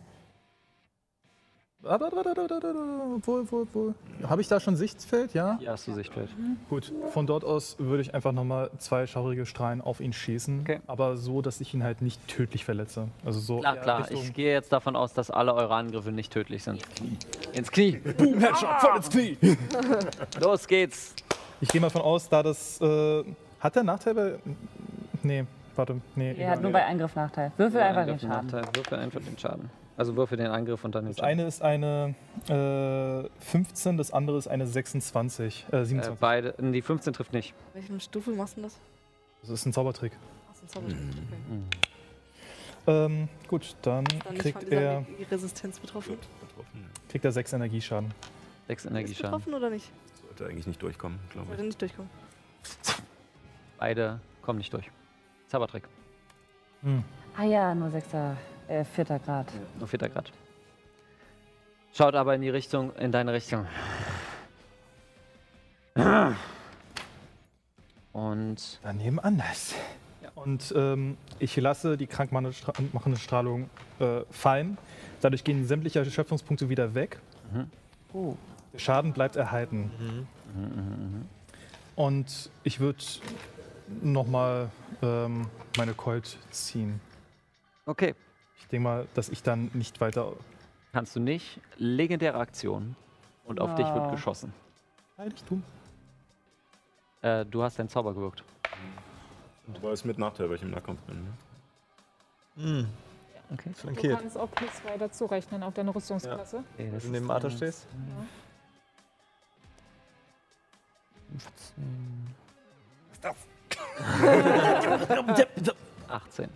Warte, 1.85 2.05
warte, 2.05 2.17
warte, 2.17 2.37
warte, 2.43 2.55
warte. 2.55 3.27
Wo, 3.27 3.45
wo, 3.51 3.67
wo? 3.73 3.95
Habe 4.29 4.41
ich 4.41 4.47
da 4.47 4.61
schon 4.61 4.77
Sichtfeld? 4.77 5.35
Ja? 5.35 5.57
hier 5.59 5.73
hast 5.73 5.89
du 5.89 5.93
Sichtfeld. 5.95 6.29
Gut, 6.71 6.93
von 7.11 7.27
dort 7.27 7.45
aus 7.45 7.75
würde 7.81 8.03
ich 8.03 8.15
einfach 8.15 8.31
nochmal 8.31 8.71
zwei 8.79 9.09
schaurige 9.09 9.47
Strahlen 9.47 9.81
auf 9.81 9.99
ihn 10.01 10.13
schießen. 10.13 10.61
Okay. 10.61 10.81
Aber 10.87 11.17
so, 11.17 11.43
dass 11.43 11.61
ich 11.61 11.75
ihn 11.75 11.83
halt 11.83 12.01
nicht 12.01 12.29
tödlich 12.29 12.65
verletze. 12.65 13.09
Also 13.25 13.41
so 13.41 13.59
Klar, 13.59 13.79
klar. 13.79 14.01
Richtung- 14.03 14.23
Ich 14.23 14.33
gehe 14.33 14.53
jetzt 14.53 14.73
davon 14.73 14.95
aus, 14.95 15.13
dass 15.13 15.33
alle 15.33 15.55
eure 15.55 15.75
Angriffe 15.75 16.13
nicht 16.13 16.33
tödlich 16.33 16.63
sind. 16.63 16.83
Ins 17.53 17.73
Knie. 17.73 17.97
Boom, 18.17 18.39
Headshot, 18.39 18.81
voll 18.81 18.97
ins 18.99 19.11
Knie. 19.11 19.39
Los 20.41 20.69
geht's. 20.69 21.17
Ich 21.61 21.69
gehe 21.69 21.81
mal 21.81 21.91
von 21.91 22.03
aus, 22.03 22.29
da 22.29 22.45
das. 22.45 22.81
Äh, 22.81 23.25
hat 23.59 23.75
der 23.75 23.83
Nachteil 23.83 24.15
bei. 24.15 24.39
Nee, 25.25 25.47
warte. 25.77 26.01
Nee, 26.17 26.31
Er 26.31 26.37
egal. 26.37 26.51
hat 26.51 26.63
nur 26.63 26.73
bei 26.73 26.85
Angriff 26.87 27.15
Nachteil. 27.15 27.53
Würfel 27.57 27.81
einfach 27.81 28.05
den 28.05 28.11
Angriff 28.15 28.21
Schaden. 28.31 28.47
Nachteil. 28.51 28.75
Würfel 28.75 28.99
einfach 28.99 29.21
den 29.21 29.39
Schaden. 29.39 29.71
Also 29.97 30.17
würfel 30.17 30.39
den 30.39 30.47
Angriff 30.47 30.85
und 30.85 30.95
dann 30.95 31.05
den 31.05 31.15
Das 31.15 31.23
eine 31.23 31.47
ist 31.47 31.61
eine 31.63 32.15
äh, 32.49 33.29
15, 33.45 33.99
das 33.99 34.11
andere 34.11 34.39
ist 34.39 34.49
eine 34.49 34.67
26. 34.67 35.67
Äh, 35.71 35.77
Äh, 35.77 35.85
27. 35.85 36.21
beide. 36.21 36.55
Die 36.59 36.83
15 36.83 37.13
trifft 37.13 37.33
nicht. 37.35 37.55
Welchen 37.75 38.01
Stufe 38.01 38.31
machst 38.31 38.57
du 38.57 38.63
das? 38.63 38.79
das 39.43 39.51
ist 39.51 39.67
ein 39.67 39.73
Zaubertrick. 39.73 40.13
Ach, 40.51 40.55
so 40.57 40.63
ein 40.65 40.69
Zaubertrick. 40.69 40.99
Okay. 41.07 41.79
Ähm, 42.87 43.29
gut, 43.49 43.77
dann 43.83 44.05
Dann 44.25 44.39
kriegt 44.39 44.65
er, 44.73 45.05
Resistenz 45.31 45.79
betroffen. 45.79 46.17
kriegt 47.09 47.25
er 47.25 47.31
6 47.33 47.53
Energieschaden. 47.53 48.13
6 48.69 48.85
Ist 48.85 48.91
Energieschaden. 48.91 49.31
betroffen 49.31 49.55
oder 49.55 49.71
nicht? 49.71 49.93
Sollte 50.27 50.47
eigentlich 50.47 50.67
nicht 50.67 50.83
durchkommen, 50.83 51.19
glaube 51.31 51.49
Sollte 51.49 51.63
ich. 51.63 51.67
nicht 51.69 51.81
durchkommen. 51.83 52.11
Beide 53.79 54.21
kommen 54.41 54.59
nicht 54.59 54.73
durch. 54.73 54.91
Zaubertrick. 55.53 55.85
Hm. 56.81 57.05
Ah 57.37 57.45
ja, 57.45 57.75
nur 57.75 57.91
sechster, 57.91 58.39
äh, 58.69 58.85
vierter 58.85 59.19
Grad. 59.19 59.49
Nur 59.79 59.87
vierter 59.87 60.09
Grad. 60.09 60.33
Schaut 61.93 62.15
aber 62.15 62.35
in 62.35 62.41
die 62.41 62.49
Richtung, 62.49 62.97
in 62.97 63.13
deine 63.13 63.35
Richtung. 63.35 63.67
Und 68.13 68.81
Daneben 68.83 69.21
anders. 69.21 69.75
Ja. 70.23 70.31
Und 70.37 70.73
ähm, 70.75 71.19
ich 71.39 71.55
lasse 71.57 71.99
die 71.99 72.07
krankmachende 72.07 72.55
Stra 72.55 72.73
machende 72.95 73.19
Strahlung 73.19 73.69
äh, 74.01 74.23
fallen. 74.31 74.79
Dadurch 75.21 75.45
gehen 75.45 75.67
sämtliche 75.67 75.99
Erschöpfungspunkte 75.99 76.71
wieder 76.71 76.95
weg. 76.95 77.21
Oh. 78.15 78.37
Der 78.73 78.79
Schaden 78.79 79.13
bleibt 79.13 79.37
erhalten. 79.37 80.27
Und 81.95 82.51
ich 82.65 82.81
würde 82.81 83.05
nochmal 84.01 84.71
ähm, 85.03 85.49
meine 85.77 85.95
Colt 85.95 86.39
ziehen. 86.51 87.01
okay, 87.87 88.15
Ich 88.61 88.67
denke 88.69 88.85
mal, 88.85 89.09
dass 89.15 89.29
ich 89.29 89.43
dann 89.43 89.71
nicht 89.75 90.01
weiter. 90.01 90.33
kannst 90.93 91.15
du 91.17 91.21
nicht. 91.21 91.61
Legendäre 91.77 92.39
Aktion. 92.39 92.97
Und 93.45 93.61
auf 93.61 93.75
dich 93.75 93.87
wird 93.87 94.07
Oh. 94.07 94.11
geschossen. 94.11 94.53
Heiligtum. 95.19 95.63
Äh, 97.23 97.45
du 97.47 97.63
hast 97.63 97.79
deinen 97.79 97.89
Zauber 97.89 98.15
gewirkt. 98.15 98.45
Aber 99.75 99.93
ist 99.93 100.05
mit 100.05 100.19
Nachteil, 100.19 100.49
weil 100.49 100.57
ich 100.57 100.63
im 100.63 100.71
Nahkampf 100.71 101.01
bin. 101.03 101.25
Ne? 101.25 101.33
Hm, 102.57 102.89
Okay. 103.53 104.09
Du 104.09 104.17
kannst 104.17 104.39
auch 104.39 104.51
plus 104.51 104.71
2 104.83 104.97
dazu 104.97 105.27
rechnen 105.27 105.63
auf 105.63 105.75
deine 105.75 105.95
Rüstungsklasse. 105.95 106.65
okay 106.75 106.91
das 106.91 107.05
Wenn 107.05 107.13
du 107.13 107.19
neben 107.19 107.27
ist 107.27 107.31
Arthur 107.31 107.51
stehst. 107.51 107.87
15. 111.31 112.35
18. 116.09 116.49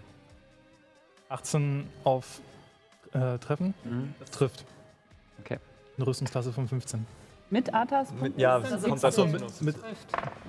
18 1.29 1.89
auf 2.05 2.41
äh, 3.13 3.39
Treffen. 3.39 3.75
Mhm. 3.85 4.15
Das 4.21 4.31
trifft. 4.31 4.65
Okay. 5.41 5.59
Eine 5.97 6.07
Rüstungsklasse 6.07 6.53
von 6.53 6.69
15. 6.69 7.07
Mit 7.51 7.73
Arthas? 7.73 8.13
Mit, 8.21 8.39
ja, 8.39 8.59
Das 8.59 8.71
das 8.71 8.81
sind 8.83 8.91
kommt 8.91 9.05
Achso, 9.05 9.23
also 9.23 9.33
mit, 9.39 9.63
mit, 9.63 9.77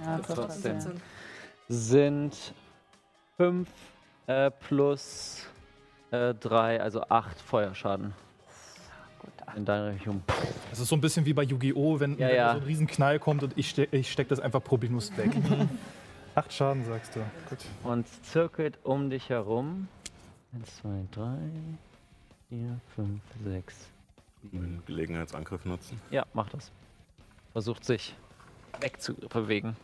Ja, 0.03 0.17
Das 0.17 0.27
trotzdem. 0.27 0.73
trotzdem. 0.79 0.79
17. 0.79 1.01
Sind 1.69 2.53
5 3.37 3.69
äh, 4.27 4.51
plus 4.51 5.43
3, 6.09 6.81
also 6.81 7.01
8 7.09 7.41
Feuerschaden 7.41 8.13
Gut, 9.19 9.31
in 9.57 9.65
deine 9.65 9.91
Richtung. 9.93 10.23
das 10.69 10.79
ist 10.79 10.87
so 10.87 10.95
ein 10.95 11.01
bisschen 11.01 11.25
wie 11.25 11.33
bei 11.33 11.43
Yu-Gi-Oh!, 11.43 11.99
wenn, 11.99 12.17
Ja, 12.17 12.27
wenn 12.29 12.35
ja. 12.35 12.51
so 12.53 12.59
ein 12.59 12.63
Riesenknall 12.63 13.19
kommt 13.19 13.43
und 13.43 13.57
ich, 13.57 13.69
ste 13.71 13.89
ich 13.91 14.09
steck 14.11 14.29
das 14.29 14.39
einfach 14.39 14.63
problemlos 14.63 15.15
weg. 15.17 15.31
Acht 16.37 16.53
Schaden, 16.53 16.85
sagst 16.85 17.15
du. 17.15 17.19
Gut. 17.49 17.57
Und 17.81 18.07
zirkelt 18.23 18.77
um 18.83 19.09
dich 19.09 19.27
herum. 19.29 19.87
1, 20.53 20.77
2, 20.83 20.89
3, 21.09 21.35
4, 22.49 22.79
5, 22.95 23.21
6, 23.43 23.75
7. 24.43 24.57
Einen 24.59 24.83
Gelegenheitsangriff 24.85 25.65
nutzen. 25.65 25.99
Ja, 26.11 26.27
mach 26.33 26.47
das. 26.49 26.71
Versucht 27.53 27.83
sich 27.83 28.15
wegzubewegen. 28.79 29.75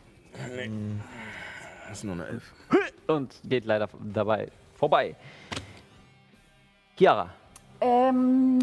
Das 1.88 1.98
ist 1.98 2.04
nur 2.04 2.14
eine 2.14 2.26
Elf. 2.26 2.52
Und 3.08 3.34
geht 3.42 3.64
leider 3.64 3.88
dabei 4.04 4.48
vorbei. 4.76 5.16
Chiara. 6.96 7.34
Ähm, 7.84 8.58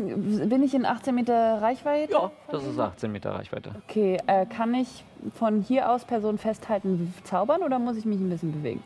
bin 0.50 0.64
ich 0.64 0.74
in 0.74 0.84
18 0.84 1.14
Meter 1.14 1.62
Reichweite? 1.62 2.12
Ja, 2.12 2.32
das 2.52 2.66
ist 2.66 2.80
18 2.80 3.12
Meter 3.12 3.32
Reichweite. 3.36 3.72
Okay, 3.88 4.18
äh, 4.26 4.48
kann 4.48 4.74
ich 4.74 5.04
von 5.36 5.62
hier 5.62 5.92
aus 5.92 6.06
Person 6.06 6.40
festhalten, 6.40 7.14
zaubern 7.24 7.62
oder 7.62 7.78
muss 7.78 7.98
ich 7.98 8.06
mich 8.06 8.20
ein 8.20 8.32
bisschen 8.32 8.52
bewegen? 8.52 8.82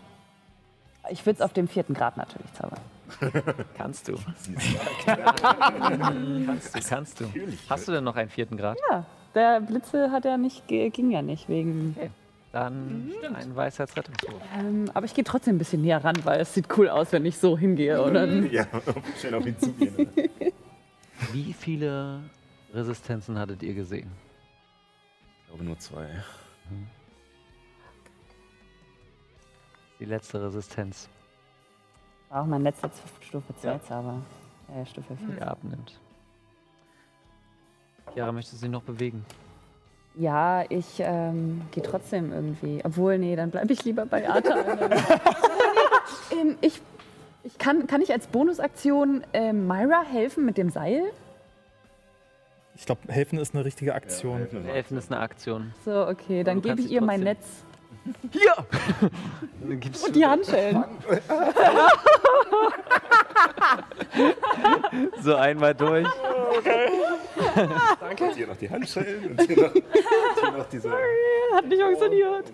Ich 1.10 1.26
würde 1.26 1.38
es 1.38 1.42
auf 1.42 1.54
dem 1.54 1.70
vierten 1.70 1.94
Grad 1.94 2.18
natürlich 2.18 2.52
zaubern. 2.54 2.80
Kannst 3.78 4.10
du. 4.10 4.16
kannst 5.06 6.76
du, 6.76 6.82
kannst 6.82 7.20
du. 7.22 7.26
Hast 7.70 7.88
du 7.88 7.92
denn 7.92 8.04
noch 8.04 8.16
einen 8.16 8.30
vierten 8.30 8.58
Grad? 8.58 8.78
Ja, 8.90 9.06
der 9.36 9.62
Blitze 9.62 10.12
hat 10.12 10.26
ja 10.26 10.38
nicht, 10.38 10.68
ging 10.68 11.12
ja 11.12 11.22
nicht 11.22 11.48
wegen. 11.48 11.96
Dann 12.56 13.12
ein 13.34 13.54
Weisheitsrettungswurf. 13.54 14.42
Ähm, 14.58 14.90
aber 14.94 15.06
ich 15.06 15.14
gehe 15.14 15.26
trotzdem 15.26 15.56
ein 15.56 15.58
bisschen 15.58 15.82
näher 15.82 16.02
ran, 16.02 16.16
weil 16.24 16.40
es 16.40 16.54
sieht 16.54 16.68
cool 16.78 16.88
aus, 16.88 17.12
wenn 17.12 17.26
ich 17.26 17.38
so 17.38 17.58
hingehe. 17.58 18.02
Oder? 18.02 18.26
Ja, 18.46 18.66
schön 19.22 19.34
auf 19.34 19.46
ihn 19.46 19.60
zugehen. 19.60 20.08
Wie 21.34 21.52
viele 21.52 22.22
Resistenzen 22.74 23.38
hattet 23.38 23.62
ihr 23.62 23.74
gesehen? 23.74 24.10
Ich 25.42 25.48
glaube 25.50 25.66
nur 25.66 25.78
zwei. 25.80 26.08
Die 30.00 30.06
letzte 30.06 30.42
Resistenz, 30.42 31.10
War 32.30 32.44
auch 32.44 32.46
mein 32.46 32.64
letzter 32.64 32.90
Stufe 33.20 33.54
2 33.60 33.68
Ja. 33.68 33.82
Zauber. 33.82 34.22
Äh, 34.74 34.86
Stufe 34.86 35.18
4. 35.18 35.28
die 35.28 35.40
er 35.42 35.52
abnimmt. 35.52 36.00
Chiara, 38.14 38.32
möchtest 38.32 38.54
du 38.54 38.58
sie 38.66 38.70
noch 38.70 38.84
bewegen? 38.84 39.26
Ja, 40.18 40.64
ich 40.70 41.00
ähm, 41.00 41.62
gehe 41.72 41.84
trotzdem 41.84 42.32
irgendwie. 42.32 42.82
Obwohl, 42.84 43.18
nee, 43.18 43.36
dann 43.36 43.52
bleibe 43.52 43.74
ich 43.74 43.84
lieber 43.84 44.06
bei 44.06 44.30
Arta. 44.30 44.56
ähm, 46.32 46.58
ich 46.62 46.82
ich 47.46 47.60
kann, 47.60 47.86
kann 47.86 48.02
ich 48.02 48.12
als 48.12 48.26
Bonusaktion 48.26 49.24
äh, 49.32 49.54
Myra 49.54 50.02
helfen 50.04 50.46
mit 50.46 50.58
dem 50.58 50.72
Seil? 50.72 51.04
Ich 52.76 52.88
glaube, 52.88 53.02
helfen 53.08 53.38
ist 53.38 53.54
eine 53.54 53.64
richtige 53.64 53.94
Aktion. 53.94 54.48
Helfen 54.66 54.98
ist 54.98 55.12
eine 55.12 55.22
Aktion. 55.22 55.72
So, 55.86 56.08
okay, 56.08 56.44
dann 56.44 56.62
du 56.62 56.70
gebe 56.70 56.82
ich 56.82 56.90
ihr 56.90 57.02
mein 57.02 57.22
Netz. 57.22 57.46
Hier! 58.32 58.54
Dann 59.62 59.80
gibst 59.80 60.06
Und 60.08 60.16
die 60.16 60.26
Handschellen. 60.26 60.84
So 65.22 65.36
einmal 65.36 65.74
durch. 65.76 66.08
Danke. 68.00 68.32
Hier 68.34 68.48
noch 68.48 68.56
die 68.58 68.70
Handschellen 68.70 69.32
und 69.32 69.42
hier 69.42 69.64
noch, 69.64 69.74
hier 69.74 70.52
noch 70.58 70.70
diese. 70.70 70.92
Hat 71.54 71.66
nicht 71.68 71.82
funktioniert. 71.82 72.46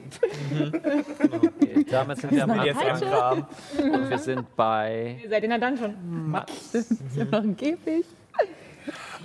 Okay, 1.33 1.85
damit 1.89 2.17
sind 2.19 2.31
wir 2.31 2.43
am 2.43 2.49
Das 2.49 2.65
ist 2.65 3.03
Anfang. 3.03 3.45
falsche. 3.75 3.91
Und 3.91 4.09
wir 4.09 4.17
sind 4.17 4.55
bei 4.55 5.17
Ihr 5.23 5.29
seid 5.29 5.43
in 5.43 5.49
der 5.51 5.59
Dungeon. 5.59 5.95
Ich 6.73 7.19
habe 7.19 7.31
noch 7.31 7.43
einen 7.43 7.57
Käfig. 7.57 8.05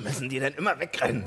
Müssen 0.02 0.28
die 0.28 0.38
denn 0.40 0.52
immer 0.54 0.78
wegrennen? 0.78 1.24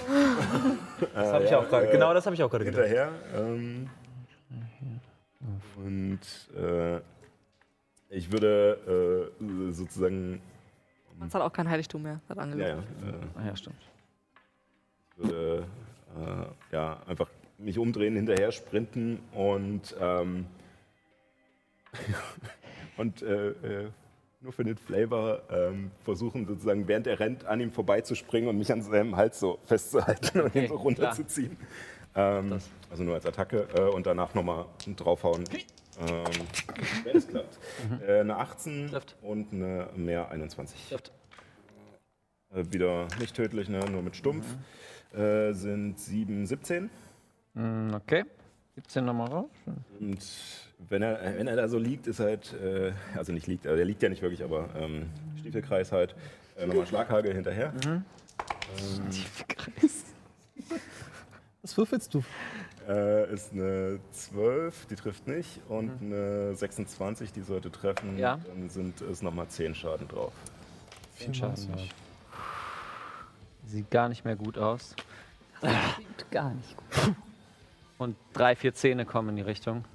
Das 1.15 1.33
habe 1.33 1.45
ich 1.45 1.55
auch 1.55 1.67
gerade. 1.67 1.87
Genau 1.87 2.13
das 2.13 2.25
habe 2.25 2.35
ich 2.35 2.43
auch 2.43 2.49
gerade 2.51 2.65
gedacht. 2.65 2.83
Hinterher. 2.85 3.09
Ähm, 3.35 3.89
und 5.85 6.19
äh, 6.55 6.99
ich 8.09 8.31
würde 8.31 9.31
äh, 9.39 9.71
sozusagen. 9.73 10.41
Man 11.17 11.31
hat 11.31 11.41
auch 11.41 11.53
kein 11.53 11.69
Heiligtum 11.69 12.03
mehr. 12.03 12.21
Hat 12.29 12.37
Ja, 12.37 12.43
angefangen. 12.43 12.83
ja. 13.01 13.09
Äh, 13.09 13.13
Ah 13.35 13.45
ja, 13.47 13.55
stimmt. 13.55 13.81
Ich 15.17 15.23
würde 15.23 15.65
äh, 16.17 16.73
ja, 16.73 17.01
einfach 17.07 17.29
mich 17.57 17.77
umdrehen, 17.77 18.15
hinterher 18.15 18.51
sprinten 18.51 19.19
und, 19.33 19.95
ähm, 19.99 20.45
und 22.97 23.21
äh, 23.21 23.49
äh, 23.49 23.89
nur 24.41 24.53
für 24.53 24.63
den 24.63 24.77
Flavor 24.77 25.41
ähm, 25.49 25.91
versuchen, 26.05 26.45
sozusagen 26.47 26.87
während 26.87 27.05
er 27.07 27.19
rennt, 27.19 27.43
an 27.45 27.59
ihm 27.59 27.71
vorbeizuspringen 27.73 28.49
und 28.49 28.57
mich 28.57 28.71
an 28.71 28.81
seinem 28.81 29.17
Hals 29.17 29.39
so 29.41 29.59
festzuhalten 29.65 30.39
und 30.39 30.47
Okay, 30.47 30.63
ihn 30.63 30.67
so 30.69 30.75
runterzuziehen. 30.75 31.57
Ähm, 32.15 32.59
also 32.89 33.03
nur 33.03 33.13
als 33.15 33.25
Attacke 33.25 33.67
äh, 33.75 33.81
und 33.81 34.05
danach 34.05 34.33
nochmal 34.33 34.65
draufhauen. 34.95 35.43
Ähm, 35.99 36.23
wenn 37.03 37.17
es 37.17 37.27
klappt. 37.27 37.59
Äh, 38.05 38.21
eine 38.21 38.37
18 38.37 38.91
und 39.21 39.53
eine 39.53 39.89
mehr 39.95 40.29
21. 40.29 40.95
Äh, 42.51 42.63
wieder 42.71 43.07
nicht 43.19 43.35
tödlich, 43.35 43.69
ne? 43.69 43.79
nur 43.91 44.01
mit 44.01 44.15
Stumpf. 44.15 44.45
Äh, 45.13 45.53
sind 45.53 45.99
7, 45.99 46.45
17. 46.45 46.89
Mm, 47.53 47.93
Okay. 47.93 48.25
17 48.75 49.03
nochmal 49.03 49.27
raus. 49.27 49.49
Und 49.99 50.19
wenn 50.87 51.01
er, 51.01 51.37
wenn 51.37 51.47
er 51.47 51.57
da 51.57 51.67
so 51.67 51.77
liegt, 51.77 52.07
ist 52.07 52.19
halt, 52.21 52.53
äh, 52.53 52.93
also 53.17 53.33
nicht 53.33 53.47
liegt, 53.47 53.65
also 53.65 53.75
der 53.75 53.85
liegt 53.85 54.01
ja 54.01 54.07
nicht 54.07 54.21
wirklich, 54.21 54.43
aber 54.43 54.69
ähm, 54.77 55.09
Stiefelkreis 55.39 55.91
halt, 55.91 56.15
äh, 56.57 56.65
nochmal 56.65 56.87
Schlaghagel 56.87 57.33
hinterher. 57.33 57.73
Ähm, 57.83 58.03
Was 61.69 61.77
würfelst 61.77 62.15
du? 62.15 62.23
Äh, 62.87 63.31
ist 63.31 63.53
eine 63.53 63.99
12, 64.11 64.87
die 64.87 64.95
trifft 64.95 65.27
nicht, 65.27 65.61
und 65.69 65.91
eine 66.01 66.55
26, 66.55 67.31
die 67.31 67.41
sollte 67.41 67.71
treffen. 67.71 68.17
Ja. 68.17 68.39
Dann 68.47 68.69
sind 68.69 69.01
es 69.01 69.21
nochmal 69.21 69.47
10 69.49 69.75
Schaden 69.75 70.07
drauf. 70.07 70.33
10 71.17 71.35
Schaden. 71.35 71.67
Sieht 73.67 73.91
gar 73.91 74.09
nicht 74.09 74.25
mehr 74.25 74.35
gut 74.35 74.57
aus. 74.57 74.95
Sieht 75.61 76.31
gar 76.31 76.51
nicht 76.55 76.75
gut. 76.75 77.15
Und 77.99 78.15
drei, 78.33 78.55
vier 78.55 78.73
Zähne 78.73 79.05
kommen 79.05 79.29
in 79.29 79.35
die 79.35 79.41
Richtung. 79.43 79.85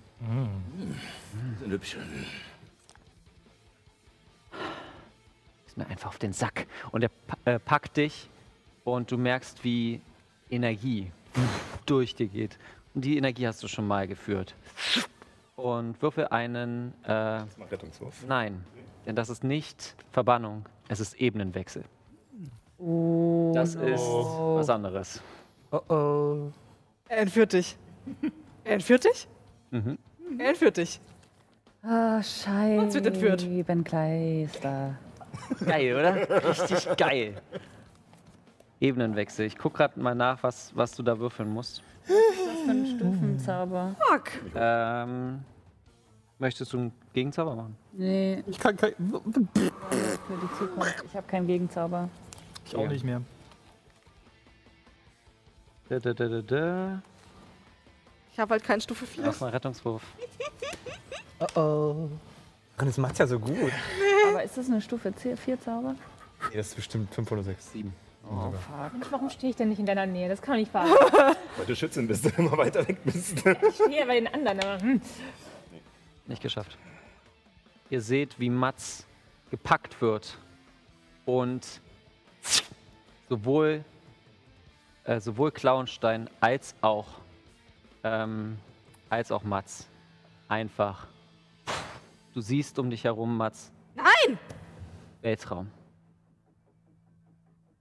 Sind 1.58 1.72
hübsch. 1.72 1.96
Ist 5.66 5.76
mir 5.76 5.88
einfach 5.88 6.10
auf 6.10 6.18
den 6.18 6.32
Sack. 6.32 6.68
Und 6.92 7.02
er 7.02 7.10
äh, 7.46 7.58
packt 7.58 7.96
dich 7.96 8.30
und 8.84 9.10
du 9.10 9.18
merkst, 9.18 9.64
wie 9.64 10.00
Energie 10.50 11.10
durch 11.86 12.14
dir 12.14 12.26
geht. 12.28 12.58
Und 12.94 13.04
die 13.04 13.16
Energie 13.16 13.46
hast 13.46 13.62
du 13.62 13.68
schon 13.68 13.86
mal 13.86 14.06
geführt. 14.06 14.54
Und 15.56 16.00
würfel 16.02 16.28
einen. 16.28 16.92
Äh, 17.04 17.08
Mal 17.08 17.46
Rettungswurf. 17.70 18.24
nein, 18.26 18.64
denn 19.06 19.14
das 19.16 19.28
ist 19.30 19.44
nicht 19.44 19.94
Verbannung, 20.10 20.64
es 20.88 21.00
ist 21.00 21.14
Ebenenwechsel. 21.14 21.84
Oh, 22.78 23.52
Das 23.54 23.74
no. 23.76 23.82
ist 23.86 24.00
was 24.02 24.68
anderes. 24.70 25.22
Oh 25.70 25.80
oh. 25.88 26.52
Er 27.08 27.18
entführt 27.18 27.52
dich. 27.52 27.76
Er 28.66 28.72
entführt 28.74 29.04
dich? 29.04 29.28
Mhm. 29.72 29.98
Er 30.38 30.48
entführt 30.48 30.78
dich. 30.78 30.98
Ah, 31.82 32.22
scheiße. 32.22 32.80
Uns 32.80 32.94
wird 32.94 33.06
entführt. 33.06 33.46
Kleister. 33.84 34.98
Geil, 35.66 35.94
oder? 35.94 36.44
Richtig 36.48 36.96
geil. 36.96 37.34
Ebenenwechsel. 38.84 39.46
Ich 39.46 39.56
guck 39.56 39.74
gerade 39.74 39.98
mal 39.98 40.14
nach, 40.14 40.42
was, 40.42 40.70
was 40.76 40.92
du 40.92 41.02
da 41.02 41.18
würfeln 41.18 41.48
musst. 41.48 41.82
Was 42.06 42.60
für 42.64 42.70
ein 42.70 42.86
Stufenzauber. 42.86 43.96
Fuck. 44.10 44.30
Ähm, 44.54 45.40
möchtest 46.38 46.74
du 46.74 46.78
einen 46.78 46.92
Gegenzauber 47.14 47.56
machen? 47.56 47.76
Nee, 47.92 48.44
Ich 48.46 48.58
kann 48.58 48.76
kein. 48.76 48.92
für 48.94 49.22
die 49.24 50.58
Zukunft. 50.58 51.02
Ich 51.06 51.16
habe 51.16 51.26
keinen 51.26 51.46
Gegenzauber. 51.46 52.10
Ich 52.66 52.76
auch 52.76 52.86
nicht 52.86 53.04
mehr. 53.04 53.22
Da, 55.88 55.98
da, 55.98 56.12
da, 56.12 56.28
da, 56.28 56.42
da. 56.42 57.02
Ich 58.32 58.38
habe 58.38 58.50
halt 58.52 58.64
keinen 58.64 58.82
Stufe 58.82 59.06
4. 59.06 59.24
Mach 59.24 59.40
mal 59.40 59.50
Rettungswurf. 59.50 60.02
Oh 61.40 61.46
oh. 61.60 62.10
Und 62.78 62.86
das 62.86 62.98
macht's 62.98 63.18
ja 63.18 63.26
so 63.26 63.38
gut. 63.38 63.72
Aber 64.28 64.42
ist 64.42 64.58
das 64.58 64.66
eine 64.66 64.82
Stufe 64.82 65.10
4 65.12 65.60
Zauber? 65.60 65.94
Nee, 66.50 66.56
das 66.58 66.68
ist 66.68 66.74
bestimmt 66.76 67.14
5 67.14 67.32
oder 67.32 67.42
6. 67.44 67.72
7. 67.72 68.03
Oh, 68.30 68.50
fuck. 68.50 68.92
Mensch, 68.92 69.06
warum 69.10 69.30
stehe 69.30 69.50
ich 69.50 69.56
denn 69.56 69.68
nicht 69.68 69.78
in 69.78 69.86
deiner 69.86 70.06
Nähe? 70.06 70.28
Das 70.28 70.40
kann 70.40 70.54
doch 70.54 70.60
nicht 70.60 70.74
wahr 70.74 70.86
sein. 70.86 71.36
Weil 71.56 71.66
du 71.66 71.76
Schützin 71.76 72.08
bist 72.08 72.24
und 72.26 72.38
immer 72.38 72.56
weiter 72.56 72.86
weg 72.86 72.98
bist. 73.04 73.44
Ich 73.68 73.74
stehe 73.74 74.06
bei 74.06 74.20
den 74.20 74.28
anderen, 74.28 74.60
aber 74.60 74.80
hm. 74.80 75.00
Nicht 76.26 76.42
geschafft. 76.42 76.78
Ihr 77.90 78.00
seht, 78.00 78.40
wie 78.40 78.48
Mats 78.48 79.06
gepackt 79.50 80.00
wird 80.00 80.38
und 81.26 81.80
sowohl, 83.28 83.84
äh, 85.04 85.20
sowohl 85.20 85.52
Klauenstein 85.52 86.30
als 86.40 86.74
auch, 86.80 87.06
ähm, 88.02 88.58
als 89.10 89.30
auch 89.30 89.42
Mats 89.42 89.86
einfach. 90.48 91.06
Du 92.32 92.40
siehst 92.40 92.78
um 92.78 92.90
dich 92.90 93.04
herum, 93.04 93.36
Mats. 93.36 93.70
Nein! 93.94 94.38
Weltraum. 95.20 95.70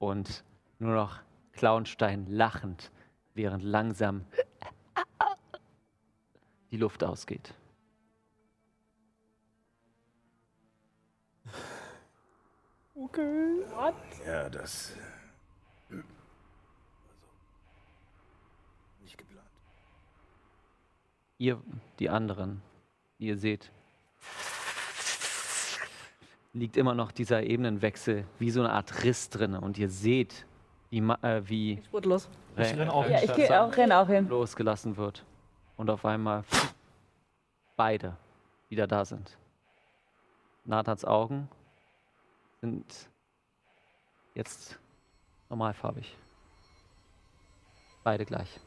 Und 0.04 0.44
nur 0.80 0.96
noch 0.96 1.22
Klauenstein 1.54 2.28
lachend, 2.28 2.92
während 3.36 3.64
langsam 3.64 4.26
die 6.72 6.76
Luft 6.76 7.06
ausgeht. 7.06 7.54
Okay. 12.94 13.64
What? 13.70 13.96
Ja, 14.26 14.50
das. 14.50 14.92
Also, 15.90 16.04
nicht 19.04 19.18
geplant. 19.18 19.48
Ihr, 21.38 21.62
die 22.00 22.10
anderen, 22.10 22.62
wie 23.20 23.28
ihr 23.28 23.38
seht, 23.38 23.72
liegt 26.54 26.78
immer 26.78 26.94
noch 26.94 27.12
dieser 27.12 27.44
Ebenenwechsel 27.44 28.26
wie 28.40 28.52
so 28.52 28.62
eine 28.62 28.72
Art 28.72 29.04
Riss 29.04 29.30
drin. 29.30 29.56
Und 29.56 29.78
ihr 29.78 29.90
seht, 29.90 30.46
wie, 30.90 31.00
äh, 31.00 31.42
wie 31.46 31.82
Spurtlos. 31.86 32.30
Ich 32.56 32.76
renn 32.78 32.90
auch 32.90 33.08
Ja, 33.10 33.22
ich 33.24 33.34
gehe 33.34 33.62
auch, 33.62 33.76
renn 33.76 33.92
auch 33.92 34.08
hin. 34.08 34.28
losgelassen 34.30 34.96
wird. 34.96 35.26
Und 35.76 35.90
auf 35.90 36.06
einmal 36.06 36.44
beide 37.76 38.16
wieder 38.70 38.86
da 38.86 39.04
sind. 39.04 39.36
Nathans 40.66 41.04
Augen 41.04 41.50
sind 42.62 42.86
jetzt 44.36 44.80
normalfarbig. 45.50 46.16
Beide 48.04 48.26
gleich. 48.26 48.60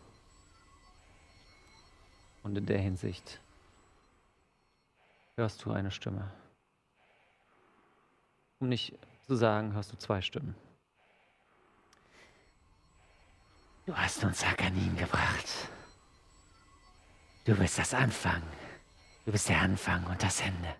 Und 2.42 2.58
in 2.58 2.66
der 2.66 2.78
Hinsicht 2.78 3.40
hörst 5.36 5.64
du 5.64 5.70
eine 5.70 5.90
Stimme. 5.90 6.30
Um 8.58 8.68
nicht 8.68 8.98
zu 9.26 9.36
sagen, 9.36 9.72
hörst 9.74 9.92
du 9.92 9.98
zwei 9.98 10.22
Stimmen. 10.22 10.54
Du 13.84 13.96
hast 13.96 14.24
uns 14.24 14.42
Akanin 14.44 14.96
gebracht. 14.96 15.46
Du 17.44 17.54
bist 17.54 17.78
das 17.78 17.94
Anfang. 17.94 18.42
Du 19.24 19.32
bist 19.32 19.48
der 19.48 19.60
Anfang 19.60 20.04
und 20.06 20.22
das 20.22 20.40
Ende. 20.40 20.74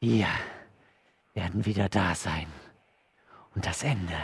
Wir 0.00 0.28
werden 1.32 1.64
wieder 1.64 1.88
da 1.88 2.14
sein 2.14 2.46
und 3.54 3.64
das 3.64 3.82
Ende 3.82 4.18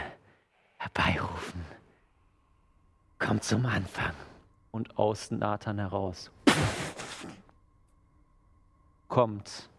herbeirufen. 0.77 1.65
Kommt 3.17 3.43
zum 3.43 3.65
Anfang. 3.65 4.13
Und 4.71 4.97
aus 4.97 5.31
Nathan 5.31 5.79
heraus 5.79 6.31
kommt 9.09 9.69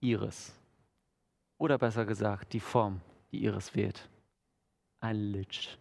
Iris. 0.00 0.55
Oder 1.58 1.78
besser 1.78 2.04
gesagt, 2.04 2.52
die 2.52 2.60
Form, 2.60 3.00
die 3.32 3.42
Iris 3.44 3.74
wählt. 3.74 4.08
Ein 5.00 5.16
Lich. 5.16 5.78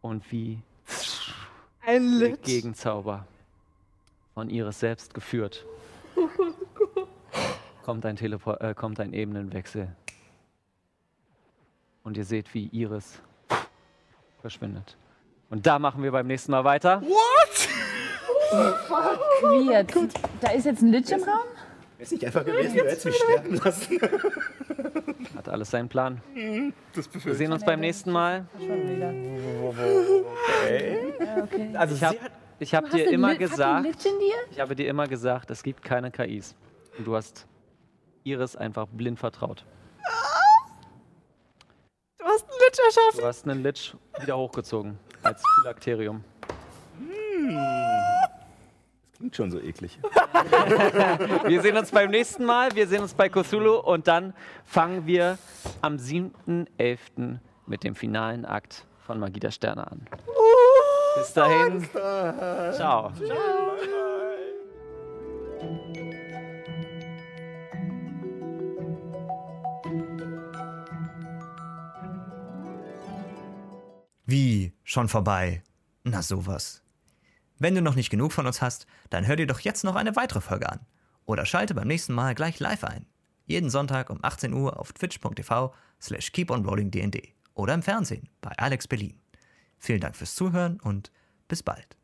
Und 0.00 0.32
wie 0.32 0.62
Ein 1.80 2.18
Lit. 2.18 2.42
Gegenzauber 2.42 3.26
von 4.34 4.48
Iris 4.50 4.80
selbst 4.80 5.12
geführt, 5.14 5.64
kommt 7.82 8.06
ein, 8.06 8.16
Telepo 8.16 8.54
äh, 8.54 8.74
kommt 8.74 8.98
ein 9.00 9.12
Ebenenwechsel. 9.12 9.94
Und 12.04 12.16
ihr 12.16 12.24
seht, 12.24 12.52
wie 12.54 12.66
Iris 12.68 13.20
verschwindet. 14.40 14.96
Und 15.50 15.66
da 15.66 15.78
machen 15.78 16.02
wir 16.02 16.10
beim 16.10 16.26
nächsten 16.26 16.50
Mal 16.52 16.64
weiter. 16.64 17.02
Weird. 19.42 19.94
Da 20.40 20.50
ist 20.50 20.64
jetzt 20.64 20.82
ein 20.82 20.88
Lich 20.88 21.10
im 21.10 21.22
Raum? 21.22 21.51
Wäre 22.02 22.06
es 22.06 22.10
nicht 22.10 22.26
einfach 22.26 22.44
gewesen, 22.44 22.76
du 22.76 22.84
hättest 22.84 23.04
mich 23.04 23.14
sterben 23.14 23.54
lassen. 23.54 24.00
Hat 25.36 25.48
alles 25.48 25.70
seinen 25.70 25.88
Plan. 25.88 26.20
Das 26.96 27.08
Wir 27.24 27.34
sehen 27.36 27.52
uns 27.52 27.64
beim 27.64 27.78
nächsten 27.78 28.10
Mal. 28.10 28.46
Schon 28.58 28.90
wieder. 28.90 29.12
Ja, 31.24 31.44
okay. 31.44 31.76
Also 31.76 31.94
Ich 31.94 32.02
habe 32.02 32.18
ich 32.58 32.74
hab 32.74 32.84
Du 32.86 32.90
hast 32.90 32.96
dir 32.96 33.04
einen 33.04 33.14
immer 33.14 33.36
gesagt, 33.36 34.06
ich 34.50 34.58
habe 34.58 34.74
dir 34.74 34.88
immer 34.88 35.06
gesagt, 35.06 35.52
es 35.52 35.62
gibt 35.62 35.84
keine 35.84 36.10
KIs. 36.10 36.56
Und 36.98 37.06
du 37.06 37.14
hast 37.14 37.46
Iris 38.24 38.56
einfach 38.56 38.88
blind 38.88 39.20
vertraut. 39.20 39.64
Du 42.18 42.24
hast 42.24 42.48
einen 42.48 42.58
Lich 42.58 42.80
erschaffen. 42.84 43.20
Du 43.20 43.26
hast 43.26 43.48
einen 43.48 43.62
Lich 43.62 43.96
wieder 44.18 44.36
hochgezogen 44.36 44.98
als 45.22 45.40
Phylakterium. 45.60 46.24
Das 46.98 47.81
klingt 49.22 49.36
schon 49.36 49.50
so 49.52 49.60
eklig. 49.60 50.00
Wir 51.46 51.62
sehen 51.62 51.76
uns 51.76 51.92
beim 51.92 52.10
nächsten 52.10 52.44
Mal. 52.44 52.74
Wir 52.74 52.88
sehen 52.88 53.02
uns 53.02 53.14
bei 53.14 53.28
Cthulhu 53.28 53.76
und 53.76 54.08
dann 54.08 54.34
fangen 54.64 55.06
wir 55.06 55.38
am 55.80 55.94
7.11. 55.94 57.38
mit 57.66 57.84
dem 57.84 57.94
finalen 57.94 58.44
Akt 58.44 58.84
von 59.06 59.20
Magie 59.20 59.38
der 59.38 59.52
Sterne 59.52 59.86
an. 59.86 60.06
Bis 61.14 61.32
dahin. 61.34 61.88
Ciao. 62.72 63.12
Wie? 74.26 74.72
Schon 74.82 75.08
vorbei? 75.08 75.62
Na 76.02 76.22
sowas. 76.22 76.81
Wenn 77.62 77.76
du 77.76 77.80
noch 77.80 77.94
nicht 77.94 78.10
genug 78.10 78.32
von 78.32 78.48
uns 78.48 78.60
hast, 78.60 78.88
dann 79.08 79.24
hör 79.24 79.36
dir 79.36 79.46
doch 79.46 79.60
jetzt 79.60 79.84
noch 79.84 79.94
eine 79.94 80.16
weitere 80.16 80.40
Folge 80.40 80.68
an. 80.68 80.80
Oder 81.26 81.46
schalte 81.46 81.76
beim 81.76 81.86
nächsten 81.86 82.12
Mal 82.12 82.34
gleich 82.34 82.58
live 82.58 82.82
ein. 82.82 83.06
Jeden 83.46 83.70
Sonntag 83.70 84.10
um 84.10 84.18
18 84.20 84.52
Uhr 84.52 84.80
auf 84.80 84.92
twitch.tv 84.92 85.72
slash 86.00 86.32
keeponrollingdnd 86.32 87.22
oder 87.54 87.74
im 87.74 87.84
Fernsehen 87.84 88.28
bei 88.40 88.50
Alex 88.58 88.88
Berlin. 88.88 89.20
Vielen 89.78 90.00
Dank 90.00 90.16
fürs 90.16 90.34
Zuhören 90.34 90.80
und 90.80 91.12
bis 91.46 91.62
bald. 91.62 91.96